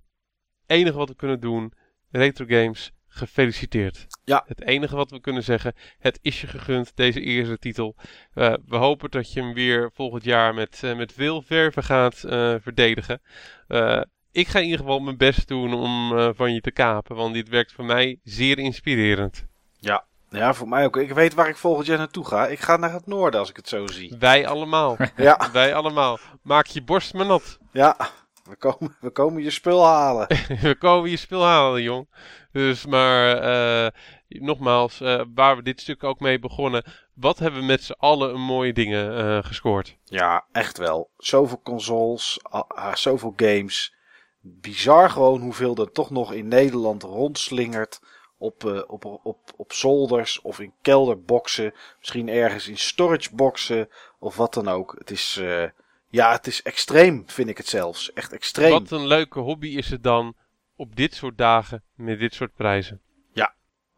enige 0.67 0.97
wat 0.97 1.09
we 1.09 1.15
kunnen 1.15 1.41
doen. 1.41 1.73
Retro 2.11 2.45
Games, 2.49 2.93
gefeliciteerd. 3.17 4.07
Ja. 4.25 4.45
Het 4.47 4.63
enige 4.63 4.97
wat 4.97 5.11
we 5.11 5.21
kunnen 5.21 5.43
zeggen. 5.43 5.75
Het 5.99 6.19
is 6.23 6.41
je 6.41 6.47
gegund, 6.47 6.93
deze 6.95 7.21
eerste 7.21 7.59
titel. 7.59 7.95
Eh, 8.35 8.55
we 8.67 8.77
hopen 8.77 9.11
dat 9.11 9.33
je 9.33 9.41
hem 9.41 9.55
weer 9.55 9.91
volgend 9.95 10.25
jaar 10.25 10.55
met, 10.55 10.81
eh, 10.83 10.97
met 10.97 11.13
veel 11.13 11.43
verve 11.43 11.83
gaat 11.83 12.25
eh, 12.25 12.55
verdedigen. 12.61 13.21
Ik 14.33 14.49
ga 14.49 14.59
in 14.59 14.65
ieder 14.65 14.81
geval 14.81 14.99
mijn 14.99 15.17
best 15.17 15.49
doen 15.49 15.75
om 15.75 16.09
van 16.35 16.55
je 16.55 16.61
te 16.61 16.71
kapen, 16.71 17.17
want 17.17 17.35
dit 17.35 17.49
werkt 17.49 17.73
voor 17.73 17.85
mij 17.85 18.19
zeer 18.23 18.59
inspirerend. 18.59 19.45
Ja, 20.31 20.55
voor 20.55 20.69
mij 20.69 20.85
ook. 20.85 20.97
Ik 20.97 21.13
weet 21.13 21.35
waar 21.35 21.49
ik 21.49 21.57
volgend 21.57 21.87
jaar 21.87 21.99
naartoe 21.99 22.27
ga. 22.27 22.47
Ik 22.47 22.61
ga 22.61 22.77
naar 22.77 22.93
het 22.93 23.07
noorden 23.07 23.41
als 23.41 23.51
ik 23.51 23.57
het 23.57 23.69
zo 23.69 23.87
zie. 23.87 24.17
Wij 24.19 24.47
allemaal. 24.47 24.97
Ja, 25.17 25.49
Wij 25.53 25.75
allemaal. 25.75 26.19
Maak 26.43 26.67
je 26.67 26.83
borst 26.83 27.15
maar 27.15 27.27
nat. 27.27 27.59
ja. 27.73 27.97
We 28.49 28.57
komen, 28.57 28.97
we 29.01 29.11
komen 29.11 29.43
je 29.43 29.51
spul 29.51 29.85
halen. 29.85 30.27
we 30.63 30.77
komen 30.79 31.11
je 31.11 31.17
spul 31.17 31.43
halen, 31.43 31.83
jong. 31.83 32.09
Dus 32.53 32.87
maar, 32.87 33.39
eh, 33.39 33.91
nogmaals, 34.29 35.01
eh, 35.01 35.23
waar 35.35 35.57
we 35.57 35.63
dit 35.63 35.81
stuk 35.81 36.05
ook 36.05 36.21
mee 36.21 36.39
begonnen. 36.39 36.85
Wat 37.15 37.39
hebben 37.39 37.61
we 37.61 37.67
met 37.67 37.83
z'n 37.83 37.95
allen 37.99 38.35
een 38.35 38.41
mooie 38.41 38.73
dingen 38.73 39.17
eh, 39.19 39.45
gescoord? 39.45 39.97
Ja, 40.05 40.45
echt 40.53 40.79
wel. 40.79 41.11
Zoveel 41.17 41.61
consoles, 41.63 42.39
ah, 42.43 42.69
ah, 42.69 42.95
zoveel 42.95 43.33
games. 43.37 43.95
Bizar 44.41 45.11
gewoon 45.11 45.41
hoeveel 45.41 45.77
er 45.77 45.93
toch 45.93 46.11
nog 46.11 46.33
in 46.33 46.49
Nederland 46.49 47.03
rondslingert. 47.03 48.01
Op, 48.39 48.85
op, 48.87 49.05
op, 49.05 49.39
op 49.57 49.73
zolders 49.73 50.41
of 50.41 50.61
in 50.61 50.73
kelderboxen. 50.83 51.75
Misschien 51.99 52.29
ergens 52.29 52.69
in 52.69 52.79
storageboxen 52.79 53.89
of 54.19 54.37
wat 54.37 54.55
dan 54.55 54.69
ook. 54.69 54.95
Het 54.99 55.11
is, 55.11 55.37
eh, 55.37 55.65
ja, 56.17 56.33
het 56.33 56.47
is 56.47 56.63
extreem, 56.63 57.23
vind 57.27 57.49
ik 57.49 57.57
het 57.57 57.69
zelfs. 57.69 58.13
Echt 58.13 58.33
extreem. 58.33 58.71
Wat 58.71 58.91
een 58.91 59.07
leuke 59.07 59.41
hobby 59.41 59.69
is 59.69 59.91
het 59.91 60.03
dan 60.03 60.37
op 60.77 60.97
dit 60.97 61.15
soort 61.15 61.39
dagen 61.39 61.83
met 61.95 62.19
dit 62.19 62.35
soort 62.35 62.55
prijzen. 62.55 63.01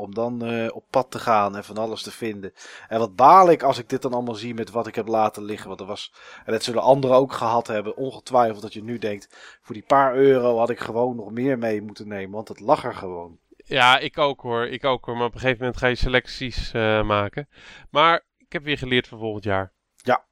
Om 0.00 0.14
dan 0.14 0.44
eh, 0.44 0.74
op 0.74 0.84
pad 0.90 1.10
te 1.10 1.18
gaan 1.18 1.56
en 1.56 1.64
van 1.64 1.76
alles 1.76 2.02
te 2.02 2.10
vinden. 2.10 2.52
En 2.88 2.98
wat 2.98 3.16
baal 3.16 3.50
ik 3.50 3.62
als 3.62 3.78
ik 3.78 3.88
dit 3.88 4.02
dan 4.02 4.12
allemaal 4.12 4.34
zie 4.34 4.54
met 4.54 4.70
wat 4.70 4.86
ik 4.86 4.94
heb 4.94 5.08
laten 5.08 5.44
liggen. 5.44 5.68
Want 5.68 5.80
er 5.80 5.86
was, 5.86 6.12
en 6.44 6.52
dat 6.52 6.62
zullen 6.62 6.82
anderen 6.82 7.16
ook 7.16 7.32
gehad 7.32 7.66
hebben. 7.66 7.96
Ongetwijfeld 7.96 8.62
dat 8.62 8.72
je 8.72 8.82
nu 8.82 8.98
denkt. 8.98 9.58
Voor 9.62 9.74
die 9.74 9.84
paar 9.86 10.14
euro 10.16 10.58
had 10.58 10.70
ik 10.70 10.78
gewoon 10.78 11.16
nog 11.16 11.30
meer 11.30 11.58
mee 11.58 11.82
moeten 11.82 12.08
nemen. 12.08 12.34
Want 12.34 12.48
het 12.48 12.60
lag 12.60 12.84
er 12.84 12.94
gewoon. 12.94 13.38
Ja, 13.56 13.98
ik 13.98 14.18
ook 14.18 14.40
hoor. 14.40 14.66
Ik 14.66 14.84
ook 14.84 15.04
hoor. 15.04 15.16
Maar 15.16 15.26
op 15.26 15.34
een 15.34 15.40
gegeven 15.40 15.60
moment 15.60 15.78
ga 15.78 15.86
je 15.86 15.94
selecties 15.94 16.72
eh, 16.72 17.02
maken. 17.02 17.48
Maar 17.90 18.24
ik 18.36 18.52
heb 18.52 18.62
weer 18.62 18.78
geleerd 18.78 19.08
voor 19.08 19.18
volgend 19.18 19.44
jaar. 19.44 19.72
Ja. 19.96 20.24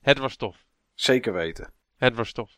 Het 0.00 0.18
was 0.18 0.36
tof. 0.36 0.66
Zeker 1.00 1.32
weten. 1.32 1.72
Het 1.96 2.14
was 2.14 2.32
tof. 2.32 2.50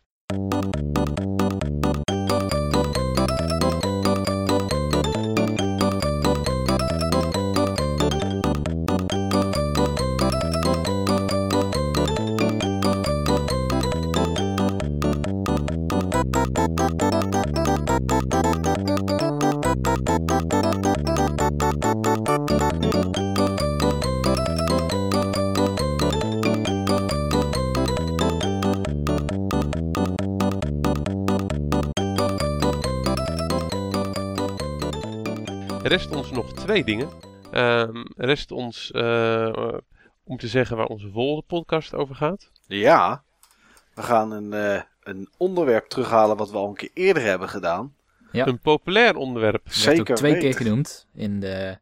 Rest 35.90 36.10
ons 36.16 36.30
nog 36.30 36.52
twee 36.52 36.84
dingen. 36.84 37.08
Ehm 37.52 38.04
rest 38.16 38.50
ons 38.50 38.90
eh, 38.90 39.74
om 40.24 40.36
te 40.36 40.48
zeggen 40.48 40.76
waar 40.76 40.86
onze 40.86 41.10
volgende 41.10 41.42
podcast 41.46 41.94
over 41.94 42.14
gaat. 42.14 42.50
Ja, 42.66 43.22
we 43.94 44.02
gaan 44.02 44.30
een, 44.32 44.52
eh, 44.52 44.82
een 45.02 45.28
onderwerp 45.36 45.88
terughalen 45.88 46.36
wat 46.36 46.50
we 46.50 46.56
al 46.56 46.68
een 46.68 46.74
keer 46.74 46.90
eerder 46.94 47.22
hebben 47.22 47.48
gedaan. 47.48 47.94
Ja. 48.32 48.46
Een 48.46 48.60
populair 48.60 49.16
onderwerp. 49.16 49.64
Werd 49.64 49.76
ook 49.76 49.82
Zeker 49.96 50.14
twee 50.14 50.32
weten. 50.32 50.48
keer 50.48 50.58
genoemd 50.58 51.06
in, 51.14 51.40
de, 51.40 51.78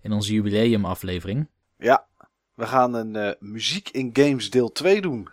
in 0.00 0.12
onze 0.12 0.32
jubileumaflevering. 0.32 1.46
Ja, 1.78 2.06
we 2.54 2.66
gaan 2.66 2.94
een 2.94 3.16
eh, 3.16 3.32
muziek 3.38 3.88
in 3.88 4.10
games 4.12 4.50
deel 4.50 4.72
2 4.72 5.00
doen. 5.00 5.28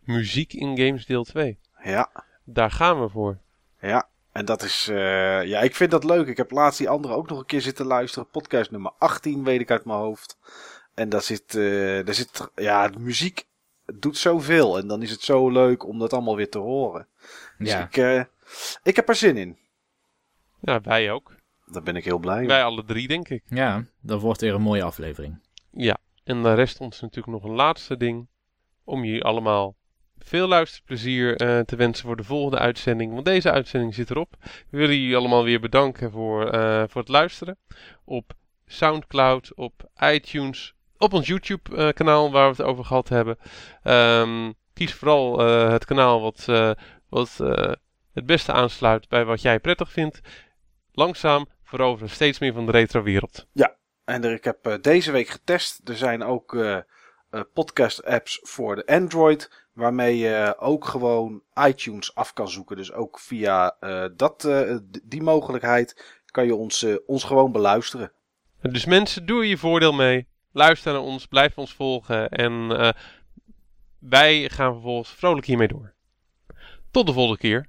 Muziek 0.00 0.52
in 0.52 0.78
Games 0.78 1.06
deel 1.06 1.24
2. 1.24 1.58
Ja, 1.84 2.10
Daar 2.44 2.70
gaan 2.70 3.00
we 3.00 3.08
voor. 3.08 3.38
ja. 3.80 4.08
En 4.32 4.44
dat 4.44 4.62
is, 4.62 4.88
eh, 4.88 5.44
ja, 5.44 5.60
ik 5.60 5.74
vind 5.74 5.90
dat 5.90 6.04
leuk. 6.04 6.26
Ik 6.26 6.36
heb 6.36 6.50
laatst 6.50 6.78
die 6.78 6.88
andere 6.88 7.14
ook 7.14 7.28
nog 7.28 7.38
een 7.38 7.46
keer 7.46 7.60
zitten 7.60 7.86
luisteren. 7.86 8.28
Podcast 8.28 8.70
nummer 8.70 8.92
18, 8.98 9.44
weet 9.44 9.60
ik 9.60 9.70
uit 9.70 9.84
mijn 9.84 9.98
hoofd. 9.98 10.38
En 10.94 11.08
daar 11.08 11.22
zit, 11.22 11.54
eh, 11.54 12.04
daar 12.04 12.14
zit, 12.14 12.50
ja, 12.54 12.88
de 12.88 12.98
muziek 12.98 13.46
doet 13.94 14.16
zoveel. 14.16 14.78
En 14.78 14.86
dan 14.86 15.02
is 15.02 15.10
het 15.10 15.20
zo 15.22 15.50
leuk 15.50 15.86
om 15.86 15.98
dat 15.98 16.12
allemaal 16.12 16.36
weer 16.36 16.50
te 16.50 16.58
horen. 16.58 17.06
Dus 17.58 17.70
Ja, 17.70 17.84
ik, 17.84 17.96
eh, 17.96 18.22
ik 18.82 18.96
heb 18.96 19.08
er 19.08 19.14
zin 19.14 19.36
in. 19.36 19.58
Ja, 20.60 20.80
wij 20.80 21.10
ook. 21.10 21.34
Daar 21.66 21.82
ben 21.82 21.96
ik 21.96 22.04
heel 22.04 22.18
blij 22.18 22.38
mee. 22.38 22.46
Wij 22.46 22.64
alle 22.64 22.84
drie, 22.84 23.08
denk 23.08 23.28
ik. 23.28 23.42
ja, 23.48 23.84
dat 24.00 24.20
wordt 24.20 24.40
weer 24.40 24.54
een 24.54 24.62
mooie 24.62 24.82
aflevering. 24.82 25.40
Ja, 25.70 25.98
en 26.24 26.42
dan 26.42 26.54
rest 26.54 26.80
ons 26.80 27.00
natuurlijk 27.00 27.42
nog 27.42 27.44
een 27.50 27.56
laatste 27.56 27.96
ding. 27.96 28.28
Om 28.84 29.04
jullie 29.04 29.24
allemaal 29.24 29.74
veel 30.24 30.48
luisterplezier 30.48 31.36
eh, 31.36 31.58
te 31.58 31.76
wensen 31.76 32.06
voor 32.06 32.16
de 32.16 32.24
volgende 32.24 32.58
uitzending. 32.58 33.12
Want 33.12 33.24
deze 33.24 33.50
uitzending 33.50 33.94
zit 33.94 34.10
erop. 34.10 34.36
We 34.70 34.78
willen 34.78 34.96
jullie 34.96 35.16
allemaal 35.16 35.44
weer 35.44 35.60
bedanken 35.60 36.10
voor, 36.10 36.50
eh, 36.50 36.84
voor 36.88 37.00
het 37.00 37.10
luisteren. 37.10 37.58
Op 38.04 38.32
Soundcloud, 38.66 39.54
op 39.54 39.90
iTunes, 40.12 40.74
op 40.98 41.12
ons 41.12 41.26
YouTube 41.26 41.76
eh, 41.76 42.30
waar 42.30 42.30
we 42.30 42.56
het 42.56 42.62
over 42.62 42.84
gehad 42.84 43.08
hebben. 43.08 43.38
Ehm, 43.82 44.52
kies 44.74 44.94
vooral 44.94 45.38
het 45.70 45.84
kanaal 45.84 46.20
wat, 46.20 46.44
wat 47.08 47.36
het 48.12 48.26
beste 48.26 48.52
aansluit 48.52 49.08
bij 49.08 49.24
wat 49.24 49.42
jij 49.42 49.60
prettig 49.60 49.90
vindt. 49.90 50.20
Langzaam 50.92 51.46
veroveren 51.62 52.10
steeds 52.10 52.38
meer 52.38 52.52
van 52.52 52.66
de 52.66 52.72
retro 52.72 53.02
wereld. 53.02 53.46
En 54.10 54.24
ik 54.24 54.44
heb 54.44 54.78
deze 54.80 55.12
week 55.12 55.28
getest. 55.28 55.88
Er 55.88 55.96
zijn 55.96 56.22
ook 56.22 56.54
eh, 56.54 56.76
eh, 57.30 57.40
podcast 57.52 58.04
apps 58.04 58.40
voor 58.42 58.76
de 58.76 58.86
Android. 58.86 59.50
Waarmee 59.72 60.18
je 60.18 60.54
ook 60.58 60.84
gewoon 60.84 61.42
iTunes 61.66 62.14
af 62.14 62.32
kan 62.32 62.48
zoeken. 62.48 62.76
Dus 62.76 62.92
ook 62.92 63.18
via 63.18 63.76
eh, 63.80 64.04
dat, 64.16 64.44
eh, 64.44 64.76
die 65.02 65.22
mogelijkheid 65.22 66.20
kan 66.26 66.46
je 66.46 66.54
ons, 66.54 66.82
eh, 66.82 66.94
ons 67.06 67.24
gewoon 67.24 67.52
beluisteren. 67.52 68.12
Dus 68.60 68.84
mensen, 68.84 69.26
doe 69.26 69.48
je 69.48 69.58
voordeel 69.58 69.92
mee. 69.92 70.26
Luister 70.52 70.92
naar 70.92 71.02
ons, 71.02 71.26
blijf 71.26 71.58
ons 71.58 71.74
volgen. 71.74 72.28
En 72.28 72.68
wij 73.98 74.48
gaan 74.48 74.72
vervolgens 74.72 75.10
vrolijk 75.10 75.46
hiermee 75.46 75.68
door. 75.68 75.92
Tot 76.90 77.06
de 77.06 77.12
volgende 77.12 77.38
keer. 77.38 77.68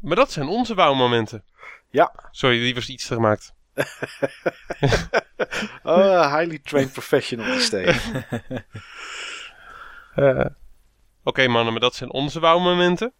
Maar 0.00 0.16
dat 0.16 0.32
zijn 0.32 0.48
onze 0.48 0.74
wauwmomenten. 0.74 1.44
Ja, 1.90 2.12
Sorry, 2.30 2.58
die 2.58 2.74
was 2.74 2.88
iets 2.88 3.06
te 3.06 3.14
gemaakt. 3.14 3.54
oh, 5.82 6.36
highly 6.36 6.58
trained 6.58 6.92
professional. 6.92 7.46
Eh, 10.14 10.44
Oké 11.24 11.48
mannen, 11.48 11.72
maar 11.72 11.80
dat 11.80 11.94
zijn 11.94 12.12
onze 12.12 12.40
wauwmomenten. 12.40 13.12